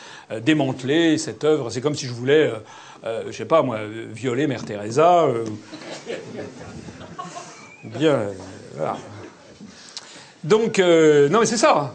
démanteler 0.43 1.19
cette 1.19 1.45
œuvre. 1.45 1.71
C'est 1.71 1.81
comme 1.81 1.95
si 1.95 2.07
je 2.07 2.13
voulais 2.13 2.49
euh, 2.49 2.57
euh, 3.05 3.25
je 3.27 3.33
sais 3.33 3.45
pas 3.45 3.63
moi, 3.63 3.79
violer 4.13 4.47
Mère 4.47 4.65
Teresa. 4.65 5.25
Euh, 5.25 5.45
bien, 7.85 8.13
euh, 8.13 8.33
voilà. 8.75 8.97
Donc, 10.45 10.79
non 10.79 11.41
mais 11.41 11.47
c'est 11.47 11.57
ça. 11.57 11.95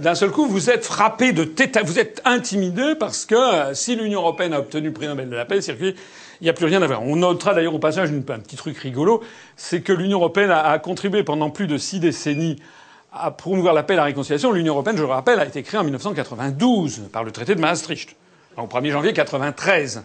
D'un 0.00 0.14
seul 0.14 0.30
coup, 0.30 0.46
vous 0.46 0.68
êtes 0.68 0.84
frappé 0.84 1.32
de 1.32 1.44
tête, 1.44 1.78
vous 1.84 1.98
êtes 1.98 2.20
intimidé 2.24 2.94
parce 2.98 3.24
que 3.24 3.72
si 3.72 3.96
l'Union 3.96 4.20
européenne 4.20 4.52
a 4.52 4.58
obtenu 4.58 4.88
le 4.88 4.92
prix 4.92 5.06
Nobel 5.06 5.30
de 5.30 5.36
la 5.36 5.44
paix, 5.44 5.58
il 5.58 5.94
n'y 6.42 6.48
a 6.48 6.52
plus 6.52 6.66
rien 6.66 6.82
à 6.82 6.88
faire. 6.88 7.02
On 7.02 7.16
notera 7.16 7.54
d'ailleurs 7.54 7.74
au 7.74 7.78
passage 7.78 8.10
un 8.10 8.20
petit 8.20 8.56
truc 8.56 8.76
rigolo, 8.78 9.22
c'est 9.56 9.80
que 9.80 9.92
l'Union 9.92 10.18
européenne 10.18 10.50
a, 10.50 10.78
contribué 10.78 11.24
pendant 11.24 11.50
plus 11.50 11.66
de 11.66 11.78
six 11.78 11.98
décennies 11.98 12.56
à 13.12 13.30
promouvoir 13.30 13.74
la 13.74 13.84
paix 13.84 13.94
et 13.94 13.96
la 13.96 14.04
réconciliation. 14.04 14.52
L'Union 14.52 14.74
européenne, 14.74 14.96
je 14.96 15.02
le 15.02 15.08
rappelle, 15.08 15.40
a 15.40 15.46
été 15.46 15.62
créée 15.62 15.80
en 15.80 15.84
1992 15.84 17.08
par 17.12 17.24
le 17.24 17.30
traité 17.30 17.54
de 17.54 17.60
Maastricht, 17.60 18.16
au 18.56 18.66
1er 18.66 18.90
janvier 18.90 19.12
1993. 19.12 20.04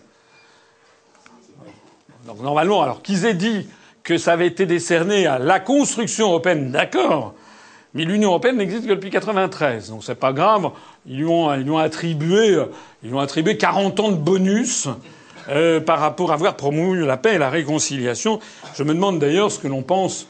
Donc 2.25 2.41
normalement, 2.41 2.81
alors 2.81 3.01
qu'ils 3.01 3.25
aient 3.25 3.33
dit 3.33 3.67
que 4.03 4.17
ça 4.17 4.33
avait 4.33 4.47
été 4.47 4.65
décerné 4.65 5.27
à 5.27 5.39
la 5.39 5.59
construction 5.59 6.27
européenne, 6.29 6.71
d'accord. 6.71 7.33
Mais 7.93 8.03
l'Union 8.05 8.29
européenne 8.29 8.57
n'existe 8.57 8.83
que 8.83 8.89
depuis 8.89 9.09
93, 9.09 9.89
donc 9.89 10.03
c'est 10.03 10.15
pas 10.15 10.31
grave. 10.33 10.69
Ils 11.07 11.17
lui 11.17 11.25
ont, 11.25 11.53
ils 11.55 11.75
attribué, 11.79 12.57
ils 13.01 13.09
lui 13.09 13.15
ont 13.15 13.19
attribué 13.19 13.57
40 13.57 13.99
ans 13.99 14.09
de 14.09 14.15
bonus 14.17 14.87
euh, 15.49 15.79
par 15.79 15.99
rapport 15.99 16.31
à 16.31 16.35
avoir 16.35 16.55
promu 16.55 17.03
la 17.03 17.17
paix 17.17 17.35
et 17.35 17.37
la 17.39 17.49
réconciliation. 17.49 18.39
Je 18.75 18.83
me 18.83 18.93
demande 18.93 19.19
d'ailleurs 19.19 19.51
ce 19.51 19.59
que 19.59 19.67
l'on 19.67 19.81
pense 19.81 20.27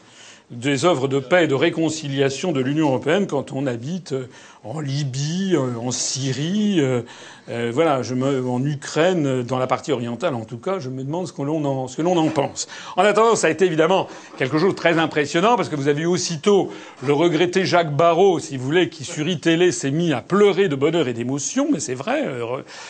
des 0.50 0.84
œuvres 0.84 1.08
de 1.08 1.20
paix 1.20 1.44
et 1.44 1.48
de 1.48 1.54
réconciliation 1.54 2.52
de 2.52 2.60
l'Union 2.60 2.88
européenne 2.88 3.26
quand 3.26 3.52
on 3.52 3.66
habite 3.66 4.14
en 4.62 4.80
Libye, 4.80 5.54
euh, 5.54 5.78
en 5.78 5.90
Syrie, 5.90 6.80
euh, 6.80 7.02
euh, 7.48 7.70
voilà, 7.72 8.02
je 8.02 8.14
me, 8.14 8.46
en 8.46 8.62
Ukraine, 8.62 9.42
dans 9.42 9.58
la 9.58 9.66
partie 9.66 9.90
orientale 9.90 10.34
en 10.34 10.44
tout 10.44 10.58
cas, 10.58 10.78
je 10.78 10.90
me 10.90 11.02
demande 11.02 11.26
ce 11.26 11.32
que 11.32 11.42
l'on 11.42 11.64
en, 11.64 12.16
en 12.16 12.28
pense. 12.28 12.68
En 12.96 13.02
attendant, 13.02 13.36
ça 13.36 13.46
a 13.46 13.50
été 13.50 13.64
évidemment 13.64 14.06
quelque 14.36 14.58
chose 14.58 14.72
de 14.72 14.76
très 14.76 14.98
impressionnant 14.98 15.56
parce 15.56 15.68
que 15.68 15.76
vous 15.76 15.88
avez 15.88 16.02
eu 16.02 16.06
aussitôt 16.06 16.70
le 17.06 17.12
regretté 17.12 17.64
Jacques 17.64 17.94
Barrault, 17.96 18.38
si 18.38 18.56
vous 18.58 18.64
voulez, 18.64 18.90
qui 18.90 19.04
sur 19.04 19.26
iTélé 19.26 19.72
s'est 19.72 19.90
mis 19.90 20.12
à 20.12 20.20
pleurer 20.20 20.68
de 20.68 20.76
bonheur 20.76 21.08
et 21.08 21.14
d'émotion, 21.14 21.68
mais 21.72 21.80
c'est 21.80 21.94
vrai. 21.94 22.22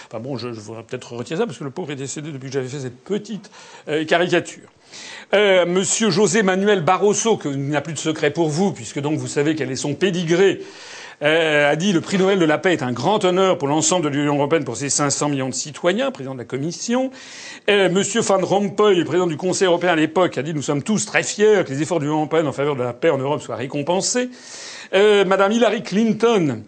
enfin 0.06 0.20
bon, 0.20 0.36
je, 0.36 0.52
je 0.52 0.60
voudrais 0.60 0.82
peut-être 0.82 1.12
retirer 1.12 1.38
ça 1.38 1.46
parce 1.46 1.58
que 1.58 1.64
le 1.64 1.70
pauvre 1.70 1.92
est 1.92 1.96
décédé 1.96 2.32
depuis 2.32 2.48
que 2.48 2.54
j'avais 2.54 2.68
fait 2.68 2.80
cette 2.80 3.04
petite 3.04 3.50
caricature. 4.08 4.68
Euh, 5.32 5.64
Monsieur 5.64 6.10
José 6.10 6.42
Manuel 6.42 6.80
Barroso, 6.80 7.36
qu'il 7.36 7.60
n'y 7.60 7.76
a 7.76 7.80
plus 7.80 7.92
de 7.92 7.98
secret 7.98 8.30
pour 8.32 8.48
vous, 8.48 8.72
puisque 8.72 8.98
donc 8.98 9.16
vous 9.16 9.28
savez 9.28 9.54
quel 9.54 9.70
est 9.70 9.76
son 9.76 9.94
pédigré, 9.94 10.60
euh, 11.22 11.70
a 11.70 11.76
dit 11.76 11.92
le 11.92 12.00
prix 12.00 12.18
Nobel 12.18 12.40
de 12.40 12.44
la 12.44 12.58
paix 12.58 12.72
est 12.72 12.82
un 12.82 12.92
grand 12.92 13.24
honneur 13.24 13.56
pour 13.56 13.68
l'ensemble 13.68 14.06
de 14.06 14.08
l'Union 14.08 14.36
européenne 14.36 14.64
pour 14.64 14.76
ses 14.76 14.88
500 14.88 15.28
millions 15.28 15.48
de 15.48 15.54
citoyens, 15.54 16.10
président 16.10 16.34
de 16.34 16.40
la 16.40 16.44
Commission. 16.44 17.12
Euh, 17.68 17.88
Monsieur 17.90 18.22
Van 18.22 18.38
Rompuy, 18.38 19.04
président 19.04 19.28
du 19.28 19.36
Conseil 19.36 19.68
européen 19.68 19.90
à 19.90 19.96
l'époque, 19.96 20.36
a 20.36 20.42
dit 20.42 20.52
nous 20.52 20.62
sommes 20.62 20.82
tous 20.82 21.06
très 21.06 21.22
fiers 21.22 21.62
que 21.64 21.70
les 21.70 21.82
efforts 21.82 22.00
de 22.00 22.04
l'Union 22.04 22.16
européenne 22.16 22.48
en 22.48 22.52
faveur 22.52 22.74
de 22.74 22.82
la 22.82 22.92
paix 22.92 23.10
en 23.10 23.18
Europe 23.18 23.40
soient 23.40 23.56
récompensés. 23.56 24.30
Euh, 24.94 25.24
Madame 25.24 25.52
Hillary 25.52 25.84
Clinton, 25.84 26.62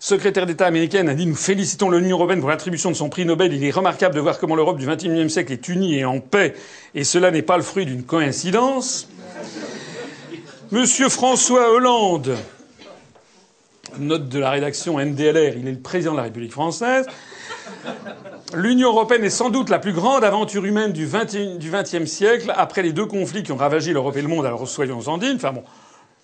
secrétaire 0.00 0.46
d'État 0.46 0.66
américaine, 0.66 1.08
a 1.08 1.14
dit 1.14 1.26
Nous 1.26 1.34
félicitons 1.34 1.90
l'Union 1.90 2.16
européenne 2.16 2.40
pour 2.40 2.50
l'attribution 2.50 2.90
de 2.90 2.96
son 2.96 3.08
prix 3.08 3.24
Nobel. 3.24 3.52
Il 3.52 3.64
est 3.64 3.70
remarquable 3.70 4.14
de 4.14 4.20
voir 4.20 4.38
comment 4.38 4.54
l'Europe 4.54 4.78
du 4.78 4.86
XXIe 4.86 5.30
siècle 5.30 5.52
est 5.52 5.68
unie 5.68 5.98
et 5.98 6.04
en 6.04 6.20
paix, 6.20 6.54
et 6.94 7.04
cela 7.04 7.30
n'est 7.30 7.42
pas 7.42 7.56
le 7.56 7.62
fruit 7.62 7.86
d'une 7.86 8.04
coïncidence. 8.04 9.08
Monsieur 10.70 11.08
François 11.08 11.72
Hollande, 11.72 12.36
note 13.98 14.28
de 14.28 14.38
la 14.38 14.50
rédaction 14.50 14.98
NDLR, 14.98 15.56
il 15.56 15.66
est 15.66 15.72
le 15.72 15.80
président 15.80 16.12
de 16.12 16.18
la 16.18 16.24
République 16.24 16.52
française. 16.52 17.06
L'Union 18.54 18.90
européenne 18.90 19.24
est 19.24 19.30
sans 19.30 19.50
doute 19.50 19.68
la 19.70 19.78
plus 19.78 19.92
grande 19.92 20.24
aventure 20.24 20.64
humaine 20.64 20.92
du 20.92 21.06
XXe 21.06 22.04
siècle, 22.10 22.52
après 22.56 22.82
les 22.82 22.92
deux 22.92 23.06
conflits 23.06 23.42
qui 23.42 23.52
ont 23.52 23.56
ravagé 23.56 23.92
l'Europe 23.92 24.16
et 24.16 24.22
le 24.22 24.28
monde, 24.28 24.46
alors 24.46 24.66
soyons 24.68 25.00
en 25.06 25.18
dignes. 25.18 25.36
Enfin 25.36 25.52
bon, 25.52 25.64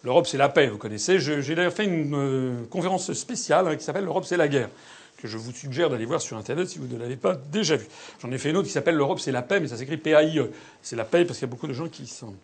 l'Europe 0.04 0.26
c'est 0.26 0.38
la 0.38 0.48
paix, 0.48 0.68
vous 0.68 0.78
connaissez. 0.78 1.18
J'ai 1.18 1.54
d'ailleurs 1.54 1.72
fait 1.72 1.84
une 1.84 2.14
euh, 2.14 2.64
conférence 2.70 3.12
spéciale 3.14 3.66
hein, 3.66 3.76
qui 3.76 3.84
s'appelle 3.84 4.04
L'Europe 4.04 4.24
c'est 4.26 4.36
la 4.36 4.48
guerre, 4.48 4.68
que 5.16 5.26
je 5.26 5.38
vous 5.38 5.52
suggère 5.52 5.90
d'aller 5.90 6.04
voir 6.04 6.20
sur 6.20 6.36
Internet 6.36 6.68
si 6.68 6.78
vous 6.78 6.86
ne 6.86 6.98
l'avez 6.98 7.16
pas 7.16 7.34
déjà 7.34 7.76
vu. 7.76 7.86
J'en 8.22 8.30
ai 8.30 8.38
fait 8.38 8.50
une 8.50 8.56
autre 8.58 8.66
qui 8.66 8.72
s'appelle 8.72 8.94
L'Europe 8.94 9.18
c'est 9.18 9.32
la 9.32 9.42
paix, 9.42 9.60
mais 9.60 9.68
ça 9.68 9.76
s'écrit 9.76 9.96
P-A-I-E. 9.96 10.50
C'est 10.82 10.96
la 10.96 11.04
paix 11.04 11.24
parce 11.24 11.38
qu'il 11.38 11.48
y 11.48 11.50
a 11.50 11.52
beaucoup 11.52 11.66
de 11.66 11.72
gens 11.72 11.88
qui 11.88 12.06
sont... 12.06 12.34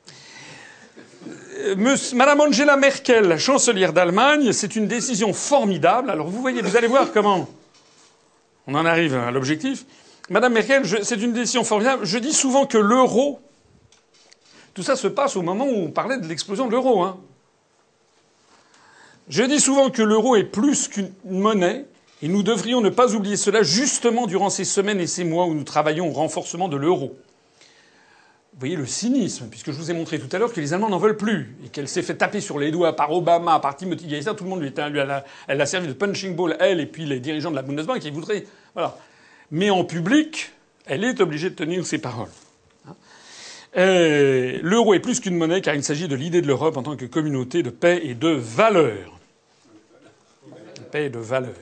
Madame 2.15 2.41
Angela 2.41 2.79
Merkel, 2.79 3.39
chancelière 3.39 3.93
d'Allemagne, 3.93 4.53
c'est 4.53 4.75
une 4.75 4.89
décision 4.89 5.35
formidable. 5.35 6.09
Alors 6.09 6.29
vous 6.29 6.41
voyez, 6.41 6.63
vous 6.63 6.77
allez 6.77 6.87
voir 6.87 7.13
comment 7.13 7.47
on 8.67 8.75
en 8.75 8.87
arrive 8.87 9.15
à 9.15 9.31
l'objectif. 9.31 9.85
Madame 10.31 10.55
Merkel, 10.55 10.83
c'est 11.05 11.21
une 11.21 11.35
décision 11.35 11.63
formidable. 11.63 12.07
Je 12.07 12.17
dis 12.17 12.33
souvent 12.33 12.65
que 12.65 12.79
l'euro, 12.79 13.41
tout 14.73 14.83
ça 14.83 14.97
se 14.97 15.09
passe 15.09 15.37
au 15.37 15.43
moment 15.43 15.67
où 15.67 15.75
on 15.75 15.91
parlait 15.91 16.19
de 16.19 16.27
l'explosion 16.27 16.67
de 16.67 16.71
l'euro. 16.71 17.03
Hein. 17.03 17.21
Je 19.31 19.45
dis 19.45 19.61
souvent 19.61 19.91
que 19.91 20.03
l'euro 20.03 20.35
est 20.35 20.43
plus 20.43 20.89
qu'une 20.89 21.13
monnaie, 21.25 21.85
et 22.21 22.27
nous 22.27 22.43
devrions 22.43 22.81
ne 22.81 22.91
pas 22.91 23.15
oublier 23.15 23.37
cela 23.37 23.63
justement 23.63 24.27
durant 24.27 24.51
ces 24.51 24.65
semaines 24.65 24.99
et 24.99 25.07
ces 25.07 25.23
mois 25.23 25.47
où 25.47 25.55
nous 25.55 25.63
travaillons 25.63 26.09
au 26.09 26.13
renforcement 26.13 26.69
de 26.69 26.77
l'euro. 26.77 27.17
Vous 28.53 28.59
voyez 28.59 28.75
le 28.75 28.87
cynisme, 28.87 29.47
puisque 29.49 29.71
je 29.71 29.77
vous 29.77 29.89
ai 29.93 29.95
montré 29.95 30.19
tout 30.19 30.29
à 30.35 30.39
l'heure 30.41 30.53
que 30.53 30.61
les 30.61 30.75
Allemands 30.75 30.89
n'en 30.89 30.99
veulent 30.99 31.17
plus 31.17 31.57
et 31.65 31.69
qu'elle 31.69 31.87
s'est 31.87 32.03
fait 32.03 32.17
taper 32.17 32.41
sur 32.41 32.59
les 32.59 32.73
doigts 32.73 32.97
par 32.97 33.13
Obama, 33.13 33.61
par 33.61 33.77
Timothy 33.77 34.09
Geithner, 34.09 34.35
tout 34.37 34.43
le 34.43 34.51
monde 34.51 34.63
lui, 34.63 34.71
lui 34.91 35.01
a, 35.01 35.25
elle 35.47 35.61
a 35.61 35.67
servi 35.67 35.87
de 35.87 35.93
punching 35.93 36.35
ball, 36.35 36.57
elle 36.59 36.81
et 36.81 36.87
puis 36.87 37.07
les 37.07 37.21
dirigeants 37.21 37.53
de 37.53 37.57
la 37.57 37.63
Bundesbank 37.63 38.01
qui 38.01 38.11
voudraient, 38.11 38.45
voilà. 38.75 38.99
Mais 39.53 39.71
en 39.71 39.85
public, 39.85 40.51
elle 40.87 41.05
est 41.05 41.21
obligée 41.21 41.51
de 41.51 41.55
tenir 41.55 41.87
ses 41.87 41.99
paroles. 41.99 42.29
Hein. 42.89 42.97
L'euro 43.77 44.93
est 44.93 45.01
plus 45.01 45.21
qu'une 45.21 45.37
monnaie 45.37 45.61
car 45.61 45.77
il 45.77 45.85
s'agit 45.85 46.09
de 46.09 46.17
l'idée 46.17 46.43
de 46.43 46.49
l'Europe 46.49 46.77
en 46.77 46.83
tant 46.83 46.97
que 46.97 47.05
communauté 47.05 47.63
de 47.63 47.71
paix 47.71 48.01
et 48.03 48.15
de 48.15 48.31
valeur. 48.31 49.20
Et 50.95 51.09
de 51.09 51.19
valeur. 51.19 51.55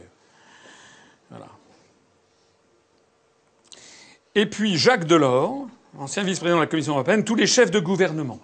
Et 4.34 4.46
puis 4.46 4.78
Jacques 4.78 5.04
Delors, 5.04 5.66
ancien 5.98 6.22
vice-président 6.22 6.56
de 6.56 6.62
la 6.62 6.66
Commission 6.68 6.92
européenne, 6.92 7.24
tous 7.24 7.34
les 7.34 7.46
chefs 7.46 7.70
de 7.70 7.80
gouvernement 7.80 8.40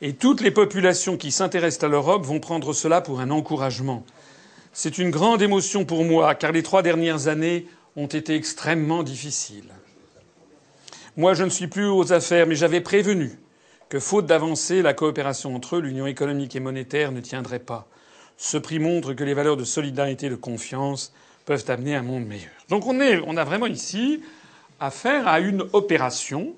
et 0.00 0.14
toutes 0.14 0.40
les 0.40 0.50
populations 0.50 1.16
qui 1.16 1.30
s'intéressent 1.30 1.84
à 1.84 1.88
l'Europe 1.88 2.24
vont 2.24 2.40
prendre 2.40 2.72
cela 2.72 3.00
pour 3.00 3.20
un 3.20 3.30
encouragement. 3.30 4.04
C'est 4.72 4.98
une 4.98 5.10
grande 5.10 5.42
émotion 5.42 5.84
pour 5.84 6.04
moi, 6.04 6.34
car 6.34 6.52
les 6.52 6.62
trois 6.62 6.82
dernières 6.82 7.28
années 7.28 7.66
ont 7.96 8.06
été 8.06 8.34
extrêmement 8.34 9.02
difficiles. 9.02 9.72
Moi, 11.16 11.34
je 11.34 11.44
ne 11.44 11.50
suis 11.50 11.68
plus 11.68 11.86
aux 11.86 12.12
affaires, 12.12 12.46
mais 12.46 12.56
j'avais 12.56 12.80
prévenu 12.80 13.38
que, 13.88 14.00
faute 14.00 14.26
d'avancée, 14.26 14.82
la 14.82 14.94
coopération 14.94 15.54
entre 15.54 15.76
eux, 15.76 15.80
l'union 15.80 16.06
économique 16.06 16.56
et 16.56 16.60
monétaire, 16.60 17.12
ne 17.12 17.20
tiendrait 17.20 17.60
pas. 17.60 17.86
Ce 18.36 18.56
prix 18.56 18.78
montre 18.78 19.14
que 19.14 19.24
les 19.24 19.34
valeurs 19.34 19.56
de 19.56 19.64
solidarité 19.64 20.26
et 20.26 20.30
de 20.30 20.34
confiance 20.34 21.12
peuvent 21.44 21.64
amener 21.68 21.94
un 21.94 22.02
monde 22.02 22.26
meilleur. 22.26 22.52
Donc 22.68 22.86
on, 22.86 23.00
est, 23.00 23.20
on 23.26 23.36
a 23.36 23.44
vraiment 23.44 23.66
ici 23.66 24.20
affaire 24.80 25.28
à 25.28 25.40
une 25.40 25.64
opération 25.72 26.54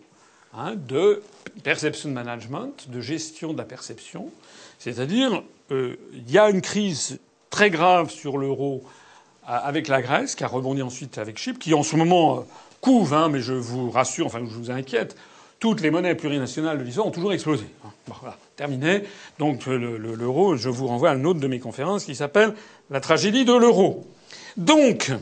hein, 0.55 0.75
de 0.77 1.23
perception 1.63 2.11
management, 2.11 2.89
de 2.89 3.01
gestion 3.01 3.53
de 3.53 3.59
la 3.59 3.65
perception. 3.65 4.31
C'est-à-dire, 4.79 5.43
euh, 5.71 5.97
il 6.13 6.31
y 6.31 6.39
a 6.39 6.51
une 6.51 6.61
crise 6.61 7.19
très 7.51 7.71
grave 7.71 8.11
sur 8.11 8.39
l'euro 8.39 8.85
avec 9.47 9.87
la 9.87 10.03
Grèce, 10.03 10.35
qui 10.35 10.43
a 10.43 10.49
rebondi 10.49 10.83
ensuite 10.83 11.19
avec 11.19 11.39
Chypre, 11.39 11.59
qui 11.59 11.73
en 11.73 11.85
ce 11.85 11.95
moment 11.95 12.39
euh, 12.39 12.41
couve, 12.81 13.15
hein, 13.15 13.29
mais 13.29 13.41
je 13.41 13.53
vous 13.53 13.91
rassure, 13.91 14.27
enfin 14.27 14.41
je 14.41 14.55
vous 14.55 14.71
inquiète, 14.71 15.17
toutes 15.61 15.81
les 15.81 15.91
monnaies 15.91 16.15
plurinationales 16.15 16.79
de 16.79 16.83
l'histoire 16.83 17.07
ont 17.07 17.13
toujours 17.13 17.33
explosé. 17.33 17.65
Hein. 17.85 17.91
voilà, 18.07 18.37
terminé. 18.57 19.03
Donc 19.39 19.67
l'euro, 19.67 20.57
je 20.57 20.69
vous 20.69 20.87
renvoie 20.87 21.11
à 21.11 21.15
une 21.15 21.27
autre 21.27 21.41
de 21.41 21.49
mes 21.49 21.61
conférences 21.61 22.05
qui 22.05 22.15
s'appelle 22.15 22.55
La 22.91 23.01
tragédie 23.01 23.45
de 23.45 23.55
l'euro. 23.55 24.07
Donc, 24.57 25.13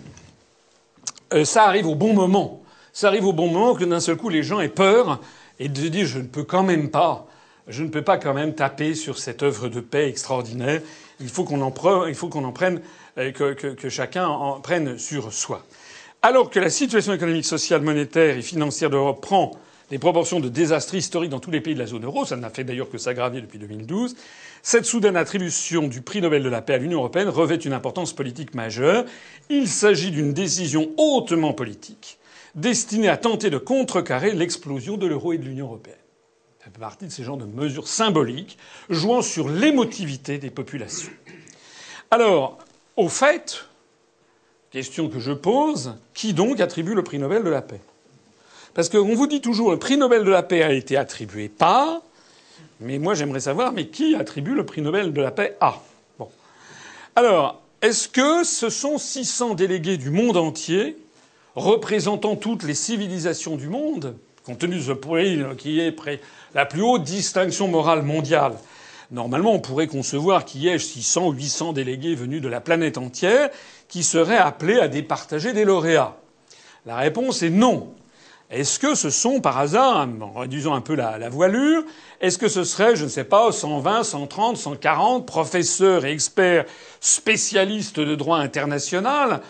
euh, 1.33 1.45
ça 1.45 1.65
arrive 1.65 1.87
au 1.87 1.95
bon 1.95 2.15
moment 2.15 2.65
ça 2.95 3.09
arrive 3.09 3.27
au 3.27 3.33
bon 3.33 3.49
moment 3.49 3.75
que 3.75 3.85
d'un 3.85 4.01
seul 4.01 4.17
coup 4.17 4.29
les 4.29 4.45
gens 4.45 4.61
aient 4.61 4.69
peur 4.69 5.21
et 5.59 5.69
de 5.69 5.89
dire 5.89 6.07
je 6.07 6.21
ne 6.21 6.27
peux 6.27 6.45
quand 6.45 6.63
même 6.63 6.91
pas, 6.91 7.27
je 7.67 7.83
ne 7.83 7.89
peux 7.89 8.03
pas 8.03 8.19
quand 8.19 8.33
même 8.33 8.55
taper 8.55 8.95
sur 8.95 9.19
cette 9.19 9.43
œuvre 9.43 9.69
de 9.69 9.81
paix 9.81 10.09
extraordinaire. 10.09 10.81
Il 11.21 11.29
faut 11.29 11.43
qu'on 11.43 11.61
en, 11.61 11.67
en, 11.67 12.53
prenne, 12.53 12.81
euh, 13.19 13.33
que, 13.33 13.53
que, 13.53 13.67
que, 13.67 13.89
chacun 13.89 14.29
en 14.29 14.61
prenne 14.61 14.97
sur 14.97 15.33
soi. 15.33 15.65
Alors 16.23 16.51
que 16.51 16.61
la 16.61 16.71
situation 16.71 17.13
économique, 17.13 17.45
sociale, 17.45 17.83
monétaire 17.83 18.39
et 18.39 18.43
financière 18.43 18.91
de 18.91 18.95
l'Europe 18.95 19.21
prend 19.21 19.51
des 19.91 19.99
proportions 19.99 20.41
de 20.41 20.49
désastre 20.49 20.95
historique 20.95 21.31
dans 21.31 21.41
tous 21.41 21.51
les 21.51 21.61
pays 21.61 21.75
de 21.75 21.79
la 21.79 21.87
zone 21.87 22.05
euro, 22.05 22.25
ça 22.25 22.37
n'a 22.37 22.51
fait 22.51 22.65
d'ailleurs 22.65 22.91
que 22.91 22.99
s'aggraver 22.99 23.41
depuis 23.41 23.59
2012, 23.59 24.17
cette 24.63 24.87
soudaine 24.87 25.17
attribution 25.17 25.89
du 25.89 26.01
prix 26.01 26.21
Nobel 26.23 26.43
de 26.43 26.49
la 26.49 26.63
paix 26.63 26.75
à 26.75 26.79
l'Union 26.79 26.99
européenne 26.99 27.29
revêt 27.29 27.57
une 27.57 27.75
importance 27.75 28.15
politique 28.15 28.55
majeure. 28.55 29.05
Il 29.51 29.69
s'agit 29.69 30.11
d'une 30.11 30.33
décision 30.33 30.91
hautement 30.97 31.53
politique 31.53 32.19
destiné 32.55 33.09
à 33.09 33.17
tenter 33.17 33.51
de 33.51 33.59
contrecarrer 33.59 34.33
l'explosion 34.33 34.97
de 34.97 35.07
l'euro 35.07 35.33
et 35.33 35.39
de 35.39 35.45
l'Union 35.45 35.67
européenne. 35.67 35.97
Ça 36.61 36.71
fait 36.71 36.79
partie 36.79 37.07
de 37.07 37.11
ces 37.11 37.25
genres 37.25 37.37
de 37.37 37.45
mesures 37.45 37.89
symboliques 37.89 38.57
jouant 38.89 39.23
sur 39.23 39.49
l'émotivité 39.49 40.39
des 40.39 40.51
populations. 40.51 41.13
Alors, 42.11 42.59
au 42.97 43.09
fait, 43.09 43.67
question 44.71 45.09
que 45.09 45.19
je 45.19 45.33
pose, 45.33 45.97
qui 46.15 46.33
donc 46.33 46.61
attribue 46.61 46.95
le 46.95 47.03
prix 47.03 47.19
Nobel 47.19 47.43
de 47.43 47.51
la 47.51 47.61
paix? 47.61 47.81
Parce 48.75 48.89
qu'on 48.89 49.15
vous 49.15 49.27
dit 49.29 49.41
toujours 49.41 49.71
le 49.71 49.79
prix 49.79 49.97
Nobel 49.97 50.25
de 50.25 50.31
la 50.31 50.43
paix 50.43 50.63
a 50.63 50.73
été 50.73 50.97
attribué 50.97 51.49
par, 51.49 52.03
mais 52.81 52.99
moi 52.99 53.15
j'aimerais 53.15 53.41
savoir, 53.41 53.73
mais 53.73 53.87
qui 53.87 54.17
attribue 54.17 54.55
le 54.55 54.67
prix 54.67 54.83
Nobel 54.83 55.13
de 55.13 55.23
la 55.23 55.31
paix 55.31 55.57
à? 55.61 55.81
Alors, 57.15 57.63
est-ce 57.81 58.09
que 58.09 58.43
ce 58.43 58.71
sont 58.71 58.99
600 58.99 59.55
délégués 59.55 59.97
du 59.97 60.11
monde 60.11 60.37
entier 60.37 60.97
représentant 61.55 62.35
toutes 62.35 62.65
les 62.65 62.75
civilisations 62.75 63.55
du 63.55 63.69
monde, 63.69 64.17
compte 64.45 64.59
tenu 64.59 64.77
de 64.77 64.83
ce 64.83 64.91
pays 64.91 65.45
qui 65.57 65.79
est 65.79 65.95
la 66.57 66.67
plus 66.67 66.83
haute 66.83 67.05
distinction 67.05 67.69
morale 67.69 68.03
mondiale, 68.03 68.55
normalement 69.13 69.53
on 69.53 69.61
pourrait 69.61 69.87
concevoir 69.87 70.45
qu'il 70.45 70.63
y 70.63 70.69
ait 70.69 70.81
600 70.81 71.29
ou 71.29 71.33
800 71.33 71.75
délégués 71.75 72.17
venus 72.17 72.43
de 72.43 72.49
la 72.49 72.61
planète 72.61 72.99
entière 72.99 73.51
qui 73.89 74.03
seraient 74.03 74.37
appelés 74.37 74.81
à 74.81 74.89
départager 74.89 75.53
des 75.53 75.65
lauréats. 75.65 76.17
La 76.87 76.97
réponse 76.97 77.45
est 77.45 77.51
non. 77.51 77.95
Est-ce 78.51 78.79
que 78.79 78.95
ce 78.95 79.11
sont 79.11 79.41
par 79.41 79.59
hasard, 79.59 80.07
en 80.21 80.41
réduisant 80.41 80.75
un 80.75 80.81
peu 80.81 80.95
la, 80.95 81.29
voilure, 81.29 81.83
est-ce 82.21 82.39
que 82.39 82.49
ce 82.49 82.63
serait, 82.63 82.95
je 82.95 83.05
ne 83.05 83.09
sais 83.09 83.25
pas, 83.25 83.51
120, 83.51 84.05
130, 84.05 84.57
140 84.57 85.27
professeurs 85.27 86.05
et 86.05 86.13
experts 86.13 86.67
spécialistes 87.01 88.01
de 88.01 88.15
droit 88.15 88.39
international 88.39 89.41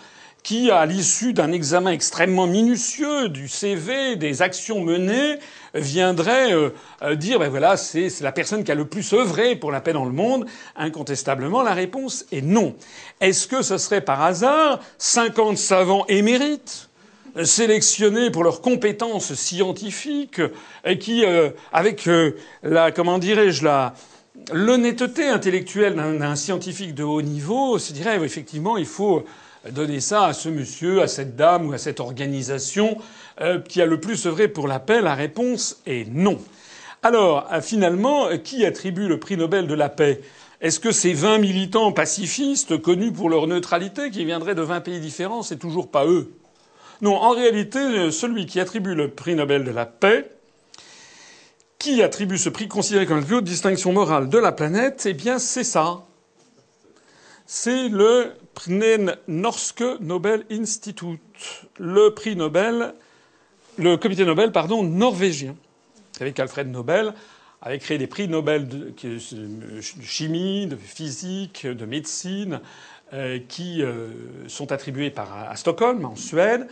qui, 0.43 0.69
à 0.69 0.85
l'issue 0.85 1.33
d'un 1.33 1.51
examen 1.51 1.91
extrêmement 1.91 2.45
minutieux 2.45 3.29
du 3.29 3.47
CV, 3.47 4.15
des 4.15 4.43
actions 4.43 4.79
menées, 4.79 5.39
viendrait 5.73 6.53
euh, 6.53 6.69
euh, 7.01 7.15
dire 7.15 7.39
ben 7.39 7.49
voilà, 7.49 7.77
c'est 7.77 8.09
la 8.21 8.31
personne 8.31 8.63
qui 8.63 8.71
a 8.71 8.75
le 8.75 8.85
plus 8.85 9.11
œuvré 9.13 9.55
pour 9.55 9.71
la 9.71 9.81
paix 9.81 9.91
dans 9.91 10.05
le 10.05 10.11
monde. 10.11 10.45
Incontestablement, 10.75 11.63
la 11.63 11.73
réponse 11.73 12.25
est 12.31 12.43
non. 12.43 12.75
Est-ce 13.21 13.47
que 13.47 13.63
ce 13.63 13.79
serait 13.79 14.01
par 14.01 14.21
hasard 14.21 14.79
50 14.99 15.57
savants 15.57 16.05
émérites 16.07 16.89
sélectionnés 17.43 18.31
pour 18.31 18.43
leurs 18.43 18.61
compétences 18.61 19.33
scientifiques 19.33 20.41
et 20.85 20.97
qui, 20.97 21.23
avec 21.73 22.09
la 22.63 22.91
comment 22.91 23.17
dirais-je 23.17 23.65
l'honnêteté 24.53 25.27
intellectuelle 25.27 25.95
d'un 25.95 26.35
scientifique 26.35 26.93
de 26.95 27.03
haut 27.03 27.21
niveau, 27.21 27.79
se 27.79 27.93
dirait 27.93 28.23
effectivement 28.23 28.77
il 28.77 28.85
faut 28.85 29.25
donner 29.71 29.99
ça 29.99 30.25
à 30.25 30.33
ce 30.33 30.49
monsieur, 30.49 31.01
à 31.01 31.07
cette 31.07 31.35
dame 31.35 31.67
ou 31.67 31.73
à 31.73 31.77
cette 31.77 31.99
organisation 31.99 32.97
euh, 33.41 33.59
qui 33.59 33.81
a 33.81 33.85
le 33.85 33.99
plus 33.99 34.25
œuvré 34.27 34.47
pour 34.47 34.67
la 34.67 34.79
paix 34.79 35.01
La 35.01 35.15
réponse 35.15 35.81
est 35.85 36.07
non. 36.11 36.37
Alors, 37.01 37.47
euh, 37.51 37.61
finalement, 37.61 38.27
qui 38.43 38.65
attribue 38.65 39.07
le 39.07 39.19
prix 39.19 39.37
Nobel 39.37 39.67
de 39.67 39.73
la 39.73 39.89
paix? 39.89 40.21
Est-ce 40.61 40.79
que 40.79 40.91
ces 40.91 41.13
20 41.13 41.39
militants 41.39 41.91
pacifistes 41.91 42.81
connus 42.81 43.11
pour 43.11 43.29
leur 43.29 43.47
neutralité 43.47 44.09
qui 44.09 44.23
viendraient 44.23 44.55
de 44.55 44.61
20 44.61 44.81
pays 44.81 44.99
différents, 44.99 45.43
c'est 45.43 45.57
toujours 45.57 45.89
pas 45.89 46.05
eux? 46.05 46.31
Non, 47.01 47.15
en 47.15 47.31
réalité, 47.31 48.11
celui 48.11 48.45
qui 48.45 48.59
attribue 48.59 48.95
le 48.95 49.09
prix 49.11 49.35
Nobel 49.35 49.63
de 49.63 49.71
la 49.71 49.85
paix, 49.85 50.29
qui 51.77 52.01
attribue 52.01 52.37
ce 52.37 52.49
prix 52.49 52.67
considéré 52.67 53.05
comme 53.05 53.19
la 53.19 53.25
plus 53.25 53.35
haute 53.35 53.43
distinction 53.43 53.91
morale 53.91 54.29
de 54.29 54.37
la 54.37 54.51
planète, 54.51 55.03
eh 55.05 55.13
bien, 55.13 55.39
c'est 55.39 55.63
ça. 55.63 56.03
C'est 57.45 57.89
le 57.89 58.33
Norske 59.27 59.83
Nobel 59.99 60.45
Institute, 60.49 61.19
le 61.77 62.09
prix 62.09 62.35
Nobel, 62.35 62.95
le 63.77 63.97
comité 63.97 64.25
Nobel, 64.25 64.51
pardon, 64.51 64.81
norvégien. 64.83 65.51
Vous 65.51 66.19
savez 66.19 66.31
qu'Alfred 66.31 66.67
Nobel 66.71 67.13
avait 67.61 67.79
créé 67.79 67.97
des 67.97 68.07
prix 68.07 68.27
Nobel 68.27 68.67
de, 68.67 68.93
chimie, 70.01 70.67
de 70.67 70.75
physique, 70.75 71.67
de 71.67 71.85
médecine, 71.85 72.53
euh, 72.53 72.59
qui 73.47 73.81
euh, 73.81 74.07
sont 74.47 74.71
attribués 74.71 75.13
à 75.17 75.55
Stockholm, 75.55 76.05
en 76.05 76.15
Suède. 76.15 76.67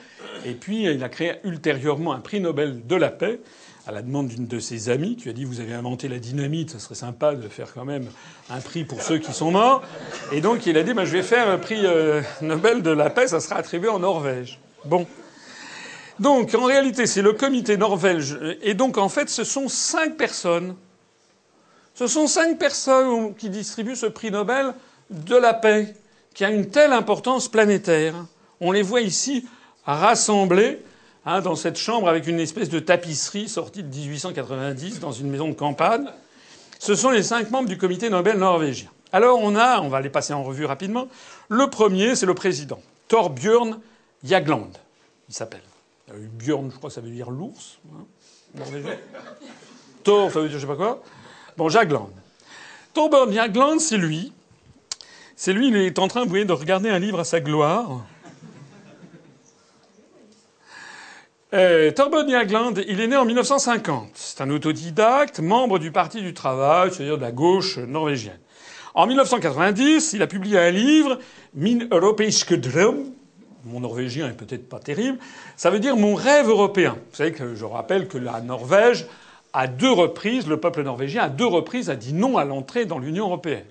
Et 0.45 0.53
puis, 0.53 0.83
il 0.83 1.03
a 1.03 1.09
créé 1.09 1.33
ultérieurement 1.43 2.13
un 2.13 2.19
prix 2.19 2.39
Nobel 2.39 2.85
de 2.85 2.95
la 2.95 3.09
paix 3.09 3.39
à 3.85 3.91
la 3.91 4.01
demande 4.01 4.27
d'une 4.27 4.47
de 4.47 4.59
ses 4.59 4.89
amies 4.89 5.15
qui 5.15 5.29
a 5.29 5.33
dit 5.33 5.43
Vous 5.45 5.59
avez 5.59 5.73
inventé 5.73 6.07
la 6.07 6.19
dynamite, 6.19 6.71
ça 6.71 6.79
serait 6.79 6.95
sympa 6.95 7.35
de 7.35 7.47
faire 7.47 7.73
quand 7.73 7.85
même 7.85 8.07
un 8.49 8.59
prix 8.61 8.83
pour 8.85 9.01
ceux 9.01 9.17
qui 9.17 9.33
sont 9.33 9.51
morts. 9.51 9.83
Et 10.31 10.41
donc, 10.41 10.65
il 10.65 10.77
a 10.77 10.83
dit 10.83 10.93
bah, 10.93 11.05
Je 11.05 11.11
vais 11.11 11.23
faire 11.23 11.49
un 11.49 11.57
prix 11.57 11.85
euh, 11.85 12.21
Nobel 12.41 12.81
de 12.81 12.91
la 12.91 13.09
paix, 13.09 13.27
ça 13.27 13.39
sera 13.39 13.57
attribué 13.57 13.89
en 13.89 13.99
Norvège. 13.99 14.59
Bon. 14.85 15.05
Donc, 16.19 16.53
en 16.55 16.65
réalité, 16.65 17.07
c'est 17.07 17.21
le 17.21 17.33
comité 17.33 17.75
norvège. 17.75 18.37
Et 18.61 18.75
donc, 18.75 18.97
en 18.97 19.09
fait, 19.09 19.29
ce 19.29 19.43
sont 19.43 19.67
cinq 19.67 20.15
personnes. 20.15 20.75
Ce 21.95 22.07
sont 22.07 22.27
cinq 22.27 22.57
personnes 22.57 23.35
qui 23.35 23.49
distribuent 23.49 23.95
ce 23.95 24.05
prix 24.05 24.31
Nobel 24.31 24.73
de 25.09 25.35
la 25.35 25.53
paix, 25.53 25.95
qui 26.33 26.43
a 26.43 26.49
une 26.49 26.69
telle 26.69 26.93
importance 26.93 27.47
planétaire. 27.47 28.15
On 28.59 28.71
les 28.71 28.81
voit 28.81 29.01
ici 29.01 29.45
rassemblés 29.85 30.79
hein, 31.25 31.41
dans 31.41 31.55
cette 31.55 31.77
chambre 31.77 32.07
avec 32.07 32.27
une 32.27 32.39
espèce 32.39 32.69
de 32.69 32.79
tapisserie 32.79 33.49
sortie 33.49 33.83
de 33.83 33.95
1890 33.95 34.99
dans 34.99 35.11
une 35.11 35.29
maison 35.29 35.47
de 35.47 35.53
campagne. 35.53 36.07
Ce 36.79 36.95
sont 36.95 37.11
les 37.11 37.23
cinq 37.23 37.51
membres 37.51 37.69
du 37.69 37.77
comité 37.77 38.09
Nobel 38.09 38.37
norvégien. 38.37 38.89
Alors 39.11 39.39
on 39.41 39.55
a, 39.55 39.79
on 39.81 39.89
va 39.89 40.01
les 40.01 40.09
passer 40.09 40.33
en 40.33 40.43
revue 40.43 40.65
rapidement. 40.65 41.07
Le 41.49 41.69
premier, 41.69 42.15
c'est 42.15 42.25
le 42.25 42.33
président, 42.33 42.81
Torbjörn 43.07 43.79
Jagland, 44.23 44.71
il 45.29 45.35
s'appelle. 45.35 45.61
Euh, 46.11 46.27
Björn, 46.37 46.69
je 46.71 46.77
crois 46.77 46.89
que 46.89 46.95
ça 46.95 47.01
veut 47.01 47.09
dire 47.09 47.29
l'ours. 47.29 47.77
Hein, 47.93 48.63
Thor, 50.03 50.31
ça 50.31 50.39
veut 50.39 50.49
dire 50.49 50.57
je 50.57 50.61
sais 50.61 50.67
pas 50.67 50.75
quoi. 50.75 51.03
Bon, 51.55 51.69
Jagland. 51.69 52.09
Torbjörn 52.93 53.31
Jagland, 53.31 53.79
c'est 53.79 53.97
lui. 53.97 54.33
C'est 55.35 55.53
lui, 55.53 55.69
il 55.69 55.75
est 55.75 55.99
en 55.99 56.07
train, 56.07 56.23
vous 56.23 56.29
voyez, 56.29 56.45
de 56.45 56.53
regarder 56.53 56.89
un 56.89 56.99
livre 56.99 57.19
à 57.19 57.23
sa 57.23 57.39
gloire. 57.39 58.05
Euh, 61.53 61.91
Jagland, 62.27 62.73
il 62.87 62.99
est 62.99 63.07
né 63.07 63.15
en 63.15 63.25
1950. 63.25 64.09
C'est 64.15 64.41
un 64.41 64.49
autodidacte, 64.49 65.39
membre 65.39 65.79
du 65.79 65.91
Parti 65.91 66.21
du 66.21 66.33
Travail, 66.33 66.91
c'est-à-dire 66.91 67.17
de 67.17 67.21
la 67.21 67.31
gauche 67.31 67.77
norvégienne. 67.77 68.39
En 68.95 69.07
1990, 69.07 70.13
il 70.13 70.21
a 70.21 70.27
publié 70.27 70.59
un 70.59 70.71
livre, 70.71 71.19
Min 71.55 71.87
Europeiske 71.91 72.53
Dröm, 72.53 73.05
mon 73.65 73.79
norvégien 73.79 74.29
est 74.29 74.37
peut-être 74.37 74.67
pas 74.67 74.79
terrible, 74.79 75.17
ça 75.55 75.69
veut 75.69 75.79
dire 75.79 75.95
mon 75.95 76.15
rêve 76.15 76.49
européen. 76.49 76.97
Vous 77.11 77.15
savez 77.15 77.31
que 77.31 77.55
je 77.55 77.65
rappelle 77.65 78.07
que 78.07 78.17
la 78.17 78.41
Norvège, 78.41 79.07
à 79.53 79.67
deux 79.67 79.91
reprises, 79.91 80.47
le 80.47 80.59
peuple 80.59 80.83
norvégien, 80.83 81.23
à 81.23 81.29
deux 81.29 81.45
reprises, 81.45 81.89
a 81.89 81.95
dit 81.95 82.13
non 82.13 82.37
à 82.37 82.45
l'entrée 82.45 82.85
dans 82.85 82.99
l'Union 82.99 83.25
européenne. 83.25 83.65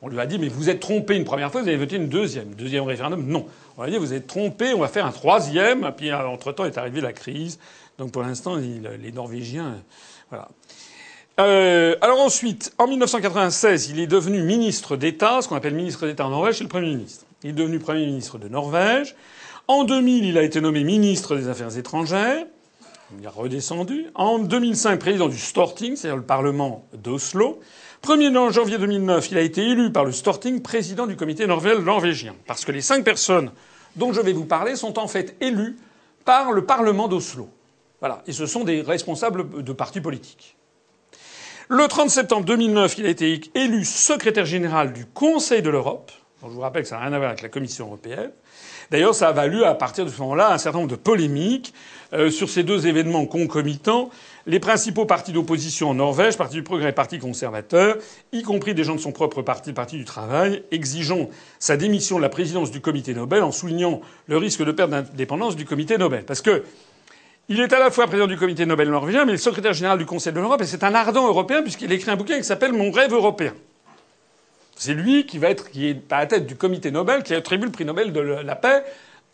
On 0.00 0.08
lui 0.08 0.20
a 0.20 0.26
dit, 0.26 0.38
mais 0.38 0.48
vous 0.48 0.70
êtes 0.70 0.80
trompé 0.80 1.16
une 1.16 1.24
première 1.24 1.50
fois, 1.50 1.62
vous 1.62 1.68
avez 1.68 1.76
voté 1.76 1.96
une 1.96 2.08
deuxième. 2.08 2.54
Deuxième 2.54 2.84
référendum, 2.84 3.26
non. 3.26 3.46
On 3.76 3.82
lui 3.82 3.88
a 3.88 3.92
dit, 3.92 3.98
vous 3.98 4.14
êtes 4.14 4.26
trompé, 4.26 4.72
on 4.72 4.78
va 4.80 4.88
faire 4.88 5.06
un 5.06 5.12
troisième. 5.12 5.92
Puis, 5.96 6.12
entre-temps, 6.12 6.64
est 6.64 6.78
arrivée 6.78 7.00
la 7.00 7.12
crise. 7.12 7.58
Donc, 7.98 8.12
pour 8.12 8.22
l'instant, 8.22 8.56
les 8.56 9.12
Norvégiens, 9.12 9.74
voilà. 10.30 10.48
Euh, 11.40 11.94
alors 12.00 12.20
ensuite, 12.20 12.72
en 12.78 12.88
1996, 12.88 13.90
il 13.90 14.00
est 14.00 14.08
devenu 14.08 14.42
ministre 14.42 14.96
d'État, 14.96 15.40
ce 15.40 15.48
qu'on 15.48 15.54
appelle 15.54 15.74
ministre 15.74 16.04
d'État 16.04 16.26
en 16.26 16.30
Norvège, 16.30 16.56
c'est 16.58 16.64
le 16.64 16.68
Premier 16.68 16.88
ministre. 16.88 17.26
Il 17.44 17.50
est 17.50 17.52
devenu 17.52 17.78
Premier 17.78 18.06
ministre 18.06 18.38
de 18.38 18.48
Norvège. 18.48 19.14
En 19.68 19.84
2000, 19.84 20.24
il 20.24 20.36
a 20.36 20.42
été 20.42 20.60
nommé 20.60 20.82
ministre 20.82 21.36
des 21.36 21.46
Affaires 21.46 21.76
étrangères. 21.78 22.44
Il 23.16 23.24
est 23.24 23.28
redescendu. 23.28 24.06
En 24.16 24.40
2005, 24.40 24.98
président 24.98 25.28
du 25.28 25.38
Storting, 25.38 25.94
c'est-à-dire 25.94 26.16
le 26.16 26.24
Parlement 26.24 26.84
d'Oslo. 26.92 27.60
1er 28.02 28.52
janvier 28.52 28.78
2009, 28.78 29.30
il 29.30 29.38
a 29.38 29.40
été 29.42 29.62
élu 29.62 29.92
par 29.92 30.04
le 30.04 30.12
Storting 30.12 30.62
président 30.62 31.06
du 31.06 31.16
comité 31.16 31.46
norvégien. 31.46 32.34
Parce 32.46 32.64
que 32.64 32.72
les 32.72 32.80
cinq 32.80 33.04
personnes 33.04 33.50
dont 33.96 34.12
je 34.12 34.20
vais 34.20 34.32
vous 34.32 34.44
parler 34.44 34.76
sont 34.76 34.98
en 34.98 35.08
fait 35.08 35.36
élues 35.40 35.76
par 36.24 36.52
le 36.52 36.64
Parlement 36.64 37.08
d'Oslo. 37.08 37.48
Voilà. 38.00 38.22
Et 38.26 38.32
ce 38.32 38.46
sont 38.46 38.64
des 38.64 38.82
responsables 38.82 39.62
de 39.62 39.72
partis 39.72 40.00
politiques. 40.00 40.56
Le 41.68 41.86
30 41.86 42.08
septembre 42.08 42.44
2009, 42.46 42.98
il 42.98 43.06
a 43.06 43.10
été 43.10 43.40
élu 43.54 43.84
secrétaire 43.84 44.46
général 44.46 44.92
du 44.92 45.04
Conseil 45.04 45.60
de 45.60 45.68
l'Europe 45.68 46.12
je 46.42 46.48
vous 46.48 46.60
rappelle 46.60 46.82
que 46.82 46.88
ça 46.88 46.96
n'a 46.96 47.02
rien 47.02 47.12
à 47.12 47.18
voir 47.18 47.30
avec 47.30 47.42
la 47.42 47.48
Commission 47.48 47.86
européenne. 47.86 48.30
D'ailleurs, 48.90 49.14
ça 49.14 49.28
a 49.28 49.32
valu 49.32 49.64
à 49.64 49.74
partir 49.74 50.04
de 50.04 50.10
ce 50.10 50.20
moment-là 50.22 50.52
un 50.52 50.58
certain 50.58 50.78
nombre 50.78 50.90
de 50.90 50.96
polémiques 50.96 51.74
euh, 52.12 52.30
sur 52.30 52.48
ces 52.48 52.62
deux 52.62 52.86
événements 52.86 53.26
concomitants. 53.26 54.10
Les 54.48 54.60
principaux 54.60 55.04
partis 55.04 55.32
d'opposition 55.32 55.90
en 55.90 55.94
Norvège, 55.94 56.38
Parti 56.38 56.54
du 56.54 56.62
Progrès 56.62 56.94
Parti 56.94 57.18
conservateur, 57.18 57.98
y 58.32 58.42
compris 58.42 58.72
des 58.72 58.82
gens 58.82 58.94
de 58.94 59.00
son 59.00 59.12
propre 59.12 59.42
parti, 59.42 59.74
Parti 59.74 59.98
du 59.98 60.06
Travail, 60.06 60.62
exigeant 60.70 61.28
sa 61.58 61.76
démission 61.76 62.16
de 62.16 62.22
la 62.22 62.30
présidence 62.30 62.70
du 62.70 62.80
Comité 62.80 63.12
Nobel 63.12 63.42
en 63.42 63.52
soulignant 63.52 64.00
le 64.26 64.38
risque 64.38 64.64
de 64.64 64.72
perte 64.72 64.88
d'indépendance 64.88 65.54
du 65.54 65.66
Comité 65.66 65.98
Nobel. 65.98 66.24
Parce 66.24 66.40
que 66.40 66.64
il 67.50 67.60
est 67.60 67.74
à 67.74 67.78
la 67.78 67.90
fois 67.90 68.06
président 68.06 68.26
du 68.26 68.38
Comité 68.38 68.64
Nobel 68.64 68.88
norvégien, 68.88 69.26
mais 69.26 69.32
le 69.32 69.38
secrétaire 69.38 69.74
général 69.74 69.98
du 69.98 70.06
Conseil 70.06 70.32
de 70.32 70.40
l'Europe, 70.40 70.62
et 70.62 70.66
c'est 70.66 70.82
un 70.82 70.94
ardent 70.94 71.28
européen 71.28 71.60
puisqu'il 71.60 71.92
écrit 71.92 72.10
un 72.10 72.16
bouquin 72.16 72.38
qui 72.38 72.44
s'appelle 72.44 72.72
Mon 72.72 72.90
rêve 72.90 73.12
européen. 73.12 73.52
C'est 74.76 74.94
lui 74.94 75.26
qui 75.26 75.36
va 75.36 75.50
être, 75.50 75.66
est 75.76 76.10
à 76.10 76.20
la 76.20 76.26
tête 76.26 76.46
du 76.46 76.56
comité 76.56 76.90
Nobel, 76.90 77.22
qui 77.22 77.34
attribue 77.34 77.66
le 77.66 77.72
prix 77.72 77.84
Nobel 77.84 78.14
de 78.14 78.20
la 78.20 78.56
paix 78.56 78.82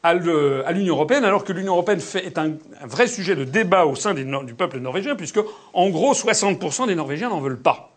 à 0.04 0.72
l'Union 0.72 0.94
européenne, 0.94 1.24
alors 1.24 1.44
que 1.44 1.52
l'Union 1.52 1.72
européenne 1.72 2.00
est 2.16 2.36
un, 2.36 2.52
vrai 2.84 3.08
sujet 3.08 3.34
de 3.34 3.44
débat 3.44 3.86
au 3.86 3.94
sein 3.94 4.12
du 4.12 4.54
peuple 4.54 4.78
norvégien, 4.78 5.16
puisque, 5.16 5.40
en 5.72 5.88
gros, 5.88 6.12
60% 6.12 6.86
des 6.86 6.94
Norvégiens 6.94 7.30
n'en 7.30 7.40
veulent 7.40 7.60
pas. 7.60 7.90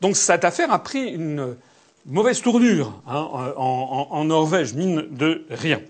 Donc 0.00 0.16
cette 0.16 0.44
affaire 0.44 0.72
a 0.72 0.82
pris 0.82 1.08
une 1.12 1.56
mauvaise 2.04 2.42
tournure 2.42 2.92
hein, 3.06 3.28
en, 3.56 4.24
Norvège, 4.24 4.74
mine 4.74 5.06
de 5.10 5.46
rien. 5.50 5.80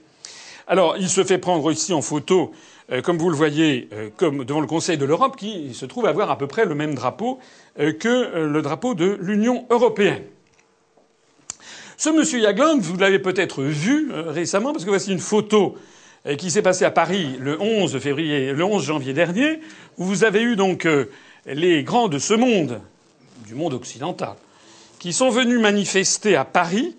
Alors, 0.68 0.96
il 0.98 1.08
se 1.08 1.24
fait 1.24 1.38
prendre 1.38 1.70
ici 1.70 1.92
en 1.92 2.02
photo, 2.02 2.52
euh, 2.90 3.00
comme 3.00 3.18
vous 3.18 3.30
le 3.30 3.36
voyez, 3.36 3.88
euh, 3.92 4.10
comme 4.16 4.44
devant 4.44 4.60
le 4.60 4.66
Conseil 4.66 4.98
de 4.98 5.04
l'Europe, 5.04 5.36
qui 5.36 5.74
se 5.74 5.86
trouve 5.86 6.06
avoir 6.06 6.30
à 6.30 6.38
peu 6.38 6.48
près 6.48 6.64
le 6.64 6.74
même 6.74 6.94
drapeau 6.94 7.38
euh, 7.78 7.92
que 7.92 8.46
le 8.46 8.62
drapeau 8.62 8.94
de 8.94 9.16
l'Union 9.20 9.64
européenne. 9.70 10.24
Ce 11.98 12.10
monsieur 12.10 12.40
Yagland, 12.40 12.78
vous 12.78 12.98
l'avez 12.98 13.18
peut-être 13.18 13.62
vu 13.62 14.12
euh, 14.12 14.30
récemment, 14.30 14.72
parce 14.72 14.84
que 14.84 14.90
voici 14.90 15.12
une 15.12 15.18
photo 15.18 15.78
euh, 16.26 16.36
qui 16.36 16.50
s'est 16.50 16.60
passée 16.60 16.84
à 16.84 16.90
Paris 16.90 17.36
le 17.40 17.58
11 17.58 17.98
février, 17.98 18.52
le 18.52 18.64
11 18.64 18.84
janvier 18.84 19.14
dernier, 19.14 19.60
où 19.96 20.04
vous 20.04 20.22
avez 20.22 20.42
eu 20.42 20.56
donc 20.56 20.84
euh, 20.84 21.06
les 21.46 21.84
grands 21.84 22.08
de 22.08 22.18
ce 22.18 22.34
monde, 22.34 22.82
du 23.46 23.54
monde 23.54 23.72
occidental, 23.72 24.34
qui 24.98 25.14
sont 25.14 25.30
venus 25.30 25.58
manifester 25.58 26.36
à 26.36 26.44
Paris. 26.44 26.94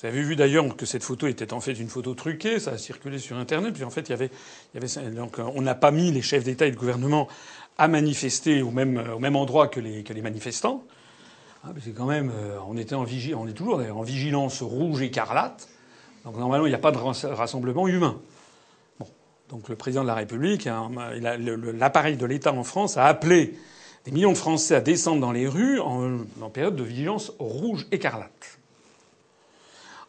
Vous 0.00 0.06
avez 0.06 0.20
vu 0.20 0.36
d'ailleurs 0.36 0.76
que 0.76 0.84
cette 0.84 1.02
photo 1.02 1.26
était 1.26 1.54
en 1.54 1.60
fait 1.60 1.72
une 1.72 1.88
photo 1.88 2.12
truquée, 2.12 2.60
ça 2.60 2.72
a 2.72 2.78
circulé 2.78 3.18
sur 3.18 3.38
Internet, 3.38 3.72
puis 3.72 3.82
en 3.82 3.90
fait 3.90 4.12
on 5.38 5.62
n'a 5.62 5.74
pas 5.74 5.90
mis 5.90 6.12
les 6.12 6.22
chefs 6.22 6.44
d'État 6.44 6.66
et 6.66 6.70
de 6.70 6.76
gouvernement 6.76 7.28
à 7.78 7.88
manifester 7.88 8.60
au 8.60 8.70
même, 8.70 9.36
endroit 9.36 9.68
que 9.68 9.80
les 9.80 10.22
manifestants. 10.22 10.84
Ah, 11.64 11.70
c'est 11.84 11.90
quand 11.90 12.06
même, 12.06 12.30
euh, 12.32 12.56
on 12.68 12.76
était 12.76 12.94
en 12.94 13.04
est 13.04 13.52
toujours 13.52 13.80
en 13.80 14.02
vigilance 14.02 14.62
rouge 14.62 15.02
écarlate. 15.02 15.68
Donc 16.24 16.36
normalement, 16.36 16.66
il 16.66 16.70
n'y 16.70 16.74
a 16.74 16.78
pas 16.78 16.92
de 16.92 16.98
rassemblement 16.98 17.88
humain. 17.88 18.20
Bon, 19.00 19.06
donc 19.48 19.68
le 19.68 19.74
président 19.74 20.02
de 20.02 20.06
la 20.06 20.14
République, 20.14 20.66
hein, 20.66 20.90
l'appareil 21.74 22.16
de 22.16 22.26
l'État 22.26 22.52
en 22.52 22.62
France 22.62 22.96
a 22.96 23.06
appelé 23.06 23.58
des 24.04 24.12
millions 24.12 24.32
de 24.32 24.36
Français 24.36 24.76
à 24.76 24.80
descendre 24.80 25.20
dans 25.20 25.32
les 25.32 25.48
rues 25.48 25.80
en, 25.80 26.20
période 26.52 26.76
de 26.76 26.84
vigilance 26.84 27.32
rouge 27.38 27.86
écarlate. 27.90 28.58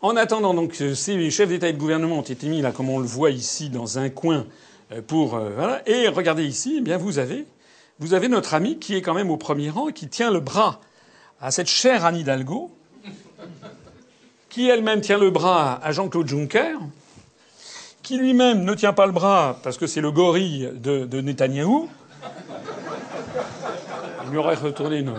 En 0.02 0.16
attendant, 0.16 0.54
donc, 0.54 0.76
ces 0.76 1.30
chefs 1.32 1.50
d'État 1.50 1.68
et 1.68 1.74
de 1.74 1.80
gouvernement 1.80 2.20
ont 2.20 2.24
été 2.24 2.48
mis 2.48 2.62
là, 2.62 2.72
comme 2.72 2.90
on 2.90 3.00
le 3.00 3.08
voit 3.08 3.32
ici, 3.32 3.70
dans 3.70 3.98
un 3.98 4.10
coin 4.10 4.46
euh, 4.92 5.02
pour 5.02 5.36
euh. 5.36 5.78
Et 5.88 6.08
regardez 6.08 6.46
ici, 6.46 6.76
eh 6.78 6.82
bien 6.82 6.98
vous 6.98 7.18
avez, 7.18 7.46
vous 7.98 8.14
avez 8.14 8.28
notre 8.28 8.54
ami 8.54 8.78
qui 8.78 8.96
est 8.96 9.02
quand 9.02 9.16
même 9.16 9.32
au 9.32 9.38
premier 9.38 9.72
rang, 9.72 9.88
qui 9.88 10.08
tient 10.08 10.32
le 10.32 10.40
bras 10.40 10.80
à 11.42 11.52
cette 11.52 11.68
chère 11.68 12.06
Anne 12.06 12.18
Hidalgo, 12.18 12.72
qui 14.50 14.68
elle-même 14.68 15.02
tient 15.02 15.18
le 15.18 15.30
bras 15.30 15.80
à 15.84 15.92
Jean-Claude 15.92 16.28
Juncker, 16.28 16.78
qui 18.02 18.18
lui-même 18.18 18.64
ne 18.64 18.74
tient 18.74 18.94
pas 18.94 19.06
le 19.06 19.12
bras 19.12 19.60
parce 19.64 19.78
que 19.78 19.88
c'est 19.88 20.02
le 20.02 20.12
gorille 20.12 20.72
de, 20.74 21.06
de 21.06 21.22
Netanyahou. 21.22 21.90
Il 24.26 24.32
lui 24.32 24.40
retourné 24.40 25.00
une. 25.00 25.14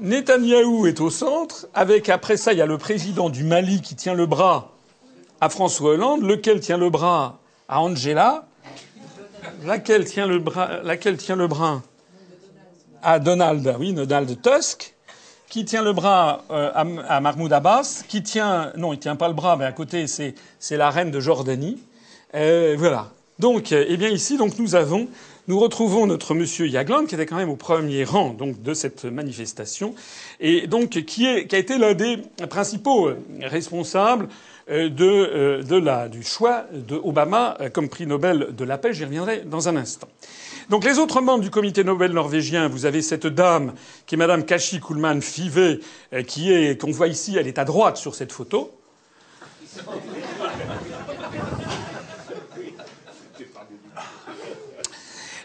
Netanyahou 0.00 0.86
est 0.86 1.00
au 1.00 1.10
centre, 1.10 1.66
avec 1.74 2.08
après 2.08 2.36
ça, 2.36 2.52
il 2.52 2.58
y 2.58 2.62
a 2.62 2.66
le 2.66 2.78
président 2.78 3.30
du 3.30 3.42
Mali 3.44 3.82
qui 3.82 3.96
tient 3.96 4.14
le 4.14 4.26
bras 4.26 4.72
à 5.40 5.48
François 5.48 5.92
Hollande, 5.92 6.22
lequel 6.22 6.60
tient 6.60 6.78
le 6.78 6.90
bras 6.90 7.40
à 7.68 7.80
Angela, 7.80 8.46
laquelle 9.64 10.04
tient 10.04 10.26
le 10.26 10.38
bras 10.38 11.82
à 13.02 13.18
Donald, 13.18 13.76
oui, 13.78 13.92
Donald 13.92 14.40
Tusk, 14.40 14.94
qui 15.48 15.64
tient 15.64 15.82
le 15.82 15.92
bras 15.92 16.44
euh, 16.50 16.70
à, 16.74 17.20
Mahmoud 17.20 17.52
Abbas, 17.52 18.04
qui 18.08 18.22
tient, 18.22 18.72
non, 18.76 18.92
il 18.92 18.98
tient 18.98 19.16
pas 19.16 19.28
le 19.28 19.34
bras, 19.34 19.56
mais 19.56 19.64
à 19.64 19.72
côté, 19.72 20.06
c'est, 20.06 20.34
la 20.70 20.90
reine 20.90 21.10
de 21.10 21.20
Jordanie. 21.20 21.78
Euh, 22.34 22.76
voilà. 22.78 23.10
Donc, 23.38 23.72
eh 23.72 23.96
bien 23.96 24.08
ici, 24.08 24.36
donc 24.36 24.58
nous 24.58 24.74
avons, 24.74 25.08
nous 25.46 25.60
retrouvons 25.60 26.06
notre 26.06 26.34
monsieur 26.34 26.66
Yagland, 26.66 27.06
qui 27.06 27.14
était 27.14 27.24
quand 27.24 27.36
même 27.36 27.50
au 27.50 27.56
premier 27.56 28.02
rang 28.04 28.30
donc 28.30 28.62
de 28.62 28.74
cette 28.74 29.04
manifestation, 29.04 29.94
et 30.40 30.66
donc 30.66 30.90
qui, 30.90 31.24
est, 31.24 31.46
qui 31.46 31.54
a 31.54 31.58
été 31.58 31.78
l'un 31.78 31.94
des 31.94 32.18
principaux 32.50 33.10
responsables 33.40 34.24
euh, 34.24 34.32
de, 34.68 35.04
euh, 35.04 35.62
de 35.62 35.76
la, 35.76 36.08
du 36.08 36.22
choix 36.22 36.64
d'Obama 36.72 37.56
comme 37.72 37.88
prix 37.88 38.06
Nobel 38.06 38.48
de 38.56 38.64
la 38.64 38.78
paix. 38.78 38.92
J'y 38.92 39.04
reviendrai 39.04 39.42
dans 39.44 39.68
un 39.68 39.76
instant. 39.76 40.08
Donc 40.68 40.84
les 40.84 40.98
autres 40.98 41.22
membres 41.22 41.42
du 41.42 41.50
comité 41.50 41.82
Nobel 41.82 42.12
norvégien, 42.12 42.68
vous 42.68 42.84
avez 42.84 43.00
cette 43.00 43.26
dame 43.26 43.72
qui 44.06 44.16
est 44.16 44.18
Madame 44.18 44.44
Kashi 44.44 44.80
Kuhlmann 44.80 45.22
Five, 45.22 45.80
euh, 46.12 46.22
qui 46.22 46.52
est 46.52 46.78
qu'on 46.78 46.90
voit 46.90 47.08
ici, 47.08 47.36
elle 47.38 47.46
est 47.46 47.58
à 47.58 47.64
droite 47.64 47.96
sur 47.96 48.14
cette 48.14 48.32
photo. 48.32 48.70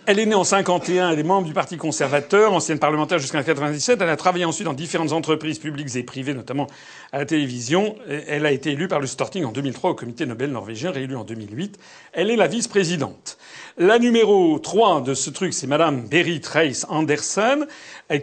Elle 0.05 0.19
est 0.19 0.25
née 0.25 0.35
en 0.35 0.43
51, 0.43 1.11
elle 1.11 1.19
est 1.19 1.23
membre 1.23 1.47
du 1.47 1.53
Parti 1.53 1.77
conservateur, 1.77 2.51
ancienne 2.51 2.77
parlementaire 2.77 3.19
jusqu'en 3.19 3.41
97. 3.41 4.01
Elle 4.01 4.09
a 4.09 4.17
travaillé 4.17 4.43
ensuite 4.43 4.65
dans 4.65 4.73
différentes 4.73 5.13
entreprises 5.13 5.59
publiques 5.59 5.95
et 5.95 6.03
privées, 6.03 6.33
notamment 6.33 6.67
à 7.13 7.19
la 7.19 7.25
télévision. 7.25 7.95
Elle 8.27 8.45
a 8.45 8.51
été 8.51 8.71
élue 8.71 8.89
par 8.89 8.99
le 8.99 9.07
Storting 9.07 9.45
en 9.45 9.53
2003 9.53 9.91
au 9.91 9.95
comité 9.95 10.25
Nobel 10.25 10.51
norvégien, 10.51 10.91
réélue 10.91 11.15
en 11.15 11.23
2008. 11.23 11.79
Elle 12.11 12.31
est 12.31 12.35
la 12.35 12.47
vice-présidente. 12.47 13.37
La 13.77 13.97
numéro 13.97 14.59
3 14.59 14.99
de 14.99 15.13
ce 15.13 15.29
truc, 15.29 15.53
c'est 15.53 15.67
Madame 15.67 16.01
Berit 16.01 16.41
Reis 16.51 16.83
Andersen, 16.89 17.65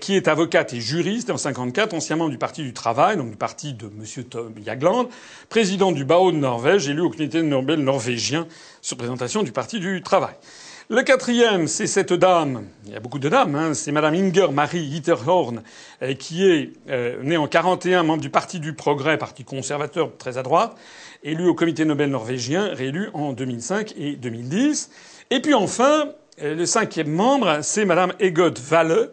qui 0.03 0.17
est 0.17 0.29
avocate 0.29 0.75
et 0.75 0.83
juriste 0.83 1.31
en 1.31 1.39
54, 1.39 1.95
anciennement 1.95 2.29
du 2.29 2.37
Parti 2.37 2.63
du 2.63 2.75
Travail, 2.75 3.17
donc 3.17 3.31
du 3.31 3.37
parti 3.37 3.73
de 3.73 3.91
Monsieur 3.97 4.25
Tom 4.25 4.53
Jagland, 4.63 5.09
président 5.49 5.93
du 5.93 6.05
Barreau 6.05 6.31
de 6.31 6.37
Norvège, 6.37 6.91
élu 6.91 7.01
au 7.01 7.09
comité 7.09 7.43
Nobel 7.43 7.81
norvégien 7.81 8.47
sur 8.83 8.99
présentation 8.99 9.43
du 9.43 9.53
Parti 9.53 9.81
du 9.81 10.03
Travail. 10.03 10.35
Le 10.93 11.03
quatrième, 11.03 11.69
c'est 11.69 11.87
cette 11.87 12.13
dame. 12.13 12.65
Il 12.85 12.93
y 12.93 12.97
a 12.97 12.99
beaucoup 12.99 13.21
de 13.21 13.29
dames. 13.29 13.55
Hein, 13.55 13.75
c'est 13.75 13.93
Madame 13.93 14.13
Inger 14.13 14.49
Marie 14.53 14.83
Hitterhorn, 14.83 15.63
euh, 16.03 16.15
qui 16.15 16.45
est 16.45 16.73
euh, 16.89 17.23
née 17.23 17.37
en 17.37 17.47
41, 17.47 18.03
membre 18.03 18.21
du 18.21 18.29
Parti 18.29 18.59
du 18.59 18.73
Progrès, 18.73 19.17
parti 19.17 19.45
conservateur 19.45 20.11
très 20.19 20.37
à 20.37 20.43
droite, 20.43 20.77
élue 21.23 21.47
au 21.47 21.55
Comité 21.55 21.85
Nobel 21.85 22.11
norvégien, 22.11 22.75
réélue 22.75 23.09
en 23.15 23.33
2005 23.33 23.95
et 23.99 24.17
2010. 24.17 24.91
Et 25.31 25.41
puis 25.41 25.55
enfin, 25.55 26.07
euh, 26.43 26.57
le 26.57 26.67
cinquième 26.67 27.13
membre, 27.13 27.61
c'est 27.63 27.85
Madame 27.85 28.13
Egot 28.19 28.55
Valle, 28.61 29.11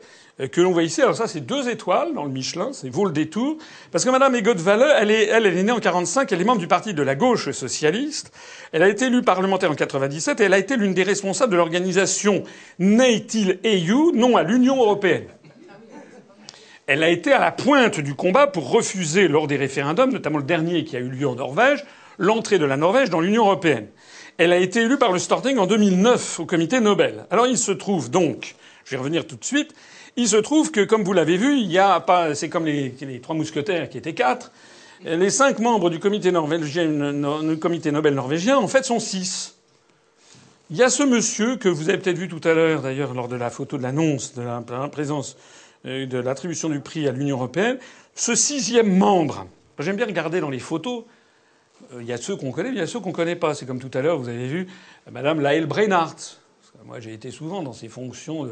que 0.51 0.61
l'on 0.61 0.71
voit 0.71 0.83
ici. 0.83 1.01
Alors 1.01 1.15
ça, 1.15 1.27
c'est 1.27 1.41
deux 1.41 1.67
étoiles 1.67 2.13
dans 2.13 2.23
le 2.23 2.29
Michelin, 2.29 2.69
c'est 2.71 2.89
vaut 2.89 3.05
le 3.05 3.11
détour. 3.11 3.57
Parce 3.91 4.05
que 4.05 4.09
Madame 4.09 4.35
Egot 4.35 4.55
Valle, 4.55 4.85
elle 4.99 5.09
est, 5.09 5.25
elle, 5.25 5.45
est 5.47 5.63
née 5.63 5.71
en 5.71 5.79
45, 5.79 6.31
elle 6.31 6.41
est 6.41 6.45
membre 6.45 6.59
du 6.59 6.67
parti 6.67 6.93
de 6.93 7.01
la 7.01 7.15
gauche 7.15 7.49
socialiste. 7.51 8.31
Elle 8.71 8.83
a 8.83 8.89
été 8.89 9.05
élue 9.05 9.23
parlementaire 9.23 9.71
en 9.71 9.75
97 9.75 10.39
et 10.39 10.43
elle 10.43 10.53
a 10.53 10.59
été 10.59 10.77
l'une 10.77 10.93
des 10.93 11.03
responsables 11.03 11.51
de 11.51 11.57
l'organisation 11.57 12.43
Neitil 12.77 13.59
EU, 13.65 14.11
non 14.13 14.37
à 14.37 14.43
l'Union 14.43 14.77
européenne. 14.77 15.25
Elle 16.85 17.03
a 17.03 17.09
été 17.09 17.33
à 17.33 17.39
la 17.39 17.51
pointe 17.51 17.99
du 17.99 18.13
combat 18.13 18.47
pour 18.47 18.71
refuser, 18.71 19.27
lors 19.27 19.47
des 19.47 19.57
référendums, 19.57 20.11
notamment 20.13 20.37
le 20.37 20.45
dernier 20.45 20.85
qui 20.85 20.95
a 20.95 20.99
eu 20.99 21.09
lieu 21.09 21.27
en 21.27 21.35
Norvège, 21.35 21.83
l'entrée 22.17 22.59
de 22.59 22.65
la 22.65 22.77
Norvège 22.77 23.09
dans 23.09 23.19
l'Union 23.19 23.43
européenne. 23.43 23.87
Elle 24.37 24.53
a 24.53 24.57
été 24.57 24.81
élue 24.81 24.97
par 24.97 25.11
le 25.11 25.19
Storting 25.19 25.57
en 25.57 25.65
2009 25.65 26.39
au 26.39 26.45
comité 26.45 26.79
Nobel. 26.79 27.25
Alors 27.31 27.47
il 27.47 27.57
se 27.57 27.71
trouve 27.71 28.09
donc, 28.09 28.55
je 28.85 28.91
vais 28.91 28.97
revenir 28.97 29.27
tout 29.27 29.35
de 29.35 29.43
suite, 29.43 29.73
il 30.17 30.27
se 30.27 30.37
trouve 30.37 30.71
que, 30.71 30.81
comme 30.81 31.03
vous 31.03 31.13
l'avez 31.13 31.37
vu, 31.37 31.57
il 31.57 31.71
y 31.71 31.77
a 31.77 31.99
pas, 31.99 32.35
c'est 32.35 32.49
comme 32.49 32.65
les, 32.65 33.21
trois 33.21 33.35
mousquetaires 33.35 33.89
qui 33.89 33.97
étaient 33.97 34.15
quatre. 34.15 34.51
Les 35.05 35.29
cinq 35.29 35.59
membres 35.59 35.91
du 35.91 35.99
comité 35.99 36.31
norvégien, 36.31 36.89
comité 37.61 37.91
Nobel 37.91 38.15
norvégien, 38.15 38.57
en 38.57 38.67
fait, 38.67 38.83
sont 38.83 38.99
six. 38.99 39.57
Il 40.69 40.75
y 40.75 40.83
a 40.83 40.89
ce 40.89 41.03
monsieur 41.03 41.55
que 41.55 41.69
vous 41.69 41.87
avez 41.89 41.99
peut-être 41.99 42.17
vu 42.17 42.27
tout 42.27 42.41
à 42.43 42.53
l'heure, 42.53 42.81
d'ailleurs, 42.81 43.13
lors 43.13 43.27
de 43.27 43.35
la 43.35 43.49
photo 43.49 43.77
de 43.77 43.83
l'annonce 43.83 44.33
de 44.33 44.41
la 44.41 44.61
présence 44.91 45.37
euh, 45.85 46.05
de 46.07 46.17
l'attribution 46.17 46.67
du 46.67 46.79
prix 46.79 47.07
à 47.07 47.11
l'Union 47.11 47.37
européenne. 47.37 47.77
Ce 48.15 48.35
sixième 48.35 48.97
membre, 48.97 49.47
j'aime 49.79 49.95
bien 49.95 50.07
regarder 50.07 50.41
dans 50.41 50.49
les 50.49 50.59
photos. 50.59 51.03
Euh, 51.93 52.01
il 52.01 52.07
y 52.07 52.11
a 52.11 52.17
ceux 52.17 52.35
qu'on 52.35 52.51
connaît, 52.51 52.69
il 52.69 52.77
y 52.77 52.81
a 52.81 52.87
ceux 52.87 52.99
qu'on 52.99 53.11
connaît 53.11 53.35
pas. 53.35 53.53
C'est 53.53 53.65
comme 53.65 53.79
tout 53.79 53.95
à 53.95 54.01
l'heure, 54.01 54.17
vous 54.17 54.27
avez 54.27 54.47
vu 54.47 54.67
Madame 55.11 55.39
Laëlle 55.39 55.67
Breinhardt. 55.67 56.39
Moi, 56.85 56.99
j'ai 56.99 57.13
été 57.13 57.31
souvent 57.31 57.63
dans 57.63 57.73
ces 57.73 57.89
fonctions 57.89 58.47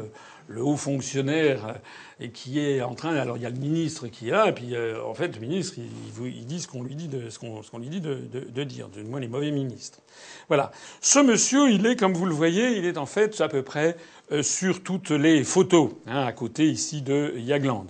le 0.48 0.62
haut 0.62 0.76
fonctionnaire 0.76 1.66
euh, 1.66 1.72
et 2.20 2.30
qui 2.30 2.60
est 2.60 2.82
en 2.82 2.94
train. 2.94 3.14
Alors 3.16 3.36
il 3.36 3.42
y 3.42 3.46
a 3.46 3.50
le 3.50 3.58
ministre 3.58 4.08
qui 4.08 4.28
est 4.28 4.32
là, 4.32 4.48
et 4.48 4.52
puis 4.52 4.74
euh, 4.74 5.02
en 5.04 5.14
fait 5.14 5.34
le 5.34 5.40
ministre 5.40 5.74
il, 5.78 6.26
il 6.26 6.46
dit 6.46 6.60
ce 6.60 6.68
qu'on 6.68 6.82
lui 6.82 6.94
dit 6.94 7.08
de 7.08 7.28
ce 7.30 7.38
qu'on 7.38 7.78
lui 7.78 7.88
dit 7.88 8.00
de, 8.00 8.64
dire. 8.64 8.88
Du 8.88 9.02
moins 9.04 9.20
les 9.20 9.28
mauvais 9.28 9.50
ministres. 9.50 10.00
Voilà. 10.48 10.70
Ce 11.00 11.18
monsieur, 11.18 11.70
il 11.70 11.86
est 11.86 11.96
comme 11.96 12.14
vous 12.14 12.26
le 12.26 12.34
voyez, 12.34 12.76
il 12.78 12.84
est 12.84 12.98
en 12.98 13.06
fait 13.06 13.40
à 13.40 13.48
peu 13.48 13.62
près 13.62 13.96
euh, 14.32 14.42
sur 14.42 14.82
toutes 14.82 15.10
les 15.10 15.44
photos, 15.44 15.90
hein, 16.06 16.24
à 16.24 16.32
côté 16.32 16.66
ici 16.66 17.02
de 17.02 17.34
Jagland. 17.46 17.86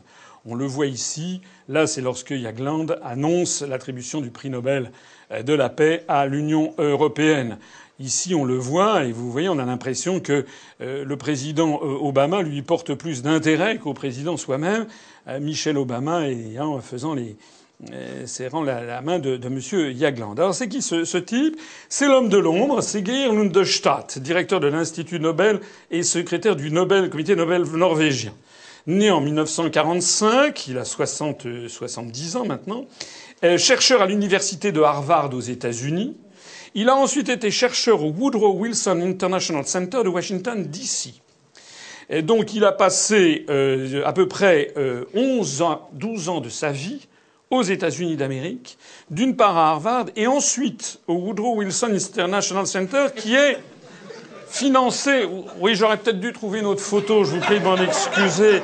On 0.49 0.55
le 0.55 0.65
voit 0.65 0.87
ici. 0.87 1.41
Là, 1.69 1.89
c'est 1.89 2.01
lorsque 2.01 2.33
Jagland 2.33 2.87
annonce 3.03 3.63
l'attribution 3.63 4.21
du 4.21 4.31
prix 4.31 4.49
Nobel 4.49 4.93
de 5.45 5.53
la 5.53 5.69
paix 5.69 6.05
à 6.07 6.27
l'Union 6.27 6.73
européenne. 6.79 7.59
Ici, 7.99 8.35
on 8.35 8.45
le 8.45 8.57
voit, 8.57 9.05
et 9.05 9.13
vous 9.13 9.33
voyez, 9.33 9.49
on 9.49 9.59
a 9.59 9.65
l'impression 9.65 10.21
que 10.21 10.45
euh, 10.83 11.03
le 11.03 11.17
président 11.17 11.81
euh, 11.83 11.97
Obama 12.03 12.43
lui 12.43 12.61
porte 12.61 12.93
plus 12.93 13.23
d'intérêt 13.23 13.79
qu'au 13.79 13.95
président 13.95 14.37
soi-même, 14.37 14.87
euh, 15.29 15.41
Michel 15.41 15.79
Obama, 15.79 16.29
et 16.29 16.61
en 16.61 16.79
faisant 16.81 17.15
les, 17.15 17.37
serrant 18.27 18.63
la, 18.63 19.01
main 19.01 19.19
de, 19.19 19.39
de 19.39 19.47
M. 19.47 19.97
Jagland. 19.99 20.35
Alors 20.39 20.55
c'est 20.55 20.69
qui 20.69 20.83
ce, 20.83 21.17
type? 21.17 21.59
C'est 21.89 22.07
l'homme 22.07 22.29
de 22.29 22.37
l'ombre, 22.37 22.83
c'est 22.83 23.05
Geir 23.05 23.33
Lundestadt, 23.33 24.19
directeur 24.19 24.61
de 24.61 24.67
l'Institut 24.67 25.19
Nobel 25.19 25.61
et 25.91 26.03
secrétaire 26.03 26.55
du 26.57 26.71
Nobel, 26.71 27.09
comité 27.09 27.35
Nobel 27.35 27.63
norvégien. 27.63 28.35
Né 28.87 29.11
en 29.11 29.23
1945, 29.23 30.69
il 30.69 30.79
a 30.79 30.85
60, 30.85 31.47
70 31.67 32.37
ans 32.37 32.45
maintenant, 32.47 32.87
chercheur 33.59 34.01
à 34.01 34.07
l'université 34.07 34.71
de 34.71 34.81
Harvard 34.81 35.35
aux 35.35 35.41
États-Unis, 35.41 36.17
il 36.77 36.91
a 36.91 36.95
ensuite 36.95 37.31
été 37.31 37.51
chercheur 37.51 38.05
au 38.05 38.11
Woodrow 38.11 38.53
Wilson 38.53 39.01
International 39.03 39.67
Center 39.67 40.05
de 40.05 40.11
Washington, 40.11 40.63
D.C. 40.63 41.15
Donc 42.23 42.53
il 42.53 42.65
a 42.67 42.73
passé 42.73 43.47
euh, 43.49 44.03
à 44.05 44.13
peu 44.13 44.29
près 44.29 44.75
euh, 44.77 45.07
11 45.15 45.63
ans, 45.63 45.89
12 45.95 46.29
ans 46.29 46.41
de 46.41 46.51
sa 46.51 46.71
vie 46.73 47.09
aux 47.51 47.63
États-Unis 47.63 48.17
d'Amérique, 48.17 48.77
d'une 49.11 49.37
part 49.37 49.57
à 49.57 49.71
Harvard 49.71 50.07
et 50.17 50.27
ensuite 50.27 51.01
au 51.07 51.15
Woodrow 51.15 51.57
Wilson 51.57 51.95
International 51.95 52.67
Center 52.67 53.07
qui 53.17 53.35
est 53.35 53.57
financé. 54.51 55.27
Oui, 55.59 55.75
j'aurais 55.75 55.97
peut-être 55.97 56.21
dû 56.21 56.35
trouver 56.35 56.59
une 56.59 56.67
autre 56.67 56.83
photo, 56.83 57.25
je 57.25 57.37
vous 57.37 57.41
prie 57.41 57.59
de 57.59 57.65
m'en 57.65 57.79
excuser. 57.79 58.61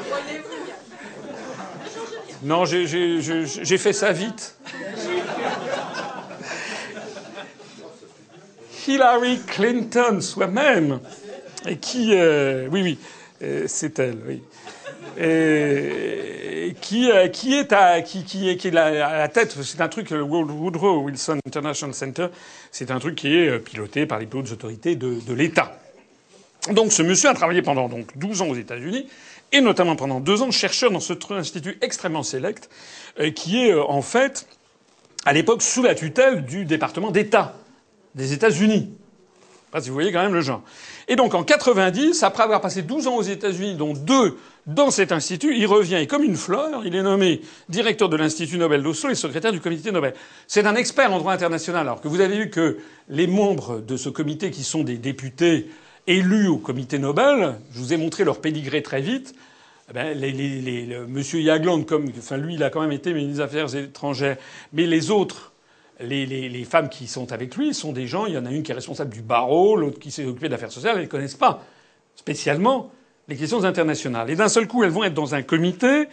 Non, 2.43 2.67
j'ai 2.67 3.79
fait 3.79 3.93
ça 3.95 4.13
vite. 4.13 4.59
Hillary 8.87 9.39
Clinton 9.47 10.21
soi-même, 10.21 11.01
et 11.69 11.77
qui, 11.77 12.15
euh, 12.15 12.67
oui, 12.71 12.83
oui, 12.83 12.99
euh, 13.43 13.65
c'est 13.69 13.99
elle, 13.99 14.41
et, 15.19 16.75
qui, 16.81 17.11
euh, 17.11 17.29
qui 17.29 17.55
est 17.55 17.73
à, 17.73 18.01
qui, 18.03 18.49
est, 18.49 18.65
est 18.65 18.77
à 18.77 19.19
la 19.19 19.29
tête. 19.29 19.57
C'est 19.63 19.81
un 19.81 19.89
truc, 19.89 20.11
le 20.11 20.23
Woodrow 20.23 21.03
Wilson 21.03 21.39
International 21.47 21.95
Center, 21.95 22.27
c'est 22.71 22.91
un 22.91 22.99
truc 22.99 23.17
qui 23.17 23.37
est 23.37 23.59
piloté 23.59 24.07
par 24.07 24.19
les 24.19 24.27
plus 24.27 24.41
hautes 24.41 24.53
autorités 24.53 24.97
de, 24.97 25.19
de 25.21 25.35
l'État. 25.35 25.79
Donc, 26.71 26.93
ce 26.93 27.03
monsieur 27.03 27.29
a 27.29 27.35
travaillé 27.35 27.63
pendant 27.63 27.89
donc 27.89 28.17
12 28.17 28.43
ans 28.43 28.49
aux 28.49 28.55
États-Unis 28.55 29.07
et 29.53 29.61
notamment 29.61 29.97
pendant 29.97 30.21
deux 30.21 30.43
ans 30.43 30.51
chercheur 30.51 30.91
dans 30.91 31.01
ce 31.01 31.13
institut 31.33 31.77
extrêmement 31.83 32.23
sélect, 32.23 32.71
qui 33.35 33.67
est 33.67 33.75
en 33.75 34.01
fait 34.01 34.47
à 35.27 35.33
l'époque 35.33 35.61
sous 35.61 35.83
la 35.83 35.95
tutelle 35.95 36.45
du 36.47 36.65
département 36.65 37.11
d'État 37.11 37.55
des 38.15 38.33
États-Unis. 38.33 38.91
Pas 39.71 39.81
si 39.81 39.89
vous 39.89 39.95
voyez 39.95 40.13
quand 40.13 40.23
même 40.23 40.35
le 40.35 40.43
genre. 40.43 40.63
Et 41.09 41.17
donc 41.17 41.35
en 41.35 41.45
90, 41.45 42.23
après 42.23 42.43
avoir 42.43 42.61
passé 42.61 42.83
12 42.83 43.07
ans 43.07 43.17
aux 43.17 43.23
États-Unis, 43.23 43.75
dont 43.75 43.95
deux 43.95 44.37
dans 44.67 44.91
cet 44.91 45.13
institut, 45.13 45.57
il 45.57 45.67
revient 45.67 45.97
et 45.97 46.07
comme 46.07 46.23
une 46.23 46.37
fleur, 46.37 46.83
il 46.85 46.95
est 46.95 47.03
nommé 47.03 47.41
directeur 47.69 48.09
de 48.09 48.17
l'Institut 48.17 48.59
Nobel 48.59 48.83
d'Oslo 48.83 49.11
et 49.11 49.15
secrétaire 49.15 49.51
du 49.51 49.61
comité 49.61 49.91
Nobel. 49.91 50.15
C'est 50.47 50.67
un 50.67 50.77
expert 50.77 51.13
en 51.13 51.19
droit 51.19 51.33
international. 51.33 51.87
Alors 51.89 52.01
que 52.01 52.09
vous 52.09 52.21
avez 52.21 52.37
vu 52.37 52.51
que 52.51 52.79
les 53.09 53.27
membres 53.27 53.81
de 53.81 53.97
ce 53.97 54.09
comité, 54.09 54.51
qui 54.51 54.63
sont 54.63 54.85
des 54.85 54.99
députés 54.99 55.69
élus 56.07 56.49
au 56.49 56.59
comité 56.59 56.99
Nobel, 56.99 57.57
je 57.73 57.79
vous 57.79 57.93
ai 57.93 57.97
montré 57.97 58.25
leur 58.25 58.41
pédigré 58.41 58.83
très 58.83 59.01
vite. 59.01 59.35
eh 59.91 59.93
ben, 59.95 60.17
les, 60.19 60.33
les, 60.33 60.61
les, 60.61 60.87
le, 60.87 61.07
Monsieur 61.07 61.41
Yagland, 61.41 61.83
comme, 61.85 62.11
enfin 62.17 62.37
lui, 62.37 62.55
il 62.55 62.63
a 62.63 62.71
quand 62.71 62.83
même 62.83 62.93
été 62.93 63.13
ministre 63.15 63.39
des 63.39 63.41
Affaires 63.41 63.75
étrangères, 63.75 64.37
mais 64.73 64.87
les 64.87 65.11
autres, 65.11 65.52
les, 66.03 66.65
femmes 66.65 66.89
qui 66.89 67.07
sont 67.07 67.33
avec 67.33 67.57
lui, 67.57 67.75
sont 67.75 67.93
des 67.93 68.07
gens. 68.07 68.27
Il 68.27 68.35
y 68.35 68.39
en 68.39 68.47
a 68.47 68.51
une 68.51 68.63
qui 68.63 68.73
est 68.73 68.75
responsable 68.75 69.13
du 69.13 69.23
barreau, 69.23 69.77
l'autre 69.77 69.99
qui 69.99 70.11
s'est 70.11 70.25
occupée 70.25 70.49
d'affaires 70.49 70.73
sociales. 70.73 70.97
Elles 70.97 71.05
ne 71.05 71.09
connaissent 71.09 71.35
pas 71.35 71.65
spécialement 72.15 72.91
les 73.29 73.37
questions 73.37 73.65
internationales. 73.65 74.31
Et 74.31 74.37
d'un 74.37 74.49
seul 74.49 74.67
coup, 74.67 74.85
elles 74.85 74.91
vont 74.91 75.05
être 75.05 75.15
dans 75.15 75.35
un 75.35 75.43
comité 75.43 76.09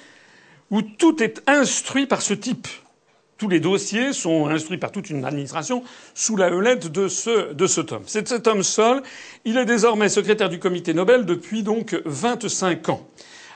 où 0.72 0.82
tout 0.82 1.22
est 1.24 1.42
instruit 1.48 2.08
par 2.08 2.22
ce 2.22 2.34
type. 2.34 2.68
Tous 3.38 3.48
les 3.48 3.60
dossiers 3.60 4.12
sont 4.12 4.48
instruits 4.48 4.78
par 4.78 4.92
toute 4.92 5.10
une 5.10 5.24
administration 5.24 5.84
sous 6.14 6.36
la 6.36 6.54
houlette 6.54 6.92
de 6.92 7.08
ce, 7.08 7.54
de 7.54 7.68
cet 7.68 7.94
homme. 7.94 8.04
C'est 8.06 8.28
cet 8.28 8.48
homme 8.48 8.64
seul. 8.64 9.02
Il 9.46 9.58
est 9.58 9.66
désormais 9.66 10.10
secrétaire 10.10 10.50
du 10.50 10.60
comité 10.60 10.94
Nobel 10.94 11.26
depuis 11.26 11.64
donc 11.64 12.00
25 12.06 12.90
ans. 12.90 13.08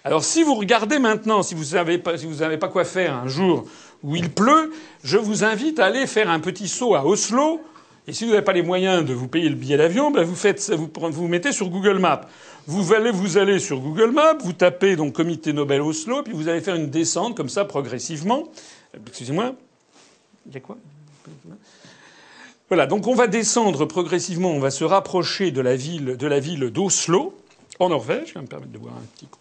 Alors 0.04 0.24
si 0.24 0.44
vous 0.44 0.56
regardez 0.56 1.00
maintenant, 1.00 1.44
si 1.44 1.56
vous 1.56 1.76
n'avez 1.76 1.98
pas, 1.98 2.18
si 2.18 2.26
vous 2.26 2.38
pas 2.58 2.68
quoi 2.68 2.84
faire 2.84 3.16
un 3.16 3.28
jour 3.28 3.66
où 4.04 4.16
il 4.18 4.30
pleut, 4.30 4.74
je 5.04 5.18
vous 5.18 5.46
invite 5.46 5.80
à 5.80 5.86
aller 5.86 6.08
faire 6.08 6.30
un 6.30 6.40
petit 6.40 6.68
saut 6.68 6.96
à 6.96 7.06
Oslo. 7.06 7.62
Et 8.06 8.12
si 8.12 8.26
vous 8.26 8.32
n'avez 8.32 8.44
pas 8.44 8.52
les 8.52 8.64
moyens 8.64 9.06
de 9.06 9.14
vous 9.14 9.30
payer 9.30 9.48
le 9.48 9.56
billet 9.56 9.78
d'avion, 9.78 10.12
ben 10.12 10.24
vous 10.24 10.36
faites, 10.36 10.72
vous, 10.72 10.90
vous 11.10 11.28
mettez 11.30 11.54
sur 11.54 11.70
Google 11.70 12.00
Maps. 12.00 12.22
Vous 12.68 12.94
allez, 12.94 13.12
vous 13.12 13.38
allez 13.38 13.60
sur 13.60 13.80
Google 13.80 14.12
Maps, 14.12 14.38
vous 14.44 14.52
tapez 14.52 14.98
donc 14.98 15.14
Comité 15.14 15.54
Nobel 15.54 15.82
Oslo, 15.82 16.22
puis 16.22 16.34
vous 16.34 16.50
allez 16.50 16.60
faire 16.60 16.76
une 16.76 16.90
descente 16.90 17.38
comme 17.38 17.48
ça 17.48 17.64
progressivement. 17.64 18.50
Excusez-moi. 19.08 19.56
Il 20.48 20.54
y 20.54 20.58
a 20.58 20.60
quoi? 20.60 20.78
Voilà, 22.68 22.88
donc 22.88 23.08
on 23.08 23.16
va 23.16 23.28
descendre 23.28 23.86
progressivement, 23.86 24.52
on 24.52 24.60
va 24.60 24.72
se 24.72 24.84
rapprocher 24.84 25.52
de 25.52 25.62
la 25.62 25.78
ville 25.78 26.18
de 26.18 26.28
la 26.28 26.40
ville 26.40 26.72
d'Oslo, 26.72 27.34
en 27.80 27.88
Norvège. 27.88 28.30
Je 28.30 28.34
vais 28.34 28.42
me 28.42 28.48
permettre 28.48 28.72
de 28.74 28.78
boire 28.78 28.96
un 28.96 29.06
petit 29.16 29.28
coup. 29.28 29.40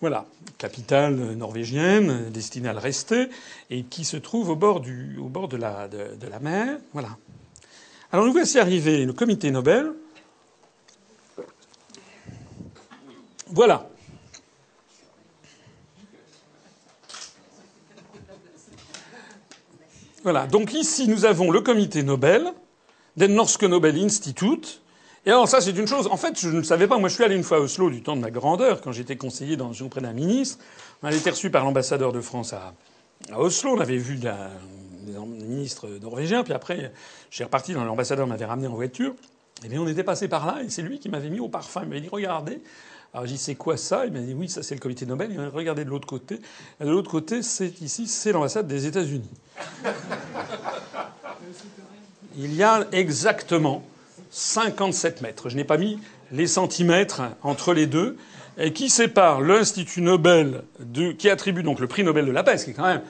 Voilà, 0.00 0.24
capitale 0.56 1.14
norvégienne 1.34 2.30
destinée 2.30 2.70
à 2.70 2.72
le 2.72 2.78
rester 2.78 3.28
et 3.68 3.82
qui 3.82 4.06
se 4.06 4.16
trouve 4.16 4.48
au 4.48 4.56
bord, 4.56 4.80
de, 4.80 5.56
la, 5.58 5.88
la 5.88 6.38
mer. 6.38 6.78
Voilà. 6.94 7.18
Alors 8.10 8.24
nous 8.24 8.32
voici 8.32 8.58
arrivés, 8.58 9.04
le 9.04 9.12
comité 9.12 9.50
Nobel. 9.50 9.92
Voilà. 13.48 13.90
Voilà. 20.22 20.46
Donc 20.46 20.72
ici, 20.72 21.08
nous 21.08 21.26
avons 21.26 21.50
le 21.50 21.60
comité 21.60 22.02
Nobel, 22.02 22.52
Den 23.16 23.34
Norske 23.34 23.64
Nobel 23.64 24.02
Institute. 24.02 24.80
Et 25.26 25.30
alors 25.30 25.48
ça, 25.48 25.60
c'est 25.60 25.72
une 25.72 25.86
chose. 25.86 26.08
En 26.10 26.16
fait, 26.16 26.38
je 26.40 26.48
ne 26.48 26.62
savais 26.62 26.86
pas. 26.86 26.96
Moi, 26.98 27.08
je 27.08 27.14
suis 27.14 27.24
allé 27.24 27.36
une 27.36 27.42
fois 27.42 27.58
à 27.58 27.60
Oslo 27.60 27.90
du 27.90 28.02
temps 28.02 28.16
de 28.16 28.22
ma 28.22 28.30
grandeur, 28.30 28.80
quand 28.80 28.92
j'étais 28.92 29.16
conseiller 29.16 29.56
dans, 29.56 29.72
auprès 29.82 30.00
d'un 30.00 30.14
ministre. 30.14 30.58
On 31.02 31.08
avait 31.08 31.18
été 31.18 31.30
reçu 31.30 31.50
par 31.50 31.64
l'ambassadeur 31.64 32.12
de 32.12 32.20
France 32.20 32.54
à, 32.54 32.72
à, 33.30 33.38
Oslo. 33.38 33.76
On 33.76 33.80
avait 33.80 33.98
vu 33.98 34.16
la, 34.16 34.50
des 35.02 35.18
ministres 35.18 35.88
norvégiens. 36.00 36.42
Puis 36.42 36.54
après, 36.54 36.92
j'ai 37.30 37.44
reparti 37.44 37.74
dans 37.74 37.84
l'ambassadeur 37.84 38.26
m'avait 38.26 38.46
ramené 38.46 38.66
en 38.66 38.74
voiture. 38.74 39.14
Et 39.62 39.68
bien, 39.68 39.80
on 39.80 39.88
était 39.88 40.04
passé 40.04 40.26
par 40.26 40.46
là, 40.46 40.62
et 40.62 40.70
c'est 40.70 40.80
lui 40.80 40.98
qui 40.98 41.10
m'avait 41.10 41.28
mis 41.28 41.40
au 41.40 41.48
parfum. 41.48 41.82
Il 41.82 41.88
m'avait 41.88 42.00
dit 42.00 42.08
regardez. 42.08 42.62
Alors 43.12 43.26
j'ai 43.26 43.32
dit 43.32 43.38
c'est 43.38 43.56
quoi 43.56 43.76
ça? 43.76 44.06
Il 44.06 44.12
m'a 44.12 44.20
dit 44.20 44.32
oui, 44.34 44.48
ça 44.48 44.62
c'est 44.62 44.74
le 44.74 44.80
comité 44.80 45.04
Nobel. 45.04 45.30
Il 45.30 45.36
m'a 45.36 45.48
regardé 45.50 45.84
de 45.84 45.90
l'autre 45.90 46.06
côté. 46.06 46.40
Et 46.80 46.84
de 46.84 46.90
l'autre 46.90 47.10
côté, 47.10 47.42
c'est 47.42 47.82
ici, 47.82 48.06
c'est 48.06 48.32
l'ambassade 48.32 48.66
des 48.66 48.86
États-Unis. 48.86 49.28
Il 52.36 52.54
y 52.54 52.62
a 52.62 52.86
exactement 52.92 53.82
57 54.30 55.22
mètres. 55.22 55.48
Je 55.48 55.56
n'ai 55.56 55.64
pas 55.64 55.76
mis 55.76 55.98
les 56.32 56.46
centimètres 56.46 57.22
entre 57.42 57.74
les 57.74 57.86
deux, 57.86 58.16
qui 58.74 58.90
sépare 58.90 59.40
l'Institut 59.40 60.02
Nobel 60.02 60.62
qui 61.18 61.30
attribue 61.30 61.62
donc 61.62 61.80
le 61.80 61.86
prix 61.86 62.04
Nobel 62.04 62.26
de 62.26 62.30
la 62.30 62.42
paix, 62.42 62.58
ce 62.58 62.64
qui 62.64 62.70
est 62.72 62.74
quand 62.74 62.86
même 62.86 63.02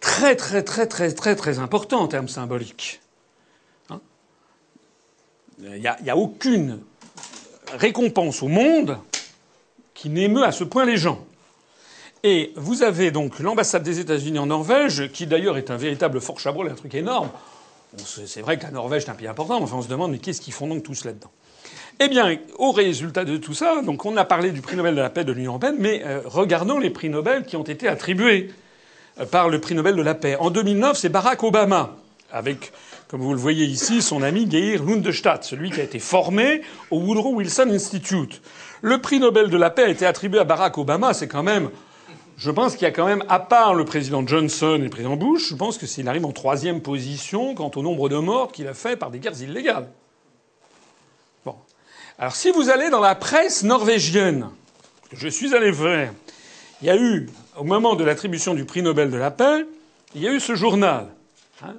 très 0.00 0.36
très 0.36 0.62
très 0.62 0.86
très 0.86 1.12
très 1.12 1.36
très 1.36 1.58
important 1.58 2.00
en 2.00 2.08
termes 2.08 2.28
symboliques. 2.28 3.00
Hein 3.90 4.00
il 5.58 5.80
n'y 5.80 5.86
a, 5.86 5.98
a, 6.08 6.16
aucune 6.16 6.80
récompense 7.74 8.42
au 8.42 8.48
monde 8.48 8.98
qui 9.92 10.08
n'émeut 10.08 10.44
à 10.44 10.52
ce 10.52 10.64
point 10.64 10.84
les 10.84 10.96
gens. 10.96 11.24
Et 12.22 12.52
vous 12.56 12.82
avez 12.82 13.10
donc 13.10 13.38
l'ambassade 13.38 13.82
des 13.82 14.00
États-Unis 14.00 14.38
en 14.38 14.46
Norvège, 14.46 15.10
qui 15.12 15.26
d'ailleurs 15.26 15.56
est 15.56 15.70
un 15.70 15.76
véritable 15.76 16.20
fort 16.20 16.40
chabrol, 16.40 16.68
un 16.68 16.74
truc 16.74 16.94
énorme. 16.94 17.30
C'est 17.96 18.42
vrai 18.42 18.58
que 18.58 18.64
la 18.64 18.70
Norvège 18.70 19.04
est 19.04 19.10
un 19.10 19.14
pays 19.14 19.28
important, 19.28 19.60
mais 19.60 19.72
on 19.72 19.82
se 19.82 19.88
demande 19.88 20.12
mais 20.12 20.18
qu'est-ce 20.18 20.40
qu'ils 20.40 20.52
font 20.52 20.66
donc 20.66 20.82
tous 20.82 21.04
là-dedans? 21.04 21.30
Eh 22.00 22.08
bien, 22.08 22.36
au 22.58 22.70
résultat 22.70 23.24
de 23.24 23.36
tout 23.36 23.54
ça, 23.54 23.82
donc 23.82 24.04
on 24.04 24.16
a 24.16 24.24
parlé 24.24 24.52
du 24.52 24.60
prix 24.60 24.76
Nobel 24.76 24.94
de 24.94 25.00
la 25.00 25.10
paix 25.10 25.24
de 25.24 25.32
l'Union 25.32 25.52
européenne, 25.52 25.76
mais 25.78 26.02
euh, 26.04 26.20
regardons 26.24 26.78
les 26.78 26.90
prix 26.90 27.08
Nobel 27.08 27.44
qui 27.44 27.56
ont 27.56 27.64
été 27.64 27.88
attribués 27.88 28.52
euh, 29.18 29.24
par 29.24 29.48
le 29.48 29.60
prix 29.60 29.74
Nobel 29.74 29.96
de 29.96 30.02
la 30.02 30.14
paix. 30.14 30.36
En 30.38 30.50
2009, 30.50 30.96
c'est 30.96 31.08
Barack 31.08 31.42
Obama, 31.42 31.96
avec, 32.30 32.72
comme 33.08 33.20
vous 33.20 33.32
le 33.32 33.40
voyez 33.40 33.64
ici, 33.64 34.00
son 34.00 34.22
ami 34.22 34.48
Geir 34.48 34.84
Lundestadt, 34.84 35.42
celui 35.42 35.70
qui 35.70 35.80
a 35.80 35.82
été 35.82 35.98
formé 35.98 36.62
au 36.92 37.00
Woodrow 37.00 37.34
Wilson 37.34 37.70
Institute. 37.70 38.42
Le 38.80 39.00
prix 39.00 39.18
Nobel 39.18 39.50
de 39.50 39.56
la 39.56 39.70
paix 39.70 39.84
a 39.84 39.88
été 39.88 40.06
attribué 40.06 40.38
à 40.38 40.44
Barack 40.44 40.78
Obama, 40.78 41.14
c'est 41.14 41.26
quand 41.26 41.42
même 41.42 41.68
je 42.38 42.52
pense 42.52 42.74
qu'il 42.74 42.82
y 42.82 42.86
a 42.86 42.92
quand 42.92 43.06
même, 43.06 43.24
à 43.28 43.40
part 43.40 43.74
le 43.74 43.84
président 43.84 44.24
Johnson 44.24 44.76
et 44.76 44.84
le 44.84 44.90
président 44.90 45.16
Bush, 45.16 45.48
je 45.48 45.54
pense 45.56 45.76
que 45.76 45.86
s'il 45.86 46.08
arrive 46.08 46.24
en 46.24 46.30
troisième 46.30 46.80
position 46.80 47.56
quant 47.56 47.72
au 47.74 47.82
nombre 47.82 48.08
de 48.08 48.16
morts 48.16 48.52
qu'il 48.52 48.68
a 48.68 48.74
fait 48.74 48.96
par 48.96 49.10
des 49.10 49.18
guerres 49.18 49.42
illégales. 49.42 49.88
Bon. 51.44 51.56
Alors 52.16 52.36
si 52.36 52.52
vous 52.52 52.70
allez 52.70 52.90
dans 52.90 53.00
la 53.00 53.16
presse 53.16 53.64
norvégienne, 53.64 54.50
je 55.12 55.26
suis 55.26 55.52
allé 55.52 55.72
faire, 55.72 56.12
il 56.80 56.86
y 56.86 56.90
a 56.90 56.96
eu, 56.96 57.28
au 57.56 57.64
moment 57.64 57.96
de 57.96 58.04
l'attribution 58.04 58.54
du 58.54 58.64
prix 58.64 58.82
Nobel 58.82 59.10
de 59.10 59.16
la 59.16 59.32
paix, 59.32 59.66
il 60.14 60.22
y 60.22 60.28
a 60.28 60.32
eu 60.32 60.38
ce 60.38 60.54
journal, 60.54 61.08
hein, 61.64 61.74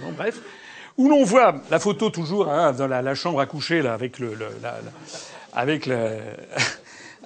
bon, 0.00 0.12
bref, 0.16 0.40
où 0.96 1.10
l'on 1.10 1.24
voit 1.24 1.56
la 1.70 1.78
photo 1.78 2.08
toujours 2.08 2.48
hein, 2.48 2.72
dans 2.72 2.86
la, 2.86 3.14
chambre 3.14 3.38
à 3.38 3.44
coucher 3.44 3.86
avec 3.86 4.18
le, 4.18 4.32
avec 5.52 5.84
le 5.84 6.16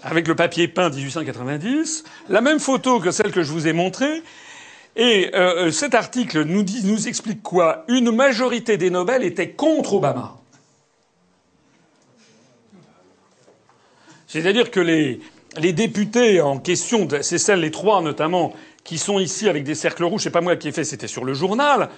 avec 0.03 0.27
le 0.29 0.35
papier 0.35 0.69
peint 0.69 0.91
1890, 0.91 2.05
la 2.29 2.41
même 2.41 2.59
photo 2.59 3.01
que 3.01 3.11
celle 3.11 3.31
que 3.31 3.43
je 3.43 3.53
vous 3.53 3.67
ai 3.67 3.73
montrée. 3.73 4.23
Et 4.97 5.31
euh, 5.35 5.71
cet 5.71 5.95
article 5.95 6.43
nous, 6.43 7.09
explique 7.09 7.43
quoi? 7.43 7.85
Une 7.89 8.11
majorité 8.11 8.77
des 8.77 8.91
Nobel 8.91 9.23
était 9.23 9.51
contre 9.51 9.95
Obama. 9.95 10.37
C'est-à-dire 14.27 14.71
que 14.71 14.81
les, 14.81 15.21
les 15.59 15.73
députés 15.73 16.41
en 16.41 16.59
question, 16.59 17.09
c'est 17.21 17.39
celles, 17.39 17.61
les 17.61 17.71
trois 17.71 18.03
notamment, 18.03 18.55
qui 18.85 18.99
sont 18.99 19.19
ici 19.19 19.49
avec 19.49 19.65
des 19.65 19.75
cercles 19.75 20.05
rouges, 20.05 20.23
c'est 20.23 20.31
pas 20.31 20.41
moi 20.41 20.57
qui 20.57 20.69
ai 20.69 20.73
fait, 20.73 20.85
c'était 20.85 21.07
sur 21.07 21.25
le 21.25 21.35
journal. 21.35 21.89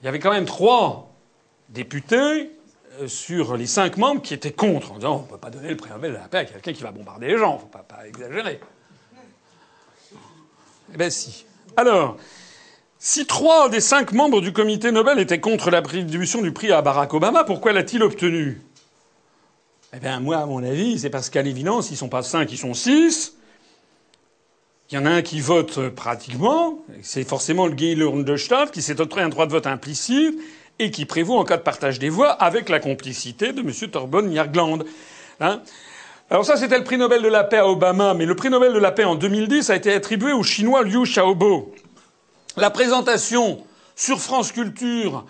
Il 0.00 0.04
y 0.04 0.08
avait 0.08 0.18
quand 0.18 0.32
même 0.32 0.44
trois 0.44 1.10
députés 1.70 2.16
euh, 2.16 2.44
sur 3.06 3.56
les 3.56 3.66
cinq 3.66 3.96
membres 3.96 4.22
qui 4.22 4.34
étaient 4.34 4.52
contre, 4.52 4.92
en 4.92 4.96
disant 4.96 5.16
on 5.16 5.22
ne 5.22 5.26
peut 5.26 5.38
pas 5.38 5.50
donner 5.50 5.68
le 5.68 5.76
Nobel 5.76 6.12
de 6.12 6.16
la 6.16 6.28
paix 6.28 6.38
à 6.38 6.44
quelqu'un 6.44 6.72
qui 6.72 6.82
va 6.82 6.92
bombarder 6.92 7.28
les 7.28 7.38
gens, 7.38 7.52
il 7.52 7.56
ne 7.56 7.60
faut 7.60 7.66
pas, 7.66 8.06
exagérer. 8.06 8.60
Eh 10.92 10.96
bien 10.96 11.10
si. 11.10 11.44
Alors, 11.76 12.16
si 12.98 13.26
trois 13.26 13.68
des 13.68 13.80
cinq 13.80 14.12
membres 14.12 14.40
du 14.40 14.52
comité 14.52 14.92
Nobel 14.92 15.18
étaient 15.18 15.40
contre 15.40 15.70
la 15.70 15.80
distribution 15.80 16.40
du 16.40 16.52
prix 16.52 16.72
à 16.72 16.82
Barack 16.82 17.12
Obama, 17.14 17.44
pourquoi 17.44 17.72
l'a-t-il 17.72 18.02
obtenu? 18.02 18.60
Eh 19.96 20.00
bien, 20.00 20.18
moi, 20.20 20.38
à 20.38 20.46
mon 20.46 20.62
avis, 20.64 20.98
c'est 20.98 21.10
parce 21.10 21.30
qu'à 21.30 21.42
l'évidence, 21.42 21.90
ils 21.90 21.94
ne 21.94 21.98
sont 21.98 22.08
pas 22.08 22.22
cinq, 22.22 22.50
ils 22.50 22.58
sont 22.58 22.74
six. 22.74 23.36
Il 24.90 24.94
y 24.94 24.98
en 24.98 25.06
a 25.06 25.10
un 25.10 25.22
qui 25.22 25.40
vote 25.40 25.88
pratiquement, 25.90 26.78
c'est 27.02 27.24
forcément 27.24 27.66
le 27.66 27.74
Gaylord 27.74 28.22
de 28.22 28.36
Stadt 28.36 28.70
qui 28.70 28.82
s'est 28.82 29.00
octroyé 29.00 29.24
un 29.26 29.30
droit 29.30 29.46
de 29.46 29.52
vote 29.52 29.66
implicite, 29.66 30.38
et 30.78 30.90
qui 30.90 31.04
prévaut 31.04 31.36
en 31.36 31.44
cas 31.44 31.56
de 31.56 31.62
partage 31.62 31.98
des 31.98 32.08
voix 32.08 32.30
avec 32.30 32.68
la 32.68 32.80
complicité 32.80 33.52
de 33.52 33.60
M. 33.60 33.90
Torbonne 33.90 34.34
Jagland. 34.34 34.80
Hein 35.40 35.62
alors 36.30 36.44
ça, 36.44 36.56
c'était 36.56 36.78
le 36.78 36.84
prix 36.84 36.96
Nobel 36.96 37.22
de 37.22 37.28
la 37.28 37.44
paix 37.44 37.58
à 37.58 37.68
Obama, 37.68 38.14
mais 38.14 38.24
le 38.24 38.34
prix 38.34 38.48
Nobel 38.48 38.72
de 38.72 38.78
la 38.78 38.92
paix 38.92 39.04
en 39.04 39.14
2010 39.14 39.68
a 39.70 39.76
été 39.76 39.92
attribué 39.92 40.32
au 40.32 40.42
Chinois 40.42 40.82
Liu 40.82 41.02
Xiaobo. 41.04 41.74
La 42.56 42.70
présentation 42.70 43.62
sur 43.94 44.20
France 44.20 44.50
Culture 44.50 45.26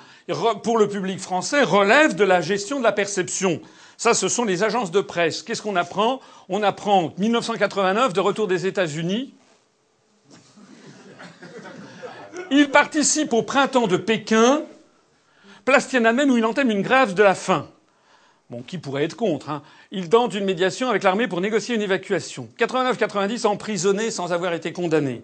pour 0.62 0.78
le 0.78 0.88
public 0.88 1.18
français 1.18 1.62
relève 1.62 2.14
de 2.14 2.24
la 2.24 2.40
gestion 2.40 2.78
de 2.78 2.84
la 2.84 2.92
perception. 2.92 3.60
Ça, 3.96 4.14
ce 4.14 4.28
sont 4.28 4.44
les 4.44 4.62
agences 4.62 4.90
de 4.90 5.00
presse. 5.00 5.42
Qu'est-ce 5.42 5.62
qu'on 5.62 5.76
apprend? 5.76 6.20
On 6.48 6.62
apprend 6.62 7.12
1989 7.18 8.12
de 8.12 8.20
retour 8.20 8.46
des 8.46 8.66
États-Unis. 8.66 9.34
Il 12.50 12.70
participe 12.70 13.32
au 13.32 13.42
printemps 13.42 13.86
de 13.86 13.96
Pékin 13.96 14.62
Place 15.64 15.88
Tiananmen 15.88 16.30
où 16.30 16.36
il 16.36 16.44
entame 16.44 16.70
une 16.70 16.82
grève 16.82 17.14
de 17.14 17.22
la 17.22 17.34
faim. 17.34 17.68
Bon, 18.50 18.62
qui 18.62 18.76
pourrait 18.76 19.04
être 19.04 19.16
contre 19.16 19.48
hein. 19.48 19.62
Il 19.90 20.08
tente 20.08 20.34
une 20.34 20.44
médiation 20.44 20.90
avec 20.90 21.02
l'armée 21.02 21.28
pour 21.28 21.40
négocier 21.40 21.74
une 21.74 21.82
évacuation. 21.82 22.48
89-90 22.58 23.46
emprisonné 23.46 24.10
sans 24.10 24.32
avoir 24.32 24.52
été 24.52 24.72
condamné. 24.72 25.22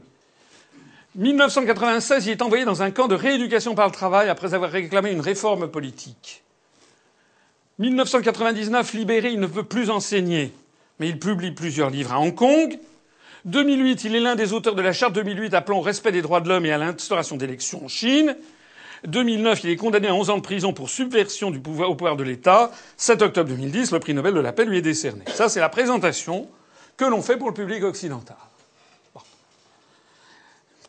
1996, 1.16 2.26
il 2.26 2.30
est 2.30 2.42
envoyé 2.42 2.64
dans 2.64 2.82
un 2.82 2.90
camp 2.90 3.08
de 3.08 3.16
rééducation 3.16 3.74
par 3.74 3.86
le 3.86 3.92
travail 3.92 4.28
après 4.28 4.54
avoir 4.54 4.70
réclamé 4.70 5.10
une 5.10 5.20
réforme 5.20 5.68
politique. 5.68 6.42
1999, 7.80 8.94
libéré, 8.94 9.32
il 9.32 9.40
ne 9.40 9.46
peut 9.46 9.64
plus 9.64 9.90
enseigner, 9.90 10.52
mais 10.98 11.08
il 11.08 11.18
publie 11.18 11.50
plusieurs 11.50 11.90
livres 11.90 12.12
à 12.12 12.20
Hong 12.20 12.34
Kong. 12.34 12.78
2008, 13.44 14.04
il 14.04 14.14
est 14.14 14.20
l'un 14.20 14.36
des 14.36 14.52
auteurs 14.52 14.74
de 14.74 14.82
la 14.82 14.92
charte 14.92 15.14
2008 15.14 15.52
appelant 15.54 15.78
au 15.78 15.82
respect 15.82 16.12
des 16.12 16.22
droits 16.22 16.40
de 16.40 16.48
l'homme 16.48 16.66
et 16.66 16.72
à 16.72 16.78
l'instauration 16.78 17.36
d'élections 17.36 17.84
en 17.84 17.88
Chine. 17.88 18.36
2009, 19.06 19.64
il 19.64 19.70
est 19.70 19.76
condamné 19.76 20.08
à 20.08 20.14
11 20.14 20.30
ans 20.30 20.36
de 20.36 20.42
prison 20.42 20.72
pour 20.72 20.90
subversion 20.90 21.50
du 21.50 21.60
pouvoir 21.60 21.90
au 21.90 21.94
pouvoir 21.94 22.16
de 22.16 22.22
l'État. 22.22 22.70
7 22.96 23.22
octobre 23.22 23.48
2010, 23.48 23.92
le 23.92 24.00
prix 24.00 24.14
Nobel 24.14 24.34
de 24.34 24.40
la 24.40 24.52
paix 24.52 24.64
lui 24.64 24.78
est 24.78 24.82
décerné. 24.82 25.24
Ça, 25.34 25.48
c'est 25.48 25.60
la 25.60 25.68
présentation 25.68 26.48
que 26.96 27.04
l'on 27.04 27.22
fait 27.22 27.36
pour 27.36 27.48
le 27.48 27.54
public 27.54 27.82
occidental. 27.82 28.36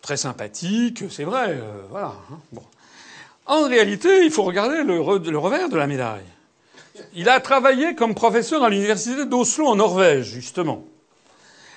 Très 0.01 0.17
sympathique, 0.17 1.03
c'est 1.09 1.23
vrai, 1.23 1.49
euh, 1.49 1.83
voilà. 1.89 2.15
Hein. 2.31 2.59
En 3.45 3.67
réalité, 3.67 4.25
il 4.25 4.31
faut 4.31 4.43
regarder 4.43 4.83
le, 4.83 4.97
le 4.97 5.37
revers 5.37 5.69
de 5.69 5.77
la 5.77 5.87
médaille. 5.87 6.25
Il 7.13 7.29
a 7.29 7.39
travaillé 7.39 7.95
comme 7.95 8.15
professeur 8.15 8.63
à 8.63 8.69
l'université 8.69 9.25
d'Oslo 9.25 9.67
en 9.67 9.75
Norvège, 9.75 10.25
justement, 10.25 10.85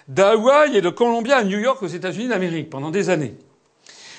d'Hawaï 0.08 0.76
et 0.76 0.80
de 0.80 0.90
Columbia 0.90 1.36
à 1.36 1.44
New 1.44 1.58
York 1.58 1.82
aux 1.82 1.86
États-Unis 1.86 2.28
d'Amérique 2.28 2.70
pendant 2.70 2.90
des 2.90 3.10
années. 3.10 3.34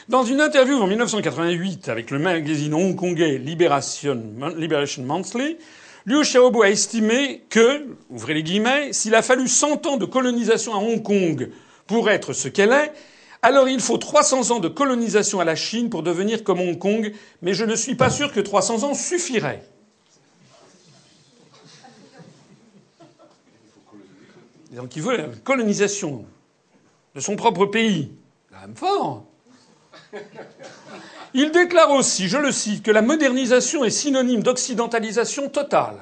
Dans 0.07 0.23
une 0.23 0.39
interview 0.39 0.75
en 0.75 0.85
1988 0.85 1.89
avec 1.89 2.11
le 2.11 2.19
magazine 2.19 2.75
hongkongais 2.75 3.39
Liberation, 3.39 4.21
Liberation 4.55 5.01
Monthly, 5.01 5.57
Liu 6.05 6.21
Xiaobo 6.21 6.61
a 6.61 6.69
estimé 6.69 7.43
que, 7.49 7.87
ouvrez 8.11 8.35
les 8.35 8.43
guillemets, 8.43 8.93
s'il 8.93 9.15
a 9.15 9.23
fallu 9.23 9.47
100 9.47 9.87
ans 9.87 9.97
de 9.97 10.05
colonisation 10.05 10.75
à 10.75 10.77
Hong 10.77 11.01
Kong 11.01 11.49
pour 11.87 12.07
être 12.11 12.33
ce 12.33 12.47
qu'elle 12.47 12.71
est, 12.71 12.93
alors 13.41 13.67
il 13.67 13.79
faut 13.79 13.97
300 13.97 14.51
ans 14.51 14.59
de 14.59 14.67
colonisation 14.67 15.39
à 15.39 15.43
la 15.43 15.55
Chine 15.55 15.89
pour 15.89 16.03
devenir 16.03 16.43
comme 16.43 16.59
Hong 16.59 16.77
Kong, 16.77 17.11
mais 17.41 17.55
je 17.55 17.65
ne 17.65 17.75
suis 17.75 17.95
pas 17.95 18.11
sûr 18.11 18.31
que 18.31 18.39
300 18.39 18.83
ans 18.83 18.93
suffiraient. 18.93 19.63
Donc 24.71 24.95
il 24.95 25.01
veut 25.01 25.17
la 25.17 25.29
colonisation 25.43 26.25
de 27.15 27.19
son 27.19 27.35
propre 27.35 27.65
pays. 27.65 28.11
Quand 28.51 28.61
même 28.61 28.75
fort. 28.75 29.25
Il 31.33 31.51
déclare 31.51 31.91
aussi, 31.91 32.27
je 32.27 32.37
le 32.37 32.51
cite, 32.51 32.83
que 32.83 32.91
la 32.91 33.01
modernisation 33.01 33.83
est 33.83 33.89
synonyme 33.89 34.43
d'occidentalisation 34.43 35.49
totale. 35.49 35.97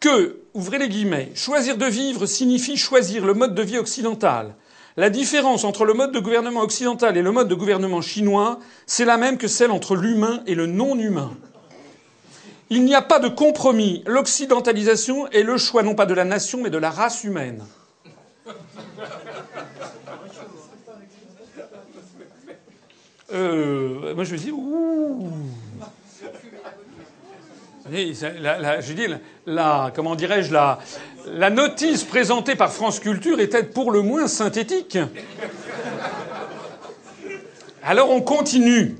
Que, 0.00 0.40
ouvrez 0.54 0.78
les 0.78 0.88
guillemets, 0.88 1.30
choisir 1.34 1.76
de 1.76 1.84
vivre 1.84 2.24
signifie 2.24 2.78
choisir 2.78 3.26
le 3.26 3.34
mode 3.34 3.54
de 3.54 3.62
vie 3.62 3.76
occidental. 3.76 4.54
La 4.96 5.10
différence 5.10 5.64
entre 5.64 5.84
le 5.84 5.92
mode 5.92 6.12
de 6.12 6.20
gouvernement 6.20 6.60
occidental 6.60 7.16
et 7.16 7.22
le 7.22 7.32
mode 7.32 7.48
de 7.48 7.54
gouvernement 7.54 8.00
chinois, 8.00 8.58
c'est 8.86 9.04
la 9.04 9.18
même 9.18 9.38
que 9.38 9.46
celle 9.46 9.70
entre 9.70 9.94
l'humain 9.94 10.42
et 10.46 10.54
le 10.54 10.66
non-humain. 10.66 11.36
Il 12.70 12.84
n'y 12.84 12.94
a 12.94 13.02
pas 13.02 13.18
de 13.18 13.28
compromis. 13.28 14.02
L'occidentalisation 14.06 15.28
est 15.32 15.42
le 15.42 15.58
choix 15.58 15.82
non 15.82 15.94
pas 15.94 16.06
de 16.06 16.14
la 16.14 16.24
nation, 16.24 16.60
mais 16.62 16.70
de 16.70 16.78
la 16.78 16.90
race 16.90 17.24
humaine. 17.24 17.64
Euh, 23.32 24.14
moi, 24.14 24.24
je 24.24 24.32
me 24.32 24.38
dis, 24.38 24.50
ouh. 24.50 25.30
je 27.90 28.92
dis, 28.92 29.06
la, 29.46 29.92
comment 29.94 30.14
dirais-je, 30.14 30.52
la, 30.52 30.78
la 31.26 31.50
notice 31.50 32.04
présentée 32.04 32.56
par 32.56 32.72
France 32.72 33.00
Culture 33.00 33.40
était 33.40 33.62
pour 33.62 33.92
le 33.92 34.02
moins 34.02 34.28
synthétique. 34.28 34.98
Alors 37.82 38.10
on 38.10 38.20
continue. 38.20 38.96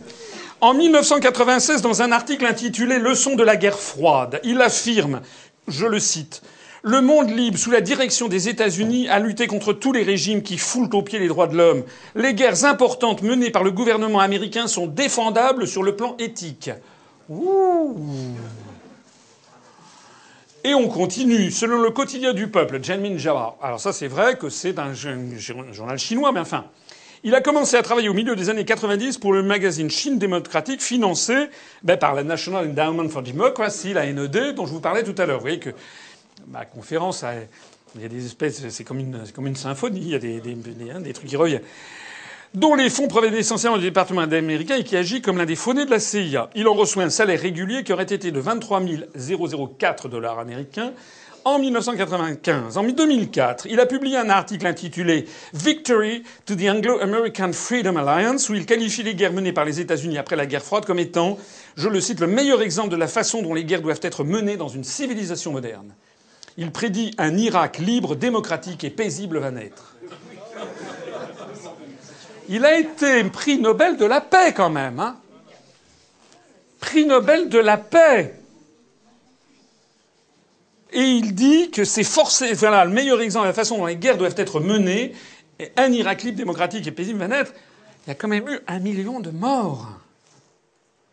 En 0.60 0.74
1996, 0.74 1.82
dans 1.82 2.02
un 2.02 2.12
article 2.12 2.44
intitulé 2.46 2.98
Leçon 2.98 3.34
de 3.34 3.42
la 3.42 3.56
guerre 3.56 3.78
froide, 3.78 4.40
il 4.44 4.60
affirme, 4.60 5.20
je 5.68 5.86
le 5.86 5.98
cite, 5.98 6.42
le 6.82 7.00
monde 7.02 7.30
libre, 7.30 7.58
sous 7.58 7.70
la 7.70 7.80
direction 7.80 8.28
des 8.28 8.48
États-Unis, 8.48 9.08
a 9.08 9.18
lutté 9.18 9.46
contre 9.46 9.72
tous 9.72 9.92
les 9.92 10.02
régimes 10.02 10.42
qui 10.42 10.56
foulent 10.56 10.94
aux 10.94 11.02
pieds 11.02 11.18
les 11.18 11.28
droits 11.28 11.46
de 11.46 11.56
l'homme. 11.56 11.82
Les 12.14 12.32
guerres 12.32 12.64
importantes 12.64 13.22
menées 13.22 13.50
par 13.50 13.64
le 13.64 13.70
gouvernement 13.70 14.20
américain 14.20 14.66
sont 14.66 14.86
défendables 14.86 15.66
sur 15.66 15.82
le 15.82 15.94
plan 15.94 16.16
éthique. 16.18 16.70
Ouh. 17.28 17.96
Et 20.64 20.74
on 20.74 20.88
continue. 20.88 21.50
Selon 21.50 21.80
le 21.82 21.90
quotidien 21.90 22.32
du 22.32 22.48
peuple, 22.48 22.82
Janmin 22.82 23.16
Java. 23.18 23.56
Alors 23.62 23.80
ça, 23.80 23.92
c'est 23.92 24.08
vrai 24.08 24.36
que 24.36 24.48
c'est 24.48 24.78
un 24.78 24.92
journal 24.94 25.98
chinois, 25.98 26.32
mais 26.32 26.40
enfin. 26.40 26.64
Il 27.22 27.34
a 27.34 27.42
commencé 27.42 27.76
à 27.76 27.82
travailler 27.82 28.08
au 28.08 28.14
milieu 28.14 28.34
des 28.34 28.48
années 28.48 28.64
90 28.64 29.18
pour 29.18 29.34
le 29.34 29.42
magazine 29.42 29.90
Chine 29.90 30.18
démocratique 30.18 30.80
financé 30.80 31.34
ben, 31.82 31.98
par 31.98 32.14
la 32.14 32.24
National 32.24 32.70
Endowment 32.70 33.10
for 33.10 33.20
Democracy, 33.20 33.92
la 33.92 34.10
NED, 34.10 34.54
dont 34.54 34.64
je 34.64 34.72
vous 34.72 34.80
parlais 34.80 35.02
tout 35.02 35.14
à 35.18 35.26
l'heure. 35.26 35.36
Vous 35.36 35.42
voyez 35.42 35.58
que 35.58 35.68
ma 36.48 36.64
conférence, 36.64 37.24
il 37.94 38.02
y 38.02 38.04
a 38.04 38.08
des 38.08 38.26
espèces, 38.26 38.68
c'est 38.68 38.84
comme 38.84 38.98
une, 38.98 39.56
symphonie, 39.56 40.00
il 40.00 40.08
y 40.08 40.90
a 40.90 40.94
hein, 40.96 41.00
des 41.00 41.12
trucs 41.12 41.28
qui 41.28 41.36
reviennent 41.36 41.62
dont 42.54 42.74
les 42.74 42.90
fonds 42.90 43.06
proviennent 43.06 43.34
essentiellement 43.34 43.78
du 43.78 43.84
département 43.84 44.22
américain 44.22 44.76
et 44.76 44.84
qui 44.84 44.96
agit 44.96 45.22
comme 45.22 45.38
l'un 45.38 45.46
des 45.46 45.56
faunés 45.56 45.84
de 45.84 45.90
la 45.90 46.00
CIA. 46.00 46.50
Il 46.54 46.66
en 46.66 46.74
reçoit 46.74 47.04
un 47.04 47.10
salaire 47.10 47.40
régulier 47.40 47.84
qui 47.84 47.92
aurait 47.92 48.02
été 48.04 48.32
de 48.32 48.40
23 48.40 48.82
004 49.78 50.08
dollars 50.08 50.38
américains 50.38 50.92
en 51.44 51.58
1995. 51.58 52.76
En 52.76 52.82
2004, 52.82 53.66
il 53.70 53.80
a 53.80 53.86
publié 53.86 54.16
un 54.16 54.28
article 54.28 54.66
intitulé 54.66 55.26
Victory 55.54 56.22
to 56.44 56.54
the 56.54 56.68
Anglo-American 56.68 57.52
Freedom 57.52 57.96
Alliance 57.96 58.48
où 58.48 58.54
il 58.54 58.66
qualifie 58.66 59.02
les 59.02 59.14
guerres 59.14 59.32
menées 59.32 59.52
par 59.52 59.64
les 59.64 59.80
États-Unis 59.80 60.18
après 60.18 60.36
la 60.36 60.46
guerre 60.46 60.62
froide 60.62 60.84
comme 60.84 60.98
étant, 60.98 61.38
je 61.76 61.88
le 61.88 62.00
cite, 62.00 62.20
le 62.20 62.26
meilleur 62.26 62.60
exemple 62.62 62.90
de 62.90 62.96
la 62.96 63.08
façon 63.08 63.42
dont 63.42 63.54
les 63.54 63.64
guerres 63.64 63.80
doivent 63.80 64.00
être 64.02 64.24
menées 64.24 64.56
dans 64.56 64.68
une 64.68 64.84
civilisation 64.84 65.52
moderne. 65.52 65.94
Il 66.60 66.72
prédit 66.72 67.14
un 67.16 67.38
Irak 67.38 67.78
libre, 67.78 68.14
démocratique 68.14 68.84
et 68.84 68.90
paisible 68.90 69.38
va 69.38 69.50
naître. 69.50 69.96
Il 72.50 72.66
a 72.66 72.78
été 72.78 73.24
prix 73.30 73.58
Nobel 73.58 73.96
de 73.96 74.04
la 74.04 74.20
paix 74.20 74.52
quand 74.54 74.68
même. 74.68 75.00
Hein 75.00 75.16
prix 76.78 77.06
Nobel 77.06 77.48
de 77.48 77.58
la 77.58 77.78
paix. 77.78 78.34
Et 80.92 81.00
il 81.00 81.34
dit 81.34 81.70
que 81.70 81.84
c'est 81.84 82.04
forcé, 82.04 82.52
voilà, 82.52 82.84
le 82.84 82.90
meilleur 82.90 83.22
exemple 83.22 83.44
de 83.44 83.50
la 83.50 83.54
façon 83.54 83.78
dont 83.78 83.86
les 83.86 83.96
guerres 83.96 84.18
doivent 84.18 84.34
être 84.36 84.60
menées, 84.60 85.14
et 85.58 85.72
un 85.78 85.90
Irak 85.90 86.24
libre, 86.24 86.36
démocratique 86.36 86.86
et 86.86 86.92
paisible 86.92 87.20
va 87.20 87.28
naître. 87.28 87.54
Il 88.04 88.10
y 88.10 88.12
a 88.12 88.14
quand 88.14 88.28
même 88.28 88.46
eu 88.46 88.58
un 88.66 88.80
million 88.80 89.20
de 89.20 89.30
morts. 89.30 89.88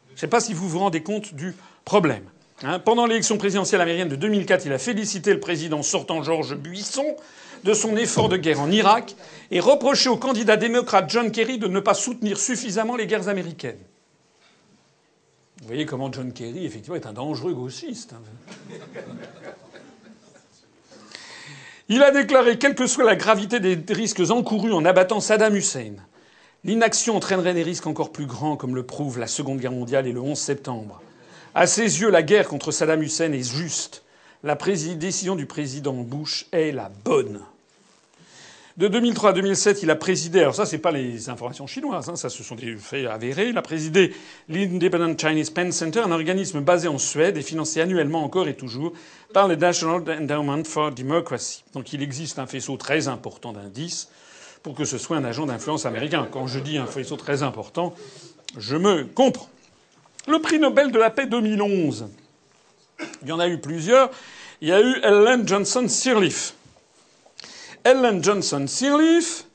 Je 0.09 0.13
ne 0.15 0.19
sais 0.19 0.27
pas 0.27 0.41
si 0.41 0.53
vous 0.53 0.67
vous 0.67 0.79
rendez 0.79 1.03
compte 1.03 1.33
du 1.33 1.55
problème. 1.85 2.23
Hein, 2.63 2.79
pendant 2.79 3.05
l'élection 3.05 3.37
présidentielle 3.37 3.81
américaine 3.81 4.09
de 4.09 4.15
2004, 4.15 4.65
il 4.65 4.73
a 4.73 4.79
félicité 4.79 5.31
le 5.31 5.39
président 5.39 5.83
sortant 5.83 6.23
Georges 6.23 6.55
Buisson 6.55 7.15
de 7.63 7.73
son 7.73 7.95
effort 7.95 8.29
de 8.29 8.37
guerre 8.37 8.61
en 8.61 8.71
Irak 8.71 9.15
et 9.51 9.59
reproché 9.59 10.09
au 10.09 10.17
candidat 10.17 10.57
démocrate 10.57 11.09
John 11.09 11.31
Kerry 11.31 11.59
de 11.59 11.67
ne 11.67 11.79
pas 11.79 11.93
soutenir 11.93 12.39
suffisamment 12.39 12.95
les 12.95 13.05
guerres 13.05 13.29
américaines. 13.29 13.77
Vous 15.61 15.67
voyez 15.67 15.85
comment 15.85 16.11
John 16.11 16.33
Kerry, 16.33 16.65
effectivement, 16.65 16.95
est 16.95 17.05
un 17.05 17.13
dangereux 17.13 17.53
gauchiste. 17.53 18.13
Hein. 18.13 18.21
Il 21.89 22.03
a 22.03 22.11
déclaré, 22.11 22.57
quelle 22.57 22.75
que 22.75 22.87
soit 22.87 23.05
la 23.05 23.15
gravité 23.15 23.59
des 23.59 23.93
risques 23.93 24.21
encourus 24.29 24.73
en 24.73 24.83
abattant 24.83 25.19
Saddam 25.19 25.55
Hussein, 25.55 25.93
l'inaction 26.63 27.15
entraînerait 27.15 27.53
des 27.53 27.63
risques 27.63 27.87
encore 27.87 28.11
plus 28.11 28.25
grands, 28.25 28.57
comme 28.57 28.75
le 28.75 28.83
prouve 28.83 29.19
la 29.19 29.27
Seconde 29.27 29.59
Guerre 29.59 29.71
mondiale 29.71 30.07
et 30.07 30.11
le 30.11 30.19
11 30.19 30.37
septembre. 30.37 31.01
À 31.57 31.65
ses 31.65 32.01
yeux, 32.01 32.11
la 32.11 32.21
guerre 32.21 32.47
contre 32.47 32.69
Saddam 32.69 33.01
Hussein 33.01 33.31
est 33.31 33.41
juste. 33.41 34.03
La 34.43 34.53
décision 34.53 35.35
du 35.35 35.47
président 35.47 35.91
Bush 35.91 36.45
est 36.51 36.71
la 36.71 36.91
bonne. 37.03 37.41
De 38.77 38.87
2003 38.87 39.31
à 39.31 39.33
2007, 39.33 39.81
il 39.81 39.89
a 39.89 39.95
présidé, 39.95 40.41
alors 40.41 40.53
ça, 40.53 40.67
c'est 40.67 40.77
pas 40.77 40.91
les 40.91 41.29
informations 41.29 41.65
chinoises, 41.65 42.09
hein, 42.09 42.15
ça, 42.15 42.29
ce 42.29 42.43
sont 42.43 42.53
des 42.53 42.75
faits 42.75 43.07
avérés. 43.07 43.49
Il 43.49 43.57
a 43.57 43.63
présidé 43.63 44.13
l'Independent 44.49 45.19
Chinese 45.19 45.49
Pen 45.49 45.71
Center, 45.71 46.01
un 46.01 46.11
organisme 46.11 46.61
basé 46.61 46.89
en 46.89 46.99
Suède 46.99 47.37
et 47.37 47.41
financé 47.41 47.81
annuellement 47.81 48.23
encore 48.23 48.47
et 48.47 48.53
toujours 48.53 48.93
par 49.33 49.47
le 49.47 49.55
National 49.55 50.03
Endowment 50.07 50.63
for 50.63 50.91
Democracy. 50.91 51.63
Donc 51.73 51.91
il 51.91 52.03
existe 52.03 52.37
un 52.37 52.45
faisceau 52.45 52.77
très 52.77 53.07
important 53.07 53.51
d'indices 53.51 54.09
pour 54.61 54.75
que 54.75 54.85
ce 54.85 54.99
soit 54.99 55.17
un 55.17 55.23
agent 55.23 55.47
d'influence 55.47 55.87
américain. 55.87 56.27
Quand 56.31 56.45
je 56.45 56.59
dis 56.59 56.77
un 56.77 56.85
faisceau 56.85 57.15
très 57.15 57.41
important, 57.41 57.95
je 58.59 58.75
me 58.77 59.05
comprends. 59.05 59.49
Le 60.27 60.39
prix 60.39 60.59
Nobel 60.59 60.91
de 60.91 60.99
la 60.99 61.09
paix 61.09 61.25
2011. 61.25 62.09
Il 63.21 63.27
y 63.27 63.31
en 63.31 63.39
a 63.39 63.47
eu 63.47 63.59
plusieurs. 63.59 64.11
Il 64.61 64.69
y 64.69 64.73
a 64.73 64.81
eu 64.81 64.95
Ellen 65.03 65.47
Johnson 65.47 65.87
Sirleaf. 65.87 66.53
Ellen 67.83 68.23
Johnson 68.23 68.65
Sirleaf, 68.67 69.45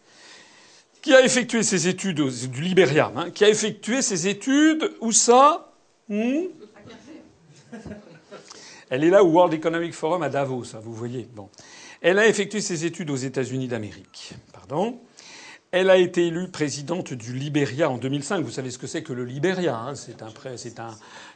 qui 1.03 1.15
a 1.15 1.23
effectué 1.23 1.63
ses 1.63 1.89
études 1.89 2.23
du 2.23 2.63
Liberia, 2.63 3.13
hein, 3.15 3.31
qui 3.31 3.45
a 3.45 3.49
effectué 3.49 4.01
ses 4.01 4.29
études 4.29 4.91
où 5.01 5.13
ça 5.13 5.73
hmm? 6.09 6.45
Elle 8.89 9.05
est 9.05 9.11
là 9.11 9.25
au 9.25 9.29
World 9.29 9.55
Economic 9.55 9.95
Forum 9.95 10.23
à 10.23 10.29
Davos, 10.29 10.75
hein, 10.75 10.81
vous 10.83 10.95
voyez. 10.95 11.29
Bon. 11.35 11.49
Elle 12.01 12.19
a 12.19 12.27
effectué 12.27 12.61
ses 12.61 12.85
études 12.85 13.11
aux 13.11 13.17
États-Unis 13.17 13.69
d'Amérique. 13.69 14.35
Pardon. 14.53 14.99
Elle 15.73 15.89
a 15.89 15.97
été 15.97 16.27
élue 16.27 16.49
présidente 16.49 17.15
du 17.15 17.33
Liberia 17.33 17.89
en 17.89 17.97
2005. 17.97 18.45
Vous 18.45 18.51
savez 18.51 18.71
ce 18.71 18.77
que 18.77 18.87
c'est 18.87 19.03
que 19.03 19.15
le 19.15 19.25
Liberia 19.25 19.75
hein? 19.75 19.95
C'est 19.95 20.21
un, 20.21 20.29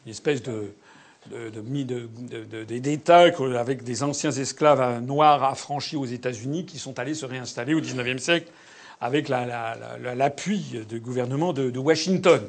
une 0.04 0.10
espèce 0.10 0.42
de 0.42 0.72
d'États 2.68 3.30
avec 3.58 3.82
des 3.82 4.02
anciens 4.02 4.30
esclaves 4.30 5.02
noirs 5.02 5.42
affranchis 5.42 5.96
aux 5.96 6.04
États-Unis 6.04 6.66
qui 6.66 6.78
sont 6.78 6.98
allés 6.98 7.14
se 7.14 7.26
réinstaller 7.26 7.74
au 7.74 7.80
XIXe 7.80 8.22
siècle 8.22 8.52
avec 9.00 9.28
l'appui 9.28 10.84
du 10.88 11.00
gouvernement 11.00 11.52
de, 11.52 11.78
Washington. 11.78 12.42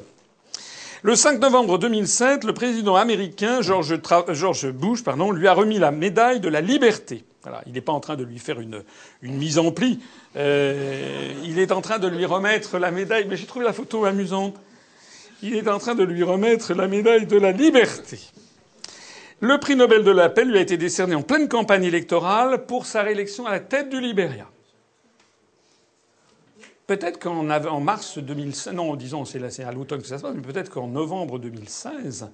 Le 1.02 1.16
5 1.16 1.40
novembre 1.40 1.78
2007, 1.78 2.44
le 2.44 2.52
président 2.52 2.96
américain 2.96 3.62
George, 3.62 4.70
Bush 4.70 5.02
pardon, 5.02 5.30
lui 5.30 5.48
a 5.48 5.54
remis 5.54 5.78
la 5.78 5.90
médaille 5.90 6.40
de 6.40 6.48
la 6.48 6.60
liberté. 6.60 7.24
Il 7.66 7.72
n'est 7.72 7.80
pas 7.80 7.92
en 7.92 8.00
train 8.00 8.16
de 8.16 8.24
lui 8.24 8.38
faire 8.38 8.60
une, 8.60 8.82
mise 9.22 9.58
en 9.58 9.70
pli. 9.70 10.00
Euh, 10.36 11.32
il 11.44 11.58
est 11.58 11.72
en 11.72 11.80
train 11.80 11.98
de 11.98 12.08
lui 12.08 12.24
remettre 12.24 12.78
la 12.78 12.90
médaille. 12.90 13.26
Mais 13.28 13.36
j'ai 13.36 13.46
trouvé 13.46 13.64
la 13.64 13.72
photo 13.72 14.04
amusante. 14.04 14.56
Il 15.42 15.54
est 15.54 15.68
en 15.68 15.78
train 15.78 15.94
de 15.94 16.02
lui 16.02 16.22
remettre 16.22 16.74
la 16.74 16.88
médaille 16.88 17.26
de 17.26 17.38
la 17.38 17.52
liberté. 17.52 18.18
Le 19.40 19.58
prix 19.58 19.76
Nobel 19.76 20.02
de 20.02 20.10
la 20.10 20.28
paix 20.28 20.44
lui 20.44 20.58
a 20.58 20.60
été 20.60 20.76
décerné 20.76 21.14
en 21.14 21.22
pleine 21.22 21.48
campagne 21.48 21.84
électorale 21.84 22.66
pour 22.66 22.86
sa 22.86 23.02
réélection 23.02 23.46
à 23.46 23.52
la 23.52 23.60
tête 23.60 23.88
du 23.88 24.00
Libéria. 24.00 24.48
Peut-être 26.88 27.20
qu'en 27.20 27.48
en 27.48 27.80
mars 27.80 28.18
2016, 28.18 28.72
non, 28.72 28.96
disons, 28.96 29.24
c'est 29.24 29.62
à 29.62 29.72
l'automne 29.72 30.00
que 30.00 30.08
ça 30.08 30.18
se 30.18 30.22
passe, 30.22 30.34
mais 30.34 30.42
peut-être 30.42 30.70
qu'en 30.70 30.88
novembre 30.88 31.38
2016, 31.38 32.30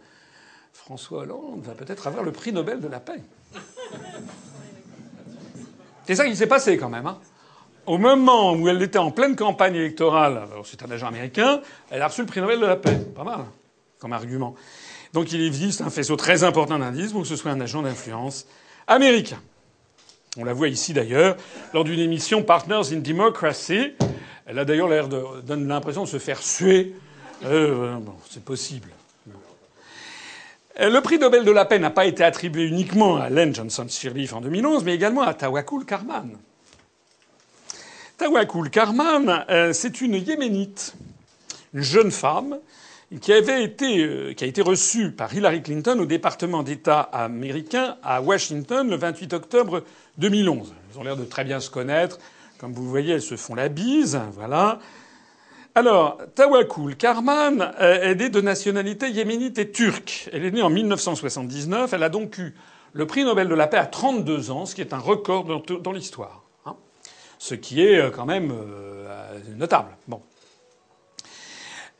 François 0.72 1.22
Hollande 1.22 1.62
va 1.62 1.74
peut-être 1.74 2.06
avoir 2.06 2.22
le 2.22 2.32
prix 2.32 2.52
Nobel 2.52 2.80
de 2.80 2.88
la 2.88 3.00
paix. 3.00 3.20
C'est 6.06 6.14
ça 6.14 6.26
qui 6.26 6.36
s'est 6.36 6.46
passé 6.46 6.76
quand 6.76 6.88
même. 6.88 7.06
Hein. 7.06 7.18
Au 7.86 7.98
moment 7.98 8.54
où 8.54 8.68
elle 8.68 8.82
était 8.82 8.98
en 8.98 9.10
pleine 9.10 9.36
campagne 9.36 9.74
électorale, 9.74 10.46
c'est 10.64 10.82
un 10.82 10.90
agent 10.90 11.06
américain, 11.06 11.60
elle 11.90 12.02
a 12.02 12.08
reçu 12.08 12.22
le 12.22 12.26
prix 12.26 12.40
Nobel 12.40 12.60
de 12.60 12.66
la 12.66 12.76
paix. 12.76 12.98
Pas 13.14 13.24
mal, 13.24 13.40
comme 13.98 14.12
argument. 14.12 14.54
Donc 15.12 15.32
il 15.32 15.44
existe 15.44 15.80
un 15.80 15.90
faisceau 15.90 16.16
très 16.16 16.44
important 16.44 16.78
d'indices 16.78 17.12
pour 17.12 17.22
que 17.22 17.28
ce 17.28 17.36
soit 17.36 17.50
un 17.50 17.60
agent 17.60 17.82
d'influence 17.82 18.46
américain. 18.86 19.40
On 20.36 20.44
la 20.44 20.52
voit 20.52 20.68
ici 20.68 20.92
d'ailleurs 20.92 21.36
lors 21.72 21.84
d'une 21.84 22.00
émission 22.00 22.42
Partners 22.42 22.92
in 22.92 22.98
Democracy 22.98 23.92
elle 24.46 24.58
a 24.58 24.64
d'ailleurs 24.64 24.88
l'air 24.88 25.08
de 25.08 25.22
donne 25.42 25.66
l'impression 25.68 26.04
de 26.04 26.08
se 26.08 26.18
faire 26.18 26.42
suer. 26.42 26.94
Euh, 27.44 27.96
bon, 27.96 28.14
c'est 28.28 28.44
possible. 28.44 28.88
Le 30.76 30.98
prix 31.00 31.18
Nobel 31.18 31.44
de 31.44 31.52
la 31.52 31.64
paix 31.64 31.78
n'a 31.78 31.90
pas 31.90 32.04
été 32.04 32.24
attribué 32.24 32.64
uniquement 32.64 33.16
à 33.16 33.30
Len 33.30 33.54
Johnson 33.54 33.86
Sirleaf 33.88 34.32
en 34.32 34.40
2011, 34.40 34.82
mais 34.82 34.94
également 34.94 35.22
à 35.22 35.32
Tawakkul 35.32 35.84
Karman. 35.84 36.36
Tawakkul 38.18 38.70
Karman, 38.70 39.44
euh, 39.50 39.72
c'est 39.72 40.00
une 40.00 40.14
yéménite, 40.14 40.94
une 41.74 41.82
jeune 41.82 42.10
femme 42.10 42.58
qui 43.20 43.32
avait 43.32 43.72
euh, 43.82 44.34
qui 44.34 44.42
a 44.42 44.46
été 44.48 44.62
reçue 44.62 45.12
par 45.12 45.32
Hillary 45.32 45.62
Clinton 45.62 45.96
au 46.00 46.06
département 46.06 46.64
d'État 46.64 47.00
américain 47.00 47.96
à 48.02 48.20
Washington 48.20 48.90
le 48.90 48.96
28 48.96 49.32
octobre 49.32 49.84
2011. 50.18 50.74
Ils 50.92 50.98
ont 50.98 51.04
l'air 51.04 51.16
de 51.16 51.24
très 51.24 51.44
bien 51.44 51.60
se 51.60 51.70
connaître. 51.70 52.18
Comme 52.58 52.72
vous 52.72 52.88
voyez, 52.88 53.14
elles 53.14 53.22
se 53.22 53.36
font 53.36 53.54
la 53.54 53.68
bise, 53.68 54.20
voilà. 54.32 54.80
Alors, 55.76 56.18
Tawakkul 56.36 56.96
Karman 56.96 57.74
est 57.80 58.14
née 58.14 58.28
de 58.28 58.40
nationalité 58.40 59.10
yéménite 59.10 59.58
et 59.58 59.72
turque. 59.72 60.28
Elle 60.32 60.44
est 60.44 60.52
née 60.52 60.62
en 60.62 60.70
1979. 60.70 61.92
Elle 61.92 62.02
a 62.04 62.08
donc 62.08 62.38
eu 62.38 62.54
le 62.92 63.06
prix 63.08 63.24
Nobel 63.24 63.48
de 63.48 63.54
la 63.54 63.66
paix 63.66 63.78
à 63.78 63.86
32 63.86 64.52
ans, 64.52 64.66
ce 64.66 64.76
qui 64.76 64.80
est 64.80 64.92
un 64.92 64.98
record 64.98 65.44
dans 65.44 65.92
l'histoire. 65.92 66.44
Hein. 66.64 66.76
ce 67.38 67.56
qui 67.56 67.84
est 67.84 67.98
euh, 67.98 68.10
quand 68.10 68.24
même 68.24 68.52
euh, 68.52 69.38
notable. 69.56 69.90
Bon. 70.06 70.22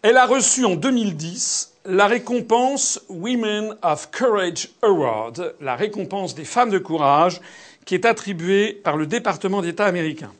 Elle 0.03 0.17
a 0.17 0.27
reçu 0.27 0.65
en 0.65 0.77
2010 0.77 1.75
la 1.87 2.07
récompense 2.07 3.03
Women 3.09 3.77
of 3.83 4.11
Courage 4.11 4.71
Award, 4.83 5.57
la 5.61 5.75
récompense 5.75 6.35
des 6.35 6.45
femmes 6.45 6.71
de 6.71 6.79
courage, 6.79 7.41
qui 7.85 7.95
est 7.95 8.07
attribuée 8.07 8.73
par 8.73 8.97
le 8.97 9.07
département 9.07 9.63
d'État 9.63 9.85
américain 9.85 10.33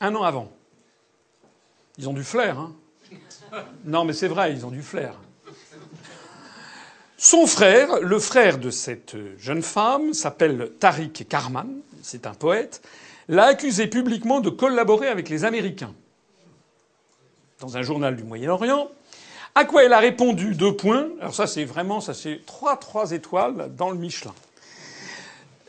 un 0.00 0.14
an 0.14 0.22
avant. 0.22 0.50
Ils 1.98 2.08
ont 2.08 2.12
du 2.12 2.24
flair, 2.24 2.58
hein 2.58 2.72
Non, 3.84 4.04
mais 4.04 4.12
c'est 4.12 4.28
vrai, 4.28 4.52
ils 4.52 4.66
ont 4.66 4.70
du 4.70 4.82
flair. 4.82 5.14
Son 7.16 7.46
frère, 7.46 8.00
le 8.00 8.18
frère 8.18 8.58
de 8.58 8.70
cette 8.70 9.16
jeune 9.38 9.62
femme, 9.62 10.12
s'appelle 10.12 10.72
Tariq 10.78 11.24
Karman, 11.26 11.68
c'est 12.02 12.26
un 12.26 12.34
poète, 12.34 12.82
l'a 13.28 13.44
accusé 13.44 13.86
publiquement 13.86 14.40
de 14.40 14.50
collaborer 14.50 15.08
avec 15.08 15.28
les 15.28 15.44
Américains 15.44 15.94
dans 17.60 17.76
un 17.76 17.82
journal 17.82 18.16
du 18.16 18.24
Moyen-Orient. 18.24 18.90
À 19.54 19.64
quoi 19.64 19.84
elle 19.84 19.92
a 19.92 20.00
répondu 20.00 20.54
deux 20.54 20.74
points. 20.76 21.08
Alors 21.20 21.34
ça, 21.34 21.46
c'est 21.46 21.64
vraiment, 21.64 22.00
ça 22.00 22.12
c'est 22.12 22.40
trois, 22.44 22.76
trois 22.76 23.12
étoiles 23.12 23.70
dans 23.76 23.90
le 23.90 23.96
Michelin. 23.96 24.34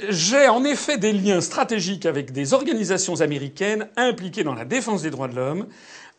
J'ai 0.10 0.50
en 0.50 0.66
effet 0.66 0.98
des 0.98 1.14
liens 1.14 1.40
stratégiques 1.40 2.06
avec 2.06 2.34
des 2.34 2.54
organisations 2.54 3.22
américaines 3.22 3.88
impliquées 3.96 4.44
dans 4.44 4.56
la 4.56 4.66
défense 4.66 5.04
des 5.04 5.10
droits 5.10 5.30
de 5.30 5.36
l'homme, 5.36 5.68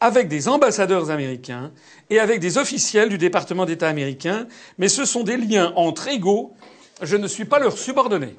avec 0.00 0.28
des 0.28 0.48
ambassadeurs 0.48 1.10
américains 1.10 1.70
et 2.10 2.20
avec 2.20 2.40
des 2.40 2.58
officiels 2.58 3.08
du 3.08 3.18
département 3.18 3.64
d'État 3.64 3.88
américain, 3.88 4.46
mais 4.78 4.88
ce 4.88 5.04
sont 5.04 5.22
des 5.22 5.36
liens 5.36 5.72
entre 5.76 6.08
égaux. 6.08 6.54
Je 7.02 7.16
ne 7.16 7.26
suis 7.26 7.44
pas 7.44 7.58
leur 7.58 7.76
subordonné. 7.76 8.36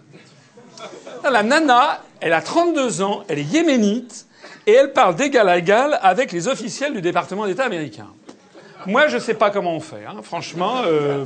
La 1.29 1.43
nana, 1.43 2.01
elle 2.21 2.33
a 2.33 2.41
32 2.41 3.01
ans, 3.01 3.23
elle 3.27 3.39
est 3.39 3.43
yéménite, 3.43 4.27
et 4.65 4.73
elle 4.73 4.93
parle 4.93 5.15
d'égal 5.15 5.49
à 5.49 5.57
égal 5.57 5.97
avec 6.01 6.31
les 6.31 6.47
officiels 6.47 6.93
du 6.93 7.01
département 7.01 7.47
d'État 7.47 7.65
américain. 7.65 8.07
Moi, 8.85 9.07
je 9.07 9.15
ne 9.15 9.21
sais 9.21 9.33
pas 9.33 9.49
comment 9.49 9.75
on 9.75 9.79
fait. 9.79 10.05
Hein. 10.07 10.21
Franchement, 10.21 10.81
euh, 10.85 11.25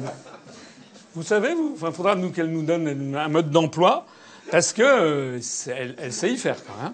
vous 1.14 1.24
savez, 1.24 1.54
vous 1.54 1.76
Il 1.82 1.92
faudra 1.92 2.16
qu'elle 2.34 2.52
nous 2.52 2.64
donne 2.64 3.16
un 3.16 3.28
mode 3.28 3.52
d'emploi, 3.52 4.06
parce 4.50 4.74
que 4.74 4.82
euh, 4.82 5.42
sait 5.42 6.32
y 6.32 6.38
faire 6.38 6.58
quand 6.66 6.84
même. 6.84 6.94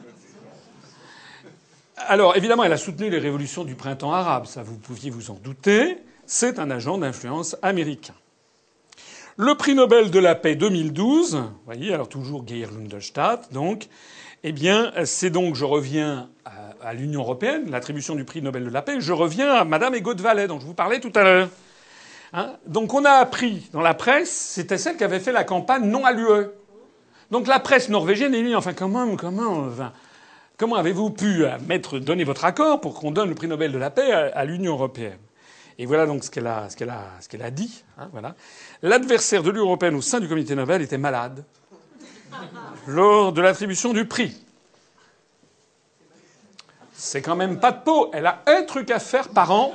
Alors, 1.98 2.38
évidemment, 2.38 2.64
elle 2.64 2.74
a 2.74 2.78
soutenu 2.78 3.10
les 3.10 3.18
révolutions 3.18 3.64
du 3.64 3.74
printemps 3.74 4.14
arabe, 4.14 4.46
ça 4.46 4.62
vous 4.62 4.78
pouviez 4.78 5.10
vous 5.10 5.32
en 5.32 5.34
douter. 5.34 5.98
C'est 6.28 6.60
un 6.60 6.70
agent 6.70 7.00
d'influence 7.00 7.58
américain. 7.64 8.14
Le 9.36 9.56
prix 9.56 9.74
Nobel 9.74 10.12
de 10.12 10.20
la 10.20 10.36
paix 10.36 10.56
2012, 10.56 11.36
vous 11.36 11.42
voyez, 11.66 11.94
alors 11.94 12.08
toujours 12.08 12.48
Geir 12.48 12.70
Lundestadt, 12.72 13.52
donc, 13.52 13.88
eh 14.44 14.52
bien, 14.52 14.92
c'est 15.06 15.32
donc, 15.32 15.56
je 15.56 15.66
reviens 15.66 16.30
à, 16.82 16.94
l'Union 16.94 17.22
européenne, 17.22 17.70
l'attribution 17.72 18.14
du 18.14 18.26
prix 18.26 18.42
Nobel 18.42 18.66
de 18.66 18.70
la 18.70 18.84
paix, 18.84 18.98
je 19.00 19.14
reviens 19.14 19.52
à 19.52 19.64
Madame 19.64 19.96
Egot 19.96 20.16
Vallet, 20.16 20.48
dont 20.48 20.60
je 20.60 20.66
vous 20.66 20.74
parlais 20.76 21.00
tout 21.00 21.12
à 21.16 21.24
l'heure. 21.24 21.50
Hein 22.34 22.54
Donc 22.68 22.94
on 22.94 23.06
a 23.06 23.12
appris 23.12 23.70
dans 23.74 23.82
la 23.82 23.94
presse, 23.94 24.32
c'était 24.32 24.78
celle 24.78 24.98
qui 24.98 25.04
avait 25.04 25.20
fait 25.20 25.32
la 25.32 25.44
campagne 25.44 25.90
non 25.90 26.06
à 26.06 26.12
l'UE. 26.12 26.48
Donc 27.32 27.48
la 27.48 27.60
presse 27.60 27.90
norvégienne 27.90 28.36
est 28.36 28.44
dit 28.44 28.56
enfin 28.56 28.74
comment 28.74 29.16
comment 29.16 29.70
comment 30.58 30.76
avez-vous 30.76 31.12
pu 31.12 31.46
euh, 31.46 32.00
donner 32.00 32.24
votre 32.24 32.46
accord 32.46 32.82
pour 32.82 32.96
qu'on 32.96 33.12
donne 33.12 33.30
le 33.30 33.36
prix 33.36 33.48
Nobel 33.48 33.72
de 33.72 33.78
la 33.78 33.90
paix 33.90 34.12
à, 34.12 34.46
l'Union 34.46 34.74
européenne? 34.74 35.20
Et 35.80 35.86
voilà 35.86 36.06
donc 36.06 36.24
ce 36.24 36.32
qu'elle 36.32 36.48
a 36.48 37.52
dit. 37.52 37.84
Hein. 37.98 38.10
L'adversaire 38.82 39.44
de 39.44 39.52
l'Union 39.52 39.66
européenne 39.66 39.96
au 39.96 40.02
sein 40.02 40.20
du 40.20 40.28
comité 40.28 40.56
Nobel 40.56 40.82
était 40.82 40.98
malade 40.98 41.46
lors 42.88 43.32
de 43.32 43.42
l'attribution 43.42 43.94
du 43.94 44.06
prix. 44.06 44.44
C'est 46.94 47.22
quand 47.22 47.36
même 47.36 47.60
pas 47.60 47.72
de 47.72 47.84
peau. 47.84 48.10
Elle 48.12 48.26
a 48.26 48.42
un 48.48 48.64
truc 48.64 48.90
à 48.90 49.00
faire 49.00 49.30
par 49.30 49.52
an 49.52 49.74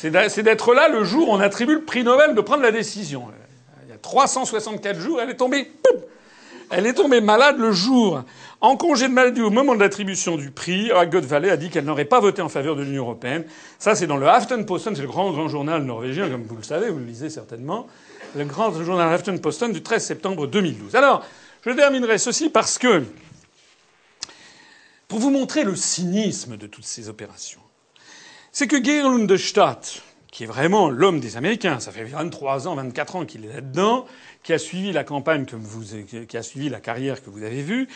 c'est 0.00 0.42
d'être 0.42 0.72
là 0.72 0.88
le 0.88 1.04
jour 1.04 1.28
où 1.28 1.32
on 1.32 1.40
attribue 1.40 1.74
le 1.74 1.84
prix 1.84 2.04
Nobel 2.04 2.34
de 2.34 2.40
prendre 2.40 2.62
la 2.62 2.72
décision. 2.72 3.26
Il 3.84 3.90
y 3.90 3.92
a 3.92 3.98
364 3.98 4.98
jours, 4.98 5.20
elle 5.20 5.28
est 5.28 5.36
tombée, 5.36 5.70
elle 6.70 6.86
est 6.86 6.94
tombée 6.94 7.20
malade 7.20 7.58
le 7.58 7.72
jour. 7.72 8.22
En 8.60 8.76
congé 8.76 9.08
de 9.08 9.12
maladie 9.12 9.40
au 9.40 9.50
moment 9.50 9.74
de 9.74 9.80
l'attribution 9.80 10.36
du 10.36 10.50
prix, 10.50 10.90
Agot 10.92 11.20
Valley 11.20 11.50
a 11.50 11.56
dit 11.56 11.70
qu'elle 11.70 11.84
n'aurait 11.84 12.04
pas 12.04 12.20
voté 12.20 12.42
en 12.42 12.48
faveur 12.48 12.76
de 12.76 12.82
l'Union 12.82 13.02
européenne. 13.02 13.44
Ça, 13.78 13.94
c'est 13.94 14.06
dans 14.06 14.16
le 14.16 14.28
Aftenposten, 14.28 14.94
c'est 14.94 15.02
le 15.02 15.08
grand, 15.08 15.32
grand 15.32 15.48
journal 15.48 15.82
norvégien, 15.82 16.28
comme 16.28 16.44
vous 16.44 16.56
le 16.56 16.62
savez, 16.62 16.90
vous 16.90 16.98
le 16.98 17.04
lisez 17.04 17.30
certainement. 17.30 17.86
Le 18.36 18.44
grand 18.44 18.72
journal 18.72 19.12
Aftenposten 19.12 19.72
du 19.72 19.82
13 19.82 20.04
septembre 20.04 20.46
2012. 20.46 20.94
Alors, 20.94 21.24
je 21.64 21.70
terminerai 21.70 22.18
ceci 22.18 22.50
parce 22.50 22.78
que, 22.78 23.02
pour 25.08 25.18
vous 25.18 25.30
montrer 25.30 25.64
le 25.64 25.74
cynisme 25.74 26.56
de 26.56 26.66
toutes 26.66 26.86
ces 26.86 27.08
opérations, 27.08 27.60
c'est 28.52 28.68
que 28.68 28.82
Geir 28.82 29.08
Lundestadt, 29.08 30.02
qui 30.30 30.44
est 30.44 30.46
vraiment 30.46 30.90
l'homme 30.90 31.18
des 31.18 31.36
Américains, 31.36 31.80
ça 31.80 31.90
fait 31.90 32.04
23 32.04 32.68
ans, 32.68 32.76
24 32.76 33.16
ans 33.16 33.24
qu'il 33.24 33.44
est 33.44 33.52
là-dedans, 33.52 34.06
qui 34.42 34.52
a 34.52 34.58
suivi 34.58 34.92
la 34.92 35.04
campagne 35.04 35.44
que 35.44 35.56
vous, 35.56 35.84
qui 36.26 36.36
a 36.36 36.42
suivi 36.42 36.68
la 36.68 36.80
carrière 36.80 37.22
que 37.22 37.30
vous 37.30 37.42
avez 37.42 37.62
vue, 37.62 37.88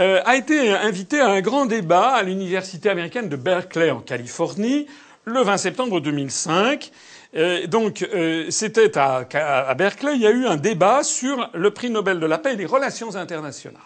euh, 0.00 0.20
a 0.24 0.36
été 0.36 0.70
invité 0.70 1.20
à 1.20 1.28
un 1.28 1.40
grand 1.40 1.66
débat 1.66 2.08
à 2.08 2.22
l'université 2.22 2.90
américaine 2.90 3.28
de 3.28 3.36
Berkeley 3.36 3.90
en 3.90 4.00
Californie 4.00 4.86
le 5.24 5.40
20 5.42 5.56
septembre 5.56 6.00
2005. 6.00 6.90
Euh, 7.36 7.66
donc, 7.66 8.02
euh, 8.02 8.46
c'était 8.50 8.96
à, 8.98 9.26
à 9.32 9.74
Berkeley, 9.74 10.14
il 10.16 10.20
y 10.20 10.26
a 10.26 10.30
eu 10.30 10.46
un 10.46 10.56
débat 10.56 11.02
sur 11.02 11.50
le 11.54 11.70
prix 11.70 11.90
Nobel 11.90 12.20
de 12.20 12.26
la 12.26 12.38
paix 12.38 12.54
et 12.54 12.56
les 12.56 12.66
relations 12.66 13.16
internationales. 13.16 13.80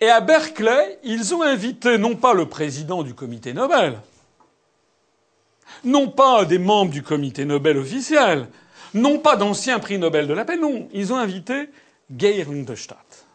Et 0.00 0.08
à 0.08 0.20
Berkeley, 0.20 0.98
ils 1.04 1.34
ont 1.34 1.42
invité 1.42 1.96
non 1.96 2.16
pas 2.16 2.34
le 2.34 2.46
président 2.46 3.02
du 3.02 3.14
comité 3.14 3.54
Nobel, 3.54 3.98
Non 5.84 6.08
pas 6.08 6.44
des 6.44 6.58
membres 6.58 6.90
du 6.90 7.02
comité 7.02 7.44
Nobel 7.44 7.78
officiel, 7.78 8.46
non 8.94 9.18
pas 9.18 9.36
d'anciens 9.36 9.78
prix 9.78 9.98
Nobel 9.98 10.26
de 10.26 10.34
la 10.34 10.44
paix, 10.44 10.56
non. 10.56 10.88
Ils 10.92 11.12
ont 11.12 11.16
invité 11.16 11.68
Geir 12.16 12.50
Lundestadt. 12.50 13.26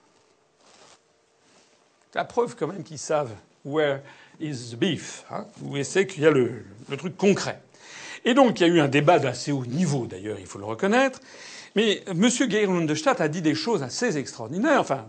La 2.13 2.25
preuve 2.25 2.55
quand 2.55 2.67
même 2.67 2.83
qu'ils 2.83 2.97
savent 2.97 3.31
where 3.63 4.01
is 4.39 4.71
the 4.71 4.75
beef, 4.75 5.23
hein, 5.31 5.45
où 5.63 5.81
c'est 5.83 6.07
qu'il 6.07 6.23
y 6.23 6.27
a 6.27 6.31
le, 6.31 6.63
truc 6.97 7.15
concret. 7.15 7.61
Et 8.25 8.33
donc 8.33 8.59
il 8.59 8.67
y 8.67 8.69
a 8.69 8.73
eu 8.73 8.79
un 8.79 8.87
débat 8.87 9.19
d'assez 9.19 9.51
haut 9.51 9.65
niveau 9.65 10.05
d'ailleurs, 10.05 10.37
il 10.39 10.45
faut 10.45 10.59
le 10.59 10.65
reconnaître. 10.65 11.19
Mais 11.75 12.03
M. 12.07 12.29
Geir 12.29 12.69
Lundestadt 12.69 13.21
a 13.21 13.27
dit 13.29 13.41
des 13.41 13.55
choses 13.55 13.81
assez 13.81 14.17
extraordinaires, 14.17 14.81
enfin, 14.81 15.07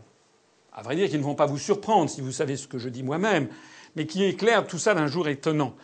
à 0.73 0.83
vrai 0.83 0.95
dire, 0.95 1.09
qui 1.09 1.19
ne 1.19 1.23
vont 1.23 1.35
pas 1.35 1.47
vous 1.47 1.59
surprendre 1.59 2.09
si 2.09 2.21
vous 2.21 2.31
savez 2.31 2.57
ce 2.57 2.69
que 2.69 2.79
je 2.79 2.89
dis 2.89 3.03
moi-même, 3.03 3.49
mais 3.97 4.07
qui 4.07 4.25
éclairent 4.25 4.67
tout 4.67 4.79
ça 4.79 4.95
d'un 4.95 5.09
jour 5.09 5.29
étonnant. 5.29 5.75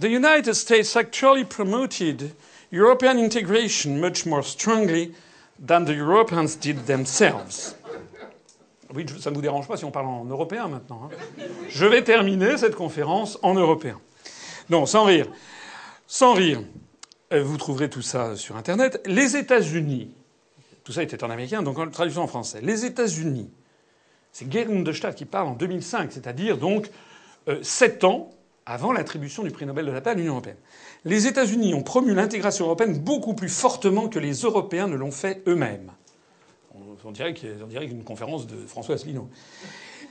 The 0.00 0.06
United 0.06 0.54
States 0.54 0.96
actually 0.96 1.44
promoted 1.44 2.30
European 2.76 3.18
integration 3.18 3.96
much 3.98 4.26
more 4.26 4.42
strongly 4.42 5.12
than 5.64 5.84
the 5.84 5.96
Europeans 5.96 6.56
did 6.60 6.84
themselves. 6.86 7.74
Oui, 8.94 9.04
ça 9.18 9.30
ne 9.30 9.34
vous 9.34 9.42
dérange 9.42 9.66
pas 9.66 9.76
si 9.76 9.84
on 9.84 9.90
parle 9.90 10.06
en 10.06 10.24
européen 10.24 10.68
maintenant. 10.68 11.10
Hein. 11.10 11.44
Je 11.68 11.86
vais 11.86 12.02
terminer 12.02 12.56
cette 12.56 12.74
conférence 12.74 13.38
en 13.42 13.54
européen. 13.54 14.00
Non, 14.70 14.86
sans 14.86 15.04
rire. 15.04 15.26
Sans 16.06 16.34
rire. 16.34 16.62
Euh, 17.32 17.42
vous 17.42 17.56
trouverez 17.56 17.90
tout 17.90 18.02
ça 18.02 18.36
sur 18.36 18.56
Internet. 18.56 19.00
Les 19.06 19.36
États-Unis, 19.36 20.14
tout 20.84 20.92
ça 20.92 21.02
était 21.02 21.24
en 21.24 21.30
américain, 21.30 21.62
donc 21.62 21.78
en 21.78 21.88
traduction 21.90 22.22
en 22.22 22.28
français. 22.28 22.60
Les 22.62 22.84
États-Unis, 22.84 23.50
c'est 24.32 24.50
Gerhard 24.50 24.84
de 24.84 24.92
Stadt 24.92 25.16
qui 25.16 25.24
parle 25.24 25.48
en 25.48 25.54
2005, 25.54 26.12
c'est-à-dire 26.12 26.58
donc 26.58 26.88
euh, 27.48 27.58
sept 27.62 28.04
ans 28.04 28.30
avant 28.66 28.92
l'attribution 28.92 29.42
du 29.42 29.50
prix 29.50 29.66
Nobel 29.66 29.86
de 29.86 29.92
la 29.92 30.00
paix 30.00 30.10
à 30.10 30.14
l'Union 30.14 30.32
européenne. 30.32 30.56
Les 31.06 31.28
États-Unis 31.28 31.72
ont 31.72 31.84
promu 31.84 32.14
l'intégration 32.14 32.64
européenne 32.64 32.98
beaucoup 32.98 33.34
plus 33.34 33.48
fortement 33.48 34.08
que 34.08 34.18
les 34.18 34.32
Européens 34.40 34.88
ne 34.88 34.96
l'ont 34.96 35.12
fait 35.12 35.40
eux-mêmes. 35.46 35.92
On 37.04 37.12
dirait 37.12 37.32
qu'une 37.32 38.02
conférence 38.02 38.48
de 38.48 38.56
François 38.66 38.96
Asselineau. 38.96 39.28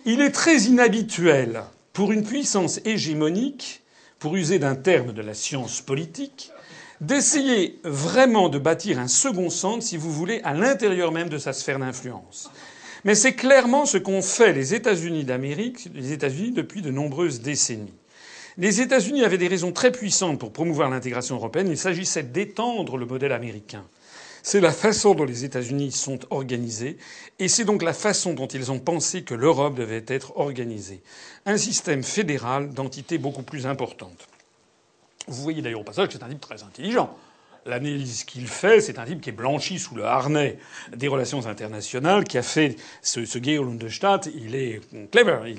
Il 0.06 0.22
est 0.22 0.32
très 0.32 0.64
inhabituel 0.64 1.64
pour 1.92 2.14
une 2.14 2.24
puissance 2.24 2.80
hégémonique, 2.86 3.84
pour 4.20 4.38
user 4.38 4.58
d'un 4.58 4.76
terme 4.76 5.12
de 5.12 5.22
la 5.22 5.34
science 5.34 5.82
politique, 5.82 6.52
d'essayer 7.02 7.78
vraiment 7.84 8.48
de 8.48 8.58
bâtir 8.58 8.98
un 8.98 9.10
second 9.10 9.50
centre, 9.50 9.84
si 9.84 9.98
vous 9.98 10.14
voulez, 10.14 10.40
à 10.46 10.54
l'intérieur 10.54 11.12
même 11.12 11.28
de 11.28 11.38
sa 11.38 11.52
sphère 11.52 11.80
d'influence. 11.80 12.50
Mais 13.04 13.16
c'est 13.16 13.34
clairement 13.34 13.86
ce 13.86 13.98
qu'ont 13.98 14.22
fait 14.22 14.54
les 14.54 14.74
États-Unis 14.74 15.26
d'Amérique, 15.26 15.90
les 15.94 16.14
États-Unis 16.14 16.52
depuis 16.52 16.82
de 16.82 16.90
nombreuses 16.90 17.42
décennies. 17.42 17.94
Les 18.58 18.80
États-Unis 18.80 19.26
avaient 19.26 19.38
des 19.38 19.50
raisons 19.50 19.74
très 19.74 19.92
puissantes 19.92 20.40
pour 20.40 20.54
promouvoir 20.54 20.90
l'intégration 20.90 21.36
européenne. 21.36 21.68
Il 21.70 21.78
s'agissait 21.78 22.24
d'étendre 22.24 22.98
le 22.98 23.06
modèle 23.06 23.34
américain. 23.34 23.84
C'est 24.44 24.62
la 24.62 24.72
façon 24.72 25.14
dont 25.14 25.26
les 25.26 25.44
États-Unis 25.44 25.92
sont 25.92 26.20
organisés, 26.30 26.98
et 27.40 27.48
c'est 27.48 27.66
donc 27.66 27.82
la 27.82 27.94
façon 27.94 28.34
dont 28.34 28.48
ils 28.48 28.72
ont 28.72 28.80
pensé 28.80 29.24
que 29.24 29.34
l'Europe 29.34 29.76
devait 29.76 30.06
être 30.08 30.38
organisée. 30.38 31.02
Un 31.46 31.58
système 31.58 32.04
fédéral 32.04 32.70
d'entités 32.70 33.18
beaucoup 33.18 33.42
plus 33.42 33.66
importantes. 33.66 34.28
Vous 35.28 35.42
voyez 35.42 35.62
d'ailleurs 35.62 35.82
au 35.82 35.84
passage 35.84 36.08
que 36.08 36.14
c'est 36.14 36.24
un 36.24 36.30
type 36.30 36.40
très 36.40 36.64
intelligent. 36.64 37.18
L'analyse 37.66 38.24
qu'il 38.24 38.48
fait, 38.48 38.80
c'est 38.80 39.00
un 39.00 39.06
type 39.06 39.20
qui 39.20 39.30
est 39.30 39.34
blanchi 39.34 39.80
sous 39.80 39.96
le 39.96 40.06
harnais 40.06 40.60
des 40.96 41.08
relations 41.08 41.48
internationales, 41.48 42.24
qui 42.24 42.38
a 42.38 42.44
fait 42.44 42.76
ce, 43.02 43.26
ce 43.26 43.44
Georg. 43.44 44.30
Il 44.36 44.56
est 44.56 44.82
clever, 45.12 45.56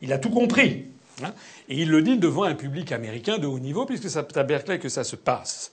il 0.00 0.12
a 0.12 0.18
tout 0.18 0.30
compris. 0.30 0.86
Hein. 1.24 1.34
Et 1.68 1.76
il 1.76 1.90
le 1.90 2.02
dit 2.02 2.18
devant 2.18 2.44
un 2.44 2.54
public 2.54 2.92
américain 2.92 3.38
de 3.38 3.46
haut 3.46 3.58
niveau, 3.58 3.86
puisque 3.86 4.08
c'est 4.08 4.36
à 4.36 4.42
Berkeley 4.42 4.78
que 4.78 4.88
ça 4.88 5.04
se 5.04 5.16
passe. 5.16 5.72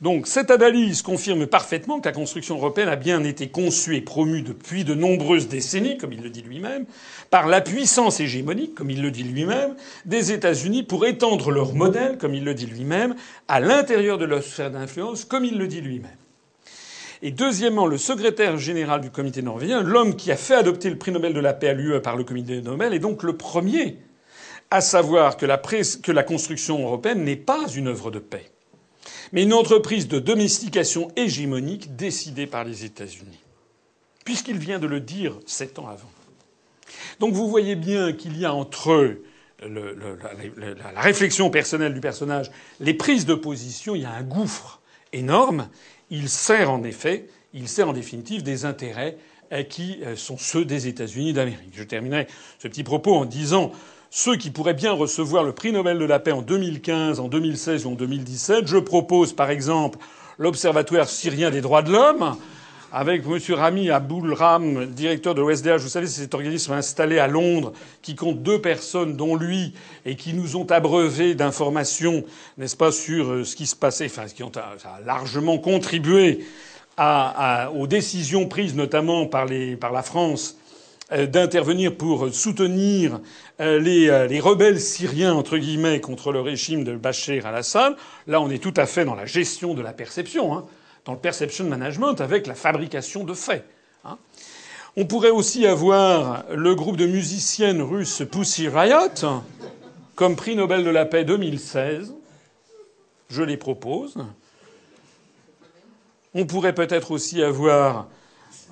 Donc 0.00 0.26
cette 0.26 0.50
analyse 0.50 1.02
confirme 1.02 1.46
parfaitement 1.46 2.00
que 2.00 2.08
la 2.08 2.12
construction 2.12 2.56
européenne 2.56 2.88
a 2.88 2.96
bien 2.96 3.22
été 3.24 3.48
conçue 3.48 3.96
et 3.96 4.00
promue 4.00 4.42
depuis 4.42 4.84
de 4.84 4.94
nombreuses 4.94 5.48
décennies, 5.48 5.98
comme 5.98 6.12
il 6.12 6.22
le 6.22 6.30
dit 6.30 6.42
lui-même, 6.42 6.84
par 7.30 7.46
la 7.46 7.60
puissance 7.60 8.20
hégémonique, 8.20 8.74
comme 8.74 8.90
il 8.90 9.02
le 9.02 9.10
dit 9.10 9.22
lui-même, 9.22 9.74
des 10.04 10.32
États-Unis 10.32 10.82
pour 10.82 11.06
étendre 11.06 11.50
leur 11.50 11.74
modèle, 11.74 12.18
comme 12.18 12.34
il 12.34 12.44
le 12.44 12.54
dit 12.54 12.66
lui-même, 12.66 13.14
à 13.48 13.60
l'intérieur 13.60 14.18
de 14.18 14.24
leur 14.24 14.42
sphère 14.42 14.70
d'influence, 14.70 15.24
comme 15.24 15.44
il 15.44 15.58
le 15.58 15.66
dit 15.68 15.80
lui-même. 15.80 16.16
Et 17.22 17.30
deuxièmement, 17.30 17.86
le 17.86 17.96
secrétaire 17.96 18.58
général 18.58 19.00
du 19.00 19.10
comité 19.10 19.40
norvégien, 19.40 19.82
l'homme 19.82 20.16
qui 20.16 20.30
a 20.30 20.36
fait 20.36 20.54
adopter 20.54 20.90
le 20.90 20.98
prix 20.98 21.12
Nobel 21.12 21.32
de 21.32 21.40
la 21.40 21.54
paix 21.54 21.68
à 21.68 21.72
l'UE 21.72 22.00
par 22.02 22.16
le 22.16 22.24
comité 22.24 22.60
Nobel, 22.60 22.92
est 22.92 22.98
donc 22.98 23.22
le 23.22 23.34
premier 23.36 23.96
à 24.74 24.80
savoir 24.80 25.36
que 25.36 25.46
la, 25.46 25.60
la 26.08 26.22
construction 26.22 26.82
européenne 26.82 27.24
n'est 27.24 27.36
pas 27.36 27.68
une 27.68 27.88
œuvre 27.88 28.10
de 28.10 28.18
paix 28.18 28.50
mais 29.32 29.42
une 29.42 29.52
entreprise 29.52 30.06
de 30.08 30.18
domestication 30.18 31.10
hégémonique 31.16 31.96
décidée 31.96 32.46
par 32.46 32.64
les 32.64 32.84
États-Unis. 32.84 33.40
Puisqu'il 34.24 34.58
vient 34.58 34.78
de 34.78 34.86
le 34.86 35.00
dire 35.00 35.38
sept 35.44 35.78
ans 35.78 35.88
avant. 35.88 36.10
Donc 37.20 37.34
vous 37.34 37.48
voyez 37.48 37.74
bien 37.74 38.12
qu'il 38.12 38.38
y 38.38 38.44
a 38.44 38.54
entre 38.54 39.16
la, 39.60 41.00
réflexion 41.00 41.50
personnelle 41.50 41.94
du 41.94 42.00
personnage, 42.00 42.50
les 42.80 42.94
prises 42.94 43.26
de 43.26 43.34
position, 43.34 43.94
il 43.94 44.02
y 44.02 44.06
a 44.06 44.12
un 44.12 44.22
gouffre 44.22 44.80
énorme. 45.12 45.68
Il 46.10 46.28
sert 46.28 46.70
en 46.70 46.84
effet, 46.84 47.26
il 47.52 47.68
sert 47.68 47.88
en 47.88 47.92
définitive 47.92 48.42
des 48.42 48.64
intérêts 48.64 49.16
euh, 49.52 49.62
qui 49.62 50.00
euh, 50.02 50.16
sont 50.16 50.38
ceux 50.38 50.64
des 50.64 50.86
États-Unis 50.86 51.32
d'Amérique. 51.32 51.72
Je 51.74 51.82
terminerai 51.82 52.26
ce 52.58 52.68
petit 52.68 52.84
propos 52.84 53.14
en 53.14 53.24
disant 53.24 53.72
ceux 54.16 54.36
qui 54.36 54.50
pourraient 54.50 54.74
bien 54.74 54.92
recevoir 54.92 55.42
le 55.42 55.50
prix 55.50 55.72
Nobel 55.72 55.98
de 55.98 56.04
la 56.04 56.20
paix 56.20 56.30
en 56.30 56.40
2015, 56.40 57.18
en 57.18 57.26
2016 57.26 57.84
ou 57.84 57.90
en 57.90 57.94
2017. 57.96 58.68
Je 58.68 58.76
propose 58.76 59.32
par 59.32 59.50
exemple 59.50 59.98
l'Observatoire 60.38 61.08
syrien 61.08 61.50
des 61.50 61.60
droits 61.60 61.82
de 61.82 61.90
l'homme, 61.90 62.36
avec 62.92 63.24
M. 63.26 63.38
Rami 63.56 63.90
Aboulram, 63.90 64.86
directeur 64.86 65.34
de 65.34 65.40
l'OSDH. 65.40 65.80
Vous 65.80 65.88
savez, 65.88 66.06
c'est 66.06 66.20
cet 66.20 66.34
organisme 66.34 66.74
installé 66.74 67.18
à 67.18 67.26
Londres 67.26 67.72
qui 68.02 68.14
compte 68.14 68.40
deux 68.40 68.60
personnes, 68.60 69.16
dont 69.16 69.34
lui, 69.34 69.74
et 70.06 70.14
qui 70.14 70.32
nous 70.32 70.54
ont 70.54 70.66
abreuvé 70.66 71.34
d'informations, 71.34 72.22
n'est-ce 72.56 72.76
pas, 72.76 72.92
sur 72.92 73.32
euh, 73.32 73.44
ce 73.44 73.56
qui 73.56 73.66
se 73.66 73.74
passait, 73.74 74.06
enfin, 74.06 74.26
qui 74.26 74.44
ont 74.44 74.52
largement 75.04 75.58
contribué 75.58 76.44
aux 77.74 77.86
décisions 77.88 78.46
prises 78.46 78.76
notamment 78.76 79.26
par, 79.26 79.46
la 79.46 80.02
France 80.04 80.56
euh, 80.56 80.63
d'intervenir 81.10 81.96
pour 81.96 82.32
soutenir 82.32 83.20
euh, 83.60 83.80
euh, 83.86 84.26
les, 84.26 84.40
rebelles 84.40 84.80
syriens 84.80 85.34
entre 85.34 85.58
guillemets 85.58 86.00
contre 86.00 86.32
le 86.32 86.40
régime 86.40 86.82
de 86.82 86.96
Bachar 86.96 87.46
al-Assad. 87.46 87.94
Là, 88.26 88.40
on 88.40 88.50
est 88.50 88.58
tout 88.58 88.74
à 88.76 88.86
fait 88.86 89.04
dans 89.04 89.14
la 89.14 89.26
gestion 89.26 89.74
de 89.74 89.82
la 89.82 89.92
perception, 89.92 90.56
hein, 90.56 90.64
dans 91.04 91.12
le 91.12 91.18
perception 91.18 91.64
management 91.64 92.20
avec 92.20 92.46
la 92.46 92.54
fabrication 92.54 93.24
de 93.24 93.34
faits. 93.34 93.64
Hein. 94.04 94.18
On 94.96 95.06
pourrait 95.06 95.30
aussi 95.30 95.66
avoir 95.66 96.44
le 96.54 96.74
groupe 96.74 96.96
de 96.96 97.06
musiciennes 97.06 97.82
russes 97.82 98.22
Pussy 98.30 98.68
Riot 98.68 99.42
comme 100.14 100.36
prix 100.36 100.56
Nobel 100.56 100.84
de 100.84 100.90
la 100.90 101.04
paix 101.04 101.24
2016. 101.24 102.14
Je 103.30 103.42
les 103.42 103.56
propose. 103.56 104.16
On 106.34 106.46
pourrait 106.46 106.74
peut-être 106.74 107.10
aussi 107.10 107.42
avoir 107.42 108.08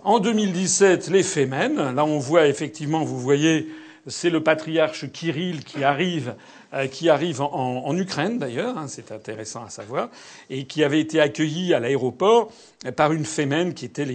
en 0.05 0.19
2017, 0.19 1.09
les 1.09 1.23
Femen. 1.23 1.95
Là, 1.95 2.05
on 2.05 2.19
voit 2.19 2.47
effectivement, 2.47 3.05
vous 3.05 3.21
voyez, 3.21 3.69
c'est 4.07 4.31
le 4.31 4.43
patriarche 4.43 5.11
Kirill 5.11 5.65
qui 5.65 5.85
arrive, 5.85 6.35
euh, 6.75 6.87
qui 6.87 7.09
arrive 7.09 7.41
en, 7.41 7.97
Ukraine 7.97 8.39
d'ailleurs, 8.39 8.77
hein, 8.77 8.87
c'est 8.89 9.13
intéressant 9.13 9.65
à 9.65 9.71
savoir, 9.71 10.09
et 10.51 10.65
qui 10.67 10.83
avait 10.83 11.01
été 11.01 11.21
accueilli 11.21 11.73
à 11.73 11.81
l'aéroport 11.81 12.51
par 12.97 13.13
une 13.13 13.25
Femen 13.25 13.75
qui 13.75 13.85
était 13.85 14.07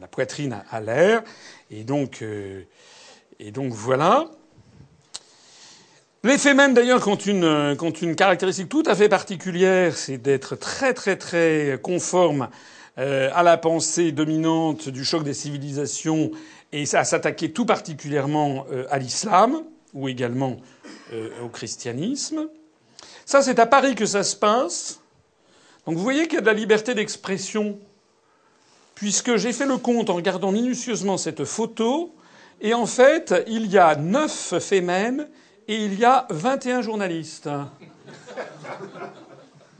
la 0.00 0.08
poitrine 0.08 0.62
à, 0.70 0.80
l'air. 0.80 1.22
Et 1.70 1.84
donc, 1.84 2.22
euh, 2.22 2.62
et 3.38 3.50
donc 3.52 3.72
voilà. 3.72 4.26
Les 6.24 6.38
Femen 6.38 6.74
d'ailleurs 6.74 7.06
ont 7.08 7.16
une, 7.16 7.44
ont 7.44 7.90
une 7.90 8.14
caractéristique 8.14 8.68
tout 8.68 8.84
à 8.86 8.94
fait 8.94 9.08
particulière, 9.08 9.96
c'est 9.96 10.18
d'être 10.18 10.56
très 10.56 10.94
très 10.94 11.16
très 11.16 11.78
conformes 11.82 12.48
à 12.96 13.42
la 13.42 13.56
pensée 13.56 14.12
dominante 14.12 14.88
du 14.88 15.04
choc 15.04 15.24
des 15.24 15.34
civilisations 15.34 16.30
et 16.72 16.84
à 16.94 17.04
s'attaquer 17.04 17.52
tout 17.52 17.66
particulièrement 17.66 18.66
euh, 18.72 18.86
à 18.90 18.98
l'islam 18.98 19.62
ou 19.92 20.08
également 20.08 20.56
euh, 21.12 21.28
au 21.44 21.48
christianisme. 21.48 22.48
Ça, 23.26 23.42
c'est 23.42 23.58
à 23.58 23.66
Paris 23.66 23.94
que 23.94 24.06
ça 24.06 24.24
se 24.24 24.34
passe. 24.34 25.00
Donc 25.86 25.96
vous 25.96 26.02
voyez 26.02 26.24
qu'il 26.24 26.34
y 26.34 26.38
a 26.38 26.40
de 26.40 26.46
la 26.46 26.54
liberté 26.54 26.94
d'expression, 26.94 27.78
puisque 28.94 29.36
j'ai 29.36 29.52
fait 29.52 29.66
le 29.66 29.76
compte 29.76 30.08
en 30.10 30.14
regardant 30.14 30.50
minutieusement 30.50 31.18
cette 31.18 31.44
photo, 31.44 32.14
et 32.60 32.72
en 32.74 32.86
fait, 32.86 33.34
il 33.48 33.66
y 33.66 33.76
a 33.76 33.96
neuf 33.96 34.54
femmes 34.60 35.26
et 35.66 35.84
il 35.84 35.98
y 35.98 36.04
a 36.04 36.26
21 36.30 36.80
journalistes. 36.82 37.50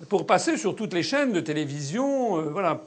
Pour 0.09 0.27
passer 0.27 0.57
sur 0.57 0.75
toutes 0.75 0.93
les 0.93 1.05
chaînes 1.05 1.33
de 1.33 1.41
télévision, 1.41 2.43
voilà, 2.51 2.83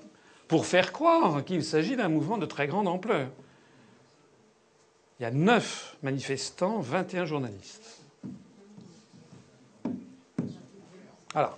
pour 0.48 0.66
faire 0.66 0.92
croire 0.92 1.44
qu'il 1.44 1.64
s'agit 1.64 1.96
d'un 1.96 2.10
mouvement 2.10 2.38
de 2.38 2.46
très 2.46 2.68
grande 2.68 2.88
ampleur. 2.88 3.30
Il 5.20 5.24
y 5.24 5.26
a 5.26 5.32
neuf 5.32 5.96
manifestants, 6.04 6.80
21 6.80 7.26
journalistes. 7.26 8.02
Alors, 11.34 11.58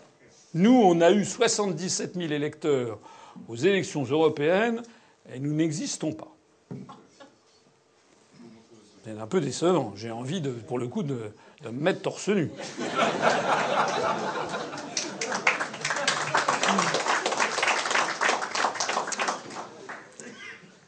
Nous, 0.54 0.74
on 0.74 1.02
a 1.02 1.12
eu 1.12 1.26
77 1.26 2.16
000 2.16 2.32
électeurs 2.32 2.98
aux 3.48 3.56
élections 3.56 4.04
européennes 4.04 4.82
et 5.32 5.40
nous 5.40 5.54
n'existons 5.54 6.14
pas. 6.14 6.34
C'est 9.04 9.20
un 9.20 9.28
peu 9.28 9.40
décevant. 9.40 9.94
J'ai 9.96 10.12
envie, 10.12 10.42
de, 10.42 10.50
pour 10.50 10.80
le 10.80 10.88
coup, 10.88 11.04
de 11.04 11.32
me 11.64 11.72
mettre 11.72 12.02
torse 12.02 12.30
nu. 12.30 12.50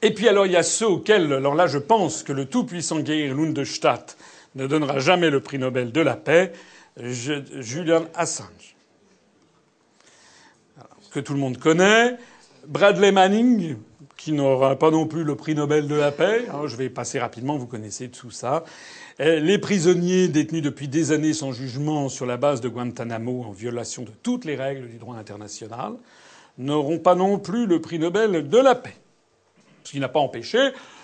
Et 0.01 0.13
puis 0.13 0.27
alors 0.29 0.45
il 0.45 0.53
y 0.53 0.57
a 0.57 0.63
ceux 0.63 0.87
auxquels, 0.87 1.31
alors 1.33 1.55
là 1.55 1.67
je 1.67 1.77
pense 1.77 2.23
que 2.23 2.31
le 2.31 2.45
tout-puissant 2.45 3.03
Geir 3.03 3.35
Lundestadt 3.35 4.17
ne 4.55 4.65
donnera 4.65 4.99
jamais 4.99 5.29
le 5.29 5.41
prix 5.41 5.59
Nobel 5.59 5.91
de 5.91 6.01
la 6.01 6.15
paix, 6.15 6.53
Julian 6.97 8.05
Assange, 8.15 8.75
que 11.11 11.19
tout 11.19 11.33
le 11.33 11.39
monde 11.39 11.57
connaît, 11.57 12.17
Bradley 12.67 13.11
Manning, 13.11 13.75
qui 14.15 14.31
n'aura 14.31 14.77
pas 14.77 14.91
non 14.91 15.05
plus 15.05 15.23
le 15.23 15.35
prix 15.35 15.55
Nobel 15.55 15.87
de 15.87 15.95
la 15.95 16.11
paix. 16.11 16.45
je 16.65 16.75
vais 16.75 16.89
passer 16.89 17.19
rapidement, 17.19 17.57
vous 17.57 17.67
connaissez 17.67 18.09
tout 18.09 18.31
ça. 18.31 18.63
Les 19.19 19.57
prisonniers 19.57 20.27
détenus 20.29 20.61
depuis 20.61 20.87
des 20.87 21.11
années 21.11 21.33
sans 21.33 21.51
jugement 21.51 22.09
sur 22.09 22.25
la 22.25 22.37
base 22.37 22.61
de 22.61 22.69
Guantanamo 22.69 23.43
en 23.43 23.51
violation 23.51 24.03
de 24.03 24.11
toutes 24.23 24.45
les 24.45 24.55
règles 24.55 24.87
du 24.87 24.97
droit 24.97 25.15
international 25.15 25.93
n'auront 26.57 26.99
pas 26.99 27.15
non 27.15 27.37
plus 27.37 27.65
le 27.65 27.81
prix 27.81 27.99
Nobel 27.99 28.47
de 28.47 28.57
la 28.57 28.75
paix. 28.75 28.95
Ce 29.83 29.91
qui 29.91 29.99
n'a 29.99 30.09
pas 30.09 30.19
empêché 30.19 30.59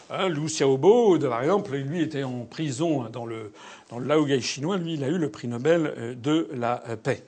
hein, 0.09 0.29
Xiaobo, 0.29 1.17
par 1.19 1.41
exemple, 1.41 1.75
lui 1.75 2.01
était 2.01 2.23
en 2.23 2.45
prison 2.45 3.09
dans 3.11 3.25
le, 3.25 3.51
dans 3.89 3.99
le 3.99 4.07
Laogai 4.07 4.41
chinois. 4.41 4.77
Lui, 4.77 4.93
il 4.93 5.03
a 5.03 5.07
eu 5.07 5.17
le 5.17 5.29
prix 5.29 5.47
Nobel 5.47 5.93
euh, 5.97 6.15
de 6.15 6.49
la 6.53 6.83
euh, 6.89 6.95
paix. 6.95 7.23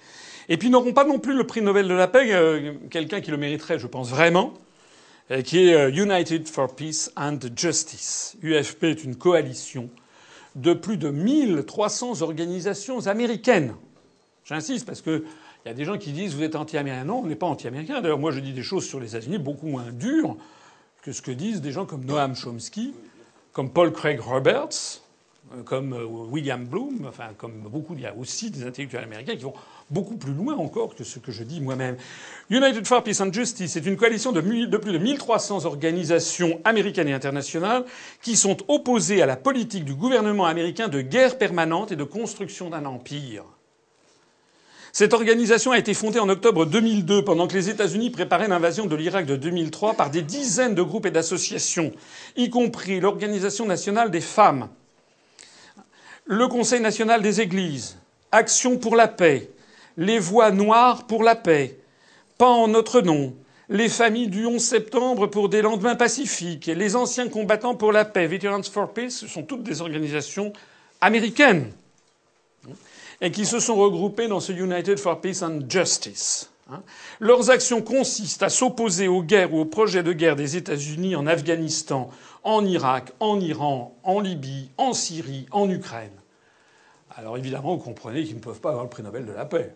Et 0.49 0.57
puis 0.57 0.69
n'auront 0.69 0.93
pas 0.93 1.05
non 1.05 1.19
plus 1.19 1.35
le 1.35 1.45
prix 1.45 1.61
Nobel 1.61 1.87
de 1.87 1.93
la 1.93 2.07
paix, 2.07 2.33
euh, 2.33 2.73
quelqu'un 2.89 3.21
qui 3.21 3.31
le 3.31 3.37
mériterait, 3.37 3.79
je 3.79 3.87
pense 3.87 4.09
vraiment, 4.09 4.53
qui 5.43 5.59
est 5.59 5.89
United 5.89 6.47
for 6.47 6.73
Peace 6.73 7.11
and 7.17 7.39
Justice. 7.53 8.37
UFP 8.41 8.85
est 8.85 9.03
une 9.03 9.17
coalition 9.17 9.89
de 10.55 10.73
plus 10.73 10.95
de 10.95 11.09
1300 11.09 12.21
organisations 12.21 13.07
américaines. 13.07 13.73
J'insiste 14.45 14.85
parce 14.85 15.01
que 15.01 15.25
il 15.65 15.67
y 15.67 15.71
a 15.71 15.73
des 15.73 15.83
gens 15.83 15.97
qui 15.97 16.13
disent 16.13 16.33
vous 16.33 16.43
êtes 16.43 16.55
anti-américain. 16.55 17.03
Non, 17.03 17.19
on 17.19 17.25
n'est 17.25 17.35
pas 17.35 17.45
anti-américain. 17.45 17.99
D'ailleurs, 17.99 18.19
moi, 18.19 18.31
je 18.31 18.39
dis 18.39 18.53
des 18.53 18.63
choses 18.63 18.85
sur 18.87 19.01
les 19.01 19.17
États-Unis 19.17 19.37
beaucoup 19.37 19.67
moins 19.67 19.91
dures 19.91 20.37
que 21.07 21.13
ce 21.13 21.21
que 21.21 21.31
disent 21.31 21.61
des 21.61 21.71
gens 21.71 21.85
comme 21.85 22.03
Noam 22.03 22.35
Chomsky, 22.35 22.93
comme 23.53 23.69
Paul 23.69 23.93
Craig 23.93 24.19
Roberts, 24.19 25.01
euh, 25.53 25.63
comme 25.63 25.93
euh, 25.93 26.03
William 26.03 26.65
Bloom, 26.65 27.05
enfin 27.07 27.29
comme 27.37 27.61
beaucoup, 27.61 27.93
il 27.93 28.01
y 28.01 28.05
a 28.05 28.13
aussi 28.13 28.51
des 28.51 28.65
intellectuels 28.65 29.05
américains 29.05 29.37
qui 29.37 29.43
vont 29.43 29.53
beaucoup 29.89 30.17
plus 30.17 30.33
loin 30.33 30.57
encore 30.57 30.95
que 30.95 31.05
ce 31.05 31.19
que 31.19 31.31
je 31.31 31.45
dis 31.45 31.61
moi-même. 31.61 31.95
United 32.49 32.85
for 32.85 33.03
Peace 33.03 33.21
and 33.21 33.31
Justice 33.31 33.77
est 33.77 33.85
une 33.85 33.95
coalition 33.95 34.33
de, 34.33 34.41
de 34.41 34.77
plus 34.77 34.91
de 34.91 34.97
1300 34.97 35.63
organisations 35.63 36.59
américaines 36.65 37.07
et 37.07 37.13
internationales 37.13 37.85
qui 38.21 38.35
sont 38.35 38.57
opposées 38.67 39.21
à 39.21 39.25
la 39.25 39.37
politique 39.37 39.85
du 39.85 39.93
gouvernement 39.93 40.45
américain 40.45 40.89
de 40.89 40.99
guerre 40.99 41.37
permanente 41.37 41.93
et 41.93 41.95
de 41.95 42.03
construction 42.03 42.69
d'un 42.69 42.83
empire. 42.83 43.45
Cette 44.97 45.13
organisation 45.13 45.73
a 45.73 45.77
été 45.77 45.93
fondée 45.93 46.17
en 46.17 46.27
octobre 46.27 46.65
2002 46.65 47.23
pendant 47.23 47.47
que 47.47 47.53
les 47.53 47.69
États-Unis 47.69 48.09
préparaient 48.09 48.47
l'invasion 48.47 48.87
de 48.87 48.95
l'Irak 48.95 49.27
de 49.27 49.35
2003 49.35 49.93
par 49.93 50.09
des 50.09 50.23
dizaines 50.23 50.73
de 50.73 50.81
groupes 50.81 51.05
et 51.05 51.11
d'associations, 51.11 51.91
y 52.35 52.49
compris 52.49 52.99
l'Organisation 52.99 53.67
nationale 53.67 54.09
des 54.09 54.21
femmes, 54.21 54.69
le 56.25 56.47
Conseil 56.47 56.81
national 56.81 57.21
des 57.21 57.41
églises, 57.41 57.99
Action 58.31 58.79
pour 58.79 58.95
la 58.95 59.07
paix, 59.07 59.51
les 59.97 60.17
Voix 60.17 60.49
noires 60.49 61.05
pour 61.05 61.21
la 61.21 61.35
paix, 61.35 61.77
Pas 62.39 62.49
en 62.49 62.67
notre 62.67 63.01
nom, 63.01 63.35
les 63.69 63.89
familles 63.89 64.29
du 64.29 64.47
11 64.47 64.59
septembre 64.59 65.27
pour 65.27 65.47
des 65.47 65.61
lendemains 65.61 65.95
pacifiques, 65.95 66.71
les 66.75 66.95
anciens 66.95 67.29
combattants 67.29 67.75
pour 67.75 67.91
la 67.91 68.03
paix, 68.03 68.25
Veterans 68.25 68.63
for 68.63 68.91
Peace, 68.91 69.11
ce 69.11 69.27
sont 69.27 69.43
toutes 69.43 69.61
des 69.61 69.81
organisations 69.81 70.53
américaines 71.01 71.71
et 73.21 73.31
qui 73.31 73.45
se 73.45 73.59
sont 73.59 73.75
regroupés 73.75 74.27
dans 74.27 74.39
ce 74.39 74.51
United 74.51 74.99
for 74.99 75.19
Peace 75.21 75.41
and 75.41 75.61
Justice. 75.69 76.51
Hein. 76.71 76.81
Leurs 77.19 77.49
actions 77.49 77.81
consistent 77.81 78.43
à 78.43 78.49
s'opposer 78.49 79.07
aux 79.07 79.23
guerres 79.23 79.53
ou 79.53 79.59
aux 79.59 79.65
projets 79.65 80.03
de 80.03 80.13
guerre 80.13 80.35
des 80.35 80.57
États-Unis 80.57 81.15
en 81.15 81.25
Afghanistan, 81.25 82.09
en 82.43 82.65
Irak, 82.65 83.11
en 83.19 83.39
Iran, 83.39 83.97
en 84.03 84.19
Libye, 84.19 84.69
en 84.77 84.93
Syrie, 84.93 85.45
en 85.51 85.69
Ukraine. 85.69 86.11
Alors 87.15 87.37
évidemment, 87.37 87.75
vous 87.75 87.83
comprenez 87.83 88.23
qu'ils 88.23 88.35
ne 88.35 88.41
peuvent 88.41 88.61
pas 88.61 88.69
avoir 88.69 88.83
le 88.83 88.89
prix 88.89 89.03
Nobel 89.03 89.25
de 89.25 89.31
la 89.31 89.45
paix. 89.45 89.73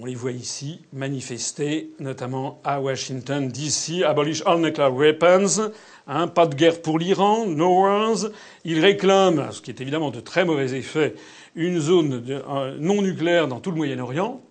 On 0.00 0.04
les 0.04 0.14
voit 0.14 0.30
ici 0.30 0.80
manifester, 0.92 1.90
notamment 1.98 2.60
à 2.62 2.80
Washington, 2.80 3.48
D.C., 3.48 4.04
abolish 4.04 4.42
all 4.46 4.60
nuclear 4.60 4.94
weapons, 4.94 5.72
Hein, 6.06 6.28
pas 6.28 6.46
de 6.46 6.54
guerre 6.54 6.82
pour 6.82 6.98
l'Iran, 6.98 7.46
no 7.46 7.80
wars. 7.80 8.26
Il 8.64 8.80
réclame, 8.80 9.50
ce 9.52 9.62
qui 9.62 9.70
est 9.70 9.80
évidemment 9.80 10.10
de 10.10 10.20
très 10.20 10.44
mauvais 10.44 10.72
effet, 10.72 11.14
une 11.54 11.80
zone 11.80 12.22
euh, 12.28 12.76
non 12.78 13.00
nucléaire 13.00 13.48
dans 13.48 13.60
tout 13.60 13.70
le 13.70 13.78
Moyen-Orient, 13.78 14.42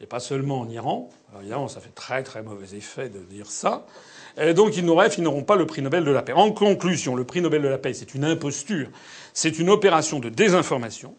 et 0.00 0.06
pas 0.06 0.20
seulement 0.20 0.60
en 0.60 0.68
Iran. 0.70 1.10
Évidemment, 1.40 1.68
ça 1.68 1.80
fait 1.80 1.94
très 1.94 2.22
très 2.22 2.42
mauvais 2.42 2.74
effet 2.76 3.10
de 3.10 3.18
dire 3.18 3.50
ça. 3.50 3.86
Et 4.40 4.54
donc, 4.54 4.76
ils 4.76 4.84
n'auront 4.84 5.42
pas 5.42 5.56
le 5.56 5.66
prix 5.66 5.82
Nobel 5.82 6.04
de 6.04 6.10
la 6.10 6.22
paix. 6.22 6.32
En 6.32 6.52
conclusion, 6.52 7.14
le 7.14 7.24
prix 7.24 7.42
Nobel 7.42 7.60
de 7.60 7.68
la 7.68 7.78
paix, 7.78 7.92
c'est 7.92 8.14
une 8.14 8.24
imposture, 8.24 8.88
c'est 9.34 9.58
une 9.58 9.68
opération 9.68 10.20
de 10.20 10.30
désinformation 10.30 11.14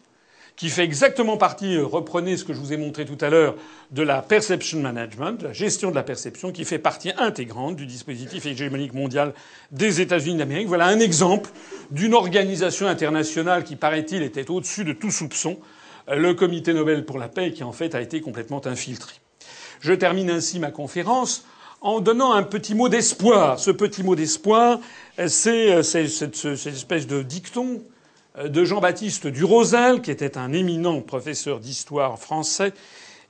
qui 0.55 0.69
fait 0.69 0.83
exactement 0.83 1.37
partie, 1.37 1.75
euh, 1.75 1.85
reprenez 1.85 2.37
ce 2.37 2.45
que 2.45 2.53
je 2.53 2.59
vous 2.59 2.71
ai 2.71 2.77
montré 2.77 3.05
tout 3.05 3.17
à 3.21 3.29
l'heure, 3.29 3.55
de 3.91 4.01
la 4.01 4.21
perception 4.21 4.79
management, 4.79 5.41
la 5.41 5.53
gestion 5.53 5.89
de 5.89 5.95
la 5.95 6.03
perception, 6.03 6.51
qui 6.51 6.63
fait 6.63 6.79
partie 6.79 7.11
intégrante 7.17 7.75
du 7.75 7.85
dispositif 7.85 8.45
hégémonique 8.45 8.93
mondial 8.93 9.33
des 9.71 10.01
États-Unis 10.01 10.37
d'Amérique. 10.37 10.67
Voilà 10.67 10.85
un 10.85 10.99
exemple 10.99 11.49
d'une 11.91 12.13
organisation 12.13 12.87
internationale 12.87 13.63
qui, 13.63 13.75
paraît-il, 13.75 14.23
était 14.23 14.49
au-dessus 14.49 14.85
de 14.85 14.93
tout 14.93 15.11
soupçon, 15.11 15.57
euh, 16.09 16.15
le 16.15 16.33
Comité 16.33 16.73
Nobel 16.73 17.05
pour 17.05 17.19
la 17.19 17.27
paix, 17.27 17.51
qui 17.51 17.63
en 17.63 17.73
fait 17.73 17.93
a 17.93 18.01
été 18.01 18.21
complètement 18.21 18.65
infiltré. 18.65 19.15
Je 19.81 19.93
termine 19.93 20.29
ainsi 20.29 20.59
ma 20.59 20.71
conférence 20.71 21.45
en 21.81 21.99
donnant 21.99 22.31
un 22.33 22.43
petit 22.43 22.75
mot 22.75 22.87
d'espoir. 22.87 23.59
Ce 23.59 23.71
petit 23.71 24.03
mot 24.03 24.15
d'espoir, 24.15 24.79
euh, 25.19 25.27
c'est 25.27 25.83
cette 25.83 26.45
espèce 26.45 27.07
de 27.07 27.21
dicton 27.23 27.81
de 28.43 28.65
Jean-Baptiste 28.65 29.27
Durosel, 29.27 30.01
qui 30.01 30.11
était 30.11 30.37
un 30.37 30.51
éminent 30.51 31.01
professeur 31.01 31.59
d'histoire 31.59 32.19
français 32.19 32.73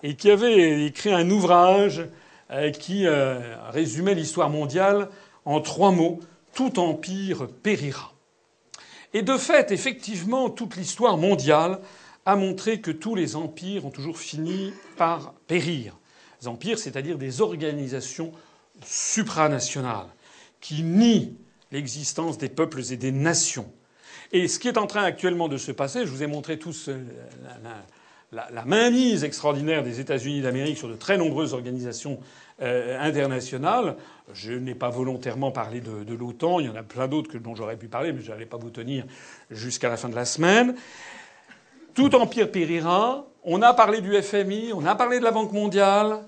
et 0.04 0.16
qui 0.16 0.30
avait 0.30 0.86
écrit 0.86 1.14
un 1.14 1.30
ouvrage 1.30 2.06
euh, 2.52 2.72
qui 2.72 3.08
euh, 3.08 3.56
résumait 3.70 4.14
l'histoire 4.14 4.50
mondiale 4.50 5.10
en 5.46 5.62
trois 5.62 5.92
mots 5.92 6.20
Tout 6.54 6.80
empire 6.80 7.48
périra. 7.64 8.14
Et 9.14 9.24
de 9.24 9.38
fait, 9.38 9.72
effectivement, 9.72 10.50
toute 10.50 10.76
l'histoire 10.76 11.18
mondiale 11.18 11.80
a 12.26 12.36
montré 12.36 12.82
que 12.82 12.92
tous 12.92 13.16
les 13.16 13.36
empires 13.36 13.86
ont 13.86 13.90
toujours 13.90 14.18
fini 14.18 14.74
par 14.98 15.34
périr. 15.48 15.98
Les 16.42 16.48
empires, 16.48 16.80
c'est-à-dire 16.80 17.18
des 17.18 17.42
organisations 17.42 18.32
supranationales 18.84 20.10
qui 20.62 20.84
nient 20.84 21.36
l'existence 21.72 22.38
des 22.38 22.50
peuples 22.50 22.82
et 22.92 22.98
des 22.98 23.12
nations 23.12 23.72
et 24.32 24.48
ce 24.48 24.60
qui 24.60 24.68
est 24.68 24.78
en 24.78 24.88
train 24.88 25.04
actuellement 25.04 25.48
de 25.48 25.58
se 25.58 25.72
passer, 25.72 26.06
je 26.06 26.12
vous 26.12 26.24
ai 26.24 26.28
montré 26.28 26.58
tous 26.58 26.90
euh, 26.90 26.98
la, 28.32 28.66
mainmise 28.66 29.24
extraordinaire 29.24 29.84
des 29.84 30.00
États-Unis 30.00 30.42
d'Amérique 30.42 30.78
sur 30.78 30.90
de 30.90 30.96
très 30.96 31.18
nombreuses 31.18 31.54
organisations 31.54 32.20
euh, 32.62 33.00
internationales. 33.00 33.96
Je 34.34 34.54
n'ai 34.54 34.76
pas 34.76 34.90
volontairement 34.90 35.52
parlé 35.52 35.82
de, 35.82 36.14
l'OTAN. 36.14 36.60
Il 36.60 36.66
y 36.66 36.70
en 36.70 36.76
a 36.76 36.84
plein 36.84 37.08
d'autres 37.08 37.38
dont 37.38 37.56
j'aurais 37.56 37.78
pu 37.78 37.88
parler, 37.88 38.14
mais 38.14 38.22
je 38.22 38.32
n'allais 38.32 38.46
pas 38.46 38.58
vous 38.58 38.72
tenir 38.72 39.06
jusqu'à 39.52 39.90
la 39.90 39.98
fin 39.98 40.10
de 40.10 40.16
la 40.16 40.26
semaine. 40.26 40.76
Tout 41.94 42.16
empire 42.16 42.52
périra. 42.52 43.26
On 43.44 43.62
a 43.62 43.74
parlé 43.74 44.02
du 44.02 44.20
FMI, 44.22 44.74
on 44.74 44.86
a 44.86 44.96
parlé 44.96 45.20
de 45.20 45.24
la 45.24 45.32
Banque 45.32 45.52
mondiale. 45.52 46.22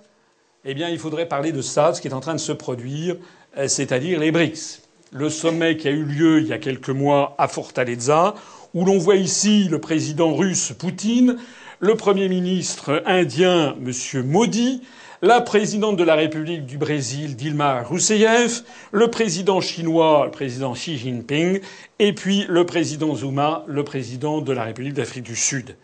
Eh 0.63 0.75
bien, 0.75 0.89
il 0.89 0.99
faudrait 0.99 1.27
parler 1.27 1.51
de 1.51 1.61
ça, 1.61 1.93
ce 1.93 2.01
qui 2.01 2.07
est 2.07 2.13
en 2.13 2.19
train 2.19 2.35
de 2.35 2.39
se 2.39 2.51
produire, 2.51 3.15
euh, 3.57 3.67
c'est-à-dire 3.67 4.19
les 4.19 4.31
BRICS 4.31 4.86
le 5.11 5.29
sommet 5.29 5.77
qui 5.77 5.87
a 5.87 5.91
eu 5.91 6.03
lieu 6.03 6.39
il 6.41 6.47
y 6.47 6.53
a 6.53 6.57
quelques 6.57 6.89
mois 6.89 7.35
à 7.37 7.47
Fortaleza, 7.47 8.35
où 8.73 8.85
l'on 8.85 8.97
voit 8.97 9.15
ici 9.15 9.67
le 9.69 9.79
président 9.79 10.33
russe 10.33 10.73
Poutine, 10.77 11.37
le 11.79 11.95
premier 11.95 12.27
ministre 12.27 13.03
indien 13.05 13.75
M. 13.85 14.25
Modi, 14.25 14.81
la 15.21 15.41
présidente 15.41 15.97
de 15.97 16.03
la 16.03 16.15
République 16.15 16.65
du 16.65 16.77
Brésil, 16.77 17.35
Dilma 17.35 17.81
Rousseff, 17.81 18.63
le 18.91 19.07
président 19.09 19.61
chinois, 19.61 20.23
le 20.25 20.31
président 20.31 20.73
Xi 20.73 20.97
Jinping, 20.97 21.59
et 21.99 22.13
puis 22.13 22.45
le 22.47 22.65
président 22.65 23.15
Zuma, 23.15 23.63
le 23.67 23.83
président 23.83 24.41
de 24.41 24.53
la 24.53 24.63
République 24.63 24.93
d'Afrique 24.93 25.23
du 25.23 25.35
Sud. 25.35 25.75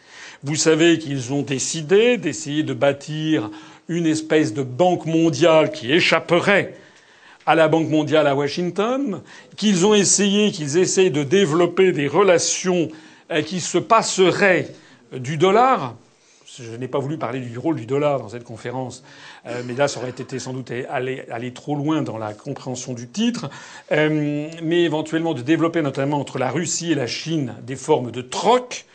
Vous 0.43 0.55
savez 0.55 0.99
qu'ils 0.99 1.33
ont 1.33 1.41
décidé 1.41 2.17
d'essayer 2.17 2.63
de 2.63 2.73
bâtir 2.73 3.49
une 3.87 4.05
espèce 4.05 4.53
de 4.53 4.61
banque 4.61 5.05
mondiale 5.05 5.71
qui 5.71 5.91
échapperait 5.91 6.75
à 7.45 7.55
la 7.55 7.67
Banque 7.67 7.89
mondiale 7.89 8.27
à 8.27 8.35
Washington, 8.35 9.21
qu'ils 9.57 9.85
ont 9.85 9.93
essayé, 9.93 10.51
qu'ils 10.51 10.77
essayent 10.77 11.11
de 11.11 11.23
développer 11.23 11.91
des 11.91 12.07
relations 12.07 12.89
euh, 13.31 13.41
qui 13.41 13.59
se 13.59 13.77
passeraient 13.77 14.67
du 15.11 15.37
dollar. 15.37 15.95
je 16.57 16.75
n'ai 16.75 16.87
pas 16.87 16.99
voulu 16.99 17.17
parler 17.17 17.39
du 17.39 17.57
rôle 17.57 17.75
du 17.75 17.85
dollar 17.85 18.19
dans 18.19 18.29
cette 18.29 18.43
conférence, 18.43 19.03
euh, 19.45 19.61
mais 19.65 19.73
là, 19.73 19.87
ça 19.87 19.99
aurait 19.99 20.09
été 20.09 20.39
sans 20.39 20.53
doute 20.53 20.71
aller, 20.89 21.23
aller 21.31 21.53
trop 21.53 21.75
loin 21.75 22.01
dans 22.01 22.17
la 22.17 22.33
compréhension 22.33 22.93
du 22.93 23.07
titre. 23.07 23.49
Euh, 23.91 24.49
mais 24.61 24.83
éventuellement 24.83 25.33
de 25.33 25.41
développer 25.41 25.81
notamment 25.81 26.19
entre 26.19 26.39
la 26.39 26.49
Russie 26.49 26.91
et 26.91 26.95
la 26.95 27.07
Chine 27.07 27.55
des 27.61 27.75
formes 27.75 28.11
de 28.11 28.21
troc, 28.21 28.85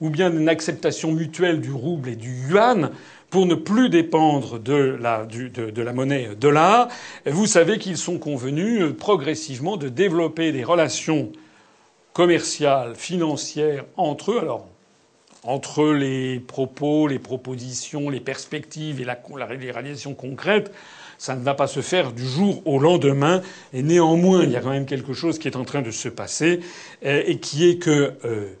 ou 0.00 0.10
bien 0.10 0.30
une 0.30 0.48
acceptation 0.48 1.12
mutuelle 1.12 1.60
du 1.60 1.72
rouble 1.72 2.10
et 2.10 2.16
du 2.16 2.48
yuan 2.48 2.90
pour 3.34 3.46
ne 3.46 3.56
plus 3.56 3.88
dépendre 3.88 4.60
de 4.60 4.96
la, 5.00 5.26
de, 5.26 5.68
de 5.68 5.82
la 5.82 5.92
monnaie 5.92 6.36
dollar. 6.40 6.86
Vous 7.26 7.46
savez 7.46 7.78
qu'ils 7.78 7.96
sont 7.96 8.18
convenus 8.18 8.80
euh, 8.80 8.92
progressivement 8.94 9.76
de 9.76 9.88
développer 9.88 10.52
des 10.52 10.62
relations 10.62 11.32
commerciales, 12.12 12.94
financières 12.94 13.86
entre 13.96 14.30
eux. 14.30 14.38
Alors, 14.38 14.68
entre 15.42 15.92
les 15.92 16.38
propos, 16.38 17.08
les 17.08 17.18
propositions, 17.18 18.08
les 18.08 18.20
perspectives 18.20 19.00
et 19.00 19.04
la, 19.04 19.18
les 19.58 19.72
réalisations 19.72 20.14
concrètes, 20.14 20.72
ça 21.18 21.34
ne 21.34 21.42
va 21.42 21.54
pas 21.54 21.66
se 21.66 21.80
faire 21.80 22.12
du 22.12 22.24
jour 22.24 22.62
au 22.66 22.78
lendemain. 22.78 23.42
Et 23.72 23.82
néanmoins, 23.82 24.44
il 24.44 24.52
y 24.52 24.56
a 24.56 24.60
quand 24.60 24.70
même 24.70 24.86
quelque 24.86 25.12
chose 25.12 25.40
qui 25.40 25.48
est 25.48 25.56
en 25.56 25.64
train 25.64 25.82
de 25.82 25.90
se 25.90 26.08
passer 26.08 26.60
euh, 27.04 27.24
et 27.26 27.40
qui 27.40 27.68
est 27.68 27.78
que 27.78 28.12
euh, 28.24 28.54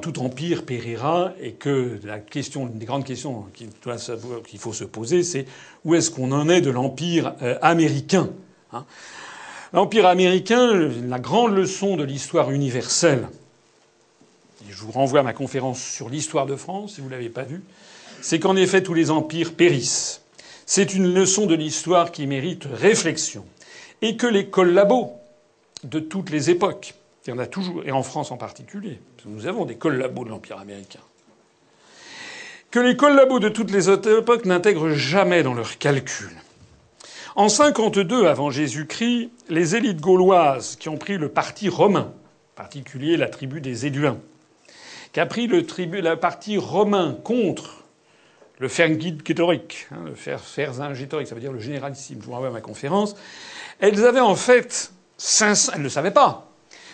tout 0.00 0.18
empire 0.20 0.64
périra 0.64 1.32
et 1.40 1.52
que 1.52 1.98
la 2.04 2.18
question, 2.18 2.66
une 2.66 2.78
des 2.78 2.86
grandes 2.86 3.04
questions 3.04 3.46
qu'il 3.52 4.58
faut 4.58 4.72
se 4.72 4.84
poser, 4.84 5.22
c'est 5.22 5.46
où 5.84 5.94
est-ce 5.94 6.10
qu'on 6.10 6.32
en 6.32 6.48
est 6.48 6.60
de 6.60 6.70
l'empire 6.70 7.34
euh, 7.42 7.58
américain 7.62 8.30
hein? 8.72 8.84
L'empire 9.74 10.06
américain, 10.06 10.90
la 11.06 11.18
grande 11.18 11.54
leçon 11.54 11.96
de 11.96 12.02
l'histoire 12.02 12.50
universelle, 12.50 13.28
je 14.70 14.82
vous 14.82 14.92
renvoie 14.92 15.20
à 15.20 15.22
ma 15.22 15.34
conférence 15.34 15.82
sur 15.82 16.08
l'histoire 16.08 16.46
de 16.46 16.56
France, 16.56 16.94
si 16.94 17.00
vous 17.00 17.08
ne 17.08 17.12
l'avez 17.12 17.28
pas 17.28 17.42
vue, 17.42 17.62
c'est 18.20 18.38
qu'en 18.38 18.56
effet 18.56 18.82
tous 18.82 18.94
les 18.94 19.10
empires 19.10 19.52
périssent. 19.52 20.22
C'est 20.66 20.94
une 20.94 21.12
leçon 21.12 21.46
de 21.46 21.54
l'histoire 21.54 22.12
qui 22.12 22.26
mérite 22.26 22.64
réflexion. 22.70 23.44
Et 24.02 24.16
que 24.16 24.26
les 24.26 24.46
collabos 24.46 25.12
de 25.82 25.98
toutes 25.98 26.30
les 26.30 26.50
époques, 26.50 26.94
il 27.28 27.32
y 27.32 27.34
en 27.34 27.38
a 27.38 27.46
toujours, 27.46 27.82
et 27.84 27.92
en 27.92 28.02
France 28.02 28.30
en 28.32 28.38
particulier, 28.38 29.00
parce 29.14 29.24
que 29.24 29.28
nous 29.28 29.46
avons 29.46 29.66
des 29.66 29.76
collabos 29.76 30.24
de 30.24 30.30
l'Empire 30.30 30.58
américain, 30.58 31.00
que 32.70 32.80
les 32.80 32.96
collabos 32.96 33.38
de 33.38 33.50
toutes 33.50 33.70
les 33.70 33.90
autres 33.90 34.20
époques 34.20 34.46
n'intègrent 34.46 34.94
jamais 34.94 35.42
dans 35.42 35.52
leurs 35.52 35.76
calculs. 35.76 36.40
En 37.36 37.50
52 37.50 38.26
avant 38.26 38.50
Jésus-Christ, 38.50 39.30
les 39.50 39.76
élites 39.76 40.00
gauloises 40.00 40.76
qui 40.76 40.88
ont 40.88 40.96
pris 40.96 41.18
le 41.18 41.28
parti 41.28 41.68
romain, 41.68 42.14
en 42.14 42.56
particulier 42.56 43.18
la 43.18 43.28
tribu 43.28 43.60
des 43.60 43.84
Éduins, 43.84 44.18
qui 45.12 45.20
a 45.20 45.26
pris 45.26 45.48
le, 45.48 45.66
tribu, 45.66 46.00
la 46.00 46.16
parti 46.16 46.56
romain 46.56 47.14
contre 47.24 47.84
le 48.58 48.68
Ferngittorique, 48.68 49.86
hein, 49.92 49.98
le 50.06 50.14
Ferzingétorique, 50.14 51.28
ça 51.28 51.34
veut 51.34 51.42
dire 51.42 51.52
le 51.52 51.60
généralissime, 51.60 52.20
je 52.22 52.24
vous 52.24 52.32
renvoie 52.32 52.48
à 52.48 52.52
ma 52.52 52.62
conférence, 52.62 53.16
elles 53.80 54.06
avaient 54.06 54.18
en 54.18 54.34
fait, 54.34 54.92
500, 55.18 55.72
elles 55.74 55.80
ne 55.80 55.84
le 55.84 55.90
savaient 55.90 56.10
pas, 56.10 56.47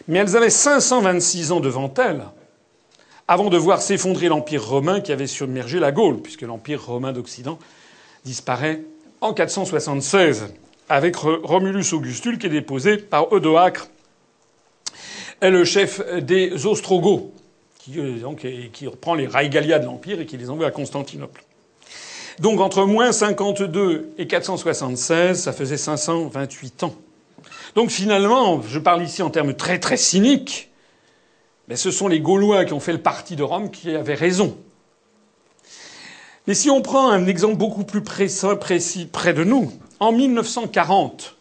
mais 0.08 0.18
elles 0.18 0.36
avaient 0.36 0.50
526 0.50 1.52
ans 1.52 1.60
devant 1.60 1.92
elles 1.98 2.24
avant 3.26 3.48
de 3.48 3.56
voir 3.56 3.80
s'effondrer 3.80 4.28
l'Empire 4.28 4.66
romain 4.66 5.00
qui 5.00 5.12
avait 5.12 5.26
submergé 5.26 5.80
la 5.80 5.92
Gaule, 5.92 6.20
puisque 6.20 6.42
l'Empire 6.42 6.84
romain 6.84 7.12
d'Occident 7.12 7.58
disparaît 8.24 8.82
en 9.20 9.32
476 9.32 10.52
avec 10.88 11.16
Romulus 11.16 11.94
Augustule 11.94 12.38
qui 12.38 12.46
est 12.46 12.50
déposé 12.50 12.98
par 12.98 13.32
Odoacre, 13.32 13.88
le 15.40 15.64
chef 15.64 16.02
des 16.22 16.66
Ostrogoths 16.66 17.30
qui, 17.78 17.98
euh, 17.98 18.26
reprend 18.86 19.14
les 19.14 19.26
Raigalia 19.26 19.78
de 19.78 19.84
l'Empire 19.86 20.20
et 20.20 20.26
qui 20.26 20.36
les 20.36 20.50
envoie 20.50 20.66
à 20.66 20.70
Constantinople. 20.70 21.44
Donc 22.40 22.60
entre 22.60 22.84
moins 22.84 23.12
52 23.12 24.14
et 24.18 24.26
476, 24.26 25.42
ça 25.42 25.52
faisait 25.52 25.76
528 25.76 26.82
ans. 26.84 26.94
Donc 27.74 27.90
finalement, 27.90 28.62
je 28.62 28.78
parle 28.78 29.02
ici 29.02 29.22
en 29.22 29.30
termes 29.30 29.54
très 29.54 29.80
très 29.80 29.96
cyniques, 29.96 30.70
mais 31.68 31.76
ce 31.76 31.90
sont 31.90 32.08
les 32.08 32.20
Gaulois 32.20 32.64
qui 32.64 32.72
ont 32.72 32.80
fait 32.80 32.92
le 32.92 33.02
parti 33.02 33.36
de 33.36 33.42
Rome 33.42 33.70
qui 33.70 33.94
avaient 33.94 34.14
raison. 34.14 34.56
Mais 36.46 36.54
si 36.54 36.70
on 36.70 36.82
prend 36.82 37.10
un 37.10 37.26
exemple 37.26 37.56
beaucoup 37.56 37.84
plus 37.84 38.02
précis, 38.02 39.06
près 39.10 39.32
de 39.32 39.44
nous, 39.44 39.72
en 39.98 40.12
1940, 40.12 41.36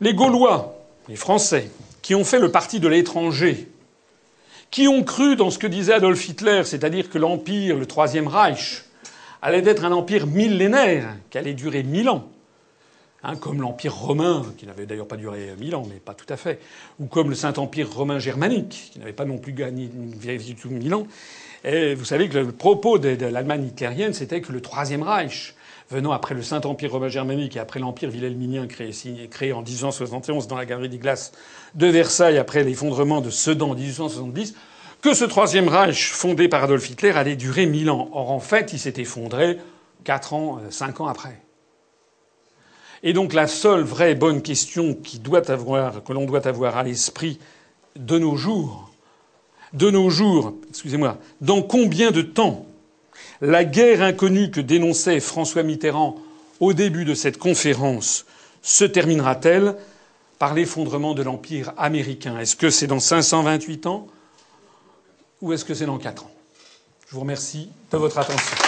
les 0.00 0.14
Gaulois, 0.14 0.76
les 1.08 1.16
Français, 1.16 1.70
qui 2.02 2.14
ont 2.14 2.24
fait 2.24 2.40
le 2.40 2.50
parti 2.50 2.80
de 2.80 2.88
l'étranger, 2.88 3.70
qui 4.70 4.88
ont 4.88 5.04
cru 5.04 5.36
dans 5.36 5.50
ce 5.50 5.58
que 5.58 5.66
disait 5.66 5.94
Adolf 5.94 6.28
Hitler, 6.28 6.62
c'est-à-dire 6.64 7.08
que 7.08 7.18
l'Empire, 7.18 7.76
le 7.76 7.86
Troisième 7.86 8.26
Reich, 8.26 8.84
allait 9.40 9.66
être 9.66 9.84
un 9.84 9.92
empire 9.92 10.26
millénaire, 10.26 11.16
qui 11.30 11.38
allait 11.38 11.54
durer 11.54 11.82
mille 11.84 12.08
ans, 12.08 12.28
hein, 13.22 13.36
comme 13.36 13.60
l'Empire 13.60 13.94
romain, 13.94 14.44
qui 14.56 14.66
n'avait 14.66 14.86
d'ailleurs 14.86 15.08
pas 15.08 15.16
duré 15.16 15.54
mille 15.58 15.74
ans, 15.74 15.86
mais 15.88 16.00
pas 16.00 16.14
tout 16.14 16.26
à 16.28 16.36
fait, 16.36 16.60
ou 17.00 17.06
comme 17.06 17.30
le 17.30 17.34
Saint-Empire 17.34 17.92
romain 17.92 18.18
germanique, 18.18 18.90
qui 18.92 18.98
n'avait 18.98 19.12
pas 19.12 19.24
non 19.24 19.38
plus 19.38 19.52
gagné 19.52 19.88
du 19.88 20.54
tout 20.54 20.70
mille 20.70 20.94
ans. 20.94 21.06
Et 21.64 21.94
vous 21.94 22.04
savez 22.04 22.28
que 22.28 22.38
le 22.38 22.52
propos 22.52 22.98
de, 22.98 23.26
l'Allemagne 23.26 23.66
hitlérienne, 23.66 24.12
c'était 24.12 24.40
que 24.40 24.52
le 24.52 24.60
Troisième 24.60 25.02
Reich, 25.02 25.54
venant 25.90 26.12
après 26.12 26.34
le 26.34 26.42
Saint-Empire 26.42 26.92
romain 26.92 27.08
germanique 27.08 27.56
et 27.56 27.60
après 27.60 27.80
l'Empire 27.80 28.10
wilhelminien 28.10 28.66
créé, 28.66 28.92
créé 29.30 29.52
en 29.52 29.62
1871 29.62 30.46
dans 30.46 30.56
la 30.56 30.66
Galerie 30.66 30.88
des 30.88 30.98
Glaces 30.98 31.32
de 31.74 31.86
Versailles 31.86 32.38
après 32.38 32.62
l'effondrement 32.62 33.20
de 33.20 33.30
Sedan 33.30 33.70
en 33.70 33.74
1870, 33.74 34.54
que 35.00 35.14
ce 35.14 35.24
Troisième 35.24 35.68
Reich 35.68 36.12
fondé 36.12 36.48
par 36.48 36.64
Adolf 36.64 36.88
Hitler 36.90 37.10
allait 37.10 37.36
durer 37.36 37.66
mille 37.66 37.90
ans. 37.90 38.08
Or, 38.12 38.30
en 38.30 38.40
fait, 38.40 38.72
il 38.72 38.78
s'est 38.78 38.94
effondré 38.96 39.58
quatre 40.04 40.34
ans, 40.34 40.58
euh, 40.58 40.70
cinq 40.70 41.00
ans 41.00 41.06
après. 41.06 41.40
Et 43.02 43.12
donc, 43.12 43.32
la 43.32 43.46
seule 43.46 43.82
vraie 43.82 44.14
bonne 44.14 44.42
question 44.42 44.94
que 44.94 46.12
l'on 46.12 46.24
doit 46.24 46.46
avoir 46.46 46.76
à 46.76 46.82
l'esprit 46.82 47.38
de 47.96 48.18
nos 48.18 48.36
jours, 48.36 48.90
de 49.72 49.90
nos 49.90 50.10
jours, 50.10 50.54
excusez-moi, 50.68 51.18
dans 51.40 51.62
combien 51.62 52.10
de 52.10 52.22
temps 52.22 52.66
la 53.40 53.64
guerre 53.64 54.02
inconnue 54.02 54.50
que 54.50 54.60
dénonçait 54.60 55.20
François 55.20 55.62
Mitterrand 55.62 56.16
au 56.60 56.72
début 56.72 57.04
de 57.04 57.14
cette 57.14 57.38
conférence 57.38 58.26
se 58.62 58.84
terminera-t-elle 58.84 59.76
par 60.38 60.54
l'effondrement 60.54 61.14
de 61.14 61.22
l'Empire 61.22 61.72
américain? 61.76 62.38
Est-ce 62.38 62.56
que 62.56 62.70
c'est 62.70 62.86
dans 62.86 63.00
528 63.00 63.86
ans 63.86 64.06
ou 65.40 65.52
est-ce 65.52 65.64
que 65.64 65.74
c'est 65.74 65.86
dans 65.86 65.98
4 65.98 66.24
ans? 66.24 66.30
Je 67.08 67.14
vous 67.14 67.20
remercie 67.20 67.68
de 67.92 67.96
votre 67.96 68.18
attention. 68.18 68.67